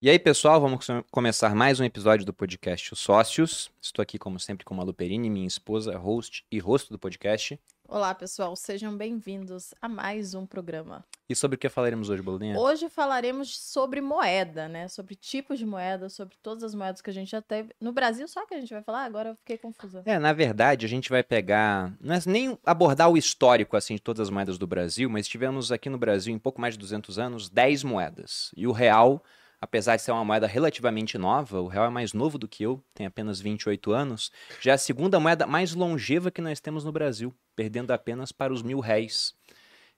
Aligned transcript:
E 0.00 0.08
aí, 0.08 0.16
pessoal, 0.16 0.60
vamos 0.60 0.86
começar 1.10 1.56
mais 1.56 1.80
um 1.80 1.84
episódio 1.84 2.24
do 2.24 2.32
podcast 2.32 2.92
Os 2.92 3.00
Sócios. 3.00 3.68
Estou 3.82 4.00
aqui, 4.00 4.16
como 4.16 4.38
sempre, 4.38 4.64
com 4.64 4.72
a 4.72 4.76
Malu 4.76 4.94
Perini, 4.94 5.28
minha 5.28 5.48
esposa, 5.48 5.98
host 5.98 6.46
e 6.52 6.60
rosto 6.60 6.92
do 6.92 6.98
podcast. 7.00 7.58
Olá, 7.88 8.14
pessoal, 8.14 8.54
sejam 8.54 8.96
bem-vindos 8.96 9.74
a 9.82 9.88
mais 9.88 10.34
um 10.34 10.46
programa. 10.46 11.04
E 11.28 11.34
sobre 11.34 11.56
o 11.56 11.58
que 11.58 11.68
falaremos 11.68 12.08
hoje, 12.08 12.22
Boludinha? 12.22 12.56
Hoje 12.56 12.88
falaremos 12.88 13.58
sobre 13.58 14.00
moeda, 14.00 14.68
né? 14.68 14.86
Sobre 14.86 15.16
tipos 15.16 15.58
de 15.58 15.66
moeda, 15.66 16.08
sobre 16.08 16.36
todas 16.40 16.62
as 16.62 16.76
moedas 16.76 17.02
que 17.02 17.10
a 17.10 17.12
gente 17.12 17.32
já 17.32 17.42
teve. 17.42 17.74
No 17.80 17.90
Brasil, 17.90 18.28
só 18.28 18.46
que 18.46 18.54
a 18.54 18.60
gente 18.60 18.72
vai 18.72 18.84
falar, 18.84 19.02
agora 19.02 19.30
eu 19.30 19.34
fiquei 19.34 19.58
confusa. 19.58 20.04
É, 20.06 20.16
na 20.16 20.32
verdade, 20.32 20.86
a 20.86 20.88
gente 20.88 21.10
vai 21.10 21.24
pegar. 21.24 21.92
Não 22.00 22.14
é 22.14 22.20
nem 22.24 22.56
abordar 22.64 23.10
o 23.10 23.18
histórico 23.18 23.76
assim 23.76 23.96
de 23.96 24.00
todas 24.00 24.20
as 24.20 24.30
moedas 24.30 24.58
do 24.58 24.66
Brasil, 24.66 25.10
mas 25.10 25.26
tivemos 25.26 25.72
aqui 25.72 25.90
no 25.90 25.98
Brasil, 25.98 26.32
em 26.32 26.38
pouco 26.38 26.60
mais 26.60 26.74
de 26.74 26.78
200 26.78 27.18
anos, 27.18 27.48
10 27.48 27.82
moedas. 27.82 28.52
E 28.56 28.64
o 28.64 28.70
real 28.70 29.24
apesar 29.60 29.96
de 29.96 30.02
ser 30.02 30.12
uma 30.12 30.24
moeda 30.24 30.46
relativamente 30.46 31.18
nova, 31.18 31.60
o 31.60 31.66
real 31.66 31.86
é 31.86 31.90
mais 31.90 32.12
novo 32.12 32.38
do 32.38 32.48
que 32.48 32.62
eu, 32.62 32.82
tem 32.94 33.06
apenas 33.06 33.40
28 33.40 33.92
anos, 33.92 34.30
já 34.60 34.72
é 34.72 34.74
a 34.74 34.78
segunda 34.78 35.18
moeda 35.18 35.46
mais 35.46 35.74
longeva 35.74 36.30
que 36.30 36.40
nós 36.40 36.60
temos 36.60 36.84
no 36.84 36.92
Brasil, 36.92 37.34
perdendo 37.56 37.90
apenas 37.90 38.32
para 38.32 38.52
os 38.52 38.62
mil 38.62 38.80
réis. 38.80 39.34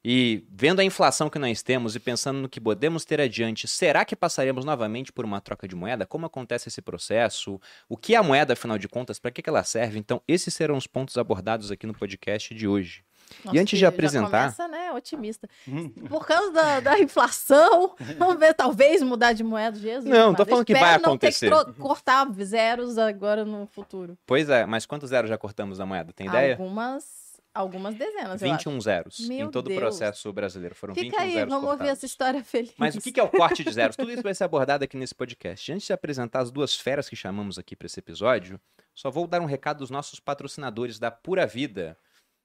E 0.03 0.47
vendo 0.51 0.81
a 0.81 0.85
inflação 0.85 1.29
que 1.29 1.39
nós 1.39 1.63
temos 1.63 1.95
e 1.95 2.01
pensando 2.01 2.41
no 2.41 2.49
que 2.49 2.59
podemos 2.59 3.05
ter 3.05 3.21
adiante, 3.21 3.69
será 3.69 4.03
que 4.03 4.17
passaremos 4.17 4.65
novamente 4.65 5.13
por 5.13 5.27
uma 5.27 5.43
troca 5.43 5.69
de 5.69 5.77
moeda? 5.77 6.07
Como 6.07 6.25
acontece 6.25 6.69
esse 6.71 6.81
processo? 6.81 7.61
O 7.87 7.99
que 7.99 8.15
é 8.15 8.17
a 8.17 8.23
moeda, 8.23 8.55
afinal 8.55 8.79
de 8.79 8.89
contas? 8.89 9.19
Para 9.19 9.31
que 9.31 9.43
ela 9.47 9.63
serve? 9.63 9.99
Então, 9.99 10.23
esses 10.27 10.55
serão 10.55 10.79
os 10.79 10.87
pontos 10.87 11.19
abordados 11.19 11.71
aqui 11.71 11.87
no 11.87 11.93
podcast 11.93 12.55
de 12.55 12.67
hoje. 12.67 13.05
Nossa, 13.45 13.57
e 13.57 13.61
antes 13.61 13.79
de 13.79 13.87
apresentar. 13.87 14.53
começa, 14.53 14.69
né, 14.69 14.93
otimista. 14.93 15.49
Por 16.09 16.27
causa 16.27 16.53
da, 16.53 16.81
da, 16.81 16.99
inflação, 16.99 17.95
vamos 18.19 18.39
ver, 18.39 18.55
talvez 18.55 19.03
mudar 19.03 19.33
de 19.33 19.43
moeda, 19.43 19.79
Jesus. 19.79 20.05
Não, 20.05 20.35
tô 20.35 20.45
falando 20.45 20.65
que 20.65 20.75
vai 20.75 20.95
acontecer. 20.95 21.51
Não 21.51 21.65
ter 21.65 21.73
que 21.73 21.79
cortar 21.79 22.27
zeros 22.43 22.99
agora 22.99 23.45
no 23.45 23.67
futuro. 23.67 24.17
Pois 24.27 24.49
é, 24.49 24.67
mas 24.67 24.87
quantos 24.87 25.11
zeros 25.11 25.29
já 25.29 25.39
cortamos 25.39 25.79
da 25.79 25.87
moeda? 25.87 26.13
Tem 26.13 26.27
ideia? 26.27 26.55
Algumas. 26.55 27.21
Algumas 27.53 27.97
dezenas, 27.97 28.41
21 28.41 28.81
zeros 28.81 29.27
Meu 29.27 29.49
em 29.49 29.51
todo 29.51 29.67
Deus. 29.67 29.77
o 29.77 29.81
processo 29.81 30.33
brasileiro. 30.33 30.73
Foram 30.73 30.95
Fica 30.95 31.19
21 31.19 31.21
aí, 31.21 31.33
zeros 31.33 31.49
vamos 31.49 31.65
cortados. 31.65 31.81
ouvir 31.81 31.93
essa 31.93 32.07
história 32.07 32.45
feliz. 32.45 32.73
Mas 32.79 32.95
o 32.95 33.01
que 33.01 33.19
é 33.19 33.23
o 33.25 33.29
corte 33.29 33.65
de 33.65 33.73
zeros? 33.73 33.97
Tudo 33.97 34.13
isso 34.13 34.23
vai 34.23 34.33
ser 34.33 34.45
abordado 34.45 34.85
aqui 34.85 34.97
nesse 34.97 35.17
podcast. 35.17 35.73
Antes 35.73 35.85
de 35.85 35.93
apresentar 35.93 36.43
as 36.43 36.53
duas 36.53 36.77
feras 36.77 37.09
que 37.09 37.17
chamamos 37.17 37.59
aqui 37.59 37.75
para 37.75 37.87
esse 37.87 37.99
episódio, 37.99 38.61
só 38.95 39.11
vou 39.11 39.27
dar 39.27 39.41
um 39.41 39.47
recado 39.47 39.79
dos 39.79 39.91
nossos 39.91 40.21
patrocinadores 40.21 41.01
da 41.01 41.11
Pura 41.11 41.45
Vida 41.45 41.99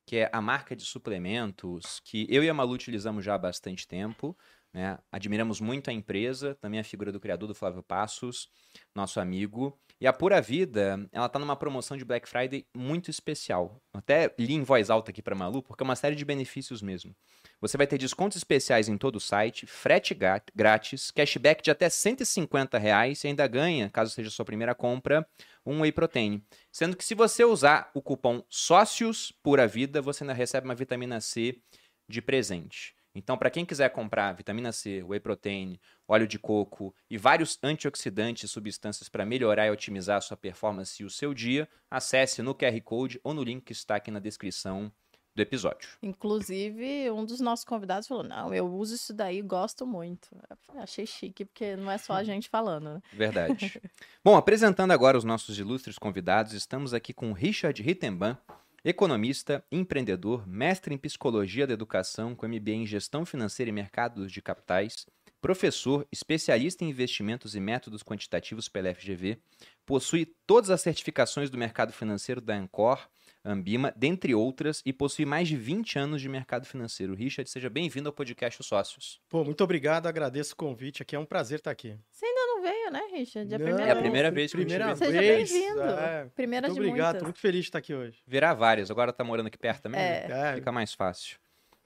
que 0.06 0.18
é 0.18 0.30
a 0.32 0.42
marca 0.42 0.76
de 0.76 0.86
suplementos 0.86 2.00
que 2.04 2.28
eu 2.30 2.44
e 2.44 2.50
a 2.50 2.54
Malu 2.54 2.74
utilizamos 2.74 3.26
já 3.26 3.36
há 3.36 3.38
bastante 3.38 3.88
tempo. 3.88 4.38
Né? 4.76 5.00
Admiramos 5.10 5.62
muito 5.62 5.90
a 5.90 5.94
empresa, 5.94 6.54
também 6.56 6.82
a 6.82 6.84
figura 6.84 7.10
do 7.10 7.18
criador 7.18 7.48
do 7.48 7.56
Flávio 7.56 7.82
Passos, 7.82 8.50
nosso 8.94 9.22
amigo. 9.22 9.80
E 10.02 10.06
a 10.06 10.12
Pura 10.12 10.42
Vida, 10.42 11.08
ela 11.14 11.28
está 11.28 11.40
numa 11.40 11.56
promoção 11.56 11.96
de 11.96 12.04
Black 12.04 12.28
Friday 12.28 12.68
muito 12.76 13.10
especial. 13.10 13.82
até 13.94 14.36
li 14.38 14.54
em 14.54 14.64
voz 14.64 14.90
alta 14.90 15.12
aqui 15.12 15.22
para 15.22 15.34
Malu, 15.34 15.64
porque 15.64 15.82
é 15.82 15.86
uma 15.86 15.96
série 15.96 16.14
de 16.14 16.26
benefícios 16.26 16.82
mesmo. 16.82 17.16
Você 17.62 17.78
vai 17.78 17.88
ter 17.88 17.98
descontos 17.98 18.36
especiais 18.36 18.90
em 18.90 18.98
todo 18.98 19.16
o 19.16 19.20
site, 19.22 19.66
frete 19.66 20.14
grátis, 20.54 21.10
cashback 21.10 21.64
de 21.64 21.72
até 21.72 21.88
150 21.88 22.78
reais 22.78 23.24
e 23.24 23.28
ainda 23.28 23.48
ganha, 23.48 23.90
caso 23.90 24.12
seja 24.12 24.30
sua 24.30 24.44
primeira 24.44 24.76
compra, 24.76 25.26
um 25.66 25.84
whey 25.84 25.92
protein. 25.94 26.44
Sendo 26.70 26.98
que 26.98 27.06
se 27.06 27.16
você 27.16 27.46
usar 27.46 27.92
o 27.94 28.02
cupom 28.02 28.44
SÓCIOS 28.50 29.32
Pura 29.42 29.66
Vida, 29.70 30.02
você 30.02 30.26
ainda 30.26 30.34
recebe 30.34 30.68
uma 30.68 30.76
vitamina 30.76 31.22
C 31.22 31.62
de 32.10 32.22
presente. 32.22 32.95
Então, 33.16 33.38
para 33.38 33.50
quem 33.50 33.66
quiser 33.66 33.90
comprar 33.90 34.34
vitamina 34.34 34.74
C, 34.74 35.02
whey 35.02 35.22
protein, 35.22 35.80
óleo 36.06 36.28
de 36.28 36.38
coco 36.38 36.94
e 37.10 37.18
vários 37.18 37.58
antioxidantes 37.64 38.44
e 38.44 38.48
substâncias 38.52 39.08
para 39.08 39.26
melhorar 39.26 39.68
e 39.68 39.72
otimizar 39.72 40.18
a 40.18 40.22
sua 40.22 40.36
performance 40.36 41.02
e 41.02 41.06
o 41.06 41.10
seu 41.10 41.34
dia, 41.34 41.68
acesse 41.90 42.42
no 42.42 42.54
QR 42.54 42.80
Code 42.82 43.20
ou 43.24 43.34
no 43.34 43.42
link 43.42 43.64
que 43.64 43.72
está 43.72 43.96
aqui 43.96 44.12
na 44.12 44.20
descrição 44.20 44.92
do 45.36 45.42
episódio. 45.42 45.90
Inclusive, 46.02 47.12
um 47.12 47.26
dos 47.26 47.42
nossos 47.42 47.66
convidados 47.66 48.08
falou: 48.08 48.24
Não, 48.24 48.54
eu 48.54 48.66
uso 48.66 48.96
isso 48.96 49.14
daí, 49.14 49.42
gosto 49.42 49.86
muito. 49.86 50.30
Falei, 50.66 50.84
Achei 50.84 51.06
chique, 51.06 51.44
porque 51.44 51.76
não 51.76 51.92
é 51.92 51.98
só 51.98 52.14
a 52.14 52.24
gente 52.24 52.48
falando, 52.48 52.96
né? 52.96 53.02
Verdade. 53.12 53.82
Bom, 54.24 54.38
apresentando 54.38 54.92
agora 54.92 55.18
os 55.18 55.26
nossos 55.26 55.60
ilustres 55.60 56.00
convidados, 56.00 56.54
estamos 56.54 56.94
aqui 56.94 57.14
com 57.14 57.34
Richard 57.34 57.82
Rittenban, 57.84 58.38
economista, 58.86 59.66
empreendedor, 59.72 60.48
mestre 60.48 60.94
em 60.94 60.98
psicologia 60.98 61.66
da 61.66 61.74
educação, 61.74 62.36
com 62.36 62.48
MBA 62.48 62.72
em 62.72 62.86
gestão 62.86 63.26
financeira 63.26 63.70
e 63.70 63.74
mercados 63.74 64.32
de 64.32 64.44
capitais, 64.44 65.08
professor, 65.42 66.08
especialista 66.12 66.86
em 66.86 66.90
investimentos 66.90 67.56
e 67.56 67.60
métodos 67.60 68.04
quantitativos 68.04 68.70
pela 68.70 68.94
FGV, 68.94 69.40
possui 69.88 70.28
todas 70.46 70.70
as 70.70 70.82
certificações 70.82 71.50
do 71.50 71.58
mercado 71.58 71.92
financeiro 71.92 72.40
da 72.40 72.56
Ancor 72.56 73.10
Ambima, 73.44 73.94
dentre 73.96 74.34
outras, 74.34 74.82
e 74.84 74.92
possui 74.92 75.24
mais 75.24 75.48
de 75.48 75.56
20 75.56 76.00
anos 76.00 76.20
de 76.20 76.28
mercado 76.28 76.66
financeiro. 76.66 77.14
Richard, 77.14 77.48
seja 77.48 77.70
bem-vindo 77.70 78.10
ao 78.10 78.14
podcast 78.14 78.60
Os 78.60 78.66
Sócios. 78.66 79.22
Pô, 79.30 79.44
muito 79.44 79.64
obrigado, 79.64 80.08
agradeço 80.08 80.54
o 80.54 80.56
convite 80.56 81.04
aqui, 81.04 81.16
é 81.16 81.20
um 81.20 81.26
prazer 81.26 81.60
estar 81.60 81.70
aqui. 81.70 81.90
Não 81.90 82.45
veio, 82.66 82.92
né, 82.92 83.02
Richard? 83.12 83.52
É 83.54 83.56
a 83.56 83.60
primeira, 83.60 83.88
é 83.88 83.92
a 83.92 83.96
primeira 83.96 84.32
vez 84.32 84.52
que 84.52 84.58
primeira 84.58 84.94
vez. 84.94 84.98
Seja 84.98 85.20
bem-vindo. 85.20 85.82
É, 85.82 86.26
primeira 86.36 86.68
muito 86.68 86.82
de 86.82 86.88
obrigado, 86.88 87.14
muitas. 87.14 87.24
muito 87.24 87.40
feliz 87.40 87.62
de 87.62 87.68
estar 87.70 87.80
aqui 87.80 87.94
hoje. 87.94 88.18
Virá 88.28 88.54
várias, 88.54 88.90
agora 88.90 89.14
tá 89.14 89.24
morando 89.24 89.48
aqui 89.48 89.58
perto 89.58 89.84
também, 89.84 90.00
É. 90.02 90.28
né? 90.28 90.56
fica 90.56 90.72
mais 90.72 90.94
fácil. 90.94 91.38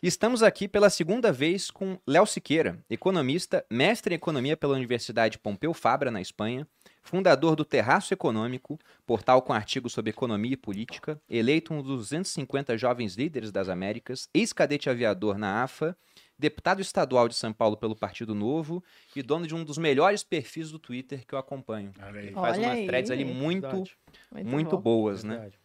E 0.01 0.07
Estamos 0.07 0.41
aqui 0.41 0.65
pela 0.65 0.89
segunda 0.89 1.29
vez 1.29 1.69
com 1.69 1.99
Léo 2.07 2.25
Siqueira, 2.25 2.79
economista, 2.89 3.65
mestre 3.69 4.13
em 4.13 4.15
economia 4.15 4.55
pela 4.55 4.73
Universidade 4.75 5.37
Pompeu 5.37 5.73
Fabra, 5.73 6.09
na 6.09 6.21
Espanha, 6.21 6.65
fundador 7.03 7.53
do 7.53 7.65
Terraço 7.65 8.13
Econômico, 8.13 8.79
portal 9.05 9.41
com 9.41 9.51
artigos 9.51 9.91
sobre 9.91 10.11
economia 10.11 10.53
e 10.53 10.57
política, 10.57 11.19
eleito 11.29 11.73
um 11.73 11.81
dos 11.83 11.97
250 11.97 12.77
jovens 12.77 13.15
líderes 13.15 13.51
das 13.51 13.67
Américas, 13.67 14.29
ex-cadete 14.33 14.89
aviador 14.89 15.37
na 15.37 15.63
AFA, 15.63 15.97
deputado 16.39 16.81
estadual 16.81 17.27
de 17.27 17.35
São 17.35 17.51
Paulo 17.51 17.75
pelo 17.75 17.95
Partido 17.95 18.33
Novo 18.33 18.81
e 19.15 19.21
dono 19.21 19.45
de 19.45 19.53
um 19.53 19.63
dos 19.63 19.77
melhores 19.77 20.23
perfis 20.23 20.71
do 20.71 20.79
Twitter 20.79 21.25
que 21.27 21.35
eu 21.35 21.39
acompanho. 21.39 21.91
Olha 22.01 22.31
Faz 22.31 22.57
Olha 22.57 22.67
umas 22.67 22.77
aí. 22.77 22.87
threads 22.87 23.11
ali 23.11 23.25
muito, 23.25 23.67
Verdade, 23.67 23.97
muito, 24.49 24.75
bom. 24.77 24.81
boas, 24.81 25.23
né? 25.23 25.35
verdade. 25.35 25.59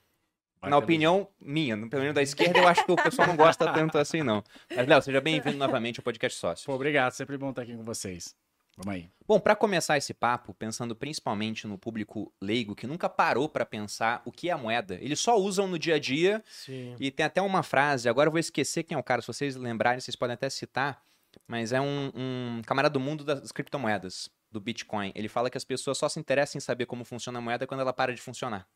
Na 0.62 0.78
opinião 0.78 1.28
minha, 1.38 1.76
pelo 1.88 2.00
menos 2.02 2.14
da 2.14 2.22
esquerda, 2.22 2.58
eu 2.58 2.66
acho 2.66 2.84
que 2.86 2.92
o 2.92 2.96
pessoal 2.96 3.28
não 3.28 3.36
gosta 3.36 3.70
tanto 3.70 3.98
assim, 3.98 4.22
não. 4.22 4.42
Mas, 4.74 4.86
Léo, 4.88 5.02
seja 5.02 5.20
bem-vindo 5.20 5.58
novamente 5.58 6.00
ao 6.00 6.04
podcast 6.04 6.38
Sócio. 6.38 6.64
Pô, 6.66 6.72
obrigado, 6.72 7.12
sempre 7.12 7.36
bom 7.36 7.50
estar 7.50 7.62
aqui 7.62 7.76
com 7.76 7.84
vocês. 7.84 8.34
Vamos 8.76 8.94
aí. 8.94 9.08
Bom, 9.26 9.40
para 9.40 9.56
começar 9.56 9.96
esse 9.96 10.12
papo, 10.12 10.52
pensando 10.52 10.94
principalmente 10.94 11.66
no 11.66 11.78
público 11.78 12.32
leigo 12.40 12.74
que 12.74 12.86
nunca 12.86 13.08
parou 13.08 13.48
para 13.48 13.64
pensar 13.64 14.20
o 14.24 14.32
que 14.32 14.50
é 14.50 14.52
a 14.52 14.58
moeda, 14.58 14.98
eles 15.00 15.20
só 15.20 15.38
usam 15.38 15.66
no 15.66 15.78
dia 15.78 15.94
a 15.94 15.98
dia 15.98 16.42
Sim. 16.46 16.94
e 17.00 17.10
tem 17.10 17.24
até 17.24 17.40
uma 17.40 17.62
frase, 17.62 18.08
agora 18.08 18.28
eu 18.28 18.32
vou 18.32 18.40
esquecer 18.40 18.82
quem 18.82 18.96
é 18.96 18.98
o 18.98 19.02
cara, 19.02 19.22
se 19.22 19.28
vocês 19.28 19.56
lembrarem, 19.56 20.00
vocês 20.00 20.16
podem 20.16 20.34
até 20.34 20.50
citar, 20.50 21.02
mas 21.48 21.72
é 21.72 21.80
um, 21.80 22.12
um 22.14 22.62
camarada 22.66 22.92
do 22.92 23.00
mundo 23.00 23.24
das 23.24 23.50
criptomoedas, 23.50 24.28
do 24.54 24.60
Bitcoin. 24.60 25.10
Ele 25.14 25.28
fala 25.28 25.50
que 25.50 25.58
as 25.58 25.64
pessoas 25.64 25.98
só 25.98 26.08
se 26.08 26.18
interessam 26.20 26.56
em 26.58 26.60
saber 26.60 26.86
como 26.86 27.04
funciona 27.04 27.38
a 27.38 27.42
moeda 27.42 27.66
quando 27.66 27.80
ela 27.80 27.92
para 27.92 28.14
de 28.14 28.22
funcionar. 28.22 28.66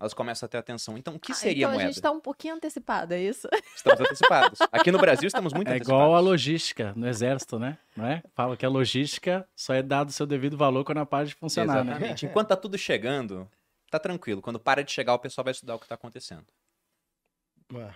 Elas 0.00 0.14
começam 0.14 0.46
a 0.46 0.48
ter 0.48 0.56
atenção. 0.56 0.96
Então, 0.96 1.16
o 1.16 1.18
que 1.18 1.32
Ah, 1.32 1.34
seria 1.34 1.64
então 1.64 1.70
moeda? 1.72 1.82
a 1.84 1.92
gente 1.92 2.00
tá 2.00 2.10
um 2.12 2.20
pouquinho 2.20 2.54
antecipado, 2.54 3.12
é 3.12 3.20
isso? 3.20 3.48
Estamos 3.74 4.00
antecipados. 4.00 4.58
Aqui 4.70 4.90
no 4.92 4.98
Brasil 4.98 5.26
estamos 5.26 5.52
muito 5.52 5.66
É 5.68 5.72
antecipados. 5.72 6.00
igual 6.02 6.14
a 6.14 6.20
logística 6.20 6.92
no 6.96 7.06
exército, 7.08 7.58
né? 7.58 7.76
Não 7.96 8.06
é? 8.06 8.22
Fala 8.34 8.56
que 8.56 8.64
a 8.64 8.68
logística 8.68 9.46
só 9.56 9.74
é 9.74 9.82
dado 9.82 10.08
o 10.10 10.12
seu 10.12 10.26
devido 10.26 10.56
valor 10.56 10.84
quando 10.84 10.98
ela 10.98 11.06
para 11.06 11.26
de 11.26 11.34
funcionar, 11.34 11.84
né? 11.84 11.90
Exatamente. 11.92 12.26
Enquanto 12.26 12.48
tá 12.48 12.56
tudo 12.56 12.78
chegando, 12.78 13.50
tá 13.90 13.98
tranquilo. 13.98 14.40
Quando 14.40 14.60
para 14.60 14.84
de 14.84 14.92
chegar, 14.92 15.12
o 15.14 15.18
pessoal 15.18 15.44
vai 15.44 15.52
estudar 15.52 15.74
o 15.74 15.78
que 15.80 15.88
tá 15.88 15.96
acontecendo. 15.96 16.46
É. 17.74 17.90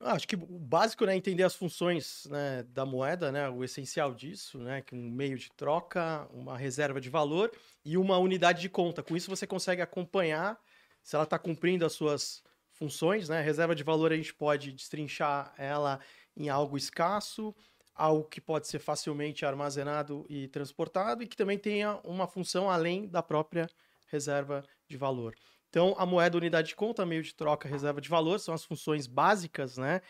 Ah, 0.00 0.12
Acho 0.12 0.28
que 0.28 0.36
o 0.36 0.58
básico 0.58 1.04
é 1.06 1.16
entender 1.16 1.42
as 1.42 1.54
funções 1.54 2.26
né, 2.26 2.62
da 2.64 2.84
moeda, 2.84 3.32
né, 3.32 3.48
o 3.48 3.64
essencial 3.64 4.14
disso, 4.14 4.58
né, 4.58 4.82
que 4.82 4.94
um 4.94 5.10
meio 5.10 5.38
de 5.38 5.50
troca, 5.50 6.28
uma 6.32 6.56
reserva 6.56 7.00
de 7.00 7.08
valor 7.08 7.50
e 7.84 7.96
uma 7.96 8.18
unidade 8.18 8.60
de 8.60 8.68
conta. 8.68 9.02
Com 9.02 9.16
isso 9.16 9.30
você 9.30 9.46
consegue 9.46 9.80
acompanhar 9.80 10.60
se 11.02 11.16
ela 11.16 11.24
está 11.24 11.38
cumprindo 11.38 11.84
as 11.86 11.94
suas 11.94 12.42
funções. 12.72 13.28
Né? 13.28 13.40
Reserva 13.40 13.74
de 13.74 13.82
valor 13.82 14.12
a 14.12 14.16
gente 14.16 14.34
pode 14.34 14.72
destrinchar 14.72 15.54
ela 15.56 15.98
em 16.36 16.50
algo 16.50 16.76
escasso, 16.76 17.54
algo 17.94 18.24
que 18.28 18.40
pode 18.40 18.68
ser 18.68 18.78
facilmente 18.78 19.46
armazenado 19.46 20.26
e 20.28 20.46
transportado 20.48 21.22
e 21.22 21.26
que 21.26 21.36
também 21.36 21.58
tenha 21.58 21.98
uma 22.04 22.26
função 22.26 22.70
além 22.70 23.08
da 23.08 23.22
própria 23.22 23.66
reserva 24.08 24.62
de 24.86 24.96
valor. 24.98 25.34
Então, 25.76 25.94
a 25.98 26.06
moeda 26.06 26.38
unidade 26.38 26.68
de 26.68 26.74
conta, 26.74 27.04
meio 27.04 27.22
de 27.22 27.34
troca, 27.34 27.68
reserva 27.68 28.00
de 28.00 28.08
valor, 28.08 28.40
são 28.40 28.54
as 28.54 28.64
funções 28.64 29.06
básicas, 29.06 29.76
né? 29.76 30.00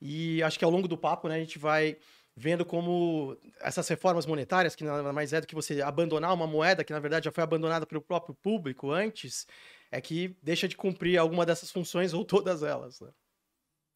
E 0.00 0.42
acho 0.42 0.58
que 0.58 0.64
ao 0.64 0.70
longo 0.70 0.88
do 0.88 0.98
papo, 0.98 1.28
né, 1.28 1.36
a 1.36 1.38
gente 1.38 1.60
vai 1.60 1.96
vendo 2.34 2.64
como 2.66 3.38
essas 3.60 3.86
reformas 3.86 4.26
monetárias, 4.26 4.74
que 4.74 4.82
nada 4.82 5.12
mais 5.12 5.32
é 5.32 5.40
do 5.40 5.46
que 5.46 5.54
você 5.54 5.80
abandonar 5.80 6.34
uma 6.34 6.44
moeda 6.44 6.82
que 6.82 6.92
na 6.92 6.98
verdade 6.98 7.26
já 7.26 7.30
foi 7.30 7.44
abandonada 7.44 7.86
pelo 7.86 8.02
próprio 8.02 8.34
público 8.34 8.90
antes, 8.90 9.46
é 9.92 10.00
que 10.00 10.36
deixa 10.42 10.66
de 10.66 10.76
cumprir 10.76 11.16
alguma 11.18 11.46
dessas 11.46 11.70
funções 11.70 12.12
ou 12.12 12.24
todas 12.24 12.64
elas. 12.64 13.00
Né? 13.00 13.10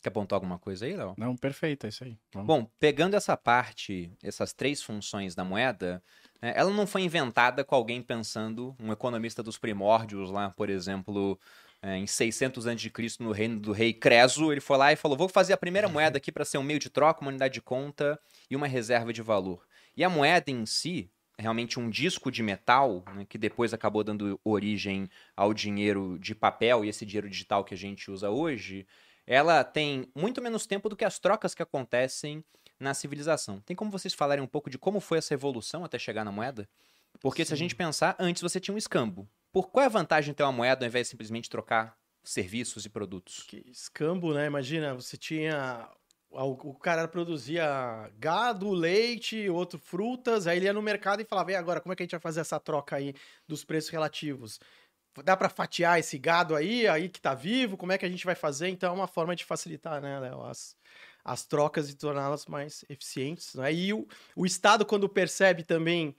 Quer 0.06 0.10
apontar 0.10 0.36
alguma 0.36 0.56
coisa 0.56 0.86
aí, 0.86 0.94
Léo? 0.94 1.14
Não, 1.18 1.36
perfeito, 1.36 1.84
é 1.84 1.88
isso 1.88 2.04
aí. 2.04 2.16
Vamos. 2.32 2.46
Bom, 2.46 2.70
pegando 2.78 3.16
essa 3.16 3.36
parte, 3.36 4.12
essas 4.22 4.52
três 4.52 4.80
funções 4.80 5.34
da 5.34 5.44
moeda, 5.44 6.00
né, 6.40 6.52
ela 6.54 6.70
não 6.70 6.86
foi 6.86 7.02
inventada 7.02 7.64
com 7.64 7.74
alguém 7.74 8.00
pensando, 8.00 8.76
um 8.78 8.92
economista 8.92 9.42
dos 9.42 9.58
primórdios 9.58 10.30
lá, 10.30 10.50
por 10.50 10.70
exemplo, 10.70 11.36
é, 11.82 11.96
em 11.96 12.06
600 12.06 12.68
a.C., 12.68 12.92
no 13.18 13.32
reino 13.32 13.58
do 13.58 13.72
rei 13.72 13.92
Creso, 13.92 14.52
ele 14.52 14.60
foi 14.60 14.76
lá 14.76 14.92
e 14.92 14.96
falou: 14.96 15.18
vou 15.18 15.28
fazer 15.28 15.54
a 15.54 15.56
primeira 15.56 15.88
moeda 15.88 16.18
aqui 16.18 16.30
para 16.30 16.44
ser 16.44 16.58
um 16.58 16.62
meio 16.62 16.78
de 16.78 16.88
troca, 16.88 17.22
uma 17.22 17.30
unidade 17.30 17.54
de 17.54 17.60
conta 17.60 18.16
e 18.48 18.54
uma 18.54 18.68
reserva 18.68 19.12
de 19.12 19.22
valor. 19.22 19.66
E 19.96 20.04
a 20.04 20.08
moeda 20.08 20.52
em 20.52 20.64
si, 20.66 21.10
realmente 21.36 21.80
um 21.80 21.90
disco 21.90 22.30
de 22.30 22.44
metal, 22.44 23.04
né, 23.12 23.26
que 23.28 23.36
depois 23.36 23.74
acabou 23.74 24.04
dando 24.04 24.40
origem 24.44 25.08
ao 25.36 25.52
dinheiro 25.52 26.16
de 26.20 26.32
papel 26.32 26.84
e 26.84 26.88
esse 26.88 27.04
dinheiro 27.04 27.28
digital 27.28 27.64
que 27.64 27.74
a 27.74 27.76
gente 27.76 28.08
usa 28.08 28.30
hoje, 28.30 28.86
ela 29.26 29.64
tem 29.64 30.10
muito 30.14 30.40
menos 30.40 30.66
tempo 30.66 30.88
do 30.88 30.96
que 30.96 31.04
as 31.04 31.18
trocas 31.18 31.54
que 31.54 31.62
acontecem 31.62 32.44
na 32.78 32.94
civilização. 32.94 33.60
Tem 33.60 33.74
como 33.74 33.90
vocês 33.90 34.14
falarem 34.14 34.44
um 34.44 34.46
pouco 34.46 34.70
de 34.70 34.78
como 34.78 35.00
foi 35.00 35.18
essa 35.18 35.34
evolução 35.34 35.84
até 35.84 35.98
chegar 35.98 36.24
na 36.24 36.32
moeda? 36.32 36.68
Porque 37.20 37.44
se 37.44 37.52
a 37.52 37.56
Sim. 37.56 37.64
gente 37.64 37.74
pensar, 37.74 38.14
antes 38.18 38.42
você 38.42 38.60
tinha 38.60 38.74
um 38.74 38.78
escambo. 38.78 39.28
Por 39.52 39.70
qual 39.70 39.84
é 39.84 39.86
a 39.86 39.90
vantagem 39.90 40.32
de 40.32 40.36
ter 40.36 40.42
uma 40.42 40.52
moeda 40.52 40.84
ao 40.84 40.88
invés 40.88 41.06
de 41.06 41.10
simplesmente 41.12 41.48
trocar 41.48 41.96
serviços 42.22 42.84
e 42.84 42.90
produtos? 42.90 43.46
Que 43.46 43.64
escambo, 43.70 44.34
né? 44.34 44.46
Imagina, 44.46 44.94
você 44.94 45.16
tinha. 45.16 45.88
O 46.30 46.70
o 46.70 46.74
cara 46.74 47.08
produzia 47.08 48.10
gado, 48.18 48.70
leite, 48.72 49.48
outro 49.48 49.78
frutas, 49.78 50.46
aí 50.46 50.58
ele 50.58 50.66
ia 50.66 50.72
no 50.72 50.82
mercado 50.82 51.22
e 51.22 51.24
falava: 51.24 51.52
e 51.52 51.54
agora, 51.54 51.80
como 51.80 51.92
é 51.92 51.96
que 51.96 52.02
a 52.02 52.04
gente 52.04 52.10
vai 52.12 52.20
fazer 52.20 52.40
essa 52.40 52.60
troca 52.60 52.96
aí 52.96 53.14
dos 53.48 53.64
preços 53.64 53.90
relativos? 53.90 54.60
Dá 55.24 55.36
pra 55.36 55.48
fatiar 55.48 55.98
esse 55.98 56.18
gado 56.18 56.54
aí, 56.54 56.86
aí 56.86 57.08
que 57.08 57.20
tá 57.20 57.34
vivo? 57.34 57.76
Como 57.76 57.92
é 57.92 57.98
que 57.98 58.06
a 58.06 58.08
gente 58.08 58.24
vai 58.24 58.34
fazer? 58.34 58.68
Então 58.68 58.90
é 58.90 58.92
uma 58.94 59.06
forma 59.06 59.34
de 59.34 59.44
facilitar, 59.44 60.00
né, 60.00 60.18
Léo, 60.20 60.42
as, 60.42 60.76
as 61.24 61.44
trocas 61.44 61.90
e 61.90 61.96
torná-las 61.96 62.46
mais 62.46 62.84
eficientes. 62.88 63.54
Né? 63.54 63.72
E 63.72 63.92
o, 63.92 64.06
o 64.34 64.46
Estado, 64.46 64.84
quando 64.84 65.08
percebe 65.08 65.62
também 65.62 66.14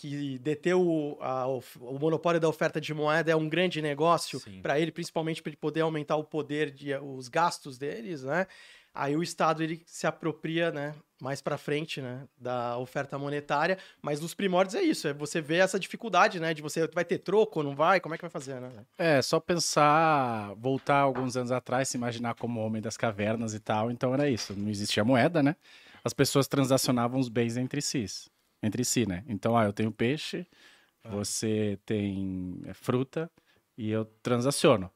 que 0.00 0.38
deter 0.38 0.74
o, 0.74 1.18
a 1.20 1.46
o 1.46 1.98
monopólio 1.98 2.40
da 2.40 2.48
oferta 2.48 2.80
de 2.80 2.94
moeda 2.94 3.30
é 3.30 3.36
um 3.36 3.50
grande 3.50 3.82
negócio 3.82 4.40
para 4.62 4.80
ele, 4.80 4.90
principalmente 4.90 5.42
para 5.42 5.50
ele 5.50 5.58
poder 5.58 5.82
aumentar 5.82 6.16
o 6.16 6.24
poder 6.24 6.70
de 6.70 6.94
os 6.94 7.28
gastos 7.28 7.76
deles, 7.76 8.22
né? 8.22 8.46
Aí 8.94 9.14
o 9.14 9.22
Estado 9.22 9.62
ele 9.62 9.82
se 9.84 10.06
apropria, 10.06 10.72
né, 10.72 10.94
mais 11.20 11.40
para 11.40 11.58
frente, 11.58 12.00
né, 12.00 12.26
da 12.38 12.78
oferta 12.78 13.18
monetária, 13.18 13.78
mas 14.00 14.20
nos 14.20 14.34
primórdios 14.34 14.74
é 14.74 14.82
isso, 14.82 15.08
é 15.08 15.12
você 15.12 15.40
vê 15.40 15.56
essa 15.56 15.78
dificuldade, 15.78 16.40
né, 16.40 16.54
de 16.54 16.62
você 16.62 16.86
vai 16.88 17.04
ter 17.04 17.18
troco, 17.18 17.62
não 17.62 17.74
vai, 17.74 18.00
como 18.00 18.14
é 18.14 18.18
que 18.18 18.22
vai 18.22 18.30
fazer, 18.30 18.60
né? 18.60 18.70
É, 18.98 19.20
só 19.22 19.38
pensar, 19.38 20.54
voltar 20.56 20.98
alguns 20.98 21.36
anos 21.36 21.52
atrás, 21.52 21.88
se 21.88 21.96
imaginar 21.96 22.34
como 22.34 22.60
homem 22.60 22.80
das 22.80 22.96
cavernas 22.96 23.54
e 23.54 23.60
tal, 23.60 23.90
então 23.90 24.14
era 24.14 24.28
isso, 24.28 24.54
não 24.54 24.70
existia 24.70 25.04
moeda, 25.04 25.42
né? 25.42 25.56
As 26.02 26.14
pessoas 26.14 26.48
transacionavam 26.48 27.20
os 27.20 27.28
bens 27.28 27.56
entre 27.56 27.82
si, 27.82 28.06
entre 28.62 28.84
si, 28.84 29.06
né? 29.06 29.22
Então, 29.28 29.56
ah, 29.56 29.64
eu 29.64 29.72
tenho 29.72 29.92
peixe, 29.92 30.46
você 31.04 31.78
tem 31.84 32.60
é, 32.66 32.74
fruta 32.74 33.30
e 33.76 33.90
eu 33.90 34.04
transaciono. 34.22 34.90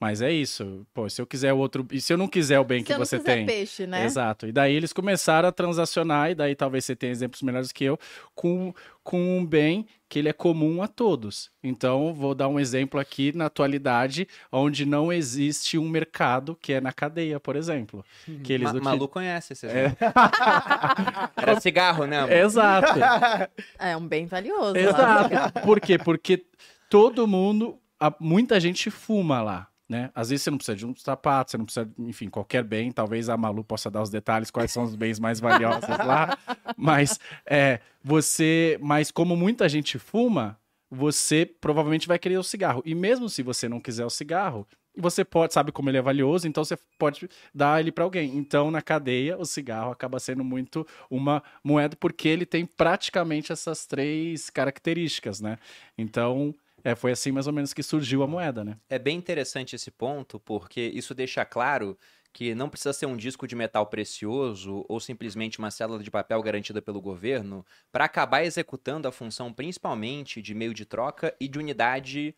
Mas 0.00 0.22
é 0.22 0.30
isso, 0.30 0.86
pô, 0.94 1.08
se 1.10 1.20
eu 1.20 1.26
quiser 1.26 1.52
o 1.52 1.58
outro, 1.58 1.84
e 1.90 2.00
se 2.00 2.12
eu 2.12 2.16
não 2.16 2.28
quiser 2.28 2.60
o 2.60 2.64
bem 2.64 2.78
Se 2.80 2.84
que 2.86 2.92
eu 2.92 2.98
não 2.98 3.04
você 3.04 3.18
tem, 3.18 3.44
peixe, 3.44 3.84
né? 3.84 4.04
Exato. 4.04 4.46
E 4.46 4.52
daí 4.52 4.72
eles 4.72 4.92
começaram 4.92 5.48
a 5.48 5.52
transacionar, 5.52 6.30
e 6.30 6.36
daí 6.36 6.54
talvez 6.54 6.84
você 6.84 6.94
tenha 6.94 7.10
exemplos 7.10 7.42
melhores 7.42 7.72
que 7.72 7.82
eu, 7.82 7.98
com, 8.32 8.72
com 9.02 9.38
um 9.38 9.44
bem 9.44 9.86
que 10.08 10.20
ele 10.20 10.28
é 10.28 10.32
comum 10.32 10.82
a 10.82 10.86
todos. 10.88 11.50
Então, 11.64 12.14
vou 12.14 12.32
dar 12.32 12.46
um 12.46 12.60
exemplo 12.60 13.00
aqui 13.00 13.36
na 13.36 13.46
atualidade, 13.46 14.28
onde 14.52 14.86
não 14.86 15.12
existe 15.12 15.76
um 15.76 15.88
mercado 15.88 16.56
que 16.62 16.72
é 16.74 16.80
na 16.80 16.92
cadeia, 16.92 17.40
por 17.40 17.56
exemplo. 17.56 18.04
Que 18.44 18.52
eles 18.52 18.72
Ma 18.74 18.80
Malu 18.80 19.08
conhece 19.08 19.52
esse 19.54 19.66
É. 19.66 19.70
exemplo. 19.70 19.96
Era 21.36 21.60
cigarro, 21.60 22.04
né? 22.06 22.18
amor? 22.20 22.32
Exato. 22.32 22.98
É 23.78 23.96
um 23.96 24.06
bem 24.06 24.26
valioso. 24.26 24.74
lá. 24.74 24.78
Exato. 24.80 25.60
Por 25.62 25.80
quê? 25.80 25.98
Porque 25.98 26.44
todo 26.88 27.26
mundo, 27.26 27.78
a- 27.98 28.14
muita 28.20 28.58
gente 28.60 28.90
fuma 28.90 29.42
lá. 29.42 29.67
Né? 29.88 30.10
Às 30.14 30.28
vezes 30.28 30.42
você 30.42 30.50
não 30.50 30.58
precisa 30.58 30.76
de 30.76 30.84
um 30.84 30.94
sapato, 30.94 31.50
você 31.50 31.56
não 31.56 31.64
precisa, 31.64 31.90
enfim, 31.98 32.28
qualquer 32.28 32.62
bem. 32.62 32.92
Talvez 32.92 33.28
a 33.30 33.36
Malu 33.36 33.64
possa 33.64 33.90
dar 33.90 34.02
os 34.02 34.10
detalhes 34.10 34.50
quais 34.50 34.70
são 34.70 34.84
os 34.84 34.94
bens 34.94 35.18
mais 35.18 35.40
valiosos 35.40 35.88
lá. 35.88 36.36
Mas 36.76 37.18
é, 37.46 37.80
você, 38.04 38.78
mas 38.80 39.10
como 39.10 39.34
muita 39.34 39.68
gente 39.68 39.98
fuma, 39.98 40.56
você 40.90 41.44
provavelmente 41.44 42.06
vai 42.06 42.18
querer 42.18 42.38
o 42.38 42.42
cigarro. 42.42 42.82
E 42.84 42.94
mesmo 42.94 43.28
se 43.28 43.42
você 43.42 43.68
não 43.68 43.80
quiser 43.80 44.04
o 44.04 44.10
cigarro, 44.10 44.66
você 44.96 45.24
pode, 45.24 45.54
sabe 45.54 45.72
como 45.72 45.88
ele 45.88 45.98
é 45.98 46.02
valioso, 46.02 46.46
então 46.46 46.64
você 46.64 46.76
pode 46.98 47.28
dar 47.54 47.80
ele 47.80 47.92
para 47.92 48.04
alguém. 48.04 48.36
Então, 48.36 48.70
na 48.70 48.82
cadeia, 48.82 49.38
o 49.38 49.44
cigarro 49.44 49.92
acaba 49.92 50.18
sendo 50.18 50.44
muito 50.44 50.86
uma 51.10 51.42
moeda 51.62 51.96
porque 51.96 52.28
ele 52.28 52.44
tem 52.44 52.66
praticamente 52.66 53.52
essas 53.52 53.86
três 53.86 54.50
características, 54.50 55.40
né? 55.40 55.58
Então, 55.96 56.54
é, 56.88 56.94
foi 56.96 57.12
assim 57.12 57.32
mais 57.32 57.46
ou 57.46 57.52
menos 57.52 57.74
que 57.74 57.82
surgiu 57.82 58.22
a 58.22 58.26
moeda, 58.26 58.64
né? 58.64 58.78
É 58.88 58.98
bem 58.98 59.16
interessante 59.16 59.76
esse 59.76 59.90
ponto, 59.90 60.40
porque 60.40 60.80
isso 60.80 61.14
deixa 61.14 61.44
claro 61.44 61.98
que 62.32 62.54
não 62.54 62.68
precisa 62.68 62.92
ser 62.92 63.06
um 63.06 63.16
disco 63.16 63.46
de 63.46 63.56
metal 63.56 63.86
precioso 63.86 64.84
ou 64.88 65.00
simplesmente 65.00 65.58
uma 65.58 65.70
célula 65.70 66.02
de 66.02 66.10
papel 66.10 66.40
garantida 66.42 66.80
pelo 66.80 67.00
governo 67.00 67.64
para 67.90 68.04
acabar 68.04 68.44
executando 68.44 69.08
a 69.08 69.12
função 69.12 69.52
principalmente 69.52 70.40
de 70.40 70.54
meio 70.54 70.72
de 70.74 70.84
troca 70.84 71.34
e 71.40 71.48
de 71.48 71.58
unidade 71.58 72.34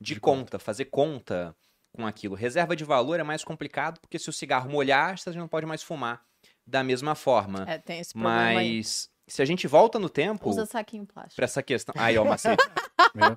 de, 0.00 0.14
De 0.14 0.20
conta, 0.20 0.58
fazer 0.58 0.86
conta 0.86 1.56
com 1.92 2.06
aquilo. 2.06 2.34
Reserva 2.34 2.76
de 2.76 2.84
valor 2.84 3.18
é 3.18 3.24
mais 3.24 3.42
complicado 3.42 4.00
porque 4.00 4.18
se 4.18 4.28
o 4.28 4.32
cigarro 4.32 4.70
molhar, 4.70 5.18
você 5.18 5.30
não 5.32 5.48
pode 5.48 5.66
mais 5.66 5.82
fumar 5.82 6.24
da 6.66 6.84
mesma 6.84 7.14
forma. 7.14 7.64
É, 7.66 7.78
tem 7.78 8.00
esse 8.00 8.14
problema 8.14 8.60
aí. 8.60 8.80
Se 9.28 9.42
a 9.42 9.44
gente 9.44 9.66
volta 9.66 9.98
no 9.98 10.08
tempo 10.08 10.48
Usa 10.48 10.66
saquinho 10.66 11.06
plástico. 11.06 11.36
para 11.36 11.44
essa 11.44 11.62
questão, 11.62 11.94
aí 11.98 12.16
ó, 12.18 12.24
macete, 12.24 12.64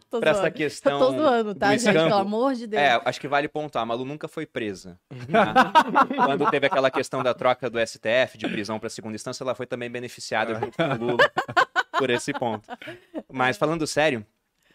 Tô 0.10 0.20
para 0.20 0.32
essa 0.32 0.52
questão 0.52 1.00
Tô 1.00 1.12
zoando, 1.12 1.56
tá, 1.56 1.76
gente? 1.76 1.94
Pelo 1.94 2.16
amor 2.16 2.54
de 2.54 2.68
Deus. 2.68 2.82
É, 2.82 3.02
acho 3.06 3.20
que 3.20 3.28
vale 3.28 3.48
pontuar. 3.48 3.84
A 3.84 3.86
Malu 3.86 4.06
nunca 4.06 4.28
foi 4.28 4.46
presa. 4.46 5.00
tá? 5.32 5.72
Quando 6.26 6.50
teve 6.50 6.68
aquela 6.68 6.90
questão 6.90 7.24
da 7.24 7.34
troca 7.34 7.70
do 7.70 7.80
STF 7.80 8.38
de 8.38 8.48
prisão 8.48 8.80
para 8.80 8.90
segunda 8.90 9.16
instância, 9.16 9.44
ela 9.44 9.56
foi 9.56 9.66
também 9.66 9.90
beneficiada 9.90 10.56
junto 10.56 10.78
com 10.78 10.84
o 10.84 10.98
Lula 10.98 11.32
por 11.98 12.10
esse 12.10 12.34
ponto. 12.34 12.70
Mas 13.32 13.58
falando 13.58 13.86
sério, 13.86 14.26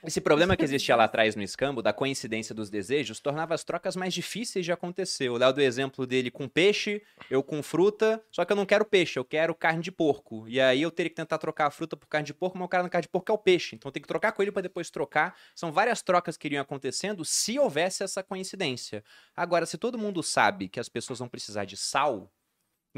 esse 0.05 0.21
problema 0.21 0.57
que 0.57 0.65
existia 0.65 0.97
lá 0.97 1.05
atrás 1.05 1.35
no 1.37 1.43
escambo, 1.43 1.83
da 1.83 1.93
coincidência 1.93 2.55
dos 2.55 2.71
desejos, 2.71 3.21
tornava 3.21 3.55
as 3.55 3.65
trocas 3.65 3.97
mais 3.97 4.13
difíceis 4.15 4.65
de 4.65 4.73
acontecer. 4.73 5.29
O 5.29 5.37
Léo 5.37 5.53
do 5.53 5.61
exemplo 5.61 6.07
dele 6.07 6.31
com 6.31 6.49
peixe, 6.49 7.03
eu 7.31 7.43
com 7.43 7.63
fruta, 7.63 8.23
só 8.31 8.45
que 8.45 8.53
eu 8.53 8.57
não 8.57 8.67
quero 8.67 8.85
peixe, 8.85 9.19
eu 9.19 9.25
quero 9.25 9.55
carne 9.55 9.83
de 9.83 9.91
porco. 9.93 10.47
E 10.49 10.61
aí 10.61 10.83
eu 10.83 10.91
teria 10.91 11.11
que 11.11 11.17
tentar 11.17 11.39
trocar 11.39 11.67
a 11.67 11.71
fruta 11.71 11.97
por 11.97 12.07
carne 12.07 12.27
de 12.27 12.35
porco, 12.35 12.59
mas 12.59 12.67
o 12.67 12.69
cara 12.69 12.83
na 12.83 12.89
carne 12.89 13.03
de 13.03 13.09
porco 13.09 13.31
é 13.31 13.35
o 13.35 13.39
peixe. 13.39 13.77
Então 13.77 13.91
tenho 13.91 14.03
que 14.03 14.09
trocar 14.09 14.33
com 14.33 14.43
ele 14.43 14.53
para 14.53 14.63
depois 14.63 14.91
trocar. 14.91 15.37
São 15.55 15.73
várias 15.73 16.03
trocas 16.03 16.37
que 16.37 16.49
iriam 16.49 16.63
acontecendo 16.63 17.25
se 17.25 17.59
houvesse 17.59 18.03
essa 18.03 18.23
coincidência. 18.23 19.03
Agora, 19.37 19.67
se 19.67 19.79
todo 19.79 19.99
mundo 19.99 20.23
sabe 20.23 20.69
que 20.69 20.81
as 20.81 20.89
pessoas 20.89 21.19
vão 21.19 21.29
precisar 21.29 21.65
de 21.65 21.77
sal, 21.77 22.31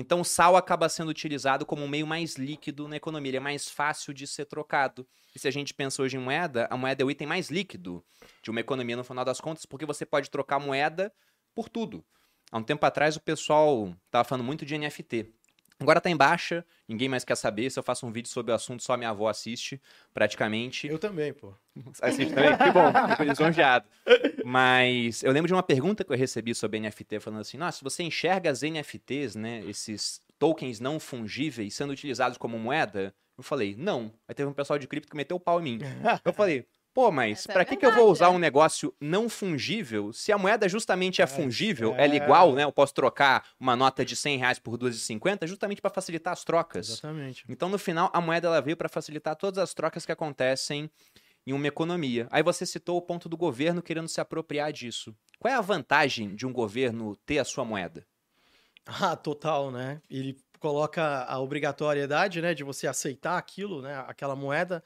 então 0.00 0.20
o 0.20 0.24
sal 0.24 0.56
acaba 0.56 0.88
sendo 0.88 1.08
utilizado 1.08 1.66
como 1.66 1.82
um 1.82 1.88
meio 1.88 2.06
mais 2.06 2.36
líquido 2.36 2.86
na 2.86 2.96
economia, 2.96 3.30
ele 3.30 3.36
é 3.38 3.40
mais 3.40 3.68
fácil 3.68 4.14
de 4.14 4.26
ser 4.26 4.44
trocado. 4.44 5.06
E 5.34 5.38
se 5.38 5.48
a 5.48 5.50
gente 5.50 5.74
pensa 5.74 6.00
hoje 6.02 6.16
em 6.16 6.20
moeda, 6.20 6.68
a 6.70 6.76
moeda 6.76 7.02
é 7.02 7.04
o 7.04 7.10
item 7.10 7.26
mais 7.26 7.50
líquido 7.50 8.04
de 8.42 8.50
uma 8.50 8.60
economia 8.60 8.96
no 8.96 9.02
final 9.02 9.24
das 9.24 9.40
contas, 9.40 9.66
porque 9.66 9.84
você 9.84 10.06
pode 10.06 10.30
trocar 10.30 10.60
moeda 10.60 11.12
por 11.52 11.68
tudo. 11.68 12.04
Há 12.52 12.58
um 12.58 12.62
tempo 12.62 12.86
atrás 12.86 13.16
o 13.16 13.20
pessoal 13.20 13.92
estava 14.06 14.24
falando 14.24 14.44
muito 14.44 14.64
de 14.64 14.78
NFT. 14.78 15.34
Agora 15.80 16.00
tá 16.00 16.10
em 16.10 16.16
baixa, 16.16 16.64
ninguém 16.88 17.08
mais 17.08 17.24
quer 17.24 17.36
saber. 17.36 17.70
Se 17.70 17.78
eu 17.78 17.82
faço 17.82 18.04
um 18.04 18.10
vídeo 18.10 18.28
sobre 18.28 18.50
o 18.50 18.54
assunto, 18.54 18.82
só 18.82 18.96
minha 18.96 19.10
avó 19.10 19.28
assiste, 19.28 19.80
praticamente. 20.12 20.88
Eu 20.88 20.98
também, 20.98 21.32
pô. 21.32 21.54
Assiste 22.02 22.34
também? 22.34 22.56
Que 22.56 22.72
bom, 22.72 22.92
fico 23.10 23.22
lisonjeado. 23.22 23.86
Mas 24.44 25.22
eu 25.22 25.30
lembro 25.30 25.46
de 25.46 25.54
uma 25.54 25.62
pergunta 25.62 26.02
que 26.02 26.12
eu 26.12 26.16
recebi 26.16 26.52
sobre 26.52 26.80
NFT, 26.80 27.20
falando 27.20 27.40
assim: 27.40 27.56
nossa, 27.56 27.78
você 27.84 28.02
enxerga 28.02 28.50
as 28.50 28.62
NFTs, 28.62 29.36
né, 29.36 29.62
esses 29.68 30.20
tokens 30.38 30.80
não 30.80 30.98
fungíveis, 30.98 31.74
sendo 31.74 31.92
utilizados 31.92 32.36
como 32.36 32.58
moeda? 32.58 33.14
Eu 33.36 33.44
falei, 33.44 33.76
não. 33.78 34.12
Aí 34.26 34.34
teve 34.34 34.50
um 34.50 34.52
pessoal 34.52 34.80
de 34.80 34.88
cripto 34.88 35.08
que 35.08 35.16
meteu 35.16 35.36
o 35.36 35.40
pau 35.40 35.60
em 35.60 35.62
mim. 35.62 35.78
Eu 36.24 36.32
falei, 36.32 36.66
pô, 36.94 37.10
mas 37.12 37.40
Essa 37.40 37.52
é 37.52 37.52
pra 37.52 37.64
que, 37.64 37.76
que 37.76 37.86
eu 37.86 37.92
vou 37.92 38.10
usar 38.10 38.26
é. 38.26 38.28
um 38.30 38.38
negócio 38.38 38.94
não 39.00 39.28
fungível 39.28 40.12
se 40.12 40.32
a 40.32 40.38
moeda 40.38 40.68
justamente 40.68 41.20
é 41.22 41.24
É, 41.24 41.26
fungível, 41.26 41.94
é. 41.96 42.04
ela 42.04 42.14
é 42.14 42.16
igual, 42.16 42.52
né? 42.54 42.64
Eu 42.64 42.72
posso 42.72 42.94
trocar 42.94 43.48
uma 43.58 43.76
nota 43.76 44.04
de 44.04 44.16
100 44.16 44.38
reais 44.38 44.58
por 44.58 44.76
2,50 44.78 45.46
justamente 45.46 45.80
para 45.80 45.90
facilitar 45.90 46.32
as 46.32 46.44
trocas. 46.44 46.88
Exatamente. 46.88 47.44
Então, 47.48 47.68
no 47.68 47.78
final, 47.78 48.10
a 48.12 48.20
moeda 48.20 48.48
ela 48.48 48.60
veio 48.60 48.76
para 48.76 48.88
facilitar 48.88 49.36
todas 49.36 49.58
as 49.58 49.74
trocas 49.74 50.04
que 50.06 50.12
acontecem 50.12 50.90
em 51.46 51.52
uma 51.52 51.66
economia. 51.66 52.28
Aí 52.30 52.42
você 52.42 52.66
citou 52.66 52.96
o 52.98 53.02
ponto 53.02 53.28
do 53.28 53.36
governo 53.36 53.82
querendo 53.82 54.08
se 54.08 54.20
apropriar 54.20 54.72
disso. 54.72 55.14
Qual 55.38 55.52
é 55.52 55.56
a 55.56 55.60
vantagem 55.62 56.34
de 56.34 56.46
um 56.46 56.52
governo 56.52 57.16
ter 57.26 57.38
a 57.38 57.44
sua 57.44 57.64
moeda? 57.64 58.06
Ah, 58.86 59.14
total, 59.16 59.70
né? 59.70 60.00
Ele 60.08 60.38
coloca 60.58 61.24
a 61.24 61.38
obrigatoriedade, 61.38 62.40
né, 62.40 62.54
de 62.54 62.64
você 62.64 62.86
aceitar 62.86 63.36
aquilo, 63.38 63.82
né, 63.82 63.94
aquela 64.08 64.34
moeda 64.34 64.82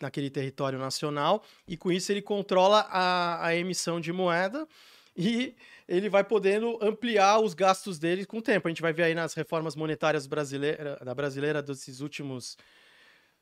naquele 0.00 0.30
território 0.30 0.78
nacional, 0.78 1.44
e 1.68 1.76
com 1.76 1.92
isso 1.92 2.10
ele 2.10 2.22
controla 2.22 2.80
a, 2.90 3.46
a 3.46 3.56
emissão 3.56 4.00
de 4.00 4.12
moeda 4.12 4.66
e 5.16 5.54
ele 5.86 6.08
vai 6.08 6.24
podendo 6.24 6.78
ampliar 6.82 7.40
os 7.40 7.54
gastos 7.54 7.98
dele 7.98 8.24
com 8.24 8.38
o 8.38 8.42
tempo. 8.42 8.66
A 8.66 8.70
gente 8.70 8.82
vai 8.82 8.92
ver 8.92 9.04
aí 9.04 9.14
nas 9.14 9.34
reformas 9.34 9.76
monetárias 9.76 10.26
brasileira, 10.26 10.96
da 11.04 11.14
brasileira 11.14 11.62
desses 11.62 12.00
últimos 12.00 12.56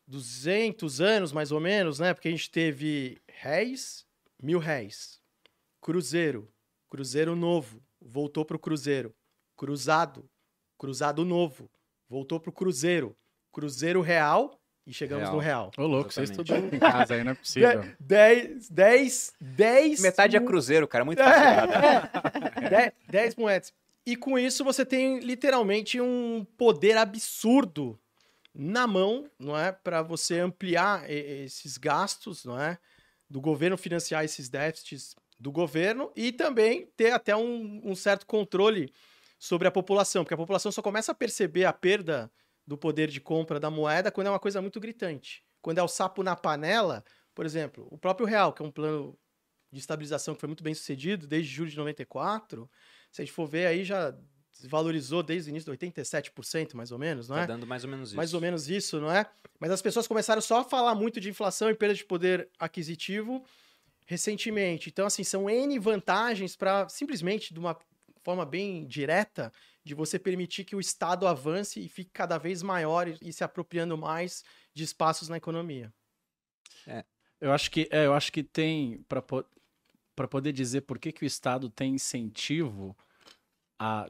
200 0.06 1.00
anos, 1.00 1.32
mais 1.32 1.52
ou 1.52 1.60
menos, 1.60 1.98
né? 1.98 2.12
Porque 2.12 2.28
a 2.28 2.30
gente 2.32 2.50
teve 2.50 3.22
réis, 3.28 4.04
mil 4.42 4.58
réis, 4.58 5.20
cruzeiro, 5.80 6.52
cruzeiro 6.90 7.36
novo, 7.36 7.80
voltou 8.00 8.44
para 8.44 8.56
o 8.56 8.60
cruzeiro, 8.60 9.14
cruzado, 9.56 10.28
cruzado 10.76 11.24
novo, 11.24 11.70
voltou 12.08 12.40
para 12.40 12.50
o 12.50 12.52
cruzeiro, 12.52 13.16
cruzeiro 13.52 14.00
real 14.00 14.61
e 14.86 14.92
chegamos 14.92 15.24
Real. 15.24 15.34
no 15.34 15.40
real. 15.40 15.70
Ô, 15.76 15.86
louco, 15.86 16.12
você 16.12 16.22
Exatamente. 16.22 16.52
estudou 16.52 16.76
em 16.76 16.78
casa 16.80 17.14
aí, 17.14 17.24
não 17.24 17.32
é 17.32 17.34
possível. 17.34 17.84
10, 18.00 18.68
10, 18.68 19.34
10... 19.40 20.00
Metade 20.00 20.36
é 20.36 20.40
cruzeiro, 20.40 20.88
cara. 20.88 21.04
Muito 21.04 21.22
fácil. 21.22 21.70
É, 22.74 22.92
10 23.08 23.36
moedas. 23.36 23.72
E 24.04 24.16
com 24.16 24.36
isso 24.36 24.64
você 24.64 24.84
tem 24.84 25.20
literalmente 25.20 26.00
um 26.00 26.44
poder 26.58 26.96
absurdo 26.96 27.98
na 28.52 28.86
mão, 28.86 29.30
não 29.38 29.56
é? 29.56 29.70
Para 29.70 30.02
você 30.02 30.40
ampliar 30.40 31.08
esses 31.08 31.78
gastos, 31.78 32.44
não 32.44 32.60
é? 32.60 32.78
Do 33.30 33.40
governo 33.40 33.78
financiar 33.78 34.24
esses 34.24 34.48
déficits 34.48 35.14
do 35.38 35.52
governo 35.52 36.12
e 36.16 36.32
também 36.32 36.88
ter 36.96 37.12
até 37.12 37.34
um, 37.34 37.80
um 37.84 37.94
certo 37.94 38.26
controle 38.26 38.92
sobre 39.38 39.66
a 39.66 39.72
população, 39.72 40.22
porque 40.22 40.34
a 40.34 40.36
população 40.36 40.70
só 40.70 40.82
começa 40.82 41.12
a 41.12 41.14
perceber 41.14 41.64
a 41.64 41.72
perda 41.72 42.30
do 42.66 42.76
poder 42.78 43.08
de 43.08 43.20
compra 43.20 43.58
da 43.60 43.70
moeda 43.70 44.10
quando 44.10 44.26
é 44.28 44.30
uma 44.30 44.38
coisa 44.38 44.60
muito 44.62 44.78
gritante. 44.80 45.44
Quando 45.60 45.78
é 45.78 45.82
o 45.82 45.88
sapo 45.88 46.22
na 46.22 46.34
panela, 46.36 47.04
por 47.34 47.44
exemplo, 47.46 47.86
o 47.90 47.98
próprio 47.98 48.26
real, 48.26 48.52
que 48.52 48.62
é 48.62 48.64
um 48.64 48.70
plano 48.70 49.18
de 49.70 49.80
estabilização 49.80 50.34
que 50.34 50.40
foi 50.40 50.46
muito 50.48 50.62
bem 50.62 50.74
sucedido 50.74 51.26
desde 51.26 51.50
julho 51.52 51.70
de 51.70 51.76
94, 51.76 52.70
se 53.10 53.22
a 53.22 53.24
gente 53.24 53.32
for 53.34 53.46
ver 53.46 53.66
aí 53.66 53.84
já 53.84 54.14
valorizou 54.64 55.22
desde 55.22 55.48
o 55.48 55.50
início 55.50 55.72
de 55.72 55.78
87% 55.78 56.74
mais 56.74 56.92
ou 56.92 56.98
menos, 56.98 57.28
não 57.28 57.36
Tá 57.36 57.42
é? 57.42 57.46
dando 57.46 57.66
mais 57.66 57.84
ou 57.84 57.90
menos 57.90 58.10
isso. 58.10 58.16
Mais 58.16 58.34
ou 58.34 58.40
menos 58.40 58.68
isso, 58.68 59.00
não 59.00 59.10
é? 59.10 59.26
Mas 59.58 59.70
as 59.70 59.80
pessoas 59.82 60.06
começaram 60.06 60.42
só 60.42 60.60
a 60.60 60.64
falar 60.64 60.94
muito 60.94 61.20
de 61.20 61.30
inflação 61.30 61.70
e 61.70 61.74
perda 61.74 61.94
de 61.94 62.04
poder 62.04 62.48
aquisitivo 62.58 63.44
recentemente. 64.06 64.88
Então, 64.88 65.06
assim, 65.06 65.24
são 65.24 65.48
N 65.48 65.78
vantagens 65.78 66.56
para 66.56 66.88
simplesmente, 66.88 67.52
de 67.54 67.58
uma 67.58 67.76
forma 68.22 68.44
bem 68.44 68.86
direta, 68.86 69.52
de 69.84 69.94
você 69.94 70.18
permitir 70.18 70.64
que 70.64 70.76
o 70.76 70.80
Estado 70.80 71.26
avance 71.26 71.80
e 71.80 71.88
fique 71.88 72.10
cada 72.12 72.38
vez 72.38 72.62
maior 72.62 73.08
e, 73.20 73.32
se 73.32 73.42
apropriando 73.42 73.96
mais 73.98 74.44
de 74.72 74.84
espaços 74.84 75.28
na 75.28 75.36
economia. 75.36 75.92
Eu 77.40 77.52
acho 77.52 77.70
que, 77.70 77.88
é, 77.90 78.06
eu 78.06 78.14
acho 78.14 78.32
que 78.32 78.42
tem, 78.42 79.02
para 79.08 79.20
po 79.20 79.44
poder 80.30 80.52
dizer 80.52 80.82
por 80.82 80.98
que, 80.98 81.10
que 81.10 81.24
o 81.24 81.26
Estado 81.26 81.68
tem 81.68 81.94
incentivo 81.94 82.96
a, 83.78 84.08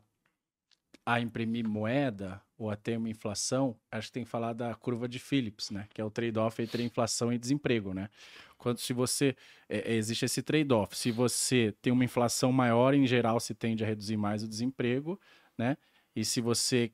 a 1.07 1.21
imprimir 1.21 1.67
moeda 1.67 2.43
ou 2.59 2.71
a 2.71 2.77
ter 2.77 2.99
uma 2.99 3.09
inflação, 3.09 3.77
acho 3.91 4.09
que 4.09 4.13
tem 4.13 4.25
que 4.25 4.31
falar 4.31 4.53
da 4.53 4.75
curva 4.75 5.09
de 5.09 5.19
Phillips, 5.19 5.71
né? 5.71 5.89
Que 5.93 6.01
é 6.01 6.05
o 6.05 6.11
trade-off 6.11 6.63
entre 6.63 6.83
inflação 6.83 7.33
e 7.33 7.39
desemprego, 7.39 7.95
né? 7.95 8.09
Quando 8.57 8.79
se 8.79 8.93
você. 8.93 9.35
é, 9.69 9.93
é, 9.93 9.95
existe 9.95 10.25
esse 10.25 10.43
trade-off. 10.43 10.97
Se 10.97 11.11
você 11.11 11.75
tem 11.83 11.93
uma 11.93 12.05
inflação 12.05 12.53
maior, 12.53 12.95
em 12.95 13.07
geral, 13.07 13.41
se 13.41 13.55
tende 13.55 13.83
a 13.83 13.87
reduzir 13.87 14.17
mais 14.17 14.45
o 14.45 14.49
desemprego, 14.49 15.19
né? 15.59 15.77
E 16.15 16.25
se 16.25 16.41
você 16.41 16.93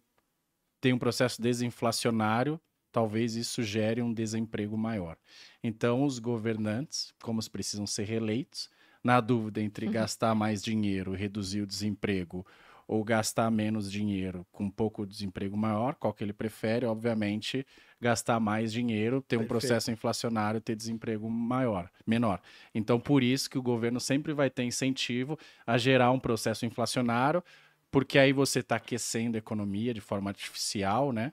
tem 0.80 0.92
um 0.92 0.98
processo 0.98 1.40
desinflacionário, 1.40 2.60
talvez 2.92 3.36
isso 3.36 3.62
gere 3.62 4.02
um 4.02 4.12
desemprego 4.12 4.76
maior. 4.76 5.16
Então, 5.62 6.04
os 6.04 6.18
governantes, 6.18 7.12
como 7.22 7.38
eles 7.38 7.48
precisam 7.48 7.86
ser 7.86 8.04
reeleitos, 8.04 8.70
na 9.02 9.20
dúvida 9.20 9.60
entre 9.60 9.86
Uhum. 9.86 9.92
gastar 9.94 10.34
mais 10.34 10.62
dinheiro 10.62 11.14
e 11.14 11.18
reduzir 11.18 11.62
o 11.62 11.66
desemprego, 11.66 12.46
ou 12.86 13.04
gastar 13.04 13.50
menos 13.50 13.92
dinheiro 13.92 14.46
com 14.50 14.64
um 14.64 14.70
pouco 14.70 15.04
de 15.04 15.12
desemprego 15.12 15.54
maior, 15.58 15.94
qual 15.96 16.12
que 16.14 16.24
ele 16.24 16.32
prefere? 16.32 16.86
Obviamente, 16.86 17.66
gastar 18.00 18.40
mais 18.40 18.72
dinheiro, 18.72 19.20
ter 19.20 19.36
um 19.36 19.44
Perfeito. 19.44 19.44
processo 19.44 19.90
inflacionário, 19.90 20.58
ter 20.60 20.74
desemprego 20.74 21.28
maior, 21.28 21.90
menor. 22.06 22.40
Então, 22.74 22.98
por 22.98 23.22
isso 23.22 23.50
que 23.50 23.58
o 23.58 23.62
governo 23.62 24.00
sempre 24.00 24.32
vai 24.32 24.48
ter 24.48 24.62
incentivo 24.62 25.38
a 25.66 25.76
gerar 25.76 26.10
um 26.12 26.18
processo 26.18 26.64
inflacionário, 26.64 27.44
porque 27.90 28.18
aí 28.18 28.32
você 28.32 28.60
está 28.60 28.76
aquecendo 28.76 29.36
a 29.36 29.38
economia 29.38 29.94
de 29.94 30.00
forma 30.00 30.30
artificial, 30.30 31.12
né? 31.12 31.32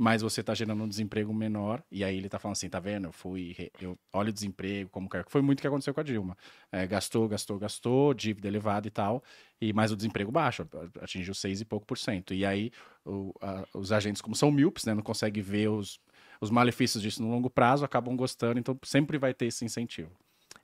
Mas 0.00 0.22
você 0.22 0.40
está 0.42 0.54
gerando 0.54 0.84
um 0.84 0.88
desemprego 0.88 1.34
menor, 1.34 1.82
e 1.90 2.04
aí 2.04 2.16
ele 2.16 2.26
está 2.26 2.38
falando 2.38 2.52
assim, 2.56 2.68
tá 2.68 2.78
vendo? 2.78 3.06
Eu 3.08 3.12
fui, 3.12 3.56
eu 3.80 3.98
olha 4.12 4.30
o 4.30 4.32
desemprego, 4.32 4.88
como 4.90 5.08
que 5.08 5.24
foi 5.28 5.42
muito 5.42 5.58
o 5.58 5.62
que 5.62 5.66
aconteceu 5.66 5.92
com 5.92 5.98
a 6.00 6.04
Dilma. 6.04 6.36
É, 6.70 6.86
gastou, 6.86 7.28
gastou, 7.28 7.58
gastou, 7.58 8.14
dívida 8.14 8.46
elevada 8.46 8.86
e 8.86 8.90
tal, 8.92 9.22
e 9.60 9.72
mais 9.72 9.90
o 9.90 9.96
desemprego 9.96 10.30
baixo, 10.30 10.64
atingiu 11.02 11.34
seis 11.34 11.60
e 11.60 11.64
pouco 11.64 11.84
por 11.84 11.98
cento. 11.98 12.32
E 12.32 12.46
aí 12.46 12.70
o- 13.04 13.34
a- 13.42 13.66
os 13.74 13.90
agentes, 13.90 14.22
como 14.22 14.36
são 14.36 14.52
míopes, 14.52 14.84
né, 14.84 14.94
não 14.94 15.02
conseguem 15.02 15.42
ver 15.42 15.68
os, 15.68 16.00
os 16.40 16.48
malefícios 16.50 17.02
disso 17.02 17.20
no 17.22 17.28
longo 17.30 17.50
prazo, 17.50 17.84
acabam 17.84 18.16
gostando, 18.16 18.60
então 18.60 18.78
sempre 18.84 19.18
vai 19.18 19.34
ter 19.34 19.46
esse 19.46 19.64
incentivo. 19.64 20.12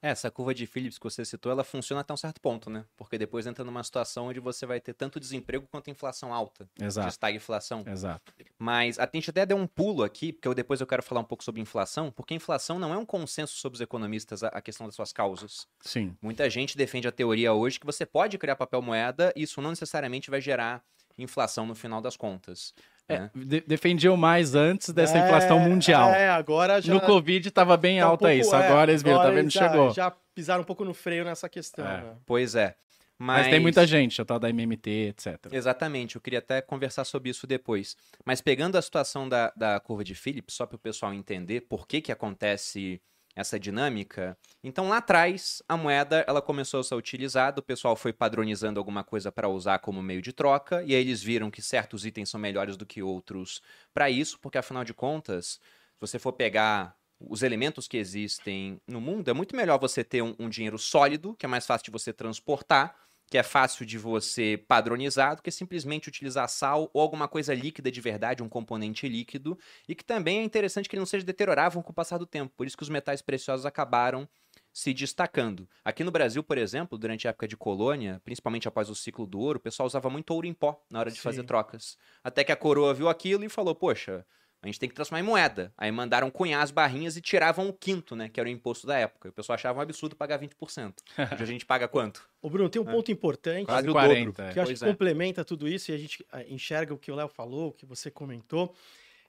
É, 0.04 0.11
essa 0.11 0.30
curva 0.30 0.54
de 0.54 0.66
Phillips 0.66 0.99
que 0.99 1.04
você 1.04 1.25
citou, 1.25 1.50
ela 1.50 1.64
funciona 1.64 2.02
até 2.02 2.12
um 2.12 2.16
certo 2.18 2.38
ponto, 2.38 2.68
né? 2.68 2.84
Porque 2.94 3.16
depois 3.16 3.46
entra 3.46 3.64
numa 3.64 3.82
situação 3.82 4.26
onde 4.26 4.38
você 4.38 4.66
vai 4.66 4.78
ter 4.78 4.92
tanto 4.92 5.18
desemprego 5.18 5.66
quanto 5.70 5.88
inflação 5.88 6.34
alta. 6.34 6.68
Exato, 6.78 7.08
estagflação. 7.08 7.82
exato. 7.87 8.34
Mas 8.58 8.99
a 8.99 9.08
gente 9.11 9.30
até 9.30 9.46
deu 9.46 9.56
um 9.56 9.66
pulo 9.66 10.02
aqui, 10.02 10.30
porque 10.30 10.46
eu, 10.46 10.52
depois 10.52 10.82
eu 10.82 10.87
quero 10.87 11.02
falar 11.02 11.23
um 11.23 11.25
pouco 11.25 11.42
sobre 11.42 11.62
inflação, 11.62 12.11
porque 12.11 12.34
inflação 12.34 12.78
não 12.78 12.92
é 12.92 12.99
um 12.99 13.06
consenso 13.06 13.56
sobre 13.56 13.76
os 13.76 13.80
economistas 13.80 14.44
a, 14.44 14.49
a 14.49 14.61
questão 14.61 14.84
das 14.84 14.94
suas 14.94 15.11
causas. 15.11 15.66
Sim, 15.80 16.14
Muita 16.20 16.50
gente 16.50 16.76
defende 16.76 17.08
a 17.08 17.12
teoria 17.12 17.54
hoje 17.54 17.80
que 17.80 17.87
você 17.87 18.04
pode 18.04 18.37
criar 18.37 18.56
papel 18.56 18.82
moeda 18.82 19.32
e 19.34 19.44
isso 19.44 19.62
não 19.62 19.70
necessariamente 19.70 20.30
vai 20.30 20.40
gerar 20.42 20.84
inflação 21.16 21.64
no 21.64 21.75
final 21.75 22.02
das 22.02 22.14
contas. 22.14 22.75
É, 23.08 23.18
né? 23.18 23.30
de- 23.34 23.61
defendiam 23.61 24.16
mais 24.16 24.54
antes 24.54 24.90
dessa 24.90 25.18
É, 25.18 25.25
inflação 25.26 25.58
mundial. 25.61 26.11
É, 26.11 26.28
agora 26.30 26.80
já. 26.80 26.92
No 26.94 27.00
Covid 27.00 27.49
estava 27.49 27.76
bem 27.76 28.00
tá 28.00 28.06
um 28.06 28.11
alta 28.11 28.26
pouco- 28.28 28.40
isso, 28.40 28.54
é, 28.54 28.66
agora 28.66 28.90
eles 28.90 29.02
viram, 29.02 29.18
tá 29.18 29.30
vendo? 29.30 29.50
já- 29.50 29.68
Chegou. 29.68 29.90
Já 29.92 30.11
pisaram 30.34 30.62
um 30.62 30.64
pouco 30.64 30.84
no 30.84 30.94
freio 30.94 31.25
nessa 31.25 31.49
questão. 31.49 31.87
É. 31.87 32.00
né? 32.02 32.14
Pois 32.25 32.54
é. 32.54 32.75
Mas... 33.16 33.42
Mas 33.42 33.49
tem 33.50 33.61
muita 33.61 33.87
gente, 33.87 34.20
a 34.20 34.25
tal 34.25 34.40
da 34.40 34.49
MMT, 34.50 34.90
etc. 35.11 35.37
Exatamente, 35.52 36.16
eu 36.16 36.20
queria 36.20 36.40
até 36.40 36.61
conversar 36.61 37.04
sobre 37.04 37.30
isso 37.30 37.46
depois. 37.46 37.96
Mas 38.25 38.40
pegando 38.40 38.76
a 38.76 38.82
situação 38.82 39.28
da, 39.28 39.52
da 39.54 39.78
curva 39.78 40.02
de 40.02 40.14
Phillips, 40.16 40.54
só 40.56 40.66
para 40.66 40.75
o 40.76 40.78
pessoal 40.80 41.14
entender 41.14 41.61
por 41.62 41.87
que, 41.87 42.00
que 42.00 42.11
acontece 42.11 43.00
essa 43.34 43.58
dinâmica. 43.58 44.36
Então, 44.62 44.88
lá 44.88 44.98
atrás, 44.98 45.62
a 45.68 45.76
moeda 45.76 46.24
ela 46.26 46.40
começou 46.40 46.80
a 46.80 46.84
ser 46.84 46.94
utilizada, 46.94 47.60
o 47.60 47.62
pessoal 47.62 47.96
foi 47.96 48.12
padronizando 48.12 48.78
alguma 48.78 49.02
coisa 49.02 49.32
para 49.32 49.48
usar 49.48 49.78
como 49.80 50.02
meio 50.02 50.22
de 50.22 50.32
troca, 50.32 50.82
e 50.84 50.94
aí 50.94 51.00
eles 51.00 51.22
viram 51.22 51.50
que 51.50 51.60
certos 51.60 52.06
itens 52.06 52.30
são 52.30 52.38
melhores 52.38 52.76
do 52.76 52.86
que 52.86 53.02
outros 53.02 53.60
para 53.92 54.08
isso, 54.08 54.38
porque 54.40 54.58
afinal 54.58 54.84
de 54.84 54.94
contas, 54.94 55.60
se 55.94 56.00
você 56.00 56.18
for 56.18 56.32
pegar 56.32 56.96
os 57.20 57.42
elementos 57.42 57.88
que 57.88 57.96
existem 57.96 58.80
no 58.86 59.00
mundo, 59.00 59.28
é 59.30 59.32
muito 59.32 59.56
melhor 59.56 59.78
você 59.78 60.04
ter 60.04 60.22
um, 60.22 60.34
um 60.38 60.48
dinheiro 60.48 60.78
sólido, 60.78 61.34
que 61.36 61.46
é 61.46 61.48
mais 61.48 61.66
fácil 61.66 61.84
de 61.86 61.90
você 61.90 62.12
transportar, 62.12 62.96
que 63.31 63.38
é 63.38 63.43
fácil 63.43 63.85
de 63.87 63.99
você 63.99 64.62
padronizar 64.69 65.37
do 65.37 65.43
que 65.43 65.50
simplesmente 65.50 66.09
utilizar 66.09 66.49
sal 66.49 66.90
ou 66.95 67.00
alguma 67.00 67.26
coisa 67.28 67.54
líquida 67.54 67.90
de 67.90 68.00
verdade, 68.00 68.43
um 68.43 68.49
componente 68.49 69.09
líquido, 69.09 69.59
e 69.88 69.95
que 69.95 70.04
também 70.04 70.38
é 70.38 70.43
interessante 70.45 70.88
que 70.88 70.95
ele 70.95 71.00
não 71.00 71.07
seja 71.07 71.25
deteriorável 71.25 71.83
com 71.83 71.90
o 71.90 71.95
passar 71.95 72.19
do 72.19 72.26
tempo. 72.26 72.52
Por 72.57 72.66
isso 72.66 72.76
que 72.76 72.83
os 72.83 72.88
metais 72.88 73.23
preciosos 73.23 73.66
acabaram 73.66 74.28
se 74.73 74.93
destacando. 74.93 75.69
Aqui 75.85 76.02
no 76.02 76.11
Brasil, 76.11 76.43
por 76.43 76.59
exemplo, 76.59 76.99
durante 76.99 77.26
a 77.26 77.31
época 77.31 77.47
de 77.47 77.57
colônia, 77.57 78.21
principalmente 78.25 78.66
após 78.69 78.90
o 78.90 78.95
ciclo 78.95 79.26
do 79.26 79.38
ouro, 79.38 79.59
o 79.59 79.62
pessoal 79.62 79.87
usava 79.87 80.11
muito 80.11 80.31
ouro 80.33 80.47
em 80.47 80.54
pó 80.54 80.83
na 80.90 80.99
hora 80.99 81.11
de 81.12 81.21
Sim. 81.21 81.21
fazer 81.21 81.45
trocas. 81.45 81.97
Até 82.23 82.43
que 82.45 82.52
a 82.52 82.57
coroa 82.57 82.93
viu 82.93 83.09
aquilo 83.09 83.45
e 83.45 83.49
falou: 83.49 83.75
"Poxa, 83.75 84.26
a 84.64 84.66
gente 84.71 84.80
tem 84.80 84.88
que 84.88 84.94
transformar 84.94 85.21
em 85.21 85.23
moeda. 85.25 85.73
Aí 85.76 85.90
mandaram 85.92 86.30
cunhar 86.30 86.62
as 86.62 86.71
barrinhas 86.71 87.16
e 87.16 87.21
tiravam 87.21 87.68
o 87.68 87.73
quinto, 87.73 88.16
né? 88.16 88.28
Que 88.28 88.40
era 88.40 88.49
o 88.49 88.52
imposto 88.52 88.87
da 88.87 88.99
época. 88.99 89.28
O 89.28 89.33
pessoal 89.33 89.54
achava 89.54 89.78
um 89.78 89.83
absurdo 89.83 90.16
pagar 90.16 90.38
20%. 90.40 90.94
Hoje 91.33 91.42
a 91.42 91.47
gente 91.47 91.66
paga 91.66 91.87
quanto? 91.87 92.28
Ô, 92.40 92.49
Bruno, 92.50 92.68
tem 92.68 92.80
um 92.80 92.88
É. 92.88 92.92
ponto 92.92 93.11
importante 93.12 93.66
Quase 93.66 93.87
Quase 93.87 93.88
o 93.88 93.92
40. 93.92 94.25
dobro. 94.26 94.42
é. 94.44 94.52
que 94.52 94.59
eu 94.59 94.62
acho 94.62 94.71
Pois 94.71 94.78
que 94.80 94.85
é. 94.85 94.88
complementa 94.88 95.44
tudo 95.44 95.68
isso 95.68 95.90
e 95.90 95.94
a 95.94 95.99
gente 95.99 96.25
ah, 96.33 96.42
enxerga 96.44 96.92
o 96.94 96.99
que 96.99 97.11
o 97.12 97.14
Léo 97.14 97.28
falou, 97.28 97.68
o 97.68 97.73
que 97.73 97.85
você 97.87 98.11
comentou. 98.11 98.75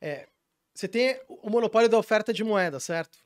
É, 0.01 0.27
você 0.73 0.87
tem 0.87 1.19
o 1.27 1.49
monopólio 1.49 1.87
da 1.89 1.97
oferta 1.97 2.33
de 2.33 2.43
moeda, 2.43 2.79
certo? 2.79 3.17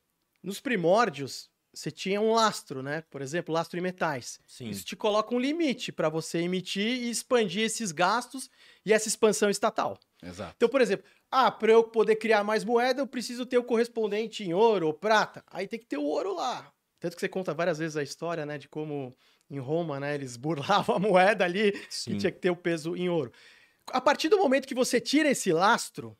Nos 0.44 0.60
primórdios, 0.60 1.50
você 1.74 1.92
tinha 1.92 2.20
um 2.22 2.32
lastro, 2.34 2.82
né? 2.82 3.04
Por 3.10 3.22
exemplo, 3.22 3.54
lastro 3.54 3.78
em 3.78 3.82
metais. 3.82 4.40
Sim. 4.48 4.70
Isso 4.70 4.84
te 4.86 4.96
coloca 4.96 5.34
um 5.36 5.40
limite 5.40 5.92
para 5.92 6.10
você 6.10 6.40
emitir 6.40 6.86
e 6.88 7.10
expandir 7.10 7.64
esses 7.64 7.92
gastos 7.92 8.50
e 8.86 8.92
essa 8.94 9.08
expansão 9.08 9.50
estatal. 9.50 10.00
Exato. 10.22 10.54
Então, 10.58 10.68
por 10.70 10.82
exemplo, 10.82 11.06
ah, 11.32 11.52
para 11.52 11.72
eu 11.72 11.84
poder 11.84 12.16
criar 12.16 12.44
mais 12.44 12.64
moeda, 12.64 13.02
eu 13.02 13.08
preciso 13.08 13.46
ter 13.46 13.58
o 13.58 13.64
correspondente 13.64 14.44
em 14.44 14.54
ouro 14.54 14.88
ou 14.88 14.94
prata. 14.94 15.44
Aí 15.48 15.68
tem 15.68 15.80
que 15.80 15.86
ter 15.86 15.98
o 15.98 16.04
ouro 16.04 16.34
lá. 16.34 16.72
Tanto 17.00 17.16
que 17.16 17.20
você 17.20 17.30
conta 17.30 17.54
várias 17.54 17.78
vezes 17.78 17.96
a 17.96 18.04
história, 18.04 18.46
né, 18.46 18.58
de 18.58 18.68
como 18.68 19.16
em 19.50 19.60
Roma, 19.60 20.00
né, 20.00 20.16
eles 20.16 20.36
burlavam 20.38 20.96
a 20.96 21.00
moeda 21.00 21.46
ali 21.46 21.74
Sim. 21.90 22.14
e 22.14 22.18
tinha 22.18 22.32
que 22.32 22.40
ter 22.40 22.50
o 22.50 22.56
peso 22.56 22.96
em 22.96 23.10
ouro. 23.10 23.32
A 23.92 24.02
partir 24.02 24.30
do 24.30 24.38
momento 24.38 24.68
que 24.68 24.76
você 24.76 25.00
tira 25.00 25.30
esse 25.30 25.52
lastro 25.52 26.18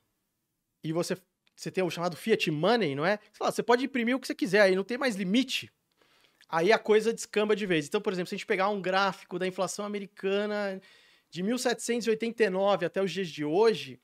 e 0.82 0.92
você, 0.92 1.16
você 1.54 1.70
tem 1.70 1.84
o 1.84 1.90
chamado 1.90 2.16
fiat 2.16 2.50
money, 2.50 2.94
não 2.94 3.04
é? 3.04 3.18
Sei 3.32 3.44
lá, 3.44 3.52
você 3.52 3.62
pode 3.62 3.84
imprimir 3.84 4.16
o 4.16 4.20
que 4.20 4.26
você 4.26 4.34
quiser 4.34 4.62
aí, 4.62 4.74
não 4.74 4.84
tem 4.84 4.98
mais 4.98 5.16
limite. 5.16 5.70
aí 6.48 6.72
a 6.72 6.78
coisa 6.78 7.12
descamba 7.12 7.54
de 7.54 7.66
vez. 7.66 7.86
Então, 7.86 8.00
por 8.00 8.12
exemplo, 8.12 8.28
se 8.28 8.34
a 8.34 8.38
gente 8.38 8.46
pegar 8.46 8.68
um 8.70 8.80
gráfico 8.80 9.38
da 9.38 9.46
inflação 9.46 9.84
americana 9.84 10.80
de 11.30 11.42
1789 11.42 12.86
até 12.86 13.02
os 13.02 13.12
dias 13.12 13.28
de 13.28 13.44
hoje, 13.44 14.00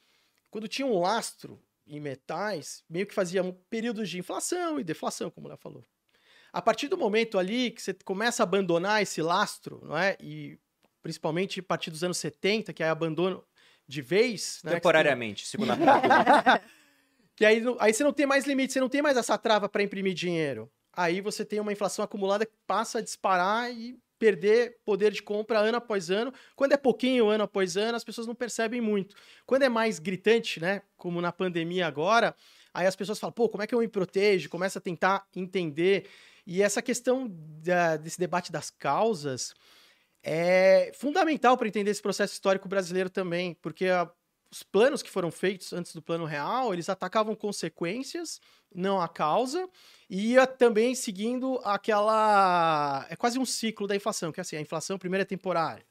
quando 0.51 0.69
tinha 0.69 0.87
um 0.87 0.99
lastro 0.99 1.63
em 1.87 2.01
metais, 2.01 2.83
meio 2.89 3.07
que 3.07 3.15
fazia 3.15 3.43
períodos 3.71 4.09
de 4.09 4.19
inflação 4.19 4.81
e 4.81 4.85
deflação, 4.85 5.31
como 5.31 5.49
ela 5.49 5.57
falou. 5.57 5.87
A 6.53 6.61
partir 6.61 6.89
do 6.89 6.97
momento 6.97 7.39
ali 7.39 7.71
que 7.71 7.83
você 7.83 7.93
começa 7.93 8.43
a 8.43 8.45
abandonar 8.45 9.03
esse 9.03 9.21
lastro, 9.23 9.81
não 9.85 9.97
é? 9.97 10.17
E 10.21 10.59
principalmente 11.03 11.61
a 11.61 11.63
partir 11.63 11.91
dos 11.91 12.03
anos 12.03 12.19
70, 12.19 12.73
que 12.73 12.83
é 12.83 12.89
abandono 12.89 13.45
de 13.87 14.03
vez. 14.03 14.61
Né? 14.65 14.73
Temporariamente, 14.73 15.47
segundo 15.47 15.73
a 15.73 15.77
pergunta. 15.77 16.63
que 17.37 17.45
aí, 17.45 17.63
aí 17.79 17.93
você 17.93 18.03
não 18.03 18.13
tem 18.13 18.27
mais 18.27 18.47
limite, 18.47 18.73
você 18.73 18.81
não 18.81 18.89
tem 18.89 19.03
mais 19.03 19.17
essa 19.17 19.39
trava 19.39 19.69
para 19.69 19.83
imprimir 19.83 20.15
dinheiro. 20.15 20.71
Aí 20.93 21.21
você 21.21 21.45
tem 21.45 21.61
uma 21.61 21.73
inflação 21.73 22.05
acumulada 22.05 22.47
que 22.47 22.57
passa 22.67 22.99
a 22.99 23.03
disparar 23.03 23.71
e 23.71 23.99
perder 24.19 24.79
poder 24.85 25.13
de 25.13 25.23
compra 25.23 25.59
ano 25.59 25.79
após 25.79 26.11
ano. 26.11 26.33
Quando 26.55 26.73
é 26.73 26.77
pouquinho, 26.77 27.29
ano 27.29 27.45
após 27.45 27.77
ano, 27.77 27.97
as 27.97 28.05
pessoas 28.05 28.27
não 28.27 28.35
percebem 28.35 28.81
muito. 28.81 29.15
Quando 29.45 29.63
é 29.63 29.69
mais 29.69 29.99
gritante, 29.99 30.61
né, 30.61 30.83
como 30.97 31.21
na 31.21 31.33
pandemia 31.33 31.87
agora, 31.87 32.35
aí 32.73 32.87
as 32.87 32.97
pessoas 32.97 33.19
falam, 33.19 33.33
pô, 33.33 33.49
como 33.49 33.63
é 33.63 33.67
que 33.67 33.75
eu 33.75 33.81
me 33.81 33.89
protejo? 33.89 34.49
Começa 34.49 34.79
a 34.79 34.83
tentar 34.83 35.27
entender. 35.35 36.09
E 36.47 36.63
essa 36.63 36.81
questão 36.81 37.29
da, 37.31 37.97
desse 37.97 38.19
debate 38.19 38.53
das 38.53 38.71
causas 38.71 39.55
é 40.23 40.91
fundamental 40.95 41.57
para 41.57 41.69
entender 41.69 41.91
esse 41.91 42.03
processo 42.03 42.33
histórico 42.33 42.69
brasileiro 42.69 43.09
também, 43.09 43.55
porque 43.55 43.87
a, 43.87 44.11
os 44.51 44.63
planos 44.63 45.03
que 45.03 45.11
foram 45.11 45.31
feitos 45.31 45.73
antes 45.73 45.95
do 45.95 46.03
plano 46.03 46.25
real, 46.25 46.73
eles 46.73 46.89
atacavam 46.89 47.35
consequências, 47.35 48.41
não 48.75 49.01
a 49.01 49.09
causa, 49.09 49.69
e 50.09 50.33
ia 50.33 50.47
também 50.47 50.95
seguindo 50.95 51.61
aquela. 51.65 53.07
É 53.11 53.17
quase 53.17 53.39
um 53.39 53.45
ciclo 53.45 53.87
da 53.87 53.97
inflação, 53.97 54.33
que 54.33 54.41
é 54.41 54.43
assim: 54.43 54.57
a 54.57 54.61
inflação 54.61 54.99
primeiro 54.99 55.23
é 55.23 55.27
temporária. 55.27 55.85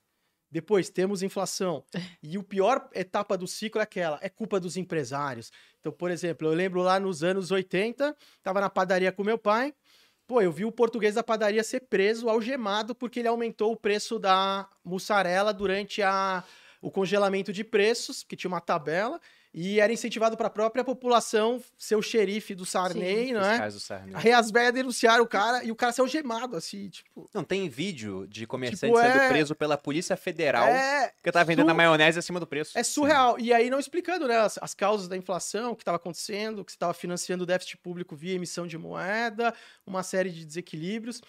Depois 0.49 0.89
temos 0.89 1.21
inflação. 1.21 1.83
E 2.23 2.37
o 2.37 2.43
pior 2.43 2.89
etapa 2.93 3.37
do 3.37 3.47
ciclo 3.47 3.79
é 3.79 3.83
aquela, 3.83 4.17
é 4.21 4.29
culpa 4.29 4.59
dos 4.59 4.77
empresários. 4.77 5.51
Então, 5.79 5.91
por 5.91 6.09
exemplo, 6.09 6.47
eu 6.47 6.53
lembro 6.53 6.81
lá 6.81 6.99
nos 6.99 7.23
anos 7.23 7.51
80, 7.51 8.15
estava 8.37 8.59
na 8.59 8.69
padaria 8.69 9.11
com 9.11 9.23
meu 9.23 9.37
pai. 9.37 9.73
Pô, 10.25 10.41
eu 10.41 10.51
vi 10.51 10.65
o 10.65 10.71
português 10.71 11.13
da 11.13 11.23
padaria 11.23 11.63
ser 11.63 11.81
preso, 11.81 12.27
algemado, 12.27 12.95
porque 12.95 13.19
ele 13.19 13.27
aumentou 13.27 13.71
o 13.71 13.77
preço 13.77 14.17
da 14.17 14.67
mussarela 14.83 15.53
durante 15.53 16.01
a, 16.01 16.43
o 16.85 16.91
congelamento 16.91 17.51
de 17.51 17.63
preços, 17.63 18.23
que 18.23 18.35
tinha 18.35 18.47
uma 18.47 18.61
tabela, 18.61 19.19
e 19.51 19.79
era 19.79 19.91
incentivado 19.91 20.35
para 20.37 20.47
a 20.47 20.49
própria 20.49 20.83
população 20.83 21.63
ser 21.77 21.95
o 21.95 22.01
xerife 22.01 22.53
do 22.53 22.65
Sarney, 22.65 23.27
Sim, 23.27 23.33
não 23.33 23.41
é? 23.41 23.67
do 23.69 23.79
Sarney. 23.79 24.13
Aí 24.13 24.31
as 24.31 24.51
velhas 24.51 24.73
denunciaram 24.73 25.23
o 25.23 25.27
cara 25.27 25.63
e 25.63 25.71
o 25.71 25.75
cara 25.75 25.93
saiu 25.93 26.07
gemado, 26.07 26.57
assim, 26.57 26.89
tipo. 26.89 27.29
Não, 27.33 27.43
tem 27.43 27.67
vídeo 27.69 28.27
de 28.27 28.45
comerciante 28.45 28.93
Tipo, 28.93 29.01
sendo 29.07 29.17
é- 29.23 29.27
preso 29.29 29.55
pela 29.55 29.77
Polícia 29.77 30.15
Federal 30.17 30.67
É, 30.67 31.11
que 31.23 31.31
tá 31.31 31.41
vendendo 31.43 31.67
su- 31.67 31.71
a 31.71 31.73
maionese 31.73 32.19
acima 32.19 32.39
do 32.39 32.45
preço. 32.45 32.77
é 32.77 32.83
surreal. 32.83 33.39
E 33.39 33.51
aí 33.53 33.69
não 33.69 33.79
explicando, 33.79 34.27
né, 34.27 34.37
as, 34.37 34.59
as 34.61 34.73
causas 34.73 35.07
da 35.07 35.15
inflação, 35.17 35.71
o 35.71 35.75
que 35.75 35.81
estava 35.83 35.95
acontecendo, 35.95 36.63
que 36.65 36.71
você 36.73 36.75
estava 36.75 36.93
financiando 36.93 37.45
o 37.45 37.47
déficit 37.47 37.77
público 37.77 38.13
via 38.15 38.33
emissão 38.35 38.67
de 38.67 38.77
moeda, 38.77 39.53
uma 39.87 40.03
série 40.03 40.29
de 40.29 40.45
desequilíbrios. 40.45 41.21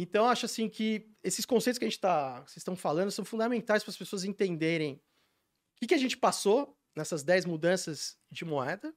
Então, 0.00 0.26
acho 0.26 0.46
assim 0.46 0.68
que 0.68 1.10
esses 1.24 1.44
conceitos 1.44 1.76
que 1.76 1.84
a 1.84 1.88
gente 1.88 1.98
tá, 1.98 2.42
que 2.44 2.52
vocês 2.52 2.58
estão 2.58 2.76
falando 2.76 3.10
são 3.10 3.24
fundamentais 3.24 3.82
para 3.82 3.90
as 3.90 3.96
pessoas 3.96 4.22
entenderem 4.22 4.92
o 4.94 5.80
que, 5.80 5.88
que 5.88 5.94
a 5.94 5.98
gente 5.98 6.16
passou 6.16 6.78
nessas 6.94 7.24
10 7.24 7.46
mudanças 7.46 8.16
de 8.30 8.44
moeda, 8.44 8.94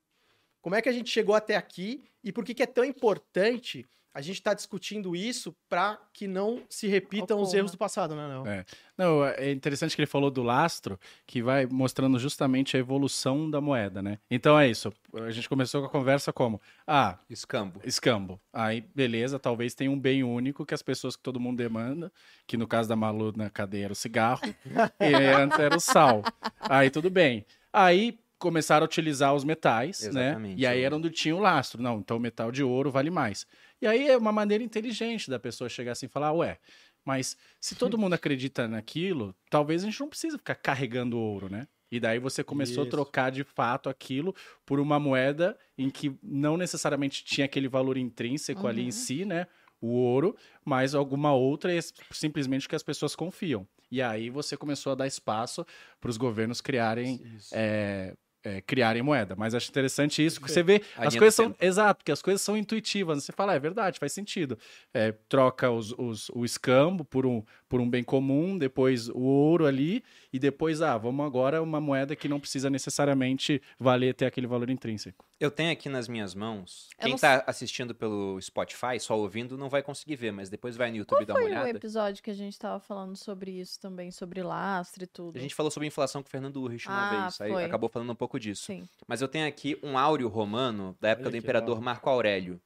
como 0.61 0.75
é 0.75 0.81
que 0.81 0.87
a 0.87 0.91
gente 0.91 1.09
chegou 1.09 1.33
até 1.33 1.55
aqui 1.55 2.07
e 2.23 2.31
por 2.31 2.45
que, 2.45 2.53
que 2.53 2.61
é 2.61 2.67
tão 2.67 2.85
importante 2.85 3.83
a 4.13 4.21
gente 4.21 4.35
estar 4.37 4.53
discutindo 4.53 5.15
isso 5.15 5.55
para 5.69 5.97
que 6.13 6.27
não 6.27 6.63
se 6.69 6.87
repitam 6.87 7.37
os 7.37 7.49
Ocorra. 7.49 7.57
erros 7.59 7.71
do 7.71 7.77
passado, 7.77 8.15
né? 8.15 8.27
Não? 8.27 8.45
É. 8.45 8.65
Não, 8.97 9.25
é 9.25 9.51
interessante 9.51 9.95
que 9.95 10.01
ele 10.01 10.07
falou 10.07 10.29
do 10.29 10.43
lastro, 10.43 10.99
que 11.25 11.41
vai 11.41 11.65
mostrando 11.65 12.19
justamente 12.19 12.75
a 12.75 12.79
evolução 12.79 13.49
da 13.49 13.61
moeda, 13.61 14.01
né? 14.01 14.19
Então 14.29 14.59
é 14.59 14.69
isso. 14.69 14.91
A 15.13 15.31
gente 15.31 15.47
começou 15.47 15.81
com 15.81 15.87
a 15.87 15.89
conversa 15.89 16.33
como: 16.33 16.61
ah, 16.85 17.17
Escambo. 17.29 17.79
escambo. 17.83 18.39
Aí, 18.51 18.81
beleza, 18.93 19.39
talvez 19.39 19.73
tenha 19.73 19.89
um 19.89 19.99
bem 19.99 20.23
único 20.23 20.65
que 20.65 20.73
as 20.73 20.81
pessoas 20.81 21.15
que 21.15 21.23
todo 21.23 21.39
mundo 21.39 21.57
demanda, 21.57 22.11
que 22.45 22.57
no 22.57 22.67
caso 22.67 22.89
da 22.89 22.95
Malu 22.95 23.33
na 23.35 23.49
cadeia 23.49 23.85
era 23.85 23.93
o 23.93 23.95
cigarro, 23.95 24.41
e 24.99 25.13
antes 25.15 25.57
era 25.57 25.75
o 25.75 25.79
sal. 25.79 26.21
Aí 26.59 26.89
tudo 26.89 27.09
bem. 27.09 27.45
Aí 27.71 28.19
começaram 28.41 28.83
a 28.83 28.85
utilizar 28.85 29.33
os 29.35 29.43
metais, 29.43 30.01
né? 30.11 30.29
Exatamente, 30.29 30.59
E 30.59 30.65
aí 30.65 30.81
era 30.81 30.95
onde 30.95 31.11
tinha 31.11 31.35
o 31.35 31.39
lastro. 31.39 31.81
Não, 31.81 31.99
então 31.99 32.17
o 32.17 32.19
metal 32.19 32.51
de 32.51 32.63
ouro 32.63 32.89
vale 32.91 33.11
mais. 33.11 33.45
E 33.81 33.87
aí 33.87 34.07
é 34.09 34.17
uma 34.17 34.31
maneira 34.31 34.63
inteligente 34.63 35.29
da 35.29 35.39
pessoa 35.39 35.69
chegar 35.69 35.93
assim 35.93 36.05
e 36.05 36.09
falar, 36.09 36.31
ué, 36.33 36.59
mas 37.03 37.35
se 37.59 37.75
todo 37.75 37.97
mundo 37.97 38.13
acredita 38.13 38.67
naquilo, 38.67 39.35
talvez 39.49 39.81
a 39.83 39.85
gente 39.85 39.99
não 39.99 40.09
precisa 40.09 40.37
ficar 40.37 40.55
carregando 40.55 41.17
ouro, 41.17 41.49
né? 41.49 41.67
E 41.91 41.99
daí 41.99 42.19
você 42.19 42.43
começou 42.43 42.83
Isso. 42.83 42.87
a 42.87 42.91
trocar 42.91 43.31
de 43.31 43.43
fato 43.43 43.89
aquilo 43.89 44.33
por 44.65 44.79
uma 44.79 44.99
moeda 44.99 45.57
em 45.77 45.89
que 45.89 46.15
não 46.23 46.55
necessariamente 46.55 47.23
tinha 47.25 47.45
aquele 47.45 47.67
valor 47.67 47.97
intrínseco 47.97 48.67
ali 48.67 48.83
em 48.83 48.85
Uhum. 48.85 48.91
si, 48.91 49.25
né? 49.25 49.47
O 49.81 49.87
ouro, 49.87 50.35
mas 50.63 50.93
alguma 50.93 51.33
outra, 51.33 51.71
simplesmente 52.11 52.69
que 52.69 52.75
as 52.75 52.83
pessoas 52.83 53.15
confiam. 53.15 53.67
E 53.89 54.01
aí 54.01 54.29
você 54.29 54.55
começou 54.55 54.91
a 54.91 54.95
dar 54.95 55.07
espaço 55.07 55.65
para 55.99 56.09
os 56.09 56.17
governos 56.17 56.61
criarem 56.61 57.19
é, 57.51 58.15
é, 58.43 58.61
criarem 58.61 59.01
moeda. 59.01 59.35
Mas 59.37 59.53
acho 59.53 59.69
interessante 59.69 60.25
isso, 60.25 60.39
porque 60.39 60.53
você 60.53 60.63
vê, 60.63 60.81
A 60.97 61.07
as 61.07 61.15
coisas 61.15 61.35
são. 61.35 61.55
Exato, 61.61 61.97
porque 61.99 62.11
as 62.11 62.21
coisas 62.21 62.41
são 62.41 62.57
intuitivas. 62.57 63.23
Você 63.23 63.31
fala, 63.31 63.53
"Ah, 63.53 63.55
é 63.55 63.59
verdade, 63.59 63.99
faz 63.99 64.13
sentido. 64.13 64.57
É, 64.93 65.11
troca 65.29 65.69
os, 65.69 65.93
os- 65.97 66.29
o 66.33 66.43
escambo 66.43 67.05
por 67.05 67.25
um, 67.25 67.43
por 67.69 67.79
um 67.79 67.89
bem 67.89 68.03
comum, 68.03 68.57
depois 68.57 69.09
o 69.09 69.19
ouro 69.21 69.65
ali, 69.65 70.03
e 70.33 70.39
depois, 70.39 70.81
ah, 70.81 70.97
vamos 70.97 71.25
agora 71.25 71.61
uma 71.61 71.79
moeda 71.79 72.15
que 72.15 72.27
não 72.27 72.39
precisa 72.39 72.69
necessariamente 72.69 73.61
valer 73.79 74.13
ter 74.13 74.25
aquele 74.25 74.47
valor 74.47 74.69
intrínseco. 74.69 75.25
Eu 75.41 75.49
tenho 75.49 75.71
aqui 75.71 75.89
nas 75.89 76.07
minhas 76.07 76.35
mãos. 76.35 76.87
Eu 76.99 77.05
Quem 77.07 77.17
tá 77.17 77.43
assistindo 77.47 77.95
pelo 77.95 78.39
Spotify, 78.39 78.99
só 78.99 79.17
ouvindo, 79.17 79.57
não 79.57 79.69
vai 79.69 79.81
conseguir 79.81 80.15
ver, 80.15 80.31
mas 80.31 80.49
depois 80.49 80.77
vai 80.77 80.91
no 80.91 80.97
YouTube 80.97 81.25
dar 81.25 81.33
uma 81.33 81.39
Foi 81.39 81.49
o 81.49 81.53
olhada. 81.53 81.69
episódio 81.71 82.21
que 82.21 82.29
a 82.29 82.33
gente 82.35 82.59
tava 82.59 82.79
falando 82.79 83.15
sobre 83.17 83.49
isso 83.51 83.79
também, 83.79 84.11
sobre 84.11 84.43
lastro 84.43 85.03
e 85.03 85.07
tudo. 85.07 85.37
A 85.37 85.41
gente 85.41 85.55
falou 85.55 85.71
sobre 85.71 85.87
inflação 85.87 86.21
com 86.21 86.27
o 86.27 86.31
Fernando 86.31 86.57
Urrich 86.57 86.87
uma 86.87 86.95
Ah, 86.95 87.21
vez, 87.23 87.41
aí 87.41 87.51
foi. 87.51 87.63
acabou 87.65 87.89
falando 87.89 88.11
um 88.11 88.15
pouco 88.15 88.39
disso. 88.39 88.65
Sim. 88.65 88.87
Mas 89.07 89.19
eu 89.19 89.27
tenho 89.27 89.47
aqui 89.47 89.79
um 89.81 89.97
áureo 89.97 90.27
romano 90.27 90.95
da 91.01 91.09
época 91.09 91.25
Olha 91.29 91.31
do 91.31 91.37
imperador 91.37 91.69
legal. 91.77 91.83
Marco 91.85 92.07
Aurélio. 92.07 92.61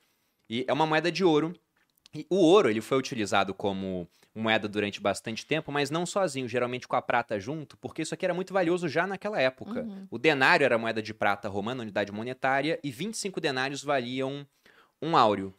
E 0.49 0.65
é 0.67 0.73
uma 0.73 0.85
moeda 0.85 1.09
de 1.09 1.23
ouro. 1.23 1.53
E 2.13 2.27
o 2.29 2.35
ouro, 2.35 2.69
ele 2.69 2.81
foi 2.81 2.97
utilizado 2.97 3.53
como 3.53 4.05
moeda 4.35 4.67
durante 4.67 4.99
bastante 4.99 5.45
tempo, 5.45 5.71
mas 5.71 5.89
não 5.89 6.05
sozinho, 6.05 6.47
geralmente 6.47 6.87
com 6.87 6.95
a 6.95 7.01
prata 7.01 7.39
junto, 7.39 7.77
porque 7.77 8.01
isso 8.01 8.13
aqui 8.13 8.25
era 8.25 8.33
muito 8.33 8.53
valioso 8.53 8.89
já 8.89 9.07
naquela 9.07 9.39
época. 9.39 9.81
Uhum. 9.81 10.07
O 10.11 10.19
denário 10.19 10.65
era 10.65 10.77
moeda 10.77 11.01
de 11.01 11.13
prata 11.13 11.47
romana, 11.47 11.81
unidade 11.81 12.11
monetária, 12.11 12.77
e 12.83 12.91
25 12.91 13.39
denários 13.39 13.81
valiam 13.81 14.45
um 15.01 15.15
áureo. 15.15 15.53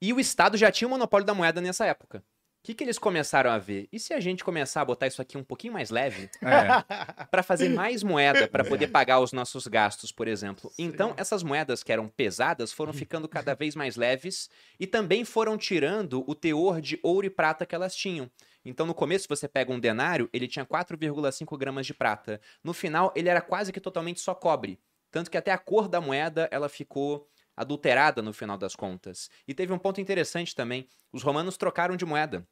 E 0.00 0.12
o 0.12 0.20
Estado 0.20 0.56
já 0.56 0.70
tinha 0.70 0.88
o 0.88 0.90
monopólio 0.90 1.26
da 1.26 1.32
moeda 1.32 1.60
nessa 1.60 1.86
época. 1.86 2.22
O 2.66 2.68
que, 2.68 2.74
que 2.74 2.82
eles 2.82 2.98
começaram 2.98 3.48
a 3.48 3.58
ver? 3.58 3.88
E 3.92 4.00
se 4.00 4.12
a 4.12 4.18
gente 4.18 4.42
começar 4.42 4.80
a 4.80 4.84
botar 4.84 5.06
isso 5.06 5.22
aqui 5.22 5.38
um 5.38 5.44
pouquinho 5.44 5.72
mais 5.72 5.88
leve? 5.88 6.28
É, 6.42 7.24
para 7.30 7.40
fazer 7.44 7.68
mais 7.68 8.02
moeda 8.02 8.48
para 8.48 8.64
poder 8.64 8.88
pagar 8.88 9.20
os 9.20 9.32
nossos 9.32 9.68
gastos, 9.68 10.10
por 10.10 10.26
exemplo. 10.26 10.68
Sim. 10.70 10.82
Então, 10.86 11.14
essas 11.16 11.44
moedas 11.44 11.84
que 11.84 11.92
eram 11.92 12.08
pesadas 12.08 12.72
foram 12.72 12.92
ficando 12.92 13.28
cada 13.28 13.54
vez 13.54 13.76
mais 13.76 13.94
leves 13.94 14.50
e 14.80 14.86
também 14.86 15.24
foram 15.24 15.56
tirando 15.56 16.24
o 16.28 16.34
teor 16.34 16.80
de 16.80 16.98
ouro 17.04 17.24
e 17.24 17.30
prata 17.30 17.64
que 17.64 17.72
elas 17.72 17.94
tinham. 17.94 18.28
Então, 18.64 18.84
no 18.84 18.94
começo, 18.94 19.28
você 19.28 19.46
pega 19.46 19.72
um 19.72 19.78
denário, 19.78 20.28
ele 20.32 20.48
tinha 20.48 20.66
4,5 20.66 21.56
gramas 21.56 21.86
de 21.86 21.94
prata. 21.94 22.40
No 22.64 22.72
final, 22.72 23.12
ele 23.14 23.28
era 23.28 23.40
quase 23.40 23.72
que 23.72 23.80
totalmente 23.80 24.18
só 24.18 24.34
cobre. 24.34 24.80
Tanto 25.12 25.30
que 25.30 25.38
até 25.38 25.52
a 25.52 25.58
cor 25.58 25.86
da 25.86 26.00
moeda, 26.00 26.48
ela 26.50 26.68
ficou 26.68 27.28
adulterada 27.56 28.20
no 28.20 28.32
final 28.32 28.58
das 28.58 28.76
contas. 28.76 29.30
E 29.46 29.54
teve 29.54 29.72
um 29.72 29.78
ponto 29.78 30.00
interessante 30.00 30.52
também. 30.52 30.88
Os 31.12 31.22
romanos 31.22 31.56
trocaram 31.56 31.96
de 31.96 32.04
moeda. 32.04 32.46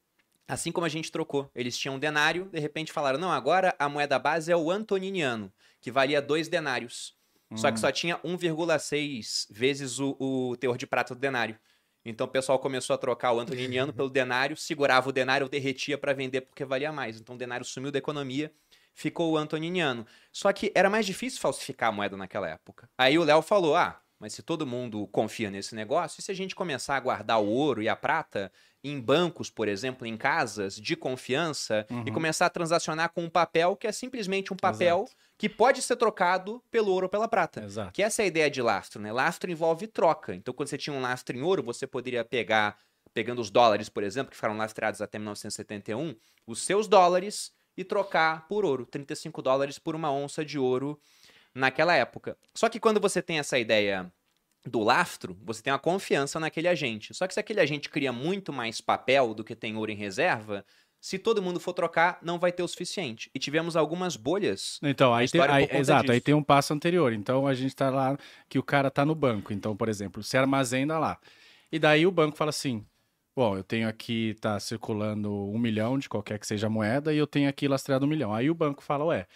Assim 0.47 0.71
como 0.71 0.85
a 0.87 0.91
gente 0.91 1.11
trocou. 1.11 1.51
Eles 1.55 1.77
tinham 1.79 1.97
um 1.97 1.99
denário, 1.99 2.47
de 2.53 2.61
repente 2.61 2.93
falaram: 2.93 3.19
não, 3.19 3.33
agora 3.33 3.75
a 3.79 3.89
moeda 3.89 4.19
base 4.19 4.53
é 4.53 4.57
o 4.57 4.71
antoniniano, 4.71 5.53
que 5.81 5.91
valia 5.91 6.21
dois 6.21 6.49
denários. 6.49 7.17
Só 7.55 7.71
que 7.71 7.79
Hum. 7.79 7.81
só 7.81 7.93
tinha 7.93 8.19
1,6 8.25 9.47
vezes 9.51 9.99
o, 10.01 10.17
o 10.19 10.57
teor 10.57 10.77
de 10.77 10.87
prata 10.87 11.15
do 11.15 11.21
denário. 11.21 11.59
Então 12.05 12.27
o 12.27 12.31
pessoal 12.31 12.59
começou 12.59 12.93
a 12.95 12.99
trocar 12.99 13.33
o 13.33 13.41
antoniniano 13.41 13.93
pelo 13.93 14.11
denário, 14.11 14.57
segurava 14.57 15.09
o 15.09 15.13
denário, 15.13 15.49
derretia 15.49 15.97
para 15.97 16.13
vender 16.13 16.43
porque 16.43 16.65
valia 16.65 16.93
mais. 16.93 17.19
Então 17.21 17.35
o 17.35 17.39
denário 17.39 17.65
sumiu 17.65 17.91
da 17.91 17.99
economia, 17.99 18.53
ficou 18.93 19.33
o 19.33 19.37
antoniniano. 19.39 20.07
Só 20.33 20.53
que 20.53 20.71
era 20.75 20.91
mais 20.91 21.07
difícil 21.07 21.41
falsificar 21.41 21.89
a 21.89 21.93
moeda 21.93 22.17
naquela 22.17 22.49
época. 22.49 22.91
Aí 22.99 23.19
o 23.19 23.25
Léo 23.25 23.41
falou: 23.41 23.75
ah, 23.77 24.03
mas 24.19 24.35
se 24.35 24.43
todo 24.43 24.67
mundo 24.67 25.07
confia 25.09 25.51
nesse 25.51 25.75
negócio, 25.75 26.21
e 26.21 26.23
se 26.23 26.31
a 26.31 26.35
gente 26.35 26.55
começar 26.55 26.97
a 26.97 27.01
guardar 27.01 27.41
o 27.41 27.47
ouro 27.49 27.83
e 27.83 27.89
a 27.89 27.97
prata 27.97 28.53
em 28.85 29.01
bancos, 29.01 29.49
por 29.51 29.67
exemplo, 29.67 30.07
em 30.07 30.15
casas 30.17 30.77
de 30.77 30.95
confiança, 30.95 31.87
e 31.91 31.95
Uhum. 31.95 32.05
começar 32.13 32.45
a 32.47 32.51
transacionar 32.51 33.11
com 33.15 33.25
um 33.25 33.31
papel 33.31 33.75
que 33.75 33.87
é 33.87 33.93
simplesmente 33.93 34.53
um 34.53 34.57
papel 34.57 35.09
que 35.39 35.49
pode 35.49 35.81
ser 35.81 35.97
trocado 35.97 36.63
pelo 36.71 36.93
ouro 36.93 37.07
ou 37.07 37.11
pela 37.11 37.27
prata. 37.27 37.65
Exato. 37.65 37.93
Que 37.93 38.03
essa 38.03 38.21
é 38.23 38.25
a 38.25 38.29
ideia 38.29 38.51
de 38.51 38.61
lastro, 38.61 39.01
né? 39.01 39.11
Lastro 39.11 39.51
envolve 39.51 39.87
troca. 39.87 40.35
Então, 40.35 40.53
quando 40.53 40.69
você 40.69 40.77
tinha 40.77 40.95
um 40.95 41.01
lastro 41.01 41.35
em 41.37 41.41
ouro, 41.43 41.63
você 41.63 41.87
poderia 41.87 42.25
pegar 42.25 42.79
pegando 43.15 43.41
os 43.41 43.51
dólares, 43.51 43.89
por 43.89 44.03
exemplo, 44.03 44.31
que 44.31 44.37
ficaram 44.37 44.57
lastreados 44.57 45.01
até 45.01 45.19
1971, 45.19 46.15
os 46.47 46.63
seus 46.63 46.87
dólares 46.87 47.53
e 47.77 47.85
trocar 47.85 48.47
por 48.49 48.65
ouro, 48.65 48.85
35 48.85 49.41
dólares 49.41 49.79
por 49.79 49.95
uma 49.95 50.13
onça 50.13 50.45
de 50.45 50.59
ouro 50.59 51.01
naquela 51.55 51.95
época. 51.95 52.37
Só 52.55 52.69
que 52.69 52.79
quando 52.81 53.01
você 53.01 53.23
tem 53.23 53.39
essa 53.39 53.59
ideia 53.59 54.13
do 54.67 54.81
lastro, 54.81 55.37
você 55.43 55.63
tem 55.63 55.73
uma 55.73 55.79
confiança 55.79 56.41
naquele 56.41 56.69
agente. 56.69 57.13
Só 57.15 57.27
que 57.27 57.35
se 57.35 57.41
aquele 57.41 57.61
agente 57.61 57.89
cria 57.91 58.13
muito 58.13 58.53
mais 58.53 58.81
papel 58.81 59.35
do 59.35 59.45
que 59.45 59.55
tem 59.55 59.77
ouro 59.77 59.91
em 59.91 59.97
reserva, 59.97 60.65
se 61.01 61.19
todo 61.19 61.43
mundo 61.43 61.61
for 61.61 61.75
trocar, 61.75 62.19
não 62.23 62.39
vai 62.39 62.51
ter 62.51 62.63
o 62.63 62.69
suficiente. 62.69 63.31
E 63.35 63.39
tivemos 63.39 63.77
algumas 63.77 64.17
bolhas. 64.17 64.79
Então, 64.83 65.15
aí 65.15 65.29
tem, 65.29 65.41
aí- 65.41 65.69
exato, 65.73 66.11
aí 66.11 66.17
disso. 66.19 66.25
tem 66.25 66.35
um 66.35 66.43
passo 66.43 66.73
anterior. 66.73 67.13
Então 67.13 67.47
a 67.47 67.53
gente 67.53 67.77
tá 67.77 67.91
lá 67.91 68.17
que 68.49 68.59
o 68.59 68.63
cara 68.63 68.91
tá 68.91 69.05
no 69.05 69.15
banco. 69.15 69.53
Então, 69.53 69.77
por 69.77 69.89
exemplo, 69.89 70.23
você 70.23 70.39
armazena 70.39 70.99
lá. 70.99 71.19
E 71.71 71.79
daí 71.79 72.07
o 72.07 72.11
banco 72.11 72.37
fala 72.37 72.49
assim: 72.49 72.87
Bom, 73.37 73.57
eu 73.57 73.65
tenho 73.65 73.89
aqui, 73.89 74.37
tá 74.41 74.61
circulando 74.61 75.31
um 75.51 75.59
milhão 75.59 75.99
de 75.99 76.09
qualquer 76.09 76.39
que 76.39 76.47
seja 76.47 76.69
a 76.69 76.71
moeda, 76.71 77.13
e 77.13 77.19
eu 77.19 77.27
tenho 77.27 77.49
aqui 77.49 77.67
lastreado 77.67 78.07
um 78.07 78.09
milhão. 78.09 78.33
Aí 78.33 78.49
o 78.49 78.55
banco 78.55 78.81
fala, 78.81 79.05
ué, 79.07 79.27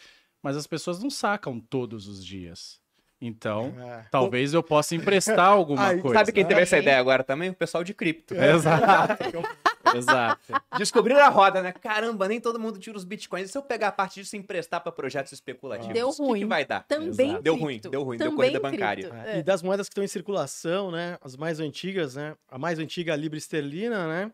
mas 0.40 0.56
as 0.56 0.68
pessoas 0.68 1.02
não 1.02 1.10
sacam 1.10 1.58
todos 1.58 2.06
os 2.06 2.24
dias. 2.24 2.80
Então, 3.20 3.74
É. 3.80 4.04
talvez 4.10 4.54
eu 4.54 4.62
possa 4.62 4.94
emprestar 4.94 5.46
alguma 5.48 5.96
coisa. 5.98 6.18
Sabe 6.18 6.32
quem 6.32 6.44
teve 6.44 6.60
essa 6.60 6.78
ideia 6.78 6.98
agora 7.00 7.24
também? 7.24 7.50
O 7.50 7.54
pessoal 7.54 7.82
de 7.82 7.92
cripto. 7.92 8.34
Exato. 8.34 9.18
Exato. 9.96 10.52
Descobriram 10.76 11.20
a 11.24 11.28
roda, 11.28 11.62
né? 11.62 11.72
Caramba, 11.72 12.28
nem 12.28 12.40
todo 12.40 12.60
mundo 12.60 12.78
tira 12.78 12.96
os 12.96 13.04
bitcoins. 13.04 13.48
E 13.48 13.52
se 13.52 13.56
eu 13.58 13.62
pegar 13.62 13.88
a 13.88 13.92
parte 13.92 14.20
disso 14.20 14.36
e 14.36 14.38
emprestar 14.38 14.80
para 14.82 14.92
projetos 14.92 15.32
especulativos? 15.32 15.94
Deu 15.94 16.10
o 16.10 16.14
que 16.14 16.22
ruim. 16.22 16.40
que 16.40 16.46
vai 16.46 16.64
dar? 16.64 16.84
Também 16.86 17.30
Exato. 17.30 17.42
Deu 17.42 17.54
cripto. 17.54 17.64
ruim, 17.64 17.80
deu 17.90 18.02
ruim, 18.02 18.18
deu 18.18 18.30
Também 18.30 18.36
corrida 18.52 18.60
bancária. 18.60 19.08
cripto, 19.08 19.26
É, 19.28 19.36
é. 19.36 19.38
E 19.38 19.42
das 19.42 19.62
moedas 19.62 19.88
que 19.88 19.92
estão 19.92 20.04
em 20.04 20.08
circulação, 20.08 20.90
né? 20.90 21.16
As 21.22 21.36
mais 21.36 21.58
antigas, 21.58 22.14
né? 22.16 22.36
A 22.50 22.58
mais 22.58 22.78
antiga, 22.78 23.14
a 23.14 23.16
Libra 23.16 23.38
Esterlina, 23.38 24.06
né? 24.06 24.30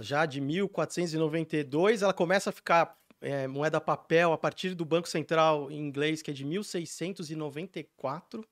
Já 0.00 0.26
de 0.26 0.40
1492, 0.40 2.02
ela 2.02 2.12
começa 2.12 2.50
a 2.50 2.52
ficar 2.52 2.94
é, 3.20 3.46
moeda 3.46 3.80
papel 3.80 4.32
a 4.32 4.38
partir 4.38 4.74
do 4.74 4.84
Banco 4.84 5.08
Central 5.08 5.70
em 5.70 5.78
inglês, 5.78 6.22
que 6.22 6.30
é 6.30 6.34
de 6.34 6.44
1694. 6.44 8.44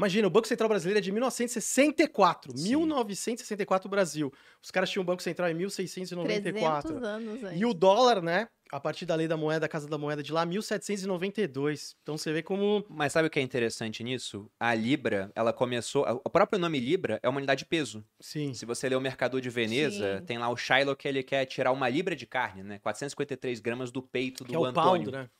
Imagina, 0.00 0.26
o 0.26 0.30
Banco 0.30 0.48
Central 0.48 0.66
brasileiro 0.66 0.96
é 0.98 1.02
de 1.02 1.12
1964. 1.12 2.56
Sim. 2.56 2.68
1964 2.68 3.86
Brasil. 3.86 4.32
Os 4.62 4.70
caras 4.70 4.88
tinham 4.88 5.02
o 5.02 5.04
Banco 5.04 5.22
Central 5.22 5.50
em 5.50 5.54
1694. 5.54 6.98
300 6.98 7.04
anos. 7.06 7.60
E 7.60 7.66
o 7.66 7.74
dólar, 7.74 8.22
né? 8.22 8.48
A 8.72 8.80
partir 8.80 9.04
da 9.04 9.14
lei 9.14 9.28
da 9.28 9.36
moeda, 9.36 9.66
a 9.66 9.68
Casa 9.68 9.86
da 9.86 9.98
Moeda 9.98 10.22
de 10.22 10.32
lá, 10.32 10.46
1792. 10.46 11.96
Então 12.02 12.16
você 12.16 12.32
vê 12.32 12.42
como 12.42 12.82
Mas 12.88 13.12
sabe 13.12 13.26
o 13.28 13.30
que 13.30 13.38
é 13.40 13.42
interessante 13.42 14.02
nisso? 14.02 14.50
A 14.58 14.72
Libra, 14.74 15.30
ela 15.34 15.52
começou. 15.52 16.06
O 16.24 16.30
próprio 16.30 16.58
nome 16.58 16.80
Libra 16.80 17.20
é 17.22 17.28
uma 17.28 17.38
unidade 17.38 17.58
de 17.58 17.66
peso. 17.66 18.02
Sim. 18.20 18.54
Se 18.54 18.64
você 18.64 18.88
ler 18.88 18.96
o 18.96 19.00
Mercador 19.00 19.40
de 19.40 19.50
Veneza, 19.50 20.18
Sim. 20.18 20.24
tem 20.24 20.38
lá 20.38 20.48
o 20.48 20.56
Shylock, 20.56 21.06
ele 21.06 21.22
quer 21.22 21.44
tirar 21.44 21.72
uma 21.72 21.88
libra 21.88 22.16
de 22.16 22.26
carne, 22.26 22.62
né? 22.62 22.78
453 22.78 23.60
gramas 23.60 23.90
do 23.90 24.00
peito 24.00 24.44
do 24.44 24.48
Que 24.48 24.54
é 24.54 24.58
o 24.58 24.64
Antônio. 24.64 25.10
pound, 25.10 25.10
né? 25.10 25.30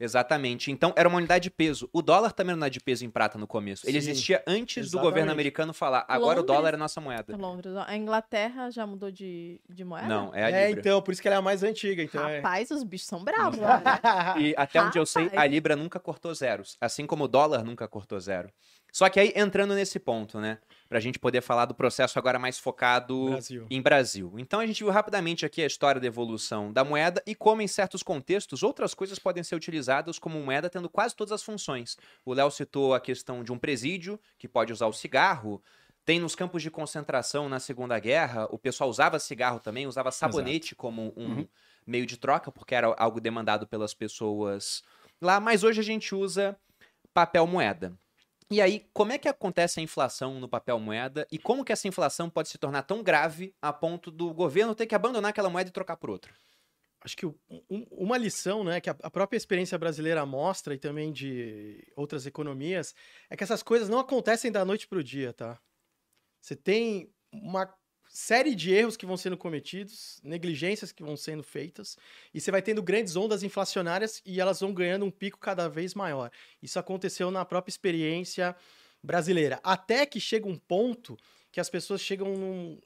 Exatamente. 0.00 0.70
Então, 0.72 0.92
era 0.96 1.06
uma 1.08 1.18
unidade 1.18 1.44
de 1.44 1.50
peso. 1.50 1.88
O 1.92 2.00
dólar 2.00 2.32
também 2.32 2.50
era 2.52 2.56
uma 2.56 2.62
unidade 2.64 2.74
de 2.74 2.80
peso 2.80 3.04
em 3.04 3.10
prata 3.10 3.36
no 3.38 3.46
começo. 3.46 3.86
Ele 3.86 4.00
Sim, 4.00 4.10
existia 4.10 4.42
antes 4.46 4.76
do 4.76 4.80
exatamente. 4.96 5.02
governo 5.10 5.30
americano 5.32 5.72
falar, 5.74 6.04
agora 6.08 6.38
o 6.38 6.42
Londres- 6.42 6.46
dólar 6.46 6.74
é 6.74 6.76
nossa 6.78 7.00
moeda. 7.00 7.36
Londres. 7.36 7.74
A 7.86 7.94
Inglaterra 7.96 8.70
já 8.70 8.86
mudou 8.86 9.10
de, 9.10 9.60
de 9.68 9.84
moeda? 9.84 10.08
Não, 10.08 10.34
é 10.34 10.44
a 10.44 10.50
É, 10.50 10.66
libra. 10.68 10.80
então, 10.80 11.02
por 11.02 11.12
isso 11.12 11.20
que 11.20 11.28
ela 11.28 11.36
é 11.36 11.38
a 11.38 11.42
mais 11.42 11.62
antiga. 11.62 12.02
Então 12.02 12.26
é... 12.26 12.36
Rapaz, 12.38 12.70
os 12.70 12.82
bichos 12.82 13.06
são 13.06 13.22
bravos 13.22 13.58
lá, 13.60 13.78
né? 13.78 14.40
E 14.40 14.54
até 14.56 14.80
onde 14.82 14.98
eu 14.98 15.04
sei, 15.04 15.24
Rapaz. 15.24 15.42
a 15.42 15.46
Libra 15.46 15.76
nunca 15.76 16.00
cortou 16.00 16.34
zeros. 16.34 16.76
Assim 16.80 17.06
como 17.06 17.24
o 17.24 17.28
dólar 17.28 17.62
nunca 17.62 17.86
cortou 17.86 18.18
zero. 18.18 18.50
Só 18.92 19.08
que 19.08 19.20
aí, 19.20 19.32
entrando 19.36 19.74
nesse 19.74 19.98
ponto, 20.00 20.40
né? 20.40 20.58
Pra 20.90 20.98
gente 20.98 21.20
poder 21.20 21.40
falar 21.40 21.66
do 21.66 21.74
processo 21.74 22.18
agora 22.18 22.36
mais 22.36 22.58
focado 22.58 23.26
Brasil. 23.30 23.64
em 23.70 23.80
Brasil. 23.80 24.34
Então 24.36 24.58
a 24.58 24.66
gente 24.66 24.82
viu 24.82 24.92
rapidamente 24.92 25.46
aqui 25.46 25.62
a 25.62 25.66
história 25.66 26.00
da 26.00 26.06
evolução 26.08 26.72
da 26.72 26.82
moeda 26.82 27.22
e 27.24 27.32
como, 27.32 27.62
em 27.62 27.68
certos 27.68 28.02
contextos, 28.02 28.64
outras 28.64 28.92
coisas 28.92 29.16
podem 29.16 29.44
ser 29.44 29.54
utilizadas 29.54 30.18
como 30.18 30.40
moeda, 30.40 30.68
tendo 30.68 30.88
quase 30.88 31.14
todas 31.14 31.30
as 31.30 31.44
funções. 31.44 31.96
O 32.24 32.34
Léo 32.34 32.50
citou 32.50 32.92
a 32.92 32.98
questão 32.98 33.44
de 33.44 33.52
um 33.52 33.56
presídio, 33.58 34.18
que 34.36 34.48
pode 34.48 34.72
usar 34.72 34.88
o 34.88 34.92
cigarro. 34.92 35.62
Tem 36.04 36.18
nos 36.18 36.34
campos 36.34 36.60
de 36.60 36.72
concentração 36.72 37.48
na 37.48 37.60
Segunda 37.60 37.96
Guerra, 38.00 38.48
o 38.50 38.58
pessoal 38.58 38.90
usava 38.90 39.20
cigarro 39.20 39.60
também, 39.60 39.86
usava 39.86 40.10
sabonete 40.10 40.74
como 40.74 41.12
um 41.16 41.36
Uhum. 41.36 41.48
meio 41.86 42.04
de 42.04 42.16
troca, 42.16 42.50
porque 42.50 42.74
era 42.74 42.92
algo 42.98 43.20
demandado 43.20 43.64
pelas 43.64 43.94
pessoas 43.94 44.82
lá. 45.22 45.38
Mas 45.38 45.62
hoje 45.62 45.78
a 45.78 45.84
gente 45.84 46.16
usa 46.16 46.58
papel 47.14 47.46
moeda. 47.46 47.96
E 48.50 48.60
aí, 48.60 48.88
como 48.92 49.12
é 49.12 49.18
que 49.18 49.28
acontece 49.28 49.78
a 49.78 49.82
inflação 49.82 50.40
no 50.40 50.48
papel 50.48 50.78
moeda 50.80 51.24
e 51.30 51.38
como 51.38 51.64
que 51.64 51.72
essa 51.72 51.86
inflação 51.86 52.28
pode 52.28 52.48
se 52.48 52.58
tornar 52.58 52.82
tão 52.82 53.00
grave 53.00 53.54
a 53.62 53.72
ponto 53.72 54.10
do 54.10 54.34
governo 54.34 54.74
ter 54.74 54.86
que 54.86 54.94
abandonar 54.94 55.30
aquela 55.30 55.48
moeda 55.48 55.70
e 55.70 55.72
trocar 55.72 55.96
por 55.96 56.10
outra? 56.10 56.34
Acho 57.02 57.16
que 57.16 57.24
o- 57.24 57.38
um- 57.70 57.86
uma 57.92 58.18
lição, 58.18 58.64
né, 58.64 58.80
que 58.80 58.90
a, 58.90 58.94
própria 59.10 59.36
experiência 59.36 59.78
brasileira 59.78 60.26
mostra 60.26 60.74
e 60.74 60.78
também 60.78 61.12
de 61.12 61.86
outras 61.96 62.26
economias, 62.26 62.92
é 63.30 63.36
que 63.36 63.44
essas 63.44 63.62
coisas 63.62 63.88
não 63.88 64.00
acontecem 64.00 64.50
da 64.50 64.64
noite 64.64 64.86
pro 64.88 65.02
dia, 65.02 65.32
tá? 65.32 65.58
Você 66.40 66.56
tem 66.56 67.08
uma 67.32 67.72
série 68.12 68.56
de 68.56 68.72
erros 68.72 68.96
que 68.96 69.06
vão 69.06 69.16
sendo 69.16 69.36
cometidos, 69.36 70.20
negligências 70.24 70.90
que 70.90 71.02
vão 71.02 71.16
sendo 71.16 71.44
feitas, 71.44 71.96
e 72.34 72.40
você 72.40 72.50
vai 72.50 72.60
tendo 72.60 72.82
grandes 72.82 73.14
ondas 73.14 73.44
inflacionárias 73.44 74.20
e 74.26 74.40
elas 74.40 74.58
vão 74.60 74.74
ganhando 74.74 75.04
um 75.04 75.10
pico 75.10 75.38
cada 75.38 75.68
vez 75.68 75.94
maior. 75.94 76.30
Isso 76.60 76.78
aconteceu 76.78 77.30
na 77.30 77.44
própria 77.44 77.70
experiência 77.70 78.54
brasileira. 79.00 79.60
Até 79.62 80.04
que 80.04 80.18
chega 80.18 80.48
um 80.48 80.56
ponto 80.56 81.16
que 81.52 81.60
as 81.60 81.70
pessoas 81.70 82.00
chegam 82.00 82.34
num, 82.34 82.80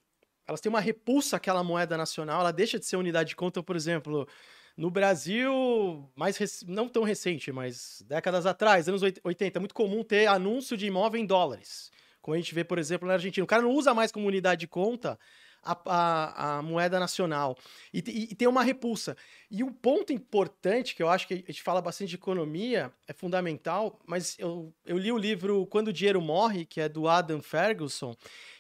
elas 0.46 0.60
têm 0.60 0.68
uma 0.68 0.80
repulsa 0.80 1.38
àquela 1.38 1.64
moeda 1.64 1.96
nacional, 1.96 2.40
ela 2.40 2.52
deixa 2.52 2.78
de 2.78 2.84
ser 2.84 2.96
unidade 2.96 3.30
de 3.30 3.37
conta, 3.37 3.62
por 3.62 3.76
exemplo, 3.76 4.28
no 4.76 4.90
Brasil, 4.90 6.06
mais 6.14 6.37
rec- 6.37 6.64
não 6.66 6.87
tão 6.87 7.02
recente, 7.02 7.50
mas 7.50 8.02
décadas 8.06 8.44
atrás, 8.44 8.88
anos 8.88 9.02
oit- 9.02 9.20
80, 9.24 9.58
é 9.58 9.60
muito 9.60 9.74
comum 9.74 10.04
ter 10.04 10.26
anúncio 10.26 10.76
de 10.76 10.87
imóvel 10.87 11.18
em 11.20 11.26
dólares. 11.26 11.90
Como 12.24 12.34
a 12.34 12.38
gente 12.38 12.54
vê, 12.54 12.64
por 12.64 12.78
exemplo, 12.78 13.06
na 13.06 13.12
Argentina. 13.14 13.44
O 13.44 13.46
cara 13.46 13.60
não 13.60 13.70
usa 13.70 13.92
mais 13.92 14.10
como 14.10 14.26
unidade 14.26 14.60
de 14.60 14.66
conta 14.66 15.18
a, 15.62 15.78
a- 15.87 16.58
a 16.58 16.62
moeda 16.62 16.98
nacional. 16.98 17.54
E, 17.92 18.00
te- 18.00 18.10
e 18.30 18.34
tem 18.34 18.48
uma 18.48 18.62
repulsa. 18.62 19.14
E 19.50 19.62
um 19.62 19.70
ponto 19.70 20.10
importante, 20.10 20.94
que 20.94 21.02
eu 21.02 21.10
acho 21.10 21.28
que 21.28 21.34
a 21.34 21.37
gente 21.52 21.62
fala 21.62 21.82
bastante 21.82 22.08
de 22.08 22.14
economia, 22.16 22.90
é 23.06 23.12
fundamental, 23.12 24.00
mas 24.06 24.38
eu, 24.38 24.72
eu 24.87 24.96
li 24.96 25.12
o 25.12 25.18
livro 25.18 25.66
Quando 25.66 25.88
o 25.88 25.92
Dinheiro 25.92 26.22
Morre, 26.22 26.64
que 26.64 26.80
é 26.80 26.88
do 26.88 27.06
Adam 27.08 27.42
Ferguson, 27.42 28.14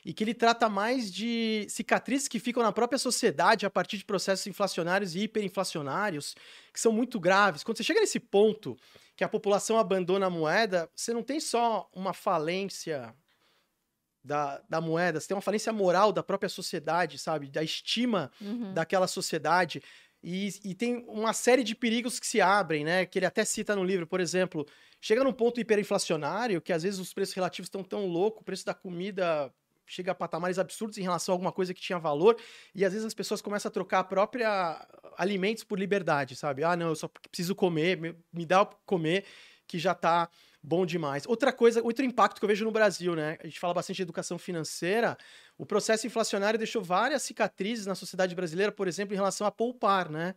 e 0.04 0.12
que 0.12 0.22
ele 0.24 0.34
trata 0.34 0.68
mais 0.68 1.10
de 1.10 1.66
cicatrizes 1.70 2.28
que 2.28 2.38
ficam 2.38 2.62
na 2.62 2.70
própria 2.72 2.98
sociedade 2.98 3.64
a 3.64 3.70
partir 3.70 3.96
de 3.96 4.04
processos 4.04 4.46
inflacionários 4.46 5.14
e 5.14 5.20
hiperinflacionários, 5.20 6.34
que 6.70 6.78
são 6.78 6.92
muito 6.92 7.18
graves. 7.18 7.64
Quando 7.64 7.78
você 7.78 7.82
chega 7.84 8.00
nesse 8.00 8.20
ponto 8.20 8.76
que 9.16 9.24
a 9.24 9.28
população 9.28 9.78
abandona 9.78 10.26
a 10.26 10.30
moeda, 10.30 10.90
você 10.94 11.14
não 11.14 11.22
tem 11.22 11.38
só 11.40 11.88
uma 11.94 12.12
falência 12.12 13.14
da, 14.24 14.62
da 14.68 14.80
moeda, 14.80 15.20
você 15.20 15.28
tem 15.28 15.36
uma 15.36 15.40
falência 15.42 15.72
moral 15.72 16.12
da 16.12 16.22
própria 16.22 16.48
sociedade, 16.48 17.18
sabe? 17.18 17.50
Da 17.50 17.62
estima 17.62 18.30
Uhum. 18.40 18.72
daquela 18.72 19.06
sociedade. 19.06 19.82
E, 20.22 20.48
e 20.64 20.74
tem 20.74 21.04
uma 21.06 21.32
série 21.34 21.62
de 21.62 21.74
perigos 21.74 22.18
que 22.18 22.26
se 22.26 22.40
abrem, 22.40 22.84
né? 22.84 23.04
Que 23.06 23.18
ele 23.18 23.26
até 23.26 23.44
cita 23.44 23.76
no 23.76 23.84
livro, 23.84 24.06
por 24.06 24.20
exemplo, 24.20 24.66
chega 25.00 25.22
num 25.22 25.32
ponto 25.32 25.60
hiperinflacionário 25.60 26.62
que 26.62 26.72
às 26.72 26.82
vezes 26.82 26.98
os 26.98 27.12
preços 27.12 27.34
relativos 27.34 27.66
estão 27.66 27.84
tão 27.84 28.06
loucos, 28.06 28.40
o 28.40 28.44
preço 28.44 28.64
da 28.64 28.72
comida 28.74 29.52
chega 29.86 30.12
a 30.12 30.14
patamares 30.14 30.58
absurdos 30.58 30.96
em 30.96 31.02
relação 31.02 31.32
a 31.32 31.34
alguma 31.34 31.52
coisa 31.52 31.74
que 31.74 31.80
tinha 31.80 31.98
valor, 31.98 32.36
e 32.74 32.86
às 32.86 32.92
vezes 32.94 33.06
as 33.06 33.12
pessoas 33.12 33.42
começam 33.42 33.68
a 33.68 33.72
trocar 33.72 33.98
a 33.98 34.04
própria 34.04 34.86
alimentos 35.18 35.62
por 35.62 35.78
liberdade, 35.78 36.34
sabe? 36.36 36.64
Ah, 36.64 36.74
não, 36.74 36.88
eu 36.88 36.96
só 36.96 37.06
preciso 37.08 37.54
comer, 37.54 38.00
me, 38.00 38.16
me 38.32 38.46
dá 38.46 38.62
o 38.62 38.66
comer 38.86 39.26
que 39.66 39.78
já 39.78 39.94
tá 39.94 40.28
bom 40.66 40.86
demais. 40.86 41.26
Outra 41.26 41.52
coisa, 41.52 41.82
outro 41.82 42.04
impacto 42.04 42.38
que 42.38 42.44
eu 42.44 42.48
vejo 42.48 42.64
no 42.64 42.70
Brasil, 42.72 43.14
né? 43.14 43.36
A 43.42 43.46
gente 43.46 43.60
fala 43.60 43.74
bastante 43.74 43.96
de 43.96 44.02
educação 44.02 44.38
financeira, 44.38 45.16
o 45.58 45.66
processo 45.66 46.06
inflacionário 46.06 46.58
deixou 46.58 46.82
várias 46.82 47.22
cicatrizes 47.22 47.84
na 47.84 47.94
sociedade 47.94 48.34
brasileira, 48.34 48.72
por 48.72 48.88
exemplo, 48.88 49.12
em 49.14 49.16
relação 49.16 49.46
a 49.46 49.50
poupar, 49.50 50.10
né? 50.10 50.34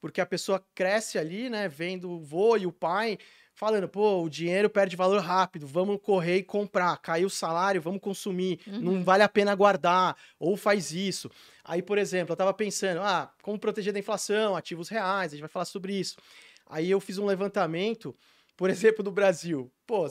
Porque 0.00 0.20
a 0.20 0.26
pessoa 0.26 0.64
cresce 0.74 1.18
ali, 1.18 1.50
né, 1.50 1.68
vendo 1.68 2.10
o 2.10 2.20
vô 2.20 2.56
e 2.56 2.66
o 2.66 2.72
pai 2.72 3.18
falando, 3.54 3.88
pô, 3.88 4.22
o 4.22 4.28
dinheiro 4.28 4.68
perde 4.68 4.94
valor 4.96 5.20
rápido, 5.20 5.66
vamos 5.66 5.98
correr 6.02 6.36
e 6.36 6.42
comprar, 6.42 6.96
caiu 6.98 7.26
o 7.26 7.30
salário, 7.30 7.80
vamos 7.80 8.00
consumir, 8.02 8.60
não 8.66 8.94
Uhum. 8.94 9.02
vale 9.02 9.22
a 9.22 9.28
pena 9.28 9.54
guardar, 9.54 10.14
ou 10.38 10.56
faz 10.56 10.92
isso. 10.92 11.30
Aí, 11.64 11.82
por 11.82 11.96
exemplo, 11.96 12.32
eu 12.32 12.36
tava 12.36 12.52
pensando, 12.52 13.00
ah, 13.00 13.32
como 13.42 13.58
proteger 13.58 13.92
da 13.94 13.98
inflação, 13.98 14.54
ativos 14.54 14.90
reais, 14.90 15.32
a 15.32 15.36
gente 15.36 15.40
vai 15.40 15.48
falar 15.48 15.64
sobre 15.64 15.94
isso. 15.98 16.16
Aí 16.66 16.90
eu 16.90 17.00
fiz 17.00 17.16
um 17.16 17.24
levantamento, 17.24 18.14
por 18.56 18.70
exemplo, 18.70 19.02
do 19.02 19.10
Brasil. 19.10 19.70
Pô, 19.86 20.06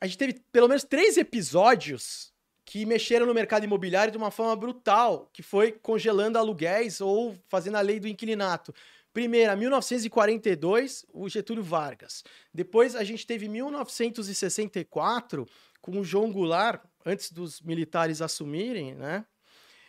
a 0.00 0.06
gente 0.06 0.18
teve 0.18 0.34
pelo 0.52 0.68
menos 0.68 0.84
três 0.84 1.16
episódios 1.16 2.32
que 2.64 2.84
mexeram 2.84 3.24
no 3.26 3.32
mercado 3.32 3.64
imobiliário 3.64 4.12
de 4.12 4.18
uma 4.18 4.30
forma 4.30 4.54
brutal, 4.54 5.28
que 5.32 5.42
foi 5.42 5.72
congelando 5.72 6.38
aluguéis 6.38 7.00
ou 7.00 7.36
fazendo 7.48 7.76
a 7.76 7.80
lei 7.80 7.98
do 7.98 8.06
inquilinato. 8.06 8.74
Primeiro, 9.12 9.56
1942, 9.56 11.06
o 11.12 11.28
Getúlio 11.28 11.62
Vargas. 11.64 12.22
Depois 12.52 12.94
a 12.94 13.02
gente 13.02 13.26
teve 13.26 13.48
1964, 13.48 15.46
com 15.80 15.98
o 15.98 16.04
João 16.04 16.30
Goulart, 16.30 16.82
antes 17.04 17.32
dos 17.32 17.60
militares 17.62 18.20
assumirem, 18.20 18.94
né? 18.94 19.24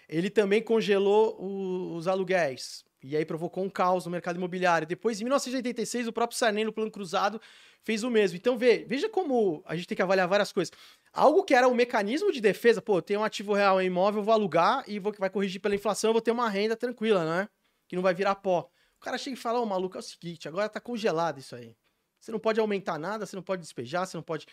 Ele 0.07 0.29
também 0.29 0.61
congelou 0.61 1.35
o- 1.39 1.95
os 1.95 2.07
aluguéis. 2.07 2.83
E 3.01 3.15
aí 3.15 3.23
provocou 3.23 3.63
um 3.63 3.69
caos 3.69 4.05
no 4.05 4.11
mercado 4.11 4.35
imobiliário. 4.35 4.85
Depois, 4.85 5.21
em 5.21 5.23
1986, 5.23 6.07
o 6.07 6.13
próprio 6.13 6.37
Sarney, 6.37 6.65
no 6.65 6.73
Plano 6.73 6.91
Cruzado, 6.91 7.41
fez 7.81 8.03
o 8.03 8.09
mesmo. 8.09 8.35
Então, 8.35 8.57
vê, 8.57 8.83
veja 8.85 9.07
como 9.07 9.63
a 9.65 9.75
gente 9.75 9.87
tem 9.87 9.95
que 9.95 10.01
avaliar 10.01 10.27
várias 10.27 10.51
coisas. 10.51 10.71
Algo 11.13 11.43
que 11.43 11.53
era 11.53 11.67
um 11.67 11.73
mecanismo 11.73 12.31
de 12.31 12.41
defesa, 12.41 12.81
pô, 12.81 13.01
tem 13.01 13.15
um 13.17 13.23
ativo 13.23 13.53
real 13.53 13.81
em 13.81 13.85
imóvel, 13.85 14.21
vou 14.21 14.33
alugar 14.33 14.83
e 14.87 14.99
vou, 14.99 15.13
vai 15.17 15.29
corrigir 15.29 15.61
pela 15.61 15.75
inflação, 15.75 16.09
eu 16.09 16.13
vou 16.13 16.21
ter 16.21 16.31
uma 16.31 16.49
renda 16.49 16.75
tranquila, 16.75 17.23
né? 17.23 17.49
Que 17.87 17.95
não 17.95 18.03
vai 18.03 18.13
virar 18.13 18.35
pó. 18.35 18.69
O 18.97 18.99
cara 18.99 19.17
chega 19.17 19.35
e 19.35 19.39
fala, 19.39 19.61
ô, 19.61 19.65
maluco, 19.65 19.95
é 19.95 19.99
o 19.99 20.03
seguinte, 20.03 20.47
agora 20.47 20.67
tá 20.67 20.81
congelado 20.81 21.39
isso 21.39 21.55
aí. 21.55 21.75
Você 22.19 22.33
não 22.33 22.39
pode 22.39 22.59
aumentar 22.59 22.99
nada, 22.99 23.25
você 23.25 23.35
não 23.35 23.43
pode 23.43 23.61
despejar, 23.61 24.05
você 24.05 24.17
não 24.17 24.23
pode... 24.23 24.45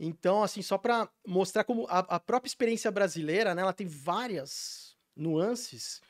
Então, 0.00 0.42
assim, 0.42 0.60
só 0.60 0.76
para 0.76 1.08
mostrar 1.24 1.62
como 1.62 1.86
a, 1.88 2.00
a 2.00 2.18
própria 2.18 2.48
experiência 2.48 2.90
brasileira, 2.90 3.54
né, 3.54 3.62
ela 3.62 3.72
tem 3.72 3.86
várias 3.86 4.96
nuances 5.14 6.00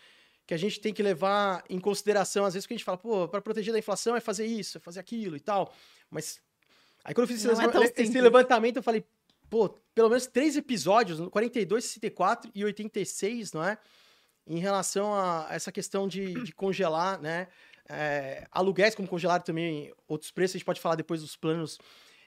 que 0.46 0.54
a 0.54 0.56
gente 0.56 0.80
tem 0.80 0.92
que 0.92 1.02
levar 1.02 1.64
em 1.68 1.78
consideração. 1.78 2.44
Às 2.44 2.54
vezes 2.54 2.66
que 2.66 2.74
a 2.74 2.76
gente 2.76 2.84
fala, 2.84 2.98
pô, 2.98 3.28
para 3.28 3.40
proteger 3.40 3.72
da 3.72 3.78
inflação 3.78 4.16
é 4.16 4.20
fazer 4.20 4.46
isso, 4.46 4.78
é 4.78 4.80
fazer 4.80 5.00
aquilo 5.00 5.36
e 5.36 5.40
tal. 5.40 5.72
Mas 6.10 6.40
aí 7.04 7.14
quando 7.14 7.28
eu 7.28 7.34
fiz 7.34 7.44
esse, 7.44 8.00
é 8.00 8.02
esse 8.02 8.20
levantamento, 8.20 8.76
eu 8.76 8.82
falei, 8.82 9.04
pô, 9.48 9.68
pelo 9.94 10.08
menos 10.08 10.26
três 10.26 10.56
episódios, 10.56 11.18
no 11.18 11.30
42, 11.30 11.84
64 11.84 12.50
e 12.54 12.64
86, 12.64 13.52
não 13.52 13.64
é? 13.64 13.78
Em 14.46 14.58
relação 14.58 15.14
a 15.14 15.46
essa 15.50 15.70
questão 15.70 16.08
de, 16.08 16.34
de 16.42 16.52
congelar, 16.52 17.20
né? 17.20 17.48
É, 17.88 18.46
aluguéis, 18.50 18.94
como 18.94 19.06
congelaram 19.06 19.44
também 19.44 19.92
outros 20.08 20.30
preços, 20.30 20.56
a 20.56 20.58
gente 20.58 20.64
pode 20.64 20.80
falar 20.80 20.94
depois 20.94 21.20
dos 21.20 21.36
planos 21.36 21.78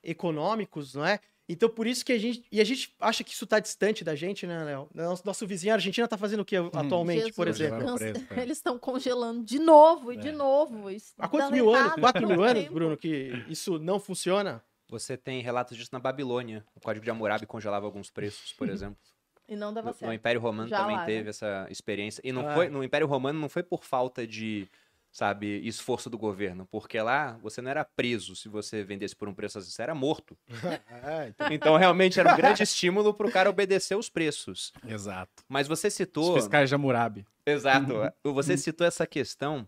econômicos, 0.03 0.93
não 0.93 1.05
é? 1.05 1.19
Então, 1.47 1.69
por 1.69 1.85
isso 1.85 2.03
que 2.03 2.11
a 2.11 2.17
gente. 2.17 2.43
E 2.51 2.59
a 2.59 2.63
gente 2.63 2.93
acha 2.99 3.23
que 3.23 3.31
isso 3.31 3.45
tá 3.45 3.59
distante 3.59 4.03
da 4.03 4.15
gente, 4.15 4.47
né, 4.47 4.63
Léo? 4.63 4.89
Nosso, 4.93 5.23
nosso 5.25 5.45
vizinho 5.45 5.73
a 5.73 5.75
Argentina 5.75 6.07
tá 6.07 6.17
fazendo 6.17 6.39
o 6.39 6.45
que 6.45 6.55
atualmente, 6.55 7.31
por 7.33 7.45
Jesus, 7.47 7.61
exemplo? 7.61 7.85
Congelaram 7.85 7.95
o 7.95 7.99
cansa- 7.99 8.25
preço, 8.25 8.39
é. 8.39 8.43
Eles 8.43 8.57
estão 8.57 8.79
congelando 8.79 9.43
de 9.43 9.59
novo 9.59 10.11
e 10.11 10.17
de 10.17 10.29
É. 10.29 10.31
novo. 10.31 10.89
Isso 10.89 11.13
Há 11.19 11.27
quantos 11.27 11.49
dando 11.51 11.53
mil 11.55 11.75
anos? 11.75 11.93
Quatro 11.99 12.27
mil 12.27 12.43
anos. 12.43 12.65
Bruno, 12.69 12.97
que 12.97 13.45
isso 13.47 13.77
não 13.77 13.99
funciona? 13.99 14.63
Você 14.89 15.15
tem 15.17 15.41
relatos 15.41 15.77
disso 15.77 15.89
na 15.93 15.99
Babilônia. 15.99 16.65
O 16.75 16.79
Código 16.79 17.03
de 17.03 17.09
Hammurabi 17.11 17.45
congelava 17.45 17.85
alguns 17.85 18.09
preços, 18.09 18.51
por 18.53 18.67
exemplo. 18.69 18.97
E 19.47 19.55
não 19.55 19.71
dava 19.71 19.89
No, 19.89 19.93
no 19.93 19.99
certo. 19.99 20.11
Império 20.11 20.41
Romano 20.41 20.67
Já 20.67 20.79
também 20.79 20.95
lá, 20.95 21.01
né? 21.01 21.05
teve 21.05 21.29
essa 21.29 21.67
experiência. 21.69 22.19
E 22.23 22.31
não 22.31 22.47
Ah. 22.49 22.55
foi, 22.55 22.67
no 22.67 22.83
Império 22.83 23.05
Romano 23.05 23.39
não 23.39 23.47
foi 23.47 23.61
por 23.61 23.83
falta 23.83 24.25
de, 24.25 24.67
sabe, 25.15 25.65
esforço 25.65 26.09
do 26.09 26.17
governo. 26.17 26.67
Porque 26.69 26.99
lá 26.99 27.39
você 27.41 27.61
não 27.61 27.71
era 27.71 27.85
preso 27.85 28.35
se 28.35 28.49
você 28.49 28.83
vendesse 28.83 29.15
por 29.15 29.29
um 29.29 29.33
preço 29.33 29.57
assim, 29.57 29.71
você 29.71 29.81
era 29.81 29.95
morto. 29.95 30.37
É, 31.07 31.27
então, 31.29 31.47
Então 31.51 31.77
realmente 31.77 32.19
era 32.19 32.33
um 32.33 32.35
grande 32.35 32.63
estímulo 32.63 33.13
pro 33.13 33.31
cara 33.31 33.49
obedecer 33.49 33.95
os 33.95 34.09
preços. 34.09 34.73
Exato. 34.85 35.43
Mas 35.47 35.67
você 35.67 35.87
Os 35.87 35.93
citou. 35.93 36.35
fiscais 36.35 36.67
de 36.67 36.75
Hammurabi. 36.75 37.25
Exato. 37.45 37.93
Você 38.23 38.57
citou 38.57 38.85
essa 38.85 39.07
questão 39.07 39.67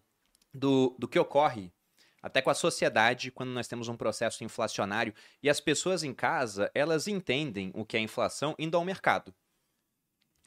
do, 0.54 0.96
do 1.00 1.08
que 1.08 1.18
ocorre 1.18 1.72
até 2.22 2.42
com 2.42 2.50
a 2.50 2.54
sociedade 2.56 3.32
quando 3.32 3.52
nós 3.52 3.68
temos 3.68 3.88
um 3.88 3.96
processo 3.96 4.44
inflacionário 4.44 5.14
e 5.42 5.50
as 5.50 5.62
pessoas 5.62 6.04
em 6.04 6.14
casa, 6.14 6.70
elas 6.76 7.08
entendem 7.08 7.72
o 7.74 7.86
que 7.86 7.96
é 7.96 8.00
inflação 8.02 8.54
indo 8.60 8.76
ao 8.76 8.84
mercado. 8.84 9.34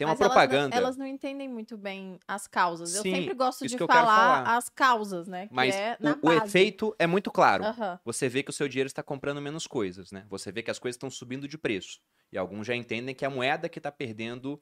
Tem 0.00 0.06
uma 0.06 0.14
Mas 0.14 0.20
elas 0.22 0.34
não- 0.34 0.40
propaganda, 0.40 0.76
Elas 0.76 0.96
não, 0.96 1.06
entendem 1.06 1.46
muito 1.46 1.76
bem 1.76 2.18
as 2.26 2.46
causas. 2.46 2.94
Eu 2.94 3.02
Sim, 3.02 3.16
sempre 3.16 3.34
gosto 3.34 3.66
de 3.66 3.76
falar, 3.76 4.06
falar. 4.06 4.56
as 4.56 4.70
causas, 4.70 5.28
né? 5.28 5.46
Que 5.46 5.52
mas 5.54 5.74
é 5.74 5.94
na 6.00 6.18
o, 6.22 6.28
o 6.28 6.32
efeito 6.32 6.96
é 6.98 7.06
muito 7.06 7.30
claro. 7.30 7.64
Aham. 7.64 8.00
Você 8.02 8.26
vê 8.26 8.42
que 8.42 8.48
o 8.48 8.52
seu 8.54 8.66
dinheiro 8.66 8.86
está 8.86 9.02
comprando 9.02 9.42
menos 9.42 9.66
coisas, 9.66 10.10
né? 10.10 10.24
Você 10.30 10.50
vê 10.50 10.62
que 10.62 10.70
as 10.70 10.78
coisas 10.78 10.94
estão 10.94 11.10
subindo 11.10 11.46
de 11.46 11.58
preço. 11.58 12.00
E 12.32 12.38
alguns 12.38 12.66
já 12.66 12.74
entendem 12.74 13.14
que 13.14 13.26
é 13.26 13.28
a 13.28 13.30
moeda 13.30 13.68
que 13.68 13.78
está 13.78 13.92
perdendo 13.92 14.58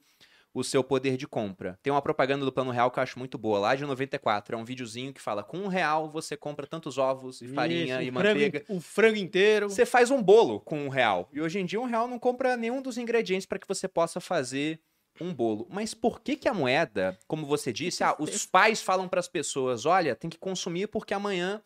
o 0.53 0.61
seu 0.61 0.83
poder 0.83 1.15
de 1.15 1.25
compra. 1.25 1.79
Tem 1.81 1.93
uma 1.93 2.01
propaganda 2.01 2.43
do 2.43 2.51
Plano 2.51 2.71
Real 2.71 2.91
que 2.91 2.99
eu 2.99 3.03
acho 3.03 3.17
muito 3.17 3.37
boa, 3.37 3.59
lá 3.59 3.75
de 3.75 3.85
94. 3.85 4.55
É 4.55 4.57
um 4.57 4.65
videozinho 4.65 5.13
que 5.13 5.21
fala: 5.21 5.41
com 5.41 5.57
um 5.59 5.67
real 5.67 6.09
você 6.11 6.35
compra 6.35 6.67
tantos 6.67 6.97
ovos 6.97 7.41
e 7.41 7.47
farinha 7.47 8.01
isso, 8.01 8.09
e 8.09 8.11
manteiga. 8.11 8.65
um 8.67 8.81
frango 8.81 9.15
inteiro. 9.17 9.69
Você 9.69 9.85
faz 9.85 10.11
um 10.11 10.21
bolo 10.21 10.59
com 10.59 10.81
um 10.81 10.89
real. 10.89 11.29
E 11.31 11.39
hoje 11.39 11.59
em 11.59 11.65
dia, 11.65 11.79
um 11.79 11.85
real 11.85 12.09
não 12.09 12.19
compra 12.19 12.57
nenhum 12.57 12.81
dos 12.81 12.97
ingredientes 12.97 13.45
para 13.45 13.57
que 13.57 13.67
você 13.67 13.87
possa 13.87 14.19
fazer 14.19 14.81
um 15.21 15.33
bolo. 15.33 15.67
Mas 15.69 15.93
por 15.93 16.21
que, 16.21 16.35
que 16.35 16.47
a 16.47 16.53
moeda, 16.53 17.17
como 17.27 17.45
você 17.45 17.71
disse, 17.73 18.03
ah, 18.03 18.15
os 18.19 18.45
pais 18.45 18.81
falam 18.81 19.07
para 19.07 19.19
as 19.19 19.27
pessoas: 19.27 19.85
olha, 19.85 20.15
tem 20.15 20.29
que 20.29 20.37
consumir 20.37 20.87
porque 20.87 21.13
amanhã 21.13 21.61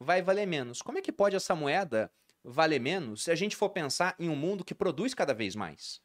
vai 0.00 0.22
valer 0.22 0.46
menos. 0.46 0.82
Como 0.82 0.98
é 0.98 1.02
que 1.02 1.12
pode 1.12 1.36
essa 1.36 1.54
moeda 1.54 2.10
valer 2.44 2.80
menos 2.80 3.22
se 3.22 3.30
a 3.30 3.34
gente 3.34 3.56
for 3.56 3.70
pensar 3.70 4.14
em 4.18 4.28
um 4.28 4.36
mundo 4.36 4.64
que 4.64 4.74
produz 4.74 5.14
cada 5.14 5.32
vez 5.32 5.54
mais? 5.54 6.00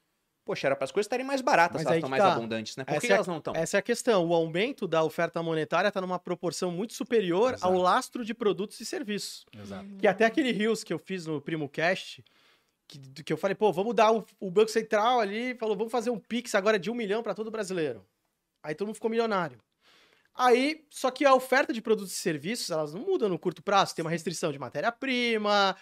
Poxa, 0.47 0.67
era 0.67 0.77
para 0.77 0.85
as 0.85 0.91
coisas 0.93 1.07
estarem 1.07 1.25
mais 1.25 1.41
baratas, 1.41 1.81
Mas 1.81 1.85
elas 1.85 1.97
estão 1.97 2.09
mais 2.09 2.23
tá. 2.23 2.33
abundantes, 2.33 2.77
né? 2.77 2.85
Por 2.85 2.93
Essa 2.93 3.01
que 3.01 3.11
é 3.11 3.15
elas 3.15 3.27
não 3.27 3.37
estão? 3.39 3.53
Essa 3.53 3.75
é 3.75 3.79
a 3.79 3.81
questão. 3.81 4.25
O 4.25 4.33
aumento 4.33 4.87
da 4.87 5.03
oferta 5.03 5.43
monetária 5.43 5.89
está 5.89 5.99
numa 5.99 6.17
proporção 6.17 6.71
muito 6.71 6.93
superior 6.93 7.55
Exato. 7.55 7.65
ao 7.65 7.77
lastro 7.77 8.23
de 8.23 8.33
produtos 8.33 8.79
e 8.79 8.85
serviços. 8.85 9.45
Exato. 9.53 9.85
Que 9.99 10.07
até 10.07 10.23
aquele 10.23 10.53
Rios 10.53 10.85
que 10.85 10.93
eu 10.93 10.97
fiz 10.97 11.25
no 11.25 11.41
Primo 11.41 11.67
Cast, 11.67 12.23
que, 12.87 13.23
que 13.23 13.33
eu 13.33 13.37
falei, 13.37 13.55
pô, 13.55 13.71
vamos 13.71 13.93
dar 13.93 14.11
o, 14.11 14.25
o 14.39 14.49
Banco 14.49 14.71
Central 14.71 15.19
ali, 15.19 15.55
falou, 15.55 15.75
vamos 15.75 15.91
fazer 15.91 16.09
um 16.09 16.19
Pix 16.19 16.55
agora 16.55 16.79
de 16.79 16.89
um 16.89 16.95
milhão 16.95 17.21
para 17.21 17.33
todo 17.33 17.51
brasileiro. 17.51 18.05
Aí 18.63 18.73
todo 18.73 18.87
mundo 18.87 18.95
ficou 18.95 19.09
milionário. 19.09 19.59
Aí, 20.33 20.85
só 20.91 21.09
que 21.09 21.25
a 21.25 21.33
oferta 21.33 21.73
de 21.73 21.81
produtos 21.81 22.13
e 22.13 22.15
serviços, 22.15 22.69
elas 22.69 22.93
não 22.93 23.01
mudam 23.01 23.27
no 23.27 23.39
curto 23.39 23.63
prazo. 23.63 23.95
Tem 23.95 24.05
uma 24.05 24.11
restrição 24.11 24.51
de 24.51 24.59
matéria-prima, 24.59 25.75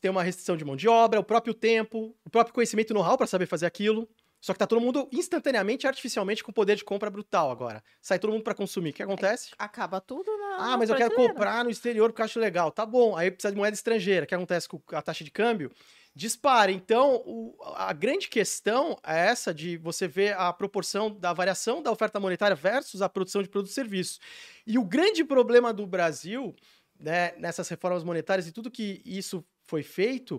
tem 0.00 0.10
uma 0.10 0.22
restrição 0.22 0.56
de 0.56 0.64
mão 0.64 0.76
de 0.76 0.86
obra, 0.86 1.18
o 1.18 1.24
próprio 1.24 1.54
tempo, 1.54 2.14
o 2.24 2.30
próprio 2.30 2.54
conhecimento 2.54 2.90
e 2.90 2.94
know-how 2.94 3.16
para 3.16 3.26
saber 3.26 3.46
fazer 3.46 3.64
aquilo. 3.64 4.08
Só 4.44 4.52
que 4.52 4.58
tá 4.58 4.66
todo 4.66 4.78
mundo 4.78 5.08
instantaneamente, 5.10 5.86
artificialmente, 5.86 6.44
com 6.44 6.52
poder 6.52 6.76
de 6.76 6.84
compra 6.84 7.08
brutal 7.08 7.50
agora. 7.50 7.82
Sai 8.02 8.18
todo 8.18 8.30
mundo 8.30 8.42
para 8.42 8.54
consumir. 8.54 8.90
O 8.90 8.92
que 8.92 9.02
acontece? 9.02 9.52
Acaba 9.56 10.02
tudo 10.02 10.30
na. 10.36 10.74
Ah, 10.74 10.76
mas 10.76 10.90
eu 10.90 10.96
quero 10.96 11.14
comprar 11.14 11.64
no 11.64 11.70
exterior 11.70 12.10
porque 12.10 12.20
eu 12.20 12.26
acho 12.26 12.38
legal. 12.38 12.70
Tá 12.70 12.84
bom, 12.84 13.16
aí 13.16 13.30
precisa 13.30 13.52
de 13.52 13.56
moeda 13.56 13.74
estrangeira. 13.74 14.24
O 14.24 14.26
que 14.28 14.34
acontece 14.34 14.68
com 14.68 14.82
a 14.92 15.00
taxa 15.00 15.24
de 15.24 15.30
câmbio? 15.30 15.72
Dispara. 16.16 16.70
Então, 16.70 17.16
o- 17.26 17.56
a 17.74 17.92
grande 17.92 18.28
questão 18.28 18.96
é 19.04 19.26
essa 19.26 19.52
de 19.52 19.76
você 19.76 20.06
ver 20.06 20.34
a 20.38 20.52
proporção 20.52 21.10
da 21.10 21.32
variação 21.32 21.82
da 21.82 21.90
oferta 21.90 22.20
monetária 22.20 22.54
versus 22.54 23.02
a 23.02 23.08
produção 23.08 23.42
de 23.42 23.48
produtos 23.48 23.72
e 23.72 23.74
serviços. 23.74 24.20
E 24.64 24.78
o 24.78 24.84
grande 24.84 25.24
problema 25.24 25.72
do 25.74 25.84
Brasil, 25.88 26.54
né, 27.00 27.32
nessas 27.36 27.68
reformas 27.68 28.04
monetárias 28.04 28.46
e 28.46 28.52
tudo 28.52 28.70
que 28.70 29.02
isso 29.04 29.44
foi 29.64 29.82
feito, 29.82 30.38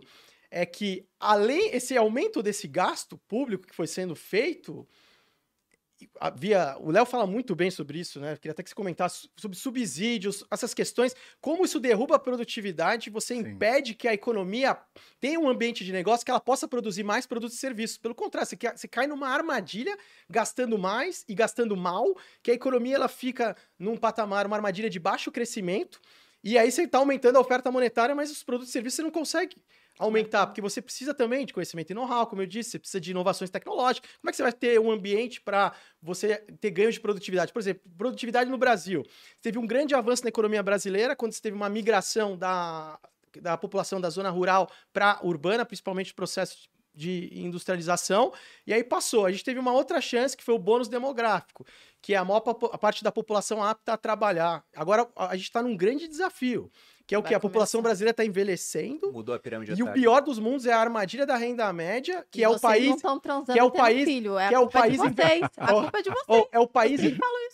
é 0.49 0.65
que 0.65 1.05
além 1.19 1.71
esse 1.75 1.97
aumento 1.97 2.41
desse 2.41 2.67
gasto 2.69 3.17
público 3.27 3.67
que 3.67 3.75
foi 3.75 3.87
sendo 3.87 4.15
feito, 4.15 4.87
havia. 6.19 6.75
O 6.79 6.91
Léo 6.91 7.05
fala 7.05 7.25
muito 7.25 7.55
bem 7.55 7.71
sobre 7.71 7.99
isso, 7.99 8.19
né? 8.19 8.33
Eu 8.33 8.37
queria 8.37 8.51
até 8.51 8.63
que 8.63 8.69
você 8.69 8.75
comentasse 8.75 9.29
sobre 9.35 9.57
subsídios, 9.57 10.43
essas 10.51 10.73
questões, 10.73 11.15
como 11.39 11.65
isso 11.65 11.79
derruba 11.79 12.15
a 12.15 12.19
produtividade, 12.19 13.09
você 13.09 13.35
Sim. 13.35 13.41
impede 13.41 13.93
que 13.93 14.07
a 14.07 14.13
economia 14.13 14.77
tenha 15.19 15.39
um 15.39 15.47
ambiente 15.47 15.83
de 15.83 15.91
negócio 15.91 16.25
que 16.25 16.31
ela 16.31 16.39
possa 16.39 16.67
produzir 16.67 17.03
mais 17.03 17.25
produtos 17.25 17.55
e 17.55 17.59
serviços. 17.59 17.97
Pelo 17.97 18.15
contrário, 18.15 18.47
você, 18.47 18.57
você 18.75 18.87
cai 18.87 19.07
numa 19.07 19.29
armadilha, 19.29 19.97
gastando 20.29 20.77
mais 20.77 21.23
e 21.27 21.33
gastando 21.33 21.75
mal, 21.75 22.05
que 22.43 22.51
a 22.51 22.53
economia 22.53 22.95
ela 22.95 23.07
fica 23.07 23.55
num 23.79 23.97
patamar, 23.97 24.45
uma 24.45 24.55
armadilha 24.55 24.89
de 24.89 24.99
baixo 24.99 25.31
crescimento. 25.31 25.99
E 26.43 26.57
aí 26.57 26.71
você 26.71 26.83
está 26.83 26.99
aumentando 26.99 27.37
a 27.37 27.41
oferta 27.41 27.71
monetária, 27.71 28.13
mas 28.13 28.29
os 28.29 28.43
produtos 28.43 28.69
e 28.69 28.71
serviços 28.71 28.97
você 28.97 29.01
não 29.01 29.11
consegue 29.11 29.57
aumentar, 29.97 30.47
porque 30.47 30.61
você 30.61 30.81
precisa 30.81 31.13
também 31.13 31.45
de 31.45 31.53
conhecimento 31.53 31.91
e 31.91 31.93
know-how, 31.93 32.27
como 32.27 32.41
eu 32.41 32.45
disse, 32.45 32.71
você 32.71 32.79
precisa 32.79 32.99
de 32.99 33.11
inovações 33.11 33.49
tecnológicas. 33.49 34.09
Como 34.19 34.29
é 34.29 34.31
que 34.31 34.37
você 34.37 34.43
vai 34.43 34.53
ter 34.53 34.79
um 34.79 34.91
ambiente 34.91 35.41
para 35.41 35.73
você 36.01 36.37
ter 36.59 36.71
ganhos 36.71 36.95
de 36.95 36.99
produtividade? 36.99 37.53
Por 37.53 37.59
exemplo, 37.59 37.83
produtividade 37.97 38.49
no 38.49 38.57
Brasil. 38.57 39.03
Teve 39.41 39.57
um 39.57 39.65
grande 39.65 39.95
avanço 39.95 40.23
na 40.23 40.29
economia 40.29 40.61
brasileira 40.61 41.15
quando 41.15 41.33
você 41.33 41.41
teve 41.41 41.55
uma 41.55 41.69
migração 41.69 42.37
da, 42.37 42.99
da 43.41 43.57
população 43.57 44.01
da 44.01 44.09
zona 44.09 44.29
rural 44.29 44.69
para 44.91 45.19
urbana, 45.23 45.65
principalmente 45.65 46.11
o 46.11 46.15
processo 46.15 46.69
de 46.95 47.29
industrialização, 47.33 48.33
e 48.65 48.73
aí 48.73 48.83
passou. 48.83 49.25
A 49.25 49.31
gente 49.31 49.43
teve 49.43 49.59
uma 49.59 49.73
outra 49.73 49.99
chance 49.99 50.35
que 50.35 50.43
foi 50.43 50.55
o 50.55 50.59
bônus 50.59 50.87
demográfico, 50.87 51.65
que 52.01 52.13
é 52.13 52.17
a 52.17 52.23
maior 52.23 52.41
a 52.71 52.77
parte 52.77 53.03
da 53.03 53.11
população 53.11 53.61
apta 53.61 53.93
a 53.93 53.97
trabalhar. 53.97 54.63
Agora 54.73 55.07
a 55.15 55.35
gente 55.35 55.45
está 55.45 55.61
num 55.61 55.75
grande 55.75 56.07
desafio, 56.07 56.71
que 57.07 57.13
é 57.13 57.17
o 57.17 57.21
Vai 57.21 57.29
que 57.29 57.35
a 57.35 57.39
população 57.39 57.81
brasileira 57.81 58.11
está 58.11 58.25
envelhecendo. 58.25 59.11
Mudou 59.11 59.35
a 59.35 59.39
pirâmide 59.39 59.73
E 59.79 59.83
o 59.83 59.91
pior 59.93 60.21
dos 60.21 60.39
mundos 60.39 60.65
é 60.65 60.73
a 60.73 60.79
armadilha 60.79 61.25
da 61.25 61.35
renda 61.35 61.71
média, 61.71 62.25
que 62.31 62.41
E 62.41 62.43
é 62.43 62.49
o 62.49 62.59
país 62.59 62.95
que 63.51 63.59
é 63.59 63.63
o 63.63 63.71
país- 63.71 64.05
filho. 64.05 64.37
É 64.39 64.47
que 64.49 64.55
a 64.55 64.57
é 64.57 64.59
o 64.59 64.63
culpa 64.63 64.79
país 64.79 65.01
de 65.01 65.09
vocês. 65.09 65.41
A 65.57 65.67
culpa 65.73 65.97
é 65.99 66.01
de 66.01 66.09
vocês. 66.09 66.47
é 66.51 66.59
o 66.59 66.67
país 66.67 67.01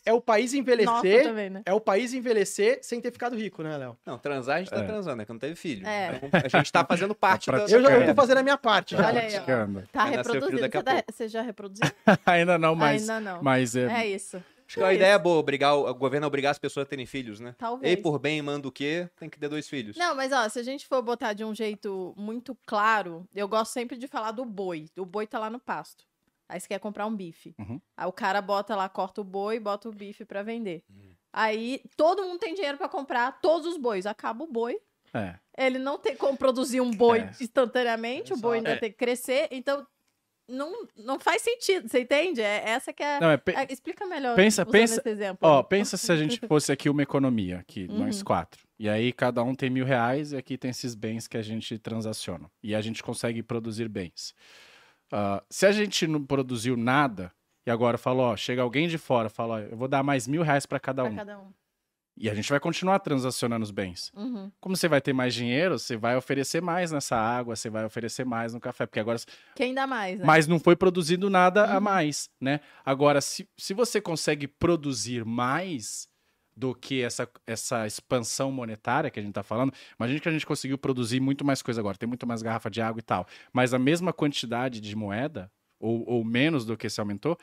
é 0.06 0.14
o 0.14 0.22
país 0.22 0.52
Nossa, 0.54 0.58
envelhecer, 0.58 1.24
também, 1.24 1.50
né? 1.50 1.62
é 1.66 1.74
o 1.74 1.80
país 1.80 2.14
envelhecer 2.14 2.80
sem 2.82 3.00
ter 3.02 3.12
ficado 3.12 3.36
rico, 3.36 3.62
né, 3.62 3.78
Léo? 3.78 3.98
Não, 4.06 4.18
transar 4.18 4.56
a 4.58 4.60
gente 4.60 4.70
tá 4.72 4.78
É. 4.78 4.84
transando, 4.84 5.22
é 5.22 5.26
que 5.26 5.32
não 5.32 5.40
teve 5.40 5.56
filho. 5.56 5.86
É. 5.86 6.20
Então, 6.24 6.30
a 6.44 6.48
gente 6.58 6.72
tá 6.72 6.84
fazendo 6.86 7.14
parte 7.16 7.46
Tá 7.46 7.52
da... 7.52 7.58
praticando. 7.60 7.88
Eu 7.90 8.00
já 8.00 8.08
tô 8.08 8.16
fazendo 8.16 8.38
a 8.38 8.44
minha 8.44 8.58
parte. 8.58 8.96
já. 8.96 9.08
Olha 9.08 9.22
aí, 9.22 9.34
ó. 9.38 9.82
Tá 9.92 10.06
reproduzindo. 10.06 10.60
Você, 10.62 10.70
tá- 10.84 11.04
você 11.12 11.28
já 11.28 11.42
reproduziu? 11.42 11.86
Ainda 12.26 12.58
não, 12.58 12.74
mas, 12.76 13.02
Ainda 13.10 13.20
não. 13.20 13.44
mas 13.44 13.76
é, 13.76 13.86
É 14.02 14.08
isso. 14.08 14.42
Acho 14.72 14.78
que 14.78 14.84
é 14.84 14.86
uma 14.86 14.94
ideia 14.94 15.20
boa, 15.20 15.38
obrigar 15.38 15.76
o, 15.76 15.86
o 15.90 15.94
governo 15.94 16.26
a 16.26 16.28
obrigar 16.28 16.52
as 16.52 16.58
pessoas 16.60 16.86
a 16.86 16.90
terem 16.90 17.06
filhos, 17.06 17.42
né? 17.42 17.54
Talvez. 17.58 17.90
Ei, 17.96 18.02
por 18.02 18.18
bem, 18.18 18.42
manda 18.42 18.68
o 18.68 18.72
quê? 18.72 19.10
Tem 19.20 19.30
que 19.30 19.38
ter 19.38 19.50
dois 19.50 19.68
filhos. 19.68 19.98
Não, 19.98 20.16
mas 20.16 20.32
ó, 20.32 20.48
se 20.48 20.60
a 20.60 20.64
gente 20.64 20.88
for 20.88 21.02
botar 21.02 21.34
de 21.34 21.44
um 21.44 21.54
jeito 21.54 22.14
muito 22.18 22.58
claro, 22.66 23.28
eu 23.36 23.48
gosto 23.50 23.74
sempre 23.74 23.98
de 23.98 24.08
falar 24.08 24.32
do 24.32 24.46
boi. 24.46 24.88
O 24.98 25.06
boi 25.06 25.28
tá 25.28 25.38
lá 25.40 25.50
no 25.50 25.60
pasto. 25.60 26.06
Aí 26.48 26.60
você 26.60 26.68
quer 26.70 26.80
comprar 26.80 27.06
um 27.06 27.16
bife. 27.16 27.54
Uhum. 27.60 27.80
Aí 27.98 28.06
o 28.08 28.12
cara 28.14 28.42
bota 28.42 28.76
lá, 28.76 28.88
corta 28.88 29.22
o 29.22 29.24
boi, 29.26 29.60
bota 29.60 29.90
o 29.90 29.92
bife 29.92 30.24
pra 30.26 30.42
vender. 30.42 30.84
Uhum. 30.90 31.12
Aí 31.34 31.82
todo 31.98 32.24
mundo 32.24 32.40
tem 32.40 32.54
dinheiro 32.54 32.78
pra 32.78 32.88
comprar 32.90 33.42
todos 33.42 33.68
os 33.68 33.78
bois. 33.78 34.06
Acaba 34.06 34.44
o 34.44 34.48
boi. 34.48 34.78
É. 35.14 35.36
Ele 35.58 35.78
não 35.78 35.98
tem 35.98 36.16
como 36.16 36.38
produzir 36.38 36.80
um 36.80 36.92
boi 36.92 37.20
É. 37.20 37.32
instantaneamente, 37.42 38.34
o 38.34 38.38
boi 38.38 38.58
ainda 38.58 38.70
Exato. 38.70 38.80
tem 38.82 38.92
que 38.92 38.98
crescer. 38.98 39.48
Então, 39.52 39.86
não, 40.52 40.88
não 40.98 41.20
faz 41.20 41.42
sentido, 41.42 41.88
você 41.90 42.02
entende? 42.02 42.42
É, 42.42 42.70
essa 42.70 42.92
que 42.94 43.02
é... 43.02 43.20
Não, 43.20 43.32
é 43.32 43.38
pe- 43.38 43.54
é- 43.56 43.68
explica 43.72 44.06
melhor 44.06 44.36
pensa- 44.36 44.66
pensa-. 44.66 45.02
Ó, 45.42 45.64
pensa 45.64 45.98
se 45.98 46.12
a 46.12 46.16
gente 46.16 46.40
fosse 46.48 46.72
aqui 46.72 46.90
uma 46.90 47.02
economia, 47.02 47.60
aqui, 47.60 47.88
Uhum. 47.90 48.00
nós 48.06 48.22
quatro. 48.22 48.62
E 48.78 48.90
aí 48.90 49.12
cada 49.14 49.44
um 49.44 49.54
tem 49.56 49.70
mil 49.70 49.86
reais 49.86 50.32
e 50.34 50.38
aqui 50.38 50.58
tem 50.58 50.72
esses 50.72 50.94
bens 50.96 51.28
que 51.28 51.38
a 51.38 51.42
gente 51.42 51.78
transaciona. 51.80 52.50
E 52.64 52.74
a 52.76 52.82
gente 52.82 53.02
consegue 53.04 53.42
produzir 53.44 53.88
bens. 53.88 54.34
Ah, 55.12 55.44
se 55.50 55.66
a 55.66 55.72
gente 55.72 56.08
não 56.08 56.24
produziu 56.26 56.76
nada 56.78 57.32
e 57.66 57.70
agora 57.72 57.98
falou, 57.98 58.26
ó, 58.26 58.36
chega 58.36 58.62
alguém 58.62 58.88
de 58.88 58.98
fora, 58.98 59.30
fala, 59.30 59.56
ó, 59.56 59.60
eu 59.60 59.78
vou 59.78 59.88
dar 59.88 60.02
mais 60.04 60.28
mil 60.28 60.42
reais 60.42 60.66
para 60.66 60.80
cada 60.80 61.04
um. 61.04 61.16
cada 61.16 61.40
um. 61.40 61.52
E 62.22 62.30
a 62.30 62.36
gente 62.36 62.50
vai 62.50 62.60
continuar 62.60 63.00
transacionando 63.00 63.64
os 63.64 63.72
bens. 63.72 64.12
Uhum. 64.16 64.52
Como 64.60 64.76
você 64.76 64.88
vai 64.88 65.02
ter 65.02 65.12
mais 65.12 65.34
dinheiro, 65.34 65.80
você 65.80 65.98
vai 65.98 66.16
oferecer 66.16 66.62
mais 66.62 66.92
nessa 66.92 67.16
água, 67.16 67.56
você 67.56 67.68
vai 67.68 67.84
oferecer 67.84 68.24
mais 68.24 68.54
no 68.54 68.60
café, 68.60 68.86
porque 68.86 69.00
agora 69.00 69.18
Quem 69.56 69.74
dá 69.74 69.88
mais, 69.88 70.20
né? 70.20 70.26
mas 70.26 70.46
não 70.46 70.60
foi 70.60 70.76
produzido 70.76 71.30
nada 71.32 71.66
a 71.66 71.76
Uhum. 71.76 71.82
mais, 71.82 72.30
né? 72.40 72.60
Agora, 72.86 73.20
se, 73.22 73.50
se 73.58 73.74
você 73.74 74.00
consegue 74.00 74.48
produzir 74.48 75.26
mais 75.26 76.08
do 76.56 76.76
que 76.76 77.02
essa, 77.02 77.28
essa 77.48 77.88
expansão 77.88 78.52
monetária 78.52 79.10
que 79.10 79.20
a 79.20 79.24
gente 79.24 79.34
tá 79.34 79.42
falando, 79.42 79.74
imagina 80.00 80.20
que 80.20 80.30
a 80.30 80.32
gente 80.32 80.46
conseguiu 80.46 80.78
produzir 80.78 81.20
muito 81.20 81.44
mais 81.44 81.62
coisa 81.64 81.82
agora, 81.82 81.98
tem 81.98 82.08
muito 82.08 82.28
mais 82.28 82.44
garrafa 82.44 82.70
de 82.70 82.82
água 82.82 83.00
e 83.00 83.04
tal, 83.04 83.26
mas 83.52 83.74
a 83.74 83.80
mesma 83.80 84.14
quantidade 84.14 84.80
de 84.80 84.96
moeda, 84.96 85.50
ou, 85.80 86.08
ou 86.08 86.24
menos 86.24 86.66
do 86.66 86.78
que 86.78 86.88
se 86.88 87.00
aumentou, 87.00 87.36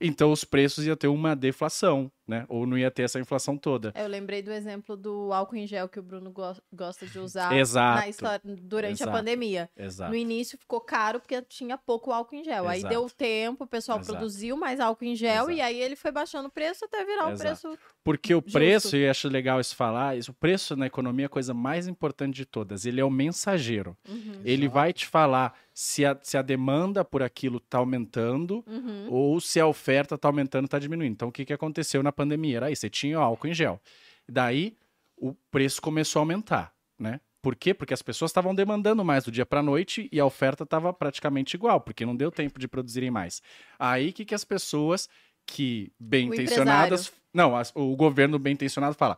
então 0.00 0.30
os 0.32 0.44
preços 0.44 0.86
ia 0.86 0.96
ter 0.96 1.08
uma 1.08 1.34
deflação, 1.34 2.10
né? 2.30 2.46
Ou 2.48 2.64
não 2.66 2.78
ia 2.78 2.90
ter 2.90 3.02
essa 3.02 3.18
inflação 3.20 3.56
toda. 3.58 3.92
Eu 3.94 4.06
lembrei 4.08 4.40
do 4.40 4.50
exemplo 4.52 4.96
do 4.96 5.32
álcool 5.32 5.56
em 5.56 5.66
gel 5.66 5.88
que 5.88 5.98
o 5.98 6.02
Bruno 6.02 6.30
go- 6.30 6.56
gosta 6.72 7.06
de 7.06 7.18
usar 7.18 7.54
Exato. 7.58 8.00
na 8.00 8.08
história, 8.08 8.40
durante 8.44 9.02
Exato. 9.02 9.10
a 9.10 9.12
pandemia. 9.12 9.68
Exato. 9.76 10.10
No 10.10 10.16
início 10.16 10.56
ficou 10.56 10.80
caro 10.80 11.20
porque 11.20 11.42
tinha 11.42 11.76
pouco 11.76 12.12
álcool 12.12 12.36
em 12.36 12.44
gel. 12.44 12.68
Aí 12.68 12.78
Exato. 12.78 12.94
deu 12.94 13.10
tempo, 13.10 13.64
o 13.64 13.66
pessoal 13.66 13.98
Exato. 13.98 14.16
produziu 14.16 14.56
mais 14.56 14.80
álcool 14.80 15.04
em 15.04 15.16
gel 15.16 15.34
Exato. 15.34 15.50
e 15.52 15.60
aí 15.60 15.80
ele 15.80 15.96
foi 15.96 16.12
baixando 16.12 16.48
o 16.48 16.50
preço 16.50 16.84
até 16.84 17.04
virar 17.04 17.26
o 17.26 17.32
Exato. 17.32 17.60
preço. 17.60 17.78
Porque 18.02 18.34
o 18.34 18.38
Justo. 18.38 18.52
preço, 18.52 18.96
e 18.96 19.00
eu 19.04 19.10
acho 19.10 19.28
legal 19.28 19.60
isso 19.60 19.76
falar, 19.76 20.16
isso, 20.16 20.30
o 20.30 20.34
preço 20.34 20.74
na 20.76 20.86
economia 20.86 21.24
é 21.24 21.26
a 21.26 21.28
coisa 21.28 21.52
mais 21.52 21.86
importante 21.86 22.36
de 22.36 22.46
todas. 22.46 22.86
Ele 22.86 23.00
é 23.00 23.04
o 23.04 23.10
mensageiro. 23.10 23.96
Uhum, 24.08 24.40
Ele 24.44 24.68
vai 24.68 24.92
te 24.92 25.06
falar 25.06 25.54
se 25.74 26.04
a, 26.04 26.16
se 26.22 26.36
a 26.36 26.42
demanda 26.42 27.04
por 27.04 27.22
aquilo 27.22 27.56
está 27.58 27.78
aumentando 27.78 28.62
uhum. 28.66 29.06
ou 29.10 29.40
se 29.40 29.58
a 29.58 29.66
oferta 29.66 30.14
está 30.14 30.28
aumentando 30.28 30.66
está 30.66 30.78
diminuindo. 30.78 31.12
Então, 31.12 31.28
o 31.28 31.32
que, 31.32 31.44
que 31.44 31.52
aconteceu 31.52 32.02
na 32.02 32.12
pandemia? 32.22 32.56
Era 32.58 32.70
isso, 32.70 32.80
você 32.80 32.90
tinha 32.90 33.18
álcool 33.18 33.48
em 33.48 33.54
gel. 33.54 33.80
Daí, 34.28 34.76
o 35.16 35.34
preço 35.50 35.80
começou 35.82 36.20
a 36.20 36.22
aumentar, 36.22 36.72
né? 36.98 37.20
Por 37.42 37.56
quê? 37.56 37.72
Porque 37.72 37.94
as 37.94 38.02
pessoas 38.02 38.30
estavam 38.30 38.54
demandando 38.54 39.02
mais 39.04 39.24
do 39.24 39.30
dia 39.32 39.46
para 39.46 39.62
noite 39.62 40.08
e 40.12 40.20
a 40.20 40.26
oferta 40.26 40.64
estava 40.64 40.92
praticamente 40.92 41.56
igual, 41.56 41.80
porque 41.80 42.04
não 42.04 42.14
deu 42.14 42.30
tempo 42.30 42.58
de 42.58 42.68
produzirem 42.68 43.10
mais. 43.10 43.40
Aí, 43.78 44.12
que, 44.12 44.24
que 44.26 44.34
as 44.34 44.44
pessoas 44.44 45.08
que 45.46 45.90
bem 45.98 46.28
intencionadas... 46.28 47.12
Não, 47.32 47.56
as- 47.56 47.72
o 47.74 47.96
governo 47.96 48.38
bem 48.38 48.52
intencionado 48.52 48.94
fala, 48.94 49.16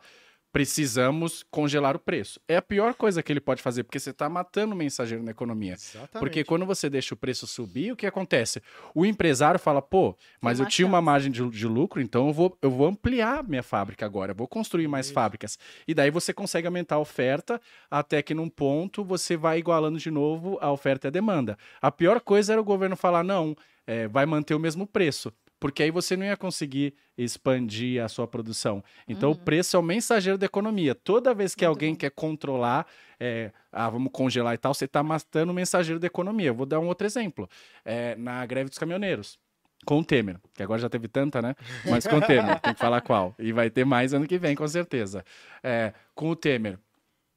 precisamos 0.53 1.43
congelar 1.51 1.97
o 1.97 1.99
preço. 1.99 2.39
É 2.47 2.57
a 2.57 2.63
pior 2.63 2.95
coisa 2.95 3.23
que 3.23 3.33
ele 3.33 3.41
pode 3.41 3.63
fazer, 3.63 3.83
porque 3.85 3.99
você 3.99 4.11
está 4.11 4.29
matando 4.29 4.75
o 4.75 4.77
mensageiro 4.77 5.25
na 5.25 5.31
economia. 5.31 5.73
Exatamente. 5.73 6.19
Porque 6.19 6.45
quando 6.45 6.67
você 6.67 6.91
deixa 6.91 7.15
o 7.15 7.17
preço 7.17 7.47
subir, 7.47 7.93
o 7.93 7.97
que 7.97 8.07
acontece? 8.07 8.63
O 8.95 9.07
empresário 9.07 9.59
fala, 9.59 9.81
pô, 9.81 10.15
mas 10.41 10.59
eu 10.59 10.65
uma 10.65 10.71
tinha 10.71 10.87
uma 10.87 10.99
chance. 10.99 11.05
margem 11.05 11.33
de, 11.33 11.49
de 11.49 11.67
lucro, 11.67 12.03
então 12.03 12.29
eu 12.29 12.33
vou, 12.35 12.59
eu 12.61 12.71
vou 12.71 12.87
ampliar 12.87 13.43
minha 13.43 13.63
fábrica 13.63 14.05
agora, 14.05 14.33
eu 14.33 14.37
vou 14.37 14.47
construir 14.47 14.87
mais 14.87 15.07
Isso. 15.07 15.15
fábricas. 15.15 15.59
E 15.89 15.95
daí 15.95 16.11
você 16.11 16.35
consegue 16.35 16.67
aumentar 16.67 16.97
a 16.97 17.01
oferta, 17.01 17.61
até 17.91 18.23
que 18.23 18.35
num 18.35 18.49
ponto 18.49 19.03
você 19.03 19.37
vai 19.37 19.59
igualando 19.59 19.99
de 19.99 20.11
novo 20.11 20.59
a 20.61 20.71
oferta 20.71 21.07
e 21.07 21.09
a 21.09 21.11
demanda. 21.11 21.57
A 21.81 21.91
pior 21.91 22.21
coisa 22.21 22.53
era 22.53 22.61
o 22.61 22.65
governo 22.65 22.97
falar, 22.97 23.25
não, 23.25 23.57
é, 23.87 24.07
vai 24.07 24.27
manter 24.27 24.55
o 24.55 24.61
mesmo 24.61 24.87
preço. 24.87 25.33
Porque 25.63 25.85
aí 25.85 25.93
você 25.93 26.17
não 26.17 26.27
ia 26.27 26.37
conseguir 26.37 26.93
expandir 27.17 28.03
a 28.03 28.09
sua 28.09 28.27
produção. 28.27 28.83
Então, 29.07 29.31
o 29.31 29.37
preço 29.37 29.77
é 29.77 29.79
o 29.79 29.83
mensageiro 29.83 30.37
da 30.37 30.45
economia. 30.45 30.93
Toda 30.93 31.33
vez 31.33 31.55
que 31.55 31.65
Uhum. 31.65 31.69
Muito 31.71 31.77
alguém 31.77 31.93
bom. 31.93 31.99
quer 32.01 32.11
controlar, 32.11 32.85
é, 33.21 33.53
ah, 33.71 33.89
vamos 33.89 34.11
congelar 34.13 34.55
e 34.55 34.59
tal, 34.59 34.75
você 34.75 34.87
está 34.87 35.05
matando 35.05 35.53
o 35.53 35.55
mensageiro 35.55 36.01
da 36.01 36.09
economia. 36.09 36.49
Eu 36.49 36.55
vou 36.55 36.67
dar 36.67 36.81
um 36.81 36.89
outro 36.89 37.07
exemplo. 37.07 37.49
É, 37.85 38.17
na 38.17 38.45
greve 38.45 38.71
dos 38.71 38.79
caminhoneiros. 38.79 39.39
Com 39.87 40.01
o 40.01 40.05
Temer, 40.05 40.41
que 40.53 40.65
agora 40.65 40.81
já 40.81 40.89
teve 40.89 41.07
tanta, 41.07 41.41
né? 41.41 41.55
Mas 41.89 42.09
com 42.09 42.17
o 42.17 42.21
Temer, 42.21 42.59
tem 42.61 42.75
que 42.75 42.81
falar 42.81 43.01
qual. 43.01 43.33
E 43.39 43.53
vai 43.53 43.71
ter 43.71 43.85
mais 43.85 44.13
ano 44.13 44.27
que 44.27 44.39
vem, 44.39 44.57
com 44.57 44.67
certeza. 44.67 45.25
É, 45.63 45.93
com 46.13 46.29
o 46.29 46.35
Temer, 46.35 46.77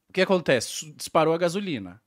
o 0.10 0.14
que 0.14 0.22
acontece? 0.22 0.92
Disparou 0.94 1.34
a 1.34 1.38
gasolina. 1.38 2.02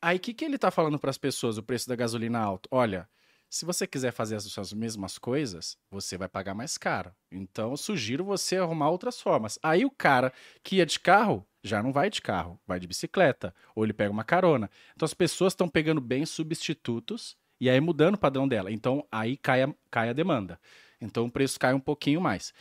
Aí, 0.00 0.16
o 0.16 0.20
que, 0.20 0.32
que 0.32 0.44
ele 0.44 0.56
tá 0.56 0.70
falando 0.70 0.98
para 0.98 1.10
as 1.10 1.18
pessoas, 1.18 1.58
o 1.58 1.62
preço 1.62 1.86
da 1.86 1.96
gasolina 1.96 2.38
alto? 2.38 2.66
Olha, 2.72 3.06
se 3.54 3.64
você 3.64 3.86
quiser 3.86 4.10
fazer 4.10 4.34
as 4.34 4.42
suas 4.42 4.72
mesmas 4.72 5.16
coisas, 5.16 5.78
você 5.88 6.18
vai 6.18 6.28
pagar 6.28 6.56
mais 6.56 6.76
caro. 6.76 7.14
Então, 7.30 7.76
sugiro 7.76 8.24
você 8.24 8.56
arrumar 8.56 8.90
outras 8.90 9.20
formas. 9.20 9.60
Aí, 9.62 9.84
o 9.84 9.90
cara 9.92 10.32
que 10.60 10.76
ia 10.76 10.86
de 10.86 10.98
carro, 10.98 11.46
já 11.62 11.80
não 11.80 11.92
vai 11.92 12.10
de 12.10 12.20
carro, 12.20 12.58
vai 12.66 12.80
de 12.80 12.88
bicicleta, 12.88 13.54
ou 13.72 13.84
ele 13.84 13.92
pega 13.92 14.10
uma 14.10 14.24
carona. 14.24 14.68
Então, 14.96 15.06
as 15.06 15.14
pessoas 15.14 15.52
estão 15.52 15.68
pegando 15.68 16.00
bens 16.00 16.30
substitutos 16.30 17.36
e 17.60 17.70
aí 17.70 17.78
mudando 17.78 18.16
o 18.16 18.18
padrão 18.18 18.48
dela. 18.48 18.72
Então, 18.72 19.06
aí 19.10 19.36
cai 19.36 19.62
a, 19.62 19.72
cai 19.88 20.08
a 20.08 20.12
demanda. 20.12 20.58
Então, 21.00 21.26
o 21.26 21.30
preço 21.30 21.56
cai 21.60 21.72
um 21.72 21.80
pouquinho 21.80 22.20
mais. 22.20 22.52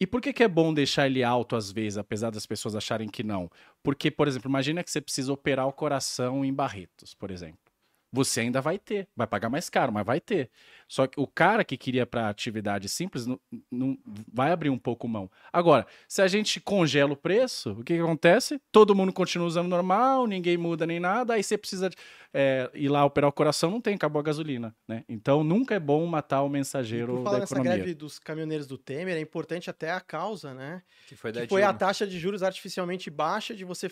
E 0.00 0.06
por 0.06 0.22
que, 0.22 0.32
que 0.32 0.42
é 0.42 0.48
bom 0.48 0.72
deixar 0.72 1.08
ele 1.08 1.22
alto 1.22 1.56
às 1.56 1.70
vezes, 1.70 1.98
apesar 1.98 2.30
das 2.30 2.46
pessoas 2.46 2.74
acharem 2.74 3.06
que 3.06 3.22
não? 3.22 3.50
Porque, 3.82 4.10
por 4.10 4.26
exemplo, 4.26 4.48
imagina 4.48 4.82
que 4.82 4.90
você 4.90 5.02
precisa 5.02 5.30
operar 5.30 5.68
o 5.68 5.74
coração 5.74 6.42
em 6.42 6.54
Barretos, 6.54 7.12
por 7.12 7.30
exemplo. 7.30 7.71
Você 8.12 8.40
ainda 8.40 8.60
vai 8.60 8.78
ter, 8.78 9.08
vai 9.16 9.26
pagar 9.26 9.48
mais 9.48 9.70
caro, 9.70 9.90
mas 9.90 10.04
vai 10.04 10.20
ter. 10.20 10.50
Só 10.86 11.06
que 11.06 11.18
o 11.18 11.26
cara 11.26 11.64
que 11.64 11.78
queria 11.78 12.04
para 12.04 12.28
atividade 12.28 12.86
simples 12.86 13.26
não, 13.26 13.40
não 13.70 13.98
vai 14.30 14.52
abrir 14.52 14.68
um 14.68 14.76
pouco 14.76 15.08
mão. 15.08 15.30
Agora, 15.50 15.86
se 16.06 16.20
a 16.20 16.28
gente 16.28 16.60
congela 16.60 17.14
o 17.14 17.16
preço, 17.16 17.70
o 17.72 17.82
que, 17.82 17.94
que 17.94 18.00
acontece? 18.00 18.60
Todo 18.70 18.94
mundo 18.94 19.10
continua 19.14 19.46
usando 19.46 19.68
normal, 19.68 20.26
ninguém 20.26 20.58
muda 20.58 20.84
nem 20.84 21.00
nada, 21.00 21.32
aí 21.32 21.42
você 21.42 21.56
precisa 21.56 21.88
é, 22.34 22.70
ir 22.74 22.90
lá 22.90 23.02
operar 23.02 23.30
o 23.30 23.32
coração, 23.32 23.70
não 23.70 23.80
tem, 23.80 23.94
acabou 23.94 24.20
a 24.20 24.22
gasolina, 24.22 24.76
né? 24.86 25.02
Então 25.08 25.42
nunca 25.42 25.74
é 25.74 25.80
bom 25.80 26.04
matar 26.04 26.42
o 26.42 26.48
E 26.48 26.50
mensageiro 26.50 27.14
por 27.14 27.24
falar 27.24 27.36
da 27.36 27.40
nessa 27.40 27.54
economia. 27.54 27.76
greve 27.78 27.94
dos 27.94 28.18
caminhoneiros 28.18 28.66
do 28.66 28.76
Temer, 28.76 29.16
é 29.16 29.20
importante 29.20 29.70
até 29.70 29.90
a 29.90 30.00
causa, 30.00 30.52
né? 30.52 30.82
Que 31.08 31.16
foi 31.16 31.32
que 31.32 31.46
foi 31.46 31.62
a 31.62 31.72
taxa 31.72 32.06
de 32.06 32.18
juros 32.18 32.42
artificialmente 32.42 33.08
baixa 33.08 33.54
de 33.54 33.64
você 33.64 33.90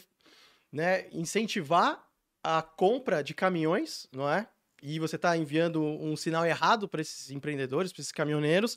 né, 0.70 1.06
incentivar 1.12 2.09
a 2.42 2.62
compra 2.62 3.22
de 3.22 3.34
caminhões, 3.34 4.06
não 4.12 4.28
é? 4.28 4.48
E 4.82 4.98
você 4.98 5.16
está 5.16 5.36
enviando 5.36 5.82
um 5.82 6.16
sinal 6.16 6.46
errado 6.46 6.88
para 6.88 7.00
esses 7.02 7.30
empreendedores, 7.30 7.92
para 7.92 8.00
esses 8.00 8.12
caminhoneiros. 8.12 8.76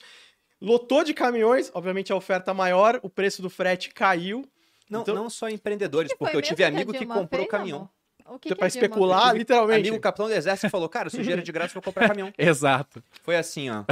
Lotou 0.59 1.03
de 1.03 1.13
caminhões, 1.13 1.71
obviamente 1.73 2.11
a 2.11 2.15
oferta 2.15 2.53
maior, 2.53 2.99
o 3.03 3.09
preço 3.09 3.41
do 3.41 3.49
frete 3.49 3.89
caiu. 3.89 4.45
Não, 4.89 5.01
Então- 5.01 5.15
não 5.15 5.29
só 5.29 5.49
empreendedores, 5.49 6.13
porque 6.13 6.35
eu 6.35 6.41
tive 6.41 6.63
amigo 6.63 6.91
que 6.93 7.05
comprou 7.05 7.41
fez, 7.41 7.49
caminhão. 7.49 7.77
amor? 7.79 7.89
O 8.29 8.39
que 8.39 8.49
para 8.49 8.57
que 8.57 8.63
a 8.63 8.67
Dilma 8.67 8.85
especular, 8.85 9.35
literalmente. 9.35 9.87
Amigo 9.89 9.99
capitão 10.01 10.27
do 10.27 10.33
exército 10.33 10.69
falou, 10.69 10.87
cara, 10.89 11.09
sujeira 11.09 11.41
de 11.41 11.51
graça, 11.51 11.73
vou 11.73 11.83
comprar 11.83 12.07
caminhão. 12.07 12.33
Exato. 12.37 13.03
Foi 13.23 13.35
assim, 13.35 13.69
ó. 13.69 13.83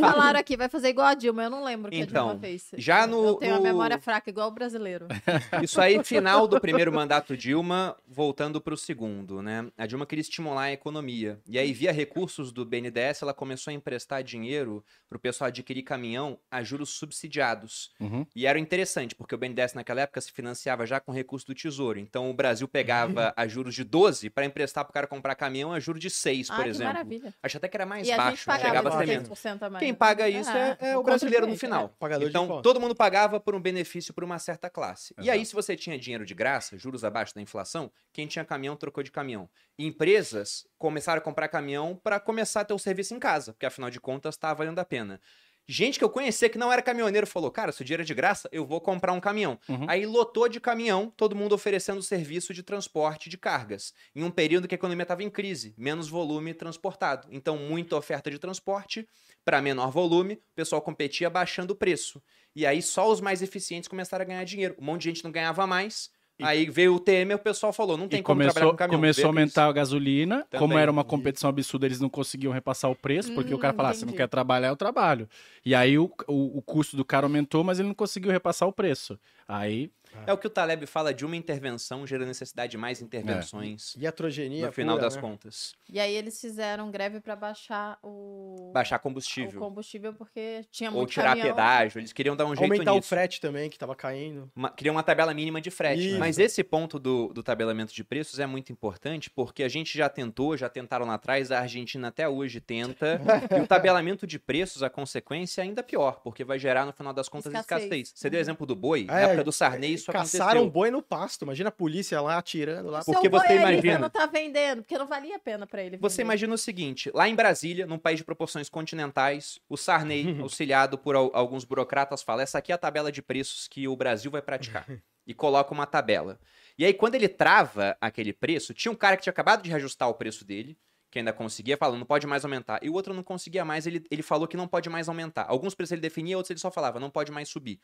Falaram 0.00 0.38
aqui, 0.38 0.56
vai 0.56 0.68
fazer 0.68 0.88
igual 0.88 1.06
a 1.06 1.14
Dilma, 1.14 1.44
eu 1.44 1.50
não 1.50 1.64
lembro 1.64 1.88
o 1.88 1.90
que 1.90 2.00
a 2.00 2.04
Então, 2.04 2.26
Dilma 2.28 2.40
fez. 2.40 2.70
já 2.76 3.06
no- 3.06 3.24
Eu 3.26 3.34
tenho 3.36 3.54
a 3.54 3.58
no- 3.58 3.62
memória 3.62 3.98
fraca, 3.98 4.28
igual 4.30 4.48
o 4.48 4.50
brasileiro. 4.50 5.06
Isso 5.62 5.80
aí, 5.80 6.02
final 6.04 6.46
do 6.46 6.60
primeiro 6.60 6.92
mandato 6.92 7.36
Dilma, 7.36 7.96
voltando 8.06 8.60
para 8.60 8.74
o 8.74 8.76
segundo, 8.76 9.40
né? 9.42 9.66
A 9.76 9.86
Dilma 9.86 10.06
queria 10.06 10.22
estimular 10.22 10.62
a 10.64 10.72
economia. 10.72 11.40
E 11.46 11.58
aí, 11.58 11.72
via 11.72 11.92
recursos 11.92 12.52
do 12.52 12.64
BNDES, 12.64 13.22
ela 13.22 13.34
começou 13.34 13.70
a 13.70 13.74
emprestar 13.74 14.22
dinheiro 14.22 14.84
para 15.08 15.16
o 15.16 15.20
pessoal 15.20 15.48
adquirir 15.48 15.82
caminhão 15.82 16.38
a 16.50 16.62
juros 16.62 16.90
subsidiados. 16.90 17.90
Uhum. 18.00 18.26
E 18.34 18.46
era 18.46 18.58
interessante, 18.58 19.14
porque 19.14 19.34
o 19.34 19.38
BNDES 19.38 19.74
naquela 19.74 20.00
época 20.02 20.20
se 20.20 20.32
financiava 20.32 20.86
já 20.86 21.00
com 21.00 21.12
recurso 21.12 21.46
do 21.46 21.54
Tesouro. 21.54 21.98
Então, 21.98 22.30
o 22.30 22.34
Brasil 22.34 22.66
pegava 22.68 23.32
a 23.36 23.46
juros 23.46 23.61
de 23.70 23.84
12 23.84 24.30
para 24.30 24.44
emprestar 24.44 24.84
para 24.84 24.90
o 24.90 24.94
cara 24.94 25.06
comprar 25.06 25.34
caminhão 25.34 25.72
a 25.72 25.78
juros 25.78 26.00
de 26.00 26.10
6, 26.10 26.50
ah, 26.50 26.56
por 26.56 26.66
exemplo. 26.66 26.92
maravilha. 26.92 27.34
Acho 27.42 27.56
até 27.58 27.68
que 27.68 27.76
era 27.76 27.86
mais 27.86 28.06
E 28.06 28.12
a 28.12 28.16
gente 28.16 28.24
baixo, 28.24 28.46
pagava 28.46 28.90
chegava 28.90 29.02
a. 29.02 29.06
6% 29.06 29.62
a 29.62 29.70
mais. 29.70 29.84
Quem 29.84 29.94
paga 29.94 30.28
isso 30.28 30.50
é, 30.50 30.76
é 30.80 30.96
o 30.96 31.02
brasileiro 31.02 31.46
no 31.46 31.56
final. 31.56 31.94
De 32.18 32.24
Então, 32.26 32.62
todo 32.62 32.80
mundo 32.80 32.94
pagava 32.94 33.38
por 33.38 33.54
um 33.54 33.60
benefício 33.60 34.14
por 34.14 34.24
uma 34.24 34.38
certa 34.38 34.70
classe. 34.70 35.14
E 35.18 35.30
aí, 35.30 35.40
Exato. 35.40 35.48
se 35.48 35.54
você 35.54 35.76
tinha 35.76 35.98
dinheiro 35.98 36.24
de 36.24 36.34
graça, 36.34 36.76
juros 36.78 37.04
abaixo 37.04 37.34
da 37.34 37.40
inflação, 37.40 37.90
quem 38.12 38.26
tinha 38.26 38.44
caminhão 38.44 38.76
trocou 38.76 39.02
de 39.02 39.10
caminhão. 39.10 39.48
E 39.78 39.86
empresas 39.86 40.66
começaram 40.78 41.18
a 41.18 41.22
comprar 41.22 41.48
caminhão 41.48 41.98
para 42.02 42.18
começar 42.18 42.62
a 42.62 42.64
ter 42.64 42.74
o 42.74 42.78
serviço 42.78 43.14
em 43.14 43.18
casa, 43.18 43.52
porque 43.52 43.66
afinal 43.66 43.90
de 43.90 44.00
contas 44.00 44.34
estava 44.34 44.54
valendo 44.54 44.78
a 44.78 44.84
pena. 44.84 45.20
Gente 45.66 45.98
que 45.98 46.04
eu 46.04 46.10
conhecia 46.10 46.48
que 46.48 46.58
não 46.58 46.72
era 46.72 46.82
caminhoneiro 46.82 47.26
falou: 47.26 47.50
Cara, 47.50 47.72
se 47.72 47.82
o 47.82 47.84
dinheiro 47.84 48.02
é 48.02 48.06
de 48.06 48.14
graça, 48.14 48.48
eu 48.52 48.66
vou 48.66 48.80
comprar 48.80 49.12
um 49.12 49.20
caminhão. 49.20 49.58
Uhum. 49.68 49.86
Aí 49.88 50.04
lotou 50.04 50.48
de 50.48 50.60
caminhão, 50.60 51.12
todo 51.16 51.36
mundo 51.36 51.54
oferecendo 51.54 52.02
serviço 52.02 52.52
de 52.52 52.62
transporte 52.62 53.28
de 53.28 53.38
cargas. 53.38 53.92
Em 54.14 54.24
um 54.24 54.30
período 54.30 54.66
que 54.66 54.74
a 54.74 54.76
economia 54.76 55.04
estava 55.04 55.22
em 55.22 55.30
crise, 55.30 55.74
menos 55.78 56.08
volume 56.08 56.52
transportado. 56.52 57.28
Então, 57.30 57.56
muita 57.56 57.96
oferta 57.96 58.30
de 58.30 58.38
transporte 58.38 59.06
para 59.44 59.62
menor 59.62 59.90
volume, 59.90 60.34
o 60.34 60.54
pessoal 60.54 60.82
competia 60.82 61.30
baixando 61.30 61.72
o 61.72 61.76
preço. 61.76 62.22
E 62.54 62.66
aí 62.66 62.82
só 62.82 63.10
os 63.10 63.20
mais 63.20 63.42
eficientes 63.42 63.88
começaram 63.88 64.22
a 64.22 64.26
ganhar 64.26 64.44
dinheiro. 64.44 64.76
Um 64.78 64.84
monte 64.84 65.02
de 65.02 65.08
gente 65.08 65.24
não 65.24 65.32
ganhava 65.32 65.66
mais. 65.66 66.10
E- 66.42 66.46
Aí 66.46 66.70
veio 66.70 66.94
o 66.94 67.00
Temer, 67.00 67.36
o 67.36 67.40
pessoal 67.40 67.72
falou: 67.72 67.96
não 67.96 68.08
tem 68.08 68.20
E 68.20 68.22
como 68.22 68.40
trabalhar 68.40 68.54
começou, 68.66 68.70
com 68.72 68.76
caminhão. 68.76 68.98
começou 69.00 69.24
a 69.24 69.28
aumentar 69.28 69.66
a 69.66 69.72
gasolina. 69.72 70.46
Como 70.50 70.68
Também. 70.72 70.78
era 70.78 70.90
uma 70.90 71.04
competição 71.04 71.48
absurda, 71.50 71.86
eles 71.86 72.00
não 72.00 72.08
conseguiam 72.08 72.52
repassar 72.52 72.90
o 72.90 72.94
preço, 72.96 73.32
porque 73.32 73.54
o 73.54 73.58
cara 73.58 73.72
Hum, 73.72 73.76
falava, 73.76 73.94
você 73.94 74.04
não 74.04 74.10
entendi. 74.10 74.22
quer 74.22 74.28
trabalhar, 74.28 74.68
eu 74.68 74.76
trabalho. 74.76 75.28
E 75.64 75.74
aí 75.74 75.98
o, 75.98 76.10
o, 76.26 76.58
o 76.58 76.62
custo 76.62 76.96
do 76.96 77.04
cara 77.04 77.26
aumentou, 77.26 77.62
mas 77.64 77.78
ele 77.78 77.88
não 77.88 77.94
conseguiu 77.94 78.30
repassar 78.30 78.68
o 78.68 78.72
preço. 78.72 79.18
Aí, 79.46 79.90
É 80.26 80.32
o 80.32 80.38
que 80.38 80.46
o 80.46 80.50
Taleb 80.50 80.86
fala 80.86 81.12
de 81.14 81.24
uma 81.24 81.36
intervenção 81.36 82.06
gera 82.06 82.24
necessidade 82.26 82.70
de 82.72 82.78
mais 82.78 83.00
intervenções. 83.02 83.94
Iatrogenia 83.96 84.66
No 84.66 84.72
final 84.72 84.96
pura, 84.96 85.06
das 85.06 85.16
né? 85.16 85.20
contas. 85.20 85.74
E 85.88 85.98
aí 86.00 86.14
eles 86.14 86.40
fizeram 86.40 86.90
greve 86.90 87.20
pra 87.20 87.34
baixar 87.36 87.98
o, 88.02 88.70
Baixar 88.72 88.98
o 88.98 89.02
combustível. 89.02 89.60
combustível 89.60 90.12
porque 90.14 90.64
tinha 90.70 90.90
Ou 90.90 90.96
muito 90.98 91.10
tirar 91.10 91.30
caminhão. 91.30 91.48
pedágio. 91.48 91.98
Eles 92.00 92.12
queriam 92.12 92.36
dar 92.36 92.44
um 92.46 92.54
jeito 92.56 92.62
Aumentar 92.72 92.92
o 92.92 92.96
nisso. 92.96 93.08
frete 93.08 93.40
também, 93.40 93.68
que 93.70 93.78
tava 93.78 93.94
caindo. 93.94 94.50
Uma, 94.54 94.70
queriam 94.70 94.94
uma 94.94 95.02
tabela 95.02 95.32
mínima 95.34 95.60
de 95.60 95.70
frete. 95.70 96.10
Isso. 96.10 96.18
Mas 96.18 96.38
esse 96.38 96.62
ponto 96.62 96.98
do, 96.98 97.28
do 97.32 97.42
tabelamento 97.42 97.92
de 97.94 98.04
preços 98.04 98.38
é 98.38 98.46
muito 98.46 98.72
importante 98.72 99.30
porque 99.30 99.62
a 99.62 99.68
gente 99.68 99.96
já 99.96 100.08
tentou, 100.08 100.56
já 100.56 100.68
tentaram 100.68 101.06
lá 101.06 101.14
atrás, 101.14 101.50
a 101.50 101.60
Argentina 101.60 102.08
até 102.08 102.28
hoje 102.28 102.60
tenta. 102.60 103.20
e 103.56 103.60
o 103.60 103.66
tabelamento 103.66 104.26
de 104.26 104.38
preços, 104.38 104.82
a 104.82 104.90
consequência 104.90 105.60
é 105.60 105.64
ainda 105.64 105.82
pior, 105.82 106.20
porque 106.22 106.44
vai 106.44 106.58
gerar, 106.58 106.84
no 106.86 106.92
final 106.92 107.12
das 107.12 107.28
contas, 107.28 107.52
escassez. 107.52 107.82
Escassez. 107.84 108.12
Você 108.14 108.30
deu 108.30 108.38
o 108.38 108.42
Uhum. 108.42 108.44
exemplo 108.44 108.66
do 108.66 108.74
boi, 108.74 109.04
na 109.04 109.20
É, 109.20 109.24
época 109.24 109.44
do 109.44 109.52
Sarney 109.52 109.96
isso 110.02 110.12
Caçaram 110.12 110.44
aconteceu. 110.44 110.64
um 110.66 110.70
boi 110.70 110.90
no 110.90 111.00
pasto. 111.02 111.42
Imagina 111.44 111.68
a 111.68 111.72
polícia 111.72 112.20
lá 112.20 112.38
atirando 112.38 112.90
lá. 112.90 113.02
Seu 113.02 113.14
Porque 113.14 113.28
boi 113.28 113.40
você 113.40 113.56
imagina- 113.56 113.98
não 113.98 114.10
tá 114.10 114.26
vendendo, 114.26 114.82
porque 114.82 114.98
não 114.98 115.06
valia 115.06 115.36
a 115.36 115.38
pena 115.38 115.66
pra 115.66 115.82
ele 115.82 115.96
Você 115.96 116.16
vender. 116.18 116.26
imagina 116.26 116.54
o 116.54 116.58
seguinte: 116.58 117.10
lá 117.14 117.28
em 117.28 117.34
Brasília, 117.34 117.86
num 117.86 117.98
país 117.98 118.18
de 118.18 118.24
proporções 118.24 118.68
continentais, 118.68 119.58
o 119.68 119.76
Sarney, 119.76 120.24
auxiliado 120.42 120.98
por 120.98 121.16
al- 121.16 121.30
alguns 121.34 121.64
burocratas, 121.64 122.22
fala: 122.22 122.42
essa 122.42 122.58
aqui 122.58 122.72
é 122.72 122.74
a 122.74 122.78
tabela 122.78 123.10
de 123.10 123.22
preços 123.22 123.66
que 123.68 123.88
o 123.88 123.96
Brasil 123.96 124.30
vai 124.30 124.42
praticar. 124.42 124.86
e 125.26 125.32
coloca 125.32 125.72
uma 125.72 125.86
tabela. 125.86 126.38
E 126.76 126.84
aí, 126.84 126.92
quando 126.92 127.14
ele 127.14 127.28
trava 127.28 127.96
aquele 128.00 128.32
preço, 128.32 128.74
tinha 128.74 128.90
um 128.90 128.94
cara 128.96 129.16
que 129.16 129.22
tinha 129.22 129.30
acabado 129.30 129.62
de 129.62 129.70
reajustar 129.70 130.08
o 130.08 130.14
preço 130.14 130.44
dele, 130.44 130.76
que 131.12 131.18
ainda 131.18 131.32
conseguia, 131.32 131.76
falando, 131.76 131.98
não 132.00 132.06
pode 132.06 132.26
mais 132.26 132.44
aumentar. 132.44 132.80
E 132.82 132.88
o 132.88 132.94
outro 132.94 133.12
não 133.14 133.22
conseguia 133.22 133.64
mais, 133.64 133.86
ele, 133.86 134.02
ele 134.10 134.22
falou 134.22 134.48
que 134.48 134.56
não 134.56 134.66
pode 134.66 134.88
mais 134.88 135.08
aumentar. 135.08 135.44
Alguns 135.48 135.74
preços 135.74 135.92
ele 135.92 136.00
definia, 136.00 136.36
outros 136.36 136.50
ele 136.50 136.58
só 136.58 136.70
falava, 136.70 136.98
não 136.98 137.10
pode 137.10 137.30
mais 137.30 137.48
subir. 137.50 137.78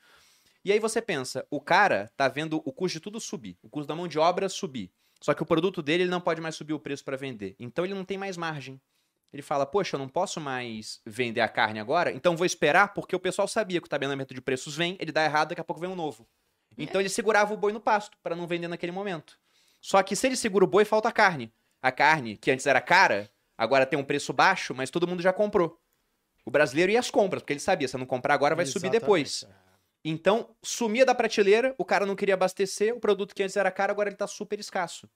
E 0.69 0.73
aí 0.73 0.79
você 0.79 1.01
pensa, 1.01 1.47
o 1.51 1.63
cara 1.63 2.13
tá 2.15 2.29
vendo 2.29 2.61
o 2.63 2.71
custo 2.71 2.99
de 2.99 3.01
tudo 3.01 3.19
subir, 3.19 3.57
o 3.63 3.71
custo 3.71 3.89
da 3.89 3.97
mão 3.97 4.07
de 4.07 4.19
obra 4.19 4.51
subir. 4.51 4.93
Só 5.19 5.33
que 5.33 5.43
o 5.43 5.47
produto 5.47 5.81
dele 5.81 6.03
ele 6.03 6.11
não 6.11 6.21
pode 6.21 6.43
mais 6.43 6.57
subir 6.57 6.75
o 6.75 6.79
preço 6.79 7.03
para 7.03 7.17
vender. 7.17 7.57
Então 7.59 7.87
ele 7.87 7.95
não 7.95 8.05
tem 8.05 8.19
mais 8.19 8.37
margem. 8.37 8.79
Ele 9.33 9.41
fala, 9.41 9.65
poxa, 9.65 9.97
eu 9.97 9.99
não 9.99 10.11
posso 10.11 10.39
mais 10.39 11.01
vender 11.07 11.41
a 11.41 11.49
carne 11.49 11.81
agora, 11.81 12.13
então 12.13 12.37
vou 12.37 12.45
esperar, 12.45 12.93
porque 12.93 13.17
o 13.17 13.19
pessoal 13.19 13.49
sabia 13.49 13.81
que 13.81 13.87
o 13.87 13.89
tabelamento 13.89 14.35
de 14.35 14.43
preços 14.43 14.77
vem, 14.77 14.95
ele 15.01 15.11
dá 15.11 15.25
errado, 15.25 15.49
daqui 15.49 15.61
a 15.63 15.65
pouco 15.65 15.81
vem 15.81 15.89
um 15.89 15.97
novo. 15.97 16.29
Então 16.77 17.01
ele 17.01 17.09
segurava 17.09 17.55
o 17.55 17.57
boi 17.57 17.73
no 17.73 17.81
pasto 17.81 18.19
para 18.23 18.37
não 18.37 18.47
vender 18.47 18.69
naquele 18.69 18.93
momento. 18.93 19.39
Só 19.81 20.03
que 20.03 20.15
se 20.15 20.27
ele 20.27 20.37
segura 20.37 20.67
o 20.67 20.69
boi, 20.69 20.85
falta 20.85 21.11
carne. 21.11 21.51
A 21.81 21.91
carne, 21.91 22.37
que 22.37 22.51
antes 22.51 22.67
era 22.67 22.83
cara, 22.83 23.31
agora 23.57 23.87
tem 23.87 23.99
um 23.99 24.05
preço 24.05 24.35
baixo, 24.35 24.75
mas 24.75 24.91
todo 24.91 25.09
mundo 25.09 25.23
já 25.23 25.33
comprou. 25.33 25.81
O 26.45 26.51
brasileiro 26.51 26.93
ia 26.93 27.01
às 27.01 27.11
compras, 27.11 27.41
porque 27.41 27.55
ele 27.55 27.61
sabia, 27.61 27.89
se 27.89 27.97
eu 27.97 28.01
não 28.01 28.07
comprar 28.07 28.35
agora, 28.35 28.55
vai 28.55 28.67
subir 28.67 28.89
Exatamente. 28.89 29.01
depois. 29.01 29.49
Então, 30.05 30.55
sumia 30.63 31.05
da 31.05 31.15
prateleira, 31.15 31.75
o 31.77 31.85
cara 31.85 32.07
não 32.07 32.17
queria 32.17 32.35
abastecer, 32.35 32.95
o 32.95 33.01
produto 33.01 33.35
que 33.35 33.43
antes 33.43 33.57
era 33.57 33.71
caro, 33.71 33.93
agora 33.93 34.09
ele 34.09 34.17
tá 34.17 34.27
super 34.27 34.59
escasso. 34.59 35.09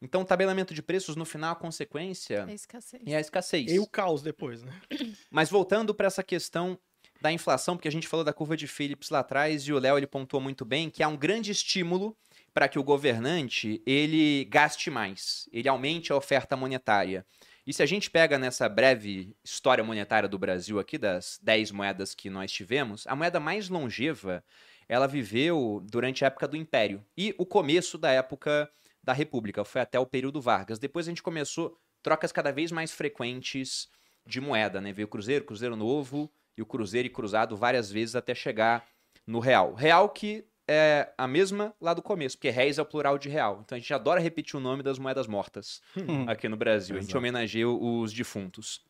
Então, 0.00 0.20
o 0.20 0.24
tabelamento 0.24 0.74
de 0.74 0.82
preços, 0.82 1.16
no 1.16 1.24
final, 1.24 1.52
a 1.52 1.56
consequência 1.56 2.44
É 2.48 2.52
escassez. 2.54 3.02
é 3.06 3.16
a 3.16 3.20
escassez. 3.20 3.72
E 3.72 3.78
o 3.78 3.86
caos 3.86 4.22
depois, 4.22 4.62
né? 4.62 4.72
Mas 5.30 5.48
voltando 5.48 5.94
para 5.94 6.06
essa 6.06 6.22
questão 6.22 6.78
da 7.20 7.32
inflação, 7.32 7.76
porque 7.76 7.88
a 7.88 7.92
gente 7.92 8.06
falou 8.06 8.22
da 8.22 8.32
curva 8.32 8.56
de 8.56 8.66
Phillips 8.66 9.08
lá 9.08 9.20
atrás 9.20 9.62
e 9.66 9.72
o 9.72 9.78
Léo 9.78 9.96
ele 9.96 10.06
pontuou 10.06 10.40
muito 10.40 10.66
bem 10.66 10.90
que 10.90 11.02
há 11.02 11.08
um 11.08 11.16
grande 11.16 11.50
estímulo 11.50 12.14
para 12.52 12.68
que 12.68 12.78
o 12.78 12.84
governante 12.84 13.82
ele 13.86 14.44
gaste 14.44 14.90
mais, 14.90 15.48
ele 15.50 15.68
aumente 15.68 16.12
a 16.12 16.16
oferta 16.16 16.56
monetária. 16.56 17.24
E 17.66 17.72
se 17.72 17.82
a 17.82 17.86
gente 17.86 18.08
pega 18.08 18.38
nessa 18.38 18.68
breve 18.68 19.36
história 19.42 19.82
monetária 19.82 20.28
do 20.28 20.38
Brasil 20.38 20.78
aqui, 20.78 20.96
das 20.96 21.40
10 21.42 21.72
moedas 21.72 22.14
que 22.14 22.30
nós 22.30 22.52
tivemos, 22.52 23.04
a 23.08 23.16
moeda 23.16 23.40
mais 23.40 23.68
longeva, 23.68 24.44
ela 24.88 25.08
viveu 25.08 25.84
durante 25.90 26.24
a 26.24 26.28
época 26.28 26.46
do 26.46 26.56
Império 26.56 27.04
e 27.16 27.34
o 27.36 27.44
começo 27.44 27.98
da 27.98 28.12
época 28.12 28.70
da 29.02 29.12
República, 29.12 29.64
foi 29.64 29.80
até 29.80 29.98
o 29.98 30.06
período 30.06 30.40
Vargas. 30.40 30.78
Depois 30.78 31.08
a 31.08 31.10
gente 31.10 31.22
começou 31.22 31.76
trocas 32.02 32.30
cada 32.30 32.52
vez 32.52 32.70
mais 32.70 32.92
frequentes 32.92 33.88
de 34.24 34.40
moeda, 34.40 34.80
né? 34.80 34.92
Veio 34.92 35.08
Cruzeiro, 35.08 35.44
Cruzeiro 35.44 35.74
Novo 35.74 36.30
e 36.56 36.62
o 36.62 36.66
Cruzeiro 36.66 37.06
e 37.06 37.10
Cruzado 37.10 37.56
várias 37.56 37.90
vezes 37.90 38.14
até 38.14 38.32
chegar 38.32 38.86
no 39.26 39.40
Real. 39.40 39.74
Real 39.74 40.08
que 40.08 40.44
é 40.68 41.12
a 41.16 41.26
mesma 41.26 41.74
lá 41.80 41.94
do 41.94 42.02
começo, 42.02 42.36
porque 42.36 42.50
réis 42.50 42.78
é 42.78 42.82
o 42.82 42.86
plural 42.86 43.18
de 43.18 43.28
real. 43.28 43.60
Então 43.64 43.76
a 43.76 43.78
gente 43.78 43.92
adora 43.94 44.20
repetir 44.20 44.56
o 44.56 44.60
nome 44.60 44.82
das 44.82 44.98
moedas 44.98 45.26
mortas 45.26 45.80
aqui 46.26 46.48
no 46.48 46.56
Brasil. 46.56 46.96
A 46.96 47.00
gente 47.00 47.16
homenageia 47.16 47.68
os 47.68 48.12
defuntos. 48.12 48.84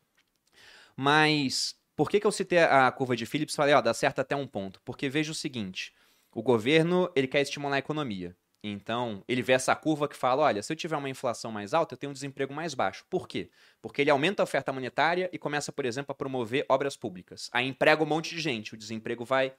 Mas 0.95 1.75
por 1.95 2.09
que, 2.09 2.19
que 2.19 2.27
eu 2.27 2.31
citei 2.31 2.59
a 2.59 2.91
curva 2.91 3.15
de 3.15 3.25
Phillips? 3.25 3.55
Falei, 3.55 3.73
ó, 3.73 3.81
dá 3.81 3.93
certo 3.93 4.19
até 4.19 4.35
um 4.35 4.47
ponto. 4.47 4.81
Porque 4.83 5.09
veja 5.09 5.31
o 5.31 5.35
seguinte: 5.35 5.93
o 6.33 6.41
governo 6.41 7.11
ele 7.15 7.27
quer 7.27 7.41
estimular 7.41 7.75
a 7.75 7.79
economia. 7.79 8.35
Então, 8.63 9.23
ele 9.27 9.41
vê 9.41 9.53
essa 9.53 9.75
curva 9.75 10.07
que 10.07 10.15
fala: 10.15 10.43
olha, 10.43 10.61
se 10.61 10.71
eu 10.71 10.77
tiver 10.77 10.97
uma 10.97 11.09
inflação 11.09 11.51
mais 11.51 11.73
alta, 11.73 11.93
eu 11.93 11.97
tenho 11.97 12.09
um 12.09 12.13
desemprego 12.13 12.53
mais 12.53 12.73
baixo. 12.73 13.05
Por 13.09 13.27
quê? 13.27 13.49
Porque 13.81 14.01
ele 14.01 14.09
aumenta 14.09 14.41
a 14.41 14.45
oferta 14.45 14.73
monetária 14.73 15.29
e 15.31 15.37
começa, 15.37 15.71
por 15.71 15.85
exemplo, 15.85 16.11
a 16.11 16.15
promover 16.15 16.65
obras 16.67 16.97
públicas. 16.97 17.49
Aí 17.53 17.67
emprega 17.67 18.03
um 18.03 18.05
monte 18.05 18.35
de 18.35 18.41
gente, 18.41 18.73
o 18.73 18.77
desemprego 18.77 19.23
vai 19.23 19.53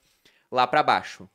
lá 0.50 0.66
para 0.66 0.82
baixo. 0.82 1.28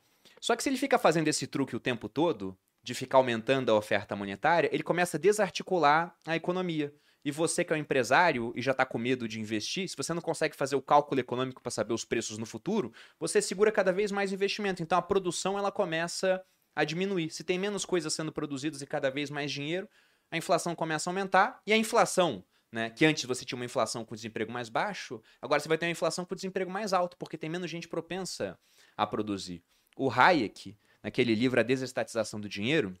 Só 0.44 0.54
que 0.54 0.62
se 0.62 0.68
ele 0.68 0.76
fica 0.76 0.98
fazendo 0.98 1.26
esse 1.26 1.46
truque 1.46 1.74
o 1.74 1.80
tempo 1.80 2.06
todo, 2.06 2.54
de 2.82 2.92
ficar 2.92 3.16
aumentando 3.16 3.72
a 3.72 3.74
oferta 3.74 4.14
monetária, 4.14 4.68
ele 4.70 4.82
começa 4.82 5.16
a 5.16 5.20
desarticular 5.20 6.14
a 6.26 6.36
economia. 6.36 6.94
E 7.24 7.30
você 7.30 7.64
que 7.64 7.72
é 7.72 7.76
um 7.76 7.78
empresário 7.78 8.52
e 8.54 8.60
já 8.60 8.72
está 8.72 8.84
com 8.84 8.98
medo 8.98 9.26
de 9.26 9.40
investir, 9.40 9.88
se 9.88 9.96
você 9.96 10.12
não 10.12 10.20
consegue 10.20 10.54
fazer 10.54 10.76
o 10.76 10.82
cálculo 10.82 11.18
econômico 11.18 11.62
para 11.62 11.70
saber 11.70 11.94
os 11.94 12.04
preços 12.04 12.36
no 12.36 12.44
futuro, 12.44 12.92
você 13.18 13.40
segura 13.40 13.72
cada 13.72 13.90
vez 13.90 14.12
mais 14.12 14.34
investimento. 14.34 14.82
Então 14.82 14.98
a 14.98 15.00
produção 15.00 15.58
ela 15.58 15.72
começa 15.72 16.44
a 16.76 16.84
diminuir. 16.84 17.30
Se 17.30 17.42
tem 17.42 17.58
menos 17.58 17.86
coisas 17.86 18.12
sendo 18.12 18.30
produzidas 18.30 18.82
e 18.82 18.86
cada 18.86 19.10
vez 19.10 19.30
mais 19.30 19.50
dinheiro, 19.50 19.88
a 20.30 20.36
inflação 20.36 20.74
começa 20.74 21.08
a 21.08 21.10
aumentar 21.10 21.62
e 21.66 21.72
a 21.72 21.76
inflação, 21.78 22.44
né, 22.70 22.90
que 22.90 23.06
antes 23.06 23.24
você 23.24 23.46
tinha 23.46 23.56
uma 23.56 23.64
inflação 23.64 24.04
com 24.04 24.14
desemprego 24.14 24.52
mais 24.52 24.68
baixo, 24.68 25.22
agora 25.40 25.58
você 25.58 25.68
vai 25.68 25.78
ter 25.78 25.86
uma 25.86 25.92
inflação 25.92 26.22
com 26.26 26.34
desemprego 26.34 26.70
mais 26.70 26.92
alto, 26.92 27.16
porque 27.16 27.38
tem 27.38 27.48
menos 27.48 27.70
gente 27.70 27.88
propensa 27.88 28.58
a 28.94 29.06
produzir. 29.06 29.64
O 29.96 30.10
Hayek, 30.10 30.76
naquele 31.02 31.34
livro 31.34 31.58
A 31.60 31.62
Desestatização 31.62 32.40
do 32.40 32.48
Dinheiro, 32.48 32.96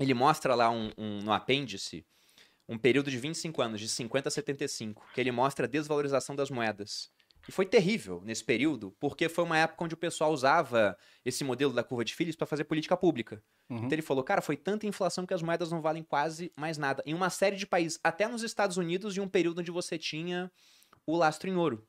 ele 0.00 0.14
mostra 0.14 0.54
lá 0.54 0.70
um, 0.70 0.90
um- 0.98 1.20
no 1.22 1.32
apêndice 1.32 2.04
um 2.68 2.78
período 2.78 3.10
de 3.10 3.18
25 3.18 3.60
anos, 3.60 3.80
de 3.80 3.88
50 3.88 4.28
a 4.28 4.32
75, 4.32 5.04
que 5.12 5.20
ele 5.20 5.30
mostra 5.32 5.66
a 5.66 5.68
desvalorização 5.68 6.34
das 6.34 6.48
moedas. 6.50 7.10
E 7.46 7.50
foi 7.52 7.66
terrível 7.66 8.22
nesse 8.24 8.42
período, 8.44 8.94
porque 9.00 9.28
foi 9.28 9.42
uma 9.42 9.58
época 9.58 9.84
onde 9.84 9.94
o 9.94 9.96
pessoal 9.96 10.32
usava 10.32 10.96
esse 11.24 11.42
modelo 11.42 11.72
da 11.72 11.82
curva 11.82 12.04
de 12.04 12.14
Phillips 12.14 12.36
para 12.36 12.46
fazer 12.46 12.64
política 12.64 12.96
pública. 12.96 13.42
Uhum. 13.68 13.78
Então 13.78 13.90
ele 13.92 14.00
falou, 14.00 14.22
cara, 14.22 14.40
foi 14.40 14.56
tanta 14.56 14.86
inflação 14.86 15.26
que 15.26 15.34
as 15.34 15.42
moedas 15.42 15.70
não 15.72 15.82
valem 15.82 16.04
quase 16.04 16.52
mais 16.56 16.78
nada. 16.78 17.02
Em 17.04 17.14
uma 17.14 17.30
série 17.30 17.56
de 17.56 17.66
países, 17.66 17.98
até 18.02 18.28
nos 18.28 18.42
Estados 18.44 18.76
Unidos, 18.76 19.16
em 19.16 19.20
um 19.20 19.28
período 19.28 19.60
onde 19.60 19.72
você 19.72 19.98
tinha 19.98 20.50
o 21.04 21.16
lastro 21.16 21.50
em 21.50 21.56
ouro. 21.56 21.84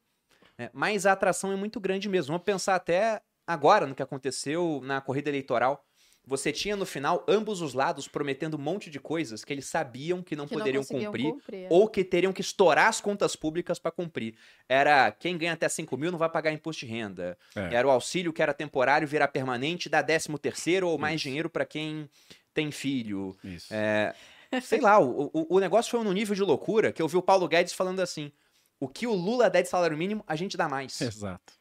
né? 0.58 0.72
Mas 0.74 1.06
a 1.06 1.12
atração 1.12 1.52
é 1.52 1.56
muito 1.56 1.80
grande 1.80 2.10
mesmo. 2.10 2.34
Vamos 2.34 2.44
pensar 2.46 2.74
até 2.76 3.22
agora 3.46 3.86
no 3.86 3.96
que 3.96 4.04
aconteceu 4.04 4.82
na 4.84 5.02
corrida 5.02 5.30
eleitoral. 5.30 5.86
Você 6.26 6.54
tinha 6.54 6.78
no 6.78 6.86
final 6.86 7.26
ambos 7.28 7.62
os 7.62 7.74
lados 7.74 8.08
prometendo 8.08 8.56
um 8.56 8.60
monte 8.60 8.90
de 8.90 8.98
coisas 8.98 9.44
que 9.44 9.52
eles 9.52 9.66
sabiam 9.66 10.24
que 10.24 10.38
não 10.38 10.48
que 10.48 10.54
poderiam 10.54 10.82
não 10.82 10.88
cumprir 10.88 11.34
cumprir. 11.34 11.68
ou 11.70 11.86
que 11.90 12.02
teriam 12.02 12.32
que 12.32 12.40
estourar 12.40 12.88
as 12.88 13.02
contas 13.02 13.36
públicas 13.36 13.78
para 13.78 13.92
cumprir. 13.92 14.36
Era 14.70 15.12
quem 15.12 15.38
ganha 15.38 15.52
até 15.52 15.68
5 15.68 15.98
mil 15.98 16.12
não 16.12 16.18
vai 16.18 16.30
pagar 16.30 16.54
imposto 16.54 16.86
de 16.86 16.92
renda. 16.94 17.38
É. 17.54 17.76
Era 17.76 17.86
o 17.86 17.92
auxílio 17.92 18.32
que 18.32 18.42
era 18.42 18.54
temporário 18.54 19.06
virar 19.06 19.28
permanente, 19.28 19.90
dá 19.90 20.02
13 20.02 20.30
terceiro 20.42 20.88
ou 20.88 20.98
mais 20.98 21.16
Isso. 21.16 21.24
dinheiro 21.24 21.50
para 21.50 21.66
quem 21.66 22.10
tem 22.54 22.72
filho. 22.72 23.36
Isso. 23.44 23.74
É, 23.74 24.16
sei 24.62 24.80
lá, 24.80 25.00
o, 25.00 25.30
o, 25.34 25.58
o 25.58 25.60
negócio 25.60 25.92
foi 25.92 26.02
num 26.06 26.14
nível 26.14 26.36
de 26.36 26.42
loucura 26.42 26.94
que 26.94 27.02
eu 27.02 27.08
vi 27.08 27.18
o 27.18 27.22
Paulo 27.22 27.50
Guedes 27.50 27.74
falando 27.74 28.00
assim: 28.00 28.32
o 28.80 28.88
que 28.88 29.06
o 29.06 29.14
Lula 29.14 29.50
dá 29.50 29.62
de 29.62 29.68
salário 29.68 29.98
mínimo, 29.98 30.24
a 30.26 30.38
gente 30.38 30.56
dá 30.56 30.70
mais. 30.70 31.02
Exato. 31.02 31.54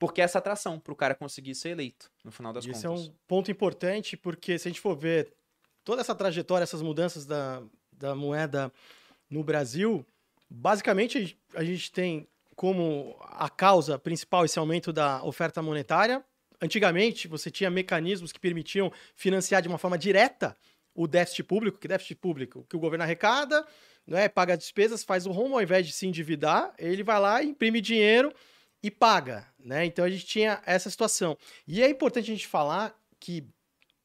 Porque 0.00 0.20
é 0.20 0.24
essa 0.24 0.38
atração 0.38 0.80
pro 0.80 0.96
cara 0.96 1.14
conseguir 1.14 1.54
ser 1.54 1.68
eleito, 1.68 2.10
no 2.24 2.32
final 2.32 2.52
das 2.52 2.64
Isso 2.64 2.84
é 2.86 2.88
contas. 2.88 3.06
um 3.06 3.14
ponto 3.28 3.50
importante, 3.50 4.16
porque 4.16 4.58
se 4.58 4.66
a 4.66 4.70
gente 4.70 4.80
for 4.80 4.96
ver 4.96 5.32
toda 5.84 6.00
essa 6.00 6.14
trajetória, 6.14 6.64
essas 6.64 6.82
mudanças 6.82 7.24
da, 7.26 7.62
da 7.92 8.14
moeda 8.14 8.72
no 9.28 9.44
Brasil, 9.44 10.04
basicamente 10.48 11.18
a 11.18 11.20
gente- 11.20 11.38
a 11.54 11.62
gente 11.62 11.92
tem 11.92 12.26
como 12.56 13.16
a 13.20 13.48
causa 13.48 13.98
principal 13.98 14.44
esse 14.44 14.58
aumento 14.58 14.92
da 14.92 15.22
oferta 15.24 15.62
monetária. 15.62 16.24
Antigamente, 16.60 17.28
você 17.28 17.50
tinha 17.50 17.70
mecanismos 17.70 18.32
que 18.32 18.40
permitiam 18.40 18.92
financiar 19.14 19.62
de 19.62 19.68
uma 19.68 19.78
forma 19.78 19.96
direta 19.96 20.56
o 20.94 21.06
déficit 21.06 21.44
público, 21.44 21.78
que 21.78 21.86
déficit 21.88 22.16
público 22.16 22.66
que 22.68 22.76
o 22.76 22.80
governo 22.80 23.04
arrecada, 23.04 23.66
né, 24.06 24.28
paga 24.28 24.56
despesas, 24.56 25.04
faz 25.04 25.24
o 25.26 25.30
rumo, 25.30 25.54
ao 25.54 25.62
invés 25.62 25.86
de 25.86 25.92
se 25.92 26.06
endividar, 26.06 26.74
ele 26.78 27.02
vai 27.02 27.20
lá, 27.20 27.42
imprime 27.42 27.80
dinheiro 27.80 28.32
e 28.82 28.90
paga. 28.90 29.46
Né? 29.58 29.84
Então 29.84 30.04
a 30.04 30.10
gente 30.10 30.26
tinha 30.26 30.62
essa 30.64 30.90
situação. 30.90 31.36
E 31.66 31.82
é 31.82 31.88
importante 31.88 32.30
a 32.30 32.34
gente 32.34 32.46
falar 32.46 32.98
que 33.18 33.44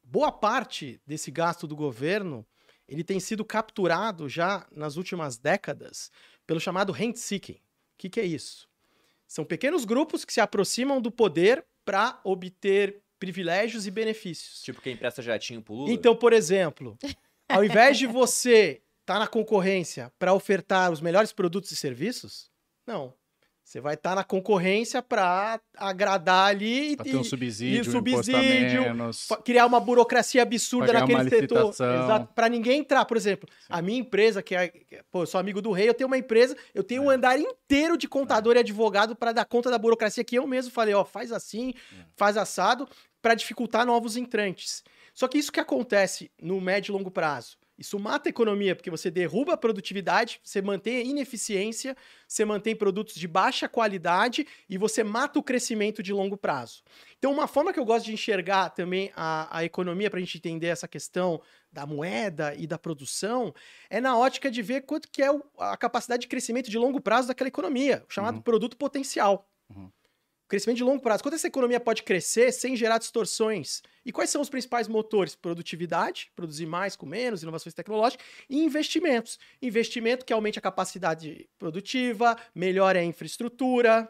boa 0.04 0.32
parte 0.32 1.00
desse 1.06 1.32
gasto 1.32 1.68
do 1.68 1.76
governo 1.76 2.46
ele 2.88 3.04
tem 3.04 3.20
sido 3.20 3.44
capturado 3.44 4.30
já 4.30 4.68
nas 4.72 4.96
últimas 4.96 5.38
décadas 5.38 6.12
pelo 6.46 6.60
chamado 6.60 6.92
rent-seeking. 6.92 7.54
O 7.54 7.98
que, 7.98 8.10
que 8.10 8.20
é 8.20 8.26
isso? 8.26 8.70
São 9.28 9.44
pequenos 9.44 9.86
grupos 9.86 10.24
que 10.24 10.32
se 10.32 10.40
aproximam 10.40 11.02
do 11.02 11.10
poder 11.10 11.66
para 11.84 12.20
obter 12.24 13.02
privilégios 13.18 13.88
e 13.88 13.92
benefícios. 13.92 14.62
Tipo 14.62 14.82
quem 14.82 14.94
empresta 14.94 15.22
jatinho 15.22 15.62
pro 15.62 15.74
Lula? 15.74 15.92
Então, 15.92 16.16
por 16.16 16.34
exemplo, 16.34 16.98
ao 17.50 17.64
invés 17.64 17.98
de 17.98 18.06
você 18.06 18.82
estar 19.02 19.16
tá 19.16 19.20
na 19.20 19.28
concorrência 19.28 20.12
para 20.20 20.34
ofertar 20.34 20.92
os 20.92 21.02
melhores 21.02 21.32
produtos 21.32 21.72
e 21.72 21.76
serviços, 21.76 22.52
não. 22.86 23.14
Você 23.66 23.82
vai 23.82 23.96
estar 23.96 24.12
tá 24.12 24.16
na 24.18 24.24
concorrência 24.24 25.02
para 25.02 25.60
agradar 25.76 26.50
ali 26.52 26.96
pra 26.96 27.04
ter 27.04 27.18
um 27.18 27.24
subsídio, 27.24 27.82
e 27.82 27.84
subsídio, 27.84 28.84
menos, 28.84 29.28
criar 29.44 29.66
uma 29.66 29.80
burocracia 29.80 30.44
absurda 30.44 30.94
naquele 30.94 31.28
setor. 31.28 31.72
Exato. 31.72 32.32
Para 32.36 32.48
ninguém 32.48 32.82
entrar, 32.82 33.06
por 33.06 33.18
exemplo, 33.18 33.50
Sim. 33.52 33.66
a 33.68 33.82
minha 33.82 33.98
empresa, 33.98 34.44
que 34.44 34.54
é, 34.54 34.72
pô, 35.12 35.24
eu 35.24 35.26
sou 35.26 35.40
amigo 35.40 35.64
do 35.64 35.72
rei, 35.72 35.90
eu 35.90 35.96
tenho 35.96 36.06
uma 36.06 36.18
empresa, 36.18 36.56
eu 36.76 36.84
tenho 36.84 37.02
é. 37.02 37.06
um 37.08 37.10
andar 37.10 37.40
inteiro 37.40 37.98
de 37.98 38.08
contador 38.08 38.54
é. 38.54 38.58
e 38.58 38.60
advogado 38.60 39.16
para 39.16 39.32
dar 39.32 39.46
conta 39.46 39.72
da 39.72 39.80
burocracia 39.80 40.24
que 40.24 40.38
eu 40.38 40.46
mesmo 40.46 40.72
falei, 40.72 40.94
ó, 40.94 41.04
faz 41.04 41.32
assim, 41.32 41.74
é. 41.92 42.06
faz 42.16 42.38
assado, 42.38 42.88
para 43.20 43.34
dificultar 43.34 43.84
novos 43.84 44.16
entrantes. 44.16 44.84
Só 45.12 45.28
que 45.28 45.40
isso 45.40 45.52
que 45.52 45.60
acontece 45.60 46.30
no 46.40 46.62
médio 46.62 46.92
e 46.92 46.96
longo 46.96 47.10
prazo 47.10 47.58
isso 47.78 48.00
mata 48.00 48.30
a 48.30 48.32
economia, 48.32 48.76
porque 48.76 48.90
você 48.90 49.12
derruba 49.12 49.54
a 49.54 49.58
produtividade, 49.58 50.40
você 50.44 50.62
mantém 50.62 50.98
a 50.98 51.02
ineficiência, 51.02 51.96
você 52.28 52.46
mantém 52.46 52.76
produtos 52.76 53.16
de 53.16 53.28
baixa 53.28 53.68
qualidade 53.68 54.48
e 54.70 54.78
você 54.78 55.04
mata 55.04 55.38
o 55.40 55.44
crescimento 55.44 56.02
de 56.02 56.14
longo 56.14 56.38
prazo. 56.38 56.84
Então, 57.18 57.32
uma 57.32 57.48
forma 57.48 57.74
que 57.74 57.80
eu 57.80 57.86
gosto 57.86 58.06
de 58.06 58.14
enxergar 58.14 58.70
também 58.70 59.12
a, 59.16 59.58
a 59.58 59.64
economia, 59.66 60.10
para 60.10 60.18
a 60.18 60.22
gente 60.22 60.38
entender 60.38 60.68
essa 60.68 60.88
questão 60.88 61.42
da 61.72 61.86
moeda 61.86 62.56
e 62.56 62.66
da 62.66 62.78
produção, 62.78 63.54
é 63.90 64.00
na 64.00 64.18
ótica 64.18 64.50
de 64.50 64.62
ver 64.62 64.82
quanto 64.82 65.10
que 65.12 65.22
é 65.22 65.30
a 65.60 65.76
capacidade 65.76 66.22
de 66.22 66.28
crescimento 66.28 66.70
de 66.70 66.78
longo 66.78 67.02
prazo 67.02 67.28
daquela 67.28 67.50
economia, 67.50 68.06
o 68.10 68.14
chamado 68.14 68.36
uhum. 68.36 68.42
produto 68.42 68.78
potencial. 68.78 69.50
Uhum. 69.70 69.92
Crescimento 70.48 70.78
de 70.78 70.84
longo 70.84 71.02
prazo. 71.02 71.24
Quanto 71.24 71.34
essa 71.34 71.48
economia 71.48 71.80
pode 71.80 72.04
crescer 72.04 72.52
sem 72.52 72.76
gerar 72.76 73.00
distorções? 73.00 73.82
E 74.06 74.12
quais 74.12 74.30
são 74.30 74.42
os 74.42 74.50
principais 74.50 74.88
motores? 74.88 75.34
Produtividade, 75.34 76.32
produzir 76.36 76.68
mais 76.68 76.96
com 76.96 77.08
menos, 77.08 77.42
inovações 77.42 77.74
tecnológicas, 77.74 78.26
e 78.48 78.60
investimentos. 78.64 79.40
Investimento 79.60 80.24
que 80.24 80.32
aumente 80.32 80.60
a 80.60 80.62
capacidade 80.62 81.50
produtiva, 81.58 82.38
melhore 82.54 83.00
a 83.00 83.04
infraestrutura. 83.04 84.08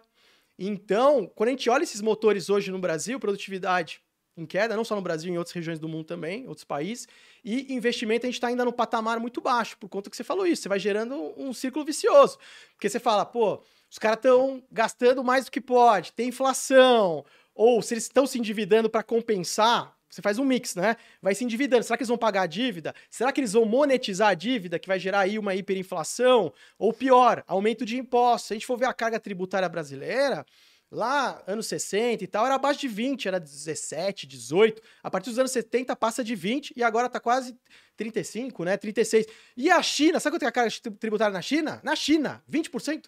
Então, 0.60 1.32
quando 1.36 1.50
a 1.50 1.52
gente 1.52 1.70
olha 1.70 1.84
esses 1.84 2.02
motores 2.02 2.50
hoje 2.50 2.70
no 2.70 2.80
Brasil, 2.80 3.18
produtividade 3.18 4.02
em 4.38 4.46
queda, 4.46 4.76
não 4.76 4.84
só 4.84 4.96
no 4.96 5.02
Brasil, 5.02 5.34
em 5.34 5.38
outras 5.38 5.54
regiões 5.54 5.80
do 5.80 5.88
mundo 5.88 6.04
também, 6.04 6.46
outros 6.48 6.66
países, 6.66 7.08
e 7.44 7.74
investimento 7.74 8.26
a 8.26 8.28
gente 8.28 8.36
está 8.36 8.48
ainda 8.48 8.66
no 8.66 8.74
patamar 8.74 9.20
muito 9.20 9.40
baixo, 9.40 9.78
por 9.78 9.88
conta 9.88 10.10
que 10.10 10.18
você 10.18 10.24
falou 10.26 10.46
isso, 10.46 10.64
você 10.64 10.70
vai 10.70 10.80
gerando 10.80 11.34
um 11.38 11.54
círculo 11.54 11.86
vicioso. 11.86 12.38
Porque 12.74 12.90
você 12.90 13.00
fala, 13.00 13.26
pô, 13.26 13.64
os 13.96 14.00
caras 14.00 14.18
estão 14.18 14.62
gastando 14.70 15.24
mais 15.24 15.46
do 15.46 15.52
que 15.52 15.62
pode, 15.62 16.12
tem 16.12 16.28
inflação, 16.28 17.24
ou 17.54 17.82
se 17.82 17.94
eles 17.94 18.04
estão 18.04 18.28
se 18.28 18.38
endividando 18.38 18.90
para 18.90 19.02
compensar, 19.02 19.96
você 20.10 20.22
faz 20.22 20.38
um 20.38 20.44
mix, 20.44 20.76
né? 20.76 20.98
Vai 21.22 21.34
se 21.34 21.46
endividando. 21.46 21.82
Será 21.82 21.96
que 21.96 22.02
eles 22.02 22.10
vão 22.10 22.18
pagar 22.18 22.42
a 22.42 22.46
dívida? 22.46 22.94
Será 23.10 23.32
que 23.32 23.40
eles 23.40 23.54
vão 23.54 23.64
monetizar 23.64 24.30
a 24.30 24.34
dívida, 24.34 24.78
que 24.78 24.88
vai 24.90 25.00
gerar 25.00 25.22
aí 25.22 25.40
uma 25.40 25.56
hiperinflação? 25.56 26.52
Ou 26.78 26.92
pior, 26.92 27.42
aumento 27.48 27.86
de 27.86 27.98
impostos. 27.98 28.48
Se 28.48 28.54
a 28.54 28.56
gente 28.56 28.66
for 28.66 28.78
ver 28.78 28.86
a 28.86 28.94
carga 28.94 29.18
tributária 29.18 29.68
brasileira, 29.70 30.46
lá, 30.92 31.42
anos 31.48 31.68
60 31.68 32.22
e 32.22 32.28
tal, 32.28 32.46
era 32.46 32.56
abaixo 32.56 32.82
de 32.82 32.90
20, 32.90 33.30
era 33.30 33.40
17, 33.40 34.28
18. 34.28 34.82
A 35.02 35.10
partir 35.10 35.30
dos 35.30 35.40
anos 35.40 35.52
70 35.52 35.96
passa 35.96 36.22
de 36.22 36.36
20 36.36 36.74
e 36.76 36.84
agora 36.84 37.08
tá 37.08 37.20
quase 37.22 37.58
35, 37.96 38.66
né? 38.66 38.76
36. 38.76 39.26
E 39.56 39.70
a 39.70 39.82
China, 39.82 40.20
sabe 40.20 40.36
quanto 40.36 40.44
é 40.44 40.48
a 40.48 40.52
carga 40.52 40.72
tributária 41.00 41.34
na 41.34 41.42
China? 41.42 41.80
Na 41.82 41.96
China, 41.96 42.44
20%. 42.52 43.06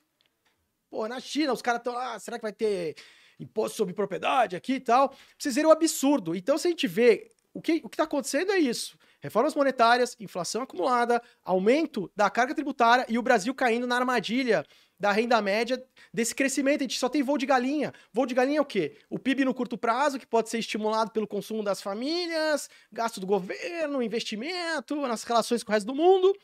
Pô, 0.89 1.07
na 1.07 1.19
China, 1.19 1.53
os 1.53 1.61
caras 1.61 1.79
estão 1.79 1.93
lá, 1.93 2.15
ah, 2.15 2.19
será 2.19 2.37
que 2.37 2.43
vai 2.43 2.53
ter 2.53 2.95
imposto 3.39 3.77
sobre 3.77 3.93
propriedade 3.93 4.55
aqui 4.55 4.73
e 4.73 4.79
tal? 4.79 5.09
Pra 5.09 5.17
vocês 5.37 5.55
verem 5.55 5.69
o 5.69 5.73
absurdo. 5.73 6.35
Então, 6.35 6.57
se 6.57 6.67
a 6.67 6.69
gente 6.69 6.87
vê, 6.87 7.29
o 7.53 7.61
que 7.61 7.81
o 7.83 7.87
está 7.87 8.03
acontecendo 8.03 8.51
é 8.51 8.57
isso. 8.57 8.97
Reformas 9.19 9.55
monetárias, 9.55 10.15
inflação 10.19 10.61
acumulada, 10.61 11.21
aumento 11.43 12.11
da 12.15 12.29
carga 12.29 12.53
tributária 12.53 13.05
e 13.09 13.17
o 13.17 13.21
Brasil 13.21 13.53
caindo 13.53 13.87
na 13.87 13.95
armadilha 13.95 14.65
da 14.99 15.11
renda 15.11 15.41
média 15.41 15.83
desse 16.13 16.33
crescimento. 16.33 16.81
A 16.81 16.83
gente 16.83 16.99
só 16.99 17.09
tem 17.09 17.23
voo 17.23 17.37
de 17.37 17.45
galinha. 17.45 17.93
Voo 18.13 18.25
de 18.25 18.33
galinha 18.33 18.59
é 18.59 18.61
o 18.61 18.65
quê? 18.65 18.97
O 19.09 19.19
PIB 19.19 19.45
no 19.45 19.53
curto 19.53 19.77
prazo, 19.77 20.19
que 20.19 20.25
pode 20.25 20.49
ser 20.49 20.59
estimulado 20.59 21.11
pelo 21.11 21.27
consumo 21.27 21.63
das 21.63 21.81
famílias, 21.81 22.69
gasto 22.91 23.19
do 23.19 23.27
governo, 23.27 24.01
investimento, 24.01 24.95
nas 25.07 25.23
relações 25.23 25.63
com 25.63 25.71
o 25.71 25.73
resto 25.73 25.87
do 25.87 25.95
mundo. 25.95 26.35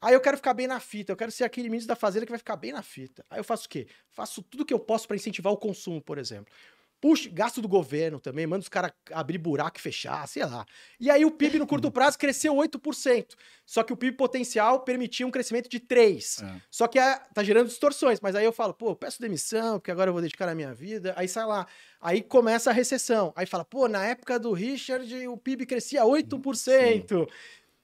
Aí 0.00 0.14
eu 0.14 0.20
quero 0.20 0.36
ficar 0.36 0.54
bem 0.54 0.66
na 0.66 0.78
fita, 0.78 1.12
eu 1.12 1.16
quero 1.16 1.32
ser 1.32 1.44
aquele 1.44 1.68
ministro 1.68 1.88
da 1.88 1.96
Fazenda 1.96 2.24
que 2.24 2.32
vai 2.32 2.38
ficar 2.38 2.56
bem 2.56 2.72
na 2.72 2.82
fita. 2.82 3.24
Aí 3.28 3.40
eu 3.40 3.44
faço 3.44 3.66
o 3.66 3.68
quê? 3.68 3.88
Faço 4.10 4.42
tudo 4.42 4.64
que 4.64 4.72
eu 4.72 4.78
posso 4.78 5.06
para 5.08 5.16
incentivar 5.16 5.52
o 5.52 5.56
consumo, 5.56 6.00
por 6.00 6.18
exemplo. 6.18 6.52
Puxa, 7.00 7.30
gasto 7.32 7.62
do 7.62 7.68
governo 7.68 8.18
também, 8.18 8.44
manda 8.44 8.60
os 8.60 8.68
caras 8.68 8.90
abrir 9.12 9.38
buraco 9.38 9.78
e 9.78 9.80
fechar, 9.80 10.26
sei 10.26 10.44
lá. 10.44 10.66
E 10.98 11.08
aí 11.08 11.24
o 11.24 11.30
PIB 11.30 11.60
no 11.60 11.66
curto 11.66 11.92
prazo 11.92 12.18
cresceu 12.18 12.52
8%. 12.54 13.36
Só 13.64 13.84
que 13.84 13.92
o 13.92 13.96
PIB 13.96 14.16
potencial 14.16 14.80
permitia 14.80 15.24
um 15.24 15.30
crescimento 15.30 15.68
de 15.68 15.78
3%. 15.78 16.44
É. 16.44 16.60
Só 16.68 16.88
que 16.88 16.98
é, 16.98 17.20
tá 17.32 17.44
gerando 17.44 17.68
distorções. 17.68 18.18
Mas 18.20 18.34
aí 18.34 18.44
eu 18.44 18.52
falo, 18.52 18.74
pô, 18.74 18.96
peço 18.96 19.20
demissão, 19.20 19.78
porque 19.78 19.92
agora 19.92 20.08
eu 20.08 20.12
vou 20.12 20.20
dedicar 20.20 20.48
a 20.48 20.56
minha 20.56 20.74
vida. 20.74 21.14
Aí 21.16 21.28
sai 21.28 21.46
lá. 21.46 21.68
Aí 22.00 22.20
começa 22.20 22.70
a 22.70 22.72
recessão. 22.72 23.32
Aí 23.36 23.46
fala, 23.46 23.64
pô, 23.64 23.86
na 23.86 24.04
época 24.04 24.36
do 24.36 24.52
Richard 24.52 25.28
o 25.28 25.36
PIB 25.36 25.66
crescia 25.66 26.02
8%. 26.02 26.56
Sim. 26.56 27.26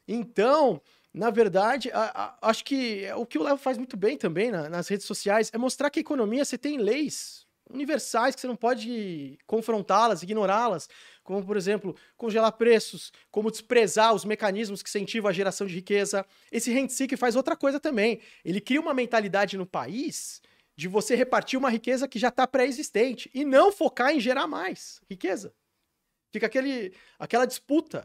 Então, 0.09 0.83
na 1.15 1.31
verdade, 1.31 1.91
a, 1.93 2.37
a, 2.43 2.49
acho 2.51 2.65
que 2.65 3.09
o 3.17 3.25
que 3.25 3.39
o 3.39 3.43
Léo 3.45 3.57
faz 3.57 3.79
muito 3.79 3.97
bem 3.97 4.19
também 4.19 4.51
na, 4.51 4.69
nas 4.69 4.89
redes 4.89 5.07
sociais 5.07 5.49
é 5.55 5.59
mostrar 5.59 5.89
que 5.89 6.01
a 6.01 6.03
economia 6.03 6.45
você 6.45 6.59
tem 6.59 6.77
leis 6.77 7.45
universais 7.71 8.35
que 8.35 8.41
você 8.41 8.47
não 8.47 8.57
pode 8.57 9.39
confrontá-las, 9.47 10.23
ignorá-las, 10.23 10.89
como, 11.23 11.45
por 11.45 11.57
exemplo, 11.57 11.97
congelar 12.17 12.53
preços, 12.53 13.13
como 13.31 13.51
desprezar 13.51 14.13
os 14.13 14.25
mecanismos 14.25 14.83
que 14.83 14.89
incentivam 14.89 15.31
a 15.31 15.33
geração 15.33 15.67
de 15.67 15.75
riqueza. 15.75 16.27
Esse 16.53 16.71
rent 16.71 16.91
seek 16.91 17.17
faz 17.17 17.37
outra 17.37 17.57
coisa 17.57 17.81
também. 17.81 18.21
Ele 18.45 18.61
cria 18.61 18.81
uma 18.81 18.93
mentalidade 18.93 19.57
no 19.57 19.65
país 19.65 20.43
de 20.77 20.89
você 20.89 21.15
repartir 21.15 21.59
uma 21.59 21.71
riqueza 21.71 22.09
que 22.09 22.19
já 22.19 22.29
está 22.29 22.47
pré-existente 22.47 23.31
e 23.33 23.45
não 23.45 23.73
focar 23.73 24.15
em 24.15 24.21
gerar 24.21 24.47
mais 24.47 25.01
riqueza. 25.09 25.55
Fica 26.33 26.47
aquele, 26.47 26.93
aquela 27.19 27.47
disputa. 27.47 28.05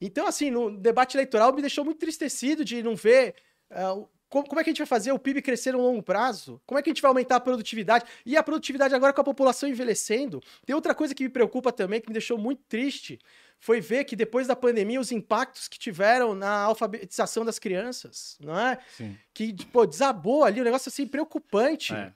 Então, 0.00 0.26
assim, 0.26 0.50
no 0.50 0.70
debate 0.70 1.16
eleitoral 1.16 1.52
me 1.52 1.60
deixou 1.60 1.84
muito 1.84 1.98
entristecido 1.98 2.64
de 2.64 2.82
não 2.82 2.96
ver 2.96 3.34
uh, 3.70 4.08
como, 4.30 4.46
como, 4.46 4.60
é 4.60 4.64
que 4.64 4.70
a 4.70 4.72
gente 4.72 4.78
vai 4.78 4.86
fazer 4.86 5.10
o 5.10 5.18
PIB 5.18 5.42
crescer 5.42 5.72
no 5.72 5.80
longo 5.80 6.00
prazo? 6.02 6.62
Como 6.64 6.78
é 6.78 6.82
que 6.82 6.88
a 6.88 6.92
gente 6.92 7.02
vai 7.02 7.08
aumentar 7.08 7.36
a 7.36 7.40
produtividade? 7.40 8.04
E 8.24 8.36
a 8.36 8.42
produtividade 8.42 8.94
agora 8.94 9.12
com 9.12 9.20
a 9.20 9.24
população 9.24 9.68
envelhecendo. 9.68 10.40
Tem 10.64 10.74
outra 10.74 10.94
coisa 10.94 11.12
que 11.14 11.24
me 11.24 11.28
preocupa 11.28 11.72
também, 11.72 12.00
que 12.00 12.08
me 12.08 12.12
deixou 12.12 12.38
muito 12.38 12.62
triste, 12.68 13.18
foi 13.58 13.80
ver 13.80 14.04
que 14.04 14.14
depois 14.14 14.46
da 14.46 14.54
pandemia 14.54 15.00
os 15.00 15.10
impactos 15.10 15.66
que 15.66 15.80
tiveram 15.80 16.32
na 16.32 16.62
alfabetização 16.62 17.44
das 17.44 17.58
crianças, 17.58 18.38
não 18.40 18.58
é? 18.58 18.78
Sim. 18.96 19.18
Que, 19.34 19.52
pô, 19.66 19.84
desabou 19.84 20.44
ali, 20.44 20.60
um 20.60 20.64
negócio 20.64 20.88
assim 20.88 21.08
preocupante. 21.08 21.92
É. 21.92 22.12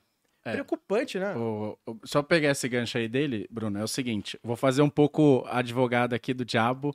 É. 0.47 0.53
Preocupante, 0.53 1.19
né? 1.19 1.35
O, 1.35 1.79
o, 1.87 1.99
só 2.05 2.23
pegar 2.23 2.51
esse 2.51 2.69
gancho 2.69 2.99
aí 2.99 3.09
dele, 3.09 3.49
Bruno, 3.51 3.79
é 3.79 3.83
o 3.83 3.89
seguinte: 3.89 4.39
vou 4.43 4.57
fazer 4.57 4.83
um 4.83 4.91
pouco 4.91 5.43
advogado 5.49 6.13
aqui 6.13 6.35
do 6.35 6.45
diabo, 6.45 6.95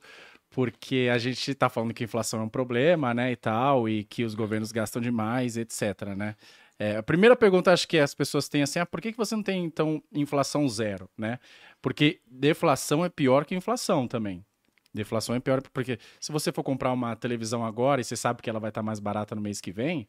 porque 0.50 1.10
a 1.14 1.18
gente 1.18 1.52
está 1.52 1.70
falando 1.70 1.94
que 1.94 2.04
inflação 2.04 2.42
é 2.42 2.44
um 2.44 2.50
problema, 2.50 3.14
né, 3.14 3.32
e 3.32 3.36
tal, 3.36 3.88
e 3.88 4.04
que 4.04 4.24
os 4.24 4.36
governos 4.36 4.72
gastam 4.72 5.02
demais, 5.02 5.58
etc, 5.58 6.16
né? 6.18 6.36
É, 6.80 6.96
a 6.98 7.04
primeira 7.04 7.36
pergunta 7.36 7.74
acho 7.74 7.88
que 7.88 8.00
as 8.00 8.14
pessoas 8.14 8.48
têm 8.48 8.64
assim, 8.64 8.80
ah, 8.80 8.86
por 8.86 9.02
que, 9.02 9.12
que 9.12 9.18
você 9.18 9.36
não 9.36 9.44
tem, 9.44 9.66
então, 9.66 10.02
inflação 10.14 10.68
zero, 10.70 11.10
né? 11.18 11.38
Porque 11.82 12.22
deflação 12.26 13.04
é 13.04 13.10
pior 13.10 13.46
que 13.46 13.54
inflação 13.54 14.08
também. 14.08 14.46
Deflação 14.94 15.36
é 15.36 15.40
pior 15.40 15.62
porque 15.74 16.00
se 16.20 16.32
você 16.32 16.52
for 16.52 16.64
comprar 16.64 16.92
uma 16.94 17.16
televisão 17.16 17.66
agora 17.66 18.02
e 18.02 18.04
você 18.04 18.16
sabe 18.16 18.42
que 18.42 18.50
ela 18.50 18.60
vai 18.60 18.70
estar 18.70 18.82
mais 18.82 19.00
barata 19.00 19.36
no 19.36 19.42
mês 19.42 19.62
que 19.62 19.72
vem, 19.72 20.08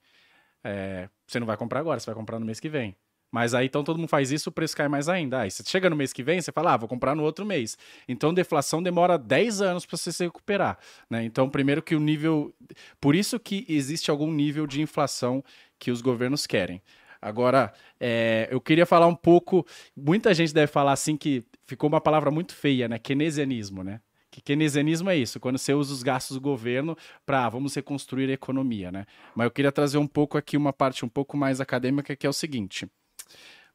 é, 0.65 1.09
você 1.27 1.41
não 1.41 1.47
vai 1.47 1.57
comprar 1.57 1.81
agora, 1.81 2.01
você 2.01 2.07
vai 2.07 2.15
comprar 2.15 2.39
no 2.39 2.47
mês 2.47 2.61
que 2.61 2.69
vem. 2.69 2.97
Mas 3.31 3.55
aí 3.55 3.67
então 3.67 3.85
todo 3.85 3.99
mundo 3.99 4.09
faz 4.09 4.33
isso, 4.33 4.51
o 4.51 4.53
preço 4.53 4.77
cai 4.77 4.89
mais 4.89 5.09
ainda. 5.09 5.41
Aí 5.41 5.51
você 5.51 5.63
chega 5.65 5.89
no 5.89 5.97
mês 5.97 6.13
que 6.13 6.23
vem, 6.23 6.41
você 6.41 6.51
fala, 6.51 6.75
ah, 6.75 6.77
vou 6.77 6.89
comprar 6.89 7.15
no 7.15 7.23
outro 7.23 7.47
mês. 7.47 7.79
Então 8.09 8.35
deflação 8.35 8.83
demora 8.83 9.17
10 9.17 9.61
anos 9.63 9.87
para 9.87 9.97
você 9.97 10.13
se 10.13 10.25
recuperar. 10.25 10.79
Né? 11.09 11.25
Então, 11.25 11.49
primeiro 11.49 11.83
que 11.83 11.95
o 11.95 12.01
nível. 12.01 12.53
Por 13.01 13.15
isso 13.15 13.39
que 13.39 13.65
existe 13.69 14.11
algum 14.11 14.33
nível 14.33 14.67
de 14.67 14.83
inflação 14.83 15.45
que 15.79 15.91
os 15.91 16.01
governos 16.01 16.47
querem. 16.47 16.83
Agora, 17.23 17.73
é, 18.01 18.49
eu 18.51 18.61
queria 18.61 18.87
falar 18.87 19.07
um 19.07 19.15
pouco. 19.15 19.67
Muita 19.97 20.33
gente 20.33 20.55
deve 20.55 20.73
falar 20.73 20.93
assim 20.93 21.17
que 21.17 21.45
ficou 21.67 21.89
uma 21.89 22.01
palavra 22.01 22.31
muito 22.31 22.55
feia, 22.55 22.89
né? 22.89 22.99
Keynesianismo, 22.99 23.85
né? 23.85 24.01
Que 24.31 24.41
keynesianismo 24.41 25.11
é 25.11 25.17
isso, 25.17 25.41
quando 25.41 25.59
você 25.59 25.75
usa 25.75 25.93
os 25.93 26.05
gastos 26.05 26.37
do 26.37 26.41
governo 26.41 26.97
para, 27.27 27.49
vamos 27.49 27.75
reconstruir 27.75 28.31
a 28.31 28.33
economia, 28.33 28.93
né? 28.93 29.05
Mas 29.35 29.47
eu 29.47 29.51
queria 29.51 29.73
trazer 29.73 29.99
um 29.99 30.07
pouco 30.07 30.39
aqui 30.39 30.57
uma 30.57 30.73
parte 30.73 31.05
um 31.05 31.09
pouco 31.09 31.37
mais 31.37 31.61
acadêmica, 31.61 32.15
que 32.15 32.27
é 32.27 32.31
o 32.31 32.33
seguinte. 32.33 32.89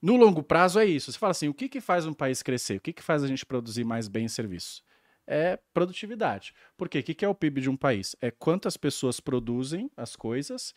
No 0.05 0.17
longo 0.17 0.43
prazo 0.43 0.79
é 0.79 0.85
isso. 0.85 1.11
Você 1.11 1.17
fala 1.17 1.31
assim, 1.31 1.47
o 1.47 1.53
que, 1.53 1.67
que 1.67 1.81
faz 1.81 2.05
um 2.05 2.13
país 2.13 2.43
crescer? 2.43 2.77
O 2.77 2.79
que, 2.79 2.93
que 2.93 3.01
faz 3.01 3.23
a 3.23 3.27
gente 3.27 3.43
produzir 3.43 3.83
mais 3.83 4.07
bem 4.07 4.25
e 4.25 4.29
serviço? 4.29 4.83
É 5.25 5.57
produtividade. 5.73 6.53
Por 6.77 6.87
quê? 6.87 6.99
O 6.99 7.03
que, 7.03 7.15
que 7.15 7.25
é 7.25 7.27
o 7.27 7.33
PIB 7.33 7.61
de 7.61 7.71
um 7.71 7.75
país? 7.75 8.15
É 8.21 8.29
quantas 8.29 8.77
pessoas 8.77 9.19
produzem 9.19 9.89
as 9.97 10.15
coisas 10.15 10.75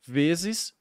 vezes 0.00 0.72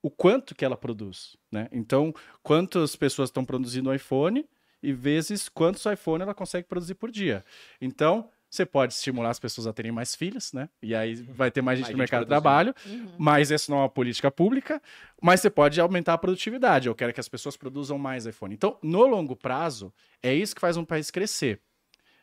o 0.00 0.10
quanto 0.10 0.54
que 0.54 0.64
ela 0.64 0.74
produz, 0.74 1.36
né? 1.52 1.68
Então, 1.70 2.14
quantas 2.42 2.96
pessoas 2.96 3.28
estão 3.28 3.44
produzindo 3.44 3.94
iPhone 3.94 4.48
e 4.82 4.94
vezes 4.94 5.46
quantos 5.46 5.84
iPhone 5.84 6.22
ela 6.22 6.34
consegue 6.34 6.66
produzir 6.66 6.94
por 6.94 7.10
dia. 7.10 7.44
Então, 7.78 8.30
você 8.54 8.66
pode 8.66 8.92
estimular 8.94 9.30
as 9.30 9.38
pessoas 9.38 9.66
a 9.66 9.72
terem 9.72 9.92
mais 9.92 10.14
filhos, 10.14 10.52
né? 10.52 10.68
E 10.82 10.94
aí 10.94 11.14
vai 11.14 11.50
ter 11.50 11.62
mais 11.62 11.78
gente 11.78 11.86
Mais 11.86 11.92
no 11.92 11.96
gente 11.96 11.98
mercado 11.98 12.22
de 12.24 12.28
trabalho, 12.28 12.74
Uhum. 12.86 13.14
mas 13.18 13.50
essa 13.50 13.70
não 13.70 13.78
é 13.78 13.82
uma 13.82 13.88
política 13.88 14.30
pública, 14.30 14.80
mas 15.22 15.40
você 15.40 15.50
pode 15.50 15.80
aumentar 15.80 16.14
a 16.14 16.18
produtividade. 16.18 16.88
Eu 16.88 16.94
quero 16.94 17.12
que 17.12 17.20
as 17.20 17.28
pessoas 17.28 17.56
produzam 17.56 17.98
mais 17.98 18.26
iPhone. 18.26 18.54
Então, 18.54 18.78
no 18.82 19.06
longo 19.06 19.34
prazo, 19.36 19.92
é 20.22 20.32
isso 20.34 20.54
que 20.54 20.60
faz 20.60 20.76
um 20.76 20.84
país 20.84 21.10
crescer. 21.10 21.60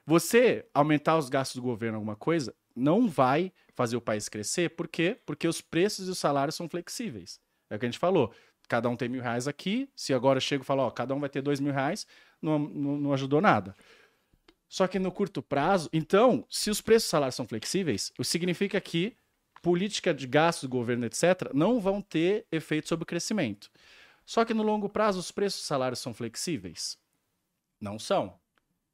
Você 0.05 0.65
aumentar 0.73 1.17
os 1.17 1.29
gastos 1.29 1.57
do 1.57 1.61
governo 1.61 1.95
em 1.95 1.99
alguma 1.99 2.15
coisa 2.15 2.53
não 2.75 3.07
vai 3.07 3.51
fazer 3.75 3.95
o 3.95 4.01
país 4.01 4.27
crescer, 4.29 4.69
por 4.71 4.87
quê? 4.87 5.17
Porque 5.25 5.47
os 5.47 5.61
preços 5.61 6.07
e 6.07 6.11
os 6.11 6.17
salários 6.17 6.55
são 6.55 6.67
flexíveis. 6.69 7.39
É 7.69 7.75
o 7.75 7.79
que 7.79 7.85
a 7.85 7.89
gente 7.89 7.99
falou. 7.99 8.33
Cada 8.67 8.89
um 8.89 8.95
tem 8.95 9.09
mil 9.09 9.21
reais 9.21 9.47
aqui. 9.47 9.89
Se 9.95 10.13
agora 10.13 10.37
eu 10.37 10.41
chego 10.41 10.63
e 10.63 10.65
falo, 10.65 10.83
ó, 10.83 10.89
cada 10.89 11.13
um 11.13 11.19
vai 11.19 11.29
ter 11.29 11.41
dois 11.41 11.59
mil 11.59 11.73
reais, 11.73 12.07
não, 12.41 12.57
não, 12.57 12.97
não 12.97 13.13
ajudou 13.13 13.41
nada. 13.41 13.75
Só 14.71 14.87
que 14.87 14.97
no 14.97 15.11
curto 15.11 15.41
prazo, 15.41 15.89
então, 15.91 16.45
se 16.49 16.69
os 16.69 16.79
preços 16.79 17.09
salários 17.09 17.35
são 17.35 17.45
flexíveis, 17.45 18.13
significa 18.23 18.79
que 18.79 19.17
política 19.61 20.13
de 20.13 20.25
gastos 20.25 20.69
do 20.69 20.71
governo, 20.71 21.05
etc., 21.05 21.51
não 21.53 21.77
vão 21.77 22.01
ter 22.01 22.45
efeito 22.49 22.87
sobre 22.87 23.03
o 23.03 23.05
crescimento. 23.05 23.69
Só 24.25 24.45
que 24.45 24.53
no 24.53 24.63
longo 24.63 24.87
prazo, 24.87 25.19
os 25.19 25.29
preços 25.29 25.63
salários 25.63 25.99
são 25.99 26.13
flexíveis? 26.13 26.97
Não 27.81 27.99
são. 27.99 28.39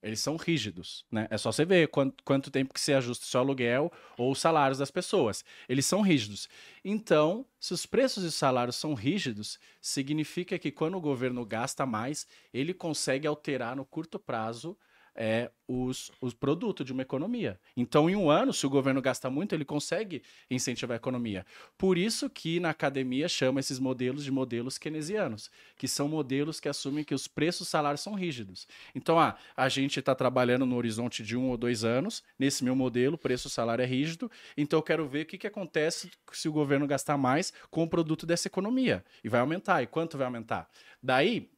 Eles 0.01 0.19
são 0.19 0.35
rígidos, 0.35 1.05
né? 1.11 1.27
É 1.29 1.37
só 1.37 1.51
você 1.51 1.63
ver 1.63 1.89
quanto, 1.89 2.23
quanto 2.23 2.49
tempo 2.49 2.73
que 2.73 2.81
se 2.81 2.91
ajusta 2.91 3.25
o 3.25 3.27
seu 3.27 3.41
aluguel 3.41 3.91
ou 4.17 4.31
os 4.31 4.39
salários 4.39 4.79
das 4.79 4.89
pessoas. 4.89 5.45
Eles 5.69 5.85
são 5.85 6.01
rígidos. 6.01 6.49
Então, 6.83 7.45
se 7.59 7.75
os 7.75 7.85
preços 7.85 8.23
e 8.23 8.27
os 8.27 8.35
salários 8.35 8.77
são 8.77 8.95
rígidos, 8.95 9.59
significa 9.79 10.57
que 10.57 10.71
quando 10.71 10.97
o 10.97 11.01
governo 11.01 11.45
gasta 11.45 11.85
mais, 11.85 12.25
ele 12.51 12.73
consegue 12.73 13.27
alterar 13.27 13.75
no 13.75 13.85
curto 13.85 14.17
prazo 14.17 14.75
é, 15.17 15.49
os, 15.67 16.11
os 16.21 16.33
produtos 16.33 16.85
de 16.85 16.93
uma 16.93 17.01
economia. 17.01 17.59
Então, 17.75 18.09
em 18.09 18.15
um 18.15 18.29
ano, 18.29 18.53
se 18.53 18.65
o 18.65 18.69
governo 18.69 19.01
gasta 19.01 19.29
muito, 19.29 19.53
ele 19.53 19.65
consegue 19.65 20.21
incentivar 20.49 20.93
a 20.93 20.97
economia. 20.97 21.45
Por 21.77 21.97
isso 21.97 22.29
que 22.29 22.59
na 22.59 22.69
academia 22.69 23.27
chama 23.27 23.59
esses 23.59 23.79
modelos 23.79 24.23
de 24.23 24.31
modelos 24.31 24.77
keynesianos, 24.77 25.49
que 25.75 25.87
são 25.87 26.07
modelos 26.07 26.59
que 26.59 26.69
assumem 26.69 27.03
que 27.03 27.15
os 27.15 27.27
preços 27.27 27.67
salários 27.67 28.01
são 28.01 28.13
rígidos. 28.13 28.67
Então, 28.93 29.19
ah, 29.19 29.35
a 29.55 29.67
gente 29.67 29.99
está 29.99 30.13
trabalhando 30.13 30.65
no 30.65 30.75
horizonte 30.75 31.23
de 31.23 31.35
um 31.35 31.49
ou 31.49 31.57
dois 31.57 31.83
anos, 31.83 32.23
nesse 32.37 32.63
meu 32.63 32.75
modelo, 32.75 33.17
preço 33.17 33.49
salário 33.49 33.81
é 33.81 33.85
rígido, 33.85 34.31
então 34.55 34.77
eu 34.77 34.83
quero 34.83 35.07
ver 35.07 35.23
o 35.23 35.25
que, 35.25 35.37
que 35.37 35.47
acontece 35.47 36.11
se 36.31 36.47
o 36.47 36.51
governo 36.51 36.85
gastar 36.85 37.17
mais 37.17 37.51
com 37.71 37.83
o 37.83 37.89
produto 37.89 38.25
dessa 38.25 38.47
economia. 38.47 39.03
E 39.23 39.29
vai 39.29 39.41
aumentar. 39.41 39.81
E 39.81 39.87
quanto 39.87 40.17
vai 40.17 40.25
aumentar? 40.25 40.69
Daí, 41.01 41.49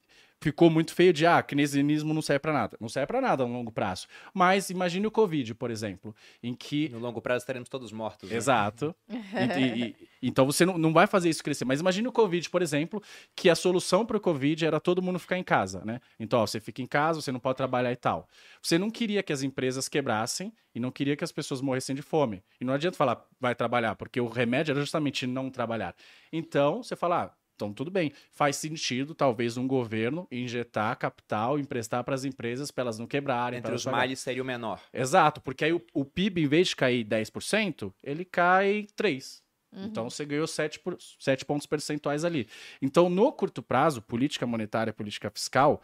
ficou 0.41 0.69
muito 0.69 0.93
feio 0.93 1.11
de 1.11 1.25
ah, 1.25 1.41
keynesianismo 1.43 2.13
não 2.13 2.21
serve 2.21 2.39
para 2.39 2.53
nada. 2.53 2.77
Não 2.79 2.87
serve 2.89 3.07
para 3.07 3.19
nada 3.21 3.43
a 3.43 3.45
longo 3.45 3.71
prazo. 3.71 4.07
Mas 4.33 4.69
imagine 4.69 5.05
o 5.05 5.11
Covid, 5.11 5.53
por 5.55 5.69
exemplo, 5.69 6.15
em 6.41 6.53
que 6.53 6.89
No 6.89 6.99
longo 6.99 7.21
prazo 7.21 7.43
estaremos 7.43 7.67
todos 7.69 7.91
mortos. 7.91 8.29
né? 8.29 8.35
Exato. 8.37 8.95
E- 9.09 9.59
e- 9.59 9.83
e- 9.89 9.95
então 10.23 10.45
você 10.45 10.65
não, 10.65 10.77
não 10.77 10.93
vai 10.93 11.07
fazer 11.07 11.29
isso 11.29 11.43
crescer. 11.43 11.65
Mas 11.65 11.79
imagine 11.81 12.07
o 12.07 12.11
Covid, 12.11 12.49
por 12.49 12.61
exemplo, 12.61 13.01
que 13.35 13.49
a 13.49 13.55
solução 13.55 14.05
para 14.05 14.17
o 14.17 14.19
Covid 14.19 14.65
era 14.65 14.79
todo 14.79 15.01
mundo 15.01 15.19
ficar 15.19 15.37
em 15.37 15.43
casa, 15.43 15.83
né? 15.83 15.99
Então, 16.19 16.39
ó, 16.39 16.47
você 16.47 16.59
fica 16.59 16.81
em 16.81 16.85
casa, 16.87 17.21
você 17.21 17.31
não 17.31 17.39
pode 17.39 17.57
trabalhar 17.57 17.91
e 17.91 17.95
tal. 17.97 18.27
Você 18.61 18.77
não 18.77 18.89
queria 18.89 19.21
que 19.21 19.33
as 19.33 19.43
empresas 19.43 19.87
quebrassem 19.89 20.53
e 20.73 20.79
não 20.79 20.91
queria 20.91 21.15
que 21.15 21.23
as 21.23 21.31
pessoas 21.31 21.59
morressem 21.61 21.95
de 21.95 22.01
fome. 22.01 22.41
E 22.61 22.65
não 22.65 22.73
adianta 22.73 22.95
falar, 22.95 23.25
vai 23.39 23.53
trabalhar, 23.55 23.95
porque 23.95 24.21
o 24.21 24.27
remédio 24.27 24.71
era 24.71 24.79
justamente 24.79 25.27
não 25.27 25.49
trabalhar. 25.49 25.93
Então, 26.31 26.81
você 26.83 26.95
fala, 26.95 27.23
ah, 27.25 27.31
então 27.59 27.73
tudo 27.73 27.91
bem. 27.91 28.13
Faz 28.31 28.55
sentido, 28.55 29.13
talvez, 29.13 29.57
um 29.57 29.67
governo 29.67 30.25
injetar 30.31 30.97
capital, 30.97 31.59
emprestar 31.59 32.05
para 32.05 32.15
as 32.15 32.23
empresas 32.23 32.71
para 32.71 32.83
elas 32.83 32.97
não 32.97 33.05
quebrarem. 33.05 33.59
Entre 33.59 33.73
os 33.75 33.83
pagarem. 33.83 34.07
males 34.07 34.19
seria 34.19 34.41
o 34.41 34.45
menor. 34.45 34.81
Exato, 34.93 35.41
porque 35.41 35.65
aí 35.65 35.73
o, 35.73 35.81
o 35.93 36.05
PIB, 36.05 36.43
em 36.43 36.47
vez 36.47 36.69
de 36.69 36.77
cair 36.77 37.03
10%, 37.03 37.91
ele 38.01 38.23
cai 38.23 38.87
3%. 38.97 39.41
Uhum. 39.71 39.85
Então 39.85 40.09
você 40.09 40.25
ganhou 40.25 40.47
7, 40.47 40.79
por, 40.79 40.97
7 41.19 41.45
pontos 41.45 41.67
percentuais 41.67 42.23
ali. 42.23 42.47
Então, 42.81 43.09
no 43.09 43.31
curto 43.31 43.61
prazo, 43.61 44.01
política 44.01 44.47
monetária 44.47 44.91
e 44.91 44.93
política 44.93 45.29
fiscal 45.29 45.81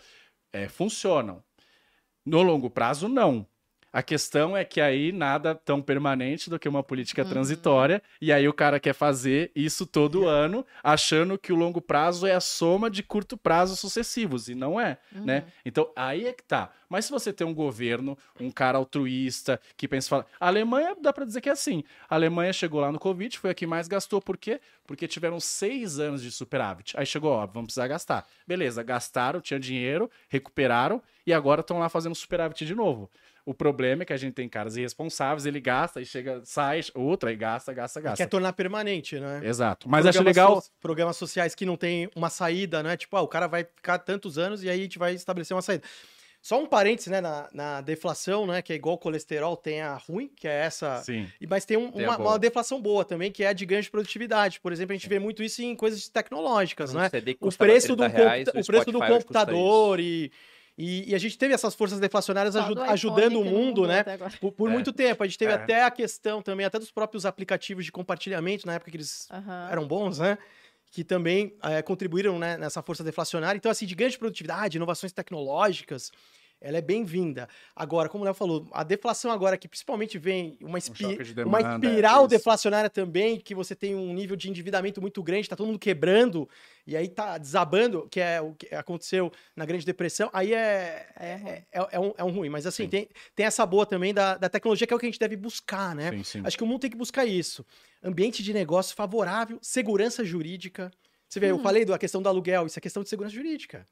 eh, 0.54 0.70
funcionam. 0.70 1.44
No 2.26 2.42
longo 2.42 2.70
prazo, 2.70 3.08
não. 3.08 3.46
A 3.98 4.04
questão 4.04 4.58
é 4.58 4.66
que 4.66 4.82
aí 4.82 5.14
nada 5.14 5.56
tão 5.56 5.82
permanente 5.82 6.50
do 6.50 6.60
que 6.60 6.68
uma 6.68 6.84
política 6.84 7.24
Uhum. 7.24 7.30
transitória, 7.30 8.02
e 8.20 8.30
aí 8.34 8.46
o 8.46 8.52
cara 8.52 8.78
quer 8.78 8.93
fazer 8.93 9.54
isso 9.56 9.86
todo 9.86 10.28
ano, 10.28 10.66
achando 10.84 11.38
que 11.38 11.54
o 11.54 11.56
longo 11.56 11.80
prazo 11.80 12.28
é 12.28 12.34
a 12.36 12.41
soma 12.41 12.89
de 12.89 13.02
curto 13.02 13.38
prazo 13.38 13.78
sucessivos, 13.78 14.50
e 14.50 14.54
não 14.54 14.78
é, 14.78 14.98
Uhum. 15.16 15.24
né? 15.24 15.46
Então, 15.66 15.89
aí 15.96 16.28
é 16.28 16.34
que 16.34 16.43
tá. 16.43 16.72
Mas 16.89 17.06
se 17.06 17.12
você 17.12 17.32
tem 17.32 17.48
um 17.48 17.54
governo, 17.54 18.18
um 18.38 18.52
cara 18.52 18.78
altruísta, 18.78 19.60
que 19.78 19.88
pensa, 19.88 20.10
fala, 20.10 20.26
a 20.39 20.48
Alemanha 20.48 20.96
dá 21.02 21.14
pra 21.14 21.24
dizer 21.26 21.39
que 21.39 21.48
é 21.50 21.52
assim. 21.54 21.82
A 22.10 22.16
Alemanha 22.16 22.52
chegou 22.54 22.82
lá 22.82 22.91
no 22.91 23.00
Covid, 23.00 23.39
foi 23.39 23.50
a 23.50 23.54
que 23.54 23.66
mais 23.66 23.88
gastou, 23.88 24.22
por 24.22 24.38
quê? 24.38 24.60
Porque 24.86 25.08
tiveram 25.08 25.39
seis 25.39 26.00
anos 26.00 26.22
de 26.22 26.32
superávit. 26.32 26.93
Aí 26.98 27.06
chegou, 27.06 27.32
ó, 27.32 27.46
vamos 27.48 27.68
precisar 27.68 27.88
gastar. 27.88 28.28
Beleza, 28.46 28.84
gastaram, 28.84 29.39
tinha 29.41 29.60
dinheiro, 29.60 30.12
recuperaram, 30.30 31.02
e 31.26 31.34
agora 31.34 31.62
estão 31.62 31.80
lá 31.80 31.89
fazendo 31.89 32.14
superávit 32.14 32.66
de 32.66 32.76
novo. 32.76 33.10
O 33.46 33.54
problema 33.54 34.02
é 34.02 34.06
que 34.08 34.14
a 34.14 34.18
gente 34.18 34.34
tem 34.34 34.50
caras 34.50 34.76
irresponsáveis, 34.76 35.46
ele 35.46 35.60
gasta 35.60 36.02
e 36.02 36.06
chega, 36.06 36.41
sai, 36.43 36.82
outra 36.96 37.32
e 37.32 37.36
gasta, 37.36 37.72
gasta, 37.72 38.02
gasta. 38.02 38.18
Quer 38.18 38.28
tornar 38.28 38.54
permanente, 38.54 39.20
né? 39.20 39.39
Exato. 39.43 39.88
Mas 39.88 40.04
acho 40.06 40.18
Programas 40.18 40.36
legal. 40.36 40.62
so- 40.62 40.72
Programas 40.82 41.18
sociais 41.18 41.54
que 41.54 41.64
não 41.66 41.78
tem 41.78 42.10
uma 42.16 42.30
saída, 42.32 42.82
né? 42.82 42.98
Tipo, 42.98 43.16
ah, 43.18 43.22
o 43.22 43.28
cara 43.28 43.46
vai 43.46 43.64
ficar 43.64 44.00
tantos 44.00 44.39
anos 44.39 44.64
e 44.64 44.70
aí 44.70 44.80
a 44.80 44.84
gente 44.84 44.98
vai 44.98 45.14
estabelecer 45.14 45.56
uma 45.56 45.62
saída. 45.62 45.84
Só 46.41 46.60
um 46.62 46.66
parênteses, 46.68 47.12
né? 47.12 47.22
Na, 47.22 47.50
na 47.54 47.82
deflação, 47.82 48.46
né? 48.48 48.62
Que 48.62 48.74
é 48.74 48.76
igual 48.76 48.96
o 48.96 48.98
colesterol, 49.00 49.56
tem 49.58 49.82
a 49.82 49.96
ruim, 49.96 50.28
que 50.36 50.48
é 50.48 50.54
essa. 50.66 51.02
Sim. 51.04 51.28
E- 51.41 51.48
Mas 51.48 51.66
tem 51.66 51.76
um- 51.78 51.91
Tem 51.91 52.04
uma, 52.06 52.18
boa. 52.18 52.30
uma 52.32 52.39
deflação 52.39 52.80
boa 52.82 53.04
também, 53.06 53.32
que 53.32 53.43
é 53.43 53.48
a 53.48 53.54
de 53.54 53.66
ganho 53.66 53.82
de 53.82 53.89
produtividade. 53.91 54.60
Por 54.60 54.72
exemplo, 54.72 54.93
a 54.93 54.96
gente 54.96 55.10
vê 55.10 55.18
muito 55.20 55.41
isso 55.43 55.62
em 55.64 55.76
coisas 55.76 56.08
tecnológicas, 56.08 56.93
Um 56.93 56.98
né? 57.00 57.10
O 57.39 57.52
preço, 57.52 57.96
do, 57.96 57.98
30 57.98 58.10
computa- 58.10 58.24
reais, 58.30 58.48
o 58.48 58.66
preço 58.66 58.91
do 58.91 59.00
computador 59.00 60.00
e, 60.00 60.32
e, 60.78 61.10
e 61.10 61.16
a 61.16 61.18
gente 61.18 61.38
teve 61.38 61.54
essas 61.54 61.74
forças 61.74 62.00
deflacionárias 62.00 62.54
iPhone 62.56 62.80
ajudando 62.90 63.40
o 63.40 63.46
mundo, 63.46 63.88
né? 63.88 64.04
Por, 64.42 64.52
por 64.52 64.70
É. 64.70 64.74
muito 64.74 64.92
tempo. 64.92 65.24
A 65.24 65.26
gente 65.26 65.38
teve 65.38 65.52
É. 65.52 65.56
até 65.56 65.84
a 65.84 65.92
questão 65.92 66.42
também, 66.42 66.66
até 66.66 66.78
dos 66.78 66.92
próprios 66.92 67.26
aplicativos 67.26 67.86
de 67.86 67.92
compartilhamento, 67.92 68.68
na 68.68 68.74
época 68.74 68.92
que 68.92 68.98
eles 68.98 69.28
eram 69.72 69.88
bons, 69.88 70.20
né? 70.20 70.38
Que 70.92 71.04
também 71.04 71.54
eh, 71.64 71.82
contribuíram 71.82 72.38
né, 72.40 72.58
nessa 72.58 72.82
força 72.82 73.04
deflacionária. 73.04 73.58
Então, 73.58 73.72
assim, 73.72 73.86
de 73.86 73.96
ganho 73.96 74.10
de 74.12 74.18
produtividade, 74.18 74.78
inovações 74.78 75.12
tecnológicas, 75.12 76.12
ela 76.66 76.78
é 76.78 76.82
bem-vinda. 76.82 77.47
Agora, 77.76 78.09
como 78.09 78.24
o 78.24 78.26
Léo 78.26 78.34
falou, 78.34 78.68
a 78.72 78.84
deflação 78.84 79.32
agora 79.32 79.55
que 79.57 79.68
principalmente 79.68 80.18
vem 80.18 80.57
uma, 80.61 80.78
espi- 80.80 81.03
choque 81.03 81.24
de 81.24 81.43
uma 81.43 81.59
demanda, 81.59 81.86
espiral 81.88 82.22
isso. 82.22 82.30
deflacionária 82.30 82.89
também, 82.89 83.39
que 83.39 83.53
você 83.53 83.76
tem 83.76 83.93
um 83.95 84.13
nível 84.13 84.36
de 84.36 84.49
endividamento 84.49 84.99
muito 84.99 85.22
grande, 85.22 85.47
tá 85.47 85.55
todo 85.55 85.68
mundo 85.68 85.78
quebrando, 85.80 86.49
e 86.88 86.97
aí 86.97 87.07
tá 87.07 87.38
desabando, 87.38 88.07
que 88.09 88.20
é 88.20 88.41
o 88.41 88.53
que 88.55 88.74
aconteceu 88.74 89.32
na 89.55 89.63
Grande 89.66 89.86
Depressão, 89.86 90.30
aí 90.34 90.53
é, 90.53 91.07
É 91.16 91.36
ruim. 91.36 91.49
é, 91.51 91.63
é, 91.72 91.88
é 91.91 91.99
um, 91.99 92.13
é 92.18 92.24
um 92.24 92.32
ruim. 92.32 92.49
Mas 92.49 92.66
assim, 92.66 92.84
Sim. 92.86 92.89
tem, 92.89 93.09
tem 93.36 93.45
essa 93.45 93.66
boa 93.66 93.86
também 93.86 94.13
da, 94.13 94.36
da 94.38 94.49
tecnologia, 94.49 94.88
que 94.88 94.93
é 94.93 94.95
o 94.95 94.99
que 94.99 95.05
a 95.05 95.09
gente 95.09 95.20
deve 95.20 95.36
buscar, 95.38 95.95
né? 95.95 96.11
Sim, 96.11 96.24
sim. 96.24 96.41
Acho 96.43 96.57
que 96.57 96.63
o 96.63 96.68
mundo 96.68 96.82
tem 96.82 96.89
que 96.89 96.97
buscar 96.97 97.26
isso. 97.26 97.66
Ambiente 98.03 98.41
de 98.41 98.53
negócio 98.53 98.95
favorável, 98.95 99.59
segurança 99.61 100.24
jurídica. 100.26 100.91
Você 101.30 101.39
vê, 101.39 101.51
eu 101.51 101.55
Hum. 101.57 101.59
falei 101.59 101.86
da 101.86 101.97
questão 101.97 102.22
do 102.22 102.30
aluguel, 102.30 102.66
isso 102.68 102.78
é 102.80 102.82
questão 102.82 103.03
de 103.03 103.09
segurança 103.09 103.36
jurídica. 103.36 103.86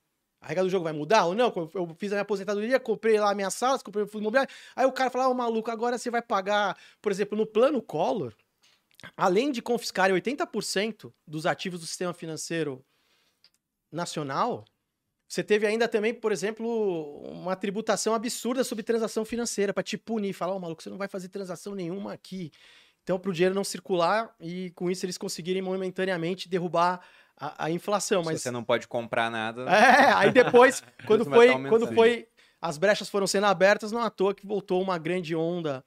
A 0.43 0.47
regra 0.47 0.65
do 0.65 0.69
jogo 0.69 0.83
vai 0.83 0.91
mudar 0.91 1.25
ou 1.25 1.33
não? 1.33 1.53
Eu 1.73 1.95
fiz 1.97 2.11
a 2.11 2.15
minha 2.15 2.21
aposentadoria, 2.21 2.77
comprei 2.77 3.17
lá 3.17 3.33
minhas 3.33 3.53
salas, 3.53 3.81
comprei 3.81 4.03
o 4.03 4.07
fundo 4.07 4.23
imobiliário. 4.23 4.53
Aí 4.75 4.85
o 4.85 4.91
cara 4.91 5.09
fala, 5.09 5.29
ô 5.29 5.33
maluco, 5.33 5.71
agora 5.71 5.97
você 5.97 6.11
vai 6.11 6.21
pagar, 6.21 6.77
por 7.01 7.13
exemplo, 7.13 7.37
no 7.37 7.45
plano 7.45 7.81
Collor, 7.81 8.33
além 9.15 9.53
de 9.53 9.61
confiscarem 9.61 10.13
80% 10.13 11.13
dos 11.25 11.45
ativos 11.45 11.79
do 11.79 11.87
sistema 11.87 12.13
financeiro 12.13 12.83
nacional, 13.89 14.65
você 15.29 15.41
teve 15.41 15.65
ainda 15.65 15.87
também, 15.87 16.13
por 16.13 16.33
exemplo, 16.33 17.21
uma 17.21 17.55
tributação 17.55 18.13
absurda 18.13 18.65
sobre 18.65 18.83
transação 18.83 19.23
financeira 19.23 19.73
para 19.73 19.81
te 19.81 19.97
punir, 19.97 20.33
falar, 20.33 20.55
ô 20.55 20.59
maluco, 20.59 20.83
você 20.83 20.89
não 20.89 20.97
vai 20.97 21.07
fazer 21.07 21.29
transação 21.29 21.73
nenhuma 21.73 22.11
aqui. 22.11 22.51
Então, 23.03 23.19
para 23.19 23.29
o 23.29 23.33
dinheiro 23.33 23.53
não 23.53 23.63
circular 23.63 24.33
e 24.39 24.71
com 24.71 24.89
isso 24.89 25.05
eles 25.05 25.17
conseguirem 25.17 25.61
momentaneamente 25.61 26.47
derrubar 26.47 27.01
a, 27.37 27.65
a 27.65 27.71
inflação. 27.71 28.23
Se 28.23 28.31
Mas 28.31 28.41
você 28.41 28.51
não 28.51 28.63
pode 28.63 28.87
comprar 28.87 29.29
nada. 29.29 29.63
é, 29.69 30.13
aí 30.13 30.31
depois, 30.31 30.81
quando 31.05 31.25
foi, 31.25 31.49
quando 31.67 31.87
foi, 31.87 32.27
as 32.61 32.77
brechas 32.77 33.09
foram 33.09 33.27
sendo 33.27 33.45
abertas, 33.45 33.91
não 33.91 34.01
à 34.01 34.09
toa 34.09 34.33
que 34.33 34.47
voltou 34.47 34.81
uma 34.81 34.97
grande 34.97 35.35
onda 35.35 35.83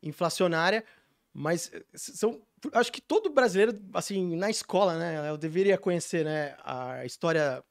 inflacionária, 0.00 0.84
mas 1.32 1.70
eh, 1.72 1.82
são, 1.94 2.40
acho 2.72 2.92
que 2.92 3.00
todo 3.00 3.30
brasileiro, 3.30 3.78
assim, 3.94 4.36
na 4.36 4.50
escola, 4.50 4.96
né, 4.98 5.30
eu 5.30 5.36
deveria 5.36 5.78
conhecer, 5.78 6.24
né, 6.24 6.56
a 6.64 7.04
história, 7.04 7.62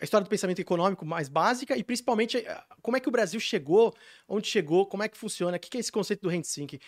a 0.00 0.04
história 0.04 0.24
do 0.24 0.30
pensamento 0.30 0.60
econômico 0.60 1.04
mais 1.04 1.28
básica 1.28 1.76
e 1.76 1.84
principalmente 1.84 2.38
eh, 2.38 2.62
como 2.80 2.96
é 2.96 3.00
que 3.00 3.08
o 3.08 3.12
Brasil 3.12 3.38
chegou, 3.38 3.94
onde 4.28 4.48
chegou, 4.48 4.86
como 4.86 5.02
é 5.02 5.08
que 5.08 5.18
funciona, 5.18 5.56
o 5.56 5.60
que 5.60 5.76
é 5.76 5.80
esse 5.80 5.92
conceito 5.92 6.22
do 6.22 6.28
rent 6.28 6.44
seeking? 6.44 6.78
Que- 6.78 6.80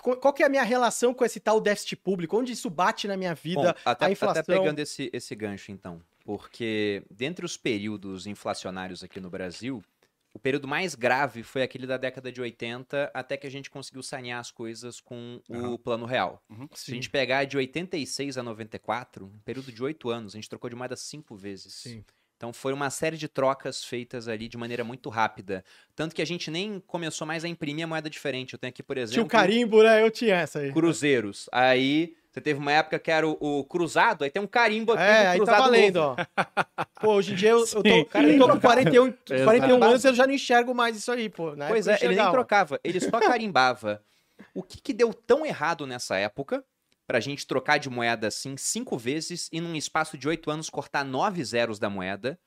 Qual 0.00 0.32
que 0.32 0.42
é 0.42 0.46
a 0.46 0.48
minha 0.48 0.62
relação 0.62 1.12
com 1.12 1.24
esse 1.24 1.40
tal 1.40 1.60
déficit 1.60 1.96
público? 1.96 2.36
Onde 2.38 2.52
isso 2.52 2.70
bate 2.70 3.06
na 3.06 3.16
minha 3.16 3.34
vida? 3.34 3.72
Bom, 3.72 3.80
até, 3.84 4.06
a 4.06 4.10
inflação. 4.10 4.40
até 4.40 4.58
pegando 4.58 4.78
esse, 4.78 5.10
esse 5.12 5.34
gancho, 5.34 5.72
então. 5.72 6.00
Porque 6.24 7.02
dentre 7.10 7.44
os 7.44 7.56
períodos 7.56 8.26
inflacionários 8.26 9.04
aqui 9.04 9.20
no 9.20 9.30
Brasil, 9.30 9.82
o 10.36 10.38
período 10.38 10.68
mais 10.68 10.94
grave 10.94 11.42
foi 11.42 11.62
aquele 11.62 11.86
da 11.86 11.96
década 11.96 12.30
de 12.30 12.42
80, 12.42 13.10
até 13.14 13.38
que 13.38 13.46
a 13.46 13.50
gente 13.50 13.70
conseguiu 13.70 14.02
sanear 14.02 14.38
as 14.38 14.50
coisas 14.50 15.00
com 15.00 15.40
o 15.48 15.54
Aham. 15.54 15.76
Plano 15.78 16.04
Real. 16.04 16.42
Se 16.74 16.86
Sim. 16.86 16.92
a 16.92 16.94
gente 16.96 17.08
pegar 17.08 17.44
de 17.44 17.56
86 17.56 18.36
a 18.36 18.42
94, 18.42 19.24
um 19.24 19.38
período 19.46 19.72
de 19.72 19.82
oito 19.82 20.10
anos, 20.10 20.34
a 20.34 20.36
gente 20.36 20.50
trocou 20.50 20.68
de 20.68 20.76
moeda 20.76 20.94
cinco 20.94 21.34
vezes. 21.34 21.72
Sim. 21.72 22.04
Então 22.36 22.52
foi 22.52 22.72
uma 22.72 22.90
série 22.90 23.16
de 23.16 23.28
trocas 23.28 23.82
feitas 23.82 24.28
ali 24.28 24.46
de 24.48 24.58
maneira 24.58 24.84
muito 24.84 25.08
rápida. 25.08 25.64
Tanto 25.94 26.14
que 26.14 26.20
a 26.20 26.26
gente 26.26 26.50
nem 26.50 26.78
começou 26.86 27.26
mais 27.26 27.44
a 27.44 27.48
imprimir 27.48 27.84
a 27.84 27.88
moeda 27.88 28.10
diferente. 28.10 28.52
Eu 28.52 28.58
tenho 28.58 28.68
aqui, 28.68 28.82
por 28.82 28.98
exemplo, 28.98 29.12
Tinha 29.14 29.24
o 29.24 29.28
carimbo, 29.28 29.82
né? 29.82 30.02
Eu 30.02 30.10
tinha 30.10 30.34
essa 30.36 30.58
aí. 30.58 30.70
cruzeiros. 30.72 31.48
Aí 31.50 32.14
você 32.30 32.40
teve 32.42 32.60
uma 32.60 32.70
época 32.72 32.98
que 32.98 33.10
era 33.10 33.26
o, 33.26 33.38
o 33.40 33.64
cruzado, 33.64 34.22
aí 34.22 34.28
tem 34.30 34.42
um 34.42 34.46
carimbo 34.46 34.92
aqui 34.92 35.02
É, 35.02 35.22
do 35.22 35.28
aí 35.30 35.36
cruzado 35.38 35.56
tá 35.56 35.62
valendo, 35.62 35.94
novo. 36.00 36.16
ó. 36.20 36.84
Pô, 37.00 37.14
hoje 37.14 37.32
em 37.32 37.36
dia 37.36 37.50
eu, 37.50 37.60
eu 37.60 37.82
tô, 37.82 38.04
cara, 38.04 38.28
eu 38.30 38.38
tô 38.38 38.48
com 38.50 38.60
41, 38.60 39.12
41 39.44 39.46
Exato. 39.76 39.84
anos 39.84 40.04
e 40.04 40.08
eu 40.08 40.14
já 40.14 40.26
não 40.26 40.34
enxergo 40.34 40.74
mais 40.74 40.94
isso 40.98 41.10
aí, 41.10 41.30
pô. 41.30 41.56
Na 41.56 41.68
Pois 41.68 41.86
é, 41.88 41.96
ele 42.02 42.14
nem 42.16 42.30
trocava, 42.30 42.78
ele 42.84 43.00
só 43.00 43.18
carimbava. 43.18 44.02
O 44.52 44.62
que, 44.62 44.78
que 44.82 44.92
deu 44.92 45.14
tão 45.14 45.46
errado 45.46 45.86
nessa 45.86 46.18
época 46.18 46.62
pra 47.06 47.20
gente 47.20 47.46
trocar 47.46 47.78
de 47.78 47.88
moeda 47.88 48.28
assim 48.28 48.56
cinco 48.56 48.98
vezes 48.98 49.48
e 49.52 49.60
num 49.60 49.74
espaço 49.76 50.18
de 50.18 50.28
oito 50.28 50.50
anos 50.50 50.68
cortar 50.70 51.04
nove 51.04 51.44
zeros 51.44 51.78
da 51.78 51.88
moeda? 51.90 52.38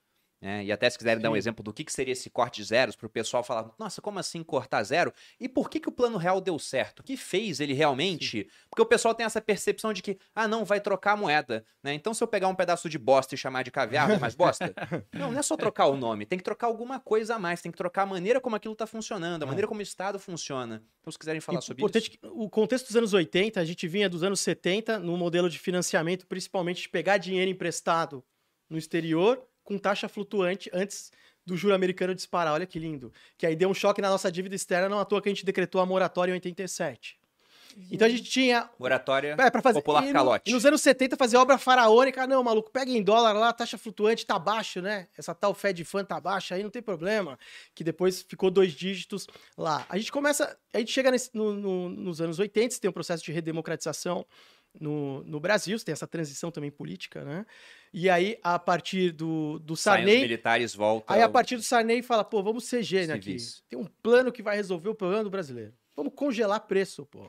Né? 0.42 0.64
E 0.64 0.72
até 0.72 0.90
se 0.90 0.98
quiserem 0.98 1.22
dar 1.22 1.30
um 1.30 1.34
Sim. 1.34 1.40
exemplo 1.40 1.64
do 1.64 1.74
que, 1.74 1.84
que 1.84 1.92
seria 1.92 2.14
esse 2.14 2.30
corte 2.30 2.62
de 2.62 2.68
zeros, 2.68 2.96
para 2.96 3.08
o 3.08 3.10
pessoal 3.10 3.44
falar, 3.44 3.72
nossa, 3.78 4.02
como 4.02 4.20
assim 4.20 4.42
cortar 4.44 4.84
zero? 4.84 5.14
E 5.40 5.50
por 5.50 5.70
que, 5.70 5.80
que 5.80 5.90
o 5.90 5.92
plano 5.92 6.18
real 6.18 6.40
deu 6.40 6.58
certo? 6.58 7.00
O 7.00 7.04
que 7.04 7.18
fez 7.18 7.60
ele 7.60 7.74
realmente? 7.74 8.50
Porque 8.70 8.82
o 8.82 8.86
pessoal 8.86 9.14
tem 9.14 9.26
essa 9.26 9.42
percepção 9.42 9.92
de 9.92 10.02
que, 10.02 10.18
ah, 10.34 10.48
não, 10.48 10.64
vai 10.64 10.80
trocar 10.80 11.14
a 11.14 11.18
moeda. 11.18 11.66
Né? 11.84 11.94
Então, 11.94 12.14
se 12.14 12.24
eu 12.24 12.28
pegar 12.28 12.48
um 12.48 12.56
pedaço 12.56 12.90
de 12.90 12.98
bosta 12.98 13.36
e 13.36 13.38
chamar 13.38 13.64
de 13.64 13.72
caviar, 13.72 14.10
é 14.10 14.18
mais 14.18 14.36
bosta? 14.36 14.74
Não, 15.14 15.32
não 15.32 15.40
é 15.40 15.42
só 15.42 15.58
trocar 15.58 15.88
o 15.88 15.98
nome, 15.98 16.26
tem 16.26 16.38
que 16.38 16.44
trocar 16.44 16.68
alguma 16.68 17.00
coisa 17.00 17.36
a 17.36 17.40
mais, 17.40 17.62
tem 17.62 17.72
que 17.72 17.78
trocar 17.78 18.04
a 18.04 18.06
maneira 18.06 18.40
como 18.40 18.56
aquilo 18.56 18.74
está 18.74 18.86
funcionando, 18.86 19.44
a 19.44 19.46
maneira 19.46 19.68
como 19.68 19.80
o 19.80 19.84
Estado 19.84 20.20
funciona. 20.20 20.84
Então, 21.00 21.12
se 21.12 21.18
quiserem 21.18 21.42
falar 21.42 21.62
sobre 21.62 21.82
Importante 21.82 22.10
isso. 22.10 22.20
que 22.20 22.28
o 22.28 22.50
contexto 22.50 22.88
dos 22.88 22.96
anos 22.96 23.14
80, 23.14 23.60
a 23.60 23.66
gente 23.66 23.88
vinha 23.88 24.10
dos 24.10 24.24
anos 24.24 24.40
70 24.40 25.00
no 25.00 25.18
modelo 25.18 25.50
de 25.50 25.58
financiamento, 25.60 26.28
principalmente 26.28 26.84
de 26.84 26.90
pegar 26.90 27.18
dinheiro 27.18 27.50
emprestado 27.50 28.24
no 28.70 28.78
exterior 28.78 29.49
com 29.70 29.78
taxa 29.78 30.10
flutuante 30.10 30.70
antes 30.74 31.12
do 31.46 31.56
juro 31.56 31.74
americano 31.74 32.14
disparar. 32.14 32.54
Olha 32.54 32.66
que 32.66 32.78
lindo. 32.78 33.14
Que 33.38 33.46
aí 33.46 33.56
deu 33.56 33.70
um 33.70 33.74
choque 33.74 34.02
na 34.02 34.10
nossa 34.10 34.30
dívida 34.32 34.56
externa, 34.56 34.90
não 34.90 35.00
à 35.00 35.06
toa 35.06 35.22
que 35.22 35.30
a 35.30 35.32
gente 35.32 35.46
decretou 35.46 35.80
a 35.80 35.86
moratória 35.86 36.32
em 36.32 36.36
87. 36.36 37.18
Então 37.92 38.08
a 38.08 38.10
gente 38.10 38.24
tinha 38.24 38.68
Moratória 38.80 39.36
É, 39.40 39.50
pra 39.52 39.62
fazer. 39.62 39.80
popular 39.80 40.06
e 40.06 40.12
calote. 40.12 40.50
E 40.50 40.54
nos 40.54 40.66
anos 40.66 40.82
70 40.82 41.16
fazer 41.16 41.38
obra 41.38 41.56
faraônica. 41.58 42.26
Não, 42.28 42.44
maluco, 42.44 42.70
pega 42.72 42.92
em 42.92 43.02
dólar 43.02 43.32
lá, 43.34 43.50
a 43.50 43.54
taxa 43.54 43.78
flutuante 43.78 44.26
tá 44.26 44.38
baixo, 44.40 44.82
né? 44.82 45.08
Essa 45.18 45.36
tal 45.36 45.54
Fed 45.54 45.86
Fund 45.86 46.06
tá 46.08 46.20
baixa, 46.20 46.56
aí 46.56 46.64
não 46.64 46.72
tem 46.72 46.82
problema. 46.82 47.38
Que 47.76 47.84
depois 47.84 48.24
ficou 48.24 48.50
dois 48.50 48.74
dígitos 48.74 49.28
lá. 49.56 49.86
A 49.88 49.98
gente 50.00 50.12
começa. 50.12 50.58
A 50.74 50.80
gente 50.80 50.92
chega 50.92 51.12
nesse- 51.12 51.30
no- 51.34 51.54
no- 51.54 51.90
nos 51.90 52.20
anos 52.20 52.40
80, 52.40 52.74
você 52.74 52.82
tem 52.82 52.90
um 52.90 52.94
processo 52.94 53.24
de 53.24 53.32
redemocratização 53.32 54.26
no, 54.80 55.24
no 55.24 55.40
Brasil, 55.40 55.78
você 55.78 55.86
tem 55.86 55.94
essa 55.94 56.08
transição 56.08 56.52
também 56.52 56.72
política, 56.72 57.24
né? 57.24 57.46
E 57.94 58.10
aí, 58.10 58.38
a 58.44 58.60
partir 58.60 59.12
do, 59.12 59.60
do 59.60 59.76
Saem 59.76 60.04
os 60.04 60.10
Sarney. 60.10 60.22
militares, 60.22 60.76
voltam. 60.76 61.16
Aí, 61.16 61.22
a 61.22 61.30
partir 61.30 61.56
do 61.56 61.64
Sarney, 61.64 62.02
fala, 62.02 62.24
pô, 62.24 62.44
vamos 62.44 62.66
ser 62.66 62.84
gênio 62.84 63.16
aqui. 63.16 63.38
Tem 63.68 63.78
um 63.80 63.86
plano 64.04 64.32
que 64.32 64.44
vai 64.44 64.56
resolver 64.56 64.90
o 64.90 64.96
problema 64.96 65.24
do 65.24 65.30
brasileiro. 65.30 65.74
Vamos 65.96 66.14
congelar 66.16 66.60
preço, 66.62 67.06
pô. 67.06 67.28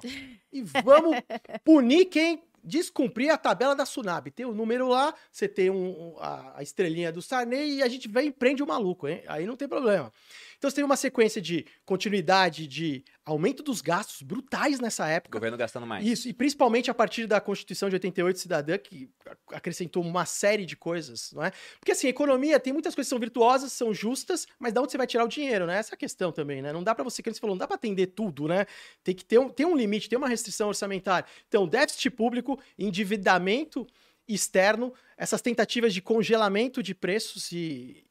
E 0.52 0.62
vamos 0.62 1.16
punir 1.64 2.04
quem 2.06 2.42
descumprir 2.62 3.32
a 3.32 3.38
tabela 3.38 3.74
da 3.74 3.86
Sunab. 3.86 4.30
Tem 4.30 4.44
o 4.44 4.52
número 4.52 4.86
lá, 4.86 5.14
você 5.32 5.48
tem 5.48 5.70
um- 5.70 6.10
um- 6.12 6.16
a, 6.20 6.58
a 6.58 6.62
estrelinha 6.62 7.10
do 7.10 7.22
Sarney 7.22 7.76
e 7.76 7.82
a 7.82 7.88
gente 7.88 8.06
vem 8.06 8.28
e 8.28 8.30
prende 8.30 8.62
o 8.62 8.66
maluco, 8.66 9.08
hein? 9.08 9.22
Aí 9.26 9.46
não 9.46 9.56
tem 9.56 9.66
problema. 9.66 10.12
Então 10.60 10.68
você 10.68 10.76
tem 10.76 10.84
uma 10.84 10.94
sequência 10.96 11.40
de 11.40 11.64
continuidade, 11.86 12.66
de 12.66 13.02
aumento 13.24 13.62
dos 13.62 13.80
gastos 13.80 14.20
brutais 14.20 14.78
nessa 14.78 15.04
O 15.04 15.08
época. 15.08 15.38
governo 15.38 15.56
gastando 15.56 15.86
mais. 15.86 16.06
Isso, 16.06 16.28
e 16.28 16.34
principalmente 16.34 16.90
a 16.90 16.94
partir 16.94 17.26
da 17.26 17.40
Constituição 17.40 17.88
de 17.88 17.94
88 17.94 18.38
cidadã, 18.38 18.76
que 18.76 19.08
ac- 19.24 19.38
acrescentou 19.54 20.02
uma 20.02 20.26
série 20.26 20.66
de 20.66 20.76
coisas, 20.76 21.32
não 21.32 21.42
é? 21.42 21.50
Porque 21.78 21.92
assim, 21.92 22.08
economia 22.08 22.60
tem 22.60 22.74
muitas 22.74 22.94
coisas 22.94 23.08
que 23.08 23.14
são 23.14 23.18
virtuosas, 23.18 23.72
são 23.72 23.94
justas, 23.94 24.46
mas 24.58 24.74
da 24.74 24.82
onde 24.82 24.92
você 24.92 24.98
vai 24.98 25.06
tirar 25.06 25.24
o 25.24 25.28
dinheiro, 25.28 25.64
né? 25.64 25.78
Essa 25.78 25.94
é 25.94 25.96
a 25.96 25.98
questão 25.98 26.30
também, 26.30 26.60
né? 26.60 26.74
Não 26.74 26.84
dá 26.84 26.94
pra 26.94 27.02
você, 27.04 27.22
que 27.22 27.32
você 27.32 27.40
falou, 27.40 27.56
não 27.56 27.58
dá 27.60 27.66
pra 27.66 27.76
atender 27.76 28.08
tudo, 28.08 28.46
né? 28.46 28.66
Tem 29.02 29.14
que 29.14 29.24
ter 29.24 29.38
um, 29.38 29.48
tem 29.48 29.64
um 29.64 29.74
limite, 29.74 30.10
tem 30.10 30.18
uma 30.18 30.28
restrição 30.28 30.68
orçamentária. 30.68 31.26
Então, 31.48 31.66
déficit 31.66 32.10
público, 32.10 32.60
endividamento 32.78 33.86
externo, 34.28 34.92
essas 35.16 35.40
tentativas 35.40 35.94
de 35.94 36.02
congelamento 36.02 36.82
de 36.82 36.94
preços 36.94 37.50
e 37.50 38.04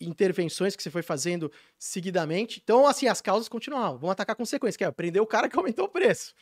intervenções 0.00 0.76
que 0.76 0.82
você 0.82 0.90
foi 0.90 1.02
fazendo 1.02 1.50
seguidamente. 1.78 2.60
Então, 2.62 2.86
assim, 2.86 3.06
as 3.08 3.20
causas 3.20 3.48
continuam. 3.48 3.96
Vão 3.98 4.10
atacar 4.10 4.34
a 4.34 4.36
consequência, 4.36 4.76
que 4.78 4.84
é 4.84 4.90
prender 4.90 5.22
o 5.22 5.26
cara 5.26 5.48
que 5.48 5.56
aumentou 5.56 5.86
o 5.86 5.88
preço. 5.88 6.34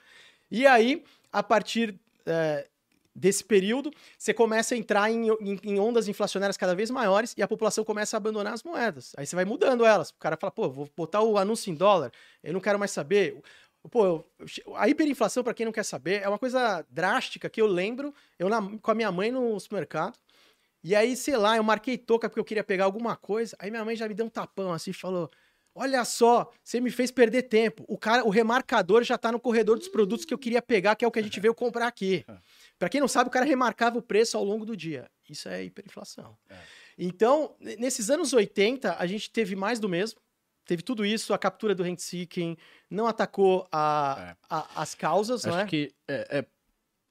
E 0.50 0.66
aí, 0.66 1.04
a 1.32 1.42
partir 1.42 1.98
é, 2.26 2.66
desse 3.14 3.44
período, 3.44 3.92
você 4.18 4.34
começa 4.34 4.74
a 4.74 4.78
entrar 4.78 5.10
em, 5.10 5.28
em- 5.40 5.60
em 5.62 5.78
ondas 5.78 6.08
inflacionárias 6.08 6.56
cada 6.56 6.74
vez 6.74 6.90
maiores 6.90 7.34
e 7.36 7.42
a 7.42 7.48
população 7.48 7.84
começa 7.84 8.16
a 8.16 8.18
abandonar 8.18 8.52
as 8.52 8.62
moedas. 8.62 9.12
Aí 9.16 9.26
você 9.26 9.36
vai 9.36 9.44
mudando 9.44 9.84
elas. 9.84 10.10
O 10.10 10.14
cara 10.18 10.36
fala, 10.36 10.50
pô, 10.50 10.68
vou 10.68 10.88
botar 10.96 11.22
o 11.22 11.38
anúncio 11.38 11.70
em 11.70 11.74
dólar, 11.74 12.10
eu 12.42 12.52
não 12.52 12.60
quero 12.60 12.78
mais 12.78 12.90
saber. 12.90 13.40
Pô, 13.90 14.24
a 14.76 14.88
hiperinflação, 14.88 15.44
para 15.44 15.52
quem 15.52 15.66
não 15.66 15.72
quer 15.72 15.84
saber, 15.84 16.22
é 16.22 16.28
uma 16.28 16.38
coisa 16.38 16.84
drástica 16.88 17.50
que 17.50 17.60
eu 17.60 17.66
lembro, 17.66 18.14
eu 18.38 18.48
na- 18.48 18.78
com 18.78 18.90
a 18.90 18.94
minha 18.94 19.12
mãe 19.12 19.30
no 19.30 19.60
supermercado, 19.60 20.18
e 20.84 20.94
aí, 20.94 21.16
sei 21.16 21.36
lá, 21.36 21.56
eu 21.56 21.62
marquei 21.64 21.96
toca 21.98 22.28
porque 22.28 22.38
eu 22.40 22.44
queria 22.44 22.62
pegar 22.62 22.84
alguma 22.84 23.16
coisa, 23.16 23.56
aí 23.58 23.70
minha 23.70 23.84
mãe 23.84 23.96
já 23.96 24.06
me 24.06 24.14
deu 24.14 24.26
um 24.26 24.30
tapão 24.30 24.72
assim 24.72 24.90
e 24.90 24.94
falou: 24.94 25.30
Olha 25.74 26.04
só, 26.04 26.52
você 26.62 26.80
me 26.80 26.90
fez 26.90 27.10
perder 27.10 27.42
tempo. 27.44 27.84
O 27.88 27.98
cara, 27.98 28.24
o 28.24 28.30
remarcador 28.30 29.02
já 29.02 29.18
tá 29.18 29.32
no 29.32 29.40
corredor 29.40 29.76
dos 29.76 29.88
produtos 29.88 30.24
que 30.24 30.32
eu 30.32 30.38
queria 30.38 30.62
pegar, 30.62 30.94
que 30.94 31.04
é 31.04 31.08
o 31.08 31.10
que 31.10 31.18
a 31.18 31.22
gente 31.22 31.40
veio 31.40 31.52
comprar 31.54 31.88
aqui. 31.88 32.24
Pra 32.78 32.88
quem 32.88 33.00
não 33.00 33.08
sabe, 33.08 33.28
o 33.28 33.32
cara 33.32 33.44
remarcava 33.44 33.98
o 33.98 34.02
preço 34.02 34.36
ao 34.36 34.44
longo 34.44 34.64
do 34.64 34.76
dia. 34.76 35.10
Isso 35.28 35.48
é 35.48 35.64
hiperinflação. 35.64 36.36
É. 36.48 36.56
Então, 36.96 37.56
nesses 37.60 38.08
anos 38.10 38.32
80, 38.32 38.96
a 38.98 39.06
gente 39.06 39.30
teve 39.30 39.56
mais 39.56 39.80
do 39.80 39.88
mesmo. 39.88 40.20
Teve 40.66 40.82
tudo 40.82 41.04
isso, 41.04 41.34
a 41.34 41.38
captura 41.38 41.74
do 41.74 41.82
rent 41.82 41.98
seeking, 41.98 42.56
não 42.88 43.06
atacou 43.06 43.66
a- 43.72 44.36
a- 44.48 44.68
as 44.82 44.94
causas, 44.94 45.44
Acho 45.44 45.58
é? 45.58 45.66
que 45.66 45.92
é, 46.08 46.38
é- 46.38 46.46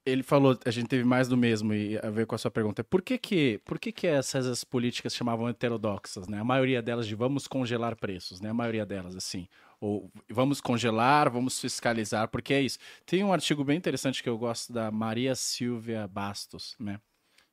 ele 0.05 0.23
falou, 0.23 0.57
a 0.65 0.71
gente 0.71 0.87
teve 0.87 1.03
mais 1.03 1.27
do 1.27 1.37
mesmo 1.37 1.73
e 1.73 1.97
a 1.97 2.09
ver 2.09 2.25
com 2.25 2.35
a 2.35 2.37
sua 2.37 2.51
pergunta. 2.51 2.83
Por 2.83 3.01
que 3.01 3.17
que, 3.17 3.59
por 3.63 3.79
que, 3.79 3.91
que 3.91 4.05
essas 4.05 4.45
as 4.45 4.63
políticas 4.63 5.15
chamavam 5.15 5.47
heterodoxas, 5.47 6.27
né? 6.27 6.39
A 6.39 6.43
maioria 6.43 6.81
delas 6.81 7.07
de 7.07 7.15
vamos 7.15 7.47
congelar 7.47 7.95
preços, 7.95 8.41
né? 8.41 8.49
A 8.49 8.53
maioria 8.53 8.85
delas 8.85 9.15
assim, 9.15 9.47
ou 9.79 10.11
vamos 10.29 10.59
congelar, 10.59 11.29
vamos 11.31 11.59
fiscalizar, 11.59 12.27
porque 12.27 12.53
é 12.53 12.61
isso. 12.61 12.77
Tem 13.05 13.23
um 13.23 13.31
artigo 13.31 13.63
bem 13.63 13.77
interessante 13.77 14.21
que 14.21 14.29
eu 14.29 14.37
gosto 14.37 14.73
da 14.73 14.91
Maria 14.91 15.35
Silvia 15.35 16.07
Bastos, 16.07 16.75
né? 16.79 16.99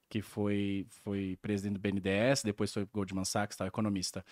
Que 0.08 0.20
foi 0.20 0.86
foi 1.04 1.38
presidente 1.40 1.74
do 1.74 1.80
BNDES, 1.80 2.42
depois 2.42 2.72
foi 2.72 2.84
Goldman 2.92 3.24
Sachs, 3.24 3.56
tal, 3.56 3.68
economista. 3.68 4.24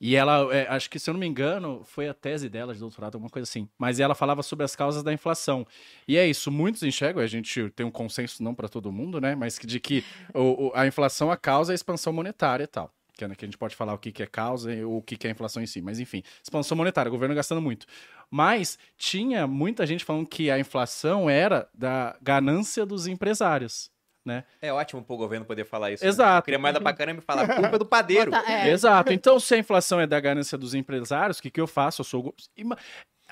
E 0.00 0.14
ela, 0.14 0.54
é, 0.54 0.66
acho 0.68 0.90
que 0.90 0.98
se 0.98 1.08
eu 1.08 1.14
não 1.14 1.20
me 1.20 1.26
engano, 1.26 1.82
foi 1.84 2.06
a 2.08 2.12
tese 2.14 2.48
dela 2.48 2.74
de 2.74 2.80
doutorado, 2.80 3.14
alguma 3.14 3.30
coisa 3.30 3.48
assim. 3.48 3.68
Mas 3.78 3.98
ela 3.98 4.14
falava 4.14 4.42
sobre 4.42 4.64
as 4.64 4.76
causas 4.76 5.02
da 5.02 5.12
inflação. 5.12 5.66
E 6.06 6.16
é 6.18 6.26
isso, 6.26 6.50
muitos 6.50 6.82
enxergam, 6.82 7.22
a 7.22 7.26
gente 7.26 7.70
tem 7.70 7.86
um 7.86 7.90
consenso, 7.90 8.42
não 8.42 8.54
para 8.54 8.68
todo 8.68 8.92
mundo, 8.92 9.20
né? 9.20 9.34
Mas 9.34 9.58
de 9.58 9.80
que 9.80 10.04
o- 10.34 10.66
o- 10.68 10.72
a 10.74 10.86
inflação, 10.86 11.30
a 11.30 11.36
causa 11.36 11.72
é 11.72 11.74
a 11.74 11.76
expansão 11.76 12.12
monetária 12.12 12.64
e 12.64 12.66
tal. 12.66 12.92
Que, 13.16 13.24
é, 13.24 13.26
a 13.28 13.44
gente 13.46 13.56
pode 13.56 13.74
falar 13.74 13.94
o 13.94 13.98
que, 13.98 14.12
que 14.12 14.22
é 14.22 14.26
causa 14.26 14.74
e 14.74 14.84
o 14.84 15.00
que, 15.00 15.16
que 15.16 15.26
é 15.26 15.30
inflação 15.30 15.62
em 15.62 15.66
si. 15.66 15.80
Mas 15.80 15.98
enfim, 15.98 16.22
expansão 16.42 16.76
monetária, 16.76 17.08
o 17.08 17.12
governo 17.12 17.34
gastando 17.34 17.62
muito. 17.62 17.86
Mas 18.30 18.78
tinha 18.98 19.46
muita 19.46 19.86
gente 19.86 20.04
falando 20.04 20.26
que 20.26 20.50
a 20.50 20.58
inflação 20.58 21.30
era 21.30 21.66
da 21.72 22.14
ganância 22.20 22.84
dos 22.84 23.06
empresários. 23.06 23.90
Né? 24.26 24.42
É 24.60 24.72
ótimo 24.72 25.02
pro 25.04 25.16
governo 25.16 25.46
poder 25.46 25.64
falar 25.64 25.92
isso. 25.92 26.02
né? 26.02 26.08
Exato. 26.10 26.38
Eu 26.40 26.42
queria 26.42 26.58
moeda 26.58 26.80
pra 26.80 26.92
caramba 26.92 27.20
e 27.20 27.24
falar, 27.24 27.42
a 27.42 27.54
culpa 27.54 27.76
é 27.76 27.78
do 27.78 27.86
padeiro. 27.86 28.32
Bota- 28.32 28.50
é. 28.52 28.68
Exato. 28.70 29.12
Então, 29.12 29.38
se 29.38 29.54
a 29.54 29.58
inflação 29.58 30.00
é 30.00 30.06
da 30.06 30.18
ganância 30.18 30.58
dos 30.58 30.74
empresários, 30.74 31.38
o 31.38 31.42
que, 31.42 31.48
que 31.50 31.60
eu 31.60 31.66
faço? 31.68 32.00
Eu 32.00 32.04
sou. 32.04 32.34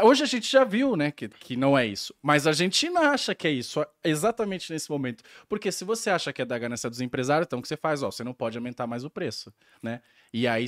Hoje 0.01 0.25
a 0.25 0.27
gente 0.27 0.51
já 0.51 0.65
viu, 0.65 0.97
né, 0.97 1.13
que, 1.13 1.29
que 1.29 1.57
não 1.57 1.79
é 1.79 1.87
isso. 1.87 2.13
Mas 2.21 2.47
a 2.47 2.51
Argentina 2.51 3.11
acha 3.11 3.33
que 3.35 3.47
é 3.47 3.51
isso, 3.51 3.85
exatamente 4.03 4.73
nesse 4.73 4.91
momento. 4.91 5.23
Porque 5.49 5.71
se 5.71 5.85
você 5.85 6.11
acha 6.11 6.33
que 6.33 6.43
é 6.43 6.45
da 6.45 6.59
ganância 6.59 6.91
dos 6.91 7.01
empresários, 7.01 7.47
então 7.47 7.61
o 7.61 7.63
que 7.63 7.69
você 7.69 7.77
faz? 7.77 8.03
Ó, 8.03 8.11
você 8.11 8.25
não 8.25 8.35
pode 8.35 8.59
aumentar 8.59 8.87
mais 8.89 9.05
o 9.05 9.11
preço, 9.11 9.53
né? 9.81 10.01
E 10.33 10.49
aí, 10.49 10.67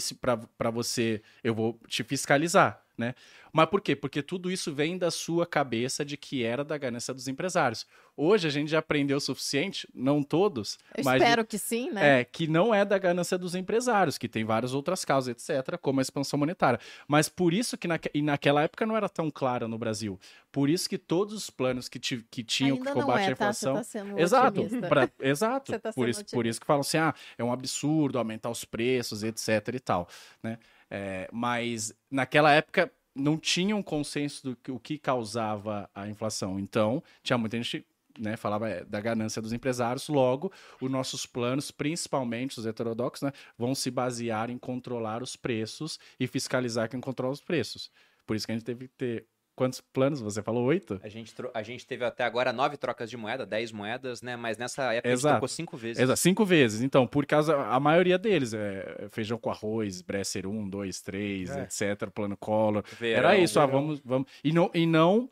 para 0.56 0.70
você, 0.70 1.20
eu 1.42 1.52
vou 1.54 1.76
te 1.88 2.04
fiscalizar, 2.04 2.80
né? 2.96 3.14
Mas 3.52 3.66
por 3.68 3.80
quê? 3.80 3.94
Porque 3.96 4.22
tudo 4.22 4.50
isso 4.50 4.72
vem 4.74 4.98
da 4.98 5.10
sua 5.10 5.46
cabeça 5.46 6.04
de 6.04 6.16
que 6.16 6.42
era 6.44 6.64
da 6.64 6.76
ganância 6.76 7.12
dos 7.14 7.26
empresários. 7.28 7.86
Hoje 8.16 8.46
a 8.48 8.50
gente 8.50 8.70
já 8.70 8.78
aprendeu 8.78 9.18
o 9.18 9.20
suficiente, 9.20 9.86
não 9.94 10.22
todos, 10.22 10.78
Eu 10.96 11.04
mas 11.04 11.20
espero 11.22 11.44
que 11.44 11.58
sim, 11.58 11.90
né? 11.90 12.20
é, 12.20 12.24
que 12.24 12.46
não 12.46 12.74
é 12.74 12.84
da 12.84 12.96
ganância 12.98 13.36
dos 13.36 13.54
empresários, 13.54 14.16
que 14.16 14.28
tem 14.28 14.44
várias 14.44 14.72
outras 14.72 15.04
causas, 15.04 15.28
etc., 15.48 15.76
como 15.78 16.00
a 16.00 16.02
expansão 16.02 16.38
monetária. 16.38 16.80
Mas 17.06 17.28
por 17.28 17.52
isso 17.52 17.76
que 17.76 17.86
naque- 17.86 18.10
e 18.14 18.22
naquela 18.22 18.62
época 18.62 18.86
não 18.86 18.96
era 18.96 19.08
tão 19.08 19.30
clara 19.30 19.68
no 19.68 19.76
Brasil. 19.78 20.18
Por 20.50 20.70
isso 20.70 20.88
que 20.88 20.96
todos 20.96 21.34
os 21.34 21.50
planos 21.50 21.88
que, 21.88 21.98
ti- 21.98 22.24
que 22.30 22.42
tinham 22.42 22.76
Ainda 22.78 22.90
que 22.94 23.00
combate 23.00 23.20
é, 23.20 23.24
a 23.24 23.26
tá? 23.26 23.32
inflação. 23.32 23.76
Você 23.76 23.98
tá 24.02 24.20
Exato, 24.20 24.62
pra- 24.88 25.10
exato. 25.20 25.72
Você 25.72 25.78
tá 25.78 25.92
por, 25.92 26.08
isso, 26.08 26.20
por 26.20 26.26
otimista. 26.26 26.48
isso 26.48 26.60
que 26.60 26.66
falam 26.66 26.80
assim, 26.80 26.96
ah, 26.98 27.14
é 27.36 27.44
um 27.44 27.52
absurdo 27.52 28.18
aumentar 28.18 28.48
os 28.50 28.64
preços, 28.64 29.22
etc 29.22 29.74
e 29.74 29.80
tal, 29.80 30.08
né? 30.42 30.58
É, 30.90 31.28
mas 31.32 31.92
naquela 32.10 32.52
época 32.52 32.90
não 33.14 33.38
tinha 33.38 33.74
um 33.74 33.82
consenso 33.82 34.50
do 34.50 34.56
que, 34.56 34.70
o 34.70 34.78
que 34.78 34.98
causava 34.98 35.88
a 35.94 36.08
inflação. 36.08 36.60
Então, 36.60 37.02
tinha 37.22 37.38
muita 37.38 37.56
gente 37.56 37.86
né, 38.18 38.36
falava 38.36 38.68
é, 38.68 38.84
da 38.84 39.00
ganância 39.00 39.42
dos 39.42 39.52
empresários, 39.52 40.08
logo, 40.08 40.52
os 40.80 40.90
nossos 40.90 41.26
planos, 41.26 41.70
principalmente 41.70 42.58
os 42.58 42.66
heterodoxos, 42.66 43.22
né, 43.22 43.32
vão 43.58 43.74
se 43.74 43.90
basear 43.90 44.50
em 44.50 44.58
controlar 44.58 45.22
os 45.22 45.36
preços 45.36 45.98
e 46.18 46.26
fiscalizar 46.26 46.88
quem 46.88 47.00
controla 47.00 47.32
os 47.32 47.40
preços. 47.40 47.90
Por 48.26 48.36
isso 48.36 48.46
que 48.46 48.52
a 48.52 48.54
gente 48.54 48.64
teve 48.64 48.88
que 48.88 48.94
ter 48.94 49.26
quantos 49.56 49.80
planos? 49.80 50.20
Você 50.20 50.42
falou 50.42 50.64
oito? 50.66 51.00
A 51.02 51.08
gente, 51.08 51.34
a 51.54 51.62
gente 51.62 51.84
teve 51.86 52.04
até 52.04 52.22
agora 52.22 52.52
nove 52.52 52.76
trocas 52.76 53.10
de 53.10 53.16
moeda, 53.16 53.44
dez 53.44 53.72
moedas, 53.72 54.22
né? 54.22 54.36
Mas 54.36 54.56
nessa 54.58 54.92
época 54.92 55.08
a 55.08 55.12
Exato. 55.12 55.22
gente 55.28 55.32
trocou 55.32 55.48
cinco 55.48 55.76
vezes. 55.76 56.02
Exato, 56.02 56.20
cinco 56.20 56.44
vezes. 56.44 56.82
Então, 56.82 57.06
por 57.06 57.26
causa, 57.26 57.56
a 57.56 57.80
maioria 57.80 58.18
deles, 58.18 58.52
é 58.54 59.08
feijão 59.10 59.38
com 59.38 59.50
arroz, 59.50 60.02
Bresser 60.02 60.46
1, 60.46 60.68
2, 60.68 61.00
3, 61.02 61.50
É. 61.50 61.62
etc, 61.62 62.08
plano 62.10 62.36
Collor. 62.36 62.84
Verão, 63.00 63.18
Era 63.30 63.36
isso, 63.38 63.58
ah, 63.58 63.66
vamos, 63.66 63.98
vamos. 64.04 64.30
E 64.44 64.52
não, 64.52 64.70
e 64.72 64.86
não 64.86 65.28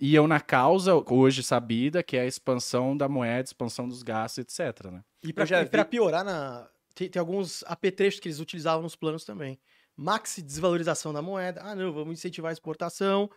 iam 0.00 0.26
na 0.26 0.40
causa, 0.40 0.92
hoje 1.10 1.42
sabida, 1.42 2.02
que 2.02 2.16
é 2.16 2.22
a 2.22 2.26
expansão 2.26 2.96
da 2.96 3.08
moeda, 3.08 3.42
expansão 3.46 3.88
dos 3.88 4.02
gastos, 4.02 4.38
etc, 4.38 4.86
né? 4.90 5.02
E 5.22 5.32
pra 5.32 5.44
vi- 5.44 5.84
piorar, 5.90 6.24
na... 6.24 6.68
tem, 6.94 7.08
tem 7.08 7.20
alguns 7.20 7.62
apetrechos 7.66 8.20
que 8.20 8.28
eles 8.28 8.40
utilizavam 8.40 8.82
nos 8.82 8.96
planos 8.96 9.24
também. 9.24 9.58
Maxi 9.96 10.42
desvalorização 10.42 11.10
da 11.12 11.22
moeda. 11.22 11.62
Ah, 11.64 11.74
não, 11.74 11.90
vamos 11.90 12.18
incentivar 12.18 12.50
a 12.50 12.52
exportação. 12.52 13.30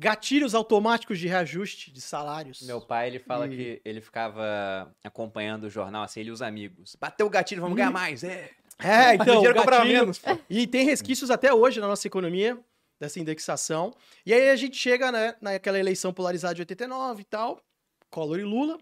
Gatilhos 0.00 0.54
automáticos 0.54 1.18
de 1.18 1.28
reajuste 1.28 1.90
de 1.92 2.00
salários. 2.00 2.62
Meu 2.62 2.80
pai, 2.80 3.08
ele 3.08 3.18
fala 3.18 3.46
E- 3.46 3.50
que 3.50 3.82
ele 3.84 4.00
ficava 4.00 4.90
acompanhando 5.04 5.64
o 5.64 5.70
jornal, 5.70 6.02
assim, 6.04 6.20
ele 6.20 6.30
e 6.30 6.32
os 6.32 6.40
amigos. 6.40 6.96
Bateu 6.98 7.26
o 7.26 7.30
gatilho, 7.30 7.60
vamos 7.60 7.76
ganhar 7.76 7.90
mais, 7.90 8.24
é. 8.24 8.50
É, 8.78 9.14
então, 9.14 9.40
o 9.40 9.52
gatilho- 9.54 9.84
menos. 9.84 10.22
E 10.48 10.66
tem 10.66 10.86
resquícios 10.86 11.30
até 11.30 11.52
hoje 11.52 11.80
na 11.80 11.86
nossa 11.86 12.06
economia 12.06 12.58
dessa 12.98 13.20
indexação. 13.20 13.92
E 14.24 14.32
aí 14.32 14.48
a 14.48 14.56
gente 14.56 14.74
chega 14.76 15.12
né, 15.12 15.34
naquela 15.38 15.78
eleição 15.78 16.14
polarizada 16.14 16.54
de 16.54 16.62
89 16.62 17.20
e 17.20 17.24
tal, 17.24 17.60
Collor 18.08 18.38
e 18.38 18.42
Lula, 18.44 18.78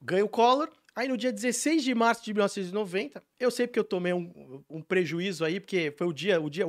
ganha 0.00 0.24
o 0.24 0.28
Collor. 0.28 0.68
Aí 1.00 1.08
no 1.08 1.16
dia 1.16 1.32
16 1.32 1.82
de 1.82 1.94
março 1.94 2.22
de 2.22 2.34
1990, 2.34 3.24
eu 3.38 3.50
sei 3.50 3.66
porque 3.66 3.78
eu 3.78 3.84
tomei 3.84 4.12
um, 4.12 4.62
um 4.68 4.82
prejuízo 4.82 5.46
aí, 5.46 5.58
porque 5.58 5.94
foi 5.96 6.06
o 6.06 6.12
dia, 6.12 6.38
o 6.38 6.50
dia, 6.50 6.66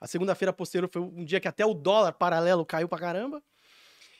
a 0.00 0.06
segunda-feira 0.06 0.52
posterior 0.52 0.88
foi 0.88 1.02
um 1.02 1.24
dia 1.24 1.40
que 1.40 1.48
até 1.48 1.66
o 1.66 1.74
dólar 1.74 2.12
paralelo 2.12 2.64
caiu 2.64 2.88
pra 2.88 2.96
caramba. 2.96 3.42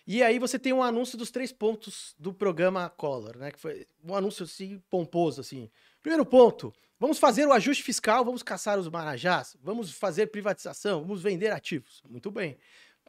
E 0.05 0.21
aí 0.21 0.41
você 0.41 0.59
tem 0.59 0.73
um 0.73 0.83
anúncio 0.83 1.17
dos 1.17 1.31
três 1.31 1.53
pontos 1.53 2.13
do 2.19 2.35
programa 2.35 2.91
Collor, 2.91 3.39
né? 3.39 3.53
Que 3.53 3.61
foi 3.61 3.87
um 4.03 4.17
anúncio 4.17 4.43
assim 4.43 4.83
pomposo 4.91 5.41
assim. 5.41 5.71
Primeiro 6.03 6.27
ponto, 6.27 6.75
vamos 6.99 7.21
fazer 7.21 7.47
o 7.47 7.53
ajuste 7.53 7.85
fiscal, 7.85 8.25
vamos 8.25 8.43
caçar 8.43 8.81
os 8.81 8.89
marajás, 8.89 9.57
vamos 9.63 9.93
fazer 9.93 10.27
privatização, 10.27 11.03
vamos 11.03 11.23
vender 11.23 11.53
ativos. 11.53 12.03
Muito 12.11 12.33
bem. 12.33 12.59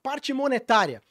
Parte 0.04 0.32
monetária. 0.32 1.02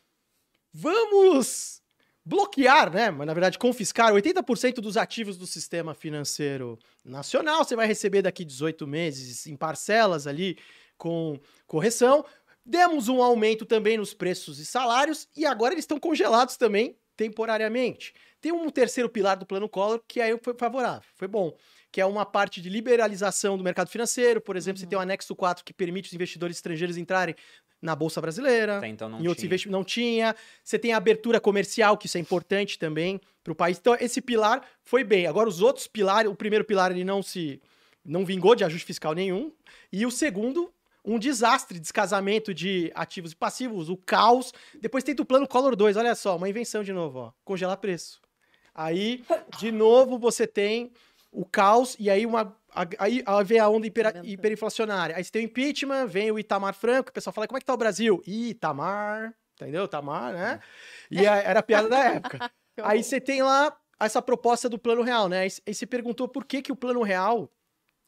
Vamos 0.73 1.82
bloquear, 2.25 2.93
né? 2.93 3.11
Mas 3.11 3.27
na 3.27 3.35
verdade 3.35 3.59
confiscar 3.59 4.13
80% 4.13 4.75
dos 4.77 4.97
ativos 4.97 5.37
do 5.37 5.47
sistema 5.47 5.95
financeiro 5.95 6.79
nacional. 7.05 7.65
Você 7.65 7.77
vai 7.77 7.87
receber 7.87 8.23
daqui 8.23 8.45
18 8.45 8.87
meses 8.87 9.47
em 9.47 9.57
parcelas 9.57 10.27
ali 10.27 10.57
com 10.97 11.39
correção. 11.67 12.25
Demos 12.65 13.09
um 13.09 13.21
aumento 13.21 13.67
também 13.67 13.97
nos 13.97 14.15
preços 14.15 14.59
e 14.61 14.65
salários 14.65 15.29
e 15.37 15.45
agora 15.45 15.75
eles 15.75 15.83
estão 15.83 15.99
congelados 15.99 16.57
também 16.57 16.97
temporariamente. 17.17 18.15
Tem 18.41 18.53
um 18.53 18.71
terceiro 18.71 19.09
pilar 19.09 19.37
do 19.37 19.47
plano 19.47 19.69
Collor 19.69 20.01
que 20.07 20.21
aí 20.21 20.37
foi 20.43 20.55
favorável, 20.55 21.09
foi 21.15 21.29
bom, 21.29 21.57
que 21.91 22.01
é 22.01 22.07
uma 22.07 22.25
parte 22.25 22.61
de 22.61 22.69
liberalização 22.69 23.59
do 23.59 23.63
mercado 23.63 23.89
financeiro, 23.89 24.41
por 24.41 24.57
exemplo, 24.57 24.81
você 24.81 24.87
tem 24.87 24.99
o 24.99 25.01
anexo 25.01 25.37
4 25.37 25.65
que 25.65 25.75
permite 25.75 26.09
os 26.09 26.15
investidores 26.15 26.57
estrangeiros 26.57 26.97
entrarem 26.97 27.35
na 27.83 27.97
bolsa 27.97 28.21
brasileira. 28.21 28.79
Até 28.79 28.87
então 28.87 29.09
não 29.09 29.21
em 29.21 29.27
outros 29.27 29.45
investimentos 29.45 29.79
não 29.79 29.85
tinha. 29.85 30.35
Você 30.63 30.79
tem 30.79 30.93
a 30.93 30.97
abertura 30.97 31.41
comercial, 31.41 31.99
que 31.99 32.07
isso 32.07 32.17
é 32.17 32.21
importante 32.21 32.79
também 32.79 33.21
para 33.43 33.53
o 33.53 33.57
país. 33.57 33.77
Então, 33.79 33.97
esse 34.01 34.23
pilar 34.23 34.65
foi 34.83 35.03
bem. 35.03 35.27
Agora, 35.27 35.49
os 35.49 35.61
outros 35.61 35.89
pilares, 35.89 36.31
o 36.31 36.35
primeiro 36.35 36.65
pilar 36.65 36.93
ele 36.93 37.05
não 37.05 37.23
se 37.23 37.61
não 38.05 38.25
vingou 38.25 38.55
de 38.55 38.65
ajuste 38.65 38.87
fiscal 38.87 39.15
nenhum. 39.15 39.53
E 39.93 40.07
o 40.07 40.11
segundo, 40.11 40.73
um 41.05 41.19
desastre, 41.19 41.79
descasamento 41.79 42.55
de 42.55 42.91
ativos 42.95 43.33
e 43.33 43.37
passivos, 43.37 43.89
o 43.89 43.97
caos. 43.97 44.53
Depois 44.81 45.05
tem 45.05 45.15
o 45.19 45.25
plano 45.25 45.49
Collor 45.49 45.75
2, 45.75 45.97
olha 45.97 46.15
só, 46.15 46.37
uma 46.37 46.49
invenção 46.49 46.83
de 46.83 46.93
novo, 46.93 47.19
ó, 47.19 47.33
congelar 47.45 47.77
preço. 47.77 48.21
Aí, 48.75 49.25
de 49.59 49.71
novo, 49.71 50.19
você 50.19 50.47
tem 50.47 50.93
o 51.31 51.45
caos 51.45 51.97
e 51.99 52.09
aí 52.11 52.25
uma 52.25 52.57
aí 52.99 53.23
aí 53.27 53.45
vem 53.45 53.59
a 53.59 53.69
onda 53.69 53.87
Aumentando. 53.87 54.27
hiperinflacionária. 54.27 55.17
Aí 55.17 55.25
você 55.25 55.31
tem 55.31 55.43
o 55.43 55.47
impeachment, 55.47 56.07
vem 56.07 56.31
o 56.31 56.39
Itamar 56.39 56.75
Franco, 56.75 57.11
o 57.11 57.13
pessoal 57.13 57.33
fala, 57.35 57.47
como 57.47 57.59
é 57.59 57.61
que 57.61 57.67
tá 57.67 57.75
o 57.75 57.77
Brasil? 57.79 58.23
Ih, 58.27 58.51
Itamar, 58.51 59.35
entendeu? 59.55 59.85
Itamar, 59.85 60.33
né? 60.33 60.61
E 61.11 61.27
a- 61.27 61.37
era 61.37 61.61
a 61.61 61.63
piada 61.63 61.89
da 61.89 62.05
época. 62.05 62.51
Aí 62.83 63.03
você 63.03 63.21
tem 63.21 63.43
lá 63.43 63.77
essa 64.01 64.23
proposta 64.23 64.69
do 64.69 64.79
Plano 64.79 65.03
Real, 65.03 65.29
né? 65.29 65.43
Aí 65.67 65.75
você 65.75 65.87
perguntou 65.87 66.27
por 66.27 66.45
que, 66.45 66.63
que 66.63 66.73
o 66.73 66.77
Plano 66.77 67.03
Real 67.03 67.51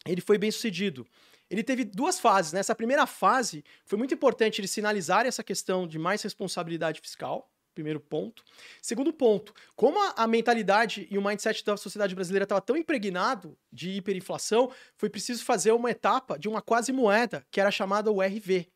ele 0.07 0.21
foi 0.21 0.39
bem 0.39 0.51
sucedido. 0.51 1.07
Ele 1.51 1.63
teve 1.63 1.85
duas 1.85 2.19
fases, 2.19 2.53
né? 2.53 2.61
Essa 2.61 2.75
primeira 2.75 3.07
fase 3.07 3.63
foi 3.85 3.99
muito 3.99 4.15
importante 4.15 4.61
eles 4.61 4.71
sinalizarem 4.71 5.29
essa 5.29 5.45
questão 5.45 5.87
de 5.87 5.99
mais 5.99 6.23
responsabilidade 6.23 7.01
fiscal, 7.01 7.51
primeiro 7.75 8.01
ponto. 8.01 8.45
Segundo 8.81 9.13
ponto, 9.13 9.53
como 9.75 10.01
a, 10.01 10.25
a 10.25 10.27
mentalidade 10.27 11.07
e 11.11 11.19
o 11.19 11.23
mindset 11.23 11.65
da 11.65 11.77
sociedade 11.77 12.15
brasileira 12.15 12.45
estava 12.45 12.61
tão 12.61 12.77
impregnado 12.77 13.57
de 13.73 13.91
hiperinflação, 13.91 14.71
foi 14.97 15.11
preciso 15.11 15.45
fazer 15.45 15.73
uma 15.73 15.91
etapa 15.91 16.39
de 16.39 16.49
uma 16.49 16.63
quase 16.63 16.93
moeda, 16.93 17.45
que 17.51 17.61
era 17.61 17.71
chamada 17.71 18.11
o 18.11 18.23
RV, 18.23 18.69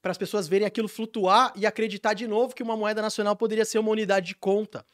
para 0.00 0.12
as 0.12 0.18
pessoas 0.18 0.46
verem 0.46 0.66
aquilo 0.66 0.88
flutuar 0.88 1.52
e 1.56 1.66
acreditar 1.66 2.14
de 2.14 2.28
novo 2.28 2.54
que 2.54 2.62
uma 2.62 2.76
moeda 2.76 3.02
nacional 3.02 3.34
poderia 3.34 3.64
ser 3.64 3.78
uma 3.78 3.90
unidade 3.90 4.28
de 4.28 4.36
conta. 4.36 4.86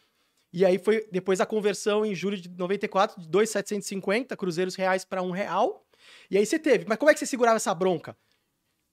E 0.53 0.65
aí 0.65 0.79
foi 0.79 1.07
depois 1.11 1.41
a 1.41 1.47
conversão 1.47 2.05
em 2.05 2.15
julho 2.15 2.37
de 2.37 2.49
94 2.49 3.21
de 3.21 3.29
2,750 3.29 4.37
cruzeiros 4.37 4.75
reais 4.75 5.05
para 5.05 5.23
um 5.23 5.31
real. 5.31 5.87
E 6.31 6.37
aí 6.37 6.45
você 6.45 6.59
teve. 6.59 6.85
Mas 6.87 6.99
como 6.99 7.11
é 7.11 7.15
que 7.15 7.21
você 7.21 7.27
segurava 7.27 7.57
essa 7.57 7.75
bronca? 7.75 8.17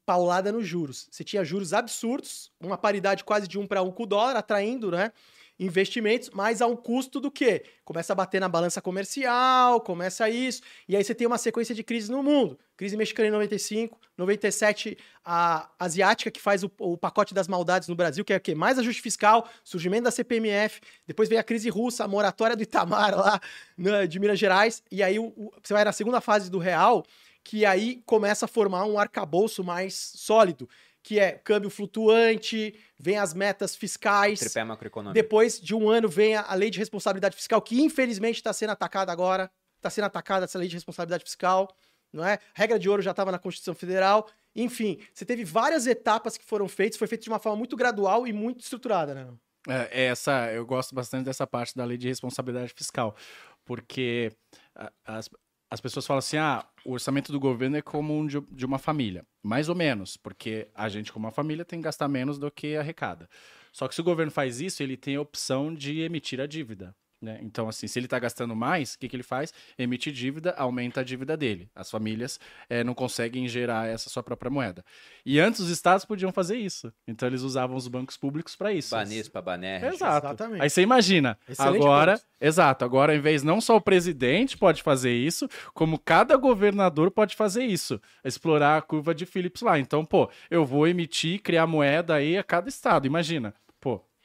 Paulada 0.09 0.51
nos 0.51 0.65
juros. 0.65 1.07
Você 1.11 1.23
tinha 1.23 1.45
juros 1.45 1.71
absurdos, 1.71 2.51
uma 2.59 2.79
paridade 2.79 3.23
quase 3.23 3.47
de 3.47 3.59
um 3.59 3.67
para 3.67 3.83
um 3.83 3.91
com 3.91 4.01
o 4.01 4.05
dólar, 4.07 4.35
atraindo, 4.35 4.89
né? 4.89 5.11
Investimentos, 5.59 6.31
mas 6.33 6.63
a 6.63 6.65
um 6.65 6.75
custo 6.75 7.19
do 7.19 7.29
quê? 7.29 7.63
Começa 7.85 8.13
a 8.13 8.15
bater 8.15 8.39
na 8.41 8.49
balança 8.49 8.81
comercial, 8.81 9.79
começa 9.81 10.27
isso, 10.27 10.63
e 10.87 10.95
aí 10.95 11.03
você 11.03 11.13
tem 11.13 11.27
uma 11.27 11.37
sequência 11.37 11.75
de 11.75 11.83
crises 11.83 12.09
no 12.09 12.23
mundo. 12.23 12.57
Crise 12.75 12.97
mexicana 12.97 13.27
em 13.27 13.31
95, 13.31 13.99
97 14.17 14.97
a 15.23 15.69
asiática 15.77 16.31
que 16.31 16.39
faz 16.41 16.63
o, 16.63 16.71
o 16.79 16.97
pacote 16.97 17.33
das 17.35 17.47
maldades 17.47 17.87
no 17.87 17.93
Brasil, 17.93 18.25
que 18.25 18.33
é 18.33 18.37
o 18.37 18.41
quê? 18.41 18.55
Mais 18.55 18.79
ajuste 18.79 19.03
fiscal, 19.03 19.47
surgimento 19.63 20.05
da 20.05 20.11
CPMF, 20.11 20.81
depois 21.05 21.29
vem 21.29 21.37
a 21.37 21.43
crise 21.43 21.69
russa, 21.69 22.03
a 22.03 22.07
moratória 22.07 22.55
do 22.55 22.63
Itamar 22.63 23.15
lá 23.15 23.39
né, 23.77 24.07
de 24.07 24.17
Minas 24.19 24.39
Gerais, 24.39 24.81
e 24.91 25.03
aí 25.03 25.19
o- 25.19 25.33
o- 25.37 25.51
você 25.61 25.71
vai 25.73 25.83
na 25.83 25.91
segunda 25.91 26.19
fase 26.19 26.49
do 26.49 26.57
real, 26.57 27.05
que 27.43 27.65
aí 27.65 28.01
começa 28.05 28.45
a 28.45 28.47
formar 28.47 28.85
um 28.85 28.99
arcabouço 28.99 29.63
mais 29.63 29.93
sólido, 30.15 30.69
que 31.01 31.17
é 31.19 31.31
câmbio 31.31 31.69
flutuante, 31.69 32.75
vem 32.97 33.17
as 33.17 33.33
metas 33.33 33.75
fiscais. 33.75 34.39
Tripé 34.39 34.63
macroeconômico. 34.63 35.13
Depois 35.13 35.59
de 35.59 35.73
um 35.73 35.89
ano 35.89 36.07
vem 36.09 36.35
a, 36.35 36.41
a 36.41 36.53
lei 36.55 36.69
de 36.69 36.77
responsabilidade 36.79 37.35
fiscal, 37.35 37.61
que 37.61 37.81
infelizmente 37.81 38.35
está 38.35 38.51
sendo 38.53 38.71
atacada 38.71 39.11
agora. 39.11 39.49
Está 39.77 39.89
sendo 39.89 40.05
atacada 40.05 40.43
essa 40.43 40.59
lei 40.59 40.67
de 40.67 40.75
responsabilidade 40.75 41.23
fiscal, 41.23 41.73
não 42.11 42.25
é? 42.25 42.37
Regra 42.53 42.77
de 42.77 42.89
ouro 42.89 43.01
já 43.01 43.11
estava 43.11 43.31
na 43.31 43.39
Constituição 43.39 43.73
Federal. 43.73 44.27
Enfim, 44.53 44.99
você 45.13 45.23
teve 45.23 45.45
várias 45.45 45.87
etapas 45.87 46.37
que 46.37 46.43
foram 46.43 46.67
feitas, 46.67 46.97
foi 46.99 47.07
feito 47.07 47.23
de 47.23 47.29
uma 47.29 47.39
forma 47.39 47.57
muito 47.57 47.77
gradual 47.77 48.27
e 48.27 48.33
muito 48.33 48.59
estruturada, 48.59 49.13
né? 49.15 49.27
É, 49.69 50.05
essa, 50.07 50.51
eu 50.51 50.65
gosto 50.65 50.93
bastante 50.93 51.23
dessa 51.25 51.47
parte 51.47 51.75
da 51.77 51.85
lei 51.85 51.97
de 51.97 52.09
responsabilidade 52.09 52.73
fiscal, 52.75 53.15
porque 53.63 54.31
a- 54.75 54.91
as- 55.05 55.29
as 55.69 55.79
pessoas 55.79 56.05
falam 56.07 56.19
assim: 56.19 56.37
ah, 56.37 56.65
o 56.83 56.93
orçamento 56.93 57.31
do 57.31 57.39
governo 57.39 57.77
é 57.77 57.81
como 57.81 58.17
um 58.17 58.25
de, 58.25 58.41
de 58.51 58.65
uma 58.65 58.79
família. 58.79 59.25
Mais 59.43 59.69
ou 59.69 59.75
menos, 59.75 60.17
porque 60.17 60.67
a 60.73 60.89
gente, 60.89 61.11
como 61.11 61.25
uma 61.25 61.31
família, 61.31 61.63
tem 61.63 61.79
que 61.79 61.85
gastar 61.85 62.07
menos 62.07 62.37
do 62.37 62.49
que 62.49 62.75
arrecada. 62.75 63.29
Só 63.71 63.87
que 63.87 63.95
se 63.95 64.01
o 64.01 64.03
governo 64.03 64.31
faz 64.31 64.59
isso, 64.59 64.81
ele 64.81 64.97
tem 64.97 65.15
a 65.15 65.21
opção 65.21 65.73
de 65.73 66.01
emitir 66.01 66.41
a 66.41 66.47
dívida. 66.47 66.95
Né? 67.21 67.37
Então, 67.41 67.67
assim, 67.67 67.85
se 67.85 67.99
ele 67.99 68.05
está 68.05 68.17
gastando 68.17 68.55
mais, 68.55 68.93
o 68.93 68.99
que, 68.99 69.09
que 69.09 69.15
ele 69.15 69.23
faz? 69.23 69.53
Emite 69.77 70.09
dívida, 70.11 70.53
aumenta 70.57 71.01
a 71.01 71.03
dívida 71.03 71.35
dele. 71.35 71.69
As 71.75 71.91
famílias 71.91 72.39
eh, 72.69 72.83
não 72.83 72.93
conseguem 72.93 73.45
gerar 73.47 73.87
essa 73.89 74.09
sua 74.09 74.23
própria 74.23 74.49
moeda. 74.49 74.85
E 75.25 75.37
antes 75.39 75.59
os 75.59 75.69
estados 75.69 76.05
podiam 76.05 76.31
fazer 76.31 76.57
isso. 76.57 76.93
Então 77.05 77.27
eles 77.27 77.41
usavam 77.41 77.75
os 77.75 77.87
bancos 77.89 78.15
públicos 78.15 78.55
para 78.55 78.71
isso. 78.71 78.95
Banespa, 78.95 79.41
Baner. 79.41 79.83
Exato. 79.83 80.27
Exatamente. 80.27 80.61
Aí 80.61 80.69
você 80.69 80.81
imagina, 80.81 81.37
Excelente 81.47 81.81
agora, 81.81 82.13
ponto. 82.13 82.25
exato, 82.39 82.85
agora 82.85 83.15
em 83.15 83.19
vez 83.19 83.43
não 83.43 83.59
só 83.59 83.75
o 83.75 83.81
presidente 83.81 84.57
pode 84.57 84.81
fazer 84.81 85.13
isso, 85.13 85.49
como 85.73 85.99
cada 85.99 86.37
governador 86.37 87.11
pode 87.11 87.35
fazer 87.35 87.65
isso, 87.65 87.99
explorar 88.23 88.77
a 88.77 88.81
curva 88.81 89.13
de 89.13 89.25
Phillips 89.25 89.61
lá. 89.61 89.77
Então, 89.77 90.05
pô, 90.05 90.29
eu 90.49 90.65
vou 90.65 90.87
emitir, 90.87 91.41
criar 91.41 91.67
moeda 91.67 92.15
aí 92.15 92.37
a 92.37 92.43
cada 92.43 92.69
estado, 92.69 93.05
imagina. 93.05 93.53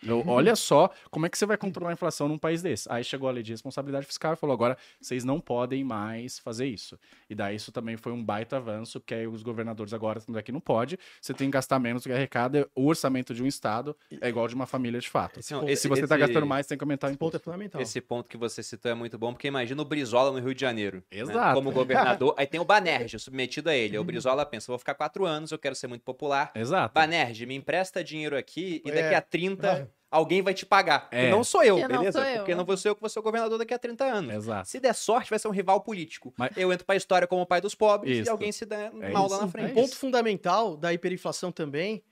Eu- 0.07 0.19
Uhum. 0.21 0.29
olha 0.29 0.55
só 0.57 0.91
como 1.11 1.27
é 1.27 1.29
que 1.29 1.37
você 1.39 1.47
vai 1.47 1.57
controlar 1.57 1.91
a 1.91 1.93
inflação 1.95 2.29
num 2.29 2.39
país 2.39 2.63
desse. 2.63 2.91
Aí 2.91 3.03
chegou 3.05 3.29
a 3.29 3.33
lei 3.33 3.43
de 3.43 3.53
responsabilidade 3.53 4.07
fiscal 4.07 4.33
e 4.35 4.37
falou: 4.37 4.55
agora 4.55 4.77
vocês 5.01 5.25
não 5.25 5.41
podem 5.41 5.83
mais 5.85 6.39
fazer 6.39 6.67
isso. 6.67 6.99
E 7.29 7.35
daí 7.35 7.57
isso 7.57 7.73
também 7.73 7.97
foi 7.97 8.13
um 8.13 8.23
baita 8.23 8.57
avanço, 8.57 9.01
porque 9.01 9.15
aí 9.15 9.27
os 9.27 9.43
governadores 9.43 9.93
agora, 9.93 10.21
tanto 10.21 10.39
é 10.39 10.43
que 10.43 10.53
não 10.53 10.61
pode, 10.61 10.99
você 11.21 11.33
tem 11.35 11.49
que 11.49 11.53
gastar 11.53 11.79
menos 11.79 12.03
do 12.03 12.07
que 12.09 12.13
arrecada. 12.13 12.69
O 12.75 12.87
orçamento 12.87 13.35
de 13.35 13.43
um 13.43 13.47
estado 13.47 13.97
é 14.21 14.29
igual 14.29 14.47
de 14.49 14.55
uma 14.55 14.67
família 14.67 15.01
de 15.01 15.09
fato. 15.09 15.41
Esse 15.41 15.55
esse- 15.55 15.83
Se 15.83 15.89
você 15.89 16.05
está 16.05 16.17
gastando 16.17 16.47
mais, 16.47 16.67
tem 16.67 16.77
que 16.79 16.85
aumentar 16.85 17.07
o 17.07 17.11
esse 17.11 17.19
ponto 17.19 17.35
é 17.35 17.37
imposto. 17.37 17.45
fundamental. 17.45 17.81
Esse 17.81 18.01
ponto 18.01 18.29
que 18.29 18.37
você 18.37 18.63
citou 18.63 18.91
é 18.91 18.95
muito 18.95 19.19
bom, 19.19 19.33
porque 19.33 19.49
imagina 19.49 19.81
o 19.81 19.85
Brizola 19.85 20.31
no 20.33 20.39
Rio 20.45 20.55
de 20.55 20.61
Janeiro. 20.61 20.99
né? 21.11 21.21
Exato. 21.21 21.55
Como 21.55 21.71
governador. 21.73 22.35
Aí 22.39 22.47
tem 22.47 22.61
o 22.61 22.65
Banerje 22.65 23.19
submetido 23.19 23.69
a 23.71 23.75
ele. 23.75 23.97
Uhum. 23.97 24.03
O 24.03 24.05
Brizola 24.07 24.45
pensa: 24.47 24.71
vou 24.71 24.79
ficar 24.79 24.95
quatro 24.95 25.25
anos, 25.27 25.51
eu 25.53 25.59
quero 25.59 25.75
ser 25.75 25.87
muito 25.87 26.03
popular. 26.03 26.51
Exato. 26.55 26.95
Banerje, 26.95 27.47
me 27.47 27.55
empresta 27.55 28.03
dinheiro 28.03 28.37
aqui 28.37 28.83
e 28.85 28.91
É. 28.91 28.95
daqui 29.03 29.15
a 29.15 29.21
30 29.21 29.67
É. 29.69 29.89
alguém 30.15 30.41
vai 30.43 30.55
te 30.55 30.65
pagar. 30.65 31.09
É. 31.11 31.27
E 31.27 31.31
não 31.31 31.43
sou 31.45 31.63
eu, 31.63 31.77
Porque 31.77 31.93
não 31.93 31.99
beleza? 32.01 32.19
sou 32.21 32.29
eu. 32.29 32.37
Porque 32.39 32.55
não 32.55 32.65
vou 32.65 32.77
ser 32.77 32.89
eu 32.91 32.95
que 32.95 33.01
vou 33.01 33.11
ser 33.11 33.19
o 33.19 33.23
governador 33.23 33.59
daqui 33.59 33.75
a 33.75 33.79
30 33.79 34.05
anos. 34.05 34.35
Exato. 34.35 34.69
Se 34.69 34.79
der 34.81 34.95
sorte, 34.95 35.31
vai 35.31 35.39
ser 35.39 35.49
um 35.49 35.53
rival 35.53 35.81
político. 35.81 36.33
Mas- 36.39 36.57
Eu 36.57 36.73
entro 36.73 36.87
pra 36.87 36.97
história 36.97 37.27
como 37.27 37.43
o 37.43 37.47
pai 37.47 37.61
dos 37.61 37.75
pobres 37.75 38.19
Isso. 38.19 38.29
e 38.29 38.31
alguém 38.31 38.53
se 38.53 38.65
dá 38.65 38.77
É 38.77 38.91
mal 39.11 39.27
isso. 39.27 39.35
lá 39.35 39.41
na 39.41 39.47
Um 39.47 39.51
frente. 39.51 39.71
É 39.71 39.75
ponto 39.75 39.97
fundamental 39.97 40.77
da 40.77 40.93
hiperinflação 40.93 41.51
também 41.53 42.03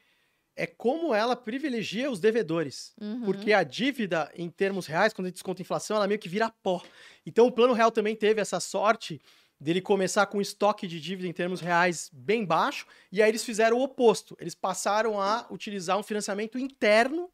é 0.55 0.67
como 0.67 1.15
ela 1.15 1.35
privilegia 1.35 2.11
os 2.11 2.21
devedores. 2.21 2.93
Uhum. 3.01 3.23
Porque 3.23 3.53
a 3.55 3.63
dívida, 3.63 4.31
em 4.37 4.51
termos 4.51 4.87
reais, 4.87 5.13
quando 5.15 5.27
a 5.27 5.29
gente 5.29 5.37
desconta 5.37 5.63
a 5.63 5.65
inflação, 5.65 5.97
ela 5.97 6.07
meio 6.07 6.21
que 6.21 6.29
vira 6.29 6.53
pó. 6.63 6.83
Então 7.25 7.47
o 7.47 7.53
Plano 7.53 7.73
Real 7.73 7.91
também 7.91 8.15
teve 8.15 8.39
essa 8.41 8.61
sorte 8.61 9.19
dele 9.59 9.81
começar 9.81 10.27
com 10.27 10.39
um 10.39 10.41
estoque 10.41 10.87
de 10.89 11.01
dívida 11.01 11.27
em 11.29 11.33
termos 11.33 11.61
reais 11.61 12.11
bem 12.13 12.45
baixo, 12.45 12.85
e 13.13 13.23
aí 13.23 13.29
eles 13.31 13.45
fizeram 13.45 13.79
o 13.79 13.83
oposto. 13.83 14.37
Eles 14.41 14.57
passaram 14.57 15.21
a 15.21 15.47
utilizar 15.51 15.97
um 15.97 16.03
financiamento 16.03 16.59
interno 16.59 17.31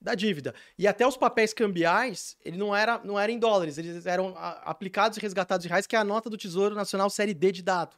da 0.00 0.14
dívida. 0.14 0.54
E 0.78 0.86
até 0.88 1.06
os 1.06 1.16
papéis 1.16 1.52
cambiais, 1.52 2.36
ele 2.44 2.56
não 2.56 2.74
era, 2.74 2.98
não 3.04 3.18
era 3.18 3.30
em 3.30 3.38
dólares, 3.38 3.76
eles 3.76 4.06
eram 4.06 4.34
a- 4.36 4.62
aplicados 4.70 5.18
e 5.18 5.20
resgatados 5.20 5.66
em 5.66 5.68
reais, 5.68 5.86
que 5.86 5.94
é 5.94 5.98
a 5.98 6.04
nota 6.04 6.30
do 6.30 6.36
Tesouro 6.36 6.74
Nacional 6.74 7.10
Série 7.10 7.34
D 7.34 7.52
de 7.52 7.62
dado. 7.62 7.96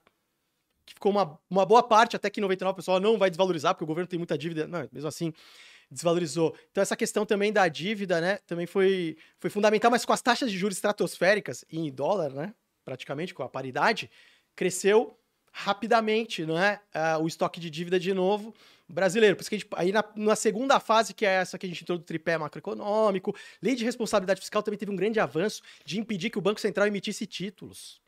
Que 0.85 0.95
ficou 0.95 1.13
uma, 1.13 1.39
uma 1.49 1.65
boa 1.65 1.83
parte, 1.83 2.17
até 2.17 2.29
que 2.29 2.41
99 2.41 2.73
o 2.73 2.77
pessoal 2.77 2.99
não 2.99 3.17
vai 3.17 3.31
desvalorizar, 3.31 3.75
porque 3.75 3.85
o 3.85 3.87
governo 3.87 4.09
tem 4.09 4.19
muita 4.19 4.37
dívida. 4.37 4.67
Não, 4.67 4.89
mesmo 4.91 5.09
assim, 5.09 5.33
desvalorizou. 5.89 6.57
Então, 6.71 6.83
essa 6.83 6.97
questão 6.97 7.25
também 7.25 7.53
da 7.53 7.69
dívida, 7.69 8.21
né, 8.21 8.39
também 8.47 8.67
foi, 8.67 9.17
foi 9.39 9.49
fundamental, 9.51 9.91
mas 9.91 10.05
com 10.05 10.13
as 10.13 10.23
taxas 10.23 10.51
de 10.51 10.59
juros 10.59 10.77
estratosféricas 10.77 11.65
em 11.71 11.91
dólar, 11.93 12.33
né, 12.33 12.55
praticamente 12.85 13.33
com 13.33 13.45
a 13.45 13.49
paridade, 13.49 14.11
cresceu 14.57 15.17
rapidamente, 15.53 16.47
não 16.47 16.59
é? 16.59 16.81
Ah, 16.95 17.19
o 17.19 17.29
estoque 17.29 17.61
de 17.61 17.69
dívida 17.71 18.01
de 18.01 18.13
novo 18.15 18.55
brasileiro. 18.93 19.35
Por 19.35 19.41
isso 19.41 19.51
que 19.51 19.57
a 19.57 19.59
gente, 19.59 19.69
aí 19.75 19.91
na, 19.91 20.05
na 20.15 20.37
segunda 20.37 20.79
fase, 20.79 21.15
que 21.15 21.25
é 21.25 21.31
essa 21.31 21.59
que 21.59 21.65
a 21.65 21.69
gente 21.69 21.83
entrou 21.83 21.97
do 21.97 22.05
tripé 22.05 22.37
macroeconômico, 22.37 23.35
lei 23.61 23.75
de 23.75 23.85
responsabilidade 23.85 24.41
fiscal 24.41 24.63
também 24.63 24.79
teve 24.79 24.93
um 24.93 24.97
grande 24.97 25.19
avanço 25.19 25.63
de 25.85 25.99
impedir 25.99 26.31
que 26.31 26.39
o 26.39 26.43
Banco 26.43 26.61
Central 26.61 26.87
emitisse 26.87 27.27
títulos. 27.27 28.01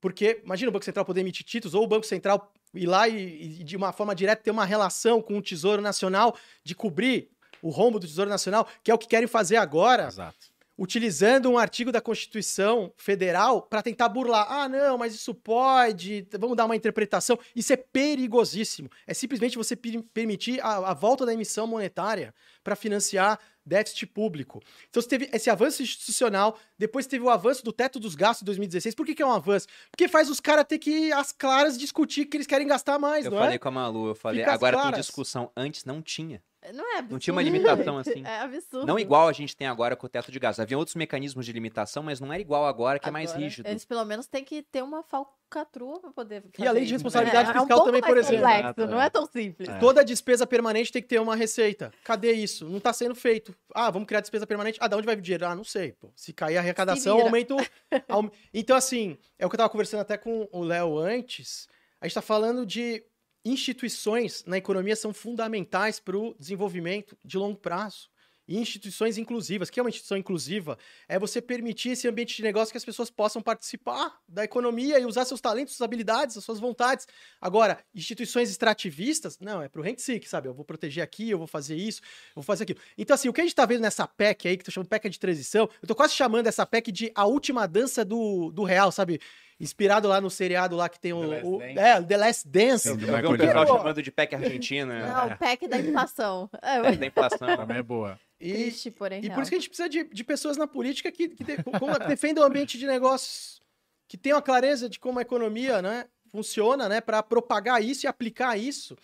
Porque, 0.00 0.40
imagina 0.44 0.68
o 0.68 0.72
Banco 0.72 0.84
Central 0.84 1.04
poder 1.04 1.20
emitir 1.20 1.44
títulos, 1.44 1.74
ou 1.74 1.82
o 1.82 1.88
Banco 1.88 2.06
Central 2.06 2.52
ir 2.72 2.86
lá 2.86 3.08
e, 3.08 3.60
e, 3.60 3.64
de 3.64 3.76
uma 3.76 3.92
forma 3.92 4.14
direta 4.14 4.42
ter 4.42 4.50
uma 4.52 4.64
relação 4.64 5.20
com 5.20 5.36
o 5.36 5.42
Tesouro 5.42 5.82
Nacional 5.82 6.36
de 6.62 6.74
cobrir 6.74 7.28
o 7.60 7.70
rombo 7.70 7.98
do 7.98 8.06
Tesouro 8.06 8.30
Nacional, 8.30 8.68
que 8.84 8.90
é 8.90 8.94
o 8.94 8.98
que 8.98 9.08
querem 9.08 9.26
fazer 9.26 9.56
agora, 9.56 10.06
Exato. 10.06 10.47
Utilizando 10.78 11.50
um 11.50 11.58
artigo 11.58 11.90
da 11.90 12.00
Constituição 12.00 12.92
Federal 12.96 13.60
para 13.62 13.82
tentar 13.82 14.08
burlar. 14.08 14.46
Ah, 14.48 14.68
não, 14.68 14.96
mas 14.96 15.14
isso 15.14 15.34
pode, 15.34 16.26
vamos 16.38 16.56
dar 16.56 16.64
uma 16.66 16.76
interpretação. 16.76 17.38
Isso 17.56 17.72
é 17.72 17.76
perigosíssimo. 17.76 18.88
É 19.06 19.12
simplesmente 19.12 19.56
você 19.56 19.74
per- 19.74 20.02
permitir 20.14 20.60
a, 20.60 20.90
a 20.90 20.94
volta 20.94 21.26
da 21.26 21.34
emissão 21.34 21.66
monetária 21.66 22.34
para 22.62 22.76
financiar 22.76 23.38
déficit 23.66 24.06
público. 24.06 24.62
Então 24.88 25.02
você 25.02 25.08
teve 25.08 25.28
esse 25.32 25.50
avanço 25.50 25.82
institucional, 25.82 26.58
depois 26.78 27.06
teve 27.06 27.22
o 27.24 27.28
avanço 27.28 27.62
do 27.62 27.72
teto 27.72 28.00
dos 28.00 28.14
gastos 28.14 28.40
de 28.40 28.46
2016. 28.46 28.94
Por 28.94 29.04
que, 29.04 29.14
que 29.14 29.22
é 29.22 29.26
um 29.26 29.32
avanço? 29.32 29.66
Porque 29.90 30.08
faz 30.08 30.30
os 30.30 30.40
caras 30.40 30.64
ter 30.66 30.78
que, 30.78 31.12
às 31.12 31.32
claras, 31.32 31.76
discutir 31.76 32.24
que 32.26 32.36
eles 32.36 32.46
querem 32.46 32.66
gastar 32.66 32.98
mais, 32.98 33.24
Eu 33.26 33.30
não 33.32 33.38
falei 33.38 33.56
é? 33.56 33.58
com 33.58 33.68
a 33.68 33.72
Malu, 33.72 34.08
eu 34.08 34.14
falei, 34.14 34.40
Fica 34.40 34.54
agora 34.54 34.80
tem 34.82 34.92
discussão. 35.00 35.50
Antes 35.56 35.84
não 35.84 36.00
tinha. 36.00 36.42
Não 36.72 36.84
é 36.84 36.98
absurdo. 36.98 37.12
Não 37.12 37.18
tinha 37.18 37.32
uma 37.32 37.42
limitação 37.42 37.98
assim. 37.98 38.22
É 38.24 38.40
absurdo. 38.40 38.86
Não 38.86 38.98
igual 38.98 39.28
a 39.28 39.32
gente 39.32 39.56
tem 39.56 39.66
agora 39.66 39.96
com 39.96 40.06
o 40.06 40.08
teto 40.08 40.30
de 40.30 40.38
gastos. 40.38 40.60
Havia 40.60 40.76
outros 40.78 40.94
mecanismos 40.96 41.44
de 41.46 41.52
limitação, 41.52 42.02
mas 42.02 42.20
não 42.20 42.32
era 42.32 42.40
igual 42.40 42.66
agora, 42.66 42.98
que 42.98 43.08
é 43.08 43.12
mais 43.12 43.30
Agora, 43.30 43.44
rígido. 43.44 43.66
Eles 43.66 43.84
pelo 43.84 44.04
menos 44.04 44.26
têm 44.26 44.44
que 44.44 44.62
ter 44.62 44.82
uma 44.82 45.02
falcatrua 45.02 46.00
para 46.00 46.10
poder 46.10 46.42
fazer 46.42 46.64
E 46.64 46.66
a 46.66 46.72
lei 46.72 46.84
de 46.84 46.90
né? 46.90 46.94
responsabilidade 46.96 47.50
é, 47.50 47.52
é 47.52 47.56
um 47.56 47.60
fiscal 47.60 47.78
pouco 47.78 47.84
também, 47.86 48.02
por 48.02 48.16
exemplo. 48.16 48.46
complexo, 48.46 48.86
não 48.86 49.00
é. 49.00 49.06
é 49.06 49.10
tão 49.10 49.26
simples. 49.26 49.68
É. 49.68 49.78
Toda 49.78 50.04
despesa 50.04 50.46
permanente 50.46 50.92
tem 50.92 51.02
que 51.02 51.08
ter 51.08 51.20
uma 51.20 51.34
receita. 51.36 51.92
Cadê 52.04 52.32
isso? 52.32 52.64
Não 52.68 52.78
está 52.78 52.92
sendo 52.92 53.14
feito. 53.14 53.54
Ah, 53.74 53.90
vamos 53.90 54.06
criar 54.06 54.20
despesa 54.20 54.46
permanente. 54.46 54.78
Ah, 54.80 54.88
de 54.88 54.94
onde 54.94 55.06
vai 55.06 55.14
vir 55.16 55.20
o 55.20 55.24
dinheiro? 55.24 55.46
Ah, 55.46 55.54
não 55.54 55.64
sei. 55.64 55.92
Pô. 55.92 56.10
Se 56.14 56.32
cair 56.32 56.56
a 56.56 56.60
arrecadação, 56.60 57.16
vira. 57.16 57.28
aumenta 57.28 57.54
o... 57.54 57.58
aum- 58.08 58.30
Então, 58.52 58.76
assim, 58.76 59.16
é 59.38 59.46
o 59.46 59.48
que 59.48 59.54
eu 59.54 59.58
estava 59.58 59.70
conversando 59.70 60.00
até 60.00 60.16
com 60.16 60.48
o 60.52 60.62
Léo 60.62 60.98
antes. 60.98 61.68
A 62.00 62.06
gente 62.06 62.12
está 62.12 62.22
falando 62.22 62.64
de 62.64 63.02
instituições 63.50 64.44
na 64.46 64.56
economia 64.58 64.96
são 64.96 65.12
fundamentais 65.12 66.00
para 66.00 66.16
o 66.16 66.34
desenvolvimento 66.38 67.16
de 67.24 67.36
longo 67.36 67.58
prazo. 67.58 68.08
E 68.48 68.56
instituições 68.56 69.18
inclusivas. 69.18 69.68
O 69.68 69.72
que 69.72 69.78
é 69.78 69.82
uma 69.82 69.90
instituição 69.90 70.16
inclusiva? 70.16 70.78
É 71.06 71.18
você 71.18 71.38
permitir 71.38 71.90
esse 71.90 72.08
ambiente 72.08 72.34
de 72.34 72.42
negócio 72.42 72.72
que 72.72 72.78
as 72.78 72.84
pessoas 72.84 73.10
possam 73.10 73.42
participar 73.42 74.18
da 74.26 74.42
economia 74.42 74.98
e 74.98 75.04
usar 75.04 75.26
seus 75.26 75.38
talentos, 75.38 75.74
suas 75.74 75.84
habilidades, 75.84 76.34
as 76.34 76.44
suas 76.44 76.58
vontades. 76.58 77.06
Agora, 77.38 77.84
instituições 77.94 78.48
extrativistas, 78.50 79.38
não, 79.38 79.60
é 79.60 79.68
pro 79.68 79.82
rent 79.82 79.98
seek, 79.98 80.26
sabe? 80.26 80.48
Eu 80.48 80.54
vou 80.54 80.64
proteger 80.64 81.04
aqui, 81.04 81.28
eu 81.28 81.36
vou 81.36 81.46
fazer 81.46 81.76
isso, 81.76 82.00
eu 82.00 82.36
vou 82.36 82.42
fazer 82.42 82.62
aquilo. 82.62 82.80
Então, 82.96 83.14
assim, 83.14 83.28
o 83.28 83.34
que 83.34 83.42
a 83.42 83.44
gente 83.44 83.54
tá 83.54 83.66
vendo 83.66 83.82
nessa 83.82 84.06
PEC 84.06 84.48
aí, 84.48 84.56
que 84.56 84.64
tô 84.64 84.70
chamando 84.70 84.88
PEC 84.88 85.10
de 85.10 85.20
transição, 85.20 85.68
eu 85.82 85.86
tô 85.86 85.94
quase 85.94 86.14
chamando 86.14 86.46
essa 86.46 86.64
PEC 86.64 86.90
de 86.90 87.12
a 87.14 87.26
última 87.26 87.68
dança 87.68 88.02
do, 88.02 88.50
do 88.50 88.64
real, 88.64 88.90
sabe? 88.90 89.20
Inspirado 89.60 90.06
lá 90.06 90.20
no 90.20 90.30
seriado 90.30 90.76
lá 90.76 90.88
que 90.88 91.00
tem 91.00 91.12
o. 91.12 91.28
The 91.28 91.42
o- 91.44 91.58
Dance. 91.58 91.78
é, 91.78 92.02
The 92.02 92.16
Last 92.16 92.48
Dance. 92.48 92.86
Eu 92.88 92.94
Eu 92.94 92.98
vi 92.98 93.04
um 93.04 93.16
Michael 93.16 93.38
pessoal 93.38 93.66
chamando 93.66 94.02
de 94.02 94.12
PEC 94.12 94.34
Argentina, 94.36 95.06
Não, 95.06 95.26
o 95.34 95.36
pack 95.38 95.66
da 95.66 95.78
inflação. 95.78 96.48
É, 96.62 96.80
PEC 96.82 96.96
da 96.98 97.06
inflação. 97.06 97.56
Também 97.56 97.76
é 97.78 97.82
boa. 97.82 98.20
E, 98.40 98.52
triste, 98.52 98.90
porém 98.92 99.18
e 99.18 99.22
real. 99.26 99.34
por 99.34 99.42
isso 99.42 99.50
que 99.50 99.56
a 99.56 99.58
gente 99.58 99.68
precisa 99.68 99.88
de, 99.88 100.04
de 100.04 100.22
pessoas 100.24 100.56
na 100.56 100.68
política 100.68 101.10
que, 101.10 101.28
que 101.30 101.42
de- 101.42 101.56
como- 101.80 101.98
defendam 102.06 102.44
o 102.44 102.46
ambiente 102.46 102.78
de 102.78 102.86
negócios, 102.86 103.60
que 104.06 104.16
tenham 104.16 104.38
a 104.38 104.42
clareza 104.42 104.88
de 104.88 105.00
como 105.00 105.18
a 105.18 105.22
economia 105.22 105.82
né, 105.82 106.04
funciona, 106.30 106.88
né, 106.88 107.00
para 107.00 107.20
propagar 107.20 107.82
isso 107.82 108.06
e 108.06 108.08
aplicar 108.08 108.56
isso. 108.56 108.96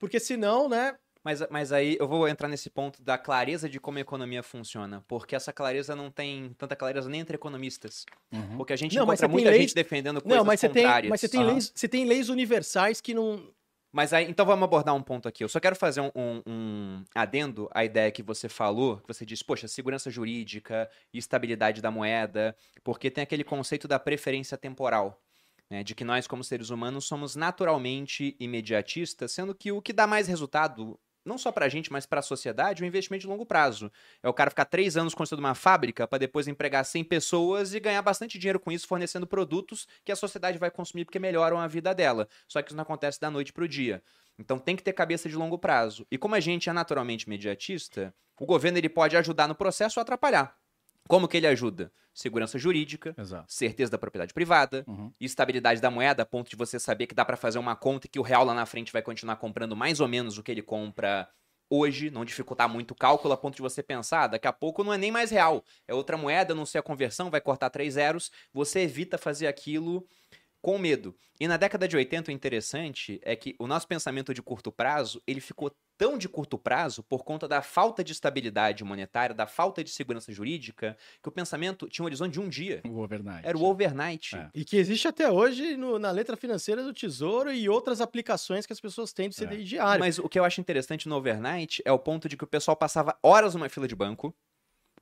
Porque 0.00 0.18
senão, 0.18 0.68
né, 0.68 0.96
Mas, 1.24 1.40
mas 1.50 1.70
aí 1.72 1.96
eu 2.00 2.08
vou 2.08 2.26
entrar 2.26 2.48
nesse 2.48 2.68
ponto 2.68 3.00
da 3.02 3.16
clareza 3.16 3.68
de 3.68 3.78
como 3.78 3.98
a 3.98 4.00
economia 4.00 4.42
funciona. 4.42 5.04
Porque 5.06 5.36
essa 5.36 5.52
clareza 5.52 5.94
não 5.94 6.10
tem 6.10 6.52
tanta 6.58 6.74
clareza 6.74 7.08
nem 7.08 7.20
entre 7.20 7.36
economistas. 7.36 8.04
Uhum. 8.32 8.56
Porque 8.56 8.72
a 8.72 8.76
gente 8.76 8.96
Não, 8.96 9.06
mas 9.06 9.20
encontra 9.20 9.28
muita 9.32 9.50
leis- 9.50 9.62
gente 9.62 9.74
defendendo 9.74 10.20
coisas 10.20 10.36
não, 10.38 10.44
mas 10.44 10.58
você 10.60 10.68
tem, 10.68 10.82
contrárias. 10.82 11.10
mas 11.10 11.20
você 11.20 11.28
tem 11.28 11.40
Ah. 11.42 11.46
leis, 11.46 11.72
você 11.74 11.88
tem 11.88 12.04
leis 12.04 12.28
universais 12.28 13.00
que 13.00 13.14
não 13.14 13.50
Mas 13.94 14.14
aí, 14.14 14.24
então 14.28 14.46
vamos 14.46 14.64
abordar 14.64 14.94
um 14.94 15.02
ponto 15.02 15.28
aqui. 15.28 15.44
Eu 15.44 15.50
só 15.50 15.60
quero 15.60 15.76
fazer 15.76 16.00
um, 16.00 16.10
um- 16.16 16.42
um 16.46 17.04
adendo 17.14 17.68
à 17.74 17.84
ideia 17.84 18.10
que 18.10 18.22
você 18.22 18.48
falou, 18.48 18.96
que 18.96 19.06
você 19.06 19.26
disse, 19.26 19.44
poxa, 19.44 19.68
segurança 19.68 20.10
jurídica, 20.10 20.88
estabilidade 21.12 21.82
da 21.82 21.90
moeda, 21.90 22.56
porque 22.82 23.10
tem 23.10 23.20
aquele 23.22 23.44
conceito 23.44 23.86
da 23.86 23.98
preferência 23.98 24.56
temporal. 24.56 25.20
né, 25.70 25.82
de 25.82 25.94
que 25.94 26.04
nós, 26.04 26.26
como 26.26 26.44
seres 26.44 26.68
humanos, 26.68 27.06
somos 27.06 27.34
naturalmente 27.34 28.36
imediatistas, 28.38 29.32
sendo 29.32 29.54
que 29.54 29.72
o 29.72 29.80
que 29.80 29.90
dá 29.92 30.06
mais 30.06 30.26
resultado, 30.28 30.98
não 31.24 31.38
só 31.38 31.52
pra 31.52 31.68
gente, 31.68 31.92
mas 31.92 32.06
pra 32.06 32.22
sociedade, 32.22 32.82
é 32.82 32.84
o 32.84 32.88
investimento 32.88 33.22
de 33.22 33.28
longo 33.28 33.46
prazo. 33.46 33.90
É 34.22 34.28
o 34.28 34.34
cara 34.34 34.50
ficar 34.50 34.64
três 34.64 34.96
anos 34.96 35.14
construindo 35.14 35.40
uma 35.44 35.54
fábrica 35.54 36.06
para 36.06 36.18
depois 36.18 36.48
empregar 36.48 36.84
100 36.84 37.04
pessoas 37.04 37.74
e 37.74 37.80
ganhar 37.80 38.02
bastante 38.02 38.38
dinheiro 38.38 38.60
com 38.60 38.72
isso, 38.72 38.86
fornecendo 38.86 39.26
produtos 39.26 39.86
que 40.04 40.12
a 40.12 40.16
sociedade 40.16 40.58
vai 40.58 40.70
consumir 40.70 41.04
porque 41.04 41.18
melhoram 41.18 41.58
a 41.58 41.66
vida 41.66 41.94
dela. 41.94 42.28
Só 42.48 42.60
que 42.62 42.70
isso 42.70 42.76
não 42.76 42.82
acontece 42.82 43.20
da 43.20 43.30
noite 43.30 43.52
pro 43.52 43.68
dia. 43.68 44.02
Então 44.38 44.58
tem 44.58 44.74
que 44.74 44.82
ter 44.82 44.92
cabeça 44.92 45.28
de 45.28 45.36
longo 45.36 45.58
prazo. 45.58 46.06
E 46.10 46.18
como 46.18 46.34
a 46.34 46.40
gente 46.40 46.68
é 46.68 46.72
naturalmente 46.72 47.24
imediatista, 47.24 48.14
o 48.38 48.46
governo 48.46 48.78
ele 48.78 48.88
pode 48.88 49.16
ajudar 49.16 49.46
no 49.46 49.54
processo 49.54 50.00
ou 50.00 50.02
atrapalhar. 50.02 50.56
Como 51.12 51.28
que 51.28 51.36
ele 51.36 51.46
ajuda? 51.46 51.92
Segurança 52.14 52.58
jurídica, 52.58 53.14
Exato. 53.18 53.44
certeza 53.46 53.90
da 53.90 53.98
propriedade 53.98 54.32
privada, 54.32 54.82
Uhum. 54.88 55.12
estabilidade 55.20 55.78
da 55.78 55.90
moeda, 55.90 56.22
a 56.22 56.24
ponto 56.24 56.48
de 56.48 56.56
você 56.56 56.80
saber 56.80 57.06
que 57.06 57.14
dá 57.14 57.22
pra 57.22 57.36
fazer 57.36 57.58
uma 57.58 57.76
conta 57.76 58.06
e 58.06 58.08
que 58.08 58.18
o 58.18 58.22
real 58.22 58.46
lá 58.46 58.54
na 58.54 58.64
frente 58.64 58.90
vai 58.90 59.02
continuar 59.02 59.36
comprando 59.36 59.76
mais 59.76 60.00
ou 60.00 60.08
menos 60.08 60.38
o 60.38 60.42
que 60.42 60.50
ele 60.50 60.62
compra 60.62 61.28
hoje, 61.68 62.10
não 62.10 62.24
dificultar 62.24 62.66
muito 62.66 62.92
o 62.92 62.94
cálculo, 62.94 63.34
a 63.34 63.36
ponto 63.36 63.56
de 63.56 63.60
você 63.60 63.82
pensar, 63.82 64.22
ah, 64.22 64.26
daqui 64.28 64.48
a 64.48 64.54
pouco 64.54 64.82
não 64.82 64.90
é 64.90 64.96
nem 64.96 65.10
mais 65.10 65.30
real, 65.30 65.62
é 65.86 65.92
outra 65.92 66.16
moeda, 66.16 66.54
não 66.54 66.64
sei 66.64 66.78
a 66.78 66.82
conversão, 66.82 67.30
vai 67.30 67.42
cortar 67.42 67.68
três 67.68 67.92
zeros, 67.92 68.30
você 68.50 68.80
evita 68.80 69.18
fazer 69.18 69.48
aquilo 69.48 70.06
com 70.62 70.78
medo. 70.78 71.14
E 71.40 71.48
na 71.48 71.56
década 71.56 71.88
de 71.88 71.96
80, 71.96 72.30
o 72.30 72.34
interessante 72.34 73.20
é 73.24 73.34
que 73.34 73.54
o 73.58 73.66
nosso 73.66 73.86
pensamento 73.88 74.32
de 74.32 74.40
curto 74.40 74.70
prazo, 74.70 75.20
ele 75.26 75.40
ficou 75.40 75.72
tão 75.98 76.16
de 76.16 76.28
curto 76.28 76.56
prazo 76.56 77.02
por 77.02 77.24
conta 77.24 77.46
da 77.48 77.60
falta 77.62 78.02
de 78.04 78.12
estabilidade 78.12 78.82
monetária, 78.84 79.34
da 79.34 79.46
falta 79.46 79.82
de 79.82 79.90
segurança 79.90 80.32
jurídica, 80.32 80.96
que 81.22 81.28
o 81.28 81.32
pensamento 81.32 81.88
tinha 81.88 82.04
um 82.04 82.06
horizonte 82.06 82.32
de 82.34 82.40
um 82.40 82.48
dia. 82.48 82.80
O 82.88 82.98
overnight. 83.00 83.46
Era 83.46 83.58
o 83.58 83.64
overnight. 83.64 84.36
É. 84.36 84.50
E 84.54 84.64
que 84.64 84.76
existe 84.76 85.06
até 85.08 85.30
hoje 85.30 85.76
no- 85.76 85.98
na 85.98 86.10
letra 86.12 86.36
financeira 86.36 86.82
do 86.82 86.92
Tesouro 86.94 87.52
e 87.52 87.68
outras 87.68 88.00
aplicações 88.00 88.64
que 88.64 88.72
as 88.72 88.80
pessoas 88.80 89.12
têm 89.12 89.28
do 89.28 89.32
É. 89.34 89.36
CDI 89.46 89.64
diário. 89.64 90.00
Mas 90.00 90.18
o 90.18 90.28
que 90.28 90.38
eu 90.38 90.44
acho 90.44 90.60
interessante 90.60 91.08
no 91.08 91.16
overnight 91.16 91.82
é 91.84 91.90
o 91.92 91.98
ponto 91.98 92.28
de 92.28 92.36
que 92.36 92.44
o 92.44 92.48
pessoal 92.48 92.76
passava 92.76 93.16
horas 93.22 93.54
numa 93.54 93.68
fila 93.68 93.88
de 93.88 93.94
banco, 93.96 94.34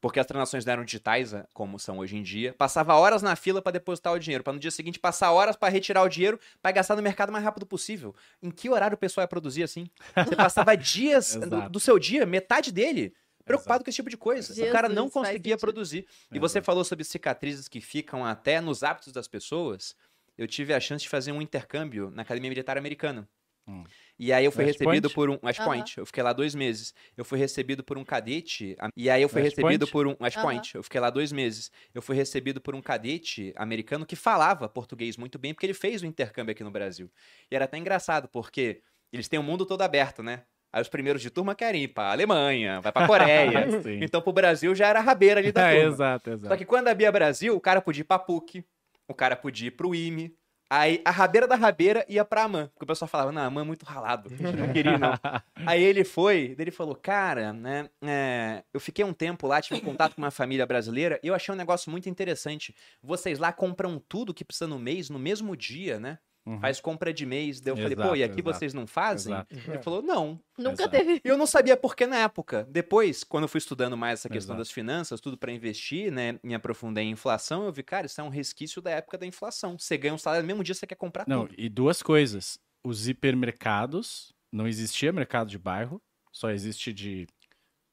porque 0.00 0.18
as 0.18 0.26
transações 0.26 0.64
não 0.64 0.72
eram 0.72 0.84
digitais, 0.84 1.34
ah, 1.34 1.46
como 1.52 1.78
são 1.78 1.98
hoje 1.98 2.16
em 2.16 2.22
dia. 2.22 2.54
Passava 2.54 2.94
horas 2.94 3.22
na 3.22 3.36
fila 3.36 3.60
para 3.60 3.72
depositar 3.72 4.12
o 4.12 4.18
dinheiro, 4.18 4.42
para 4.42 4.52
no 4.52 4.58
dia 4.58 4.70
seguinte 4.70 4.98
passar 4.98 5.30
horas 5.32 5.56
para 5.56 5.68
retirar 5.68 6.02
o 6.02 6.08
dinheiro, 6.08 6.40
para 6.62 6.72
gastar 6.72 6.96
no 6.96 7.02
mercado 7.02 7.28
o 7.28 7.32
mais 7.32 7.44
rápido 7.44 7.66
possível. 7.66 8.14
Em 8.42 8.50
que 8.50 8.68
horário 8.70 8.94
o 8.94 8.98
pessoal 8.98 9.24
ia 9.24 9.28
produzir 9.28 9.62
assim? 9.62 9.88
Você 10.16 10.34
passava 10.34 10.74
dias 10.76 11.36
do, 11.36 11.44
Exato. 11.44 11.68
do 11.70 11.80
seu 11.80 11.98
dia, 11.98 12.24
metade 12.24 12.72
dele, 12.72 13.14
preocupado 13.44 13.84
com 13.84 13.90
esse 13.90 13.96
tipo 13.96 14.08
de 14.08 14.16
coisa. 14.16 14.52
o 14.52 14.72
cara 14.72 14.88
não 14.88 15.04
Jesus, 15.04 15.12
conseguia 15.12 15.58
produzir. 15.58 16.06
E 16.32 16.38
você 16.38 16.58
Exato. 16.58 16.66
falou 16.66 16.84
sobre 16.84 17.04
cicatrizes 17.04 17.68
que 17.68 17.80
ficam 17.80 18.24
até 18.24 18.60
nos 18.60 18.82
hábitos 18.82 19.12
das 19.12 19.28
pessoas. 19.28 19.94
Eu 20.38 20.46
tive 20.46 20.72
a 20.72 20.80
chance 20.80 21.02
de 21.02 21.08
fazer 21.08 21.32
um 21.32 21.42
intercâmbio 21.42 22.10
na 22.10 22.22
Academia 22.22 22.48
Militar 22.48 22.78
Americana. 22.78 23.28
Hum. 23.68 23.84
E 24.22 24.34
aí 24.34 24.44
eu 24.44 24.52
fui 24.52 24.64
West 24.64 24.78
recebido 24.78 25.10
Point? 25.10 25.14
por 25.14 25.30
um 25.30 25.46
West. 25.46 25.60
Point. 25.64 25.96
Eu 25.98 26.04
fiquei 26.04 26.22
lá 26.22 26.34
dois 26.34 26.54
meses. 26.54 26.92
Eu 27.16 27.24
fui 27.24 27.38
recebido 27.38 27.82
por 27.82 27.96
um 27.96 28.04
cadete. 28.04 28.76
E 28.94 29.08
aí 29.08 29.22
eu 29.22 29.28
fui 29.30 29.40
West 29.40 29.56
recebido 29.56 29.86
Point? 29.86 29.92
por 29.92 30.06
um 30.06 30.16
West 30.24 30.36
Aham. 30.36 30.44
Point. 30.46 30.74
Eu 30.74 30.82
fiquei 30.82 31.00
lá 31.00 31.08
dois 31.08 31.32
meses. 31.32 31.70
Eu 31.94 32.02
fui 32.02 32.14
recebido 32.14 32.60
por 32.60 32.74
um 32.74 32.82
cadete 32.82 33.54
americano 33.56 34.04
que 34.04 34.14
falava 34.14 34.68
português 34.68 35.16
muito 35.16 35.38
bem, 35.38 35.54
porque 35.54 35.64
ele 35.64 35.72
fez 35.72 36.02
o 36.02 36.06
intercâmbio 36.06 36.52
aqui 36.52 36.62
no 36.62 36.70
Brasil. 36.70 37.10
E 37.50 37.56
era 37.56 37.64
até 37.64 37.78
engraçado, 37.78 38.28
porque 38.28 38.82
eles 39.10 39.26
têm 39.26 39.40
o 39.40 39.42
mundo 39.42 39.64
todo 39.64 39.80
aberto, 39.80 40.22
né? 40.22 40.42
Aí 40.70 40.82
os 40.82 40.88
primeiros 40.88 41.22
de 41.22 41.30
turma 41.30 41.54
querem 41.54 41.84
ir 41.84 41.88
pra 41.88 42.12
Alemanha, 42.12 42.80
vai 42.82 42.92
pra 42.92 43.06
Coreia. 43.06 43.66
Então 44.04 44.20
pro 44.20 44.32
Brasil 44.34 44.74
já 44.74 44.86
era 44.86 44.98
a 44.98 45.02
rabeira 45.02 45.40
ali 45.40 45.50
da 45.50 45.62
É, 45.72 45.76
turma. 45.80 45.88
exato, 45.94 46.24
Só 46.30 46.34
exato. 46.36 46.56
que 46.58 46.64
quando 46.66 46.88
abria 46.88 47.10
Brasil, 47.10 47.56
o 47.56 47.60
cara 47.60 47.80
podia 47.80 48.02
ir 48.02 48.04
pra 48.04 48.18
PUC, 48.18 48.62
o 49.08 49.14
cara 49.14 49.34
podia 49.34 49.68
ir 49.68 49.72
pro 49.72 49.94
IME. 49.94 50.36
Aí 50.72 51.02
a 51.04 51.10
rabeira 51.10 51.48
da 51.48 51.56
rabeira 51.56 52.06
ia 52.08 52.24
pra 52.24 52.44
AMAN. 52.44 52.68
Porque 52.68 52.84
o 52.84 52.86
pessoal 52.86 53.08
falava, 53.08 53.32
não, 53.32 53.42
a 53.42 53.46
AMAN 53.46 53.62
é 53.62 53.64
muito 53.64 53.84
ralado. 53.84 54.28
A 54.32 54.36
gente 54.36 54.56
não 54.56 54.72
queria, 54.72 54.96
não. 54.96 55.12
Aí 55.66 55.82
ele 55.82 56.04
foi, 56.04 56.54
ele 56.56 56.70
falou, 56.70 56.94
cara, 56.94 57.52
né? 57.52 57.90
é, 58.00 58.62
eu 58.72 58.78
fiquei 58.78 59.04
um 59.04 59.12
tempo 59.12 59.48
lá, 59.48 59.60
tive 59.60 59.80
contato 59.80 60.14
com 60.14 60.22
uma 60.22 60.30
família 60.30 60.64
brasileira, 60.64 61.18
e 61.24 61.26
eu 61.26 61.34
achei 61.34 61.52
um 61.52 61.58
negócio 61.58 61.90
muito 61.90 62.08
interessante. 62.08 62.72
Vocês 63.02 63.40
lá 63.40 63.52
compram 63.52 63.98
tudo 64.08 64.32
que 64.32 64.44
precisa 64.44 64.68
no 64.68 64.78
mês, 64.78 65.10
no 65.10 65.18
mesmo 65.18 65.56
dia, 65.56 65.98
né? 65.98 66.18
Uhum. 66.50 66.60
Faz 66.60 66.80
compra 66.80 67.12
de 67.12 67.24
mês. 67.24 67.60
Daí 67.60 67.72
eu 67.72 67.76
falei, 67.76 67.94
pô, 67.94 68.02
Exato, 68.02 68.16
e 68.16 68.24
aqui 68.24 68.40
exato, 68.40 68.58
vocês 68.58 68.74
não 68.74 68.86
fazem? 68.86 69.32
Exato. 69.32 69.54
Ele 69.54 69.78
falou, 69.82 70.02
não. 70.02 70.40
Nunca 70.58 70.82
Exato. 70.82 70.90
teve. 70.90 71.20
E 71.24 71.28
eu 71.28 71.38
não 71.38 71.46
sabia 71.46 71.76
por 71.76 71.94
que 71.94 72.06
na 72.06 72.16
época. 72.16 72.66
Depois, 72.68 73.22
quando 73.22 73.44
eu 73.44 73.48
fui 73.48 73.58
estudando 73.58 73.96
mais 73.96 74.20
essa 74.20 74.28
questão 74.28 74.54
Exato. 74.54 74.58
das 74.58 74.70
finanças, 74.72 75.20
tudo 75.20 75.38
pra 75.38 75.52
investir, 75.52 76.10
né, 76.10 76.40
me 76.42 76.54
aprofundei 76.54 77.04
em 77.04 77.10
inflação, 77.12 77.64
eu 77.66 77.72
vi, 77.72 77.82
cara, 77.84 78.06
isso 78.06 78.20
é 78.20 78.24
um 78.24 78.28
resquício 78.28 78.82
da 78.82 78.90
época 78.90 79.16
da 79.16 79.24
inflação. 79.26 79.78
Você 79.78 79.96
ganha 79.96 80.12
um 80.14 80.18
salário 80.18 80.42
no 80.42 80.48
mesmo 80.48 80.64
dia, 80.64 80.74
você 80.74 80.86
quer 80.86 80.96
comprar 80.96 81.24
Não, 81.28 81.46
tudo. 81.46 81.54
e 81.56 81.68
duas 81.68 82.02
coisas. 82.02 82.58
Os 82.84 83.06
hipermercados, 83.08 84.32
não 84.52 84.66
existia 84.66 85.12
mercado 85.12 85.48
de 85.48 85.58
bairro, 85.58 86.00
só 86.32 86.50
existe 86.50 86.92
de 86.92 87.26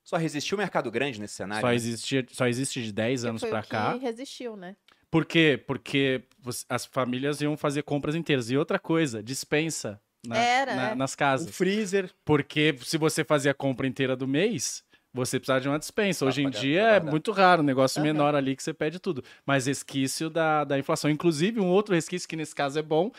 Só 0.04 0.16
resistiu 0.18 0.56
o 0.56 0.60
mercado 0.60 0.90
grande 0.90 1.20
nesse 1.20 1.36
cenário. 1.36 1.62
só 1.62 1.68
né? 1.68 1.76
existia, 1.76 2.26
só 2.32 2.48
existe 2.48 2.82
de 2.84 2.92
10 2.94 3.22
que 3.22 3.28
anos 3.28 3.44
que 3.44 3.62
cá. 3.68 3.96
resistiu, 3.98 4.56
né? 4.56 4.76
Por 5.10 5.26
quê? 5.26 5.62
Porque 5.66 6.24
as 6.70 6.86
famílias 6.86 7.42
iam 7.42 7.56
fazer 7.58 7.84
compras 7.84 8.16
inteiras. 8.16 8.50
E 8.50 8.58
outra 8.58 8.78
coisa, 8.80 9.24
dispensa 9.24 10.00
na- 10.26 10.38
Era, 10.38 10.76
na- 10.76 10.90
é. 10.92 10.96
nas 10.96 11.14
O 11.14 11.18
casas. 11.18 11.56
freezer. 11.56 12.10
Porque 12.26 12.76
se 12.84 12.98
você 12.98 13.24
fazia 13.24 13.52
a 13.52 13.54
compra 13.54 13.88
inteira 13.88 14.16
do 14.16 14.28
mês, 14.28 14.84
você 15.14 15.40
precisava 15.40 15.62
de 15.62 15.68
uma 15.70 15.80
dispensa. 15.80 16.26
Hoje 16.26 16.44
em 16.44 16.50
dia 16.50 16.82
é 16.82 17.00
muito 17.00 17.32
raro, 17.32 17.62
um 17.62 17.66
negócio 17.66 18.02
menor 18.02 18.36
ali 18.36 18.56
que 18.56 18.62
você 18.62 18.74
pede 18.74 19.00
tudo. 19.00 19.24
Mas 19.46 19.66
resquício 19.66 20.30
da, 20.30 20.64
da 20.64 20.78
inflação. 20.78 21.10
Inclusive, 21.10 21.60
um 21.60 21.68
outro 21.68 21.96
resquício 21.96 22.28
que 22.28 22.36
nesse 22.36 22.54
caso 22.54 22.78
é 22.78 22.82
bom 22.82 23.10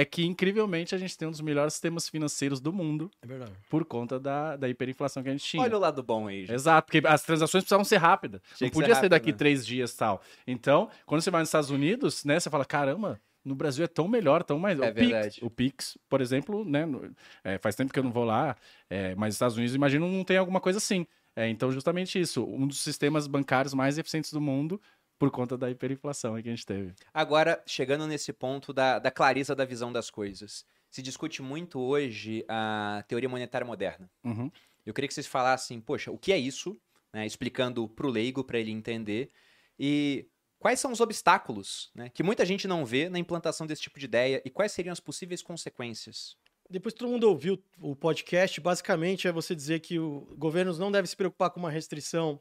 é 0.00 0.04
que, 0.04 0.24
incrivelmente, 0.24 0.94
a 0.94 0.98
gente 0.98 1.18
tem 1.18 1.26
um 1.26 1.30
dos 1.32 1.40
melhores 1.40 1.72
sistemas 1.74 2.08
financeiros 2.08 2.60
do 2.60 2.72
mundo 2.72 3.10
É 3.20 3.26
verdade. 3.26 3.50
por 3.68 3.84
conta 3.84 4.20
da, 4.20 4.56
da 4.56 4.68
hiperinflação 4.68 5.22
que 5.24 5.28
a 5.28 5.32
gente 5.32 5.44
tinha. 5.44 5.62
Olha 5.62 5.76
o 5.76 5.80
lado 5.80 6.02
bom 6.02 6.28
aí, 6.28 6.42
gente. 6.42 6.52
Exato, 6.54 6.86
porque 6.92 7.06
as 7.06 7.22
transações 7.22 7.64
precisavam 7.64 7.84
ser 7.84 7.96
rápidas. 7.96 8.40
Tinha 8.56 8.68
não 8.68 8.68
ser 8.68 8.70
podia 8.80 8.86
ser, 8.94 9.00
rápido, 9.00 9.10
daqui 9.10 9.32
né? 9.32 9.36
três 9.38 9.66
dias 9.66 9.92
tal. 9.94 10.22
Então, 10.46 10.88
quando 11.04 11.20
você 11.22 11.30
vai 11.32 11.40
nos 11.40 11.48
Estados 11.48 11.70
Unidos, 11.70 12.24
né, 12.24 12.38
você 12.38 12.48
fala, 12.48 12.64
caramba, 12.64 13.20
no 13.44 13.56
Brasil 13.56 13.84
é 13.84 13.88
tão 13.88 14.06
melhor, 14.06 14.44
tão 14.44 14.56
mais. 14.58 14.78
É 14.78 14.88
o, 14.88 14.94
Pix, 14.94 15.08
verdade. 15.08 15.38
o 15.42 15.50
Pix, 15.50 15.98
por 16.08 16.20
exemplo, 16.20 16.64
né, 16.64 16.86
no- 16.86 17.10
é, 17.42 17.58
faz 17.58 17.74
tempo 17.74 17.92
que 17.92 17.98
eu 17.98 18.04
não 18.04 18.12
vou 18.12 18.24
lá, 18.24 18.54
é, 18.88 19.14
mas 19.16 19.28
nos 19.30 19.34
Estados 19.34 19.56
Unidos, 19.56 19.74
imagino, 19.74 20.06
não 20.08 20.22
tem 20.22 20.36
alguma 20.36 20.60
coisa 20.60 20.78
assim. 20.78 21.06
É, 21.34 21.48
então, 21.48 21.70
justamente 21.70 22.20
isso, 22.20 22.44
um 22.44 22.66
dos 22.66 22.80
sistemas 22.80 23.26
bancários 23.28 23.72
mais 23.72 23.96
eficientes 23.96 24.32
do 24.32 24.40
mundo 24.40 24.80
por 25.18 25.30
conta 25.30 25.58
da 25.58 25.70
hiperinflação 25.70 26.34
aí 26.34 26.42
que 26.42 26.48
a 26.48 26.54
gente 26.54 26.64
teve. 26.64 26.94
Agora, 27.12 27.62
chegando 27.66 28.06
nesse 28.06 28.32
ponto 28.32 28.72
da, 28.72 28.98
da 28.98 29.10
clareza 29.10 29.54
da 29.54 29.64
visão 29.64 29.92
das 29.92 30.10
coisas. 30.10 30.64
Se 30.90 31.02
discute 31.02 31.42
muito 31.42 31.78
hoje 31.80 32.44
a 32.48 33.04
teoria 33.08 33.28
monetária 33.28 33.66
moderna. 33.66 34.08
Uhum. 34.24 34.50
Eu 34.86 34.94
queria 34.94 35.08
que 35.08 35.14
vocês 35.14 35.26
falassem, 35.26 35.80
poxa, 35.80 36.10
o 36.10 36.16
que 36.16 36.32
é 36.32 36.38
isso? 36.38 36.80
Né, 37.12 37.26
explicando 37.26 37.88
pro 37.88 38.08
leigo, 38.08 38.44
para 38.44 38.58
ele 38.58 38.70
entender. 38.70 39.30
E 39.78 40.26
quais 40.58 40.80
são 40.80 40.92
os 40.92 41.00
obstáculos 41.00 41.90
né, 41.94 42.08
que 42.08 42.22
muita 42.22 42.44
gente 42.46 42.66
não 42.68 42.84
vê 42.84 43.08
na 43.08 43.18
implantação 43.18 43.66
desse 43.66 43.82
tipo 43.82 43.98
de 43.98 44.06
ideia 44.06 44.40
e 44.44 44.50
quais 44.50 44.72
seriam 44.72 44.92
as 44.92 45.00
possíveis 45.00 45.42
consequências? 45.42 46.36
Depois 46.70 46.92
que 46.92 47.00
todo 47.00 47.10
mundo 47.10 47.24
ouviu 47.24 47.62
o 47.80 47.96
podcast, 47.96 48.60
basicamente 48.60 49.26
é 49.26 49.32
você 49.32 49.54
dizer 49.54 49.80
que 49.80 49.98
o 49.98 50.34
governos 50.36 50.78
não 50.78 50.92
devem 50.92 51.06
se 51.06 51.16
preocupar 51.16 51.50
com 51.50 51.58
uma 51.58 51.70
restrição 51.70 52.38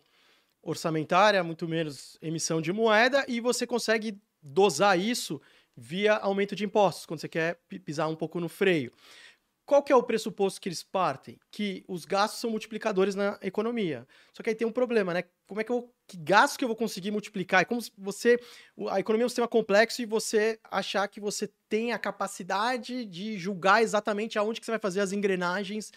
orçamentária, 0.68 1.43
muito 1.43 1.68
menos 1.68 2.18
emissão 2.22 2.61
de 2.61 2.74
moeda, 2.74 3.26
e 3.28 3.39
você 3.39 3.65
consegue 3.65 4.20
dosar 4.43 4.99
isso 4.99 5.41
via 5.76 6.15
aumento 6.15 6.55
de 6.55 6.65
impostos, 6.65 7.05
quando 7.05 7.22
você 7.22 7.30
quer 7.30 7.59
pi- 7.70 7.80
pisar 7.80 8.09
um 8.09 8.15
pouco 8.15 8.39
no 8.39 8.49
freio. 8.49 8.91
Qual 9.65 9.84
que 9.84 9.91
é 9.91 9.95
o 9.95 10.03
pressuposto 10.03 10.61
que 10.61 10.70
eles 10.70 10.82
partem? 10.82 11.38
Que 11.51 11.84
os 11.88 12.05
gastos 12.05 12.39
são 12.39 12.49
multiplicadores 12.49 13.15
na 13.15 13.38
economia. 13.41 14.07
Só 14.34 14.41
que 14.41 14.49
aí 14.49 14.55
tem 14.55 14.65
um 14.68 14.72
problema, 14.72 15.13
né? 15.13 15.24
Como 15.45 15.59
é 15.59 15.63
que 15.63 15.72
eu. 15.72 15.93
Que 16.07 16.15
gasto 16.15 16.57
que 16.57 16.63
eu 16.63 16.70
vou 16.70 16.76
conseguir 16.78 17.11
multiplicar? 17.11 17.61
É 17.61 17.65
como 17.65 17.82
você. 17.97 18.39
A 18.89 18.99
economia 18.99 19.26
é 19.26 19.28
um 19.28 19.30
sistema 19.30 19.47
complexo 19.47 20.01
e 20.01 20.05
você 20.05 20.57
achar 20.72 21.05
que 21.09 21.20
você 21.20 21.49
tem 21.68 21.91
a 21.91 21.99
capacidade 21.99 23.03
de 23.05 23.38
julgar 23.38 23.84
exatamente 23.84 24.39
aonde 24.39 24.61
que 24.61 24.65
você 24.65 24.72
vai 24.72 24.80
fazer 24.80 25.01
as 25.01 25.11
engrenagens 25.11 25.91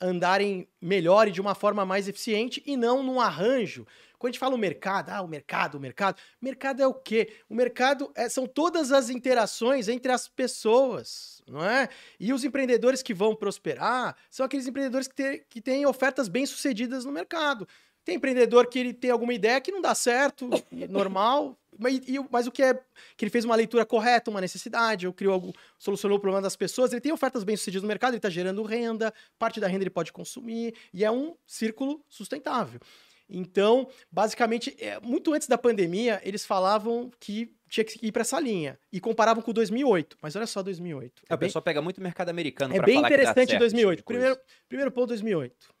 andarem 0.00 0.68
melhor 0.80 1.26
e 1.26 1.32
de 1.32 1.40
uma 1.40 1.54
forma 1.54 1.84
mais 1.84 2.06
eficiente 2.06 2.62
e 2.64 2.76
não 2.76 3.02
num 3.02 3.20
arranjo. 3.20 3.86
Quando 4.18 4.30
a 4.30 4.32
gente 4.32 4.38
fala 4.40 4.54
o 4.54 4.58
mercado, 4.58 5.10
ah, 5.10 5.22
o 5.22 5.28
mercado, 5.28 5.76
o 5.76 5.80
mercado. 5.80 6.16
Mercado 6.40 6.82
é 6.82 6.86
o 6.86 6.94
quê? 6.94 7.32
O 7.48 7.54
mercado 7.54 8.10
é- 8.14 8.28
são 8.28 8.46
todas 8.46 8.92
as 8.92 9.10
interações 9.10 9.88
entre 9.88 10.10
as 10.12 10.26
pessoas, 10.28 11.42
não 11.46 11.64
é? 11.64 11.88
E 12.18 12.32
os 12.32 12.44
empreendedores 12.44 13.02
que 13.02 13.14
vão 13.14 13.34
prosperar 13.34 14.16
são 14.30 14.44
aqueles 14.46 14.66
empreendedores 14.66 15.06
que, 15.08 15.14
têm- 15.14 15.42
que 15.48 15.60
têm 15.60 15.86
ofertas 15.86 16.28
bem-sucedidas 16.28 17.04
no 17.04 17.12
mercado. 17.12 17.66
Tem 18.04 18.14
empreendedor 18.16 18.68
que 18.68 18.78
ele 18.78 18.94
tem 18.94 19.10
alguma 19.10 19.34
ideia 19.34 19.60
que 19.60 19.72
não 19.72 19.80
dá 19.80 19.92
certo, 19.94 20.48
normal, 20.88 21.58
mas, 21.78 21.98
o- 22.08 22.28
mas 22.30 22.46
o 22.46 22.52
que 22.52 22.62
é 22.62 22.74
que 23.16 23.24
ele 23.24 23.30
fez 23.30 23.44
uma 23.44 23.56
leitura 23.56 23.84
correta, 23.84 24.30
uma 24.30 24.40
necessidade, 24.40 25.06
ou 25.06 25.12
criou 25.12 25.34
algo, 25.34 25.52
solucionou 25.78 26.16
o 26.16 26.20
problema 26.20 26.40
das 26.40 26.54
pessoas, 26.56 26.92
ele 26.92 27.00
tem 27.00 27.12
ofertas 27.12 27.42
bem-sucedidas 27.44 27.82
no 27.82 27.88
mercado, 27.88 28.12
ele 28.12 28.18
está 28.18 28.30
gerando 28.30 28.62
renda, 28.62 29.12
parte 29.38 29.58
da 29.60 29.66
renda 29.66 29.82
ele 29.82 29.90
pode 29.90 30.12
consumir, 30.12 30.74
e 30.94 31.04
é 31.04 31.10
um 31.10 31.34
círculo 31.46 32.00
sustentável. 32.08 32.80
Então, 33.28 33.88
basicamente, 34.10 34.76
é, 34.78 35.00
muito 35.00 35.32
antes 35.34 35.48
da 35.48 35.58
pandemia, 35.58 36.20
eles 36.24 36.46
falavam 36.46 37.10
que 37.18 37.54
tinha 37.68 37.84
que 37.84 37.98
ir 38.00 38.12
para 38.12 38.22
essa 38.22 38.38
linha, 38.38 38.78
e 38.92 39.00
comparavam 39.00 39.42
com 39.42 39.52
2008, 39.52 40.16
mas 40.22 40.36
olha 40.36 40.46
só 40.46 40.62
2008. 40.62 41.22
A 41.28 41.34
É 41.34 41.36
bem, 41.36 41.48
pessoa 41.48 41.60
pega 41.60 41.82
muito 41.82 42.00
mercado 42.00 42.28
americano 42.28 42.74
é 42.74 42.80
bem 42.80 42.98
interessante 42.98 43.50
certo 43.50 43.58
2008. 43.58 43.90
esse 43.90 43.96
tipo 43.96 44.06
coisa. 44.06 44.20
primeiro, 44.20 44.40
primeiro 44.68 44.92
ponto 44.92 45.08
2008. 45.08 45.74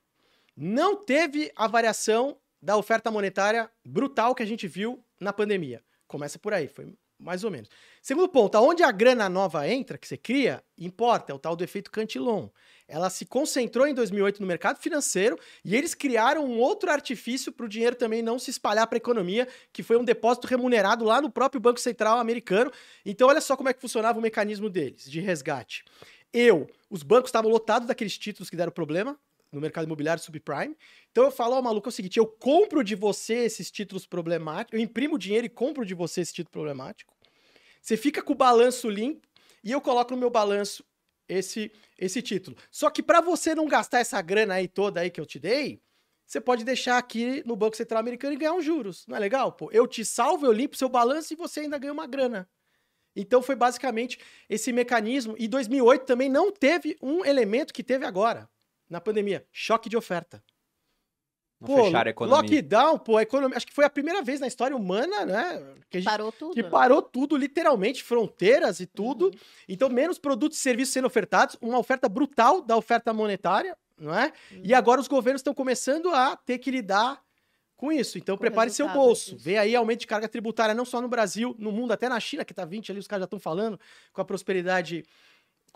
Não 0.56 0.96
teve 0.96 1.52
a 1.54 1.68
variação 1.68 2.36
da 2.60 2.76
oferta 2.76 3.10
monetária 3.10 3.70
brutal 3.84 4.34
que 4.34 4.42
a 4.42 4.46
gente 4.46 4.66
viu 4.66 5.04
na 5.20 5.32
pandemia. 5.32 5.82
Começa 6.08 6.38
por 6.38 6.52
aí. 6.52 6.66
Foi 6.66 6.92
mais 7.18 7.44
ou 7.44 7.50
menos. 7.50 7.68
Segundo 8.02 8.28
ponto, 8.28 8.56
aonde 8.56 8.82
a 8.82 8.90
grana 8.90 9.28
nova 9.28 9.68
entra, 9.68 9.98
que 9.98 10.06
você 10.06 10.16
cria, 10.16 10.62
importa, 10.78 11.32
é 11.32 11.34
o 11.34 11.38
tal 11.38 11.56
do 11.56 11.64
efeito 11.64 11.90
Cantillon. 11.90 12.48
Ela 12.88 13.10
se 13.10 13.26
concentrou 13.26 13.86
em 13.86 13.94
2008 13.94 14.40
no 14.40 14.46
mercado 14.46 14.78
financeiro 14.78 15.38
e 15.64 15.74
eles 15.74 15.94
criaram 15.94 16.44
um 16.44 16.58
outro 16.58 16.90
artifício 16.90 17.50
para 17.50 17.66
o 17.66 17.68
dinheiro 17.68 17.96
também 17.96 18.22
não 18.22 18.38
se 18.38 18.50
espalhar 18.50 18.86
para 18.86 18.96
a 18.96 18.98
economia, 18.98 19.48
que 19.72 19.82
foi 19.82 19.96
um 19.96 20.04
depósito 20.04 20.46
remunerado 20.46 21.04
lá 21.04 21.20
no 21.20 21.30
próprio 21.30 21.60
Banco 21.60 21.80
Central 21.80 22.18
americano. 22.18 22.70
Então, 23.04 23.28
olha 23.28 23.40
só 23.40 23.56
como 23.56 23.68
é 23.68 23.72
que 23.72 23.80
funcionava 23.80 24.18
o 24.18 24.22
mecanismo 24.22 24.70
deles 24.70 25.10
de 25.10 25.20
resgate. 25.20 25.84
Eu, 26.32 26.68
os 26.88 27.02
bancos 27.02 27.28
estavam 27.28 27.50
lotados 27.50 27.88
daqueles 27.88 28.16
títulos 28.16 28.50
que 28.50 28.56
deram 28.56 28.70
problema, 28.70 29.18
no 29.52 29.60
mercado 29.60 29.84
imobiliário 29.84 30.22
subprime. 30.22 30.76
Então 31.10 31.24
eu 31.24 31.30
falo, 31.30 31.54
ó, 31.54 31.58
oh, 31.58 31.62
maluco, 31.62 31.88
é 31.88 31.90
o 31.90 31.92
seguinte, 31.92 32.18
eu 32.18 32.26
compro 32.26 32.82
de 32.82 32.94
você 32.94 33.44
esses 33.44 33.70
títulos 33.70 34.06
problemáticos, 34.06 34.78
eu 34.78 34.84
imprimo 34.84 35.18
dinheiro 35.18 35.46
e 35.46 35.50
compro 35.50 35.84
de 35.84 35.94
você 35.94 36.20
esse 36.20 36.32
título 36.32 36.52
problemático. 36.52 37.14
Você 37.80 37.96
fica 37.96 38.22
com 38.22 38.32
o 38.32 38.36
balanço 38.36 38.90
limpo 38.90 39.26
e 39.62 39.70
eu 39.72 39.80
coloco 39.80 40.12
no 40.12 40.16
meu 40.16 40.30
balanço 40.30 40.84
esse 41.28 41.72
esse 41.98 42.20
título. 42.20 42.56
Só 42.70 42.90
que 42.90 43.02
para 43.02 43.20
você 43.20 43.54
não 43.54 43.66
gastar 43.66 44.00
essa 44.00 44.20
grana 44.20 44.54
aí 44.54 44.68
toda 44.68 45.00
aí 45.00 45.10
que 45.10 45.20
eu 45.20 45.24
te 45.24 45.38
dei, 45.38 45.80
você 46.26 46.40
pode 46.40 46.64
deixar 46.64 46.98
aqui 46.98 47.42
no 47.46 47.56
Banco 47.56 47.76
Central 47.76 48.00
Americano 48.00 48.34
e 48.34 48.36
ganhar 48.36 48.52
uns 48.52 48.64
juros. 48.64 49.06
Não 49.06 49.16
é 49.16 49.20
legal? 49.20 49.52
Pô, 49.52 49.70
eu 49.72 49.86
te 49.86 50.04
salvo, 50.04 50.44
eu 50.44 50.52
limpo 50.52 50.76
seu 50.76 50.88
balanço 50.88 51.32
e 51.32 51.36
você 51.36 51.60
ainda 51.60 51.78
ganha 51.78 51.92
uma 51.92 52.06
grana. 52.06 52.48
Então 53.14 53.40
foi 53.40 53.54
basicamente 53.54 54.18
esse 54.48 54.72
mecanismo. 54.72 55.34
E 55.38 55.48
2008 55.48 56.04
também 56.04 56.28
não 56.28 56.52
teve 56.52 56.98
um 57.00 57.24
elemento 57.24 57.72
que 57.72 57.82
teve 57.82 58.04
agora 58.04 58.48
na 58.88 59.00
pandemia: 59.00 59.46
choque 59.52 59.88
de 59.88 59.96
oferta. 59.96 60.42
Não 61.60 61.68
pô, 61.68 61.84
fechar 61.84 62.06
a 62.06 62.10
economia. 62.10 62.42
Lockdown, 62.42 62.98
pô, 62.98 63.16
a 63.16 63.22
economia. 63.22 63.56
Acho 63.56 63.66
que 63.66 63.72
foi 63.72 63.84
a 63.84 63.90
primeira 63.90 64.22
vez 64.22 64.40
na 64.40 64.46
história 64.46 64.76
humana, 64.76 65.24
né? 65.24 65.74
Que 65.88 66.00
gente, 66.00 66.10
parou 66.10 66.30
tudo. 66.30 66.54
Que 66.54 66.62
né? 66.62 66.68
parou 66.68 67.00
tudo, 67.00 67.36
literalmente, 67.36 68.04
fronteiras 68.04 68.78
e 68.80 68.86
tudo. 68.86 69.26
Uhum. 69.26 69.32
Então, 69.68 69.88
menos 69.88 70.18
produtos 70.18 70.58
e 70.58 70.60
serviços 70.60 70.92
sendo 70.92 71.06
ofertados, 71.06 71.56
uma 71.60 71.78
oferta 71.78 72.08
brutal 72.08 72.60
da 72.60 72.76
oferta 72.76 73.12
monetária, 73.12 73.76
não 73.98 74.14
é? 74.14 74.32
Uhum. 74.52 74.60
E 74.64 74.74
agora 74.74 75.00
os 75.00 75.08
governos 75.08 75.40
estão 75.40 75.54
começando 75.54 76.10
a 76.10 76.36
ter 76.36 76.58
que 76.58 76.70
lidar 76.70 77.22
com 77.74 77.90
isso. 77.90 78.18
Então, 78.18 78.36
com 78.36 78.40
prepare 78.40 78.70
seu 78.70 78.88
bolso. 78.90 79.32
Disso. 79.32 79.44
Vê 79.44 79.56
aí 79.56 79.74
aumento 79.74 80.00
de 80.00 80.06
carga 80.06 80.28
tributária, 80.28 80.74
não 80.74 80.84
só 80.84 81.00
no 81.00 81.08
Brasil, 81.08 81.54
no 81.58 81.72
mundo, 81.72 81.92
até 81.92 82.08
na 82.08 82.20
China, 82.20 82.44
que 82.44 82.52
tá 82.52 82.66
20 82.66 82.92
ali, 82.92 83.00
os 83.00 83.06
caras 83.06 83.22
já 83.22 83.26
estão 83.26 83.38
falando, 83.38 83.80
com 84.12 84.20
a 84.20 84.24
prosperidade 84.24 85.04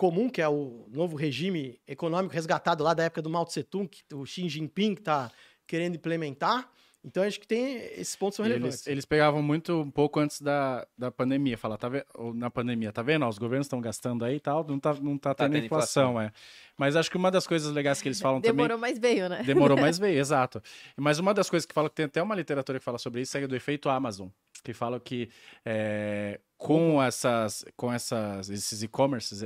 comum, 0.01 0.31
que 0.31 0.41
é 0.41 0.49
o 0.49 0.87
novo 0.91 1.15
regime 1.15 1.79
econômico 1.87 2.33
resgatado 2.33 2.83
lá 2.83 2.95
da 2.95 3.05
época 3.05 3.21
do 3.21 3.29
Mao 3.29 3.45
Tse 3.45 3.63
Tung, 3.63 3.87
que 3.87 4.03
o 4.15 4.25
Xi 4.25 4.49
Jinping 4.49 4.95
está 4.95 5.31
querendo 5.67 5.97
implementar. 5.97 6.71
Então, 7.05 7.23
acho 7.23 7.39
que 7.39 7.47
tem 7.47 7.77
esses 7.77 8.17
pontos 8.17 8.37
são 8.37 8.47
relevantes. 8.47 8.79
Eles, 8.79 8.87
eles, 8.87 9.05
pegavam 9.05 9.43
muito 9.43 9.83
um 9.83 9.91
pouco 9.91 10.19
antes 10.19 10.41
da, 10.41 10.87
da 10.97 11.11
pandemia, 11.11 11.59
falar, 11.59 11.77
tá 11.77 11.91
vendo, 11.91 12.07
na 12.35 12.51
pandemia, 12.51 12.91
tá 12.91 13.03
vendo? 13.03 13.27
Ó, 13.27 13.29
os 13.29 13.37
governos 13.37 13.67
estão 13.67 13.79
gastando 13.79 14.25
aí 14.25 14.37
e 14.37 14.41
tal, 14.41 14.67
não 14.67 14.81
tá, 14.81 14.95
não 14.95 15.19
tá, 15.19 15.35
tá 15.35 15.45
tendo 15.45 15.59
inflação, 15.59 16.13
inflação, 16.13 16.21
é. 16.21 16.33
Mas 16.79 16.97
acho 16.97 17.11
que 17.11 17.19
uma 17.19 17.31
das 17.31 17.47
coisas 17.47 17.71
legais 17.71 18.01
que 18.01 18.09
eles 18.09 18.21
falam 18.23 18.41
Demorou 18.41 18.79
também... 18.79 18.79
Demorou, 18.79 18.81
mais 18.81 18.99
veio, 18.99 19.29
né? 19.29 19.43
Demorou, 19.43 19.79
mais 19.79 19.99
veio, 20.01 20.19
exato. 20.19 20.63
Mas 20.97 21.19
uma 21.19 21.35
das 21.35 21.51
coisas 21.51 21.67
que 21.67 21.75
fala, 21.75 21.91
que 21.91 21.97
tem 21.97 22.07
até 22.07 22.23
uma 22.23 22.35
literatura 22.35 22.79
que 22.79 22.85
fala 22.85 22.97
sobre 22.97 23.21
isso, 23.21 23.37
é 23.37 23.47
do 23.47 23.55
efeito 23.55 23.91
Amazon, 23.91 24.29
que 24.65 24.73
fala 24.73 24.99
que 24.99 25.29
é, 25.65 26.41
com 26.57 27.03
essas, 27.03 27.67
com 27.77 27.93
essas, 27.93 28.49
esses 28.49 28.83
e-commerces 28.83 29.43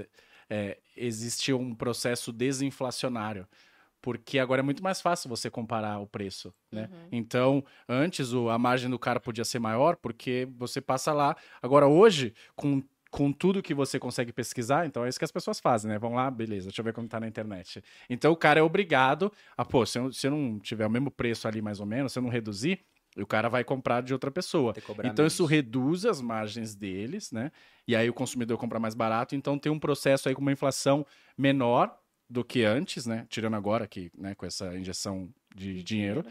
é, 0.48 0.78
existiu 0.96 1.58
um 1.58 1.74
processo 1.74 2.32
desinflacionário 2.32 3.46
porque 4.04 4.38
agora 4.38 4.60
é 4.60 4.62
muito 4.62 4.82
mais 4.82 5.00
fácil 5.00 5.30
você 5.30 5.48
comparar 5.48 5.98
o 5.98 6.06
preço, 6.06 6.52
né? 6.70 6.90
Uhum. 6.92 7.08
Então, 7.10 7.64
antes 7.88 8.34
o, 8.34 8.50
a 8.50 8.58
margem 8.58 8.90
do 8.90 8.98
cara 8.98 9.18
podia 9.18 9.46
ser 9.46 9.58
maior, 9.58 9.96
porque 9.96 10.46
você 10.58 10.78
passa 10.78 11.10
lá. 11.10 11.34
Agora, 11.62 11.88
hoje, 11.88 12.34
com, 12.54 12.82
com 13.10 13.32
tudo 13.32 13.62
que 13.62 13.72
você 13.72 13.98
consegue 13.98 14.30
pesquisar, 14.30 14.84
então 14.84 15.06
é 15.06 15.08
isso 15.08 15.18
que 15.18 15.24
as 15.24 15.32
pessoas 15.32 15.58
fazem, 15.58 15.90
né? 15.90 15.98
Vão 15.98 16.12
lá, 16.12 16.30
beleza, 16.30 16.66
deixa 16.66 16.82
eu 16.82 16.84
ver 16.84 16.92
como 16.92 17.08
tá 17.08 17.18
na 17.18 17.26
internet. 17.26 17.82
Então, 18.10 18.30
o 18.30 18.36
cara 18.36 18.60
é 18.60 18.62
obrigado 18.62 19.32
a, 19.56 19.64
pô, 19.64 19.86
se 19.86 19.98
eu, 19.98 20.12
se 20.12 20.26
eu 20.26 20.32
não 20.32 20.58
tiver 20.58 20.86
o 20.86 20.90
mesmo 20.90 21.10
preço 21.10 21.48
ali, 21.48 21.62
mais 21.62 21.80
ou 21.80 21.86
menos, 21.86 22.12
se 22.12 22.18
eu 22.18 22.22
não 22.22 22.28
reduzir, 22.28 22.84
o 23.16 23.26
cara 23.26 23.48
vai 23.48 23.62
comprar 23.62 24.02
de 24.02 24.12
outra 24.12 24.30
pessoa. 24.30 24.74
Então 24.76 24.98
menos. 25.02 25.32
isso 25.32 25.44
reduz 25.44 26.04
as 26.04 26.20
margens 26.20 26.74
deles, 26.74 27.30
né? 27.30 27.52
E 27.86 27.94
aí 27.94 28.08
o 28.08 28.14
consumidor 28.14 28.58
compra 28.58 28.80
mais 28.80 28.94
barato, 28.94 29.34
então 29.36 29.58
tem 29.58 29.70
um 29.70 29.78
processo 29.78 30.28
aí 30.28 30.34
com 30.34 30.40
uma 30.40 30.52
inflação 30.52 31.06
menor 31.36 31.96
do 32.28 32.44
que 32.44 32.64
antes, 32.64 33.06
né? 33.06 33.26
Tirando 33.28 33.54
agora 33.54 33.86
que, 33.86 34.10
né, 34.16 34.34
com 34.34 34.46
essa 34.46 34.76
injeção 34.76 35.28
de 35.54 35.82
dinheiro. 35.82 36.24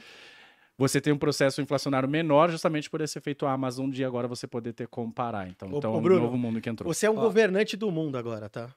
Você 0.78 1.00
tem 1.00 1.14
um 1.14 1.18
processo 1.18 1.62
inflacionário 1.62 2.10
menor 2.10 2.50
justamente 2.50 2.90
por 2.90 3.00
esse 3.00 3.18
efeito 3.18 3.46
Amazon 3.46 3.90
de 3.90 4.04
agora 4.04 4.28
você 4.28 4.48
poder 4.48 4.74
ter 4.74 4.88
comparar. 4.88 5.48
Então, 5.48 5.72
ô, 5.72 5.78
então 5.78 5.94
ô, 5.94 6.02
Bruno, 6.02 6.20
é 6.20 6.24
um 6.24 6.26
novo 6.26 6.38
mundo 6.38 6.60
que 6.60 6.70
entrou. 6.70 6.92
Você 6.92 7.06
é 7.06 7.12
um 7.12 7.18
Ó. 7.18 7.22
governante 7.22 7.78
do 7.78 7.92
mundo 7.92 8.18
agora, 8.18 8.50
tá? 8.50 8.74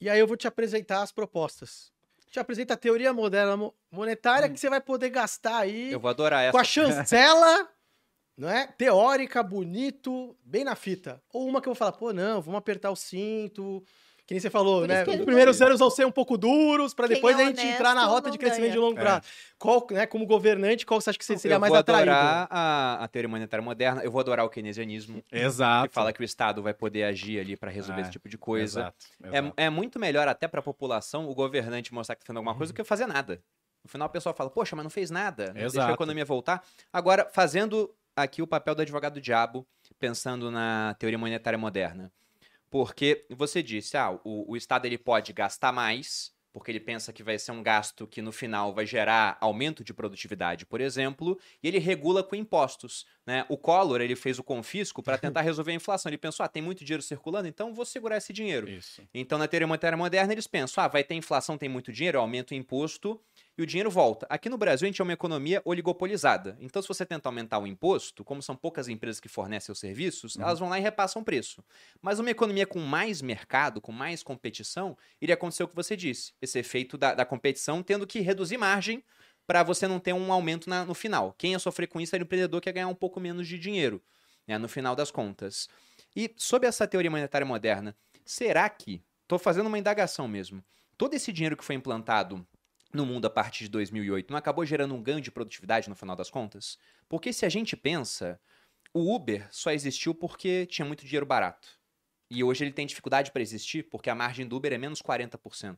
E 0.00 0.08
aí 0.08 0.18
eu 0.18 0.26
vou 0.26 0.36
te 0.36 0.48
apresentar 0.48 1.02
as 1.02 1.12
propostas 1.12 1.92
te 2.30 2.38
apresenta 2.38 2.74
a 2.74 2.76
teoria 2.76 3.12
moderna 3.12 3.56
monetária 3.90 4.48
hum. 4.48 4.52
que 4.52 4.60
você 4.60 4.70
vai 4.70 4.80
poder 4.80 5.10
gastar 5.10 5.58
aí. 5.58 5.92
Eu 5.92 6.00
vou 6.00 6.10
adorar 6.10 6.42
essa. 6.42 6.52
Com 6.52 6.58
a 6.58 6.64
chancela, 6.64 7.68
não 8.36 8.48
é? 8.48 8.66
Teórica, 8.66 9.42
bonito, 9.42 10.36
bem 10.44 10.64
na 10.64 10.74
fita. 10.74 11.22
Ou 11.32 11.46
uma 11.46 11.60
que 11.60 11.68
eu 11.68 11.72
vou 11.72 11.78
falar, 11.78 11.92
pô, 11.92 12.12
não, 12.12 12.40
vamos 12.40 12.58
apertar 12.58 12.90
o 12.90 12.96
cinto, 12.96 13.82
que 14.28 14.34
nem 14.34 14.40
você 14.40 14.50
falou, 14.50 14.86
né? 14.86 15.04
Os 15.04 15.24
primeiros 15.24 15.62
anos 15.62 15.78
vão 15.78 15.88
ser 15.88 16.04
um 16.06 16.10
pouco 16.10 16.36
duros, 16.36 16.92
para 16.92 17.06
depois 17.06 17.38
é 17.38 17.44
a 17.44 17.46
gente 17.46 17.66
entrar 17.66 17.94
na 17.94 18.04
rota 18.04 18.30
de 18.30 18.36
crescimento 18.36 18.72
ganha. 18.72 18.72
de 18.72 18.78
longo 18.78 18.94
prazo. 18.94 19.20
É. 19.20 19.22
Qual, 19.58 19.86
né, 19.90 20.06
como 20.06 20.26
governante, 20.26 20.84
qual 20.84 21.00
você 21.00 21.08
acha 21.08 21.18
que 21.18 21.24
você 21.24 21.38
seria 21.38 21.58
mais 21.58 21.72
atraído? 21.72 22.10
Eu 22.10 22.14
vou 22.14 22.22
adorar 22.22 22.48
a, 22.50 23.04
a, 23.04 23.08
teoria 23.08 23.26
monetária 23.26 23.64
moderna, 23.64 24.02
eu 24.02 24.10
vou 24.10 24.20
adorar 24.20 24.44
o 24.44 24.50
keynesianismo. 24.50 25.24
Exato. 25.32 25.88
Que 25.88 25.94
fala 25.94 26.12
que 26.12 26.20
o 26.20 26.24
Estado 26.24 26.62
vai 26.62 26.74
poder 26.74 27.04
agir 27.04 27.40
ali 27.40 27.56
para 27.56 27.70
resolver 27.70 28.00
é. 28.00 28.02
esse 28.02 28.10
tipo 28.10 28.28
de 28.28 28.36
coisa. 28.36 28.80
Exato. 28.80 29.06
Exato. 29.24 29.54
É, 29.56 29.64
é 29.64 29.70
muito 29.70 29.98
melhor 29.98 30.28
até 30.28 30.46
para 30.46 30.60
a 30.60 30.62
população 30.62 31.26
o 31.26 31.34
governante 31.34 31.94
mostrar 31.94 32.14
que 32.14 32.20
está 32.20 32.26
fazendo 32.26 32.36
alguma 32.36 32.54
coisa 32.54 32.70
do 32.70 32.76
que 32.76 32.84
fazer 32.84 33.06
nada. 33.06 33.42
No 33.82 33.88
final 33.88 34.04
a 34.04 34.10
pessoa 34.10 34.34
fala, 34.34 34.50
poxa, 34.50 34.76
mas 34.76 34.82
não 34.82 34.90
fez 34.90 35.10
nada, 35.10 35.54
né? 35.54 35.60
deixa 35.60 35.88
a 35.88 35.92
economia 35.92 36.26
voltar. 36.26 36.62
Agora, 36.92 37.26
fazendo 37.32 37.90
aqui 38.14 38.42
o 38.42 38.46
papel 38.46 38.74
do 38.74 38.82
advogado 38.82 39.14
do 39.14 39.22
diabo, 39.22 39.66
pensando 39.98 40.50
na 40.50 40.94
teoria 40.98 41.16
monetária 41.16 41.58
moderna. 41.58 42.12
Porque 42.70 43.24
você 43.30 43.62
disse, 43.62 43.96
ah, 43.96 44.18
o, 44.24 44.52
o 44.52 44.56
Estado 44.56 44.86
ele 44.86 44.98
pode 44.98 45.32
gastar 45.32 45.72
mais, 45.72 46.32
porque 46.52 46.70
ele 46.70 46.80
pensa 46.80 47.12
que 47.12 47.22
vai 47.22 47.38
ser 47.38 47.52
um 47.52 47.62
gasto 47.62 48.06
que 48.06 48.20
no 48.20 48.32
final 48.32 48.74
vai 48.74 48.84
gerar 48.84 49.36
aumento 49.40 49.84
de 49.84 49.94
produtividade, 49.94 50.66
por 50.66 50.80
exemplo, 50.80 51.38
e 51.62 51.68
ele 51.68 51.78
regula 51.78 52.22
com 52.22 52.34
impostos. 52.34 53.06
Né? 53.26 53.44
O 53.48 53.56
Collor 53.56 54.00
ele 54.00 54.16
fez 54.16 54.38
o 54.38 54.42
confisco 54.42 55.02
para 55.02 55.18
tentar 55.18 55.42
resolver 55.42 55.72
a 55.72 55.74
inflação. 55.74 56.10
Ele 56.10 56.18
pensou, 56.18 56.44
ah, 56.44 56.48
tem 56.48 56.62
muito 56.62 56.84
dinheiro 56.84 57.02
circulando, 57.02 57.46
então 57.46 57.72
vou 57.72 57.84
segurar 57.84 58.16
esse 58.16 58.32
dinheiro. 58.32 58.68
Isso. 58.68 59.02
Então, 59.14 59.38
na 59.38 59.46
teoria 59.46 59.66
monetária 59.66 59.96
moderna, 59.96 60.32
eles 60.32 60.46
pensam, 60.46 60.82
ah, 60.82 60.88
vai 60.88 61.04
ter 61.04 61.14
inflação, 61.14 61.56
tem 61.56 61.68
muito 61.68 61.92
dinheiro, 61.92 62.18
aumenta 62.18 62.54
o 62.54 62.56
imposto, 62.56 63.20
e 63.58 63.62
o 63.62 63.66
dinheiro 63.66 63.90
volta. 63.90 64.24
Aqui 64.30 64.48
no 64.48 64.56
Brasil, 64.56 64.86
a 64.86 64.88
gente 64.88 65.00
é 65.00 65.04
uma 65.04 65.12
economia 65.12 65.60
oligopolizada. 65.64 66.56
Então, 66.60 66.80
se 66.80 66.86
você 66.86 67.04
tenta 67.04 67.28
aumentar 67.28 67.58
o 67.58 67.66
imposto, 67.66 68.24
como 68.24 68.40
são 68.40 68.54
poucas 68.54 68.86
empresas 68.86 69.18
que 69.18 69.28
fornecem 69.28 69.72
os 69.72 69.80
serviços, 69.80 70.36
uhum. 70.36 70.42
elas 70.42 70.60
vão 70.60 70.68
lá 70.68 70.78
e 70.78 70.82
repassam 70.82 71.20
o 71.20 71.24
preço. 71.24 71.62
Mas 72.00 72.20
uma 72.20 72.30
economia 72.30 72.66
com 72.66 72.78
mais 72.78 73.20
mercado, 73.20 73.80
com 73.80 73.90
mais 73.90 74.22
competição, 74.22 74.96
iria 75.20 75.34
acontecer 75.34 75.64
o 75.64 75.68
que 75.68 75.74
você 75.74 75.96
disse: 75.96 76.32
esse 76.40 76.56
efeito 76.56 76.96
da, 76.96 77.14
da 77.14 77.24
competição 77.24 77.82
tendo 77.82 78.06
que 78.06 78.20
reduzir 78.20 78.56
margem 78.56 79.02
para 79.44 79.64
você 79.64 79.88
não 79.88 79.98
ter 79.98 80.12
um 80.12 80.32
aumento 80.32 80.70
na, 80.70 80.84
no 80.84 80.94
final. 80.94 81.34
Quem 81.36 81.52
ia 81.52 81.58
sofrer 81.58 81.88
com 81.88 82.00
isso 82.00 82.14
era 82.14 82.22
o 82.22 82.26
empreendedor 82.26 82.60
que 82.60 82.68
ia 82.68 82.72
ganhar 82.72 82.88
um 82.88 82.94
pouco 82.94 83.18
menos 83.18 83.48
de 83.48 83.58
dinheiro, 83.58 84.00
né, 84.46 84.56
no 84.56 84.68
final 84.68 84.94
das 84.94 85.10
contas. 85.10 85.68
E 86.14 86.32
sob 86.36 86.64
essa 86.64 86.86
teoria 86.86 87.10
monetária 87.10 87.46
moderna, 87.46 87.96
será 88.24 88.68
que, 88.68 89.02
estou 89.22 89.38
fazendo 89.38 89.66
uma 89.66 89.78
indagação 89.78 90.28
mesmo, 90.28 90.62
todo 90.96 91.14
esse 91.14 91.32
dinheiro 91.32 91.56
que 91.56 91.64
foi 91.64 91.74
implantado 91.74 92.46
no 92.92 93.04
mundo 93.04 93.26
a 93.26 93.30
partir 93.30 93.64
de 93.64 93.70
2008 93.70 94.30
não 94.30 94.38
acabou 94.38 94.64
gerando 94.64 94.94
um 94.94 95.02
ganho 95.02 95.20
de 95.20 95.30
produtividade 95.30 95.88
no 95.88 95.94
final 95.94 96.16
das 96.16 96.30
contas? 96.30 96.78
Porque 97.08 97.32
se 97.32 97.44
a 97.44 97.48
gente 97.48 97.76
pensa, 97.76 98.40
o 98.92 99.14
Uber 99.14 99.46
só 99.50 99.70
existiu 99.70 100.14
porque 100.14 100.66
tinha 100.66 100.84
muito 100.84 101.04
dinheiro 101.04 101.26
barato. 101.26 101.78
E 102.30 102.44
hoje 102.44 102.64
ele 102.64 102.72
tem 102.72 102.86
dificuldade 102.86 103.30
para 103.30 103.42
existir 103.42 103.84
porque 103.84 104.10
a 104.10 104.14
margem 104.14 104.46
do 104.46 104.56
Uber 104.56 104.72
é 104.72 104.78
menos 104.78 105.00
40%. 105.00 105.76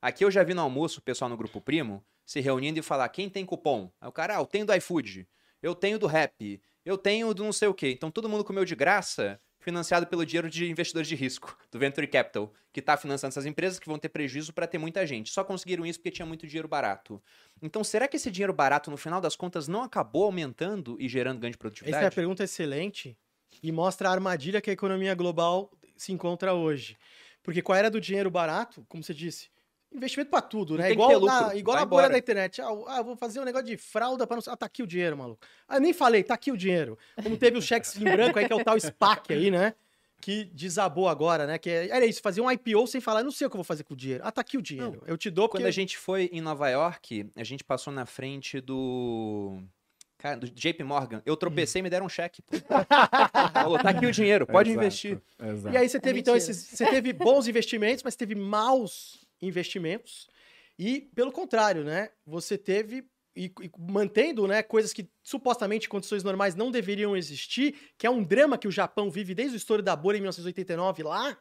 Aqui 0.00 0.24
eu 0.24 0.30
já 0.30 0.42
vi 0.42 0.54
no 0.54 0.62
almoço 0.62 1.00
o 1.00 1.02
pessoal 1.02 1.28
no 1.28 1.36
grupo 1.36 1.60
primo 1.60 2.04
se 2.24 2.40
reunindo 2.40 2.78
e 2.78 2.82
falar 2.82 3.08
quem 3.08 3.28
tem 3.28 3.44
cupom. 3.44 3.90
Aí 4.00 4.08
o 4.08 4.12
cara, 4.12 4.36
ah, 4.36 4.40
eu 4.40 4.46
tenho 4.46 4.66
do 4.66 4.74
iFood, 4.74 5.28
eu 5.62 5.74
tenho 5.74 5.98
do 5.98 6.06
Rap, 6.06 6.60
eu 6.84 6.98
tenho 6.98 7.32
do 7.34 7.42
não 7.42 7.52
sei 7.52 7.68
o 7.68 7.74
quê. 7.74 7.90
Então 7.90 8.10
todo 8.10 8.28
mundo 8.28 8.44
comeu 8.44 8.64
de 8.64 8.74
graça 8.74 9.40
financiado 9.64 10.06
pelo 10.06 10.26
dinheiro 10.26 10.50
de 10.50 10.70
investidores 10.70 11.08
de 11.08 11.14
risco, 11.14 11.56
do 11.72 11.78
Venture 11.78 12.06
Capital, 12.06 12.52
que 12.70 12.80
está 12.80 12.98
financiando 12.98 13.32
essas 13.32 13.46
empresas 13.46 13.78
que 13.78 13.88
vão 13.88 13.98
ter 13.98 14.10
prejuízo 14.10 14.52
para 14.52 14.66
ter 14.66 14.76
muita 14.76 15.06
gente. 15.06 15.30
Só 15.30 15.42
conseguiram 15.42 15.86
isso 15.86 15.98
porque 15.98 16.10
tinha 16.10 16.26
muito 16.26 16.46
dinheiro 16.46 16.68
barato. 16.68 17.20
Então, 17.62 17.82
será 17.82 18.06
que 18.06 18.18
esse 18.18 18.30
dinheiro 18.30 18.52
barato, 18.52 18.90
no 18.90 18.98
final 18.98 19.22
das 19.22 19.34
contas, 19.34 19.66
não 19.66 19.82
acabou 19.82 20.24
aumentando 20.24 20.98
e 21.00 21.08
gerando 21.08 21.40
ganho 21.40 21.52
de 21.52 21.58
produtividade? 21.58 21.96
Essa 21.96 22.04
é 22.04 22.08
a 22.08 22.12
pergunta 22.12 22.44
excelente 22.44 23.16
e 23.62 23.72
mostra 23.72 24.10
a 24.10 24.12
armadilha 24.12 24.60
que 24.60 24.68
a 24.68 24.72
economia 24.74 25.14
global 25.14 25.72
se 25.96 26.12
encontra 26.12 26.52
hoje. 26.52 26.98
Porque 27.42 27.62
com 27.62 27.72
a 27.72 27.78
era 27.78 27.90
do 27.90 28.00
dinheiro 28.00 28.30
barato, 28.30 28.84
como 28.86 29.02
você 29.02 29.14
disse, 29.14 29.48
Investimento 29.94 30.28
pra 30.28 30.42
tudo, 30.42 30.76
né? 30.76 30.84
Tem 30.84 30.92
Igual, 30.92 31.20
na, 31.20 31.54
igual 31.54 31.76
na 31.78 31.84
bolha 31.84 32.08
da 32.08 32.18
internet. 32.18 32.60
Ah, 32.60 32.68
ah, 32.88 33.02
vou 33.02 33.16
fazer 33.16 33.38
um 33.38 33.44
negócio 33.44 33.66
de 33.66 33.76
fralda 33.76 34.26
pra 34.26 34.36
não. 34.36 34.42
Ah, 34.48 34.56
tá 34.56 34.66
aqui 34.66 34.82
o 34.82 34.86
dinheiro, 34.88 35.16
maluco. 35.16 35.46
Ah, 35.68 35.78
nem 35.78 35.92
falei, 35.92 36.24
tá 36.24 36.34
aqui 36.34 36.50
o 36.50 36.56
dinheiro. 36.56 36.98
Como 37.22 37.36
teve 37.36 37.56
o 37.56 37.62
cheque 37.62 37.86
em 38.00 38.02
branco 38.10 38.36
aí, 38.36 38.46
que 38.46 38.52
é 38.52 38.56
o 38.56 38.64
tal 38.64 38.78
SPAC 38.78 39.32
aí, 39.32 39.52
né? 39.52 39.72
Que 40.20 40.46
desabou 40.46 41.08
agora, 41.08 41.46
né? 41.46 41.58
Que 41.58 41.70
é- 41.70 41.88
era 41.90 42.04
isso, 42.04 42.20
fazer 42.20 42.40
um 42.40 42.50
IPO 42.50 42.88
sem 42.88 43.00
falar, 43.00 43.22
não 43.22 43.30
sei 43.30 43.46
o 43.46 43.50
que 43.50 43.54
eu 43.54 43.58
vou 43.58 43.64
fazer 43.64 43.84
com 43.84 43.94
o 43.94 43.96
dinheiro. 43.96 44.24
Ah, 44.26 44.32
tá 44.32 44.40
aqui 44.40 44.58
o 44.58 44.62
dinheiro. 44.62 45.00
Eu 45.06 45.16
te 45.16 45.30
dou 45.30 45.48
porque... 45.48 45.62
Quando 45.62 45.68
a 45.68 45.70
gente 45.70 45.96
foi 45.96 46.28
em 46.32 46.40
Nova 46.40 46.68
York, 46.68 47.30
a 47.36 47.44
gente 47.44 47.62
passou 47.62 47.92
na 47.92 48.04
frente 48.04 48.60
do. 48.60 49.60
Cara, 50.18 50.38
do 50.38 50.48
JP 50.48 50.82
Morgan. 50.82 51.22
Eu 51.24 51.36
tropecei 51.36 51.80
e 51.80 51.82
me 51.82 51.90
deram 51.90 52.06
um 52.06 52.08
cheque. 52.08 52.42
pô. 52.42 52.56
Falou, 53.52 53.78
tá 53.78 53.90
aqui 53.90 54.06
o 54.06 54.10
dinheiro, 54.10 54.46
pode 54.46 54.70
Exato, 54.70 54.84
investir. 54.84 55.20
Exato. 55.38 55.74
E 55.74 55.78
aí 55.78 55.88
você 55.88 56.00
teve, 56.00 56.20
então, 56.20 56.34
Mentira. 56.34 56.50
esses, 56.50 56.66
você 56.70 56.86
teve 56.86 57.12
bons 57.12 57.46
investimentos, 57.46 58.02
mas 58.02 58.16
teve 58.16 58.34
maus 58.34 59.23
investimentos. 59.46 60.28
E, 60.78 61.02
pelo 61.14 61.32
contrário, 61.32 61.84
né? 61.84 62.10
Você 62.26 62.58
teve, 62.58 63.06
e, 63.36 63.46
e 63.60 63.70
mantendo 63.78 64.46
né, 64.46 64.62
coisas 64.62 64.92
que 64.92 65.08
supostamente 65.22 65.88
condições 65.88 66.24
normais 66.24 66.54
não 66.54 66.70
deveriam 66.70 67.16
existir, 67.16 67.92
que 67.96 68.06
é 68.06 68.10
um 68.10 68.22
drama 68.22 68.58
que 68.58 68.68
o 68.68 68.72
Japão 68.72 69.10
vive 69.10 69.34
desde 69.34 69.56
o 69.56 69.58
estouro 69.58 69.82
da 69.82 69.94
bolha 69.94 70.16
em 70.16 70.20
1989 70.20 71.02
lá, 71.02 71.38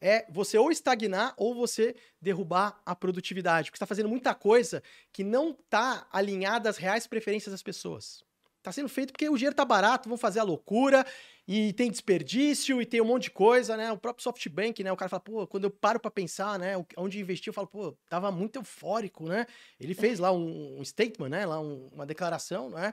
é 0.00 0.26
você 0.30 0.56
ou 0.56 0.70
estagnar 0.70 1.34
ou 1.36 1.54
você 1.54 1.94
derrubar 2.20 2.80
a 2.86 2.96
produtividade. 2.96 3.70
Porque 3.70 3.76
está 3.76 3.86
fazendo 3.86 4.08
muita 4.08 4.34
coisa 4.34 4.82
que 5.12 5.22
não 5.22 5.50
está 5.50 6.08
alinhada 6.10 6.70
às 6.70 6.78
reais 6.78 7.06
preferências 7.06 7.52
das 7.52 7.62
pessoas. 7.62 8.24
Está 8.60 8.72
sendo 8.72 8.90
feito 8.90 9.10
porque 9.12 9.26
o 9.28 9.36
dinheiro 9.36 9.56
tá 9.56 9.64
barato, 9.64 10.06
vão 10.06 10.18
fazer 10.18 10.38
a 10.38 10.42
loucura, 10.42 11.04
e 11.48 11.72
tem 11.72 11.90
desperdício, 11.90 12.80
e 12.80 12.84
tem 12.86 13.00
um 13.00 13.06
monte 13.06 13.24
de 13.24 13.30
coisa, 13.30 13.74
né? 13.74 13.90
O 13.90 13.96
próprio 13.96 14.22
SoftBank, 14.22 14.84
né? 14.84 14.92
O 14.92 14.96
cara 14.96 15.08
fala, 15.08 15.20
pô, 15.20 15.46
quando 15.46 15.64
eu 15.64 15.70
paro 15.70 15.98
para 15.98 16.10
pensar, 16.10 16.58
né? 16.58 16.74
Onde 16.96 17.18
investir, 17.18 17.48
eu 17.48 17.54
falo, 17.54 17.66
pô, 17.66 17.96
tava 18.08 18.30
muito 18.30 18.56
eufórico, 18.56 19.26
né? 19.26 19.46
Ele 19.80 19.94
fez 19.94 20.18
lá 20.18 20.30
um, 20.30 20.78
um 20.78 20.84
statement, 20.84 21.30
né? 21.30 21.46
Lá 21.46 21.58
um- 21.58 21.88
uma 21.90 22.04
declaração, 22.04 22.68
né? 22.68 22.92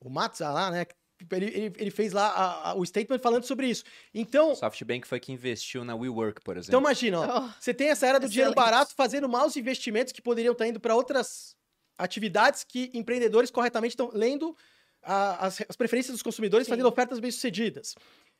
O 0.00 0.10
Matza 0.10 0.50
lá, 0.50 0.70
né? 0.72 0.86
Ele, 1.32 1.46
ele, 1.46 1.72
ele 1.78 1.90
fez 1.90 2.12
lá 2.12 2.26
a- 2.28 2.70
a- 2.70 2.74
o 2.74 2.84
statement 2.84 3.18
falando 3.20 3.44
sobre 3.44 3.68
isso. 3.68 3.84
Então, 4.12 4.54
SoftBank 4.54 5.06
foi 5.06 5.18
que 5.20 5.32
investiu 5.32 5.84
na 5.84 5.94
WeWork, 5.94 6.42
por 6.42 6.56
então 6.58 6.58
exemplo. 6.58 6.80
imagina, 6.80 7.20
ó, 7.20 7.46
Oh, 7.46 7.52
você 7.60 7.72
tem 7.72 7.88
essa 7.88 8.06
era 8.06 8.18
do 8.20 8.28
dinheiro 8.28 8.50
Excelente. 8.50 8.54
barato 8.54 8.94
fazendo 8.94 9.28
maus 9.28 9.56
investimentos 9.56 10.12
que 10.12 10.20
poderiam 10.20 10.52
estar 10.52 10.66
indo 10.66 10.80
para 10.80 10.94
outras 10.94 11.56
atividades 11.96 12.64
que 12.64 12.90
empreendedores 12.92 13.50
corretamente 13.50 13.92
estão 13.92 14.10
lendo 14.12 14.54
a- 15.06 15.46
as, 15.46 15.62
as 15.68 15.76
preferências 15.76 16.12
dos 16.12 16.22
consumidores, 16.22 16.66
Sim. 16.66 16.70
fazendo 16.72 16.86
ofertas 16.88 17.18
bem-sucedidas. 17.20 17.94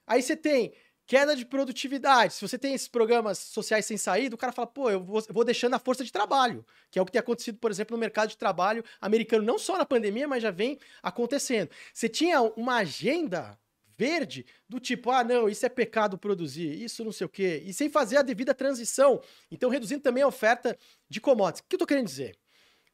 Aí 0.07 0.21
você 0.23 0.37
tem 0.37 0.73
queda 1.07 1.37
de 1.37 1.47
produtividade. 1.47 2.35
Se 2.35 2.43
você 2.47 2.59
tem 2.59 2.75
esses 2.75 2.89
programas 2.89 3.39
sociais 3.39 3.87
sem 3.87 3.97
saída, 3.97 4.35
o 4.35 4.39
cara 4.39 4.53
fala, 4.53 4.67
pô, 4.67 4.91
eu 4.91 5.03
vou, 5.03 5.21
eu 5.29 5.33
vou 5.33 5.45
deixando 5.45 5.75
a 5.75 5.79
força 5.79 6.03
de 6.05 6.11
trabalho, 6.11 6.67
que 6.91 6.99
é 6.99 7.03
o 7.03 7.07
que 7.07 7.13
tem 7.13 7.21
acontecido, 7.21 7.59
por 7.59 7.71
exemplo, 7.71 7.97
no 7.97 8.01
mercado 8.01 8.29
de 8.31 8.37
trabalho 8.37 8.85
americano, 9.01 9.45
não 9.45 9.57
só 9.59 9.79
na 9.79 9.87
pandemia, 9.87 10.27
mas 10.27 10.43
já 10.43 10.51
vem 10.51 10.79
acontecendo. 11.03 11.71
Você 11.95 12.09
tinha 12.09 12.43
uma 12.43 12.79
agenda 12.79 13.57
verde 13.97 14.45
do 14.69 14.79
tipo, 14.81 15.11
ah, 15.11 15.25
não, 15.25 15.49
isso 15.49 15.65
é 15.65 15.69
pecado 15.69 16.19
produzir, 16.19 16.83
isso 16.83 17.05
não 17.05 17.13
sei 17.13 17.25
o 17.25 17.31
quê, 17.31 17.63
e 17.65 17.73
sem 17.73 17.89
fazer 17.89 18.19
a 18.19 18.23
devida 18.23 18.53
transição. 18.53 19.23
Então, 19.51 19.71
reduzindo 19.71 20.03
também 20.03 20.23
a 20.23 20.29
oferta 20.29 20.77
de 21.09 21.21
commodities. 21.21 21.61
O 21.61 21.69
que 21.69 21.77
eu 21.77 21.79
tô 21.79 21.87
querendo 21.87 22.07
dizer? 22.07 22.37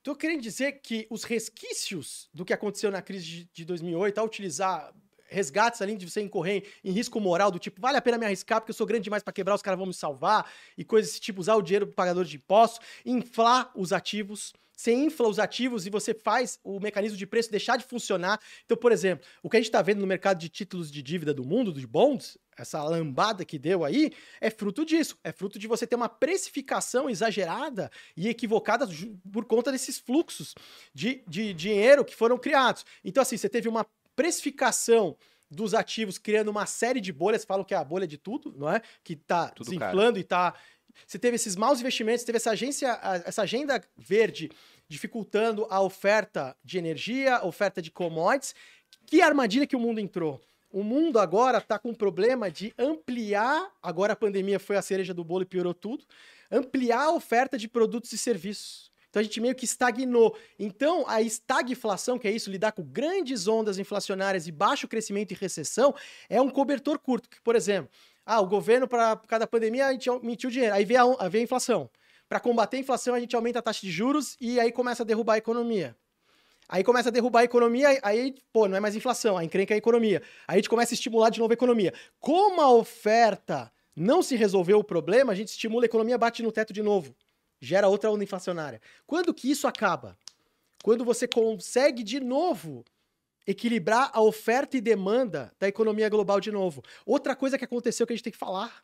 Tô 0.03 0.17
querendo 0.17 0.41
dizer 0.41 0.81
que 0.83 1.07
os 1.11 1.23
resquícios 1.23 2.29
do 2.35 2.45
que 2.45 2.53
aconteceu 2.53 2.91
na 2.91 3.01
crise 3.01 3.25
de- 3.25 3.51
de 3.53 3.65
2008, 3.65 4.19
ao 4.19 4.27
utilizar 4.27 4.93
resgates 5.29 5.81
além 5.81 5.97
de 5.97 6.11
você 6.11 6.21
incorrer 6.21 6.65
em 6.85 6.91
risco 6.93 7.19
moral 7.19 7.51
do 7.51 7.59
tipo, 7.59 7.81
vale 7.81 7.97
a 7.97 8.03
pena 8.03 8.19
me 8.19 8.27
arriscar 8.27 8.61
porque 8.61 8.71
eu 8.71 8.75
sou 8.75 8.87
grande 8.87 9.05
demais 9.05 9.23
para 9.23 9.33
quebrar, 9.33 9.55
os 9.55 9.63
caras 9.63 9.79
vão 9.79 9.87
me 9.87 9.95
salvar, 9.95 10.51
e 10.77 10.85
coisas 10.85 11.11
desse 11.13 11.21
tipo, 11.23 11.41
usar 11.41 11.55
o 11.55 11.63
dinheiro 11.63 11.87
do 11.87 11.93
pagador 11.93 12.25
de 12.25 12.37
impostos, 12.37 12.87
inflar 13.07 13.71
os 13.75 13.93
ativos, 13.93 14.53
você 14.77 14.93
infla 14.93 15.29
os 15.29 15.39
ativos 15.39 15.87
e 15.87 15.91
você 15.91 16.13
faz 16.13 16.59
o 16.65 16.81
mecanismo 16.81 17.17
de 17.17 17.27
preço 17.27 17.51
deixar 17.51 17.77
de 17.77 17.85
funcionar. 17.85 18.41
Então, 18.65 18.77
por 18.77 18.91
exemplo, 18.91 19.25
o 19.43 19.49
que 19.49 19.57
a 19.57 19.61
gente 19.61 19.69
está 19.69 19.81
vendo 19.81 20.01
no 20.01 20.07
mercado 20.07 20.39
de 20.39 20.49
títulos 20.49 20.91
de 20.91 21.01
dívida 21.03 21.33
do 21.33 21.45
mundo, 21.45 21.73
dos 21.73 21.85
bonds, 21.85 22.37
essa 22.63 22.83
lambada 22.83 23.45
que 23.45 23.59
deu 23.59 23.85
aí, 23.85 24.13
é 24.41 24.51
fruto 24.51 24.85
disso. 24.85 25.19
É 25.23 25.31
fruto 25.31 25.59
de 25.59 25.67
você 25.67 25.87
ter 25.87 25.97
uma 25.97 26.09
precificação 26.09 27.11
exagerada 27.11 27.91
e 28.17 28.29
equivocada 28.29 28.89
por 29.31 29.45
conta 29.45 29.71
desses 29.71 29.99
fluxos 29.99 30.55
de, 30.95 31.23
de 31.29 31.53
dinheiro 31.53 32.05
que 32.05 32.15
foram 32.15 32.39
criados. 32.39 32.85
Então, 33.05 33.23
assim, 33.23 33.37
você 33.37 33.49
teve 33.49 33.69
uma 33.69 33.87
precificação 34.17 35.17
dos 35.51 35.75
ativos 35.75 36.19
criando 36.19 36.49
uma 36.49 36.65
série 36.65 37.01
de 37.01 37.13
bolhas, 37.13 37.45
falam 37.45 37.65
que 37.65 37.75
é 37.75 37.77
a 37.77 37.85
bolha 37.85 38.07
de 38.07 38.17
tudo, 38.17 38.55
não 38.57 38.71
é? 38.71 38.81
Que 39.05 39.15
tá 39.15 39.49
Tudo 39.49 39.67
desinflando 39.67 40.19
e 40.19 40.25
tá. 40.25 40.55
Você 41.07 41.19
teve 41.19 41.37
esses 41.37 41.57
maus 41.57 41.81
investimentos, 41.81 42.25
teve 42.25 42.37
essa 42.37 42.51
agência, 42.51 42.99
essa 43.25 43.43
agenda 43.43 43.83
verde 43.97 44.51
dificultando 44.89 45.67
a 45.71 45.81
oferta 45.81 46.57
de 46.63 46.79
energia, 46.79 47.45
oferta 47.45 47.81
de 47.81 47.91
commodities. 47.91 48.55
Que 49.07 49.21
armadilha 49.21 49.67
que 49.67 49.77
o 49.77 49.81
mundo 49.81 50.01
entrou? 50.01 50.41
O 50.73 50.83
mundo 50.83 51.19
agora 51.19 51.59
está 51.59 51.79
com 51.79 51.91
um 51.91 51.95
problema 51.95 52.51
de 52.51 52.73
ampliar. 52.79 53.71
Agora 53.83 54.15
a 54.15 54.17
pandemia 54.17 54.59
foi 54.59 54.79
a 54.79 54.83
cereja 54.83 55.13
do 55.13 55.23
bolo 55.23 55.43
e 55.43 55.47
piorou 55.47 55.75
tudo. 55.75 56.03
Ampliar 56.51 57.03
a 57.03 57.13
oferta 57.13 57.59
de 57.59 57.69
produtos 57.69 58.11
e 58.15 58.17
serviços. 58.17 58.91
Então 59.11 59.21
a 59.21 59.23
gente 59.23 59.39
meio 59.39 59.55
que 59.55 59.67
estagnou. 59.67 60.35
Então 60.59 61.05
a 61.07 61.21
estagflação, 61.21 62.19
que 62.19 62.27
é 62.27 62.31
isso, 62.31 62.51
lidar 62.51 62.73
com 62.73 62.83
grandes 62.83 63.47
ondas 63.47 63.79
inflacionárias 63.79 64.47
e 64.47 64.51
baixo 64.51 64.89
crescimento 64.89 65.33
e 65.33 65.35
recessão, 65.35 65.95
é 66.27 66.41
um 66.41 66.49
cobertor 66.49 66.99
curto. 66.99 67.29
Que, 67.29 67.39
por 67.43 67.55
exemplo, 67.55 67.91
ah, 68.25 68.41
o 68.41 68.47
governo, 68.47 68.89
para 68.89 69.15
cada 69.29 69.47
pandemia, 69.47 69.89
a 69.89 69.93
gente 69.93 70.09
emitiu 70.09 70.49
dinheiro. 70.49 70.75
Aí 70.75 70.87
vem 70.87 70.97
a, 70.97 71.29
vem 71.29 71.43
a 71.43 71.45
inflação. 71.45 71.91
Para 72.27 72.41
combater 72.41 72.79
a 72.79 72.81
inflação, 72.81 73.15
a 73.15 73.21
gente 73.21 73.37
aumenta 73.37 73.59
a 73.59 73.63
taxa 73.63 73.83
de 73.83 73.91
juros 73.91 74.39
e 74.41 74.59
aí 74.59 74.73
começa 74.73 75.03
a 75.03 75.07
derrubar 75.07 75.35
a 75.35 75.39
economia. 75.39 75.95
Aí 76.73 76.83
começa 76.83 77.11
a 77.11 77.13
derrubar 77.13 77.41
a 77.41 77.45
economia, 77.45 78.01
aí, 78.03 78.35
pô, 78.51 78.67
não 78.67 78.75
é 78.75 78.81
mais 78.81 78.97
inflação, 78.97 79.37
aí 79.37 79.45
encrenca 79.45 79.75
a 79.75 79.77
economia. 79.77 80.23
Aí 80.49 80.55
a 80.55 80.57
gente 80.57 80.71
começa 80.71 80.95
a 80.95 80.97
estimular 80.97 81.29
de 81.29 81.39
novo 81.39 81.53
a 81.53 81.55
economia. 81.55 81.93
Como 82.19 82.63
a 82.63 82.73
oferta 82.73 83.71
não 83.95 84.23
se 84.23 84.37
resolveu 84.37 84.79
o 84.79 84.85
problema, 84.85 85.33
a 85.33 85.35
gente 85.35 85.49
estimula 85.49 85.85
a 85.85 85.87
economia, 85.87 86.17
bate 86.17 86.43
no 86.43 86.51
teto 86.51 86.73
de 86.73 86.83
novo. 86.83 87.15
Gera 87.61 87.89
outra 87.89 88.11
onda 88.11 88.25
inflacionária. 88.25 88.81
Quando 89.07 89.35
que 89.35 89.51
isso 89.51 89.69
acaba? 89.69 90.17
Quando 90.83 91.05
você 91.05 91.29
consegue 91.29 92.03
de 92.03 92.19
novo 92.21 92.87
equilibrar 93.47 94.11
a 94.11 94.23
oferta 94.23 94.75
e 94.75 94.81
demanda 94.81 95.53
da 95.61 95.69
economia 95.69 96.09
global 96.09 96.41
de 96.41 96.51
novo. 96.51 96.83
Outra 97.05 97.37
coisa 97.37 97.59
que 97.59 97.67
aconteceu 97.67 98.07
que 98.07 98.15
a 98.15 98.17
gente 98.17 98.25
tem 98.25 98.33
que 98.33 98.39
falar. 98.39 98.83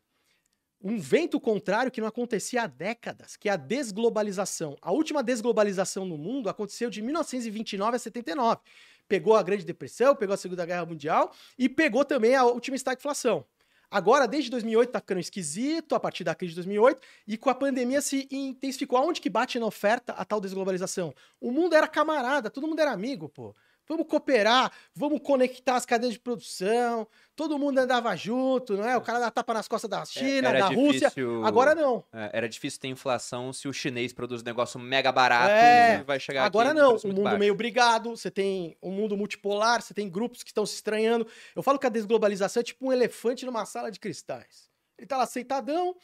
Um 0.81 0.99
vento 0.99 1.41
contrário 1.41 1.91
que 1.91 2.01
não 2.01 2.07
acontecia 2.07 2.63
há 2.63 2.67
décadas, 2.69 3.37
que 3.37 3.49
é 3.49 3.53
a 3.53 3.57
desglobalização. 3.57 4.77
A 4.81 4.93
última 4.93 5.25
desglobalização 5.25 6.05
no 6.05 6.17
mundo 6.17 6.49
aconteceu 6.49 6.89
de 6.89 7.03
1929 7.03 7.97
a 7.97 7.99
79. 7.99 8.61
Pegou 9.09 9.35
a 9.35 9.43
Grande 9.43 9.65
Depressão, 9.65 10.15
pegou 10.15 10.35
a 10.35 10.37
Segunda 10.37 10.65
Guerra 10.65 10.87
Mundial 10.87 11.33
e 11.59 11.69
pegou 11.69 12.05
também 12.05 12.37
a 12.37 12.45
última 12.45 12.77
estagflação. 12.77 13.45
Agora, 13.91 14.29
desde 14.29 14.51
2008, 14.51 14.91
tá 14.91 15.01
ficando 15.01 15.21
esquisito, 15.21 15.95
a 15.95 16.01
partir 16.01 16.23
da 16.23 16.35
crise 16.35 16.51
de 16.51 16.57
2008, 16.57 17.01
e 17.27 17.39
com 17.39 17.49
a 17.49 17.55
pandemia 17.55 18.03
se 18.03 18.29
intensificou. 18.31 18.99
Aonde 18.99 19.21
que 19.21 19.31
bate 19.31 19.59
na 19.59 19.67
oferta 19.67 20.13
a 20.13 20.25
tal 20.25 20.41
desglobalização? 20.41 21.15
O 21.41 21.51
mundo 21.51 21.75
era 21.75 21.89
camarada, 21.89 22.51
todo 22.51 22.69
mundo 22.69 22.81
era 22.81 22.93
amigo, 22.93 23.29
pô. 23.31 23.57
Vamos 23.89 24.07
cooperar, 24.07 24.71
vamos 24.95 25.21
conectar 25.23 25.77
as 25.77 25.87
cadeias 25.87 26.13
de 26.15 26.21
produção, 26.21 27.07
todo 27.35 27.59
mundo 27.59 27.79
andava 27.79 28.15
junto, 28.15 28.77
não 28.77 28.87
é? 28.87 28.97
O 28.97 29.01
cara 29.01 29.19
dá 29.19 29.31
tapa 29.31 29.55
nas 29.55 29.67
costas 29.67 29.89
da 29.89 30.05
China, 30.05 30.49
Era 30.51 30.59
da 30.61 30.67
Rússia. 30.69 31.09
difícil- 31.09 31.45
Agora 31.45 31.75
não. 31.75 32.05
É, 32.13 32.31
Era 32.35 32.49
difícil 32.49 32.81
ter 32.81 32.89
inflação 32.89 33.53
se 33.53 33.67
o 33.67 33.73
chinês 33.73 34.13
produz 34.13 34.43
um 34.43 34.45
negócio 34.45 34.79
mega 34.79 35.11
barato 35.11 35.51
É, 35.53 36.01
e 36.01 36.03
vai 36.03 36.21
chegar 36.21 36.45
Agora 36.45 36.71
aqui 36.71 36.79
não, 36.79 36.97
o 36.97 37.07
mundo 37.09 37.23
baixo. 37.23 37.39
meio 37.39 37.55
brigado, 37.55 38.11
você 38.17 38.31
tem 38.31 38.77
um 38.83 38.91
mundo 38.91 39.17
multipolar, 39.17 39.81
você 39.81 39.95
tem 39.95 40.09
grupos 40.09 40.43
que 40.43 40.51
estão 40.51 40.67
se 40.67 40.75
estranhando. 40.75 41.27
Eu 41.57 41.63
falo 41.63 41.79
que 41.79 41.87
a 41.87 41.91
desglobalização 41.91 42.61
é 42.61 42.65
tipo 42.65 42.87
um 42.89 42.93
elefante 42.93 43.47
numa 43.47 43.65
sala 43.65 43.91
de 43.91 43.99
cristais. 43.99 44.69
Ele 44.99 45.07
tá 45.07 45.17
lá 45.17 45.27
sentadão, 45.27 45.95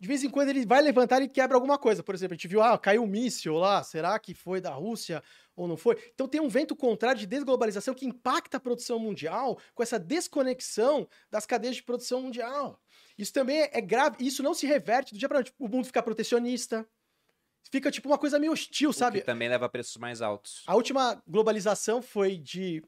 de 0.00 0.08
vez 0.08 0.24
em 0.24 0.30
quando 0.30 0.48
ele 0.48 0.64
vai 0.64 0.80
levantar 0.80 1.20
e 1.20 1.28
quebra 1.28 1.56
alguma 1.56 1.76
coisa. 1.76 2.02
Por 2.02 2.14
exemplo, 2.14 2.32
a 2.32 2.36
gente 2.36 2.48
viu, 2.48 2.62
ah, 2.62 2.78
caiu 2.78 3.02
um 3.02 3.06
míssil 3.06 3.54
lá, 3.58 3.82
será 3.82 4.18
que 4.18 4.32
foi 4.32 4.58
da 4.58 4.70
Rússia 4.70 5.22
ou 5.54 5.68
não 5.68 5.76
foi? 5.76 5.96
Então 6.14 6.26
tem 6.26 6.40
um 6.40 6.48
vento 6.48 6.74
contrário 6.74 7.20
de 7.20 7.26
desglobalização 7.26 7.92
que 7.92 8.06
impacta 8.06 8.56
a 8.56 8.60
produção 8.60 8.98
mundial 8.98 9.58
com 9.74 9.82
essa 9.82 9.98
desconexão 9.98 11.06
das 11.30 11.44
cadeias 11.44 11.76
de 11.76 11.82
produção 11.82 12.22
mundial. 12.22 12.80
Isso 13.18 13.32
também 13.32 13.68
é 13.70 13.80
grave, 13.82 14.16
e 14.20 14.26
isso 14.26 14.42
não 14.42 14.54
se 14.54 14.66
reverte 14.66 15.12
do 15.12 15.18
dia 15.18 15.28
para 15.28 15.36
noite. 15.38 15.52
O 15.58 15.68
mundo 15.68 15.84
fica 15.84 16.02
protecionista, 16.02 16.88
fica 17.70 17.90
tipo 17.90 18.08
uma 18.08 18.16
coisa 18.16 18.38
meio 18.38 18.52
hostil, 18.52 18.88
O 18.90 18.94
sabe? 18.94 19.20
que 19.20 19.26
também 19.26 19.50
leva 19.50 19.66
a 19.66 19.68
preços 19.68 19.98
mais 19.98 20.22
altos. 20.22 20.62
A 20.66 20.74
última 20.74 21.22
globalização 21.28 22.00
foi 22.00 22.38
de 22.38 22.82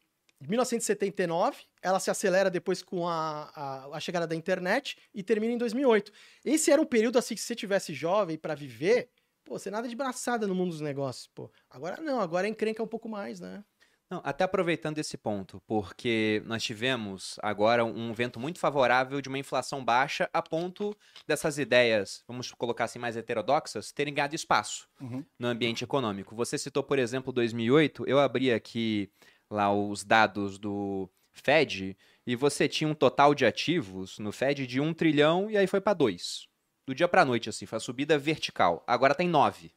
1979, 0.48 1.64
ela 1.82 2.00
se 2.00 2.10
acelera 2.10 2.50
depois 2.50 2.82
com 2.82 3.08
a, 3.08 3.50
a, 3.54 3.96
a 3.96 4.00
chegada 4.00 4.26
da 4.26 4.34
internet 4.36 4.96
e 5.14 5.22
termina 5.22 5.52
em 5.52 5.58
2008. 5.58 6.12
Esse 6.44 6.70
era 6.70 6.80
um 6.80 6.86
período 6.86 7.18
assim 7.18 7.34
que 7.34 7.40
se 7.40 7.46
você 7.46 7.54
tivesse 7.54 7.92
jovem 7.94 8.36
para 8.38 8.54
viver, 8.54 9.10
pô, 9.44 9.58
você 9.58 9.70
nada 9.70 9.88
de 9.88 9.96
braçada 9.96 10.46
no 10.46 10.54
mundo 10.54 10.70
dos 10.70 10.80
negócios, 10.80 11.28
pô. 11.28 11.50
Agora 11.70 12.00
não, 12.00 12.20
agora 12.20 12.48
encrenca 12.48 12.82
um 12.82 12.86
pouco 12.88 13.08
mais, 13.08 13.40
né? 13.40 13.64
Não, 14.10 14.20
até 14.24 14.44
aproveitando 14.44 14.98
esse 14.98 15.16
ponto, 15.16 15.62
porque 15.66 16.42
nós 16.44 16.62
tivemos 16.62 17.36
agora 17.42 17.82
um 17.82 18.12
vento 18.12 18.38
muito 18.38 18.58
favorável 18.58 19.22
de 19.22 19.28
uma 19.30 19.38
inflação 19.38 19.82
baixa 19.82 20.28
a 20.34 20.42
ponto 20.42 20.94
dessas 21.26 21.56
ideias, 21.56 22.22
vamos 22.28 22.52
colocar 22.52 22.84
assim, 22.84 22.98
mais 22.98 23.16
heterodoxas, 23.16 23.90
terem 23.90 24.12
ganhado 24.12 24.34
espaço 24.34 24.86
Uhum. 25.00 25.24
no 25.38 25.48
ambiente 25.48 25.82
econômico. 25.82 26.36
Você 26.36 26.58
citou, 26.58 26.82
por 26.84 26.98
exemplo, 26.98 27.32
2008, 27.32 28.04
eu 28.06 28.18
abri 28.20 28.52
aqui 28.52 29.10
lá 29.52 29.72
os 29.72 30.02
dados 30.02 30.58
do 30.58 31.08
Fed 31.32 31.96
e 32.26 32.36
você 32.36 32.68
tinha 32.68 32.88
um 32.88 32.94
total 32.94 33.34
de 33.34 33.44
ativos 33.44 34.18
no 34.18 34.32
Fed 34.32 34.66
de 34.66 34.80
1 34.80 34.94
trilhão 34.94 35.50
e 35.50 35.56
aí 35.56 35.66
foi 35.66 35.80
para 35.80 35.94
2. 35.94 36.46
Do 36.86 36.94
dia 36.94 37.06
para 37.08 37.24
noite, 37.24 37.48
assim, 37.48 37.66
foi 37.66 37.76
a 37.76 37.80
subida 37.80 38.18
vertical. 38.18 38.82
Agora 38.86 39.14
tem 39.14 39.28
9. 39.28 39.72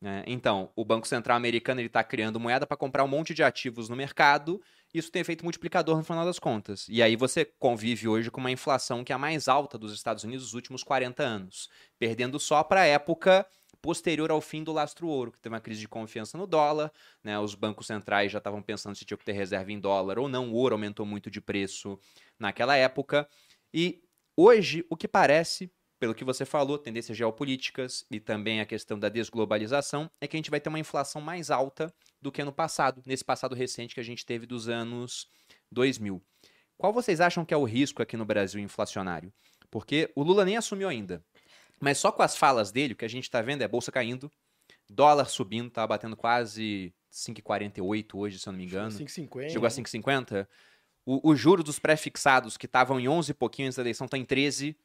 né? 0.00 0.22
Então, 0.26 0.70
o 0.74 0.84
Banco 0.84 1.06
Central 1.06 1.36
americano 1.36 1.80
está 1.80 2.02
criando 2.02 2.40
moeda 2.40 2.66
para 2.66 2.76
comprar 2.76 3.04
um 3.04 3.08
monte 3.08 3.34
de 3.34 3.42
ativos 3.42 3.88
no 3.88 3.96
mercado. 3.96 4.60
Isso 4.92 5.10
tem 5.10 5.20
efeito 5.20 5.44
multiplicador 5.44 5.96
no 5.96 6.04
final 6.04 6.24
das 6.24 6.38
contas. 6.38 6.86
E 6.88 7.02
aí 7.02 7.16
você 7.16 7.44
convive 7.44 8.08
hoje 8.08 8.30
com 8.30 8.40
uma 8.40 8.50
inflação 8.50 9.04
que 9.04 9.12
é 9.12 9.14
a 9.14 9.18
mais 9.18 9.48
alta 9.48 9.76
dos 9.76 9.92
Estados 9.92 10.24
Unidos 10.24 10.44
nos 10.46 10.54
últimos 10.54 10.82
40 10.82 11.22
anos, 11.22 11.68
perdendo 11.98 12.40
só 12.40 12.62
para 12.62 12.82
a 12.82 12.86
época 12.86 13.46
posterior 13.80 14.30
ao 14.30 14.40
fim 14.40 14.64
do 14.64 14.72
lastro 14.72 15.08
ouro, 15.08 15.32
que 15.32 15.40
teve 15.40 15.54
uma 15.54 15.60
crise 15.60 15.80
de 15.80 15.88
confiança 15.88 16.36
no 16.36 16.46
dólar, 16.46 16.92
né? 17.22 17.38
Os 17.38 17.54
bancos 17.54 17.86
centrais 17.86 18.32
já 18.32 18.38
estavam 18.38 18.62
pensando 18.62 18.96
se 18.96 19.04
tinha 19.04 19.16
que 19.16 19.24
ter 19.24 19.32
reserva 19.32 19.72
em 19.72 19.78
dólar 19.78 20.18
ou 20.18 20.28
não. 20.28 20.50
O 20.50 20.54
ouro 20.54 20.74
aumentou 20.74 21.06
muito 21.06 21.30
de 21.30 21.40
preço 21.40 21.98
naquela 22.38 22.76
época. 22.76 23.28
E 23.72 24.02
hoje, 24.36 24.84
o 24.90 24.96
que 24.96 25.06
parece 25.06 25.70
pelo 25.98 26.14
que 26.14 26.24
você 26.24 26.44
falou, 26.44 26.78
tendências 26.78 27.16
geopolíticas 27.16 28.04
e 28.10 28.20
também 28.20 28.60
a 28.60 28.66
questão 28.66 28.98
da 28.98 29.08
desglobalização, 29.08 30.10
é 30.20 30.28
que 30.28 30.36
a 30.36 30.38
gente 30.38 30.50
vai 30.50 30.60
ter 30.60 30.68
uma 30.68 30.78
inflação 30.78 31.20
mais 31.20 31.50
alta 31.50 31.92
do 32.22 32.30
que 32.30 32.44
no 32.44 32.52
passado, 32.52 33.02
nesse 33.04 33.24
passado 33.24 33.54
recente 33.54 33.94
que 33.94 34.00
a 34.00 34.04
gente 34.04 34.24
teve 34.24 34.46
dos 34.46 34.68
anos 34.68 35.28
2000. 35.72 36.22
Qual 36.76 36.92
vocês 36.92 37.20
acham 37.20 37.44
que 37.44 37.52
é 37.52 37.56
o 37.56 37.64
risco 37.64 38.02
aqui 38.02 38.16
no 38.16 38.24
Brasil 38.24 38.60
inflacionário? 38.60 39.32
Porque 39.70 40.10
o 40.14 40.22
Lula 40.22 40.44
nem 40.44 40.56
assumiu 40.56 40.88
ainda. 40.88 41.24
Mas 41.80 41.98
só 41.98 42.10
com 42.10 42.22
as 42.22 42.36
falas 42.36 42.70
dele, 42.72 42.94
o 42.94 42.96
que 42.96 43.04
a 43.04 43.08
gente 43.08 43.24
está 43.24 43.40
vendo 43.40 43.62
é 43.62 43.68
bolsa 43.68 43.92
caindo, 43.92 44.30
dólar 44.88 45.26
subindo, 45.26 45.70
tá 45.70 45.86
batendo 45.86 46.16
quase 46.16 46.92
5,48 47.12 48.14
hoje, 48.14 48.38
se 48.38 48.48
eu 48.48 48.52
não 48.52 48.58
me 48.58 48.64
engano. 48.64 48.90
5,50. 48.90 49.50
Chegou 49.50 49.66
a 49.66 49.70
5,50. 49.70 50.46
O, 51.06 51.30
o 51.30 51.36
juro 51.36 51.62
dos 51.62 51.78
pré-fixados, 51.78 52.56
que 52.56 52.66
estavam 52.66 53.00
em 53.00 53.08
11 53.08 53.30
e 53.30 53.34
pouquinho 53.34 53.68
antes 53.68 53.76
da 53.76 53.82
eleição, 53.82 54.04
está 54.04 54.18
em 54.18 54.24
13. 54.24 54.76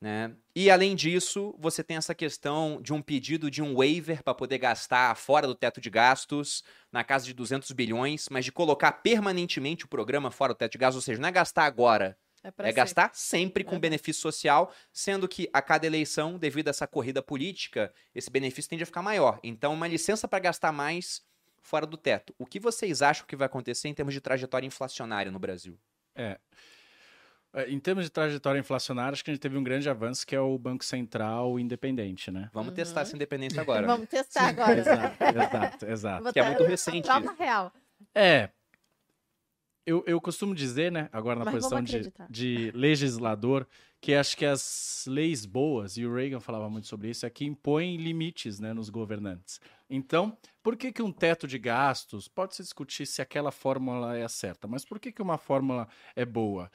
Né? 0.00 0.34
E 0.56 0.70
além 0.70 0.96
disso, 0.96 1.54
você 1.58 1.84
tem 1.84 1.98
essa 1.98 2.14
questão 2.14 2.80
de 2.80 2.92
um 2.92 3.02
pedido 3.02 3.50
de 3.50 3.62
um 3.62 3.74
waiver 3.76 4.22
para 4.22 4.34
poder 4.34 4.56
gastar 4.56 5.14
fora 5.14 5.46
do 5.46 5.54
teto 5.54 5.78
de 5.78 5.90
gastos, 5.90 6.64
na 6.90 7.04
casa 7.04 7.26
de 7.26 7.34
200 7.34 7.70
bilhões, 7.72 8.26
mas 8.30 8.46
de 8.46 8.50
colocar 8.50 8.92
permanentemente 8.92 9.84
o 9.84 9.88
programa 9.88 10.30
fora 10.30 10.54
do 10.54 10.56
teto 10.56 10.72
de 10.72 10.78
gastos, 10.78 10.96
ou 10.96 11.02
seja, 11.02 11.20
não 11.20 11.28
é 11.28 11.32
gastar 11.32 11.66
agora, 11.66 12.16
É, 12.42 12.68
é 12.68 12.72
gastar 12.72 13.10
sempre 13.14 13.62
com 13.62 13.74
Uhum. 13.74 13.80
benefício 13.80 14.22
social, 14.22 14.72
sendo 14.92 15.28
que 15.28 15.48
a 15.52 15.60
cada 15.60 15.86
eleição, 15.86 16.38
devido 16.38 16.68
a 16.68 16.70
essa 16.70 16.86
corrida 16.86 17.20
política, 17.22 17.92
esse 18.14 18.30
benefício 18.30 18.70
tende 18.70 18.82
a 18.82 18.86
ficar 18.86 19.02
maior. 19.02 19.38
Então, 19.42 19.74
uma 19.74 19.86
licença 19.86 20.26
para 20.26 20.38
gastar 20.38 20.72
mais 20.72 21.22
fora 21.62 21.84
do 21.86 21.96
teto. 21.98 22.34
O 22.38 22.46
que 22.46 22.58
vocês 22.58 23.02
acham 23.02 23.26
que 23.26 23.36
vai 23.36 23.44
acontecer 23.46 23.88
em 23.88 23.94
termos 23.94 24.14
de 24.14 24.20
trajetória 24.20 24.66
inflacionária 24.66 25.30
no 25.30 25.38
Brasil? 25.38 25.78
É, 26.14 26.38
Em 27.66 27.80
termos 27.80 28.04
de 28.04 28.10
trajetória 28.10 28.60
inflacionária, 28.60 29.12
acho 29.12 29.24
que 29.24 29.30
a 29.30 29.34
gente 29.34 29.42
teve 29.42 29.58
um 29.58 29.62
grande 29.64 29.90
avanço 29.90 30.24
que 30.24 30.36
é 30.36 30.40
o 30.40 30.56
Banco 30.56 30.84
Central 30.84 31.58
independente, 31.58 32.30
né? 32.30 32.48
Vamos 32.52 32.68
Uhum. 32.70 32.74
testar 32.76 33.00
essa 33.00 33.14
independência 33.16 33.60
agora. 33.60 33.86
Vamos 33.88 34.08
testar 34.08 34.48
agora. 34.48 34.78
Exato, 34.78 35.24
exato, 35.24 35.86
exato. 35.86 36.32
Que 36.32 36.38
é 36.38 36.44
muito 36.44 36.62
recente 36.64 37.08
isso. 37.10 37.34
real. 37.36 37.72
É. 38.14 38.48
Eu, 39.86 40.04
eu 40.06 40.20
costumo 40.20 40.54
dizer, 40.54 40.92
né, 40.92 41.08
agora 41.12 41.38
na 41.38 41.44
Mas 41.46 41.54
posição 41.54 41.82
de, 41.82 42.12
de 42.28 42.70
legislador, 42.72 43.66
que 44.00 44.14
acho 44.14 44.36
que 44.36 44.44
as 44.44 45.04
leis 45.06 45.44
boas, 45.44 45.96
e 45.96 46.04
o 46.04 46.14
Reagan 46.14 46.40
falava 46.40 46.68
muito 46.68 46.86
sobre 46.86 47.10
isso, 47.10 47.26
é 47.26 47.30
que 47.30 47.44
impõem 47.44 47.96
limites 47.96 48.60
né, 48.60 48.72
nos 48.72 48.90
governantes. 48.90 49.60
Então, 49.88 50.36
por 50.62 50.76
que, 50.76 50.92
que 50.92 51.02
um 51.02 51.12
teto 51.12 51.46
de 51.46 51.58
gastos, 51.58 52.28
pode 52.28 52.54
se 52.54 52.62
discutir 52.62 53.06
se 53.06 53.20
aquela 53.20 53.50
fórmula 53.50 54.16
é 54.16 54.22
a 54.22 54.28
certa, 54.28 54.68
mas 54.68 54.84
por 54.84 55.00
que, 55.00 55.10
que 55.10 55.22
uma 55.22 55.38
fórmula 55.38 55.88
é 56.14 56.24
boa? 56.24 56.70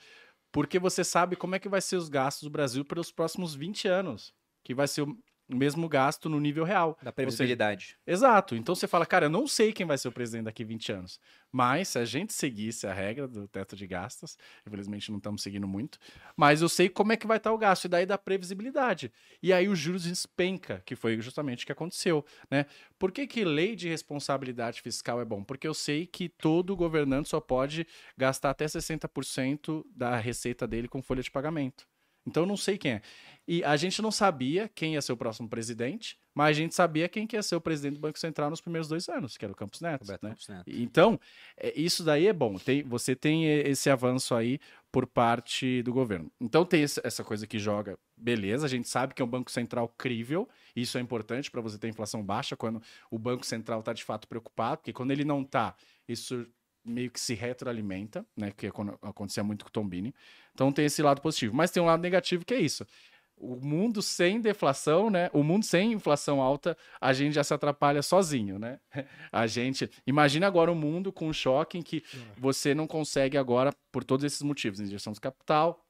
Porque 0.51 0.79
você 0.79 1.03
sabe 1.03 1.35
como 1.35 1.55
é 1.55 1.59
que 1.59 1.69
vai 1.69 1.81
ser 1.81 1.97
os 1.97 2.09
gastos 2.09 2.43
do 2.43 2.49
Brasil 2.49 2.85
pelos 2.85 3.11
próximos 3.11 3.53
20 3.53 3.87
anos, 3.87 4.33
que 4.63 4.73
vai 4.73 4.87
ser 4.87 5.05
o 5.49 5.55
mesmo 5.55 5.87
gasto 5.87 6.29
no 6.29 6.39
nível 6.39 6.63
real. 6.63 6.97
Da 7.01 7.11
previsibilidade. 7.11 7.97
Exato. 8.05 8.55
Então 8.55 8.73
você 8.73 8.87
fala, 8.87 9.05
cara, 9.05 9.25
eu 9.25 9.29
não 9.29 9.47
sei 9.47 9.71
quem 9.71 9.85
vai 9.85 9.97
ser 9.97 10.07
o 10.07 10.11
presidente 10.11 10.45
daqui 10.45 10.63
20 10.63 10.91
anos. 10.91 11.19
Mas 11.51 11.89
se 11.89 11.99
a 11.99 12.05
gente 12.05 12.33
seguisse 12.33 12.85
a 12.85 12.93
regra 12.93 13.27
do 13.27 13.47
teto 13.47 13.75
de 13.75 13.87
gastos, 13.87 14.37
infelizmente 14.67 15.09
não 15.09 15.19
estamos 15.19 15.41
seguindo 15.41 15.67
muito, 15.67 15.97
mas 16.35 16.61
eu 16.61 16.67
sei 16.67 16.89
como 16.89 17.13
é 17.13 17.17
que 17.17 17.25
vai 17.25 17.37
estar 17.37 17.53
o 17.53 17.57
gasto, 17.57 17.85
e 17.85 17.87
daí 17.87 18.05
dá 18.05 18.17
previsibilidade. 18.17 19.09
E 19.41 19.53
aí 19.53 19.69
os 19.69 19.79
juros 19.79 20.03
despenca, 20.03 20.81
que 20.85 20.95
foi 20.95 21.21
justamente 21.21 21.63
o 21.63 21.65
que 21.65 21.71
aconteceu. 21.71 22.25
Né? 22.51 22.65
Por 22.99 23.11
que, 23.11 23.25
que 23.25 23.45
lei 23.45 23.75
de 23.75 23.87
responsabilidade 23.87 24.81
fiscal 24.81 25.21
é 25.21 25.25
bom? 25.25 25.43
Porque 25.43 25.67
eu 25.67 25.73
sei 25.73 26.05
que 26.05 26.27
todo 26.27 26.75
governante 26.75 27.29
só 27.29 27.39
pode 27.39 27.87
gastar 28.17 28.49
até 28.49 28.65
60% 28.65 29.85
da 29.95 30.17
receita 30.17 30.67
dele 30.67 30.89
com 30.89 31.01
folha 31.01 31.23
de 31.23 31.31
pagamento. 31.31 31.87
Então 32.25 32.43
eu 32.43 32.47
não 32.47 32.57
sei 32.57 32.77
quem 32.77 32.93
é. 32.93 33.01
E 33.47 33.63
a 33.63 33.75
gente 33.77 34.01
não 34.01 34.11
sabia 34.11 34.67
quem 34.73 34.93
ia 34.93 35.01
ser 35.01 35.11
o 35.11 35.17
próximo 35.17 35.47
presidente, 35.47 36.17
mas 36.33 36.49
a 36.49 36.59
gente 36.59 36.73
sabia 36.73 37.07
quem 37.07 37.27
que 37.27 37.35
ia 37.35 37.43
ser 37.43 37.55
o 37.55 37.61
presidente 37.61 37.93
do 37.93 37.99
Banco 37.99 38.17
Central 38.17 38.49
nos 38.49 38.59
primeiros 38.59 38.87
dois 38.87 39.07
anos, 39.07 39.37
que 39.37 39.45
era 39.45 39.51
o 39.51 39.55
Campos 39.55 39.81
Neto. 39.81 40.11
Né? 40.11 40.17
Campos 40.17 40.47
Neto. 40.47 40.63
Então, 40.67 41.19
é, 41.55 41.71
isso 41.79 42.03
daí 42.03 42.25
é 42.25 42.33
bom. 42.33 42.57
Tem, 42.57 42.81
você 42.81 43.15
tem 43.15 43.45
e- 43.45 43.69
esse 43.69 43.87
avanço 43.89 44.33
aí 44.33 44.59
por 44.91 45.05
parte 45.05 45.83
do 45.83 45.93
governo. 45.93 46.31
Então 46.41 46.65
tem 46.65 46.81
essa 46.81 47.23
coisa 47.23 47.45
que 47.45 47.59
joga, 47.59 47.99
beleza, 48.17 48.65
a 48.65 48.69
gente 48.69 48.87
sabe 48.87 49.13
que 49.13 49.21
é 49.21 49.25
um 49.25 49.27
Banco 49.27 49.51
Central 49.51 49.93
crível, 49.97 50.49
isso 50.75 50.97
é 50.97 51.01
importante 51.01 51.51
para 51.51 51.61
você 51.61 51.77
ter 51.77 51.87
inflação 51.87 52.23
baixa 52.23 52.55
quando 52.55 52.81
o 53.11 53.19
Banco 53.19 53.45
Central 53.45 53.81
está 53.81 53.93
de 53.93 54.03
fato 54.03 54.27
preocupado, 54.27 54.77
porque 54.77 54.93
quando 54.93 55.11
ele 55.11 55.25
não 55.25 55.41
está, 55.41 55.75
isso 56.07 56.47
meio 56.85 57.09
que 57.09 57.19
se 57.19 57.33
retroalimenta, 57.33 58.25
né? 58.37 58.51
Que 58.55 58.67
é 58.67 58.71
acontecia 59.01 59.43
muito 59.43 59.65
com 59.65 59.69
o 59.69 59.71
Tombini. 59.71 60.13
Então 60.53 60.71
tem 60.71 60.85
esse 60.85 61.01
lado 61.01 61.21
positivo. 61.21 61.55
Mas 61.55 61.71
tem 61.71 61.81
um 61.81 61.87
lado 61.87 62.01
negativo 62.01 62.45
que 62.45 62.53
é 62.53 62.59
isso. 62.59 62.85
O 63.37 63.57
mundo 63.57 64.01
sem 64.01 64.39
deflação, 64.39 65.09
né? 65.09 65.29
O 65.33 65.43
mundo 65.43 65.65
sem 65.65 65.91
inflação 65.91 66.41
alta, 66.41 66.77
a 67.01 67.11
gente 67.11 67.33
já 67.33 67.43
se 67.43 67.53
atrapalha 67.53 68.01
sozinho, 68.01 68.57
né? 68.57 68.79
A 69.31 69.45
gente. 69.45 69.89
Imagina 70.07 70.47
agora 70.47 70.71
um 70.71 70.75
mundo 70.75 71.11
com 71.11 71.27
um 71.27 71.33
choque 71.33 71.77
em 71.77 71.81
que 71.81 72.01
você 72.37 72.73
não 72.73 72.87
consegue 72.87 73.37
agora, 73.37 73.73
por 73.91 74.05
todos 74.05 74.23
esses 74.23 74.41
motivos, 74.41 74.79
injeção 74.79 75.11
de 75.11 75.19
capital. 75.19 75.84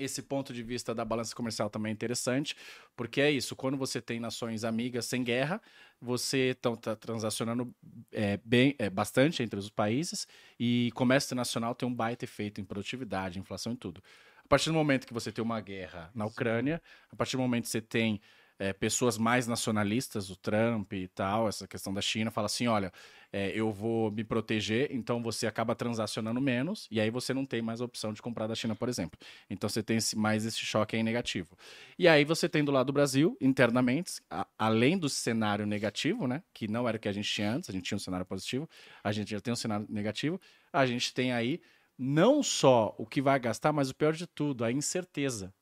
Esse 0.00 0.22
ponto 0.22 0.54
de 0.54 0.62
vista 0.62 0.94
da 0.94 1.04
balança 1.04 1.34
comercial 1.34 1.68
também 1.68 1.90
é 1.90 1.92
interessante, 1.92 2.56
porque 2.96 3.20
é 3.20 3.30
isso, 3.30 3.54
quando 3.54 3.76
você 3.76 4.00
tem 4.00 4.18
nações 4.18 4.64
amigas 4.64 5.04
sem 5.04 5.22
guerra, 5.22 5.60
você 6.00 6.56
está 6.56 6.96
transacionando 6.96 7.70
é, 8.10 8.40
bem, 8.42 8.74
é, 8.78 8.88
bastante 8.88 9.42
entre 9.42 9.58
os 9.58 9.68
países, 9.68 10.26
e 10.58 10.90
comércio 10.94 11.28
internacional 11.28 11.74
tem 11.74 11.86
um 11.86 11.94
baita 11.94 12.24
efeito 12.24 12.62
em 12.62 12.64
produtividade, 12.64 13.38
inflação 13.38 13.74
e 13.74 13.76
tudo. 13.76 14.02
A 14.42 14.48
partir 14.48 14.70
do 14.70 14.74
momento 14.74 15.06
que 15.06 15.12
você 15.12 15.30
tem 15.30 15.44
uma 15.44 15.60
guerra 15.60 16.10
na 16.14 16.24
Ucrânia, 16.24 16.80
a 17.12 17.14
partir 17.14 17.36
do 17.36 17.42
momento 17.42 17.64
que 17.64 17.70
você 17.70 17.82
tem 17.82 18.22
é, 18.60 18.72
pessoas 18.74 19.18
mais 19.18 19.46
nacionalistas, 19.48 20.30
o 20.30 20.36
Trump 20.36 20.92
e 20.92 21.08
tal, 21.08 21.48
essa 21.48 21.66
questão 21.66 21.92
da 21.94 22.02
China, 22.02 22.30
fala 22.30 22.46
assim: 22.46 22.66
olha, 22.68 22.92
é, 23.32 23.50
eu 23.54 23.72
vou 23.72 24.10
me 24.10 24.22
proteger, 24.22 24.88
então 24.92 25.22
você 25.22 25.46
acaba 25.46 25.74
transacionando 25.74 26.40
menos, 26.40 26.86
e 26.90 27.00
aí 27.00 27.10
você 27.10 27.32
não 27.32 27.46
tem 27.46 27.62
mais 27.62 27.80
a 27.80 27.84
opção 27.86 28.12
de 28.12 28.20
comprar 28.20 28.46
da 28.46 28.54
China, 28.54 28.76
por 28.76 28.88
exemplo. 28.88 29.18
Então 29.48 29.68
você 29.68 29.82
tem 29.82 29.96
esse- 29.96 30.16
mais 30.16 30.44
esse 30.44 30.58
choque 30.58 30.94
aí 30.96 31.02
negativo. 31.02 31.56
E 31.98 32.06
aí 32.08 32.24
você 32.24 32.48
tem 32.48 32.62
do 32.64 32.70
lado 32.72 32.88
do 32.88 32.92
Brasil, 32.92 33.36
internamente, 33.40 34.20
a- 34.30 34.46
além 34.58 34.98
do 34.98 35.08
cenário 35.08 35.66
negativo, 35.66 36.26
né? 36.26 36.42
Que 36.52 36.68
não 36.68 36.88
era 36.88 36.96
o 36.96 37.00
que 37.00 37.08
a 37.08 37.12
gente 37.12 37.30
tinha 37.32 37.50
antes, 37.52 37.70
a 37.70 37.72
gente 37.72 37.84
tinha 37.84 37.96
um 37.96 38.00
cenário 38.00 38.26
positivo, 38.26 38.68
a 39.02 39.12
gente 39.12 39.30
já 39.30 39.40
tem 39.40 39.52
um 39.52 39.56
cenário 39.56 39.86
negativo, 39.88 40.40
a 40.72 40.84
gente 40.86 41.12
tem 41.14 41.32
aí 41.32 41.60
não 41.98 42.42
só 42.42 42.94
o 42.98 43.06
que 43.06 43.20
vai 43.22 43.38
gastar, 43.38 43.72
mas 43.72 43.90
o 43.90 43.94
pior 43.94 44.12
de 44.12 44.26
tudo, 44.26 44.64
a 44.64 44.72
incerteza. 44.72 45.52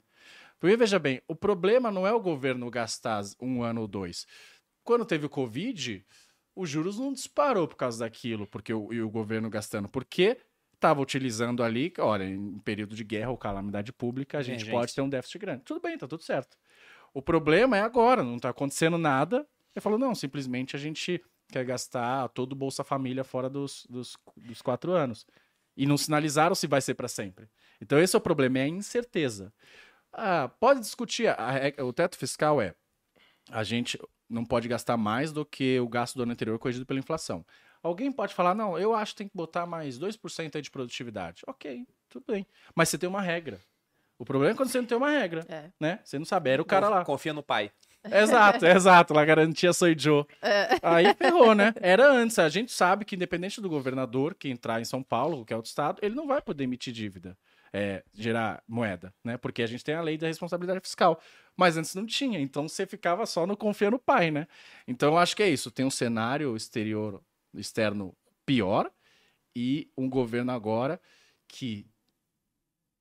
Porque 0.58 0.76
veja 0.76 0.98
bem, 0.98 1.22
o 1.28 1.34
problema 1.34 1.90
não 1.90 2.06
é 2.06 2.12
o 2.12 2.20
governo 2.20 2.70
gastar 2.70 3.22
um 3.40 3.62
ano 3.62 3.82
ou 3.82 3.88
dois. 3.88 4.26
Quando 4.82 5.04
teve 5.04 5.26
o 5.26 5.30
Covid, 5.30 6.04
os 6.56 6.68
juros 6.68 6.98
não 6.98 7.12
disparou 7.12 7.68
por 7.68 7.76
causa 7.76 8.00
daquilo, 8.00 8.46
porque 8.46 8.72
o, 8.72 8.92
e 8.92 9.00
o 9.00 9.08
governo 9.10 9.48
gastando, 9.48 9.88
porque 9.88 10.38
estava 10.74 11.00
utilizando 11.00 11.62
ali, 11.62 11.92
olha, 11.98 12.24
em 12.24 12.58
período 12.60 12.94
de 12.94 13.04
guerra 13.04 13.30
ou 13.30 13.36
calamidade 13.36 13.92
pública, 13.92 14.38
a 14.38 14.42
gente 14.42 14.62
Emergência. 14.62 14.72
pode 14.72 14.94
ter 14.94 15.00
um 15.00 15.08
déficit 15.08 15.38
grande. 15.38 15.62
Tudo 15.64 15.80
bem, 15.80 15.98
tá 15.98 16.06
tudo 16.06 16.22
certo. 16.22 16.56
O 17.12 17.20
problema 17.22 17.76
é 17.76 17.80
agora, 17.80 18.22
não 18.22 18.38
tá 18.38 18.50
acontecendo 18.50 18.98
nada. 18.98 19.46
Ele 19.74 19.82
falou, 19.82 19.98
não, 19.98 20.14
simplesmente 20.14 20.76
a 20.76 20.78
gente 20.78 21.22
quer 21.48 21.64
gastar 21.64 22.28
todo 22.30 22.52
o 22.52 22.56
Bolsa 22.56 22.84
Família 22.84 23.24
fora 23.24 23.48
dos, 23.48 23.86
dos, 23.88 24.16
dos 24.36 24.62
quatro 24.62 24.92
anos. 24.92 25.26
E 25.76 25.86
não 25.86 25.96
sinalizaram 25.96 26.54
se 26.54 26.66
vai 26.66 26.80
ser 26.80 26.94
para 26.94 27.08
sempre. 27.08 27.48
Então 27.80 27.98
esse 27.98 28.14
é 28.14 28.18
o 28.18 28.22
problema, 28.22 28.58
é 28.58 28.62
a 28.62 28.68
incerteza. 28.68 29.52
Ah, 30.12 30.50
pode 30.60 30.80
discutir, 30.80 31.28
o 31.78 31.92
teto 31.92 32.16
fiscal 32.16 32.60
é, 32.60 32.74
a 33.50 33.62
gente 33.62 33.98
não 34.28 34.44
pode 34.44 34.68
gastar 34.68 34.96
mais 34.96 35.32
do 35.32 35.44
que 35.44 35.78
o 35.80 35.88
gasto 35.88 36.16
do 36.16 36.22
ano 36.22 36.32
anterior 36.32 36.58
corrigido 36.58 36.84
pela 36.86 36.98
inflação. 36.98 37.44
Alguém 37.82 38.10
pode 38.10 38.34
falar, 38.34 38.54
não, 38.54 38.78
eu 38.78 38.94
acho 38.94 39.12
que 39.12 39.18
tem 39.18 39.28
que 39.28 39.36
botar 39.36 39.64
mais 39.64 39.98
2% 39.98 40.56
aí 40.56 40.62
de 40.62 40.70
produtividade. 40.70 41.42
Ok, 41.46 41.86
tudo 42.08 42.24
bem. 42.26 42.46
Mas 42.74 42.88
você 42.88 42.98
tem 42.98 43.08
uma 43.08 43.22
regra. 43.22 43.60
O 44.18 44.24
problema 44.24 44.52
é 44.52 44.56
quando 44.56 44.68
você 44.68 44.78
não 44.80 44.86
tem 44.86 44.98
uma 44.98 45.10
regra, 45.10 45.46
É. 45.48 45.70
né? 45.78 46.00
Você 46.02 46.18
não 46.18 46.26
sabe, 46.26 46.50
era 46.50 46.60
o 46.60 46.64
cara 46.64 46.88
lá. 46.88 47.04
Confia 47.04 47.32
no 47.32 47.42
pai. 47.42 47.70
Exato, 48.04 48.66
exato. 48.66 49.14
Lá 49.14 49.24
garantia 49.24 49.72
sou 49.72 49.88
Joe. 49.96 50.26
Aí 50.82 51.14
ferrou, 51.14 51.54
né? 51.54 51.72
Era 51.80 52.10
antes. 52.10 52.38
A 52.40 52.48
gente 52.48 52.72
sabe 52.72 53.04
que, 53.04 53.14
independente 53.14 53.60
do 53.60 53.68
governador 53.68 54.34
que 54.34 54.48
entrar 54.48 54.80
em 54.80 54.84
São 54.84 55.02
Paulo, 55.02 55.44
que 55.44 55.52
é 55.52 55.56
outro 55.56 55.68
estado, 55.68 56.00
ele 56.02 56.16
não 56.16 56.26
vai 56.26 56.42
poder 56.42 56.64
emitir 56.64 56.92
dívida, 56.92 57.38
é, 57.72 58.04
gerar 58.14 58.62
moeda, 58.66 59.14
né? 59.24 59.36
Porque 59.36 59.62
a 59.62 59.66
gente 59.66 59.84
tem 59.84 59.94
a 59.94 60.00
lei 60.00 60.16
da 60.16 60.26
responsabilidade 60.26 60.80
fiscal. 60.80 61.20
Mas 61.56 61.76
antes 61.76 61.94
não 61.94 62.06
tinha. 62.06 62.40
Então 62.40 62.68
você 62.68 62.86
ficava 62.86 63.26
só 63.26 63.46
no 63.46 63.56
confia 63.56 63.90
no 63.90 63.98
pai, 63.98 64.30
né? 64.30 64.46
Então 64.86 65.10
eu 65.10 65.18
acho 65.18 65.36
que 65.36 65.42
é 65.42 65.48
isso. 65.48 65.70
Tem 65.70 65.84
um 65.84 65.90
cenário 65.90 66.56
exterior, 66.56 67.22
externo 67.54 68.16
pior 68.46 68.90
e 69.54 69.90
um 69.96 70.08
governo 70.08 70.52
agora 70.52 71.00
que 71.48 71.86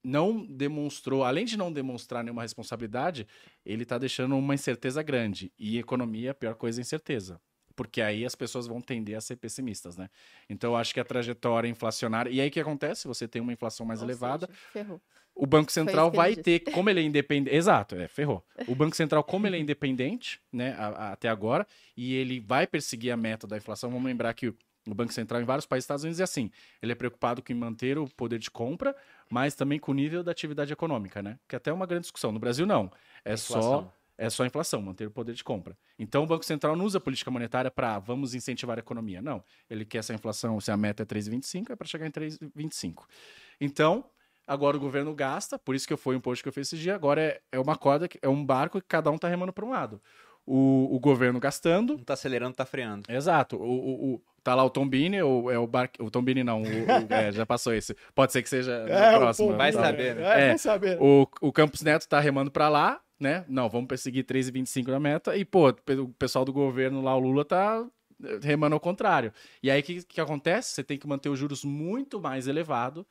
não 0.04 0.46
demonstrou, 0.46 1.24
além 1.24 1.46
de 1.46 1.58
não 1.58 1.72
demonstrar 1.72 2.24
nenhuma 2.24 2.42
responsabilidade, 2.42 3.28
ele 3.66 3.84
está 3.84 3.98
deixando 3.98 4.38
uma 4.38 4.56
incerteza 4.56 5.04
grande. 5.04 5.52
E 5.60 5.78
economia, 5.78 6.32
a 6.32 6.34
pior 6.34 6.56
coisa 6.56 6.80
é 6.80 6.82
incerteza. 6.82 7.42
Porque 7.78 8.02
aí 8.02 8.26
as 8.26 8.34
pessoas 8.36 8.66
vão 8.68 8.82
tender 8.82 9.16
a 9.16 9.22
ser 9.22 9.36
pessimistas, 9.38 9.96
né? 9.96 10.10
Então 10.50 10.72
eu 10.72 10.76
acho 10.76 10.94
que 10.94 11.00
a 11.00 11.06
trajetória 11.06 11.70
inflacionária. 11.70 12.30
E 12.30 12.42
aí 12.42 12.50
o 12.50 12.52
que 12.52 12.60
acontece? 12.60 13.08
Você 13.08 13.28
tem 13.28 13.40
uma 13.42 13.54
inflação 13.54 13.86
mais 13.86 14.02
Ou 14.02 14.08
elevada, 14.08 14.48
seja, 14.48 14.60
ferrou. 14.74 15.00
o 15.36 15.46
Banco 15.46 15.72
Central 15.72 16.10
vai 16.12 16.36
ter, 16.36 16.60
como 16.72 16.90
ele 16.90 17.00
é 17.00 17.04
independente. 17.04 17.56
Exato, 17.56 17.96
é, 17.96 18.08
ferrou. 18.08 18.44
O 18.68 18.74
Banco 18.74 18.96
Central, 18.98 19.24
como 19.24 19.46
ele 19.46 19.58
é 19.58 19.60
independente, 19.60 20.42
né, 20.52 20.74
a- 20.78 20.88
a- 20.88 21.12
até 21.14 21.30
agora, 21.30 21.68
e 21.96 22.16
ele 22.16 22.40
vai 22.40 22.66
perseguir 22.66 23.12
a 23.12 23.18
meta 23.18 23.46
da 23.46 23.56
inflação. 23.56 23.92
Vamos 23.92 24.06
lembrar 24.08 24.34
que 24.34 24.48
o, 24.48 24.56
o 24.88 24.96
Banco 24.96 25.14
Central, 25.14 25.40
em 25.40 25.46
vários 25.46 25.68
países 25.68 25.84
dos 25.84 25.86
Estados 25.86 26.04
Unidos, 26.04 26.20
é 26.20 26.24
assim: 26.24 26.50
ele 26.82 26.92
é 26.94 26.96
preocupado 26.96 27.44
com 27.44 27.54
manter 27.54 28.00
o 28.00 28.08
poder 28.10 28.40
de 28.40 28.50
compra, 28.50 28.96
mas 29.30 29.54
também 29.54 29.78
com 29.80 29.92
o 29.92 29.96
nível 29.96 30.24
da 30.24 30.32
atividade 30.32 30.74
econômica, 30.74 31.22
né? 31.22 31.38
Que 31.48 31.56
até 31.56 31.70
é 31.70 31.74
uma 31.74 31.86
grande 31.86 32.02
discussão. 32.04 32.32
No 32.32 32.40
Brasil, 32.40 32.66
não. 32.66 32.92
É 33.24 33.38
só. 33.38 33.94
É 34.18 34.30
só 34.30 34.46
inflação, 34.46 34.82
manter 34.82 35.08
o 35.08 35.12
poder 35.12 35.34
de 35.34 35.44
compra. 35.44 35.78
Então 36.00 36.24
o 36.24 36.26
Banco 36.26 36.44
Central 36.44 36.76
não 36.76 36.86
usa 36.86 37.00
política 37.00 37.30
monetária 37.30 37.70
para 37.70 38.00
vamos 38.00 38.34
incentivar 38.34 38.78
a 38.78 38.80
economia. 38.80 39.22
Não. 39.22 39.44
Ele 39.70 39.86
quer 39.86 40.00
essa 40.00 40.14
inflação, 40.14 40.60
se 40.60 40.72
a 40.72 40.78
meta 40.78 41.04
é 41.04 41.06
3,25, 41.06 41.72
é 41.72 41.76
para 41.76 41.88
chegar 41.88 42.08
em 42.08 42.12
3,25. 42.12 43.04
Então, 43.62 44.06
agora 44.48 44.76
o 44.76 44.80
governo 44.80 45.14
gasta, 45.14 45.60
por 45.60 45.76
isso 45.76 45.86
que 45.88 45.94
eu 45.94 45.98
fui 45.98 46.16
um 46.16 46.20
post 46.20 46.42
que 46.42 46.50
eu 46.50 46.54
fiz 46.54 46.68
esse 46.68 46.82
dia, 46.82 46.96
agora 46.96 47.22
é, 47.22 47.42
é 47.52 47.60
uma 47.60 47.76
corda, 47.76 48.08
que- 48.08 48.20
é 48.22 48.28
um 48.30 48.44
barco 48.46 48.80
que 48.82 48.88
cada 48.88 49.12
um 49.12 49.18
tá 49.18 49.28
remando 49.28 49.54
para 49.54 49.66
um 49.66 49.70
lado. 49.70 50.02
O, 50.46 50.96
o 50.96 51.00
governo 51.00 51.40
gastando. 51.40 51.98
Não 51.98 52.04
tá 52.04 52.14
acelerando, 52.14 52.56
tá 52.56 52.66
freando. 52.66 53.04
Exato. 53.12 53.58
O, 53.58 53.64
o, 53.70 54.14
o- 54.16 54.22
tá 54.42 54.56
lá 54.56 54.64
o 54.64 54.70
Tombini, 54.70 55.22
ou 55.22 55.52
é 55.52 55.60
o 55.60 55.68
bar, 55.68 55.90
o 56.00 56.10
Tombini 56.10 56.42
não, 56.44 56.62
o- 56.62 56.66
o- 56.66 57.14
é, 57.14 57.32
já 57.34 57.46
passou 57.46 57.74
esse. 57.74 57.94
Pode 58.16 58.32
ser 58.32 58.42
que 58.42 58.48
seja 58.50 58.72
É, 58.88 59.16
o 59.16 59.20
próximo. 59.20 59.58
Vai 59.58 59.74
Tá. 59.74 59.82
saber, 59.84 60.16
né? 60.16 60.24
É, 60.24 60.42
É, 60.46 60.48
vai 60.50 60.58
saber. 60.58 60.98
O, 61.02 61.28
o 61.42 61.52
Campos 61.52 61.82
Neto 61.82 62.08
tá 62.08 62.20
remando 62.22 62.50
pra 62.50 62.70
lá, 62.70 63.02
né? 63.20 63.46
Não, 63.48 63.70
vamos 63.70 63.88
perseguir 63.88 64.24
3,25 64.26 64.88
na 64.90 65.00
meta. 65.00 65.36
E, 65.36 65.44
pô, 65.46 65.70
o 65.70 66.10
pessoal 66.18 66.46
do 66.46 66.54
governo 66.54 67.02
lá, 67.02 67.16
o 67.16 67.20
Lula, 67.20 67.44
tá 67.46 67.86
eh, 68.24 68.40
remando 68.42 68.74
ao 68.76 68.80
contrário. 68.80 69.34
E 69.62 69.72
aí, 69.72 69.82
o 69.82 69.84
que, 69.84 70.04
que 70.04 70.22
acontece? 70.22 70.74
Você 70.74 70.84
tem 70.84 70.98
que 70.98 71.08
manter 71.08 71.30
os 71.30 71.40
juros 71.40 71.64
muito 71.64 72.20
mais 72.22 72.48
elevado 72.48 73.06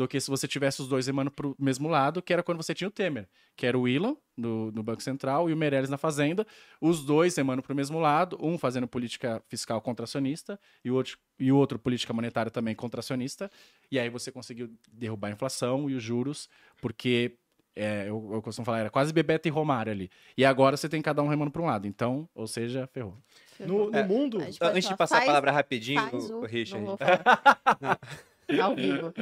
do 0.00 0.08
que 0.08 0.18
se 0.18 0.30
você 0.30 0.48
tivesse 0.48 0.80
os 0.80 0.88
dois 0.88 1.06
remando 1.06 1.30
pro 1.30 1.54
mesmo 1.58 1.86
lado, 1.86 2.22
que 2.22 2.32
era 2.32 2.42
quando 2.42 2.56
você 2.56 2.74
tinha 2.74 2.88
o 2.88 2.90
Temer, 2.90 3.28
que 3.54 3.66
era 3.66 3.78
o 3.78 3.86
Ilan, 3.86 4.16
no, 4.34 4.72
no 4.72 4.82
Banco 4.82 5.02
Central, 5.02 5.50
e 5.50 5.52
o 5.52 5.56
Meirelles 5.56 5.90
na 5.90 5.98
Fazenda, 5.98 6.46
os 6.80 7.04
dois 7.04 7.36
remando 7.36 7.62
pro 7.62 7.74
mesmo 7.74 7.98
lado, 7.98 8.38
um 8.40 8.56
fazendo 8.56 8.88
política 8.88 9.42
fiscal 9.46 9.80
contracionista 9.82 10.58
e 10.82 10.90
o 10.90 10.94
outro, 10.94 11.18
e 11.38 11.52
o 11.52 11.56
outro 11.56 11.78
política 11.78 12.14
monetária 12.14 12.50
também 12.50 12.74
contracionista, 12.74 13.50
e 13.90 13.98
aí 13.98 14.08
você 14.08 14.32
conseguiu 14.32 14.70
derrubar 14.90 15.28
a 15.28 15.32
inflação 15.32 15.90
e 15.90 15.94
os 15.94 16.02
juros, 16.02 16.48
porque 16.80 17.36
é, 17.80 18.02
eu, 18.08 18.30
eu 18.32 18.42
costumo 18.42 18.64
falar, 18.64 18.80
era 18.80 18.90
quase 18.90 19.12
Bebeto 19.12 19.48
e 19.48 19.50
Romário 19.50 19.90
ali. 19.92 20.10
E 20.36 20.44
agora 20.44 20.76
você 20.76 20.88
tem 20.88 21.00
cada 21.00 21.22
um 21.22 21.28
remando 21.28 21.50
para 21.50 21.62
um 21.62 21.66
lado. 21.66 21.86
Então, 21.86 22.28
ou 22.34 22.46
seja, 22.46 22.86
ferrou. 22.92 23.16
No, 23.58 23.90
no 23.90 23.96
É. 23.96 24.02
mundo, 24.06 24.38
A 24.60 24.68
Antes 24.68 24.88
de 24.88 24.96
passar 24.96 25.16
a 25.16 25.18
faz- 25.18 25.26
palavra 25.26 25.50
rapidinho, 25.52 26.00
o, 26.12 26.40
o- 26.40 26.44
Richard, 26.46 26.84
não 26.84 26.96
vou 26.96 26.98
falar. 26.98 27.98
Ao 28.62 28.74
vivo. 28.74 29.12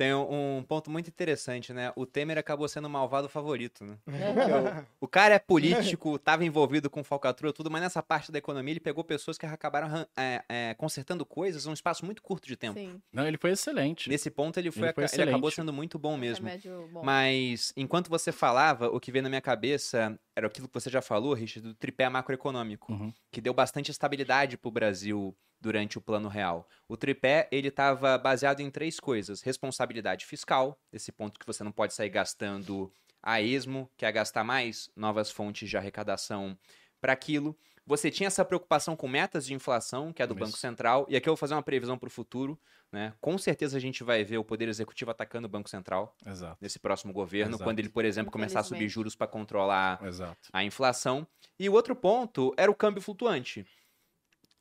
Tem 0.00 0.14
um, 0.14 0.56
um 0.56 0.62
ponto 0.62 0.90
muito 0.90 1.08
interessante, 1.08 1.74
né? 1.74 1.92
O 1.94 2.06
Temer 2.06 2.38
acabou 2.38 2.66
sendo 2.66 2.86
o 2.86 2.88
malvado 2.90 3.28
favorito, 3.28 3.84
né? 3.84 3.98
É. 4.06 4.32
Porque 4.32 4.50
o, 4.50 4.86
o 5.04 5.06
cara 5.06 5.34
é 5.34 5.38
político, 5.38 6.16
estava 6.16 6.42
envolvido 6.42 6.88
com 6.88 7.04
falcatrua, 7.04 7.52
tudo, 7.52 7.70
mas 7.70 7.82
nessa 7.82 8.02
parte 8.02 8.32
da 8.32 8.38
economia 8.38 8.72
ele 8.72 8.80
pegou 8.80 9.04
pessoas 9.04 9.36
que 9.36 9.44
acabaram 9.44 10.06
é, 10.16 10.42
é, 10.48 10.74
consertando 10.78 11.26
coisas 11.26 11.66
num 11.66 11.74
espaço 11.74 12.06
muito 12.06 12.22
curto 12.22 12.48
de 12.48 12.56
tempo. 12.56 12.80
Sim. 12.80 12.98
Não, 13.12 13.26
ele 13.26 13.36
foi 13.36 13.50
excelente. 13.50 14.08
Nesse 14.08 14.30
ponto 14.30 14.56
ele, 14.56 14.70
foi, 14.70 14.84
Ele 14.84 14.92
foi 14.94 15.20
ele 15.20 15.28
acabou 15.32 15.50
sendo 15.50 15.70
muito 15.70 15.98
bom 15.98 16.16
mesmo. 16.16 16.46
Remédio 16.46 16.88
bom. 16.90 17.02
Mas 17.04 17.70
enquanto 17.76 18.08
você 18.08 18.32
falava, 18.32 18.88
o 18.88 18.98
que 18.98 19.12
veio 19.12 19.24
na 19.24 19.28
minha 19.28 19.42
cabeça 19.42 20.18
era 20.34 20.46
aquilo 20.46 20.66
que 20.66 20.72
você 20.72 20.88
já 20.88 21.02
falou, 21.02 21.34
Richard, 21.34 21.68
do 21.68 21.74
tripé 21.74 22.08
macroeconômico, 22.08 22.90
Uhum. 22.90 23.12
que 23.30 23.42
deu 23.42 23.52
bastante 23.52 23.90
estabilidade 23.90 24.56
para 24.56 24.68
o 24.68 24.72
Brasil 24.72 25.36
durante 25.60 25.98
o 25.98 26.00
plano 26.00 26.28
real. 26.28 26.68
O 26.88 26.96
tripé, 26.96 27.48
ele 27.52 27.68
estava 27.68 28.16
baseado 28.16 28.60
em 28.60 28.70
três 28.70 28.98
coisas: 28.98 29.42
responsabilidade 29.42 30.24
fiscal, 30.26 30.80
esse 30.92 31.12
ponto 31.12 31.38
que 31.38 31.46
você 31.46 31.62
não 31.62 31.72
pode 31.72 31.94
sair 31.94 32.10
gastando 32.10 32.92
a 33.22 33.40
esmo, 33.40 33.90
quer 33.96 34.10
gastar 34.12 34.44
mais, 34.44 34.90
novas 34.96 35.30
fontes 35.30 35.68
de 35.68 35.76
arrecadação 35.76 36.56
para 37.00 37.12
aquilo. 37.12 37.56
Você 37.86 38.10
tinha 38.10 38.28
essa 38.28 38.44
preocupação 38.44 38.94
com 38.94 39.08
metas 39.08 39.44
de 39.44 39.52
inflação, 39.52 40.12
que 40.12 40.22
é 40.22 40.26
do 40.26 40.34
Isso. 40.34 40.44
Banco 40.44 40.56
Central, 40.56 41.06
e 41.08 41.16
aqui 41.16 41.28
eu 41.28 41.32
vou 41.32 41.36
fazer 41.36 41.54
uma 41.54 41.62
previsão 41.62 41.98
para 41.98 42.06
o 42.06 42.10
futuro. 42.10 42.58
Né? 42.92 43.12
Com 43.20 43.38
certeza 43.38 43.76
a 43.76 43.80
gente 43.80 44.02
vai 44.02 44.24
ver 44.24 44.38
o 44.38 44.44
Poder 44.44 44.68
Executivo 44.68 45.10
atacando 45.10 45.46
o 45.46 45.50
Banco 45.50 45.68
Central 45.68 46.16
Exato, 46.26 46.56
nesse 46.60 46.78
próximo 46.78 47.12
governo, 47.12 47.52
Exato. 47.52 47.64
quando 47.64 47.78
ele, 47.78 47.88
por 47.88 48.04
exemplo, 48.04 48.32
começar 48.32 48.60
a 48.60 48.64
subir 48.64 48.88
juros 48.88 49.14
para 49.14 49.28
controlar 49.28 50.04
exato. 50.04 50.48
a 50.52 50.64
inflação. 50.64 51.26
E 51.58 51.68
o 51.68 51.72
outro 51.72 51.94
ponto 51.94 52.52
era 52.56 52.70
o 52.70 52.74
câmbio 52.74 53.00
flutuante. 53.00 53.64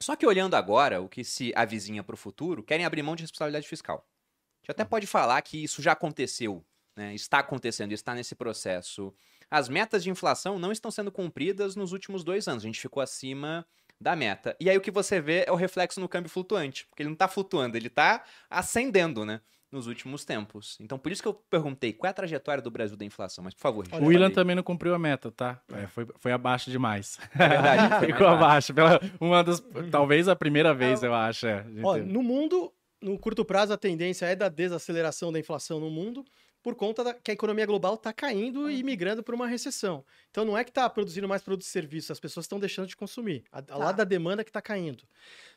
Só 0.01 0.15
que 0.15 0.25
olhando 0.25 0.55
agora 0.55 1.01
o 1.01 1.09
que 1.09 1.23
se 1.23 1.51
avizinha 1.55 2.03
para 2.03 2.13
o 2.13 2.17
futuro, 2.17 2.63
querem 2.63 2.85
abrir 2.85 3.03
mão 3.03 3.15
de 3.15 3.23
responsabilidade 3.23 3.67
fiscal. 3.67 3.97
A 3.97 4.61
gente 4.61 4.71
até 4.71 4.85
pode 4.85 5.05
falar 5.05 5.41
que 5.41 5.61
isso 5.63 5.81
já 5.81 5.91
aconteceu, 5.91 6.65
né? 6.95 7.13
está 7.13 7.39
acontecendo, 7.39 7.91
está 7.91 8.15
nesse 8.15 8.35
processo. 8.35 9.13
As 9.51 9.67
metas 9.67 10.03
de 10.03 10.09
inflação 10.09 10.57
não 10.57 10.71
estão 10.71 10.89
sendo 10.89 11.11
cumpridas 11.11 11.75
nos 11.75 11.91
últimos 11.91 12.23
dois 12.23 12.47
anos. 12.47 12.63
A 12.63 12.67
gente 12.67 12.79
ficou 12.79 13.01
acima 13.01 13.65
da 13.99 14.15
meta. 14.15 14.55
E 14.59 14.69
aí 14.69 14.77
o 14.77 14.81
que 14.81 14.91
você 14.91 15.19
vê 15.19 15.43
é 15.45 15.51
o 15.51 15.55
reflexo 15.55 15.99
no 15.99 16.07
câmbio 16.07 16.29
flutuante, 16.29 16.85
porque 16.87 17.03
ele 17.03 17.09
não 17.09 17.13
está 17.13 17.27
flutuando, 17.27 17.75
ele 17.75 17.87
está 17.87 18.23
ascendendo, 18.49 19.25
né? 19.25 19.41
Nos 19.71 19.85
últimos 19.85 20.25
tempos. 20.25 20.77
Então, 20.79 20.97
por 20.97 21.11
isso 21.11 21.21
que 21.21 21.27
eu 21.27 21.33
perguntei 21.33 21.93
qual 21.93 22.07
é 22.07 22.11
a 22.11 22.13
trajetória 22.13 22.61
do 22.61 22.71
Brasil 22.71 22.97
da 22.97 23.05
inflação. 23.05 23.43
Mas, 23.43 23.53
por 23.53 23.61
favor, 23.61 23.85
Richard, 23.85 24.03
O 24.03 24.23
aí. 24.25 24.31
também 24.33 24.55
não 24.55 24.63
cumpriu 24.63 24.95
a 24.95 24.99
meta, 24.99 25.31
tá? 25.31 25.61
É, 25.71 25.85
foi, 25.85 26.07
foi 26.17 26.31
abaixo 26.31 26.71
demais. 26.71 27.19
É 27.35 27.47
verdade, 27.47 27.99
Ficou 28.07 28.27
baixo. 28.37 28.71
abaixo. 28.71 28.73
Pela, 28.73 28.99
uma 29.19 29.43
das, 29.43 29.63
talvez 29.91 30.27
a 30.27 30.35
primeira 30.35 30.73
vez, 30.73 31.03
eu 31.03 31.13
acho. 31.13 31.45
é, 31.45 31.63
ó, 31.83 31.97
no 31.97 32.23
mundo, 32.23 32.73
no 32.99 33.17
curto 33.19 33.45
prazo, 33.45 33.71
a 33.71 33.77
tendência 33.77 34.25
é 34.25 34.35
da 34.35 34.49
desaceleração 34.49 35.31
da 35.31 35.39
inflação 35.39 35.79
no 35.79 35.89
mundo 35.91 36.25
por 36.61 36.75
conta 36.75 37.03
da, 37.03 37.13
que 37.13 37.31
a 37.31 37.33
economia 37.33 37.65
global 37.65 37.93
está 37.95 38.11
caindo 38.11 38.69
e 38.69 38.83
migrando 38.83 39.23
para 39.23 39.33
uma 39.33 39.47
recessão. 39.47 40.03
Então 40.29 40.43
não 40.43 40.57
é 40.57 40.63
que 40.63 40.71
está 40.71 40.89
produzindo 40.89 41.27
mais 41.27 41.41
produtos 41.41 41.67
e 41.67 41.71
serviços, 41.71 42.11
as 42.11 42.19
pessoas 42.19 42.45
estão 42.45 42.59
deixando 42.59 42.87
de 42.87 42.97
consumir. 42.97 43.43
A, 43.51 43.63
a 43.69 43.77
lado 43.77 43.95
da 43.97 44.03
demanda 44.03 44.43
que 44.43 44.49
está 44.49 44.61
caindo. 44.61 45.03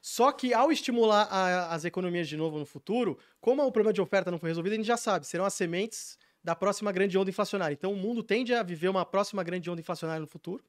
Só 0.01 0.31
que 0.33 0.55
ao 0.55 0.71
estimular 0.71 1.25
a- 1.31 1.75
as 1.75 1.85
economias 1.85 2.29
de 2.29 2.37
novo 2.37 2.59
no 2.59 2.67
futuro, 2.67 3.19
como 3.41 3.63
o 3.63 3.73
problema 3.73 3.93
de 3.93 4.01
oferta 4.01 4.31
não 4.31 4.39
foi 4.39 4.51
resolvido, 4.51 4.75
a 4.75 4.77
gente 4.77 4.87
já 4.87 4.97
sabe, 4.97 5.27
serão 5.27 5.45
as 5.45 5.55
sementes 5.55 6.17
da 6.45 6.55
próxima 6.57 6.91
grande 6.93 7.17
onda 7.19 7.31
inflacionária. 7.31 7.73
Então 7.75 7.93
o 7.93 7.97
mundo 7.97 8.23
tende 8.23 8.53
a 8.55 8.63
viver 8.63 8.89
uma 8.89 9.05
próxima 9.05 9.43
grande 9.43 9.71
onda 9.71 9.81
inflacionária 9.81 10.21
no 10.21 10.27
futuro. 10.27 10.65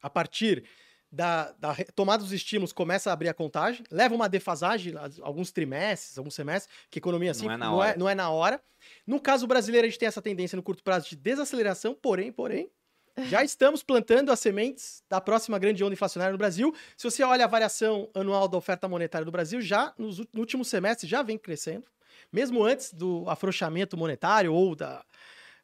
A 0.00 0.10
partir 0.10 0.64
da, 1.12 1.52
da 1.52 1.72
retomada 1.72 2.22
dos 2.22 2.32
estímulos, 2.32 2.72
começa 2.72 3.10
a 3.10 3.12
abrir 3.12 3.28
a 3.28 3.34
contagem, 3.34 3.84
leva 3.90 4.14
uma 4.14 4.28
defasagem, 4.28 4.94
as- 4.96 5.20
alguns 5.20 5.52
trimestres, 5.52 6.16
alguns 6.16 6.34
semestres, 6.34 6.74
que 6.90 6.98
economia 6.98 7.30
assim 7.32 7.46
Não 7.46 7.52
é 7.52 7.56
na 7.58 7.66
não, 7.66 7.74
hora. 7.76 7.90
é, 7.90 7.96
não 7.98 8.08
é 8.08 8.14
na 8.14 8.30
hora. 8.30 8.62
No 9.06 9.20
caso 9.20 9.46
brasileiro, 9.46 9.86
a 9.86 9.90
gente 9.90 9.98
tem 9.98 10.08
essa 10.08 10.22
tendência 10.22 10.56
no 10.56 10.62
curto 10.62 10.82
prazo 10.82 11.08
de 11.10 11.16
desaceleração, 11.16 11.94
porém, 11.94 12.32
porém, 12.32 12.70
já 13.28 13.44
estamos 13.44 13.82
plantando 13.82 14.32
as 14.32 14.40
sementes 14.40 15.02
da 15.08 15.20
próxima 15.20 15.58
grande 15.58 15.84
onda 15.84 15.92
inflacionária 15.92 16.32
no 16.32 16.38
Brasil. 16.38 16.74
Se 16.96 17.04
você 17.10 17.22
olha 17.22 17.44
a 17.44 17.48
variação 17.48 18.08
anual 18.14 18.48
da 18.48 18.56
oferta 18.56 18.88
monetária 18.88 19.24
do 19.26 19.30
Brasil, 19.30 19.60
já 19.60 19.92
no 19.98 20.08
último 20.36 20.64
semestre 20.64 21.06
já 21.06 21.22
vem 21.22 21.36
crescendo, 21.36 21.84
mesmo 22.32 22.64
antes 22.64 22.92
do 22.92 23.28
afrouxamento 23.28 23.96
monetário 23.98 24.54
ou 24.54 24.74
da, 24.74 25.04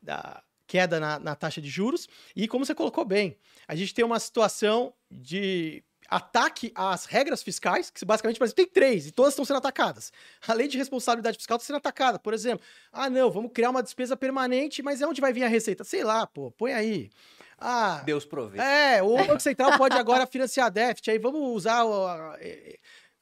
da 0.03 0.43
queda 0.69 1.01
na, 1.01 1.19
na 1.19 1.35
taxa 1.35 1.61
de 1.61 1.69
juros. 1.69 2.07
E 2.37 2.47
como 2.47 2.65
você 2.65 2.75
colocou 2.75 3.05
bem, 3.05 3.37
a 3.67 3.75
gente 3.75 3.93
tem 3.93 4.05
uma 4.05 4.21
situação 4.21 4.93
de 5.11 5.83
ataque 6.09 6.73
às 6.75 7.05
regras 7.05 7.43
fiscais, 7.43 7.91
que 7.91 8.05
basicamente 8.05 8.39
Brasil 8.39 8.55
tem 8.55 8.67
três, 8.67 9.07
e 9.07 9.13
todas 9.13 9.33
estão 9.33 9.45
sendo 9.45 9.57
atacadas. 9.57 10.13
A 10.47 10.53
lei 10.53 10.69
de 10.69 10.79
responsabilidade 10.79 11.37
fiscal 11.37 11.57
está 11.57 11.67
sendo 11.67 11.77
atacada. 11.77 12.19
Por 12.19 12.33
exemplo, 12.33 12.65
ah, 12.93 13.11
não, 13.11 13.31
vamos 13.31 13.51
criar 13.53 13.71
uma 13.71 13.83
despesa 13.83 14.17
permanente, 14.17 14.83
mas 14.83 15.03
é 15.03 15.07
onde 15.07 15.21
vai 15.21 15.33
vir 15.33 15.43
a 15.43 15.49
receita? 15.49 15.83
Sei 15.83 16.05
lá, 16.05 16.27
pô, 16.27 16.51
põe 16.53 16.73
aí. 16.73 17.11
Ah, 17.59 18.03
Deus 18.05 18.25
provê. 18.25 18.61
é, 18.61 19.03
o 19.03 19.17
Banco 19.17 19.41
Central 19.41 19.77
pode 19.77 19.97
agora 19.97 20.25
financiar 20.29 20.71
déficit, 20.71 21.11
aí 21.11 21.19
vamos 21.19 21.41
usar 21.41 21.83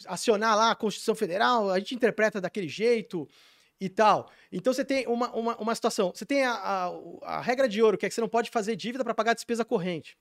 acionar 0.07 0.55
lá 0.55 0.73
a 0.73 0.75
Constituição 0.75 1.15
Federal, 1.15 1.71
a 1.71 1.79
gente 1.79 1.95
interpreta 1.95 2.39
daquele 2.39 2.69
jeito 2.69 3.27
e 3.81 3.89
tal. 3.89 4.31
Então 4.51 4.73
você 4.73 4.85
tem 4.85 5.07
uma, 5.07 5.31
uma, 5.35 5.57
uma 5.57 5.75
situação, 5.75 6.13
você 6.15 6.25
tem 6.25 6.45
a, 6.45 6.53
a, 6.53 6.93
a 7.23 7.41
regra 7.41 7.69
de 7.69 7.83
ouro, 7.83 7.99
que 7.99 8.07
é 8.07 8.09
que 8.09 8.15
você 8.15 8.21
não 8.21 8.29
pode 8.29 8.51
fazer 8.51 8.77
dívida 8.77 9.05
para 9.05 9.15
pagar 9.15 9.35
despesa 9.35 9.65
corrente. 9.65 10.17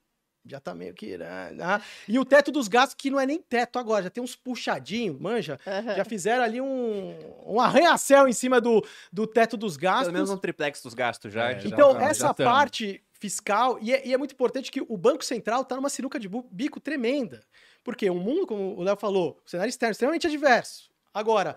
Já 0.48 0.60
tá 0.60 0.76
meio 0.76 0.94
que. 0.94 1.18
Né? 1.18 1.82
E 2.08 2.20
o 2.20 2.24
teto 2.26 2.52
dos 2.52 2.68
gastos, 2.68 2.94
que 2.94 3.10
não 3.10 3.20
é 3.20 3.26
nem 3.26 3.42
teto 3.42 3.80
agora, 3.80 4.04
já 4.04 4.10
tem 4.12 4.24
uns 4.24 4.36
puxadinhos, 4.36 5.20
manja. 5.20 5.60
Aham. 5.66 5.96
Já 5.96 6.06
fizeram 6.06 6.44
ali 6.44 6.62
um, 6.62 7.18
um 7.48 7.60
arranha-céu 7.60 8.28
em 8.28 8.34
cima 8.34 8.62
do, 8.62 8.86
do 9.12 9.26
teto 9.26 9.58
dos 9.58 9.76
gastos. 9.76 10.06
Pelo 10.06 10.14
menos 10.14 10.30
um 10.30 10.38
triplex 10.38 10.84
dos 10.84 10.94
gastos 10.94 11.34
já. 11.34 11.50
É, 11.50 11.60
já 11.60 11.68
Então, 11.68 11.94
tamo, 11.94 12.06
essa 12.06 12.28
já 12.28 12.34
tamo. 12.34 12.48
parte 12.48 13.04
fiscal, 13.12 13.80
e 13.82 13.92
é, 13.92 14.08
e 14.08 14.14
é 14.14 14.18
muito 14.18 14.34
importante 14.34 14.72
que 14.72 14.82
o 14.88 14.96
Banco 14.98 15.26
Central 15.26 15.62
está 15.62 15.76
numa 15.76 15.90
sinuca 15.90 16.20
de 16.20 16.30
bico 16.52 16.80
tremenda. 16.80 17.42
Porque 17.84 18.08
o 18.08 18.16
mundo, 18.16 18.46
como 18.46 18.78
o 18.78 18.84
Léo 18.84 18.98
falou, 18.98 19.42
o 19.44 19.50
cenário 19.50 19.70
externo 19.70 19.92
é 19.92 19.94
extremamente 19.94 20.28
adverso. 20.28 20.92
Agora, 21.12 21.56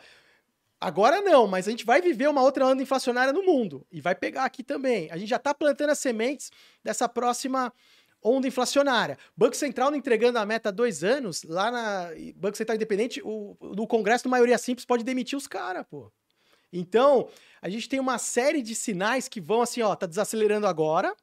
agora 0.80 1.20
não, 1.20 1.46
mas 1.46 1.66
a 1.66 1.70
gente 1.70 1.84
vai 1.84 2.00
viver 2.00 2.28
uma 2.28 2.42
outra 2.42 2.66
onda 2.66 2.82
inflacionária 2.82 3.32
no 3.32 3.42
mundo. 3.42 3.86
E 3.90 4.00
vai 4.00 4.14
pegar 4.14 4.44
aqui 4.44 4.62
também. 4.62 5.10
A 5.10 5.16
gente 5.16 5.28
já 5.28 5.36
está 5.36 5.54
plantando 5.54 5.90
as 5.90 5.98
sementes 5.98 6.50
dessa 6.82 7.08
próxima 7.08 7.72
onda 8.22 8.48
inflacionária. 8.48 9.18
Banco 9.36 9.56
Central 9.56 9.90
não 9.90 9.98
entregando 9.98 10.38
a 10.38 10.46
meta 10.46 10.68
há 10.68 10.72
dois 10.72 11.04
anos, 11.04 11.42
lá 11.44 11.70
na 11.70 12.10
Banco 12.36 12.56
Central 12.56 12.76
Independente, 12.76 13.20
o, 13.24 13.56
no 13.60 13.86
Congresso, 13.86 14.24
de 14.24 14.30
maioria 14.30 14.58
simples, 14.58 14.84
pode 14.84 15.04
demitir 15.04 15.36
os 15.36 15.46
caras, 15.46 15.86
pô. 15.88 16.12
Então, 16.72 17.28
a 17.62 17.68
gente 17.68 17.88
tem 17.88 17.98
uma 17.98 18.18
série 18.18 18.60
de 18.60 18.74
sinais 18.74 19.28
que 19.28 19.40
vão 19.40 19.62
assim, 19.62 19.80
ó, 19.82 19.94
tá 19.94 20.06
desacelerando 20.06 20.66
agora, 20.66 21.14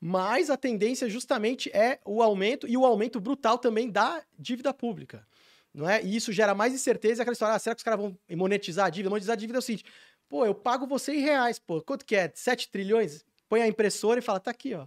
mas 0.00 0.50
a 0.50 0.56
tendência 0.56 1.08
justamente 1.08 1.70
é 1.72 2.00
o 2.04 2.22
aumento 2.22 2.66
e 2.66 2.76
o 2.76 2.84
aumento 2.84 3.20
brutal 3.20 3.58
também 3.58 3.90
da 3.90 4.22
dívida 4.38 4.72
pública. 4.72 5.26
Não 5.74 5.88
é? 5.88 6.02
E 6.02 6.16
isso 6.16 6.32
gera 6.32 6.54
mais 6.54 6.72
incerteza, 6.74 7.22
aquela 7.22 7.32
história, 7.32 7.54
ah, 7.54 7.58
será 7.58 7.74
que 7.74 7.80
os 7.80 7.84
caras 7.84 8.00
vão 8.00 8.18
monetizar 8.30 8.86
a 8.86 8.90
dívida? 8.90 9.10
Monetizar 9.10 9.34
a 9.34 9.36
dívida 9.36 9.58
é 9.58 9.60
o 9.60 9.62
seguinte, 9.62 9.84
pô, 10.28 10.44
eu 10.44 10.54
pago 10.54 10.86
você 10.86 11.14
em 11.14 11.20
reais, 11.20 11.58
pô, 11.58 11.82
quanto 11.82 12.04
que 12.04 12.16
é? 12.16 12.30
7 12.34 12.70
trilhões? 12.70 13.24
Põe 13.48 13.62
a 13.62 13.68
impressora 13.68 14.18
e 14.18 14.22
fala, 14.22 14.40
tá 14.40 14.50
aqui, 14.50 14.74
ó. 14.74 14.86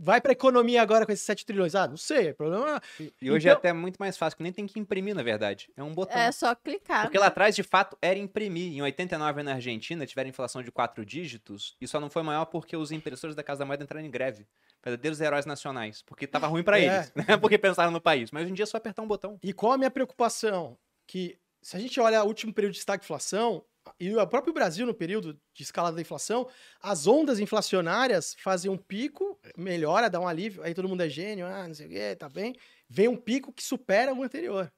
Vai 0.00 0.20
pra 0.20 0.30
economia 0.32 0.80
agora 0.80 1.04
com 1.04 1.10
esses 1.10 1.24
7 1.26 1.44
trilhões. 1.44 1.74
Ah, 1.74 1.88
não 1.88 1.96
sei, 1.96 2.28
é 2.28 2.32
problema... 2.32 2.80
E 3.20 3.30
hoje 3.30 3.48
é 3.48 3.50
Então- 3.50 3.58
até 3.58 3.72
muito 3.72 3.96
mais 3.98 4.16
fácil, 4.16 4.36
que 4.36 4.42
nem 4.44 4.52
tem 4.52 4.64
que 4.66 4.78
imprimir, 4.78 5.14
na 5.14 5.22
verdade. 5.24 5.68
É 5.76 5.82
um 5.82 5.92
botão. 5.92 6.16
É 6.16 6.30
só 6.30 6.54
clicar. 6.54 7.02
Porque 7.02 7.18
lá 7.18 7.26
atrás, 7.26 7.56
de 7.56 7.62
fato, 7.64 7.98
era 8.00 8.18
imprimir. 8.18 8.72
Em 8.72 8.80
89, 8.82 9.42
na 9.42 9.54
Argentina, 9.54 10.06
tiveram 10.06 10.30
inflação 10.30 10.62
de 10.62 10.70
quatro 10.70 11.04
dígitos, 11.04 11.76
e 11.80 11.88
só 11.88 11.98
não 11.98 12.08
foi 12.08 12.22
maior 12.22 12.44
porque 12.44 12.76
os 12.76 12.92
impressores 12.92 13.34
da 13.34 13.42
Casa 13.42 13.58
da 13.60 13.64
Moeda 13.64 13.82
entraram 13.82 14.06
em 14.06 14.10
greve. 14.10 14.46
Verdadeiros 14.84 15.20
heróis 15.20 15.44
nacionais. 15.44 16.02
Porque 16.02 16.26
tava 16.26 16.46
ruim 16.46 16.62
pra 16.62 16.78
É. 16.80 16.84
eles, 16.84 17.12
né? 17.28 17.36
Porque 17.36 17.58
pensaram 17.58 17.90
no 17.90 18.00
país. 18.00 18.30
Mas 18.30 18.42
hoje 18.44 18.52
em 18.52 18.54
dia 18.54 18.62
é 18.62 18.66
só 18.66 18.76
apertar 18.76 19.02
um 19.02 19.08
botão. 19.08 19.36
E 19.42 19.52
qual 19.52 19.72
a 19.72 19.78
minha 19.78 19.90
preocupação? 19.90 20.78
Que 21.06 21.36
se 21.60 21.76
a 21.76 21.80
gente 21.80 21.98
olha 22.00 22.22
o 22.22 22.26
último 22.28 22.52
período 22.52 22.74
de 22.74 22.78
estagflação, 22.78 23.64
e 23.98 24.14
o 24.14 24.26
próprio 24.26 24.52
Brasil 24.52 24.86
no 24.86 24.94
período 24.94 25.38
de 25.52 25.62
escalada 25.62 25.96
da 25.96 26.02
inflação, 26.02 26.48
as 26.80 27.06
ondas 27.06 27.40
inflacionárias 27.40 28.34
fazem 28.38 28.70
um 28.70 28.76
pico, 28.76 29.38
melhora, 29.56 30.10
dá 30.10 30.20
um 30.20 30.28
alívio, 30.28 30.62
aí 30.62 30.74
todo 30.74 30.88
mundo 30.88 31.02
é 31.02 31.08
gênio, 31.08 31.46
ah, 31.46 31.66
não 31.66 31.74
sei 31.74 31.86
o 31.86 31.90
quê, 31.90 32.16
tá 32.16 32.28
bem. 32.28 32.54
Vem 32.88 33.08
um 33.08 33.16
pico 33.16 33.52
que 33.52 33.62
supera 33.62 34.14
o 34.14 34.22
anterior. 34.22 34.72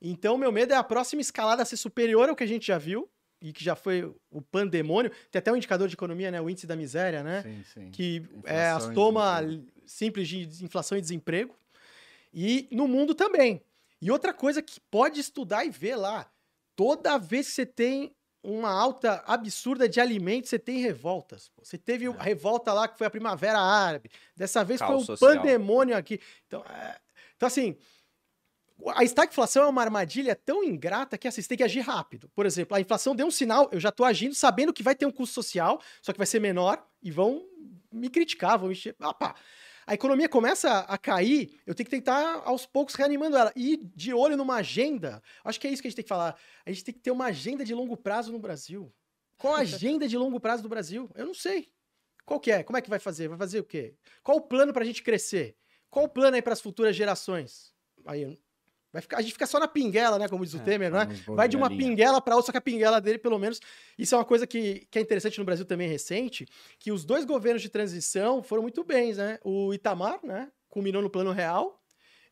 Então, 0.00 0.36
meu 0.36 0.52
medo 0.52 0.72
é 0.72 0.76
a 0.76 0.84
próxima 0.84 1.22
escalada 1.22 1.64
ser 1.64 1.76
superior 1.76 2.28
ao 2.28 2.36
que 2.36 2.44
a 2.44 2.48
gente 2.48 2.66
já 2.66 2.78
viu, 2.78 3.10
e 3.40 3.52
que 3.52 3.62
já 3.62 3.76
foi 3.76 4.02
o 4.30 4.40
pandemônio. 4.40 5.10
Tem 5.30 5.38
até 5.38 5.52
um 5.52 5.56
indicador 5.56 5.88
de 5.88 5.94
economia, 5.94 6.30
né? 6.30 6.40
O 6.40 6.48
índice 6.48 6.66
da 6.66 6.74
miséria, 6.74 7.22
né? 7.22 7.42
Sim, 7.42 7.64
sim. 7.74 7.90
que 7.90 8.22
é 8.44 8.70
a 8.70 8.76
Inflação 8.76 8.92
e 8.92 8.94
soma 8.94 9.42
desemprego. 9.42 9.72
simples 9.86 10.28
de 10.28 10.64
inflação 10.64 10.98
e 10.98 11.00
desemprego. 11.00 11.54
E 12.32 12.68
no 12.72 12.88
mundo 12.88 13.14
também. 13.14 13.62
E 14.00 14.10
outra 14.10 14.32
coisa 14.32 14.62
que 14.62 14.80
pode 14.90 15.20
estudar 15.20 15.64
e 15.64 15.70
ver 15.70 15.96
lá, 15.96 16.30
toda 16.74 17.18
vez 17.18 17.48
que 17.48 17.52
você 17.52 17.66
tem 17.66 18.15
uma 18.46 18.70
alta 18.70 19.24
absurda 19.26 19.88
de 19.88 20.00
alimentos, 20.00 20.50
você 20.50 20.58
tem 20.58 20.78
revoltas. 20.78 21.48
pô. 21.48 21.64
Você 21.64 21.76
teve 21.76 22.06
a 22.06 22.22
revolta 22.22 22.72
lá 22.72 22.86
que 22.86 22.96
foi 22.96 23.06
a 23.06 23.10
Primavera 23.10 23.58
Árabe. 23.58 24.08
Dessa 24.36 24.64
vez 24.64 24.78
Caos 24.78 24.90
foi 24.90 25.14
um 25.14 25.16
social. 25.16 25.36
pandemônio 25.42 25.96
aqui. 25.96 26.20
Então, 26.46 26.64
é, 26.64 26.96
então 27.36 27.46
assim, 27.48 27.76
a 28.94 29.02
estagflação 29.02 29.64
é 29.64 29.66
uma 29.66 29.82
armadilha 29.82 30.36
tão 30.36 30.62
ingrata 30.62 31.18
que 31.18 31.26
assim, 31.26 31.42
você 31.42 31.48
tem 31.48 31.58
que 31.58 31.64
agir 31.64 31.80
rápido. 31.80 32.30
Por 32.34 32.46
exemplo, 32.46 32.76
a 32.76 32.80
inflação 32.80 33.16
deu 33.16 33.26
um 33.26 33.30
sinal, 33.30 33.68
eu 33.72 33.80
já 33.80 33.88
estou 33.88 34.06
agindo 34.06 34.34
sabendo 34.34 34.72
que 34.72 34.82
vai 34.82 34.94
ter 34.94 35.06
um 35.06 35.12
custo 35.12 35.34
social, 35.34 35.80
só 36.00 36.12
que 36.12 36.18
vai 36.18 36.26
ser 36.26 36.40
menor 36.40 36.86
e 37.02 37.10
vão 37.10 37.44
me 37.92 38.08
criticar, 38.08 38.58
vão 38.58 38.68
me 38.68 38.74
encher. 38.74 38.94
Ah, 39.00 39.12
pá. 39.12 39.34
A 39.86 39.94
economia 39.94 40.28
começa 40.28 40.80
a 40.80 40.98
cair, 40.98 41.60
eu 41.64 41.72
tenho 41.72 41.84
que 41.84 41.96
tentar 41.96 42.42
aos 42.44 42.66
poucos 42.66 42.96
reanimando 42.96 43.36
ela. 43.36 43.52
E 43.54 43.76
de 43.94 44.12
olho 44.12 44.36
numa 44.36 44.56
agenda, 44.56 45.22
acho 45.44 45.60
que 45.60 45.68
é 45.68 45.70
isso 45.70 45.80
que 45.80 45.86
a 45.86 45.90
gente 45.90 45.96
tem 45.96 46.02
que 46.02 46.08
falar. 46.08 46.36
A 46.64 46.72
gente 46.72 46.84
tem 46.84 46.94
que 46.94 47.00
ter 47.00 47.12
uma 47.12 47.26
agenda 47.26 47.64
de 47.64 47.72
longo 47.72 47.96
prazo 47.96 48.32
no 48.32 48.38
Brasil. 48.40 48.92
Qual 49.38 49.54
a 49.54 49.60
agenda 49.60 50.08
de 50.08 50.18
longo 50.18 50.40
prazo 50.40 50.62
do 50.62 50.68
Brasil? 50.68 51.08
Eu 51.14 51.26
não 51.26 51.34
sei. 51.34 51.70
Qual 52.24 52.40
que 52.40 52.50
é? 52.50 52.64
Como 52.64 52.76
é 52.76 52.82
que 52.82 52.90
vai 52.90 52.98
fazer? 52.98 53.28
Vai 53.28 53.38
fazer 53.38 53.60
o 53.60 53.64
quê? 53.64 53.94
Qual 54.24 54.38
o 54.38 54.40
plano 54.40 54.72
para 54.72 54.82
a 54.82 54.86
gente 54.86 55.02
crescer? 55.02 55.56
Qual 55.88 56.06
o 56.06 56.08
plano 56.08 56.34
aí 56.34 56.42
para 56.42 56.54
as 56.54 56.60
futuras 56.60 56.96
gerações? 56.96 57.72
Aí, 58.04 58.36
vai 58.96 59.02
ficar, 59.02 59.18
a 59.18 59.22
gente 59.22 59.32
fica 59.32 59.46
só 59.46 59.58
na 59.60 59.68
pinguela, 59.68 60.18
né? 60.18 60.28
Como 60.28 60.44
diz 60.44 60.54
o 60.54 60.58
É, 60.58 60.60
Temer, 60.60 60.90
não 60.90 61.00
é? 61.00 61.04
Vamos 61.06 61.26
Vai 61.36 61.48
de 61.48 61.56
uma 61.56 61.68
galinha. 61.68 61.88
pinguela 61.88 62.20
para 62.20 62.34
outra, 62.34 62.46
só 62.46 62.52
que 62.52 62.58
a 62.58 62.60
pinguela 62.60 63.00
dele, 63.00 63.18
pelo 63.18 63.38
menos. 63.38 63.60
Isso 63.98 64.14
é 64.14 64.18
uma 64.18 64.24
coisa 64.24 64.46
que, 64.46 64.86
que 64.90 64.98
é 64.98 65.02
interessante 65.02 65.38
no 65.38 65.44
Brasil 65.44 65.64
também 65.64 65.88
recente, 65.88 66.46
que 66.78 66.90
os 66.90 67.04
dois 67.04 67.24
governos 67.24 67.62
de 67.62 67.68
transição 67.68 68.42
foram 68.42 68.62
muito 68.62 68.82
bens, 68.84 69.18
né? 69.18 69.38
O 69.44 69.72
Itamar, 69.74 70.18
né? 70.22 70.48
Culminou 70.68 71.00
no 71.02 71.10
plano 71.10 71.32
real. 71.32 71.80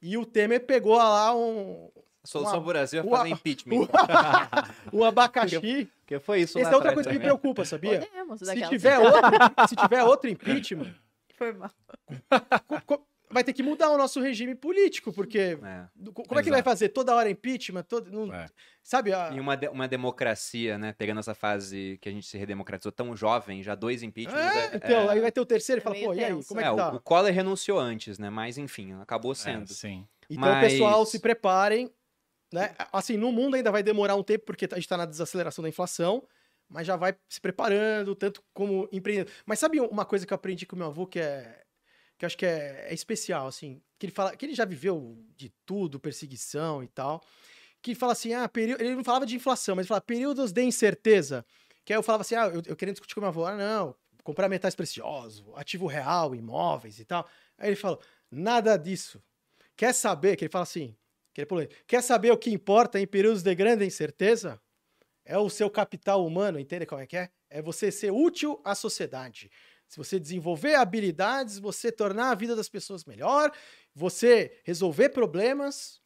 E 0.03 0.17
o 0.19 0.25
Temer 0.27 0.67
pegou 0.67 0.97
lá 0.97 1.35
um, 1.35 1.91
A 2.23 2.27
solução 2.27 2.59
Uma- 2.59 2.67
Brasil 2.67 3.01
é 3.01 3.09
fazer 3.09 3.29
impeachment. 3.31 3.89
um 4.93 5.05
abacaxi. 5.05 5.89
Porque 6.01 6.19
foi 6.19 6.41
isso 6.43 6.59
Essa 6.59 6.71
é 6.71 6.75
outra 6.75 6.93
coisa 6.93 7.09
que 7.09 7.15
me 7.15 7.21
também. 7.21 7.39
preocupa, 7.39 7.65
sabia? 7.65 8.01
Podemos, 8.01 8.41
Se 8.41 8.69
tiver, 8.69 8.99
outro, 8.99 9.21
se 9.69 9.77
tiver 9.77 10.03
outro 10.05 10.29
impeachment, 10.31 10.95
Foi 11.39 11.53
mal. 11.53 11.71
Vai 13.35 13.45
ter 13.45 13.53
que 13.53 13.63
mudar 13.63 13.91
o 13.91 13.99
nosso 13.99 14.21
regime 14.21 14.55
político, 14.55 15.13
porque 15.13 15.59
É. 15.63 15.89
como 16.27 16.41
é 16.41 16.43
que 16.43 16.49
vai 16.51 16.61
Exato. 16.61 16.65
fazer? 16.65 16.89
Toda 16.91 17.15
hora 17.15 17.29
impeachment? 17.29 17.83
Todo, 17.83 18.11
não- 18.11 18.33
É. 18.33 18.47
Sabe? 18.83 19.13
a- 19.13 19.31
E 19.33 19.41
uma, 19.41 19.57
de- 19.57 19.69
uma 19.69 19.89
democracia, 19.89 20.79
né? 20.79 20.95
Pegando 20.97 21.19
essa 21.21 21.35
fase 21.35 21.99
que 22.01 22.09
a 22.09 22.13
gente 22.13 22.27
se 22.27 22.39
redemocratizou 22.39 22.93
tão 22.93 23.15
jovem, 23.17 23.63
já 23.63 23.75
dois 23.75 24.03
impeachments. 24.03 24.41
É, 24.57 24.59
é- 24.67 24.77
então, 24.77 25.03
é- 25.03 25.09
aí 25.11 25.21
vai 25.21 25.33
ter 25.33 25.41
o 25.41 25.47
terceiro 25.47 25.81
e 25.81 25.83
É 25.83 25.85
fala, 25.85 25.95
pô, 25.97 26.15
e 26.15 26.25
aí, 26.25 26.45
como 26.45 26.61
é 26.61 26.63
é, 26.63 26.67
que 26.67 26.73
o- 26.73 26.77
tá? 26.77 26.93
o 26.95 27.01
Collor 27.01 27.31
renunciou 27.33 27.79
antes, 27.79 28.19
né? 28.19 28.31
Mas 28.31 28.57
enfim, 28.57 28.93
acabou 29.01 29.33
É, 29.33 29.35
sendo. 29.35 29.67
sim. 29.73 30.07
Então, 30.31 30.41
Mas- 30.41 30.73
pessoal, 30.73 31.05
se 31.05 31.19
preparem. 31.19 31.91
Né? 32.53 32.73
Assim, 32.93 33.17
no 33.17 33.33
mundo 33.33 33.57
ainda 33.57 33.73
vai 33.73 33.83
demorar 33.83 34.15
um 34.15 34.23
tempo, 34.23 34.45
porque 34.45 34.65
a 34.67 34.69
gente 34.77 34.85
está 34.85 34.97
na 34.97 35.07
desaceleração 35.07 35.61
da 35.61 35.69
inflação, 35.69 36.23
mas 36.69 36.87
já 36.87 36.95
vai 36.95 37.17
se 37.29 37.41
preparando, 37.41 38.15
tanto 38.15 38.41
como 38.53 38.89
empreendedor. 38.93 39.33
Mas 39.45 39.59
sabe 39.59 39.81
uma 39.81 40.05
coisa 40.05 40.25
que 40.25 40.33
eu 40.33 40.37
aprendi 40.37 40.65
com 40.65 40.77
meu 40.77 40.87
avô 40.87 41.05
que 41.05 41.19
é. 41.19 41.64
Que 42.19 42.25
eu 42.25 42.27
acho 42.27 42.39
que 42.39 42.47
é, 42.47 42.87
é 42.89 42.95
especial, 42.95 43.47
assim? 43.47 43.81
Que 43.99 44.07
ele 44.07 44.13
fala 44.13 44.37
que 44.37 44.45
ele 44.45 44.55
já 44.55 44.65
viveu 44.65 45.19
de 45.37 45.53
tudo, 45.67 46.01
perseguição 46.01 46.83
e 46.83 46.89
tal. 46.89 47.23
Que 47.83 47.95
fala 47.95 48.13
assim: 48.13 48.33
ah, 48.33 48.49
período. 48.49 48.81
Ele 48.81 48.95
não 48.95 49.05
falava 49.05 49.27
de 49.27 49.37
inflação, 49.37 49.77
mas 49.77 49.85
ele 49.85 49.89
fala 49.89 50.01
períodos 50.01 50.53
de 50.53 50.63
incerteza. 50.63 51.45
Que 51.85 51.93
aí 51.93 51.99
eu 51.99 52.03
falava 52.03 52.23
assim: 52.23 52.35
ah, 52.35 52.47
eu, 52.47 52.63
eu 52.67 52.77
querendo 52.77 52.95
discutir 52.95 53.15
com 53.15 53.21
meu 53.21 53.29
avô, 53.29 53.45
ah, 53.45 53.57
não, 53.57 53.95
comprar 54.23 54.49
metais 54.49 54.75
preciosos, 54.75 55.45
ativo 55.55 55.87
real, 55.87 56.35
imóveis 56.35 56.99
e 56.99 57.05
tal. 57.05 57.29
Aí 57.59 57.69
ele 57.69 57.77
falou: 57.77 58.01
nada 58.31 58.77
disso. 58.77 59.23
Quer 59.77 59.93
saber? 59.93 60.37
Que 60.37 60.45
ele 60.45 60.53
fala 60.53 60.63
assim: 60.63 60.97
que 61.35 61.41
ele 61.41 61.69
quer 61.87 62.03
saber 62.03 62.31
o 62.31 62.39
que 62.39 62.51
importa 62.51 63.01
em 63.01 63.07
períodos 63.07 63.43
de 63.43 63.55
grande 63.55 63.85
incerteza? 63.85 64.61
É 65.25 65.39
o 65.39 65.49
seu 65.49 65.71
capital 65.71 66.25
humano, 66.25 66.61
entende 66.61 66.87
como 66.87 67.01
é 67.01 67.07
que 67.07 67.17
é? 67.17 67.31
É 67.49 67.63
você 67.63 67.91
ser 67.91 68.13
útil 68.13 68.61
à 68.63 68.75
sociedade. 68.75 69.51
Se 69.95 69.99
você 69.99 70.19
desenvolver 70.19 70.75
habilidades, 70.75 71.57
você 71.57 71.93
tornar 71.93 72.33
a 72.33 72.35
vida 72.35 72.57
das 72.57 72.69
pessoas 72.69 73.05
melhor, 73.05 73.53
você 73.95 74.61
resolver 74.65 75.11
problemas. 75.11 76.01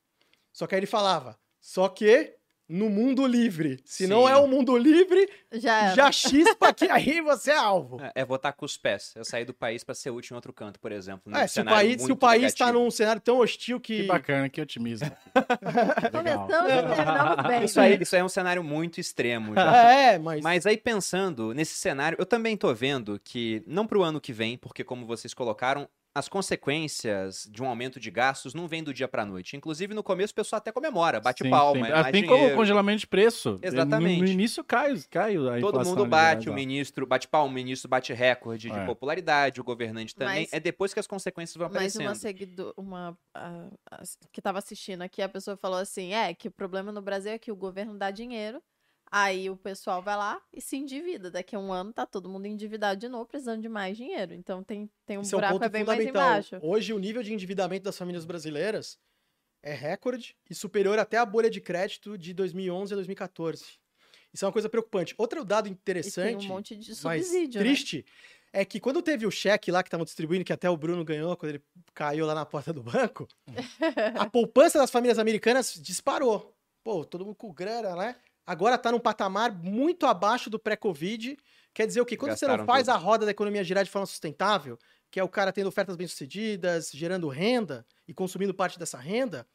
Só 0.52 0.66
que 0.66 0.74
aí 0.74 0.80
ele 0.80 0.86
falava, 0.86 1.40
só 1.58 1.88
que 1.88 2.37
no 2.68 2.90
mundo 2.90 3.26
livre. 3.26 3.80
Se 3.84 4.06
não 4.06 4.26
Sim. 4.26 4.32
é 4.32 4.36
o 4.36 4.46
mundo 4.46 4.76
livre, 4.76 5.28
Já 5.52 5.94
já 5.94 6.12
chispa 6.12 6.72
que 6.74 6.84
aí 6.90 7.20
você 7.20 7.50
é 7.50 7.56
alvo. 7.56 8.00
É, 8.00 8.12
é 8.16 8.24
votar 8.24 8.52
com 8.52 8.66
os 8.66 8.76
pés. 8.76 9.14
É 9.16 9.24
sair 9.24 9.44
do 9.44 9.54
país 9.54 9.82
pra 9.82 9.94
ser 9.94 10.10
útil 10.10 10.34
em 10.34 10.36
outro 10.36 10.52
canto, 10.52 10.78
por 10.78 10.92
exemplo. 10.92 11.34
É, 11.34 11.46
se 11.46 11.60
o 11.60 11.64
país, 11.64 12.02
se 12.02 12.12
o 12.12 12.16
país 12.16 12.44
está 12.44 12.72
num 12.72 12.90
cenário 12.90 13.20
tão 13.20 13.38
hostil 13.38 13.80
que. 13.80 14.02
Que 14.02 14.06
bacana, 14.06 14.48
que 14.48 14.60
otimismo. 14.60 15.10
Começamos 16.12 16.70
e 16.70 16.94
terminamos 16.94 17.46
bem. 17.46 17.64
Isso 17.64 17.80
aí, 17.80 17.98
isso 18.00 18.14
aí 18.14 18.20
é 18.20 18.24
um 18.24 18.28
cenário 18.28 18.62
muito 18.62 19.00
extremo. 19.00 19.54
já. 19.54 19.88
É, 19.88 20.18
mas. 20.18 20.42
Mas 20.42 20.66
aí 20.66 20.76
pensando 20.76 21.54
nesse 21.54 21.74
cenário, 21.74 22.16
eu 22.18 22.26
também 22.26 22.56
tô 22.56 22.72
vendo 22.74 23.18
que, 23.22 23.62
não 23.66 23.86
pro 23.86 24.02
ano 24.02 24.20
que 24.20 24.32
vem, 24.32 24.58
porque 24.58 24.84
como 24.84 25.06
vocês 25.06 25.32
colocaram, 25.32 25.88
as 26.18 26.28
consequências 26.28 27.48
de 27.50 27.62
um 27.62 27.68
aumento 27.68 27.98
de 28.00 28.10
gastos 28.10 28.52
não 28.54 28.66
vêm 28.66 28.82
do 28.82 28.92
dia 28.92 29.06
para 29.08 29.24
noite. 29.24 29.56
Inclusive, 29.56 29.94
no 29.94 30.02
começo, 30.02 30.32
o 30.32 30.34
pessoal 30.34 30.58
até 30.58 30.72
comemora, 30.72 31.20
bate 31.20 31.44
Sim, 31.44 31.50
palma, 31.50 31.86
sim. 31.86 31.92
é 31.92 31.94
Assim 31.94 32.22
como 32.22 32.34
o 32.34 32.36
dinheiro. 32.38 32.56
congelamento 32.56 33.00
de 33.00 33.06
preço. 33.06 33.58
Exatamente. 33.62 34.18
No, 34.20 34.24
no 34.26 34.28
início 34.30 34.64
cai, 34.64 34.94
cai 35.10 35.36
a 35.36 35.60
Todo 35.60 35.84
mundo 35.84 36.02
ali, 36.02 36.10
bate, 36.10 36.46
né? 36.46 36.52
o 36.52 36.54
ministro 36.54 37.06
bate 37.06 37.28
palma, 37.28 37.48
o 37.50 37.54
ministro 37.54 37.88
bate 37.88 38.12
recorde 38.12 38.70
de 38.70 38.78
É. 38.78 38.84
popularidade, 38.84 39.60
o 39.60 39.64
governante 39.64 40.14
também. 40.14 40.40
Mas- 40.42 40.52
É 40.52 40.60
depois 40.60 40.92
que 40.92 41.00
as 41.00 41.06
consequências 41.06 41.56
vão 41.56 41.68
Mas 41.68 41.76
aparecendo. 41.76 42.06
uma 42.06 42.14
seguidora, 42.14 42.74
uma 42.76 43.16
que 44.32 44.42
tava 44.42 44.58
assistindo 44.58 45.02
aqui, 45.02 45.22
a 45.22 45.28
pessoa 45.28 45.56
falou 45.56 45.78
assim: 45.78 46.12
é 46.12 46.34
que 46.34 46.48
o 46.48 46.50
problema 46.50 46.90
no 46.92 47.00
Brasil 47.00 47.32
é 47.32 47.38
que 47.38 47.52
o 47.52 47.56
governo 47.56 47.96
dá 47.96 48.10
dinheiro, 48.10 48.60
aí 49.10 49.50
o 49.50 49.56
pessoal 49.56 50.02
vai 50.02 50.16
lá 50.16 50.40
e 50.52 50.60
se 50.60 50.76
endivida. 50.76 51.30
Daqui 51.30 51.56
a 51.56 51.58
um 51.58 51.72
ano 51.72 51.92
tá 51.92 52.06
todo 52.06 52.28
mundo 52.28 52.46
endividado 52.46 53.00
de 53.00 53.08
novo, 53.08 53.26
precisando 53.26 53.62
de 53.62 53.68
mais 53.68 53.96
dinheiro. 53.96 54.34
Então 54.34 54.62
tem, 54.62 54.90
tem 55.06 55.18
um 55.18 55.22
Isso 55.22 55.34
é 55.34 55.38
um 55.38 55.40
buraco 55.40 55.64
é 55.64 55.68
bem 55.68 55.84
mais 55.84 55.98
fundamental. 55.98 56.30
embaixo. 56.30 56.58
Hoje, 56.62 56.92
o 56.92 56.98
nível 56.98 57.22
de 57.22 57.32
endividamento 57.32 57.84
das 57.84 57.96
famílias 57.96 58.24
brasileiras 58.24 58.98
é 59.62 59.74
recorde 59.74 60.36
e 60.48 60.54
superior 60.54 60.98
até 60.98 61.16
a 61.16 61.26
bolha 61.26 61.50
de 61.50 61.60
crédito 61.60 62.16
de 62.16 62.32
2011 62.32 62.92
a 62.92 62.96
2014. 62.96 63.64
Isso 64.32 64.44
é 64.44 64.46
uma 64.46 64.52
coisa 64.52 64.68
preocupante. 64.68 65.14
Outro 65.16 65.44
dado 65.44 65.68
interessante, 65.68 66.46
um 66.46 66.48
monte 66.48 66.76
de 66.76 66.92
mas 67.02 67.32
né? 67.32 67.48
triste, 67.48 68.04
é 68.52 68.64
que 68.64 68.78
quando 68.78 69.02
teve 69.02 69.26
o 69.26 69.30
cheque 69.30 69.70
lá 69.70 69.82
que 69.82 69.88
estavam 69.88 70.04
distribuindo, 70.04 70.44
que 70.44 70.52
até 70.52 70.68
o 70.68 70.76
Bruno 70.76 71.04
ganhou 71.04 71.36
quando 71.36 71.50
ele 71.50 71.62
caiu 71.94 72.26
lá 72.26 72.34
na 72.34 72.46
porta 72.46 72.72
do 72.72 72.82
banco, 72.82 73.26
a 74.18 74.28
poupança 74.28 74.78
das 74.78 74.90
famílias 74.90 75.18
americanas 75.18 75.74
disparou. 75.74 76.54
Pô, 76.84 77.04
todo 77.04 77.24
mundo 77.24 77.36
com 77.36 77.52
grana, 77.52 77.96
né? 77.96 78.16
Agora 78.48 78.78
tá 78.78 78.90
num 78.90 78.98
patamar 78.98 79.52
muito 79.52 80.06
abaixo 80.06 80.48
do 80.48 80.58
pré-Covid. 80.58 81.36
Quer 81.74 81.86
dizer 81.86 82.00
o 82.00 82.06
quê? 82.06 82.16
Quando 82.16 82.30
você 82.30 82.46
Gastaram 82.46 82.64
não 82.64 82.64
faz 82.64 82.86
tudo. 82.86 82.94
a 82.94 82.96
roda 82.96 83.26
da 83.26 83.30
economia 83.30 83.62
girar 83.62 83.84
de 83.84 83.90
forma 83.90 84.06
sustentável, 84.06 84.78
que 85.10 85.20
é 85.20 85.22
o 85.22 85.28
cara 85.28 85.52
tendo 85.52 85.66
ofertas 85.66 85.96
bem-sucedidas, 85.96 86.90
gerando 86.90 87.28
renda 87.28 87.84
e 88.06 88.14
consumindo 88.14 88.54
parte 88.54 88.78
dessa 88.78 88.96
renda, 88.96 89.46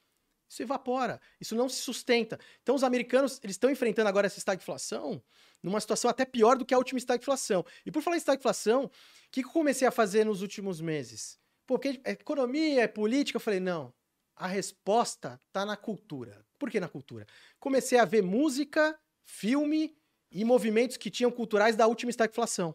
isso 0.48 0.62
evapora, 0.62 1.20
isso 1.42 1.56
não 1.56 1.68
se 1.68 1.82
sustenta. 1.82 2.38
Então 2.62 2.76
os 2.76 2.84
americanos, 2.84 3.40
eles 3.42 3.56
estão 3.56 3.72
enfrentando 3.72 4.10
agora 4.10 4.28
essa 4.28 4.38
estagflação 4.38 5.24
numa 5.64 5.82
situação 5.82 6.08
até 6.08 6.24
pior 6.24 6.56
do 6.56 6.64
que 6.64 6.76
a 6.76 6.78
última 6.78 7.00
estagflação. 7.00 7.66
E 7.84 7.92
por 7.92 8.04
falar 8.04 8.18
em 8.18 8.20
estagflação, 8.20 8.84
o 8.84 8.92
que, 9.32 9.42
que 9.42 9.48
eu 9.48 9.54
comecei 9.54 9.88
a 9.88 9.92
fazer 9.92 10.24
nos 10.24 10.44
últimos 10.44 10.80
meses? 10.80 11.40
Porque 11.66 12.00
é 12.04 12.12
economia, 12.12 12.84
é 12.84 12.88
política, 12.88 13.38
eu 13.38 13.42
falei, 13.42 13.60
não, 13.60 13.92
a 14.36 14.46
resposta 14.46 15.42
tá 15.52 15.66
na 15.66 15.76
cultura. 15.76 16.46
Por 16.64 16.72
que 16.72 16.80
na 16.80 16.88
cultura? 16.88 17.28
Comecei 17.60 18.00
a 18.00 18.06
ver 18.06 18.24
música, 18.24 18.98
filme 19.26 19.94
e 20.32 20.46
movimentos 20.46 20.96
que 20.96 21.12
tinham 21.12 21.30
culturais 21.30 21.76
da 21.76 21.88
última 21.88 22.10
estagflação. 22.10 22.74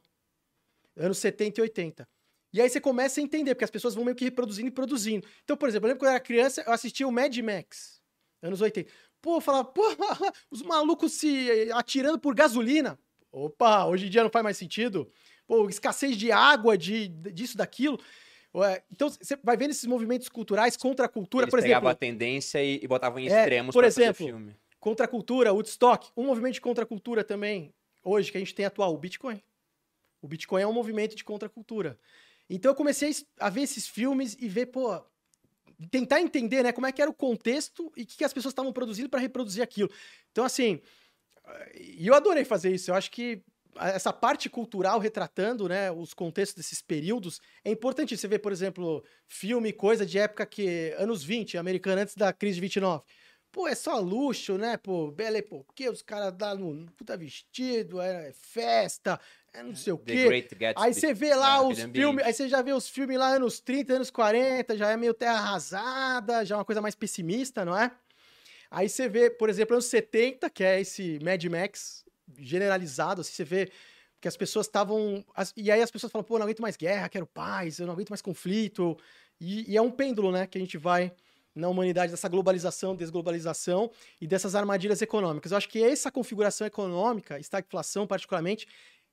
Anos 0.95 1.17
70 1.17 1.59
e 1.59 1.63
80. 1.63 2.09
E 2.53 2.61
aí 2.61 2.69
você 2.69 2.83
começa 2.83 3.19
a 3.19 3.23
entender, 3.23 3.55
porque 3.55 3.65
as 3.65 3.71
pessoas 3.71 3.95
vão 3.95 4.05
meio 4.05 4.15
que 4.15 4.27
reproduzindo 4.27 4.69
e 4.69 4.71
produzindo. 4.71 5.27
Então, 5.43 5.57
por 5.57 5.71
exemplo, 5.71 5.87
eu 5.87 5.89
lembro 5.89 6.01
quando 6.01 6.11
eu 6.11 6.17
era 6.17 6.23
criança, 6.23 6.63
eu 6.67 6.71
assistia 6.71 7.09
o 7.09 7.11
Mad 7.11 7.35
Max, 7.39 8.03
anos 8.43 8.61
80. 8.61 8.93
Pô, 9.23 9.39
eu 9.39 9.41
falava, 9.41 9.65
pô, 9.65 9.81
os 10.53 10.61
malucos 10.61 11.13
se 11.13 11.73
atirando 11.73 12.19
por 12.19 12.35
gasolina. 12.35 12.99
Opa, 13.33 13.87
hoje 13.87 14.09
em 14.09 14.11
dia 14.11 14.23
não 14.23 14.29
faz 14.29 14.45
mais 14.45 14.59
sentido. 14.59 15.11
Pô, 15.47 15.67
escassez 15.67 16.15
de 16.15 16.31
água, 16.31 16.77
de, 16.77 17.09
disso, 17.09 17.57
daquilo. 17.57 17.99
Ué, 18.55 18.83
Então, 18.91 19.09
você 19.11 19.37
vai 19.43 19.57
vendo 19.57 19.71
esses 19.71 19.85
movimentos 19.87 20.29
culturais 20.29 20.77
contra 20.77 21.07
a 21.07 21.09
cultura, 21.09 21.45
Eles 21.45 21.51
por 21.51 21.61
pegavam 21.61 21.89
exemplo, 21.89 21.89
a 21.91 21.95
tendência 21.95 22.63
e, 22.63 22.81
e 22.83 22.89
botavam 22.89 23.19
em 23.19 23.29
É, 23.29 23.39
extremos 23.41 23.73
por 23.75 23.85
exemplo, 23.85 24.27
filme. 24.27 24.57
contra 24.81 25.05
a 25.05 25.09
cultura, 25.09 25.53
Woodstock, 25.53 26.11
um 26.17 26.25
movimento 26.27 26.55
de 26.55 26.61
contracultura 26.61 27.23
também, 27.23 27.73
hoje, 28.03 28.31
que 28.33 28.39
a 28.39 28.41
gente 28.41 28.55
tem 28.55 28.65
atual, 28.65 28.95
o 28.95 28.99
Bitcoin. 28.99 29.41
O 30.23 30.27
Bitcoin 30.27 30.63
é 30.63 30.67
um 30.67 30.73
movimento 30.73 31.15
de 31.15 31.23
contracultura. 31.25 31.99
Então 32.51 32.71
eu 32.71 32.75
comecei 32.75 33.11
a 33.39 33.47
a 33.47 33.51
ver 33.51 33.63
esses 33.63 33.87
filmes 33.87 34.37
e 34.41 34.49
ver, 34.49 34.67
pô, 34.67 35.01
tentar 35.91 36.21
entender, 36.21 36.63
né, 36.65 36.73
como 36.73 36.87
é 36.87 36.93
que 36.93 37.01
era 37.03 37.11
o 37.11 37.15
contexto 37.15 37.93
e 37.97 38.03
o 38.03 38.07
que, 38.07 38.17
que 38.17 38.25
as 38.25 38.33
pessoas 38.33 38.53
estavam 38.53 38.73
produzindo 38.73 39.09
para 39.09 39.21
reproduzir 39.21 39.63
aquilo. 39.63 39.91
Então, 40.33 40.45
assim, 40.45 40.81
e 41.79 42.07
eu 42.07 42.15
adorei 42.15 42.45
fazer 42.45 42.75
isso. 42.75 42.91
Eu 42.91 42.95
acho 42.95 43.11
que 43.11 43.35
a- 43.35 43.41
essa 43.81 44.13
parte 44.13 44.49
cultural 44.49 44.99
retratando, 44.99 45.69
né, 45.69 45.91
os 45.91 46.13
contextos 46.15 46.57
desses 46.57 46.83
períodos 46.83 47.41
é 47.65 47.71
importante. 47.71 48.17
Você 48.17 48.29
vê, 48.29 48.39
por 48.39 48.53
exemplo, 48.53 49.05
filme, 49.27 49.73
coisa 49.73 50.05
de 50.05 50.19
época 50.19 50.45
que 50.47 50.95
anos 50.99 51.23
20, 51.25 51.57
americana 51.59 52.03
antes 52.03 52.15
da 52.15 52.33
crise 52.33 52.57
de 52.57 52.61
29. 52.63 53.03
Pô, 53.51 53.67
é 53.67 53.75
só 53.75 53.99
luxo, 53.99 54.59
né? 54.59 54.77
Pô, 54.77 55.11
bela 55.11 55.43
porque 55.43 55.89
os 55.89 56.03
caras 56.03 56.35
dão 56.35 56.75
no 56.75 56.93
puta 56.93 57.17
vestido, 57.17 58.01
é 58.01 58.31
festa, 58.33 59.19
é 59.55 59.63
não 59.63 59.75
sei 59.75 59.93
o 59.95 59.99
quê. 59.99 60.47
Aí 60.77 60.93
você 60.93 61.15
vê 61.15 61.35
lá 61.35 61.55
Ah, 61.55 61.63
os 61.63 61.81
filmes, 61.83 62.25
aí 62.25 62.33
você 62.33 62.49
já 62.49 62.61
vê 62.61 62.73
os 62.73 62.89
filmes 62.89 63.19
lá 63.19 63.29
anos 63.29 63.59
30, 63.59 63.95
anos 63.95 64.11
40, 64.11 64.77
já 64.77 64.91
é 64.91 64.97
meio 64.97 65.15
terra 65.15 65.39
arrasada, 65.39 66.45
já 66.45 66.57
é 66.57 66.59
uma 66.59 66.65
coisa 66.65 66.83
mais 66.83 66.95
pessimista, 66.95 67.65
não 67.65 67.77
é? 67.77 67.91
Aí 68.71 68.87
você 68.89 69.09
vê, 69.09 69.31
por 69.31 69.49
exemplo, 69.49 69.75
anos 69.75 69.87
70, 69.87 70.51
que 70.51 70.63
é 70.63 70.81
esse 70.81 71.19
Mad 71.23 71.43
Max 71.47 72.05
generalizado, 72.37 73.21
assim, 73.21 73.33
você 73.33 73.45
vê 73.45 73.71
que 74.21 74.29
as 74.29 74.37
pessoas 74.37 74.67
estavam. 74.67 75.25
E 75.57 75.71
aí 75.71 75.81
as 75.81 75.91
pessoas 75.91 76.11
falam, 76.11 76.25
pô, 76.25 76.39
não 76.39 76.45
aguento 76.45 76.61
mais 76.61 76.77
guerra, 76.77 77.09
quero 77.09 77.27
paz, 77.27 77.79
eu 77.79 77.87
não 77.87 77.95
aguento 77.95 78.11
mais 78.11 78.23
conflito. 78.23 78.97
E, 79.41 79.71
e 79.73 79.77
é 79.77 79.83
um 79.83 79.91
pêndulo, 79.91 80.33
né, 80.33 80.47
que 80.47 80.59
a 80.59 80.61
gente 80.61 80.77
vai 80.77 81.13
na 81.55 81.69
humanidade 81.69 82.13
dessa 82.13 82.29
globalização, 82.29 82.95
desglobalização 82.95 83.91
e 84.21 84.27
dessas 84.27 84.55
armadilhas 84.55 85.03
econômicas. 85.03 85.51
Eu 85.51 85.59
acho 85.59 85.69
que 85.69 85.83
essa 85.83 86.11
configuração 86.11 86.67
econômica, 86.67 87.39
estagflação 87.39 88.07
particularmente, 88.07 88.67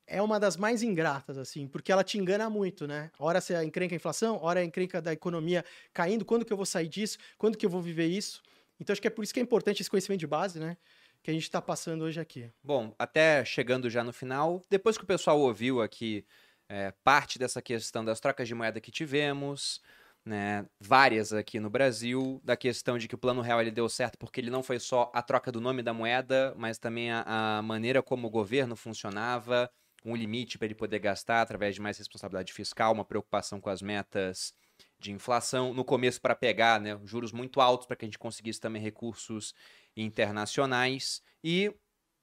é 0.07 0.21
uma 0.21 0.39
das 0.39 0.55
mais 0.55 0.83
ingratas, 0.83 1.37
assim, 1.37 1.67
porque 1.67 1.91
ela 1.91 2.03
te 2.03 2.19
engana 2.19 2.47
muito, 2.47 2.85
né? 2.85 3.09
Hora 3.17 3.41
você 3.41 3.63
encrenca 3.63 3.95
a 3.95 3.97
inflação, 3.97 4.39
hora 4.41 4.61
é 4.61 4.63
encrenca 4.63 5.01
da 5.01 5.11
economia 5.11 5.65
caindo, 5.91 6.23
quando 6.23 6.45
que 6.45 6.53
eu 6.53 6.57
vou 6.57 6.65
sair 6.65 6.87
disso, 6.87 7.17
quando 7.37 7.57
que 7.57 7.65
eu 7.65 7.69
vou 7.69 7.81
viver 7.81 8.05
isso. 8.05 8.43
Então 8.79 8.93
acho 8.93 9.01
que 9.01 9.07
é 9.07 9.11
por 9.11 9.23
isso 9.23 9.33
que 9.33 9.39
é 9.39 9.43
importante 9.43 9.81
esse 9.81 9.89
conhecimento 9.89 10.19
de 10.19 10.27
base, 10.27 10.59
né? 10.59 10.77
Que 11.25 11.31
a 11.31 11.33
gente 11.33 11.41
está 11.41 11.59
passando 11.59 12.03
hoje 12.03 12.19
aqui. 12.19 12.51
Bom, 12.63 12.93
até 12.99 13.43
chegando 13.43 13.89
já 13.89 14.03
no 14.03 14.13
final, 14.13 14.61
depois 14.69 14.95
que 14.95 15.03
o 15.03 15.07
pessoal 15.07 15.39
ouviu 15.39 15.81
aqui 15.81 16.23
é, 16.69 16.93
parte 17.03 17.39
dessa 17.39 17.63
questão 17.63 18.05
das 18.05 18.19
trocas 18.19 18.47
de 18.47 18.53
moeda 18.53 18.79
que 18.79 18.91
tivemos, 18.91 19.81
né, 20.23 20.67
várias 20.79 21.33
aqui 21.33 21.59
no 21.59 21.67
Brasil, 21.67 22.39
da 22.43 22.55
questão 22.55 22.99
de 22.99 23.07
que 23.07 23.15
o 23.15 23.17
Plano 23.17 23.41
Real 23.41 23.59
ele 23.59 23.71
deu 23.71 23.89
certo 23.89 24.19
porque 24.19 24.39
ele 24.39 24.51
não 24.51 24.61
foi 24.61 24.77
só 24.77 25.11
a 25.15 25.21
troca 25.23 25.51
do 25.51 25.59
nome 25.59 25.81
da 25.81 25.95
moeda, 25.95 26.53
mas 26.59 26.77
também 26.77 27.09
a, 27.09 27.57
a 27.57 27.61
maneira 27.63 28.03
como 28.03 28.27
o 28.27 28.29
governo 28.29 28.75
funcionava, 28.75 29.67
um 30.05 30.15
limite 30.15 30.59
para 30.59 30.67
ele 30.67 30.75
poder 30.75 30.99
gastar 30.99 31.41
através 31.41 31.73
de 31.73 31.81
mais 31.81 31.97
responsabilidade 31.97 32.53
fiscal, 32.53 32.93
uma 32.93 33.03
preocupação 33.03 33.59
com 33.59 33.71
as 33.71 33.81
metas 33.81 34.53
de 34.99 35.11
inflação, 35.11 35.73
no 35.73 35.83
começo 35.83 36.21
para 36.21 36.35
pegar 36.35 36.79
né, 36.79 36.99
juros 37.03 37.31
muito 37.31 37.61
altos 37.61 37.85
para 37.85 37.95
que 37.95 38.05
a 38.05 38.07
gente 38.07 38.19
conseguisse 38.19 38.59
também 38.59 38.81
recursos 38.81 39.53
internacionais 39.95 41.21
e 41.43 41.73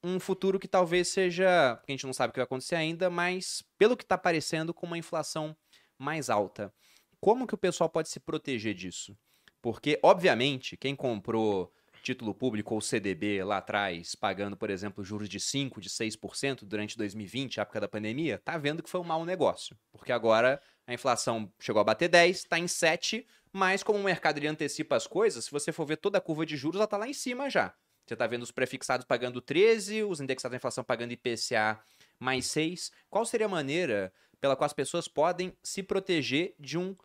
um 0.02 0.18
futuro 0.18 0.58
que 0.58 0.66
talvez 0.66 1.08
seja, 1.08 1.74
a 1.74 1.90
gente 1.90 2.06
não 2.06 2.12
sabe 2.12 2.30
o 2.30 2.32
que 2.32 2.40
vai 2.40 2.44
acontecer 2.44 2.74
ainda, 2.74 3.08
mas 3.08 3.62
pelo 3.78 3.96
que 3.96 4.02
está 4.02 4.18
parecendo 4.18 4.74
com 4.74 4.86
uma 4.86 4.98
inflação 4.98 5.56
mais 5.96 6.28
alta. 6.28 6.74
Como 7.20 7.46
que 7.46 7.54
o 7.54 7.58
pessoal 7.58 7.88
pode 7.88 8.08
se 8.08 8.18
proteger 8.18 8.74
disso? 8.74 9.16
Porque, 9.60 10.00
obviamente, 10.02 10.76
quem 10.76 10.96
comprou 10.96 11.72
título 12.02 12.34
público 12.34 12.74
ou 12.74 12.80
CDB 12.80 13.44
lá 13.44 13.58
atrás, 13.58 14.16
pagando, 14.16 14.56
por 14.56 14.68
exemplo, 14.70 15.04
juros 15.04 15.28
de 15.28 15.38
5%, 15.38 15.78
de 15.78 15.88
6% 15.88 16.64
durante 16.64 16.98
2020, 16.98 17.60
época 17.60 17.80
da 17.80 17.86
pandemia, 17.86 18.38
tá 18.38 18.58
vendo 18.58 18.82
que 18.82 18.90
foi 18.90 19.00
um 19.00 19.04
mau 19.04 19.24
negócio. 19.24 19.78
Porque 19.92 20.10
agora 20.10 20.60
a 20.86 20.94
inflação 20.94 21.52
chegou 21.60 21.80
a 21.80 21.84
bater 21.84 22.08
10, 22.08 22.38
está 22.38 22.58
em 22.58 22.68
7, 22.68 23.26
mas 23.52 23.82
como 23.82 23.98
o 23.98 24.02
mercado 24.02 24.38
ele 24.38 24.48
antecipa 24.48 24.96
as 24.96 25.06
coisas, 25.06 25.44
se 25.44 25.50
você 25.50 25.72
for 25.72 25.86
ver 25.86 25.96
toda 25.96 26.18
a 26.18 26.20
curva 26.20 26.44
de 26.44 26.56
juros, 26.56 26.78
ela 26.78 26.86
tá 26.86 26.96
lá 26.96 27.08
em 27.08 27.12
cima 27.14 27.48
já. 27.50 27.74
Você 28.06 28.16
tá 28.16 28.26
vendo 28.26 28.42
os 28.42 28.50
prefixados 28.50 29.06
pagando 29.06 29.40
13, 29.40 30.02
os 30.02 30.20
indexados 30.20 30.52
da 30.52 30.56
inflação 30.56 30.82
pagando 30.82 31.12
IPCA 31.12 31.80
mais 32.18 32.46
6. 32.46 32.90
Qual 33.08 33.24
seria 33.24 33.46
a 33.46 33.48
maneira 33.48 34.12
pela 34.40 34.56
qual 34.56 34.66
as 34.66 34.72
pessoas 34.72 35.06
podem 35.06 35.56
se 35.62 35.82
proteger 35.82 36.54
de 36.58 36.76
um 36.76 36.96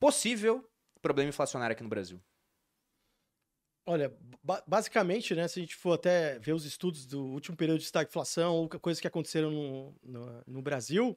possível 0.00 0.68
problema 1.00 1.28
inflacionário 1.28 1.72
aqui 1.74 1.82
no 1.82 1.88
Brasil? 1.88 2.20
Olha, 3.86 4.14
ba- 4.42 4.62
basicamente, 4.66 5.34
né, 5.34 5.48
se 5.48 5.58
a 5.58 5.62
gente 5.62 5.74
for 5.74 5.94
até 5.94 6.38
ver 6.38 6.52
os 6.52 6.64
estudos 6.64 7.06
do 7.06 7.24
último 7.24 7.56
período 7.56 7.78
de 7.78 7.84
estagflação 7.84 8.54
ou 8.54 8.68
coisas 8.68 9.00
que 9.00 9.06
aconteceram 9.06 9.50
no, 9.50 9.96
no, 10.02 10.42
no 10.46 10.62
Brasil, 10.62 11.16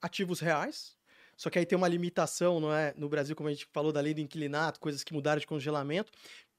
ativos 0.00 0.40
reais, 0.40 0.96
só 1.36 1.50
que 1.50 1.58
aí 1.58 1.66
tem 1.66 1.76
uma 1.76 1.88
limitação, 1.88 2.60
não 2.60 2.72
é? 2.72 2.92
No 2.96 3.08
Brasil, 3.08 3.34
como 3.36 3.48
a 3.48 3.52
gente 3.52 3.66
falou 3.72 3.92
da 3.92 4.00
lei 4.00 4.14
do 4.14 4.20
inquilinato, 4.20 4.80
coisas 4.80 5.02
que 5.04 5.12
mudaram 5.12 5.40
de 5.40 5.46
congelamento. 5.46 6.10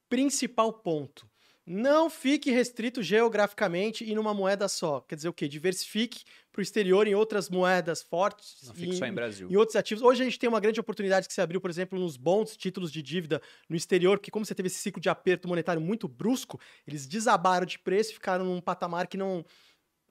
Principal 0.07 0.71
ponto, 0.71 1.27
não 1.65 2.11
fique 2.11 2.51
restrito 2.51 3.01
geograficamente 3.01 4.03
e 4.07 4.13
numa 4.13 4.33
moeda 4.35 4.67
só. 4.67 5.01
Quer 5.01 5.15
dizer 5.15 5.29
o 5.29 5.33
quê? 5.33 5.47
Diversifique 5.47 6.23
para 6.51 6.59
o 6.59 6.61
exterior 6.61 7.07
em 7.07 7.15
outras 7.15 7.49
moedas 7.49 8.03
fortes. 8.03 8.57
Não 8.67 8.73
fique 8.75 8.93
e- 8.93 8.97
só 8.97 9.05
em 9.07 9.13
Brasil. 9.13 9.49
em 9.49 9.55
outros 9.55 9.75
ativos. 9.75 10.03
Hoje 10.03 10.21
a 10.21 10.25
gente 10.25 10.37
tem 10.37 10.47
uma 10.47 10.59
grande 10.59 10.79
oportunidade 10.79 11.27
que 11.27 11.33
se 11.33 11.41
abriu, 11.41 11.59
por 11.59 11.71
exemplo, 11.71 11.99
nos 11.99 12.17
bons 12.17 12.55
títulos 12.55 12.91
de 12.91 13.01
dívida 13.01 13.41
no 13.67 13.75
exterior, 13.75 14.19
porque 14.19 14.29
como 14.29 14.45
você 14.45 14.53
teve 14.53 14.67
esse 14.67 14.77
ciclo 14.77 15.01
de 15.01 15.09
aperto 15.09 15.47
monetário 15.47 15.81
muito 15.81 16.07
brusco, 16.07 16.59
eles 16.87 17.07
desabaram 17.07 17.65
de 17.65 17.79
preço 17.79 18.11
e 18.11 18.13
ficaram 18.13 18.45
num 18.45 18.61
patamar 18.61 19.07
que 19.07 19.17
não 19.17 19.43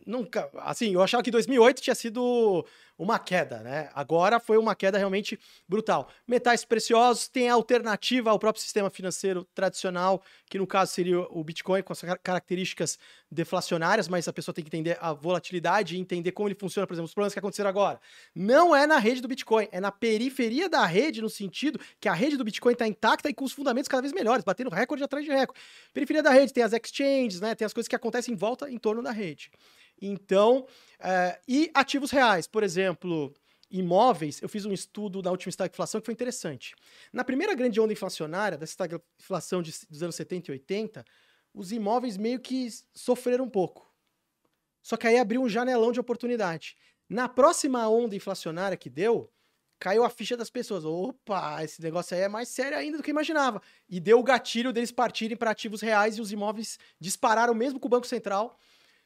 nunca, 0.07 0.51
assim, 0.57 0.93
eu 0.93 1.01
achava 1.03 1.23
que 1.23 1.31
2008 1.31 1.81
tinha 1.81 1.95
sido 1.95 2.67
uma 2.97 3.19
queda, 3.19 3.61
né? 3.61 3.91
Agora 3.95 4.39
foi 4.39 4.57
uma 4.57 4.75
queda 4.75 4.97
realmente 4.97 5.39
brutal. 5.69 6.09
Metais 6.27 6.65
preciosos 6.65 7.29
tem 7.29 7.49
a 7.49 7.55
alternativa 7.55 8.31
ao 8.31 8.39
próprio 8.39 8.63
sistema 8.63 8.89
financeiro 8.89 9.45
tradicional, 9.55 10.23
que 10.49 10.59
no 10.59 10.67
caso 10.67 10.93
seria 10.93 11.21
o 11.21 11.43
Bitcoin 11.43 11.83
com 11.83 11.93
as 11.93 12.01
car- 12.01 12.21
características 12.23 12.99
deflacionárias, 13.31 14.07
mas 14.07 14.29
a 14.29 14.33
pessoa 14.33 14.55
tem 14.55 14.63
que 14.63 14.69
entender 14.69 14.97
a 15.01 15.13
volatilidade 15.13 15.97
e 15.97 15.99
entender 15.99 16.33
como 16.33 16.49
ele 16.49 16.55
funciona, 16.55 16.87
por 16.87 16.95
exemplo, 16.95 17.07
os 17.07 17.15
problemas 17.15 17.33
que 17.33 17.39
aconteceram 17.39 17.69
agora. 17.69 18.01
Não 18.35 18.75
é 18.75 18.87
na 18.87 18.99
rede 18.99 19.21
do 19.21 19.29
Bitcoin, 19.29 19.69
é 19.73 19.81
na 19.81 19.91
periferia 19.91 20.69
da 20.69 20.87
rede, 20.87 21.21
no 21.21 21.29
sentido 21.29 21.81
que 21.99 22.09
a 22.09 22.15
rede 22.15 22.37
do 22.37 22.45
Bitcoin 22.45 22.73
está 22.75 22.87
intacta 22.87 23.29
e 23.29 23.35
com 23.35 23.45
os 23.45 23.53
fundamentos 23.53 23.89
cada 23.89 24.03
vez 24.03 24.13
melhores, 24.13 24.45
batendo 24.45 24.71
recorde 24.71 25.03
atrás 25.03 25.25
de 25.25 25.33
recorde. 25.33 25.61
Periferia 25.93 26.23
da 26.23 26.31
rede 26.31 26.53
tem 26.53 26.63
as 26.63 26.73
exchanges, 26.73 27.41
né? 27.41 27.55
Tem 27.55 27.67
as 27.67 27.73
coisas 27.73 27.89
que 27.89 27.97
acontecem 27.97 28.35
em 28.35 28.37
volta, 28.37 28.71
em 28.71 28.79
torno 28.79 29.03
da 29.03 29.11
rede. 29.11 29.51
Então, 30.01 30.67
eh, 31.01 31.41
e 31.49 31.71
ativos 31.75 32.11
reais, 32.11 32.47
por 32.47 32.63
exemplo, 32.63 33.33
imóveis, 33.71 34.41
eu 34.43 34.49
fiz 34.49 34.65
um 34.67 34.73
estudo 34.73 35.23
na 35.23 35.31
última 35.31 35.51
estagflação 35.51 36.01
que 36.01 36.05
foi 36.07 36.15
interessante. 36.15 36.75
Na 37.13 37.25
primeira 37.25 37.55
grande 37.55 37.81
onda 37.81 37.93
inflacionária, 37.93 38.59
dessa 38.59 38.73
estagflação 38.73 39.63
de- 39.63 39.73
dos 39.89 40.03
anos 40.03 40.15
70 40.17 40.51
e 40.51 40.53
80, 40.53 41.05
os 41.53 41.73
imóveis 41.73 42.17
meio 42.17 42.41
que 42.41 42.69
sofreram 42.95 43.45
um 43.45 43.51
pouco. 43.51 43.93
Só 44.83 44.97
que 44.97 45.07
aí 45.07 45.19
abriu 45.19 45.43
um 45.43 45.49
janelão 45.49 45.93
de 45.93 46.01
oportunidade. 46.01 46.77
Na 47.09 47.29
próxima 47.29 47.89
onda 47.89 48.15
inflacionária 48.17 48.77
que 48.77 48.91
deu, 48.91 49.31
caiu 49.79 50.05
a 50.05 50.11
ficha 50.11 50.37
das 50.37 50.51
pessoas. 50.51 50.85
Opa, 50.85 51.63
esse 51.65 51.83
negócio 51.83 52.17
aí 52.17 52.23
é 52.23 52.29
mais 52.29 52.49
sério 52.49 52.77
ainda 52.79 52.99
do 52.99 53.03
que 53.03 53.11
eu 53.11 53.15
imaginava. 53.15 53.61
E 53.89 54.01
deu 54.01 54.19
o 54.19 54.23
gatilho 54.23 54.73
deles 54.73 54.93
partirem 54.93 55.37
para 55.37 55.51
ativos 55.51 55.81
reais 55.81 56.17
e 56.17 56.21
os 56.21 56.33
imóveis 56.33 56.79
dispararam 57.01 57.55
mesmo 57.55 57.81
com 57.81 57.87
o 57.87 57.91
Banco 57.91 58.07
Central 58.07 58.59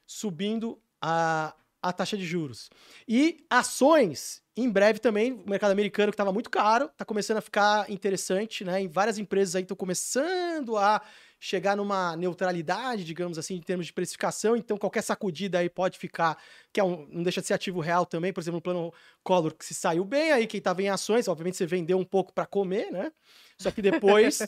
subindo 0.08 0.80
a, 1.02 1.54
a 1.82 1.92
taxa 1.92 2.16
de 2.16 2.24
juros. 2.24 2.70
E 3.06 3.44
ações, 3.50 4.42
em 4.56 4.68
breve 4.70 4.98
também, 4.98 5.32
o 5.32 5.48
mercado 5.48 5.70
americano 5.70 6.10
que 6.10 6.14
estava 6.14 6.32
muito 6.32 6.48
caro, 6.48 6.86
está 6.86 7.04
começando 7.04 7.36
a 7.36 7.42
ficar 7.42 7.88
interessante, 7.90 8.64
né? 8.64 8.82
E 8.82 8.88
várias 8.88 9.18
empresas 9.18 9.54
aí 9.54 9.62
estão 9.62 9.76
começando 9.76 10.78
a 10.78 11.02
chegar 11.38 11.76
numa 11.76 12.16
neutralidade, 12.16 13.04
digamos 13.04 13.38
assim, 13.38 13.56
em 13.56 13.60
termos 13.60 13.86
de 13.86 13.92
precificação. 13.92 14.56
Então, 14.56 14.78
qualquer 14.78 15.02
sacudida 15.02 15.58
aí 15.58 15.68
pode 15.68 15.98
ficar, 15.98 16.38
que 16.72 16.80
é 16.80 16.84
um, 16.84 17.06
não 17.12 17.22
deixa 17.22 17.42
de 17.42 17.46
ser 17.46 17.54
ativo 17.54 17.78
real 17.80 18.06
também. 18.06 18.32
Por 18.32 18.40
exemplo, 18.40 18.58
o 18.58 18.62
plano 18.62 18.92
Collor 19.22 19.54
que 19.54 19.64
se 19.64 19.74
saiu 19.74 20.04
bem, 20.04 20.32
aí 20.32 20.46
quem 20.46 20.58
estava 20.58 20.82
em 20.82 20.88
ações, 20.88 21.28
obviamente 21.28 21.58
você 21.58 21.66
vendeu 21.66 21.98
um 21.98 22.04
pouco 22.04 22.32
para 22.32 22.46
comer, 22.46 22.90
né? 22.90 23.12
Só 23.60 23.70
que 23.70 23.82
depois 23.82 24.38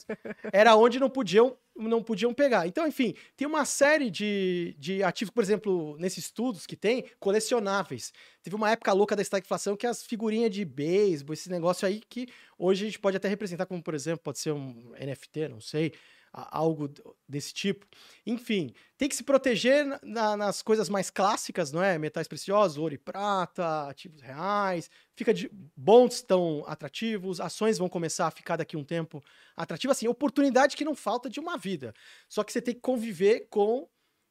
era 0.52 0.76
onde 0.76 1.00
não 1.00 1.10
podiam 1.10 1.56
não 1.76 2.02
podiam 2.02 2.34
pegar. 2.34 2.66
Então, 2.66 2.86
enfim, 2.86 3.14
tem 3.36 3.46
uma 3.46 3.64
série 3.64 4.10
de, 4.10 4.76
de 4.78 5.02
ativos, 5.02 5.32
por 5.32 5.42
exemplo, 5.42 5.96
nesses 5.98 6.24
estudos 6.26 6.66
que 6.66 6.76
tem, 6.76 7.06
colecionáveis. 7.18 8.12
Teve 8.42 8.54
uma 8.54 8.70
época 8.70 8.92
louca 8.92 9.16
da 9.16 9.22
estagflação 9.22 9.76
que 9.76 9.86
as 9.86 10.04
figurinhas 10.04 10.50
de 10.50 10.62
beisebol, 10.62 11.32
esse 11.32 11.48
negócio 11.48 11.88
aí 11.88 12.02
que 12.06 12.28
hoje 12.58 12.84
a 12.84 12.86
gente 12.86 12.98
pode 12.98 13.16
até 13.16 13.28
representar 13.28 13.64
como, 13.64 13.82
por 13.82 13.94
exemplo, 13.94 14.20
pode 14.22 14.38
ser 14.38 14.52
um 14.52 14.92
NFT, 15.00 15.48
não 15.48 15.60
sei, 15.60 15.92
algo 16.32 16.88
desse 17.28 17.52
tipo. 17.52 17.86
Enfim, 18.26 18.72
tem 18.96 19.08
que 19.08 19.16
se 19.16 19.22
proteger 19.24 19.84
na- 19.84 20.00
na- 20.02 20.36
nas 20.36 20.62
coisas 20.62 20.88
mais 20.88 21.10
clássicas, 21.10 21.72
não 21.72 21.82
é? 21.82 21.98
Metais 21.98 22.28
preciosos, 22.28 22.78
ouro 22.78 22.94
e 22.94 22.98
prata, 22.98 23.88
ativos 23.88 24.20
reais. 24.22 24.90
Fica 25.16 25.34
de 25.34 25.50
bonds 25.76 26.16
estão 26.16 26.64
atrativos, 26.66 27.40
ações 27.40 27.78
vão 27.78 27.88
começar 27.88 28.26
a 28.26 28.30
ficar 28.30 28.56
daqui 28.56 28.76
um 28.76 28.84
tempo 28.84 29.22
atrativas, 29.56 29.96
assim, 29.96 30.08
oportunidade 30.08 30.76
que 30.76 30.84
não 30.84 30.94
falta 30.94 31.28
de 31.28 31.40
uma 31.40 31.56
vida. 31.58 31.92
Só 32.28 32.44
que 32.44 32.52
você 32.52 32.62
tem 32.62 32.74
que 32.74 32.80
conviver 32.80 33.48
com 33.50 33.88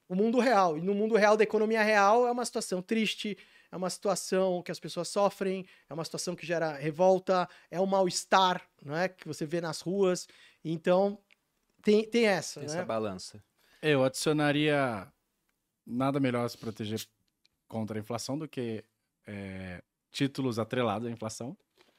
o 0.07 0.15
mundo 0.15 0.39
real. 0.39 0.77
E 0.77 0.81
no 0.81 0.93
mundo 0.93 1.15
real 1.15 1.37
da 1.37 1.43
economia 1.43 1.83
real 1.83 2.27
é 2.27 2.31
uma 2.31 2.45
situação 2.45 2.81
triste, 2.81 3.37
é 3.71 3.77
uma 3.77 3.89
situação 3.89 4.63
que 4.63 4.71
as 4.71 4.79
pessoas 4.79 5.07
sofrem, 5.07 5.65
é 5.87 5.93
uma 5.93 6.03
situação 6.03 6.35
que 6.35 6.45
gera 6.45 6.73
revolta, 6.75 7.47
é 7.69 7.79
um 7.79 7.85
mal-estar, 7.85 8.67
não 8.83 8.95
é? 8.95 9.07
Que 9.09 9.27
você 9.27 9.45
vê 9.45 9.61
nas 9.61 9.81
ruas. 9.81 10.27
Então, 10.63 11.19
tem, 11.81 12.09
tem 12.09 12.25
essa, 12.25 12.61
Essa 12.61 12.77
né? 12.77 12.85
balança. 12.85 13.43
Eu 13.81 14.03
adicionaria 14.03 15.07
nada 15.85 16.19
melhor 16.19 16.45
a 16.45 16.49
se 16.49 16.57
proteger 16.57 17.05
contra 17.67 17.97
a 17.97 18.01
inflação 18.01 18.37
do 18.37 18.47
que 18.47 18.83
é, 19.25 19.81
títulos 20.11 20.59
atrelados 20.59 21.07
à 21.07 21.11
inflação. 21.11 21.57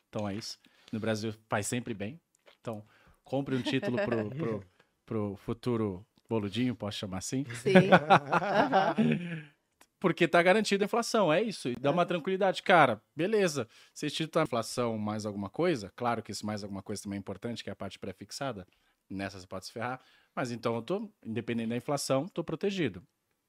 Então 0.08 0.28
é 0.28 0.34
isso. 0.34 0.58
No 0.92 1.00
Brasil 1.00 1.34
faz 1.48 1.66
sempre 1.66 1.94
bem. 1.94 2.20
Então, 2.60 2.84
compre 3.24 3.56
um 3.56 3.62
título 3.62 3.96
pro, 4.04 4.30
pro, 4.36 4.64
pro 5.06 5.36
futuro 5.36 6.06
boludinho, 6.28 6.76
posso 6.76 6.98
chamar 6.98 7.18
assim. 7.18 7.44
Sim. 7.54 7.72
Porque 10.00 10.26
tá 10.26 10.42
garantida 10.42 10.84
a 10.84 10.86
inflação, 10.86 11.30
é 11.30 11.42
isso. 11.42 11.68
E 11.68 11.76
dá 11.76 11.90
uma 11.90 12.06
tranquilidade. 12.06 12.62
Cara, 12.62 13.02
beleza. 13.14 13.68
Se 13.92 14.06
esse 14.06 14.16
título 14.16 14.32
tá 14.32 14.42
inflação 14.42 14.96
mais 14.96 15.26
alguma 15.26 15.50
coisa, 15.50 15.92
claro 15.94 16.22
que 16.22 16.32
esse 16.32 16.44
mais 16.44 16.62
alguma 16.62 16.82
coisa 16.82 17.02
também 17.02 17.18
é 17.18 17.20
importante, 17.20 17.62
que 17.62 17.68
é 17.68 17.72
a 17.72 17.76
parte 17.76 17.98
pré-fixada. 17.98 18.66
Nessa 19.10 19.38
você 19.40 19.46
pode 19.46 19.66
se 19.66 19.72
ferrar. 19.72 20.00
Mas 20.34 20.50
então 20.52 20.74
eu 20.76 20.82
tô, 20.82 21.10
independente 21.24 21.68
da 21.70 21.76
inflação, 21.76 22.28
tô 22.28 22.44
protegido. 22.44 23.02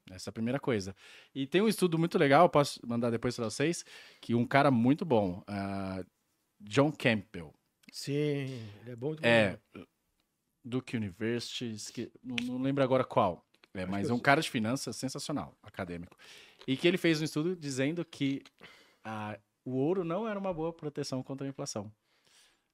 Essa 0.10 0.30
é 0.30 0.32
a 0.32 0.34
primeira 0.34 0.60
coisa. 0.60 0.96
E 1.34 1.46
tem 1.46 1.62
um 1.62 1.68
estudo 1.68 1.98
muito 1.98 2.18
legal, 2.18 2.50
posso 2.50 2.80
mandar 2.86 3.12
depois 3.12 3.36
para 3.36 3.46
vocês, 3.46 3.86
que 4.20 4.34
um 4.34 4.46
cara 4.46 4.72
muito 4.72 5.06
bom, 5.06 5.44
ah, 5.48 6.04
John 6.60 6.92
Campbell, 6.92 7.54
Sim, 7.92 8.14
ele 8.82 8.92
é 8.92 8.96
bom. 8.96 9.16
é 9.22 9.60
Duke 10.64 10.96
University, 10.98 11.72
esque- 11.72 12.12
não, 12.24 12.36
não 12.44 12.62
lembro 12.62 12.84
agora 12.84 13.04
qual, 13.04 13.46
é, 13.74 13.86
mas 13.86 14.08
que 14.08 14.12
é 14.12 14.16
um 14.16 14.20
cara 14.20 14.42
de 14.42 14.50
finanças 14.50 14.96
sensacional, 14.96 15.56
acadêmico. 15.64 16.16
E 16.68 16.78
que 16.78 16.88
ele 16.88 16.98
fez 16.98 17.20
um 17.22 17.24
estudo 17.24 17.56
dizendo 17.56 18.04
que 18.06 18.44
ah, 19.04 19.40
o 19.66 19.72
ouro 19.72 20.04
não 20.04 20.28
era 20.28 20.40
uma 20.40 20.54
boa 20.54 20.72
proteção 20.74 21.24
contra 21.24 21.46
a 21.46 21.50
inflação. 21.50 21.92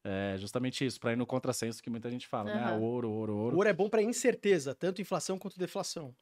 É 0.09 0.37
justamente 0.37 0.85
isso, 0.85 0.99
para 0.99 1.11
ir 1.11 1.15
no 1.17 1.25
contrassenso 1.25 1.83
que 1.83 1.89
muita 1.89 2.09
gente 2.09 2.25
fala, 2.27 2.49
né? 2.49 2.63
Ah, 2.63 2.73
ouro, 2.73 3.11
ouro, 3.11 3.33
O 3.33 3.39
ouro. 3.43 3.57
ouro 3.57 3.69
é 3.69 3.73
bom 3.73 3.89
para 3.89 4.01
incerteza, 4.01 4.73
tanto 4.73 5.01
inflação 5.01 5.37
quanto 5.37 5.59
deflação. 5.59 6.15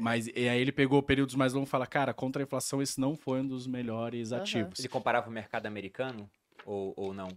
Mas 0.00 0.26
e 0.28 0.48
aí 0.48 0.60
ele 0.60 0.72
pegou 0.72 1.02
períodos 1.02 1.34
mais 1.34 1.52
longos 1.52 1.68
e 1.68 1.70
fala, 1.70 1.86
cara, 1.86 2.14
contra 2.14 2.42
a 2.42 2.44
inflação 2.44 2.80
esse 2.82 2.98
não 2.98 3.14
foi 3.14 3.40
um 3.40 3.46
dos 3.46 3.66
melhores 3.66 4.32
Aham. 4.32 4.40
ativos. 4.40 4.78
Ele 4.78 4.88
comparava 4.88 5.28
o 5.28 5.32
mercado 5.32 5.66
americano 5.66 6.28
ou, 6.64 6.94
ou 6.96 7.14
não? 7.14 7.28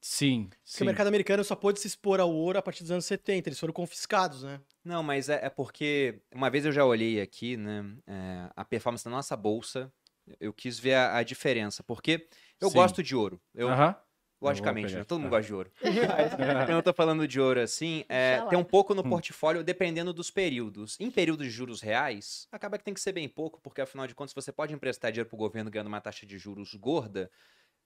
Sim, 0.00 0.50
Porque 0.50 0.78
sim. 0.78 0.84
o 0.84 0.86
mercado 0.86 1.06
americano 1.06 1.42
só 1.42 1.56
pôde 1.56 1.80
se 1.80 1.86
expor 1.86 2.20
ao 2.20 2.30
ouro 2.30 2.58
a 2.58 2.62
partir 2.62 2.82
dos 2.82 2.90
anos 2.90 3.06
70, 3.06 3.48
eles 3.48 3.58
foram 3.58 3.72
confiscados, 3.72 4.42
né? 4.42 4.60
Não, 4.84 5.02
mas 5.02 5.30
é, 5.30 5.46
é 5.46 5.48
porque 5.50 6.20
uma 6.32 6.50
vez 6.50 6.66
eu 6.66 6.72
já 6.72 6.84
olhei 6.84 7.20
aqui, 7.20 7.56
né, 7.56 7.82
é, 8.06 8.50
a 8.54 8.64
performance 8.64 9.02
da 9.04 9.10
nossa 9.10 9.34
bolsa, 9.34 9.90
eu 10.38 10.52
quis 10.52 10.78
ver 10.78 10.94
a, 10.94 11.16
a 11.18 11.22
diferença, 11.22 11.82
porque 11.82 12.28
eu 12.60 12.68
Sim. 12.68 12.76
gosto 12.76 13.02
de 13.02 13.16
ouro. 13.16 13.40
Eu, 13.54 13.68
Aham. 13.70 13.96
Logicamente, 14.44 14.94
né, 14.94 15.04
todo 15.04 15.20
mundo 15.20 15.30
gosta 15.30 15.46
de 15.46 15.54
ouro. 15.54 15.72
Mas, 15.82 16.32
eu 16.70 16.82
tô 16.82 16.92
falando 16.92 17.26
de 17.26 17.40
ouro 17.40 17.60
assim, 17.60 18.04
é, 18.08 18.40
tem 18.48 18.58
um 18.58 18.64
pouco 18.64 18.94
no 18.94 19.00
Hum. 19.04 19.10
portfólio 19.10 19.64
dependendo 19.64 20.12
dos 20.12 20.30
períodos. 20.30 20.98
Em 21.00 21.10
períodos 21.10 21.46
de 21.46 21.50
juros 21.50 21.80
reais, 21.80 22.46
acaba 22.52 22.78
que 22.78 22.84
tem 22.84 22.94
que 22.94 23.00
ser 23.00 23.12
bem 23.12 23.28
pouco, 23.28 23.60
porque 23.60 23.80
afinal 23.80 24.06
de 24.06 24.14
contas 24.14 24.34
você 24.34 24.52
pode 24.52 24.72
emprestar 24.74 25.10
dinheiro 25.12 25.28
pro 25.28 25.36
governo 25.38 25.70
ganhando 25.70 25.88
uma 25.88 26.00
taxa 26.00 26.26
de 26.26 26.38
juros 26.38 26.74
gorda, 26.74 27.30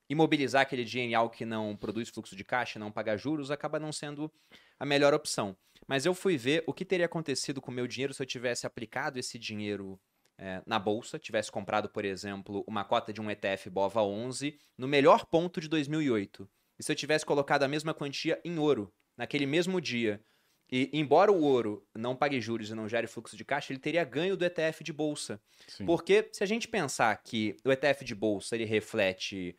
imobilizar 0.09 0.63
aquele 0.63 0.85
dinheiro 0.85 1.13
em 1.13 1.15
algo 1.15 1.35
que 1.35 1.45
não 1.45 1.77
produz 1.77 2.09
fluxo 2.09 2.35
de 2.35 2.45
caixa, 2.45 2.79
não 2.79 2.91
pagar 2.91 3.17
juros, 3.17 3.51
acaba 3.51 3.79
não 3.79 3.93
sendo 3.93 4.33
a 4.79 4.87
melhor 4.87 5.13
opção. 5.15 5.57
Mas 5.87 6.07
eu 6.07 6.15
fui 6.15 6.37
ver 6.37 6.65
o 6.67 6.73
que 6.73 6.85
teria 6.85 7.07
acontecido 7.07 7.61
com 7.61 7.71
o 7.71 7.75
meu 7.75 7.87
dinheiro 7.87 8.15
se 8.15 8.23
eu 8.23 8.27
tivesse 8.27 8.67
aplicado 8.67 9.19
esse 9.19 9.39
dinheiro 9.39 10.01
é, 10.39 10.63
na 10.67 10.79
bolsa, 10.79 11.19
tivesse 11.19 11.51
comprado, 11.51 11.89
por 11.89 12.05
exemplo, 12.05 12.65
uma 12.67 12.85
cota 12.85 13.13
de 13.13 13.21
um 13.21 13.31
ETF 13.31 13.69
BOVA 13.71 14.03
11 14.03 14.59
no 14.77 14.87
melhor 14.89 15.27
ponto 15.27 15.61
de 15.61 15.69
2008. 15.69 16.49
E 16.79 16.83
se 16.85 16.93
eu 16.93 16.97
tivesse 16.97 17.27
colocado 17.27 17.65
a 17.65 17.69
mesma 17.69 17.93
quantia 17.93 18.41
em 18.45 18.59
ouro, 18.59 18.95
naquele 19.17 19.47
mesmo 19.47 19.81
dia, 19.81 20.23
e 20.71 20.91
embora 20.93 21.33
o 21.33 21.43
ouro 21.43 21.85
não 21.97 22.15
pague 22.15 22.41
juros 22.41 22.71
e 22.71 22.75
não 22.75 22.89
gere 22.89 23.07
fluxo 23.07 23.37
de 23.37 23.45
caixa, 23.45 23.73
ele 23.73 23.81
teria 23.81 24.05
ganho 24.05 24.37
do 24.37 24.45
ETF 24.45 24.85
de 24.85 24.93
bolsa. 24.93 25.41
Sim. 25.67 25.85
Porque 25.87 26.29
se 26.33 26.45
a 26.45 26.47
gente 26.47 26.69
pensar 26.69 27.17
que 27.23 27.57
o 27.65 27.73
ETF 27.73 28.05
de 28.05 28.15
bolsa 28.15 28.55
ele 28.55 28.65
reflete 28.65 29.57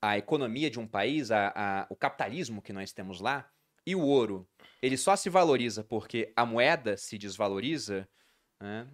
a 0.00 0.16
economia 0.16 0.70
de 0.70 0.78
um 0.78 0.86
país, 0.86 1.30
a- 1.30 1.52
a- 1.54 1.86
o 1.90 1.96
capitalismo 1.96 2.62
que 2.62 2.72
nós 2.72 2.92
temos 2.92 3.20
lá, 3.20 3.50
e 3.86 3.94
o 3.94 4.00
ouro 4.00 4.48
ele 4.80 4.96
só 4.96 5.16
se 5.16 5.28
valoriza 5.28 5.82
porque 5.84 6.32
a 6.36 6.46
moeda 6.46 6.96
se 6.96 7.18
desvaloriza, 7.18 8.08
né? 8.60 8.88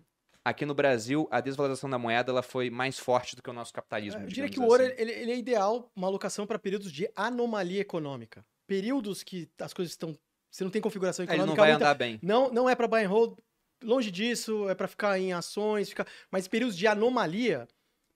Aqui 0.44 0.64
no 0.66 0.74
Brasil 0.74 1.28
a 1.30 1.40
desvalorização 1.40 1.88
da 1.90 1.98
moeda 1.98 2.30
ela 2.32 2.42
foi 2.42 2.70
mais 2.70 2.98
forte 2.98 3.36
do 3.36 3.42
que 3.42 3.50
o 3.50 3.52
nosso 3.52 3.72
capitalismo. 3.72 4.22
Eu 4.22 4.26
diria 4.26 4.48
que 4.50 4.58
o 4.60 4.64
ouro 4.64 4.82
assim. 4.82 4.94
ele, 4.98 5.12
ele 5.12 5.32
é 5.32 5.36
ideal 5.36 5.90
uma 5.94 6.06
alocação 6.08 6.46
para 6.46 6.58
períodos 6.58 6.90
de 6.92 7.08
anomalia 7.14 7.80
econômica. 7.80 8.44
Períodos 8.66 9.22
que 9.22 9.48
as 9.60 9.72
coisas 9.72 9.92
estão. 9.92 10.16
Você 10.50 10.64
não 10.64 10.70
tem 10.70 10.80
configuração 10.82 11.24
É, 11.24 11.26
ele 11.26 11.34
econômica. 11.34 11.56
não 11.56 11.62
vai 11.64 11.70
muita- 11.72 11.84
andar 11.84 11.94
bem. 11.94 12.18
Não, 12.22 12.50
não 12.50 12.68
é 12.68 12.74
para 12.74 12.88
buy 12.88 13.04
and 13.04 13.08
hold, 13.08 13.38
longe 13.82 14.10
disso, 14.10 14.68
é 14.68 14.74
para 14.74 14.88
ficar 14.88 15.18
em 15.18 15.32
ações, 15.32 15.88
ficar... 15.88 16.06
mas 16.30 16.48
períodos 16.48 16.76
de 16.76 16.86
anomalia, 16.86 17.66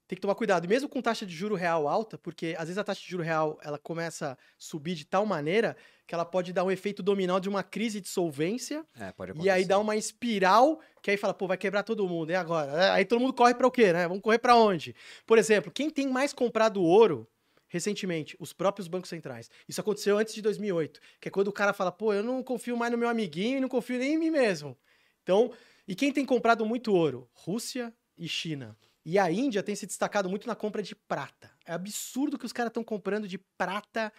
tem 0.07 0.17
que 0.17 0.21
tomar 0.21 0.35
cuidado. 0.35 0.65
E 0.65 0.69
mesmo 0.69 0.89
com 0.89 1.01
taxa 1.01 1.25
de 1.25 1.35
juro 1.35 1.55
real 1.55 1.89
alta, 1.89 2.19
porque 2.19 2.55
às 2.59 2.65
vezes 2.65 2.79
a 2.79 2.85
taxa 2.85 3.01
de 3.01 3.09
juro 3.11 3.23
real 3.23 3.59
ela 3.63 3.79
começa 3.79 4.33
a 4.33 4.37
subir 4.59 4.95
de 4.95 5.05
tal 5.05 5.25
maneira 5.25 5.77
que 6.07 6.15
ela 6.15 6.25
pode 6.25 6.53
dar 6.53 6.65
um 6.65 6.71
efeito 6.71 7.03
dominó 7.03 7.39
de 7.39 7.49
uma 7.49 7.63
crise 7.63 8.01
de 8.01 8.09
solvência 8.09 8.85
É, 8.99 9.11
pode 9.13 9.33
e 9.43 9.49
aí 9.49 9.65
dá 9.65 9.79
uma 9.79 9.97
espiral 9.97 10.79
que 11.03 11.11
aí 11.11 11.17
fala, 11.17 11.33
pô, 11.33 11.47
vai 11.47 11.57
quebrar 11.57 11.83
todo 11.83 12.07
mundo. 12.09 12.31
E 12.31 12.35
agora? 12.35 12.71
É, 12.73 12.91
Aí 12.91 13.05
todo 13.05 13.21
mundo 13.21 13.33
corre 13.33 13.55
pra 13.55 13.67
o 13.67 13.71
quê, 13.71 13.93
né? 13.93 14.07
Vamos 14.07 14.23
correr 14.23 14.39
pra 14.39 14.57
onde? 14.57 14.95
Por 15.27 15.39
exemplo, 15.39 15.73
quem 15.73 15.89
tem 15.89 16.09
mais 16.09 16.33
comprado 16.33 16.83
ouro 16.83 17.27
recentemente? 17.67 18.37
Os 18.39 18.53
próprios 18.53 18.87
bancos 18.87 19.09
centrais. 19.09 19.51
Isso 19.69 19.81
aconteceu 19.81 20.19
antes 20.19 20.35
de 20.35 20.43
2008, 20.43 21.01
que 21.21 21.29
é 21.29 21.31
quando 21.31 21.49
o 21.49 21.53
cara 21.53 21.73
fala, 21.73 21.91
pô, 21.91 22.13
eu 22.13 22.23
não 22.23 22.43
confio 22.43 22.77
mais 22.77 22.93
no 22.93 22.99
meu 22.99 23.09
amiguinho 23.09 23.59
e 23.59 23.61
não 23.61 23.69
confio 23.69 23.99
nem 23.99 24.15
em 24.15 24.19
mim 24.19 24.31
mesmo. 24.31 24.77
Então, 25.23 25.51
e 25.89 25.95
quem 25.95 26.13
tem 26.13 26.25
comprado 26.25 26.65
muito 26.65 26.95
ouro? 26.95 27.29
Rússia 27.33 27.93
e 28.17 28.29
China. 28.29 28.77
E 29.05 29.19
a 29.19 29.31
Índia 29.31 29.63
tem 29.63 29.75
se 29.77 29.87
destacado 29.87 30.31
muito 30.31 30.47
na 30.47 30.55
compra 30.55 30.83
de 30.83 30.95
prata. 30.95 31.51
É 31.67 31.73
absurdo 31.73 32.39
que 32.39 32.47
os 32.47 32.53
caras 32.53 32.71
estão 32.71 32.83
comprando 32.83 33.29
de 33.29 33.37
prata 33.39 34.13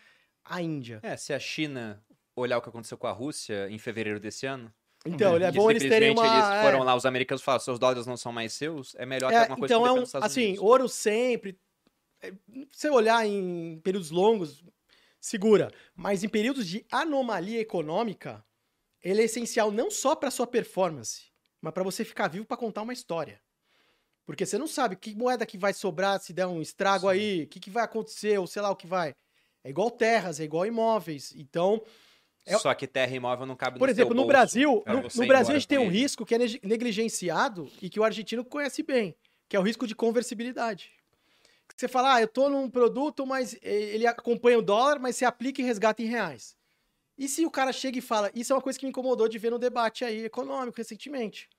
a 0.43 0.61
Índia. 0.61 0.99
É, 1.01 1.17
se 1.17 1.33
a 1.33 1.39
China 1.39 2.03
olhar 2.35 2.57
o 2.57 2.61
que 2.61 2.69
aconteceu 2.69 2.97
com 2.97 3.07
a 3.07 3.11
Rússia 3.11 3.67
em 3.69 3.79
fevereiro 3.79 4.19
desse 4.19 4.45
ano, 4.45 4.71
Então, 5.05 5.35
é 5.41 5.51
que 5.51 5.57
bom 5.57 5.71
eles 5.71 5.83
terem 5.83 6.11
uma... 6.11 6.25
eles 6.25 6.49
é. 6.49 6.61
foram 6.63 6.83
lá, 6.83 6.95
os 6.95 7.05
americanos 7.05 7.41
falaram, 7.41 7.63
seus 7.63 7.79
dólares 7.79 8.05
não 8.05 8.17
são 8.17 8.31
mais 8.31 8.53
seus, 8.53 8.93
é 8.95 9.05
melhor 9.05 9.29
ter 9.29 9.35
É, 9.35 9.39
alguma 9.39 9.57
coisa 9.57 9.73
então 9.73 9.83
que 9.83 9.89
é 9.89 10.19
um, 10.19 10.23
assim, 10.23 10.45
Unidos. 10.49 10.63
ouro 10.63 10.87
sempre. 10.89 11.57
é, 12.21 12.31
Se 12.31 12.67
você 12.71 12.89
olhar 12.89 13.25
em 13.25 13.79
períodos 13.83 14.11
longos, 14.11 14.63
segura. 15.19 15.71
Mas 15.95 16.23
em 16.23 16.29
períodos 16.29 16.67
de 16.67 16.85
anomalia 16.91 17.59
econômica, 17.59 18.45
ele 19.01 19.21
é 19.21 19.25
essencial 19.25 19.71
não 19.71 19.89
só 19.89 20.15
para 20.15 20.29
sua 20.29 20.45
performance, 20.45 21.31
mas 21.61 21.73
para 21.73 21.83
você 21.83 22.03
ficar 22.05 22.27
vivo 22.27 22.45
para 22.45 22.57
contar 22.57 22.83
uma 22.83 22.93
história. 22.93 23.41
Porque 24.25 24.45
você 24.45 24.57
não 24.57 24.67
sabe 24.67 24.95
que 24.95 25.15
moeda 25.15 25.45
que 25.45 25.57
vai 25.57 25.71
sobrar 25.73 26.19
se 26.19 26.33
der 26.33 26.47
um 26.47 26.61
estrago 26.61 27.07
Sim. 27.07 27.13
aí, 27.13 27.43
o 27.43 27.47
que, 27.47 27.59
que 27.59 27.69
vai 27.69 27.83
acontecer, 27.83 28.37
ou 28.39 28.47
sei 28.47 28.61
lá 28.61 28.71
o 28.71 28.75
que 28.75 28.87
vai. 28.87 29.13
É 29.63 29.69
igual 29.69 29.91
terras, 29.91 30.39
é 30.39 30.43
igual 30.43 30.65
imóveis. 30.65 31.33
Então, 31.35 31.81
é- 32.45 32.57
Só 32.57 32.73
que 32.73 32.87
terra 32.87 33.11
e 33.13 33.15
imóvel 33.17 33.45
não 33.45 33.55
cabe 33.55 33.77
por 33.77 33.87
no 33.87 33.91
exemplo, 33.91 34.15
no 34.15 34.25
Brasil, 34.25 34.83
no, 34.87 35.01
no 35.01 35.27
Brasil 35.27 35.55
a 35.55 35.59
gente 35.59 35.67
tem 35.67 35.77
um 35.77 35.83
ele. 35.83 35.99
risco 35.99 36.25
que 36.25 36.35
é 36.35 36.37
neg- 36.39 36.59
negligenciado 36.63 37.71
e 37.81 37.89
que 37.89 37.99
o 37.99 38.03
argentino 38.03 38.43
conhece 38.43 38.81
bem, 38.81 39.15
que 39.47 39.55
é 39.55 39.59
o 39.59 39.63
risco 39.63 39.85
de 39.85 39.95
conversibilidade. 39.95 40.91
Você 41.75 41.87
fala, 41.87 42.15
ah, 42.15 42.21
eu 42.21 42.27
tô 42.27 42.47
num 42.49 42.69
produto, 42.69 43.25
mas 43.25 43.57
ele 43.61 44.07
acompanha 44.07 44.57
o 44.57 44.61
dólar, 44.61 44.97
mas 44.99 45.17
você 45.17 45.25
aplica 45.25 45.61
e 45.61 45.65
resgata 45.65 46.01
em 46.01 46.05
reais. 46.05 46.55
E 47.17 47.27
se 47.27 47.45
o 47.45 47.51
cara 47.51 47.73
chega 47.73 47.97
e 47.97 48.01
fala, 48.01 48.31
isso 48.33 48.53
é 48.53 48.55
uma 48.55 48.61
coisa 48.61 48.77
que 48.79 48.85
me 48.85 48.89
incomodou 48.89 49.27
de 49.27 49.37
ver 49.37 49.49
no 49.51 49.59
debate 49.59 50.05
aí 50.05 50.25
econômico 50.25 50.77
recentemente, 50.77 51.49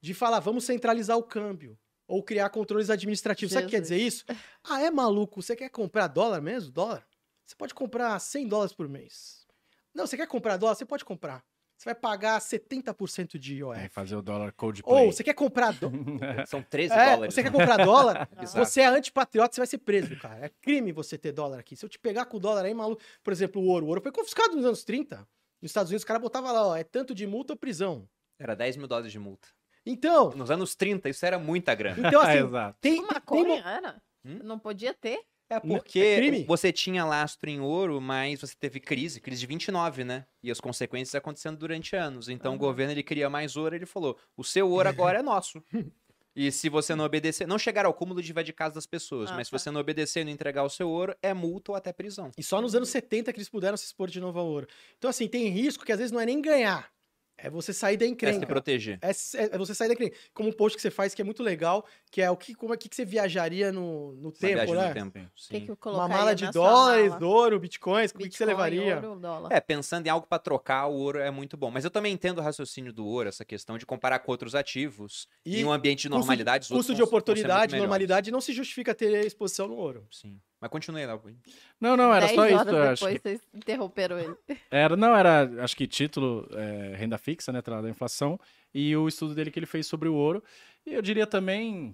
de 0.00 0.14
falar, 0.14 0.40
vamos 0.40 0.64
centralizar 0.64 1.16
o 1.16 1.22
câmbio 1.22 1.78
ou 2.14 2.22
criar 2.22 2.48
controles 2.50 2.90
administrativos. 2.90 3.52
Sabe 3.52 3.66
o 3.66 3.68
que 3.68 3.76
quer 3.76 3.82
dizer 3.82 3.98
isso? 3.98 4.24
Ah, 4.66 4.80
é 4.80 4.90
maluco, 4.90 5.42
você 5.42 5.54
quer 5.54 5.68
comprar 5.68 6.06
dólar 6.06 6.40
mesmo? 6.40 6.70
Dólar? 6.72 7.06
Você 7.44 7.54
pode 7.54 7.74
comprar 7.74 8.18
100 8.18 8.48
dólares 8.48 8.72
por 8.72 8.88
mês. 8.88 9.46
Não, 9.94 10.06
você 10.06 10.16
quer 10.16 10.26
comprar 10.26 10.56
dólar? 10.56 10.74
Você 10.74 10.86
pode 10.86 11.04
comprar. 11.04 11.44
Você 11.76 11.84
vai 11.86 11.94
pagar 11.94 12.40
70% 12.40 13.36
de 13.38 13.54
É, 13.54 13.56
IOF. 13.58 13.88
fazer 13.90 14.16
o 14.16 14.22
dólar 14.22 14.52
Coldplay. 14.52 15.06
Ou 15.06 15.12
você 15.12 15.22
quer 15.22 15.34
comprar 15.34 15.72
dólar? 15.72 15.92
São 16.46 16.62
13 16.62 16.94
É, 16.96 17.10
dólares. 17.14 17.34
você 17.34 17.42
quer 17.42 17.52
comprar 17.52 17.84
dólar? 17.84 18.28
Você 18.54 18.80
é 18.80 18.86
antipatriota, 18.86 19.54
você 19.54 19.60
vai 19.60 19.66
ser 19.66 19.78
preso, 19.78 20.16
cara. 20.18 20.46
É 20.46 20.48
crime 20.48 20.92
você 20.92 21.18
ter 21.18 21.32
dólar 21.32 21.58
aqui. 21.58 21.76
Se 21.76 21.84
eu 21.84 21.88
te 21.88 21.98
pegar 21.98 22.24
com 22.26 22.38
o 22.38 22.40
dólar 22.40 22.64
aí, 22.64 22.72
maluco. 22.72 23.02
Por 23.22 23.32
exemplo, 23.32 23.60
o 23.60 23.66
ouro. 23.66 23.84
O 23.86 23.88
ouro 23.90 24.00
foi 24.00 24.12
confiscado 24.12 24.56
nos 24.56 24.64
anos 24.64 24.84
30. 24.84 25.16
Nos 25.60 25.70
Estados 25.70 25.90
Unidos, 25.90 26.04
o 26.04 26.06
cara 26.06 26.18
botava 26.18 26.50
lá, 26.52 26.68
ó, 26.68 26.76
é 26.76 26.84
tanto 26.84 27.14
de 27.14 27.26
multa 27.26 27.52
ou 27.52 27.56
prisão. 27.58 28.08
Era 28.38 28.54
10 28.54 28.76
mil 28.78 28.86
dólares 28.86 29.12
de 29.12 29.18
multa. 29.18 29.48
Então, 29.86 30.34
Nos 30.34 30.50
anos 30.50 30.74
30, 30.74 31.08
isso 31.08 31.24
era 31.24 31.38
muita 31.38 31.74
grana. 31.74 32.04
então 32.04 32.20
assim, 32.20 32.50
Exato. 32.58 32.78
tem, 32.80 33.02
Uma 33.02 33.20
tem 33.30 33.58
era? 33.58 34.02
Hum? 34.24 34.42
Não 34.42 34.58
podia 34.58 34.94
ter? 34.94 35.24
É 35.48 35.60
É 35.98 36.06
porque 36.06 36.06
crime? 36.06 36.46
você 36.46 36.72
tinha 36.72 37.04
lastro 37.04 37.48
em 37.48 37.60
ouro, 37.60 38.00
mas 38.00 38.40
você 38.40 38.54
teve 38.58 38.80
crise, 38.80 39.20
crise 39.20 39.40
de 39.40 39.46
29, 39.46 40.04
né? 40.04 40.26
E 40.42 40.50
as 40.50 40.60
consequências 40.60 41.14
acontecendo 41.14 41.56
durante 41.58 41.94
anos. 41.96 42.28
Então 42.28 42.54
o 42.54 42.58
Aham. 42.58 42.58
governo 42.58 42.92
ele 42.92 43.02
queria 43.02 43.30
mais 43.30 43.56
ouro, 43.56 43.74
ele 43.74 43.86
falou: 43.86 44.18
"O 44.36 44.44
seu 44.44 44.68
ouro 44.70 44.88
agora 44.88 45.20
é 45.20 45.22
nosso". 45.22 45.64
E 46.36 46.50
se 46.52 46.68
você 46.68 46.94
não 46.94 47.04
obedecer, 47.04 47.46
não 47.46 47.58
chegar 47.58 47.86
ao 47.86 47.94
cúmulo 47.94 48.22
de 48.22 48.30
invadir 48.30 48.54
casa 48.54 48.74
das 48.74 48.86
pessoas, 48.86 49.30
Ah, 49.30 49.32
mas 49.32 49.48
se 49.48 49.50
tá. 49.50 49.60
você 49.60 49.70
não 49.70 49.80
obedecer 49.80 50.20
e 50.20 50.24
não 50.24 50.32
entregar 50.32 50.64
o 50.64 50.70
seu 50.70 50.88
ouro, 50.88 51.16
é 51.22 51.32
multa 51.34 51.72
ou 51.72 51.76
até 51.76 51.92
prisão. 51.92 52.34
E 52.36 52.42
só 52.42 52.60
nos 52.60 52.74
anos 52.74 52.88
70 52.88 53.32
que 53.32 53.38
eles 53.38 53.48
puderam 53.48 53.76
se 53.76 53.84
expor 53.86 54.08
de 54.10 54.20
novo 54.20 54.38
ao 54.38 54.46
ouro. 54.46 54.66
Então, 54.96 55.08
assim, 55.08 55.28
tem 55.28 55.48
risco 55.48 55.84
que 55.84 55.92
às 55.92 55.98
vezes 55.98 56.12
não 56.12 56.20
é 56.20 56.26
nem 56.26 56.40
ganhar. 56.42 56.92
É 57.36 57.50
você 57.50 57.72
sair 57.72 57.96
da 57.96 58.04
se 58.06 58.12
encrenca. 58.12 58.46
proteger. 58.46 58.98
É, 59.02 59.10
é 59.54 59.58
você 59.58 59.74
sair 59.74 59.88
da 59.88 59.94
encrenca. 59.94 60.16
Como 60.32 60.48
um 60.48 60.52
post 60.52 60.76
que 60.76 60.82
você 60.82 60.90
faz 60.90 61.14
que 61.14 61.20
é 61.20 61.24
muito 61.24 61.42
legal, 61.42 61.84
que 62.10 62.22
é 62.22 62.30
o 62.30 62.36
que, 62.36 62.54
como 62.54 62.72
é 62.72 62.76
que 62.76 62.88
que 62.88 62.94
você 62.94 63.04
viajaria 63.04 63.72
no, 63.72 64.12
no 64.14 64.28
Uma 64.28 64.32
tempo, 64.32 64.74
né? 64.74 64.88
no 64.88 64.94
tempo. 64.94 65.18
O 65.18 65.20
que, 65.48 65.58
sim. 65.58 65.64
que 65.66 65.70
eu 65.70 65.78
Uma 65.92 66.06
mala 66.08 66.34
de 66.34 66.48
dólares, 66.52 67.10
mala? 67.10 67.26
ouro, 67.26 67.58
bitcoins, 67.58 68.12
o 68.12 68.14
que, 68.18 68.28
que 68.28 68.36
você 68.36 68.46
Bitcoin, 68.46 68.46
levaria? 68.46 68.96
ouro, 68.96 69.20
dólar. 69.20 69.52
É, 69.52 69.60
pensando 69.60 70.06
em 70.06 70.10
algo 70.10 70.26
para 70.28 70.38
trocar, 70.38 70.86
o 70.86 70.94
ouro 70.94 71.18
é 71.18 71.30
muito 71.30 71.56
bom. 71.56 71.70
Mas 71.70 71.84
eu 71.84 71.90
também 71.90 72.12
entendo 72.12 72.38
o 72.38 72.40
raciocínio 72.42 72.92
do 72.92 73.04
ouro, 73.04 73.28
essa 73.28 73.44
questão 73.44 73.76
de 73.76 73.84
comparar 73.84 74.20
com 74.20 74.30
outros 74.30 74.54
ativos. 74.54 75.26
E 75.44 75.60
em 75.60 75.64
um 75.64 75.72
ambiente 75.72 76.02
de 76.02 76.08
custo 76.08 76.14
de- 76.14 76.18
normalidade, 76.20 76.64
os 76.66 76.70
outros 76.70 76.86
Custo 76.86 76.94
de 76.96 77.02
oportunidade, 77.02 77.76
normalidade, 77.76 78.30
não 78.30 78.40
se 78.40 78.52
justifica 78.52 78.94
ter 78.94 79.24
exposição 79.26 79.66
no 79.66 79.74
ouro. 79.74 80.06
Sim. 80.10 80.40
Mas 80.64 80.70
continue 80.70 81.04
lá. 81.04 81.14
Gui. 81.16 81.36
Não, 81.78 81.94
não, 81.94 82.14
era 82.14 82.26
só 82.28 82.46
isso. 82.46 82.54
eu 82.54 82.58
acho 82.58 83.04
depois 83.04 83.14
que- 83.14 83.18
vocês 83.20 83.40
interromperam 83.52 84.18
ele. 84.18 84.34
Era, 84.70 84.96
não, 84.96 85.14
era, 85.14 85.62
acho 85.62 85.76
que 85.76 85.86
título, 85.86 86.48
é, 86.52 86.94
renda 86.96 87.18
fixa, 87.18 87.52
né, 87.52 87.58
atrelado 87.58 87.86
à 87.86 87.90
inflação, 87.90 88.40
e 88.72 88.96
o 88.96 89.06
estudo 89.06 89.34
dele 89.34 89.50
que 89.50 89.58
ele 89.58 89.66
fez 89.66 89.86
sobre 89.86 90.08
o 90.08 90.14
ouro. 90.14 90.42
E 90.86 90.94
eu 90.94 91.02
diria 91.02 91.26
também, 91.26 91.92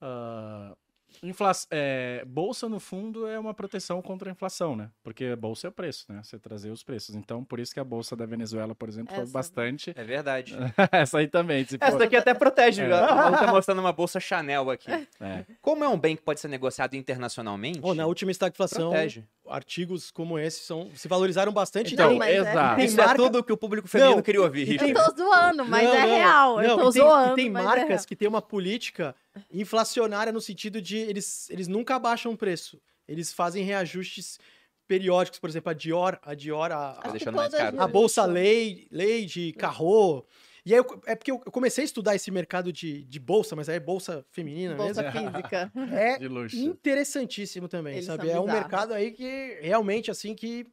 ah, 0.00 0.76
infla- 1.22 1.52
é, 1.70 2.24
bolsa 2.26 2.68
no 2.68 2.78
fundo 2.80 3.26
é 3.26 3.38
uma 3.38 3.54
proteção 3.54 4.00
contra 4.02 4.30
a 4.30 4.32
inflação, 4.32 4.74
né? 4.76 4.90
Porque 5.02 5.34
bolsa 5.36 5.66
é 5.66 5.70
o 5.70 5.72
preço, 5.72 6.06
né? 6.08 6.20
Você 6.22 6.38
trazer 6.38 6.70
os 6.70 6.82
preços. 6.82 7.14
Então, 7.14 7.44
por 7.44 7.58
isso 7.60 7.72
que 7.74 7.80
a 7.80 7.84
bolsa 7.84 8.14
da 8.16 8.26
Venezuela, 8.26 8.74
por 8.74 8.88
exemplo, 8.88 9.14
foi 9.14 9.24
Essa- 9.24 9.32
bastante. 9.32 9.92
É 9.96 10.04
verdade. 10.04 10.56
Essa 10.92 11.18
aí 11.18 11.28
também. 11.28 11.64
se 11.64 11.76
Essa 11.80 11.98
daqui 11.98 12.16
até 12.16 12.34
protege. 12.34 12.82
É. 12.82 12.86
viu? 12.86 12.96
A 12.96 13.32
tá 13.32 13.46
mostrando 13.48 13.80
uma 13.80 13.92
bolsa 13.92 14.18
Chanel 14.20 14.70
aqui. 14.70 14.90
É. 15.20 15.44
Como 15.62 15.82
é 15.84 15.88
um 15.88 15.98
bem 15.98 16.16
que 16.16 16.22
pode 16.22 16.40
ser 16.40 16.48
negociado 16.48 16.94
internacionalmente, 16.94 17.80
Ou 17.82 17.94
na 17.94 18.06
última 18.06 18.30
estagflação, 18.30 18.90
protege. 18.90 19.24
artigos 19.48 20.10
como 20.10 20.38
esse 20.38 20.60
são, 20.60 20.90
se 20.94 21.08
valorizaram 21.08 21.52
bastante. 21.52 21.94
Então, 21.94 22.10
Não, 22.10 22.18
mas 22.18 22.34
é- 22.34 22.38
exato. 22.38 22.80
Isso 22.80 22.96
marca- 22.96 23.12
é 23.12 23.16
tudo 23.16 23.42
que 23.44 23.52
o 23.52 23.56
público 23.56 23.88
feminino 23.88 24.16
Não, 24.16 24.22
queria 24.22 24.42
ouvir. 24.42 24.64
Richard. 24.64 24.92
tem- 24.92 25.02
Eu 25.02 25.10
tô 25.10 25.16
zoando, 25.16 25.64
mas 25.64 25.84
Não, 25.84 25.94
é 25.94 26.00
não, 26.00 26.06
real. 26.16 26.62
Eu 26.62 26.76
tô 26.76 26.90
e 26.90 26.92
tem, 26.92 27.02
zoando. 27.02 27.32
E 27.32 27.34
tem 27.36 27.50
mas 27.50 27.62
é 27.62 27.66
marcas 27.66 27.88
real. 27.88 28.04
que 28.06 28.16
têm 28.16 28.28
uma 28.28 28.42
política 28.42 29.14
inflacionária 29.50 30.32
no 30.32 30.40
sentido 30.40 30.80
de 30.80 30.96
eles, 30.96 31.48
eles 31.50 31.68
nunca 31.68 31.96
abaixam 31.96 32.32
o 32.32 32.36
preço. 32.36 32.80
Eles 33.08 33.32
fazem 33.32 33.64
reajustes 33.64 34.38
periódicos, 34.88 35.38
por 35.40 35.50
exemplo, 35.50 35.70
a 35.70 35.74
Dior, 35.74 36.18
a 36.22 36.34
Dior, 36.34 36.70
a, 36.72 36.92
Tá 36.94 37.12
todas 37.12 37.22
caro. 37.54 37.76
as- 37.76 37.82
a 37.82 37.86
Bolsa 37.88 38.24
Lei, 38.24 38.86
Lady, 38.90 39.52
Carro. 39.52 40.24
E 40.64 40.72
aí, 40.74 40.78
eu- 40.80 41.02
é 41.06 41.14
porque 41.14 41.30
eu 41.30 41.38
comecei 41.38 41.82
a 41.82 41.84
estudar 41.84 42.14
esse 42.16 42.30
mercado 42.30 42.72
de, 42.72 43.04
de 43.04 43.20
bolsa, 43.20 43.54
mas 43.54 43.68
aí 43.68 43.76
é 43.76 43.80
bolsa 43.80 44.24
feminina 44.30 44.74
Bolsa 44.74 45.02
mesmo. 45.02 45.30
física. 45.30 45.72
É 45.92 46.18
De 46.18 46.26
luxo. 46.28 46.56
interessantíssimo 46.56 47.68
também, 47.68 47.94
Eles 47.94 48.06
sabe? 48.06 48.28
É 48.30 48.38
um 48.40 48.46
mercado 48.46 48.92
aí 48.92 49.12
que 49.12 49.58
realmente, 49.60 50.10
assim, 50.10 50.34
que 50.34 50.66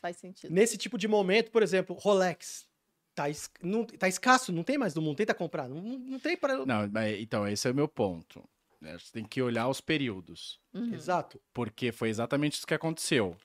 Faz 0.00 0.16
sentido. 0.16 0.52
nesse 0.52 0.76
tipo 0.78 0.96
de 0.96 1.06
momento, 1.08 1.50
por 1.50 1.62
exemplo, 1.62 1.96
Rolex. 1.96 2.68
Tá, 3.14 3.28
es- 3.28 3.50
não, 3.62 3.84
tá 3.84 4.08
escasso, 4.08 4.52
não 4.52 4.62
tem 4.62 4.78
mais 4.78 4.94
do 4.94 5.02
mundo, 5.02 5.16
tenta 5.16 5.34
comprar. 5.34 5.68
Não, 5.68 5.80
não 5.80 5.98
não 5.98 6.18
tem 6.18 6.36
para. 6.36 6.64
Não, 6.64 6.88
mas- 6.90 7.20
então, 7.20 7.46
esse 7.46 7.66
é 7.68 7.70
o 7.70 7.74
meu 7.74 7.88
ponto. 7.88 8.42
né? 8.80 8.96
Você 8.98 9.12
tem 9.12 9.24
que 9.24 9.42
olhar 9.42 9.68
os 9.68 9.78
períodos. 9.80 10.58
Uhum. 10.72 10.94
Exato. 10.94 11.38
Porque 11.52 11.92
foi 11.92 12.08
exatamente 12.08 12.54
isso 12.54 12.66
que 12.66 12.72
aconteceu. 12.72 13.36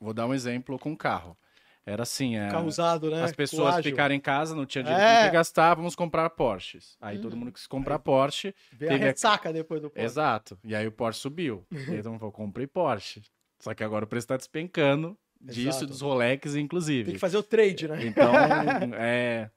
Vou 0.00 0.14
dar 0.14 0.26
um 0.26 0.34
exemplo 0.34 0.78
com 0.78 0.96
carro. 0.96 1.36
Era 1.84 2.02
assim, 2.04 2.36
é, 2.36 2.48
Carro 2.50 2.66
usado, 2.68 3.10
né? 3.10 3.22
as 3.22 3.32
pessoas 3.32 3.82
ficaram 3.82 4.14
em 4.14 4.20
casa, 4.20 4.54
não 4.54 4.64
tinha 4.66 4.84
dinheiro 4.84 5.04
É. 5.04 5.22
pra 5.22 5.30
gastar, 5.30 5.74
vamos 5.74 5.94
comprar 5.96 6.28
Porsches. 6.30 6.96
Aí 7.00 7.18
todo 7.20 7.32
Uhum. 7.32 7.38
mundo 7.40 7.52
quis 7.52 7.66
comprar 7.66 7.98
Porsche. 7.98 8.54
Vê 8.72 8.86
a 8.86 8.90
teve 8.90 9.04
a- 9.04 9.06
ressaca 9.08 9.52
depois 9.52 9.80
do 9.82 9.88
Porsche. 9.90 10.04
Exato. 10.04 10.58
E 10.64 10.74
aí 10.74 10.86
o 10.86 10.92
Porsche 10.92 11.20
subiu. 11.20 11.64
Então 11.72 12.16
eu 12.20 12.30
comprei 12.32 12.66
Porsche. 12.68 13.22
Só 13.60 13.72
que 13.74 13.82
agora 13.82 14.04
o 14.04 14.08
preço 14.08 14.26
tá 14.28 14.36
despencando 14.36 15.16
disso 15.46 15.68
Exato. 15.68 15.84
e 15.84 15.86
dos 15.86 16.00
Rolex, 16.00 16.52
Tem 16.52 16.62
inclusive. 16.62 17.12
que 17.12 17.18
fazer 17.18 17.36
o 17.38 17.42
trade, 17.42 17.88
né? 17.88 18.04
Então, 18.06 18.32
é. 18.94 19.50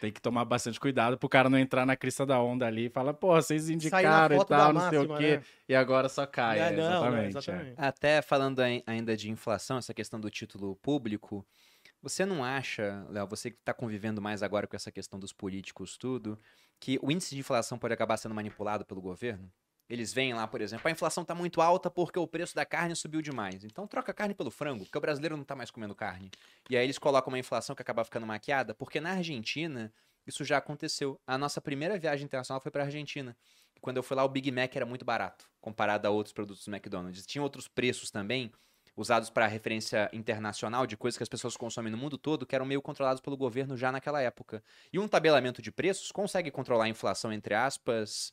Tem 0.00 0.12
que 0.12 0.20
tomar 0.22 0.44
bastante 0.44 0.78
cuidado 0.78 1.18
pro 1.18 1.28
cara 1.28 1.50
não 1.50 1.58
entrar 1.58 1.84
na 1.84 1.96
crista 1.96 2.24
da 2.24 2.40
onda 2.40 2.64
ali 2.64 2.86
e 2.86 2.88
falar, 2.88 3.14
pô, 3.14 3.34
vocês 3.34 3.68
indicaram 3.68 4.40
e 4.40 4.44
tal, 4.46 4.72
não 4.72 4.88
sei 4.88 4.98
o 4.98 5.08
máxima, 5.08 5.18
quê. 5.18 5.36
né? 5.38 5.42
E 5.68 5.74
agora 5.74 6.08
só 6.08 6.24
cai. 6.24 6.60
É, 6.60 6.70
não, 6.70 6.82
não, 6.82 6.88
exatamente. 6.88 7.24
é. 7.24 7.28
exatamente. 7.28 7.74
Até 7.76 8.22
falando 8.22 8.60
ai- 8.60 8.82
ainda 8.86 9.16
de 9.16 9.28
inflação, 9.28 9.76
essa 9.76 9.92
questão 9.92 10.20
do 10.20 10.30
título 10.30 10.76
público, 10.76 11.44
você 12.00 12.24
não 12.24 12.44
acha, 12.44 13.04
Léo, 13.10 13.26
você 13.26 13.50
que 13.50 13.56
está 13.58 13.74
convivendo 13.74 14.22
mais 14.22 14.40
agora 14.40 14.68
com 14.68 14.76
essa 14.76 14.92
questão 14.92 15.18
dos 15.18 15.32
políticos, 15.32 15.96
tudo, 15.96 16.38
que 16.78 16.96
o 17.02 17.10
índice 17.10 17.34
de 17.34 17.40
inflação 17.40 17.76
pode 17.76 17.92
acabar 17.92 18.16
sendo 18.18 18.36
manipulado 18.36 18.84
pelo 18.84 19.00
governo? 19.00 19.50
Eles 19.88 20.12
veem 20.12 20.34
lá, 20.34 20.46
por 20.46 20.60
exemplo, 20.60 20.86
a 20.86 20.90
inflação 20.90 21.22
está 21.22 21.34
muito 21.34 21.62
alta 21.62 21.90
porque 21.90 22.18
o 22.18 22.26
preço 22.26 22.54
da 22.54 22.66
carne 22.66 22.94
subiu 22.94 23.22
demais. 23.22 23.64
Então 23.64 23.86
troca 23.86 24.12
a 24.12 24.14
carne 24.14 24.34
pelo 24.34 24.50
frango, 24.50 24.84
porque 24.84 24.98
o 24.98 25.00
brasileiro 25.00 25.34
não 25.36 25.42
está 25.42 25.56
mais 25.56 25.70
comendo 25.70 25.94
carne. 25.94 26.30
E 26.68 26.76
aí 26.76 26.84
eles 26.84 26.98
colocam 26.98 27.32
uma 27.32 27.38
inflação 27.38 27.74
que 27.74 27.80
acaba 27.80 28.04
ficando 28.04 28.26
maquiada, 28.26 28.74
porque 28.74 29.00
na 29.00 29.12
Argentina 29.12 29.92
isso 30.26 30.44
já 30.44 30.58
aconteceu. 30.58 31.18
A 31.26 31.38
nossa 31.38 31.60
primeira 31.60 31.98
viagem 31.98 32.26
internacional 32.26 32.60
foi 32.60 32.70
para 32.70 32.82
a 32.82 32.86
Argentina. 32.86 33.34
quando 33.80 33.96
eu 33.96 34.02
fui 34.02 34.16
lá 34.16 34.24
o 34.24 34.28
Big 34.28 34.50
Mac 34.50 34.74
era 34.74 34.84
muito 34.84 35.04
barato, 35.04 35.48
comparado 35.60 36.06
a 36.06 36.10
outros 36.10 36.32
produtos 36.32 36.64
do 36.64 36.74
McDonald's. 36.74 37.24
Tinha 37.24 37.42
outros 37.42 37.68
preços 37.68 38.10
também, 38.10 38.52
usados 38.96 39.30
para 39.30 39.46
referência 39.46 40.10
internacional 40.12 40.84
de 40.86 40.96
coisas 40.96 41.16
que 41.16 41.22
as 41.22 41.28
pessoas 41.28 41.56
consomem 41.56 41.90
no 41.90 41.96
mundo 41.96 42.18
todo, 42.18 42.44
que 42.44 42.54
eram 42.54 42.66
meio 42.66 42.82
controlados 42.82 43.20
pelo 43.20 43.36
governo 43.36 43.76
já 43.76 43.92
naquela 43.92 44.20
época. 44.20 44.62
E 44.92 44.98
um 44.98 45.06
tabelamento 45.06 45.62
de 45.62 45.70
preços 45.70 46.10
consegue 46.10 46.50
controlar 46.50 46.84
a 46.84 46.88
inflação, 46.88 47.32
entre 47.32 47.54
aspas, 47.54 48.32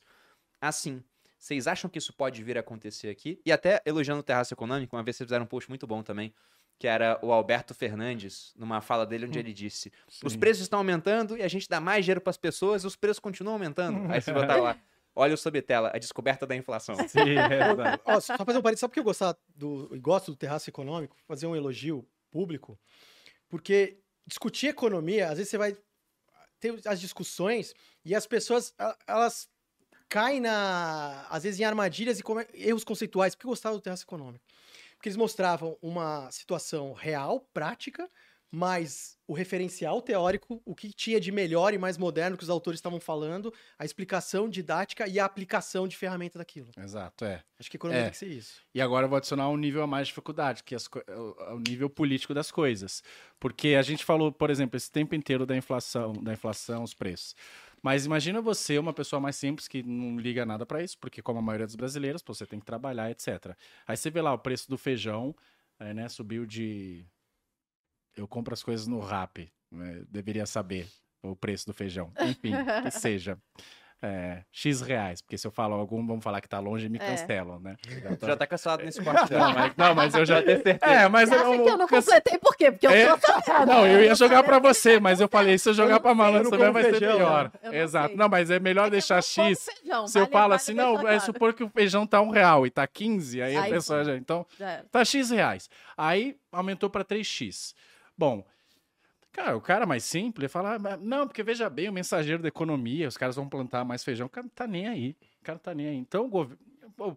assim. 0.60 1.02
Vocês 1.38 1.66
acham 1.66 1.88
que 1.90 1.98
isso 1.98 2.12
pode 2.12 2.42
vir 2.42 2.56
a 2.56 2.60
acontecer 2.60 3.08
aqui? 3.08 3.40
E 3.44 3.52
até 3.52 3.82
elogiando 3.84 4.20
o 4.20 4.22
terraço 4.22 4.54
econômico, 4.54 4.96
uma 4.96 5.02
vez 5.02 5.16
vocês 5.16 5.26
fizeram 5.26 5.44
um 5.44 5.48
post 5.48 5.68
muito 5.68 5.86
bom 5.86 6.02
também, 6.02 6.32
que 6.78 6.86
era 6.86 7.18
o 7.22 7.32
Alberto 7.32 7.74
Fernandes, 7.74 8.52
numa 8.56 8.80
fala 8.80 9.06
dele, 9.06 9.26
onde 9.26 9.38
ele 9.38 9.52
disse: 9.52 9.92
Os 10.24 10.32
Sim. 10.32 10.38
preços 10.38 10.62
estão 10.62 10.78
aumentando 10.78 11.36
e 11.36 11.42
a 11.42 11.48
gente 11.48 11.68
dá 11.68 11.80
mais 11.80 12.04
dinheiro 12.04 12.20
para 12.20 12.30
as 12.30 12.36
pessoas 12.36 12.84
e 12.84 12.86
os 12.86 12.96
preços 12.96 13.18
continuam 13.18 13.54
aumentando. 13.54 14.10
Aí 14.10 14.20
você 14.20 14.32
botar 14.32 14.56
lá, 14.56 14.78
olha 15.14 15.34
o 15.34 15.38
subtela, 15.38 15.90
a 15.94 15.98
descoberta 15.98 16.46
da 16.46 16.56
inflação. 16.56 16.96
Sim, 17.08 17.20
é 17.20 17.48
verdade. 17.48 18.02
Ó, 18.04 18.20
só 18.20 18.36
fazer 18.36 18.58
um 18.58 18.62
parênteses, 18.62 18.80
sabe 18.80 18.90
por 18.90 18.94
que 18.94 19.00
eu 19.00 19.04
gostar 19.04 19.36
do, 19.54 19.90
e 19.94 19.98
gosto 19.98 20.30
do 20.30 20.36
terraço 20.36 20.68
econômico? 20.68 21.16
Fazer 21.26 21.46
um 21.46 21.56
elogio 21.56 22.06
público. 22.30 22.78
Porque 23.48 23.98
discutir 24.26 24.68
economia, 24.68 25.28
às 25.28 25.38
vezes 25.38 25.50
você 25.50 25.58
vai 25.58 25.76
ter 26.60 26.74
as 26.86 27.00
discussões 27.00 27.74
e 28.04 28.14
as 28.14 28.26
pessoas, 28.26 28.74
elas 29.06 29.48
caem 30.08 30.40
na, 30.40 31.26
às 31.30 31.42
vezes 31.44 31.60
em 31.60 31.64
armadilhas 31.64 32.18
e 32.18 32.22
come- 32.22 32.46
erros 32.54 32.84
conceituais. 32.84 33.34
Por 33.34 33.40
que 33.40 33.46
eu 33.46 33.50
gostava 33.50 33.74
do 33.76 33.80
terraço 33.80 34.04
econômico? 34.04 34.44
Porque 34.94 35.08
eles 35.08 35.16
mostravam 35.16 35.76
uma 35.82 36.30
situação 36.30 36.92
real, 36.92 37.40
prática, 37.52 38.08
mas 38.50 39.18
o 39.26 39.34
referencial 39.34 40.00
teórico, 40.00 40.62
o 40.64 40.74
que 40.74 40.92
tinha 40.92 41.20
de 41.20 41.30
melhor 41.32 41.74
e 41.74 41.78
mais 41.78 41.98
moderno 41.98 42.36
que 42.36 42.44
os 42.44 42.48
autores 42.48 42.78
estavam 42.78 43.00
falando, 43.00 43.52
a 43.78 43.84
explicação 43.84 44.48
didática 44.48 45.06
e 45.06 45.18
a 45.18 45.24
aplicação 45.24 45.86
de 45.86 45.96
ferramenta 45.96 46.38
daquilo. 46.38 46.70
Exato, 46.78 47.24
é. 47.24 47.42
Acho 47.58 47.68
que 47.68 47.76
economia 47.76 48.02
É. 48.02 48.04
tem 48.04 48.12
que 48.12 48.16
ser 48.18 48.28
isso. 48.28 48.60
E 48.72 48.80
agora 48.80 49.04
eu 49.04 49.10
vou 49.10 49.16
adicionar 49.18 49.50
um 49.50 49.56
nível 49.56 49.82
a 49.82 49.86
mais 49.86 50.06
de 50.06 50.12
dificuldade, 50.12 50.62
que 50.62 50.74
é 50.74 50.78
o 50.78 51.36
é 51.40 51.52
o 51.52 51.58
nível 51.58 51.90
político 51.90 52.32
das 52.32 52.50
coisas. 52.50 53.02
Porque 53.38 53.74
a 53.74 53.82
gente 53.82 54.04
falou, 54.04 54.30
por 54.32 54.48
exemplo, 54.48 54.76
esse 54.76 54.90
tempo 54.90 55.14
inteiro 55.14 55.44
da 55.44 55.56
inflação, 55.56 56.12
da 56.14 56.32
inflação, 56.32 56.82
os 56.84 56.94
preços. 56.94 57.34
Mas 57.86 58.04
imagina 58.04 58.40
você, 58.42 58.80
uma 58.80 58.92
pessoa 58.92 59.20
mais 59.20 59.36
simples 59.36 59.68
que 59.68 59.80
não 59.80 60.18
liga 60.18 60.44
nada 60.44 60.66
para 60.66 60.82
isso, 60.82 60.98
porque 60.98 61.22
como 61.22 61.38
a 61.38 61.42
maioria 61.42 61.66
dos 61.66 61.76
brasileiros, 61.76 62.20
pô, 62.20 62.34
você 62.34 62.44
tem 62.44 62.58
que 62.58 62.66
trabalhar, 62.66 63.12
etc. 63.12 63.54
Aí 63.86 63.96
você 63.96 64.10
vê 64.10 64.20
lá 64.20 64.32
o 64.32 64.38
preço 64.40 64.68
do 64.68 64.76
feijão, 64.76 65.32
aí, 65.78 65.94
né, 65.94 66.08
subiu 66.08 66.44
de 66.44 67.06
eu 68.16 68.26
compro 68.26 68.52
as 68.52 68.60
coisas 68.64 68.88
no 68.88 68.98
Rap, 68.98 69.48
né, 69.70 70.02
deveria 70.08 70.46
saber 70.46 70.88
o 71.22 71.36
preço 71.36 71.64
do 71.66 71.72
feijão. 71.72 72.12
Enfim, 72.22 72.54
que 72.82 72.90
seja. 72.90 73.38
É, 74.02 74.44
X 74.52 74.82
reais, 74.82 75.22
porque 75.22 75.38
se 75.38 75.46
eu 75.46 75.50
falo 75.50 75.74
algum, 75.74 76.04
vamos 76.06 76.22
falar 76.24 76.40
que 76.40 76.48
tá 76.48 76.58
longe, 76.58 76.88
me 76.88 76.98
É. 76.98 77.00
cancelam, 77.00 77.58
né? 77.60 77.76
Tu 78.20 78.26
já 78.26 78.36
tá 78.36 78.46
cancelado 78.46 78.84
nesse 78.84 79.00
quarto. 79.02 79.32
Não, 79.32 79.54
mas, 79.54 79.76
não, 79.76 79.94
mas 79.94 80.14
eu 80.14 80.26
já. 80.26 80.36
É, 80.82 81.08
mas 81.08 81.28
Você 81.30 81.34
acha 81.36 81.44
eu, 81.54 81.62
que 81.64 81.70
eu 81.70 81.78
não 81.78 81.88
completei 81.88 82.38
por 82.56 82.58
quê? 82.58 82.72
Porque 82.72 82.86
eu 82.86 82.90
É, 82.90 83.06
tô 83.16 83.26
safada. 83.26 83.66
Não, 83.66 83.86
eu 83.86 84.02
ia 84.02 84.14
jogar 84.14 84.42
pra 84.42 84.58
você, 84.58 84.98
mas 84.98 85.20
eu 85.20 85.28
falei, 85.28 85.58
se 85.58 85.68
eu 85.68 85.74
jogar 85.74 86.00
pra 86.00 86.10
eu 86.10 86.14
malandro 86.14 86.72
vai 86.72 86.82
ser 86.84 86.98
pior. 86.98 87.52
Exato. 87.70 88.16
Não, 88.16 88.28
mas 88.28 88.50
é 88.50 88.58
melhor 88.58 88.86
É 88.86 88.90
deixar 88.90 89.22
X. 89.22 89.68
Se 90.06 90.18
eu 90.18 90.26
falo 90.26 90.54
assim, 90.54 90.74
não, 90.74 91.06
é 91.06 91.20
supor 91.20 91.52
que 91.52 91.62
o 91.62 91.68
feijão 91.68 92.06
tá 92.06 92.20
um 92.20 92.30
real 92.30 92.66
e 92.66 92.70
tá 92.70 92.86
15, 92.86 93.42
aí 93.42 93.56
a 93.56 93.64
pessoa 93.64 94.04
já. 94.04 94.16
Então, 94.16 94.46
tá 94.90 95.04
X 95.04 95.30
reais. 95.30 95.68
Aí 95.96 96.36
aumentou 96.50 96.88
pra 96.90 97.04
3X. 97.04 97.74
Bom. 98.16 98.44
Cara, 99.32 99.54
o 99.54 99.60
cara 99.60 99.84
mais 99.84 100.02
simples 100.02 100.50
fala, 100.50 100.76
"Ah, 100.82 100.96
não, 100.98 101.26
porque 101.26 101.42
veja 101.42 101.68
bem, 101.68 101.90
o 101.90 101.92
mensageiro 101.92 102.40
da 102.40 102.48
economia, 102.48 103.06
os 103.06 103.18
caras 103.18 103.36
vão 103.36 103.46
plantar 103.46 103.84
mais 103.84 104.02
feijão, 104.02 104.26
o 104.26 104.30
cara 104.30 104.44
não 104.44 104.50
tá 104.50 104.66
nem 104.66 104.88
aí. 104.88 105.14
O 105.42 105.44
cara 105.44 105.56
não 105.56 105.62
tá 105.62 105.74
nem 105.74 105.88
aí. 105.88 105.96
Então, 105.96 106.24
o 106.24 106.28
governo. 106.28 106.58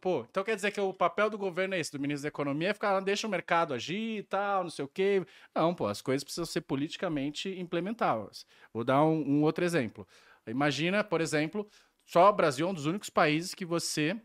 Pô, 0.01 0.25
então 0.29 0.43
quer 0.43 0.55
dizer 0.55 0.71
que 0.71 0.81
o 0.81 0.93
papel 0.93 1.29
do 1.29 1.37
governo 1.37 1.73
é 1.73 1.79
esse, 1.79 1.91
do 1.91 1.99
ministro 1.99 2.23
da 2.23 2.27
Economia, 2.27 2.69
é 2.69 2.73
ficar 2.73 2.99
deixa 2.99 3.25
o 3.25 3.29
mercado 3.29 3.73
agir 3.73 4.17
e 4.19 4.23
tal, 4.23 4.63
não 4.63 4.69
sei 4.69 4.83
o 4.83 4.87
quê. 4.89 5.25
Não, 5.55 5.73
pô, 5.73 5.87
as 5.87 6.01
coisas 6.01 6.21
precisam 6.23 6.45
ser 6.45 6.61
politicamente 6.61 7.49
implementáveis. 7.57 8.45
Vou 8.73 8.83
dar 8.83 9.01
um, 9.05 9.21
um 9.25 9.43
outro 9.43 9.63
exemplo. 9.63 10.05
Imagina, 10.45 11.01
por 11.01 11.21
exemplo, 11.21 11.65
só 12.05 12.29
o 12.29 12.33
Brasil 12.33 12.67
é 12.67 12.69
um 12.71 12.73
dos 12.73 12.85
únicos 12.87 13.09
países 13.09 13.53
que 13.55 13.63
você 13.63 14.19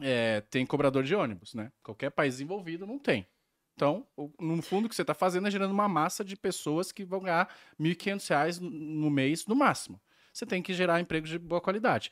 é, 0.00 0.40
tem 0.42 0.66
cobrador 0.66 1.02
de 1.04 1.14
ônibus, 1.14 1.54
né? 1.54 1.72
Qualquer 1.82 2.10
país 2.10 2.40
envolvido 2.40 2.86
não 2.86 2.98
tem. 2.98 3.26
Então, 3.74 4.06
no 4.40 4.62
fundo, 4.62 4.86
o 4.86 4.88
que 4.88 4.94
você 4.94 5.02
está 5.02 5.14
fazendo 5.14 5.48
é 5.48 5.50
gerando 5.50 5.72
uma 5.72 5.88
massa 5.88 6.24
de 6.24 6.36
pessoas 6.36 6.92
que 6.92 7.04
vão 7.04 7.20
ganhar 7.20 7.48
1.500 7.78 8.28
reais 8.28 8.58
no- 8.58 8.70
no 8.70 9.10
mês, 9.10 9.46
no 9.46 9.54
máximo. 9.56 10.00
Você 10.32 10.46
tem 10.46 10.62
que 10.62 10.74
gerar 10.74 11.00
empregos 11.00 11.30
de 11.30 11.38
boa 11.38 11.60
qualidade. 11.60 12.10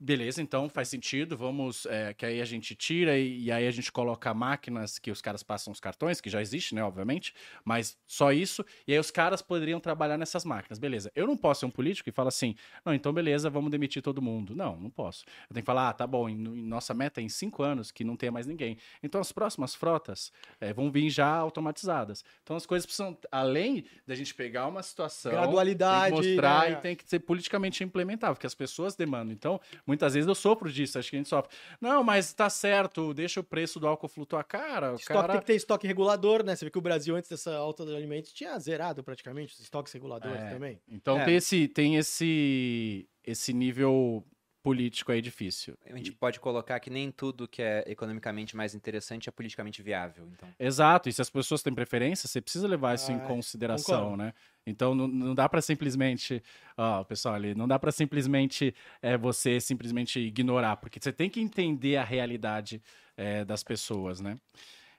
Beleza, 0.00 0.42
então 0.42 0.68
faz 0.68 0.88
sentido. 0.88 1.36
Vamos. 1.36 1.86
é, 1.86 2.12
que 2.12 2.26
aí 2.26 2.40
a 2.40 2.44
gente 2.44 2.74
tira 2.74 3.18
e, 3.18 3.44
e 3.44 3.52
aí 3.52 3.66
a 3.66 3.70
gente 3.70 3.90
coloca 3.90 4.32
máquinas 4.34 4.98
que 4.98 5.10
os 5.10 5.22
caras 5.22 5.42
passam 5.42 5.72
os 5.72 5.80
cartões, 5.80 6.20
que 6.20 6.28
já 6.28 6.42
existe, 6.42 6.74
né, 6.74 6.82
obviamente. 6.84 7.34
Mas 7.64 7.96
só 8.06 8.32
isso. 8.32 8.64
E 8.86 8.92
aí 8.92 8.98
os 8.98 9.10
caras 9.10 9.40
poderiam 9.40 9.80
trabalhar 9.80 10.18
nessas 10.18 10.44
máquinas. 10.44 10.78
Beleza. 10.78 11.10
Eu 11.14 11.26
não 11.26 11.36
posso 11.36 11.60
ser 11.60 11.66
um 11.66 11.70
político 11.70 12.08
e 12.08 12.12
falar 12.12 12.28
assim: 12.28 12.54
não, 12.84 12.92
então 12.92 13.12
beleza, 13.12 13.48
vamos 13.48 13.70
demitir 13.70 14.02
todo 14.02 14.20
mundo. 14.20 14.54
Não, 14.54 14.76
não 14.76 14.90
posso. 14.90 15.24
Eu 15.48 15.54
tenho 15.54 15.62
que 15.62 15.66
falar: 15.66 15.88
ah, 15.88 15.92
tá 15.92 16.06
bom, 16.06 16.28
em, 16.28 16.34
em 16.34 16.64
nossa 16.64 16.92
meta 16.92 17.20
é 17.20 17.24
em 17.24 17.28
cinco 17.28 17.62
anos 17.62 17.90
que 17.90 18.04
não 18.04 18.16
tenha 18.16 18.30
mais 18.32 18.46
ninguém. 18.46 18.76
Então 19.02 19.20
as 19.20 19.32
próximas 19.32 19.74
frotas 19.74 20.30
é, 20.60 20.72
vão 20.72 20.90
vir 20.90 21.08
já 21.08 21.28
automatizadas. 21.28 22.24
Então 22.42 22.56
as 22.56 22.66
coisas 22.66 22.84
precisam, 22.84 23.16
além 23.32 23.86
da 24.06 24.14
gente 24.14 24.34
pegar 24.34 24.66
uma 24.66 24.82
situação. 24.82 25.32
Gradualidade, 25.32 26.14
Tem 26.14 26.22
que 26.22 26.28
mostrar 26.28 26.70
né? 26.70 26.72
e 26.72 26.76
tem 26.76 26.96
que 26.96 27.08
ser 27.08 27.20
politicamente 27.20 27.82
implementável, 27.82 28.34
porque 28.34 28.46
as 28.46 28.54
pessoas 28.54 28.94
demandam. 28.94 29.32
Então, 29.32 29.60
muitas 29.86 30.14
vezes 30.14 30.26
eu 30.28 30.34
sofro 30.34 30.70
disso, 30.70 30.98
acho 30.98 31.10
que 31.10 31.16
a 31.16 31.18
gente 31.18 31.28
sofre. 31.28 31.54
Não, 31.80 32.02
mas 32.04 32.32
tá 32.32 32.48
certo, 32.50 33.12
deixa 33.14 33.40
o 33.40 33.44
preço 33.44 33.78
do 33.80 33.86
álcool 33.86 34.08
flutuar. 34.08 34.44
Cara, 34.44 34.92
o 34.92 34.94
Estoque 34.96 35.20
cara... 35.20 35.32
tem 35.34 35.40
que 35.40 35.46
ter 35.46 35.54
estoque 35.54 35.86
regulador, 35.86 36.42
né? 36.44 36.54
Você 36.56 36.64
vê 36.64 36.70
que 36.70 36.78
o 36.78 36.82
Brasil, 36.82 37.14
antes 37.16 37.28
dessa 37.30 37.54
alta 37.56 37.84
de 37.86 37.94
alimentos, 37.94 38.32
tinha 38.32 38.58
zerado 38.58 39.02
praticamente 39.02 39.54
os 39.54 39.60
estoques 39.60 39.92
reguladores 39.92 40.40
É. 40.40 40.50
também. 40.50 40.80
Então 40.88 41.18
É. 41.18 41.24
tem, 41.24 41.34
esse, 41.36 41.68
tem 41.68 41.96
esse, 41.96 43.08
esse 43.24 43.52
nível 43.52 44.24
político 44.62 45.12
aí 45.12 45.22
difícil. 45.22 45.78
A 45.86 45.96
gente 45.96 46.12
pode 46.12 46.38
colocar 46.40 46.78
que 46.80 46.90
nem 46.90 47.10
tudo 47.10 47.48
que 47.48 47.62
é 47.62 47.84
economicamente 47.86 48.54
mais 48.56 48.74
interessante 48.74 49.28
é 49.28 49.32
politicamente 49.32 49.80
viável. 49.82 50.28
Então, 50.34 50.48
Exato, 50.58 51.08
e 51.08 51.12
se 51.12 51.22
as 51.22 51.30
pessoas 51.30 51.62
têm 51.62 51.72
preferência, 51.72 52.28
você 52.28 52.40
precisa 52.40 52.66
levar 52.68 52.94
isso 52.94 53.10
em 53.10 53.16
Ah, 53.16 53.20
consideração, 53.20 54.10
concordo. 54.10 54.16
né? 54.24 54.34
Então 54.68 54.94
não, 54.94 55.08
não 55.08 55.34
dá 55.34 55.48
pra 55.48 55.60
simplesmente, 55.62 56.42
ó, 56.76 57.02
pessoal 57.04 57.34
ali, 57.34 57.54
não 57.54 57.66
dá 57.66 57.78
pra 57.78 57.90
simplesmente 57.90 58.74
é, 59.02 59.16
você 59.16 59.60
simplesmente 59.60 60.18
ignorar, 60.20 60.76
porque 60.76 60.98
você 61.02 61.12
tem 61.12 61.30
que 61.30 61.40
entender 61.40 61.96
a 61.96 62.04
realidade 62.04 62.82
é, 63.16 63.44
das 63.44 63.62
pessoas, 63.64 64.20
né? 64.20 64.36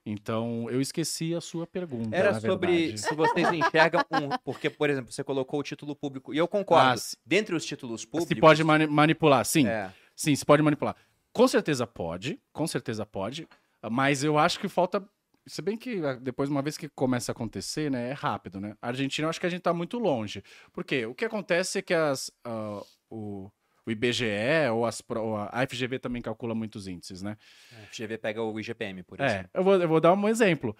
Então 0.06 0.70
eu 0.72 0.82
esqueci 0.82 1.36
a 1.36 1.42
sua 1.42 1.68
pergunta. 1.68 2.16
era 2.16 2.40
sobre 2.40 2.98
se 2.98 3.14
vocês 3.14 3.52
enxergam 3.52 4.02
um. 4.12 4.30
Porque, 4.44 4.70
por 4.70 4.90
exemplo, 4.90 5.12
você 5.12 5.24
colocou 5.24 5.60
o 5.60 5.64
título 5.64 5.96
público. 5.96 6.34
E 6.34 6.38
eu 6.38 6.48
concordo. 6.48 6.94
Ah, 6.94 6.98
se- 6.98 7.18
dentre 7.26 7.54
os 7.54 7.66
títulos 7.66 8.06
públicos. 8.06 8.34
se 8.36 8.40
pode 8.42 8.64
mani- 8.64 8.88
manipular, 8.88 9.46
sim. 9.46 9.68
É, 9.68 9.92
Sim, 10.16 10.36
se 10.36 10.46
pode 10.46 10.62
manipular. 10.64 10.96
Com 11.32 11.48
certeza 11.48 11.86
pode, 11.86 12.40
com 12.52 12.66
certeza 12.68 13.06
pode, 13.06 13.48
mas 13.92 14.24
eu 14.24 14.38
acho 14.38 14.60
que 14.60 14.68
falta. 14.68 15.02
Se 15.50 15.62
bem 15.62 15.76
que 15.76 16.04
ah, 16.06 16.14
depois, 16.14 16.50
uma 16.50 16.62
vez 16.62 16.78
que 16.78 16.88
começa 16.88 17.32
a 17.32 17.34
acontecer, 17.34 17.90
né, 17.92 18.10
é 18.10 18.14
rápido, 18.14 18.62
né? 18.62 18.76
A 18.82 18.88
Argentina, 18.90 19.26
eu 19.26 19.30
acho 19.30 19.40
que 19.40 19.46
a 19.46 19.50
gente 19.50 19.62
tá 19.62 19.74
muito 19.74 19.98
longe. 20.00 20.44
Por 20.72 20.84
quê? 20.86 21.06
O 21.06 21.14
que 21.16 21.26
acontece 21.26 21.80
é 21.80 21.82
que 21.82 21.94
as, 21.94 22.32
ah, 22.46 22.82
o, 23.10 23.52
o 23.86 23.92
IBGE 23.92 24.26
ou, 24.72 24.86
as, 24.86 25.02
pro- 25.02 25.36
a 25.36 25.66
FGV 25.68 25.98
também 26.00 26.22
calcula 26.22 26.54
muitos 26.54 26.88
índices, 26.88 27.22
né? 27.24 27.36
a 27.72 27.86
FGV 27.88 28.18
pega 28.20 28.42
o 28.44 28.60
IGPM, 28.60 29.02
por 29.04 29.20
É, 29.20 29.26
exemplo. 29.26 29.50
eu 29.54 29.64
vou, 29.64 29.74
eu 29.82 29.88
vou 29.88 30.00
dar 30.00 30.14
um 30.14 30.30
exemplo. 30.30 30.76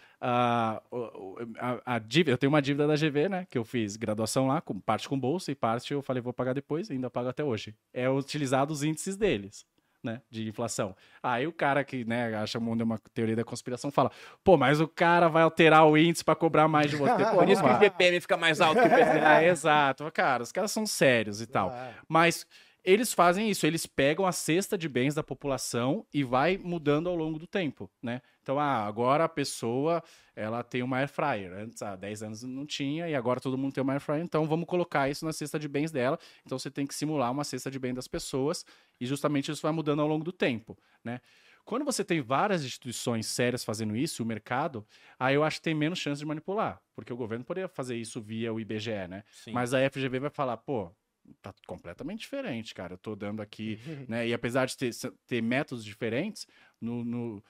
O- 0.92 1.38
a, 1.58 1.96
a 1.96 2.00
dívida, 2.00 2.32
eu 2.32 2.38
tenho 2.38 2.52
uma 2.52 2.62
dívida 2.62 2.88
da 2.88 2.96
GV, 2.96 3.30
né? 3.30 3.48
Que 3.50 3.58
eu 3.58 3.64
fiz 3.64 3.96
graduação 3.96 4.48
lá, 4.48 4.62
com, 4.62 4.80
parte 4.80 5.08
com 5.10 5.20
bolsa 5.20 5.52
e 5.52 5.56
parte 5.56 5.94
eu 5.94 6.02
falei, 6.02 6.22
vou 6.22 6.34
pagar 6.34 6.54
depois, 6.54 6.90
ainda 6.92 7.10
pago 7.10 7.30
até 7.30 7.44
hoje. 7.44 7.76
É 7.94 8.10
utilizado 8.10 8.72
os 8.74 8.84
índices 8.84 9.16
deles. 9.18 9.66
Né, 10.02 10.22
de 10.30 10.48
inflação. 10.48 10.96
Aí 11.22 11.46
o 11.46 11.52
cara 11.52 11.84
que 11.84 12.06
né, 12.06 12.34
acha 12.34 12.58
o 12.58 12.62
mundo 12.62 12.80
é 12.80 12.84
uma 12.86 12.98
teoria 13.14 13.36
da 13.36 13.44
conspiração 13.44 13.92
fala: 13.92 14.10
pô, 14.46 14.56
mas 14.56 14.80
o 14.80 14.88
cara 14.88 15.28
vai 15.28 15.44
alterar 15.44 15.86
o 15.86 15.98
índice 15.98 16.24
para 16.24 16.36
cobrar 16.36 16.70
mais 16.70 16.90
de 16.90 16.96
você. 16.96 17.26
Por 17.36 17.50
isso 17.50 17.62
que 17.62 17.70
o. 17.70 17.84
IGPM 17.84 18.22
fica 18.22 18.38
mais 18.38 18.62
alto 18.62 18.82
que 18.82 18.88
o 18.88 18.92
IPCA. 18.92 19.20
Ah, 19.28 19.44
exato. 19.44 20.10
Cara, 20.14 20.42
os 20.42 20.54
caras 20.54 20.72
são 20.72 20.86
sérios 20.86 21.42
e 21.42 21.48
tal. 21.48 21.70
Ah, 21.70 21.92
Mas 22.08 22.48
eles 22.84 23.14
fazem 23.14 23.50
isso, 23.50 23.68
eles 23.68 23.86
pegam 23.86 24.26
a 24.26 24.32
cesta 24.32 24.78
de 24.78 24.88
bens 24.88 25.14
da 25.14 25.22
população 25.22 26.06
e 26.14 26.24
vai 26.24 26.58
mudando 26.58 27.10
ao 27.10 27.16
longo 27.16 27.38
do 27.38 27.46
tempo, 27.46 27.90
né? 28.02 28.22
Então, 28.50 28.60
ah, 28.60 28.88
agora 28.88 29.26
a 29.26 29.30
pessoa, 29.30 30.02
ela 30.36 30.64
tem 30.64 30.82
uma 30.82 30.98
air 30.98 31.08
fryer. 31.08 31.54
Antes, 31.54 31.84
há 31.84 31.96
10 31.96 32.24
anos 32.24 32.42
não 32.42 32.66
tinha 32.66 33.08
e 33.08 33.14
agora 33.14 33.40
todo 33.40 33.56
mundo 33.56 33.74
tem 33.74 33.84
uma 33.84 33.94
air 33.94 34.02
fryer, 34.02 34.24
então 34.24 34.48
vamos 34.48 34.66
colocar 34.66 35.08
isso 35.08 35.24
na 35.24 35.32
cesta 35.32 35.60
de 35.60 35.68
bens 35.68 35.92
dela. 35.92 36.18
Então 36.44 36.58
você 36.58 36.72
tem 36.72 36.88
que 36.88 36.96
simular 36.96 37.32
uma 37.32 37.44
cesta 37.44 37.70
de 37.70 37.78
bens 37.78 37.94
das 37.94 38.08
pessoas 38.08 38.66
e 39.00 39.06
justamente 39.06 39.52
isso 39.52 39.62
vai 39.62 39.72
mudando 39.72 40.02
ao 40.02 40.08
longo 40.08 40.24
do 40.24 40.32
tempo, 40.32 40.76
né? 41.04 41.22
Quando 41.64 41.86
você 41.86 42.04
tem 42.04 42.22
várias 42.22 42.66
instituições 42.66 43.28
sérias 43.28 43.64
fazendo 43.64 43.96
isso, 43.96 44.24
o 44.24 44.26
mercado, 44.26 44.84
aí 45.20 45.36
eu 45.36 45.44
acho 45.44 45.58
que 45.58 45.64
tem 45.66 45.76
menos 45.76 46.00
chance 46.00 46.18
de 46.18 46.26
manipular, 46.26 46.82
porque 46.96 47.14
o 47.14 47.18
governo 47.18 47.46
poderia 47.46 47.68
fazer 47.68 47.98
isso 47.98 48.20
via 48.20 48.52
o 48.52 48.60
IBGE, 48.60 49.08
né? 49.08 49.24
Sim. 49.32 49.52
Mas 49.54 49.76
a 49.76 49.80
FGV 49.92 50.22
vai 50.22 50.32
falar, 50.32 50.58
pô, 50.58 50.92
tá 51.40 51.54
completamente 51.68 52.22
diferente, 52.22 52.74
cara. 52.74 52.96
Eu 52.96 52.98
tô 52.98 53.16
dando 53.16 53.42
aqui, 53.44 53.78
né? 54.10 54.28
E 54.28 54.34
apesar 54.34 54.66
de 54.66 54.76
ter, 54.76 54.92
ter 55.28 55.44
métodos 55.44 55.86
diferentes, 55.86 56.48
no, 56.82 57.04
no- 57.06 57.44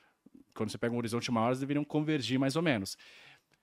quando 0.53 0.69
você 0.71 0.77
pega 0.77 0.93
um 0.93 0.97
horizonte 0.97 1.31
maior, 1.31 1.47
eles 1.47 1.59
deveriam 1.59 1.83
convergir 1.83 2.39
mais 2.39 2.55
ou 2.55 2.61
menos. 2.61 2.97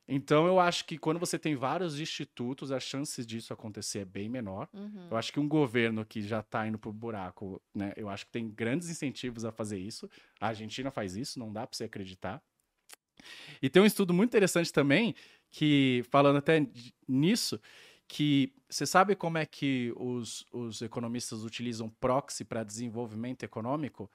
Então, 0.09 0.47
eu 0.47 0.61
acho 0.61 0.85
que 0.85 0.97
quando 0.97 1.19
você 1.19 1.37
tem 1.37 1.57
vários 1.57 1.99
institutos, 1.99 2.71
as 2.71 2.85
chances 2.85 3.27
disso 3.27 3.53
acontecer 3.53 4.01
é 4.01 4.05
bem 4.05 4.29
menor. 4.29 4.69
Uhum. 4.73 5.09
Eu 5.11 5.17
acho 5.17 5.33
que 5.33 5.41
um 5.41 5.49
governo 5.49 6.05
que 6.05 6.23
já 6.23 6.41
está 6.41 6.67
indo 6.67 6.79
pro 6.79 6.93
buraco, 6.93 7.61
né? 7.75 7.93
Eu 7.97 8.09
acho 8.09 8.25
que 8.25 8.31
tem 8.31 8.49
grandes 8.49 8.89
incentivos 8.89 9.45
a 9.45 9.51
fazer 9.51 9.79
isso. 9.79 10.09
A 10.41 10.49
Argentina 10.49 10.93
faz 10.93 11.17
isso, 11.17 11.41
não 11.41 11.53
dá 11.53 11.67
para 11.67 11.77
você 11.77 11.85
acreditar. 11.85 12.41
E 13.61 13.69
tem 13.69 13.83
um 13.83 13.87
estudo 13.87 14.15
muito 14.15 14.31
interessante 14.31 14.73
também, 14.73 15.15
que, 15.51 16.05
falando 16.09 16.37
até 16.37 16.65
nisso, 17.09 17.61
que 18.07 18.53
você 18.69 18.87
sabe 18.87 19.17
como 19.17 19.39
é 19.39 19.47
que 19.47 19.93
os, 19.97 20.47
os 20.53 20.83
economistas 20.83 21.43
utilizam 21.43 21.89
proxy 21.89 22.45
para 22.45 22.63
desenvolvimento 22.63 23.43
econômico? 23.43 24.09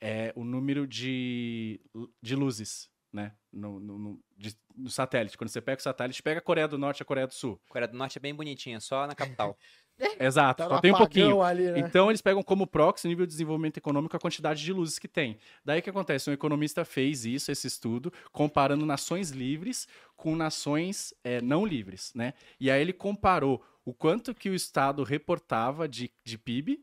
É 0.00 0.32
o 0.36 0.44
número 0.44 0.86
de, 0.86 1.80
de 2.22 2.36
luzes, 2.36 2.88
né? 3.12 3.32
No, 3.52 3.80
no, 3.80 3.98
no- 3.98 4.20
de- 4.36 4.56
no 4.76 4.88
satélite. 4.90 5.36
Quando 5.36 5.50
você 5.50 5.60
pega 5.60 5.80
o 5.80 5.82
satélite, 5.82 6.22
pega 6.22 6.38
a 6.38 6.42
Coreia 6.42 6.68
do 6.68 6.78
Norte 6.78 7.00
e 7.00 7.02
a 7.02 7.06
Coreia 7.06 7.26
do 7.26 7.34
Sul. 7.34 7.60
A 7.68 7.72
Coreia 7.72 7.88
do 7.88 7.96
Norte 7.96 8.16
é 8.18 8.20
bem 8.20 8.34
bonitinha, 8.34 8.78
só 8.80 9.06
na 9.06 9.14
capital. 9.14 9.58
Exato, 10.20 10.62
Tá 10.62 10.68
só 10.68 10.80
tem 10.80 10.92
um 10.92 10.96
pouquinho. 10.96 11.42
ali, 11.42 11.72
né? 11.72 11.80
Então 11.80 12.08
eles 12.08 12.22
pegam 12.22 12.40
como 12.40 12.68
proxy 12.68 13.08
o 13.08 13.10
nível 13.10 13.26
de 13.26 13.32
desenvolvimento 13.32 13.78
econômico 13.78 14.16
a 14.16 14.20
quantidade 14.20 14.62
de 14.62 14.72
luzes 14.72 14.96
que 14.96 15.08
tem. 15.08 15.36
Daí 15.64 15.80
o 15.80 15.82
que 15.82 15.90
acontece? 15.90 16.30
Um 16.30 16.32
economista 16.32 16.84
fez 16.84 17.24
isso, 17.24 17.50
esse 17.50 17.66
estudo, 17.66 18.12
comparando 18.30 18.86
nações 18.86 19.30
livres 19.30 19.88
com 20.16 20.36
nações 20.36 21.12
eh, 21.24 21.40
não 21.40 21.66
livres, 21.66 22.12
né? 22.14 22.34
E 22.60 22.70
aí 22.70 22.80
ele 22.80 22.92
comparou 22.92 23.60
o 23.84 23.92
quanto 23.92 24.32
que 24.32 24.48
o 24.48 24.54
Estado 24.54 25.02
reportava 25.02 25.88
de, 25.88 26.12
de 26.24 26.38
PIB 26.38 26.80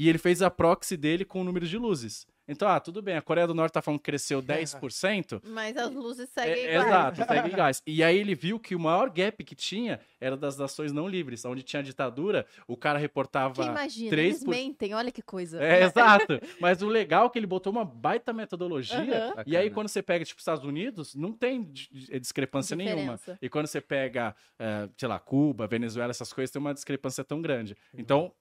e 0.00 0.08
ele 0.08 0.16
fez 0.16 0.40
a 0.40 0.50
proxy 0.50 0.96
dele 0.96 1.26
com 1.26 1.42
o 1.42 1.44
número 1.44 1.66
de 1.66 1.76
luzes. 1.76 2.26
Então, 2.48 2.66
ah, 2.66 2.80
tudo 2.80 3.02
bem, 3.02 3.16
a 3.18 3.20
Coreia 3.20 3.46
do 3.46 3.52
Norte 3.52 3.74
tá 3.74 3.82
falando 3.82 4.00
que 4.00 4.04
cresceu 4.04 4.42
10%, 4.42 5.42
Mas 5.44 5.76
as 5.76 5.92
luzes 5.92 6.26
seguem 6.30 6.54
é, 6.54 6.70
iguais. 6.70 6.86
Exato, 6.86 7.24
segue 7.26 7.48
iguais. 7.48 7.82
E 7.86 8.02
aí 8.02 8.18
ele 8.18 8.34
viu 8.34 8.58
que 8.58 8.74
o 8.74 8.80
maior 8.80 9.10
gap 9.10 9.44
que 9.44 9.54
tinha 9.54 10.00
era 10.18 10.38
das 10.38 10.56
nações 10.56 10.90
não 10.90 11.06
livres, 11.06 11.44
onde 11.44 11.62
tinha 11.62 11.82
ditadura, 11.82 12.46
o 12.66 12.78
cara 12.78 12.98
reportava 12.98 13.62
Que 13.62 13.68
imagina, 13.68 14.08
3 14.08 14.26
eles 14.26 14.44
por... 14.44 14.50
mentem, 14.52 14.94
olha 14.94 15.12
que 15.12 15.20
coisa. 15.20 15.62
É, 15.62 15.84
exato. 15.84 16.40
Mas 16.58 16.80
o 16.80 16.88
legal 16.88 17.26
é 17.26 17.28
que 17.28 17.38
ele 17.38 17.46
botou 17.46 17.70
uma 17.70 17.84
baita 17.84 18.32
metodologia. 18.32 19.26
Aham. 19.26 19.44
E 19.46 19.54
aí, 19.54 19.68
quando 19.68 19.88
você 19.88 20.02
pega, 20.02 20.24
tipo, 20.24 20.40
Estados 20.40 20.64
Unidos, 20.64 21.14
não 21.14 21.32
tem 21.34 21.62
di- 21.64 21.90
discrepância 22.18 22.74
nenhuma. 22.74 23.16
Diferença. 23.16 23.38
E 23.42 23.50
quando 23.50 23.66
você 23.66 23.82
pega, 23.82 24.34
eh, 24.58 24.88
sei 24.96 25.08
lá, 25.08 25.18
Cuba, 25.18 25.66
Venezuela, 25.66 26.10
essas 26.10 26.32
coisas, 26.32 26.50
tem 26.50 26.58
uma 26.58 26.72
discrepância 26.72 27.22
tão 27.22 27.42
grande. 27.42 27.76
Então, 27.94 28.32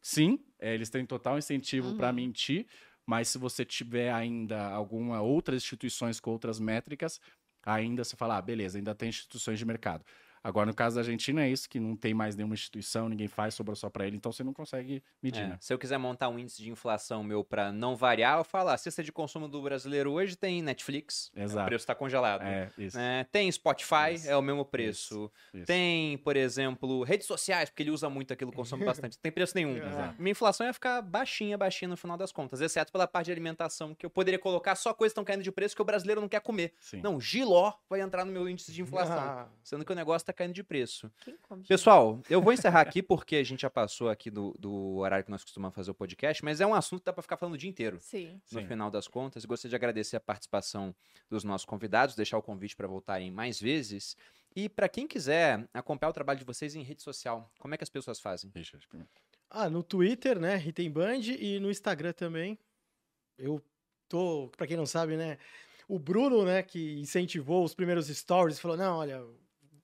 sim, 0.00 0.38
eh, 0.60 0.74
eles 0.74 0.90
têm 0.90 1.04
total 1.06 1.38
incentivo 1.38 1.94
para 1.94 2.08
Uhum. 2.08 2.12
mentir, 2.12 2.66
mas 3.06 3.28
se 3.28 3.38
você 3.38 3.64
tiver 3.64 4.12
ainda 4.12 4.68
alguma 4.68 5.20
outras 5.22 5.62
instituições 5.62 6.20
com 6.20 6.30
outras 6.30 6.60
métricas, 6.60 7.20
ainda 7.64 8.04
você 8.04 8.16
fala, 8.16 8.36
ah, 8.38 8.42
beleza, 8.42 8.78
ainda 8.78 8.94
tem 8.94 9.08
instituições 9.08 9.58
de 9.58 9.64
mercado. 9.64 10.04
Agora, 10.48 10.64
no 10.66 10.74
caso 10.74 10.94
da 10.96 11.02
Argentina, 11.02 11.44
é 11.44 11.50
isso, 11.50 11.68
que 11.68 11.78
não 11.78 11.94
tem 11.94 12.14
mais 12.14 12.34
nenhuma 12.34 12.54
instituição, 12.54 13.06
ninguém 13.08 13.28
faz, 13.28 13.52
sobrou 13.54 13.76
só 13.76 13.90
para 13.90 14.06
ele, 14.06 14.16
então 14.16 14.32
você 14.32 14.42
não 14.42 14.54
consegue 14.54 15.02
medir, 15.22 15.42
É, 15.42 15.48
né? 15.48 15.58
Se 15.60 15.74
eu 15.74 15.78
quiser 15.78 15.98
montar 15.98 16.28
um 16.30 16.38
índice 16.38 16.62
de 16.62 16.70
inflação 16.70 17.22
meu 17.22 17.44
pra 17.44 17.70
não 17.70 17.94
variar, 17.94 18.38
eu 18.38 18.44
falo, 18.44 18.70
"Ah, 18.70 18.74
a 18.74 18.78
cesta 18.78 19.02
de 19.04 19.12
consumo 19.12 19.46
do 19.46 19.60
brasileiro 19.60 20.10
hoje 20.12 20.36
tem 20.36 20.62
Netflix, 20.62 21.30
o 21.36 21.40
Exato. 21.40 21.66
preço 21.68 21.86
tá 21.86 21.94
congelado. 21.94 22.42
É, 22.42 22.70
isso. 22.78 22.98
É, 22.98 23.24
tem 23.24 23.52
Spotify, 23.52 24.14
Isso, 24.14 24.30
é 24.30 24.36
o 24.36 24.40
mesmo 24.42 24.64
preço. 24.64 25.30
isso. 25.52 25.66
Tem, 25.66 26.16
por 26.18 26.34
exemplo, 26.36 27.02
redes 27.02 27.26
sociais, 27.26 27.68
porque 27.68 27.82
ele 27.82 27.90
usa 27.90 28.08
muito 28.08 28.32
aquilo, 28.32 28.50
consome 28.50 28.84
bastante. 29.06 29.16
Não 29.16 29.22
tem 29.22 29.30
preço 29.32 29.52
nenhum. 29.54 29.76
Exato. 29.76 30.14
Minha 30.18 30.32
inflação 30.32 30.66
ia 30.66 30.72
ficar 30.72 31.02
baixinha, 31.02 31.58
baixinha 31.58 31.88
no 31.90 31.96
final 31.96 32.16
das 32.16 32.32
contas, 32.32 32.60
exceto 32.62 32.90
pela 32.90 33.06
parte 33.06 33.26
de 33.26 33.32
alimentação, 33.32 33.94
que 33.94 34.06
eu 34.06 34.10
poderia 34.10 34.38
colocar 34.38 34.74
só 34.76 34.94
coisas 34.94 35.12
que 35.12 35.14
estão 35.14 35.24
caindo 35.24 35.42
de 35.42 35.52
preço 35.52 35.76
que 35.76 35.82
o 35.82 35.84
brasileiro 35.84 36.20
não 36.20 36.28
quer 36.28 36.40
comer. 36.40 36.72
Sim. 36.80 37.00
Não, 37.02 37.20
giló 37.20 37.72
vai 37.90 38.00
entrar 38.00 38.24
no 38.24 38.32
meu 38.32 38.48
índice 38.48 38.72
de 38.72 38.80
inflação, 38.80 39.18
Ah, 39.18 39.48
sendo 39.62 39.84
que 39.84 39.92
o 39.92 39.94
negócio 39.94 40.24
tá 40.24 40.32
caindo 40.38 40.54
de 40.54 40.62
preço. 40.62 41.10
Pessoal, 41.66 42.22
eu 42.30 42.40
vou 42.40 42.52
encerrar 42.52 42.80
aqui 42.80 43.02
porque 43.02 43.36
a 43.36 43.42
gente 43.42 43.60
já 43.60 43.70
passou 43.70 44.08
aqui 44.08 44.30
do, 44.30 44.54
do 44.58 44.98
horário 44.98 45.24
que 45.24 45.30
nós 45.30 45.42
costumamos 45.42 45.74
fazer 45.74 45.90
o 45.90 45.94
podcast, 45.94 46.44
mas 46.44 46.60
é 46.60 46.66
um 46.66 46.74
assunto 46.74 47.00
que 47.00 47.06
dá 47.06 47.12
pra 47.12 47.22
ficar 47.22 47.36
falando 47.36 47.54
o 47.54 47.58
dia 47.58 47.68
inteiro. 47.68 47.98
Sim. 48.00 48.40
No 48.52 48.60
Sim. 48.60 48.66
final 48.66 48.88
das 48.88 49.08
contas, 49.08 49.44
gostaria 49.44 49.70
de 49.70 49.76
agradecer 49.76 50.16
a 50.16 50.20
participação 50.20 50.94
dos 51.28 51.42
nossos 51.42 51.64
convidados, 51.64 52.14
deixar 52.14 52.38
o 52.38 52.42
convite 52.42 52.76
para 52.76 52.86
voltarem 52.86 53.32
mais 53.32 53.60
vezes. 53.60 54.16
E 54.54 54.68
para 54.68 54.88
quem 54.88 55.08
quiser 55.08 55.68
acompanhar 55.74 56.10
o 56.10 56.14
trabalho 56.14 56.38
de 56.38 56.44
vocês 56.44 56.74
em 56.76 56.82
rede 56.82 57.02
social, 57.02 57.50
como 57.58 57.74
é 57.74 57.76
que 57.76 57.84
as 57.84 57.90
pessoas 57.90 58.20
fazem? 58.20 58.50
Richard. 58.54 58.86
Ah, 59.50 59.68
no 59.68 59.82
Twitter, 59.82 60.38
né? 60.38 60.56
Ritem 60.56 60.90
Band 60.90 61.20
e 61.38 61.58
no 61.58 61.70
Instagram 61.70 62.12
também. 62.12 62.58
Eu 63.36 63.60
tô, 64.08 64.50
pra 64.56 64.66
quem 64.66 64.76
não 64.76 64.86
sabe, 64.86 65.16
né? 65.16 65.36
O 65.88 65.98
Bruno, 65.98 66.44
né, 66.44 66.62
que 66.62 66.98
incentivou 66.98 67.64
os 67.64 67.74
primeiros 67.74 68.08
stories, 68.08 68.60
falou: 68.60 68.76
não, 68.76 68.98
olha, 68.98 69.24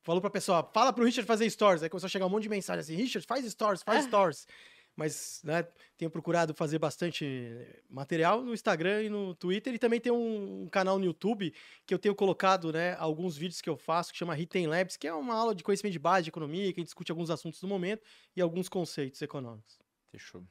falou 0.04 0.20
pra 0.20 0.30
pessoa, 0.30 0.68
fala 0.72 0.92
pro 0.92 1.04
Richard 1.04 1.26
fazer 1.26 1.48
stories. 1.50 1.82
Aí 1.82 1.88
começou 1.88 2.06
a 2.06 2.10
chegar 2.10 2.26
um 2.26 2.30
monte 2.30 2.44
de 2.44 2.48
mensagem 2.48 2.80
assim: 2.80 2.94
Richard, 2.94 3.26
faz 3.26 3.44
stories, 3.50 3.82
faz 3.82 4.04
stories. 4.04 4.46
Mas, 4.96 5.40
né, 5.42 5.66
tenho 5.96 6.08
procurado 6.08 6.54
fazer 6.54 6.78
bastante 6.78 7.26
material 7.90 8.42
no 8.42 8.54
Instagram 8.54 9.02
e 9.02 9.08
no 9.08 9.34
Twitter. 9.34 9.74
E 9.74 9.78
também 9.78 10.00
tem 10.00 10.12
um, 10.12 10.62
um 10.62 10.68
canal 10.68 11.00
no 11.00 11.04
YouTube 11.04 11.52
que 11.84 11.92
eu 11.92 11.98
tenho 11.98 12.14
colocado, 12.14 12.72
né, 12.72 12.94
alguns 13.00 13.36
vídeos 13.36 13.60
que 13.60 13.68
eu 13.68 13.76
faço 13.76 14.12
que 14.12 14.18
chama 14.18 14.34
Ritem 14.34 14.68
Labs, 14.68 14.96
que 14.96 15.08
é 15.08 15.12
uma 15.12 15.34
aula 15.34 15.52
de 15.52 15.64
conhecimento 15.64 15.94
de 15.94 15.98
base 15.98 16.24
de 16.24 16.28
economia, 16.28 16.72
que 16.72 16.78
a 16.78 16.80
gente 16.80 16.86
discute 16.86 17.10
alguns 17.10 17.28
assuntos 17.28 17.60
do 17.60 17.66
momento 17.66 18.04
e 18.36 18.40
alguns 18.40 18.68
conceitos 18.68 19.20
econômicos. 19.20 19.80
Fechou. 20.12 20.44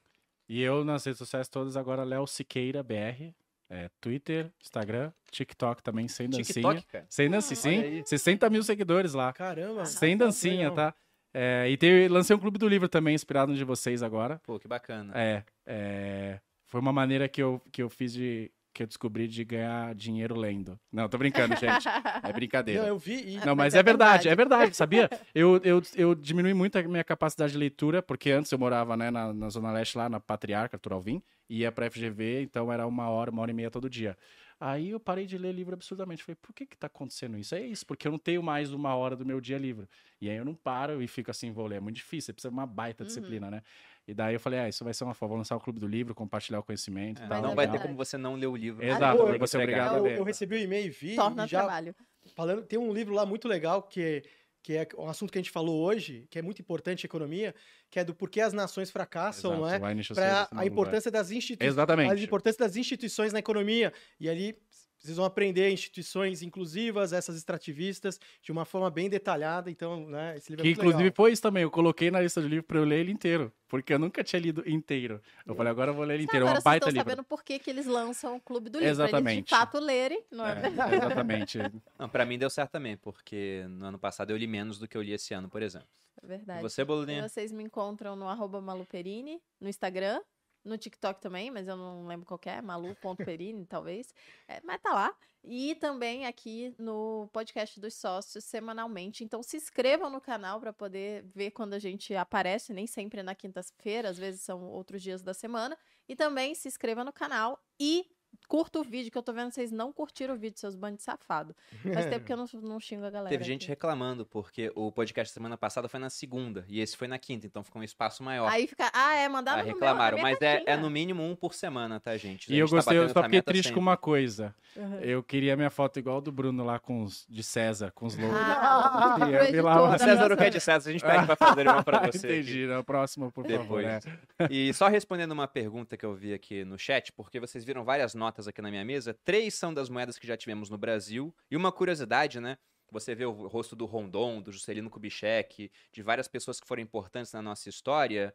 E 0.50 0.62
eu 0.62 0.84
nas 0.84 1.06
redes 1.06 1.20
sociais 1.20 1.48
todas 1.48 1.78
agora, 1.78 2.04
Léo 2.04 2.28
Siqueira 2.28 2.84
BR. 2.84 3.34
É, 3.74 3.90
Twitter, 4.00 4.52
Instagram, 4.62 5.12
TikTok 5.32 5.82
também, 5.82 6.08
sem 6.08 6.30
dancinha. 6.30 6.46
TikTok, 6.46 6.86
cara. 6.86 7.06
Sem 7.10 7.28
dancinha, 7.28 7.80
Olha 7.80 7.90
sim. 7.90 7.96
aí. 7.98 8.06
60 8.06 8.50
mil 8.52 8.62
seguidores 8.62 9.14
lá. 9.16 9.34
Caramba! 9.34 9.86
Sem 9.86 10.16
dancinha, 10.16 10.70
tá? 10.70 10.94
É, 11.34 11.68
e 11.68 11.76
tem, 11.76 12.08
lancei 12.08 12.36
um 12.36 12.40
clube 12.40 12.60
do 12.60 12.68
livro 12.68 12.88
também, 12.88 13.16
inspirado 13.16 13.52
no 13.52 13.58
de 13.58 13.64
vocês 13.64 14.04
agora. 14.04 14.40
Pô, 14.44 14.60
que 14.60 14.68
bacana. 14.68 15.12
É, 15.16 15.44
é, 15.66 16.40
foi 16.68 16.80
uma 16.80 16.94
maneira 16.94 17.28
que 17.28 17.42
eu, 17.42 17.60
que 17.72 17.82
eu 17.82 17.90
fiz 17.90 18.14
de. 18.14 18.52
que 18.72 18.84
eu 18.84 18.88
descobri 18.88 19.28
de 19.28 19.44
ganhar 19.44 19.96
dinheiro 19.96 20.36
lendo. 20.36 20.80
Não, 20.92 21.10
tô 21.10 21.18
brincando, 21.18 21.56
gente. 21.56 21.88
É 22.24 22.32
brincadeira. 22.32 22.84
Não, 22.84 22.88
eu 22.90 23.00
vi 23.00 23.34
e... 23.34 23.36
Não, 23.38 23.56
mas 23.56 23.74
Mas 23.74 23.74
é 23.74 23.80
é 23.80 23.84
verdade, 23.84 24.30
é 24.30 24.36
verdade, 24.36 24.76
sabia? 24.76 25.10
Eu, 25.34 25.60
eu, 25.64 25.82
eu 25.96 26.14
diminui 26.14 26.54
muito 26.54 26.78
a 26.78 26.84
minha 26.84 27.04
capacidade 27.04 27.54
de 27.54 27.58
leitura, 27.58 28.04
porque 28.04 28.30
antes 28.30 28.52
eu 28.52 28.60
morava 28.60 28.96
né, 28.96 29.10
na, 29.10 29.34
na 29.34 29.50
Zona 29.50 29.72
Leste, 29.72 29.98
lá 29.98 30.08
na 30.08 30.20
Patriarca, 30.20 30.76
Arthur 30.76 30.94
Alvim, 30.94 31.16
e 31.16 31.33
ia 31.50 31.72
pra 31.72 31.90
FGV, 31.90 32.42
então 32.44 32.72
era 32.72 32.86
uma 32.88 33.10
hora, 33.10 33.30
uma 33.32 33.42
hora 33.42 33.52
e 33.52 33.54
meia 33.54 33.70
todo 33.72 33.90
dia. 33.90 34.18
Aí 34.60 34.92
eu 34.92 35.00
parei 35.00 35.26
de 35.26 35.38
ler 35.38 35.52
livro 35.52 35.74
absurdamente. 35.74 36.24
Falei, 36.24 36.38
por 36.42 36.54
que 36.54 36.66
que 36.66 36.78
tá 36.78 36.88
acontecendo 36.88 37.38
isso? 37.38 37.54
É 37.54 37.60
isso, 37.62 37.86
porque 37.86 38.08
eu 38.08 38.12
não 38.14 38.20
tenho 38.20 38.42
mais 38.42 38.72
uma 38.72 38.96
hora 38.96 39.14
do 39.14 39.26
meu 39.26 39.42
dia 39.42 39.58
livre. 39.58 39.90
E 40.22 40.30
aí 40.30 40.38
eu 40.38 40.46
não 40.46 40.56
paro 40.56 41.02
e 41.02 41.08
fico 41.08 41.30
assim, 41.30 41.52
vou 41.52 41.68
ler. 41.68 41.78
É 41.78 41.80
muito 41.82 41.98
difícil, 41.98 42.28
você 42.28 42.34
precisa 42.34 42.50
de 42.50 42.56
uma 42.58 42.66
baita 42.66 43.04
Uhum. 43.04 43.08
disciplina, 43.08 43.52
né? 43.52 43.62
E 44.08 44.14
daí 44.14 44.34
eu 44.36 44.40
falei, 44.40 44.60
ah, 44.60 44.70
isso 44.70 44.84
vai 44.84 44.94
ser 44.94 45.04
uma 45.04 45.14
forma, 45.14 45.32
vou 45.32 45.38
lançar 45.40 45.56
o 45.58 45.60
Clube 45.60 45.80
do 45.82 45.88
Livro, 45.88 46.16
compartilhar 46.16 46.60
o 46.60 46.64
conhecimento 46.64 47.22
e 47.22 47.26
É, 47.26 47.28
tal. 47.28 47.42
não 47.42 47.52
é 47.52 47.56
vai 47.56 47.70
ter 47.70 47.80
como 47.82 47.96
você 47.96 48.18
não 48.18 48.36
ler 48.36 48.48
o 48.48 48.56
livro. 48.56 48.84
Exato, 48.86 49.18
você 49.38 49.58
é 49.58 49.60
obrigado 49.62 49.96
a 49.96 49.98
Eu, 49.98 50.04
ler. 50.04 50.18
eu 50.20 50.24
recebi 50.24 50.56
o 50.56 50.60
e-mail 50.60 50.86
e 50.86 50.90
vi 50.90 51.16
Torna 51.16 51.44
e 51.44 51.48
já 51.48 51.60
trabalho. 51.60 51.94
falando, 52.34 52.64
tem 52.64 52.80
um 52.80 52.94
livro 52.94 53.14
lá 53.14 53.26
muito 53.26 53.50
legal 53.50 53.84
que 53.84 54.24
que 54.64 54.78
é 54.78 54.88
um 54.98 55.10
assunto 55.10 55.30
que 55.30 55.38
a 55.38 55.42
gente 55.42 55.52
falou 55.52 55.84
hoje, 55.84 56.26
que 56.30 56.40
é 56.40 56.42
muito 56.42 56.62
importante 56.62 57.06
economia, 57.06 57.54
que 57.92 58.00
é 58.00 58.04
do 58.04 58.16
porquê 58.16 58.40
as 58.40 58.54
nações 58.54 58.90
fracassam, 58.90 59.58
não 59.58 59.70
é? 59.70 59.78
Para 59.78 60.48
a 60.50 60.56
não 60.56 60.64
importância 60.64 61.12
das 61.12 61.32
instituições, 61.32 61.74
Exatamente. 61.74 62.12
a 62.12 62.24
importância 62.24 62.60
das 62.66 62.78
instituições 62.78 63.34
na 63.34 63.40
economia. 63.40 63.92
E 64.18 64.30
ali 64.30 64.58
vocês 65.04 65.18
vão 65.18 65.26
aprender 65.26 65.70
instituições 65.70 66.42
inclusivas, 66.42 67.12
essas 67.14 67.36
extrativistas, 67.36 68.20
de 68.42 68.52
uma 68.52 68.66
forma 68.66 68.90
bem 68.90 69.10
detalhada. 69.10 69.70
Então, 69.70 70.08
né, 70.10 70.36
esse 70.38 70.50
livro 70.52 70.64
Que 70.64 70.70
é 70.70 70.72
muito 70.72 70.80
inclusive 70.80 71.04
legal. 71.04 71.16
foi 71.16 71.32
isso 71.34 71.42
também. 71.42 71.64
Eu 71.64 71.70
coloquei 71.72 72.10
na 72.10 72.22
lista 72.22 72.42
de 72.42 72.48
livro 72.48 72.64
pra 72.64 72.78
eu 72.80 72.86
ler 72.86 73.00
ele 73.02 73.12
inteiro. 73.12 73.52
Porque 73.68 73.94
eu 73.94 73.98
nunca 74.00 74.24
tinha 74.24 74.40
lido 74.40 74.64
inteiro. 74.70 75.20
Eu 75.46 75.56
falei, 75.56 75.72
agora 75.72 75.92
eu 75.92 75.96
vou 75.96 76.06
ler 76.06 76.14
ele 76.16 76.24
inteiro. 76.24 76.46
É 76.46 76.48
Agora 76.48 76.58
uma 76.60 76.62
vocês 76.62 76.64
baita 76.64 76.86
estão 76.90 76.94
livro. 76.94 77.10
sabendo 77.12 77.24
por 77.26 77.44
que, 77.44 77.58
que 77.60 77.70
eles 77.70 77.86
lançam 77.88 78.36
o 78.36 78.40
Clube 78.40 78.70
do 78.70 78.80
Livro. 78.80 78.96
Pra 78.96 79.06
eles 79.06 79.12
Exatamente. 79.14 79.44
de 79.46 79.50
fato 79.50 79.80
lerem, 79.80 80.24
não 80.32 80.46
é, 80.48 80.52
É, 80.52 80.56
verdade? 80.56 80.96
exatamente. 80.96 81.58
Não, 82.00 82.08
pra 82.08 82.24
mim 82.26 82.38
deu 82.38 82.50
certo 82.50 82.72
também, 82.72 82.96
porque 82.96 83.66
no 83.70 83.86
ano 83.88 83.98
passado 84.00 84.30
eu 84.32 84.38
li 84.38 84.46
menos 84.48 84.78
do 84.78 84.88
que 84.88 84.96
eu 84.96 85.02
li 85.02 85.12
esse 85.12 85.34
ano, 85.34 85.50
por 85.50 85.62
exemplo. 85.64 85.88
É 86.22 86.26
E 86.26 86.28
verdade. 86.28 86.62
você, 86.62 86.86
Bolulinha? 86.86 87.28
Vocês 87.28 87.52
me 87.52 87.64
encontram 87.64 88.16
no 88.16 88.28
arroba 88.28 88.62
maluperini, 88.62 89.42
no 89.60 89.68
Instagram, 89.68 90.22
no 90.64 90.78
TikTok 90.78 91.22
também, 91.22 91.52
mas 91.52 91.68
eu 91.68 91.76
não 91.76 92.08
lembro 92.08 92.26
qual 92.26 92.40
é, 92.46 92.62
malu.perini, 92.62 93.66
talvez. 93.68 94.14
É, 94.48 94.62
mas 94.64 94.82
tá 94.82 94.94
lá. 94.94 95.16
E 95.46 95.76
também 95.76 96.26
aqui 96.26 96.74
no 96.80 97.30
podcast 97.34 97.78
dos 97.78 97.96
sócios 97.96 98.46
semanalmente. 98.46 99.26
Então 99.26 99.44
se 99.44 99.58
inscrevam 99.58 100.10
no 100.10 100.22
canal 100.22 100.60
para 100.60 100.72
poder 100.72 101.26
ver 101.36 101.52
quando 101.52 101.74
a 101.74 101.80
gente 101.80 102.16
aparece, 102.16 102.74
nem 102.74 102.88
sempre 102.88 103.20
é 103.20 103.24
na 103.24 103.36
quinta-feira, 103.36 104.08
às 104.08 104.18
vezes 104.18 104.42
são 104.42 104.64
outros 104.64 105.02
dias 105.02 105.22
da 105.22 105.34
semana. 105.34 105.78
E 106.08 106.16
também 106.16 106.56
se 106.56 106.68
inscreva 106.70 107.04
no 107.04 107.12
canal 107.12 107.62
e 107.78 108.06
curta 108.48 108.80
o 108.80 108.84
vídeo, 108.84 109.12
que 109.12 109.18
eu 109.18 109.24
tô 109.24 109.34
vendo 109.34 109.50
que 109.50 109.56
vocês 109.56 109.72
não 109.72 109.92
curtiram 109.92 110.36
o 110.36 110.38
vídeo, 110.38 110.60
seus 110.60 110.76
bandos 110.76 111.04
safados. 111.04 111.56
Faz 111.94 112.06
tempo 112.06 112.26
que 112.26 112.34
eu 112.34 112.38
não, 112.38 112.46
não 112.62 112.80
xingo 112.80 113.06
a 113.06 113.10
galera. 113.10 113.30
Teve 113.30 113.44
gente 113.44 113.64
aqui. 113.64 113.70
reclamando, 113.70 114.26
porque 114.26 114.72
o 114.76 114.92
podcast 114.92 115.34
semana 115.34 115.58
passada 115.58 115.88
foi 115.88 116.00
na 116.00 116.10
segunda 116.10 116.66
e 116.68 116.80
esse 116.80 116.96
foi 116.96 117.08
na 117.08 117.18
quinta, 117.18 117.48
então 117.48 117.64
ficou 117.64 117.82
um 117.82 117.86
espaço 117.86 118.24
maior. 118.24 118.50
Aí 118.52 118.68
fica, 118.68 118.92
ah, 118.94 119.16
é, 119.16 119.28
mandaram 119.30 119.62
Aí 119.62 119.70
no 119.70 119.72
meu, 119.72 119.80
reclamaram, 119.80 120.18
minha 120.18 120.30
mas 120.30 120.42
é, 120.42 120.64
é 120.66 120.78
no 120.78 120.90
mínimo 120.90 121.24
um 121.24 121.36
por 121.36 121.54
semana, 121.54 122.00
tá, 122.00 122.16
gente? 122.18 122.52
E 122.52 122.58
eu 122.58 122.68
gente 122.68 122.72
tá 122.72 122.78
gostei, 122.78 122.98
eu 122.98 123.02
batendo 123.02 123.14
só 123.14 123.24
fiquei 123.24 123.42
triste 123.42 123.64
sempre. 123.66 123.76
com 123.76 123.82
uma 123.82 123.98
coisa. 123.98 124.56
Uhum. 124.76 125.00
Eu 125.02 125.24
queria 125.24 125.56
minha 125.56 125.70
foto 125.70 126.00
igual 126.00 126.20
do 126.20 126.32
Bruno 126.32 126.64
lá 126.64 126.80
com 126.80 127.04
os, 127.04 127.26
de 127.30 127.44
César, 127.44 127.92
com 127.92 128.08
os 128.08 128.18
logos. 128.18 128.36
Ah, 128.36 129.18
eu 129.52 129.64
lá 129.64 129.98
César 130.00 130.32
o 130.32 130.38
que 130.38 130.44
é 130.44 130.50
de 130.50 130.60
César, 130.60 130.90
a 130.90 130.94
gente 130.94 131.04
pede 131.04 131.26
pra 131.26 131.36
fazer 131.36 131.68
uma 131.68 131.84
pra 131.84 132.00
você. 132.12 132.40
Entendi, 132.40 132.66
na 132.66 132.84
próxima, 132.84 133.32
por 133.32 133.46
favor. 133.46 133.82
Depois. 133.82 134.06
é. 134.40 134.48
E 134.50 134.74
só 134.74 134.88
respondendo 134.88 135.32
uma 135.32 135.48
pergunta 135.48 135.96
que 135.96 136.06
eu 136.06 136.14
vi 136.14 136.34
aqui 136.34 136.66
no 136.66 136.78
chat, 136.78 137.12
porque 137.12 137.40
vocês 137.40 137.64
viram 137.64 137.84
várias 137.84 138.16
notas 138.16 138.23
aqui 138.28 138.62
na 138.62 138.70
minha 138.70 138.86
mesa, 138.86 139.14
três 139.24 139.54
são 139.54 139.74
das 139.74 139.90
moedas 139.90 140.18
que 140.18 140.28
já 140.28 140.38
tivemos 140.38 140.70
no 140.70 140.78
Brasil, 140.78 141.36
e 141.50 141.56
uma 141.56 141.72
curiosidade, 141.72 142.40
né? 142.40 142.58
Você 142.92 143.16
vê 143.16 143.26
o 143.26 143.32
rosto 143.48 143.76
do 143.76 143.86
Rondon, 143.86 144.42
do 144.42 144.52
Juscelino 144.52 144.90
Kubitschek, 144.90 145.72
de 145.92 146.04
várias 146.04 146.28
pessoas 146.28 146.60
que 146.60 146.68
foram 146.68 146.82
importantes 146.84 147.34
na 147.34 147.42
nossa 147.42 147.68
história, 147.70 148.34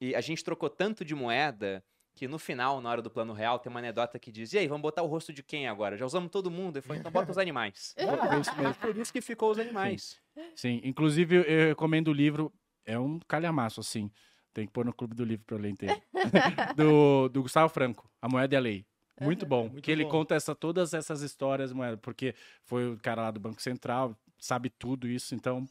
e 0.00 0.14
a 0.14 0.20
gente 0.20 0.44
trocou 0.44 0.70
tanto 0.70 1.04
de 1.04 1.14
moeda 1.14 1.82
que 2.16 2.26
no 2.26 2.38
final, 2.38 2.80
na 2.80 2.88
hora 2.90 3.02
do 3.02 3.10
plano 3.10 3.34
real, 3.34 3.58
tem 3.58 3.68
uma 3.70 3.78
anedota 3.78 4.18
que 4.18 4.32
diz: 4.32 4.52
E 4.54 4.58
aí, 4.58 4.66
vamos 4.66 4.82
botar 4.82 5.02
o 5.02 5.06
rosto 5.06 5.32
de 5.32 5.42
quem 5.42 5.68
agora? 5.68 5.96
Já 5.98 6.06
usamos 6.06 6.30
todo 6.30 6.50
mundo. 6.50 6.76
Ele 6.76 6.82
falou: 6.82 6.98
então 6.98 7.12
bota 7.12 7.30
os 7.30 7.38
animais. 7.38 7.94
É 8.36 8.40
isso 8.40 8.56
mesmo. 8.56 8.74
Por 8.74 8.96
isso 8.96 9.12
que 9.12 9.20
ficou 9.20 9.50
os 9.50 9.58
animais. 9.58 10.18
Sim, 10.54 10.80
inclusive 10.82 11.36
eu 11.36 11.68
recomendo 11.68 12.08
o 12.08 12.12
livro, 12.12 12.52
é 12.84 12.98
um 12.98 13.18
calhamaço, 13.20 13.80
assim. 13.80 14.10
Tem 14.54 14.66
que 14.66 14.72
pôr 14.72 14.86
no 14.86 14.94
clube 14.94 15.14
do 15.14 15.24
livro 15.24 15.44
pra 15.44 15.56
eu 15.56 15.60
ler 15.60 15.68
inteiro. 15.68 16.00
do, 16.74 17.28
do 17.28 17.42
Gustavo 17.42 17.68
Franco, 17.68 18.10
A 18.22 18.28
Moeda 18.28 18.54
e 18.54 18.56
a 18.56 18.60
Lei. 18.60 18.86
Muito 19.20 19.46
bom, 19.46 19.68
Muito 19.68 19.82
que 19.82 19.90
ele 19.90 20.04
bom. 20.04 20.10
conta 20.10 20.34
essa, 20.34 20.54
todas 20.54 20.92
essas 20.94 21.22
histórias, 21.22 21.72
moeda, 21.72 21.96
porque 21.96 22.34
foi 22.64 22.90
o 22.92 22.98
cara 22.98 23.22
lá 23.22 23.30
do 23.30 23.40
Banco 23.40 23.62
Central, 23.62 24.16
sabe 24.38 24.68
tudo 24.68 25.08
isso, 25.08 25.34
então 25.34 25.66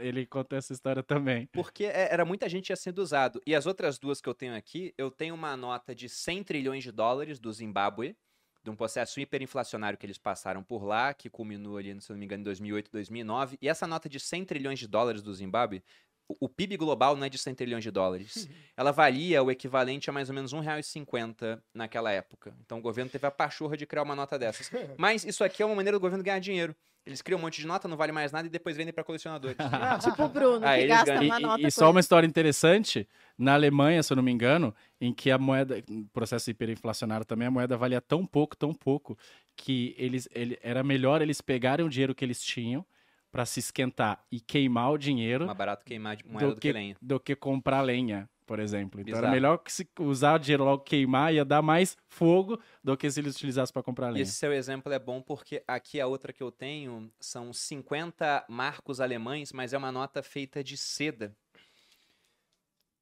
ele 0.00 0.26
conta 0.26 0.56
essa 0.56 0.72
história 0.72 1.02
também. 1.02 1.46
Porque 1.52 1.84
é- 1.84 2.12
era 2.12 2.24
muita 2.24 2.48
gente 2.48 2.68
já 2.68 2.76
sendo 2.76 2.98
usado. 2.98 3.40
E 3.46 3.54
as 3.54 3.66
outras 3.66 3.98
duas 3.98 4.20
que 4.20 4.28
eu 4.28 4.34
tenho 4.34 4.54
aqui, 4.56 4.92
eu 4.98 5.10
tenho 5.10 5.34
uma 5.34 5.56
nota 5.56 5.94
de 5.94 6.08
100 6.08 6.42
trilhões 6.42 6.82
de 6.82 6.90
dólares 6.90 7.38
do 7.38 7.52
Zimbábue, 7.52 8.16
de 8.64 8.70
um 8.70 8.76
processo 8.76 9.20
hiperinflacionário 9.20 9.96
que 9.96 10.04
eles 10.04 10.18
passaram 10.18 10.62
por 10.64 10.82
lá, 10.84 11.14
que 11.14 11.30
culminou 11.30 11.76
ali, 11.78 11.98
se 12.00 12.10
não 12.10 12.18
me 12.18 12.24
engano, 12.24 12.40
em 12.40 12.44
2008, 12.44 12.90
2009. 12.90 13.56
E 13.62 13.68
essa 13.68 13.86
nota 13.86 14.08
de 14.08 14.18
100 14.18 14.44
trilhões 14.44 14.78
de 14.80 14.88
dólares 14.88 15.22
do 15.22 15.32
Zimbábue, 15.32 15.82
o, 16.28 16.48
PIB 16.48 16.76
global 16.76 17.16
não 17.16 17.24
é 17.24 17.28
de 17.28 17.38
100 17.38 17.54
trilhões 17.54 17.82
de 17.82 17.90
dólares. 17.90 18.48
Ela 18.76 18.92
valia 18.92 19.42
o 19.42 19.50
equivalente 19.50 20.10
a 20.10 20.12
mais 20.12 20.28
ou 20.28 20.34
menos 20.34 20.52
R$ 20.52 20.58
1,50 20.60 21.60
naquela 21.72 22.12
época. 22.12 22.54
Então 22.64 22.78
o 22.78 22.82
governo 22.82 23.10
teve 23.10 23.26
a 23.26 23.30
pachorra 23.30 23.76
de 23.76 23.86
criar 23.86 24.02
uma 24.02 24.14
nota 24.14 24.38
dessas. 24.38 24.70
Mas 24.98 25.24
isso 25.24 25.42
aqui 25.42 25.62
é 25.62 25.66
uma 25.66 25.74
maneira 25.74 25.96
do 25.98 26.00
governo 26.00 26.22
ganhar 26.22 26.38
dinheiro. 26.38 26.76
Eles 27.06 27.22
criam 27.22 27.38
um 27.38 27.42
monte 27.42 27.62
de 27.62 27.66
nota, 27.66 27.88
não 27.88 27.96
vale 27.96 28.12
mais 28.12 28.32
nada 28.32 28.46
e 28.46 28.50
depois 28.50 28.76
vendem 28.76 28.92
para 28.92 29.02
colecionadores. 29.02 29.56
Tipo 30.04 30.24
o 30.24 30.28
Bruno, 30.28 30.66
Ah, 30.66 30.76
que 30.76 30.86
gasta 30.86 31.14
ganham. 31.14 31.24
uma 31.24 31.38
E- 31.38 31.42
nota 31.42 31.60
E, 31.60 31.64
com 31.64 31.70
só 31.70 31.84
ele. 31.86 31.90
uma 31.92 32.00
história 32.00 32.26
interessante, 32.26 33.08
na 33.38 33.54
Alemanha, 33.54 34.02
se 34.02 34.12
eu 34.12 34.16
não 34.16 34.22
me 34.22 34.30
engano, 34.30 34.74
em 35.00 35.14
que 35.14 35.30
a 35.30 35.38
moeda, 35.38 35.82
processo 36.12 36.50
hiperinflacionário 36.50 37.24
também, 37.24 37.48
a 37.48 37.50
moeda 37.50 37.78
valia 37.78 38.00
tão 38.02 38.26
pouco, 38.26 38.54
tão 38.54 38.74
pouco, 38.74 39.16
que 39.56 39.94
eles, 39.96 40.28
ele, 40.34 40.58
era 40.62 40.82
melhor 40.82 41.22
eles 41.22 41.40
pegarem 41.40 41.86
o 41.86 41.88
dinheiro 41.88 42.14
que 42.14 42.22
eles 42.24 42.42
tinham 42.42 42.84
para 43.30 43.44
se 43.44 43.60
esquentar 43.60 44.24
e 44.30 44.40
queimar 44.40 44.92
o 44.92 44.98
dinheiro 44.98 45.46
Mais 45.46 45.58
barato 45.58 45.84
queimar 45.84 46.16
moeda 46.24 46.54
do, 46.54 46.60
que, 46.60 46.72
lenha. 46.72 46.96
do 47.00 47.20
que 47.20 47.36
comprar 47.36 47.80
lenha, 47.82 48.28
por 48.46 48.58
exemplo. 48.58 49.00
Então 49.00 49.12
era 49.12 49.26
Bizarro. 49.28 49.34
melhor 49.34 49.58
que 49.58 49.70
se 49.72 49.86
usar 50.00 50.36
o 50.36 50.38
dinheiro 50.38 50.64
logo 50.64 50.82
queimar, 50.82 51.34
ia 51.34 51.44
dar 51.44 51.60
mais 51.62 51.96
fogo 52.08 52.58
do 52.82 52.96
que 52.96 53.10
se 53.10 53.20
eles 53.20 53.36
utilizassem 53.36 53.72
para 53.72 53.82
comprar 53.82 54.10
lenha. 54.10 54.22
esse 54.22 54.32
seu 54.32 54.52
exemplo 54.52 54.92
é 54.92 54.98
bom 54.98 55.20
porque 55.20 55.62
aqui 55.68 56.00
a 56.00 56.06
outra 56.06 56.32
que 56.32 56.42
eu 56.42 56.50
tenho 56.50 57.10
são 57.20 57.52
50 57.52 58.46
marcos 58.48 59.00
alemães, 59.00 59.52
mas 59.52 59.72
é 59.72 59.78
uma 59.78 59.92
nota 59.92 60.22
feita 60.22 60.64
de 60.64 60.76
seda. 60.76 61.36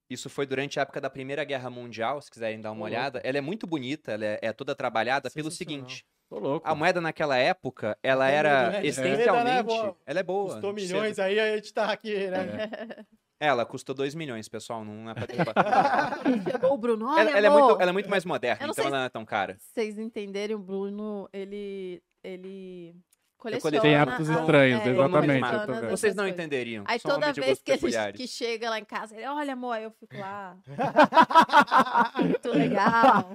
Isso 0.08 0.30
foi 0.30 0.46
durante 0.46 0.78
a 0.78 0.82
época 0.82 1.00
da 1.00 1.10
Primeira 1.10 1.44
Guerra 1.44 1.68
Mundial, 1.68 2.20
se 2.22 2.30
quiserem 2.30 2.60
dar 2.60 2.72
uma 2.72 2.82
Ô, 2.82 2.84
olhada. 2.84 3.20
Ela 3.24 3.38
é 3.38 3.40
muito 3.40 3.66
bonita, 3.66 4.12
ela 4.12 4.24
é, 4.24 4.38
é 4.40 4.52
toda 4.52 4.74
trabalhada 4.74 5.30
pelo 5.30 5.50
seguinte. 5.50 6.06
Tô 6.28 6.38
louco. 6.38 6.68
A 6.68 6.74
moeda 6.74 7.00
naquela 7.00 7.36
época, 7.36 7.96
ela 8.02 8.28
era 8.28 8.70
né? 8.70 8.80
Né? 8.80 8.86
essencialmente... 8.86 9.64
Boa. 9.64 9.96
Ela 10.04 10.20
é 10.20 10.22
boa. 10.22 10.52
Custou 10.52 10.72
milhões, 10.72 11.18
aí 11.18 11.38
a 11.38 11.56
gente 11.56 11.72
tá 11.72 11.92
aqui, 11.92 12.28
né? 12.28 12.46
Ela 13.38 13.66
custou 13.66 13.94
2 13.94 14.14
milhões, 14.14 14.48
pessoal, 14.48 14.82
não 14.82 15.10
é 15.10 15.12
pra 15.12 15.26
ter... 15.26 15.36
Chegou 16.50 16.72
o 16.72 16.78
Bruno, 16.78 17.06
olha, 17.06 17.20
ela, 17.20 17.36
ela 17.36 17.46
é 17.46 17.50
muito, 17.50 17.82
ela 17.82 17.90
é 17.90 17.92
muito 17.92 18.08
mais 18.08 18.24
moderna, 18.24 18.66
então 18.66 18.86
ela 18.86 18.98
não 18.98 19.04
é 19.04 19.08
tão 19.10 19.26
cara. 19.26 19.58
vocês 19.60 19.98
entenderem, 19.98 20.56
o 20.56 20.58
Bruno, 20.58 21.28
ele, 21.34 22.02
ele 22.24 22.96
coleciona-. 23.50 23.80
Tem 23.80 23.94
hábitos 23.96 24.30
a- 24.30 24.40
estranhos, 24.40 24.80
ele 24.86 24.90
exatamente, 24.98 25.42
eu 25.82 25.90
Vocês 25.90 26.14
não 26.14 26.26
entenderiam. 26.28 26.84
Aí 26.86 26.98
são 26.98 27.12
toda 27.12 27.32
de 27.32 27.40
vez 27.40 27.60
que, 27.62 27.72
ele, 27.72 28.12
que 28.14 28.26
chega 28.28 28.70
lá 28.70 28.78
em 28.78 28.84
casa, 28.84 29.14
ele, 29.14 29.26
olha, 29.26 29.52
amor, 29.52 29.76
eu 29.78 29.90
fico 29.90 30.16
lá. 30.18 30.56
Muito 32.20 32.48
legal. 32.50 33.30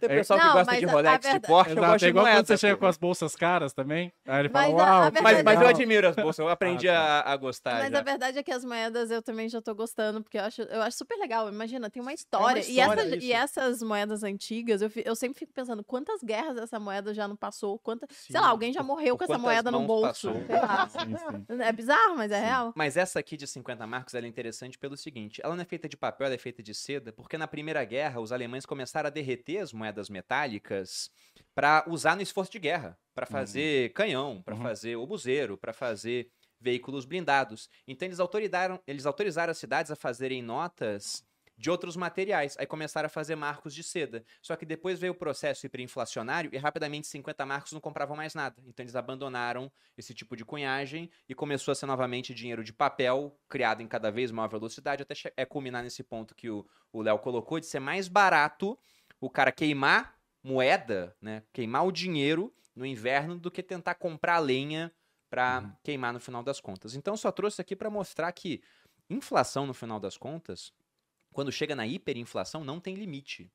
Tem 0.00 0.08
pessoal 0.08 0.38
que 0.38 0.46
Não, 0.46 0.52
gosta 0.54 0.72
mas 0.72 0.80
de 0.80 0.86
a- 0.86 0.88
a 0.88 0.92
Rolex 0.92 1.16
de 1.16 1.22
verdade- 1.22 1.46
Porsche, 1.46 1.70
eu 1.70 1.76
Exato, 1.76 1.86
gosto 1.92 1.94
é 1.94 2.06
de 2.06 2.10
igual 2.10 2.24
moeda. 2.24 2.38
quando 2.38 2.46
você 2.46 2.56
chega 2.58 2.76
com 2.76 2.86
as 2.86 2.96
bolsas 2.96 3.36
caras 3.36 3.72
também. 3.72 4.12
Aí 4.26 4.40
ele 4.40 4.48
fala, 4.48 4.68
Mas 4.68 4.74
a- 4.80 4.82
a 4.84 4.90
uau, 5.00 5.04
que 5.06 5.10
verdade 5.14 5.22
Mas, 5.34 5.44
mas 5.44 5.54
eu 5.54 5.60
legal." 5.60 5.74
admiro 5.74 6.08
as 6.08 6.16
bolsas, 6.16 6.38
eu 6.38 6.48
aprendi 6.48 6.88
Ah, 6.88 6.92
tá. 6.94 7.30
a, 7.30 7.32
a 7.32 7.36
gostar. 7.36 7.74
Mas 7.82 7.92
já. 7.92 7.98
a 7.98 8.02
verdade 8.02 8.38
é 8.38 8.42
que 8.42 8.52
as 8.52 8.64
moedas 8.64 9.10
eu 9.10 9.22
também 9.22 9.48
já 9.48 9.60
tô 9.60 9.74
gostando, 9.74 10.22
porque 10.22 10.38
eu 10.38 10.42
acho, 10.44 10.62
eu 10.62 10.82
acho 10.82 10.96
super 10.98 11.16
legal. 11.18 11.48
Imagina, 11.48 11.90
tem 11.90 12.02
uma 12.02 12.12
história. 12.12 12.60
e, 12.60 12.78
história 12.78 13.00
essas, 13.02 13.12
isso. 13.14 13.24
e 13.26 13.32
essas 13.32 13.82
moedas 13.82 14.22
antigas, 14.22 14.82
eu, 14.82 14.90
fi- 14.90 15.02
eu 15.04 15.14
sempre 15.16 15.38
fico 15.38 15.52
pensando, 15.52 15.82
quantas 15.84 16.22
guerras 16.22 16.56
essa 16.58 16.78
moeda 16.78 17.12
já 17.14 17.26
não 17.28 17.36
passou? 17.36 17.78
Quanta, 17.78 18.06
sei 18.10 18.40
lá, 18.40 18.48
alguém 18.48 18.72
já 18.72 18.82
morreu 18.82 19.16
com 19.26 19.32
essa 19.34 19.38
moeda 19.42 19.70
no 19.70 19.86
bolso. 19.86 20.30
Sim, 20.90 21.16
sim. 21.16 21.62
É 21.62 21.72
bizarro, 21.72 22.16
mas 22.16 22.30
é 22.30 22.40
real. 22.40 22.72
Mas 22.76 22.96
essa 22.96 23.18
aqui 23.18 23.36
de 23.36 23.46
50 23.46 23.86
marcos 23.86 24.14
ela 24.14 24.26
é 24.26 24.28
interessante 24.28 24.78
pelo 24.78 24.96
seguinte: 24.96 25.40
ela 25.42 25.54
não 25.54 25.62
é 25.62 25.64
feita 25.64 25.88
de 25.88 25.96
papel, 25.96 26.26
ela 26.26 26.34
é 26.34 26.38
feita 26.38 26.62
de 26.62 26.74
seda, 26.74 27.12
porque 27.12 27.36
na 27.38 27.46
Primeira 27.46 27.84
Guerra 27.84 28.20
os 28.20 28.32
alemães 28.32 28.66
começaram 28.66 29.06
a 29.06 29.10
derreter 29.10 29.58
as 29.58 29.72
moedas 29.72 30.08
metálicas 30.08 31.10
para 31.54 31.84
usar 31.88 32.16
no 32.16 32.22
esforço 32.22 32.50
de 32.52 32.58
guerra, 32.58 32.98
para 33.14 33.26
fazer 33.26 33.92
canhão, 33.92 34.42
para 34.42 34.54
Uhum. 34.54 34.62
fazer 34.62 34.96
obuseiro, 34.96 35.56
para 35.56 35.72
fazer 35.72 36.28
veículos 36.60 37.04
blindados. 37.04 37.68
Então 37.86 38.06
eles 38.08 38.18
autorizaram, 38.20 38.80
eles 38.86 39.06
autorizaram 39.06 39.50
as 39.50 39.58
cidades 39.58 39.90
a 39.90 39.96
fazerem 39.96 40.42
notas 40.42 41.22
de 41.56 41.70
outros 41.70 41.96
materiais. 41.96 42.56
Aí 42.58 42.66
começaram 42.66 43.06
a 43.06 43.10
fazer 43.10 43.36
marcos 43.36 43.74
de 43.74 43.82
seda. 43.82 44.24
Só 44.42 44.56
que 44.56 44.66
depois 44.66 44.98
veio 44.98 45.12
o 45.12 45.16
processo 45.16 45.66
hiperinflacionário 45.66 46.50
e 46.52 46.58
rapidamente 46.58 47.06
50 47.06 47.46
marcos 47.46 47.72
não 47.72 47.80
compravam 47.80 48.16
mais 48.16 48.34
nada. 48.34 48.62
Então 48.66 48.82
eles 48.82 48.96
abandonaram 48.96 49.70
esse 49.96 50.14
tipo 50.14 50.36
de 50.36 50.44
cunhagem 50.44 51.10
e 51.28 51.34
começou 51.34 51.72
a 51.72 51.74
ser 51.74 51.86
novamente 51.86 52.34
dinheiro 52.34 52.64
de 52.64 52.72
papel, 52.72 53.38
criado 53.48 53.82
em 53.82 53.86
cada 53.88 54.10
vez 54.10 54.30
maior 54.30 54.48
velocidade, 54.48 55.02
até 55.02 55.14
é 55.36 55.44
culminar 55.44 55.82
nesse 55.82 56.02
ponto 56.02 56.34
que 56.34 56.50
o 56.50 56.66
o 56.92 57.02
Léo 57.02 57.18
colocou, 57.18 57.58
de 57.58 57.66
ser 57.66 57.80
mais 57.80 58.06
barato 58.06 58.78
o 59.20 59.30
cara 59.30 59.50
queimar 59.52 60.14
moeda, 60.42 61.16
né? 61.20 61.42
Queimar 61.52 61.84
o 61.86 61.92
dinheiro 61.92 62.54
no 62.74 62.84
inverno 62.84 63.38
do 63.38 63.50
que 63.50 63.62
tentar 63.62 63.94
comprar 63.96 64.38
lenha 64.38 64.92
para 65.30 65.62
Uhum. 65.62 65.76
queimar 65.82 66.12
no 66.12 66.20
final 66.20 66.42
das 66.42 66.60
contas. 66.60 66.94
Então 66.94 67.16
só 67.16 67.32
trouxe 67.32 67.60
aqui 67.60 67.74
para 67.74 67.90
mostrar 67.90 68.30
que 68.32 68.62
inflação 69.08 69.66
no 69.66 69.74
final 69.74 69.98
das 69.98 70.16
contas, 70.16 70.72
quando 71.34 71.52
chega 71.52 71.74
na 71.74 71.86
hiperinflação, 71.86 72.64
não 72.64 72.80
tem 72.80 72.94
limite 72.94 73.50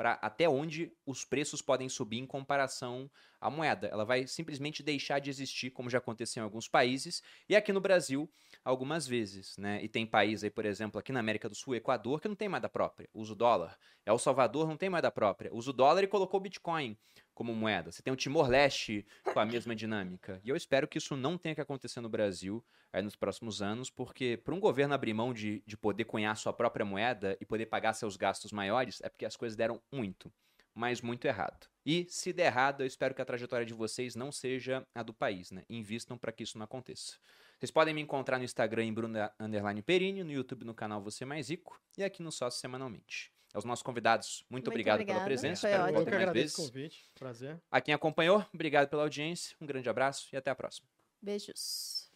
para 0.00 0.14
até 0.14 0.48
onde 0.48 0.90
os 1.04 1.26
preços 1.26 1.60
podem 1.60 1.86
subir 1.86 2.16
em 2.16 2.26
comparação 2.26 3.10
à 3.38 3.50
moeda. 3.50 3.86
Ela 3.86 4.02
vai 4.02 4.26
simplesmente 4.26 4.82
deixar 4.82 5.18
de 5.18 5.28
existir, 5.28 5.70
como 5.70 5.90
já 5.90 5.98
aconteceu 5.98 6.40
em 6.40 6.44
alguns 6.44 6.66
países, 6.66 7.22
e 7.46 7.54
aqui 7.54 7.70
no 7.70 7.82
Brasil, 7.82 8.26
algumas 8.64 9.06
vezes. 9.06 9.58
Né? 9.58 9.84
E 9.84 9.90
tem 9.90 10.06
país 10.06 10.42
aí, 10.42 10.48
por 10.48 10.64
exemplo, 10.64 10.98
aqui 10.98 11.12
na 11.12 11.20
América 11.20 11.50
do 11.50 11.54
Sul, 11.54 11.74
Equador, 11.74 12.18
que 12.18 12.28
não 12.28 12.34
tem 12.34 12.48
moeda 12.48 12.66
própria, 12.66 13.10
usa 13.12 13.34
o 13.34 13.36
dólar. 13.36 13.78
El 14.06 14.18
Salvador 14.18 14.66
não 14.66 14.78
tem 14.78 14.88
moeda 14.88 15.10
própria, 15.10 15.54
usa 15.54 15.68
o 15.68 15.74
dólar 15.74 16.02
e 16.02 16.06
colocou 16.06 16.40
o 16.40 16.42
Bitcoin 16.42 16.98
como 17.40 17.54
moeda. 17.54 17.90
Você 17.90 18.02
tem 18.02 18.12
o 18.12 18.16
Timor-Leste 18.16 19.06
com 19.32 19.40
a 19.40 19.46
mesma 19.46 19.74
dinâmica. 19.74 20.38
E 20.44 20.50
eu 20.50 20.56
espero 20.56 20.86
que 20.86 20.98
isso 20.98 21.16
não 21.16 21.38
tenha 21.38 21.54
que 21.54 21.60
acontecer 21.62 21.98
no 22.02 22.08
Brasil 22.10 22.62
aí 22.92 23.00
nos 23.00 23.16
próximos 23.16 23.62
anos, 23.62 23.88
porque 23.88 24.38
para 24.44 24.54
um 24.54 24.60
governo 24.60 24.92
abrir 24.92 25.14
mão 25.14 25.32
de, 25.32 25.62
de 25.66 25.74
poder 25.74 26.04
cunhar 26.04 26.36
sua 26.36 26.52
própria 26.52 26.84
moeda 26.84 27.38
e 27.40 27.46
poder 27.46 27.64
pagar 27.64 27.94
seus 27.94 28.14
gastos 28.14 28.52
maiores, 28.52 29.00
é 29.00 29.08
porque 29.08 29.24
as 29.24 29.36
coisas 29.36 29.56
deram 29.56 29.80
muito, 29.90 30.30
mas 30.74 31.00
muito 31.00 31.24
errado. 31.24 31.66
E 31.86 32.06
se 32.10 32.30
der 32.30 32.48
errado, 32.48 32.82
eu 32.82 32.86
espero 32.86 33.14
que 33.14 33.22
a 33.22 33.24
trajetória 33.24 33.64
de 33.64 33.72
vocês 33.72 34.14
não 34.14 34.30
seja 34.30 34.86
a 34.94 35.02
do 35.02 35.14
país, 35.14 35.50
né? 35.50 35.64
Invistam 35.70 36.18
para 36.18 36.32
que 36.32 36.42
isso 36.42 36.58
não 36.58 36.64
aconteça. 36.64 37.16
Vocês 37.58 37.70
podem 37.70 37.94
me 37.94 38.02
encontrar 38.02 38.36
no 38.36 38.44
Instagram 38.44 38.84
em 38.84 38.94
Underline 39.40 39.80
Perini, 39.80 40.22
no 40.22 40.30
YouTube 40.30 40.66
no 40.66 40.74
canal 40.74 41.00
Você 41.00 41.24
Mais 41.24 41.48
Rico 41.48 41.80
e 41.96 42.04
aqui 42.04 42.22
no 42.22 42.30
Sócio 42.30 42.60
semanalmente. 42.60 43.32
Aos 43.52 43.64
nossos 43.64 43.82
convidados, 43.82 44.44
muito, 44.48 44.66
Muito 44.66 44.68
obrigado 44.68 45.04
pela 45.04 45.24
presença. 45.24 45.62
foi 45.62 45.70
Espero 45.70 45.82
ótimo. 45.84 45.98
Eu 45.98 46.04
mais 46.04 46.14
agradeço 46.20 46.32
o 46.32 46.32
vezes. 46.34 46.56
convite. 46.56 47.10
Prazer. 47.18 47.60
A 47.70 47.80
quem 47.80 47.92
acompanhou, 47.94 48.44
obrigado 48.54 48.88
pela 48.88 49.02
audiência, 49.02 49.56
um 49.60 49.66
grande 49.66 49.88
abraço 49.88 50.28
e 50.32 50.36
até 50.36 50.50
a 50.50 50.54
próxima. 50.54 50.86
Beijos. 51.20 52.09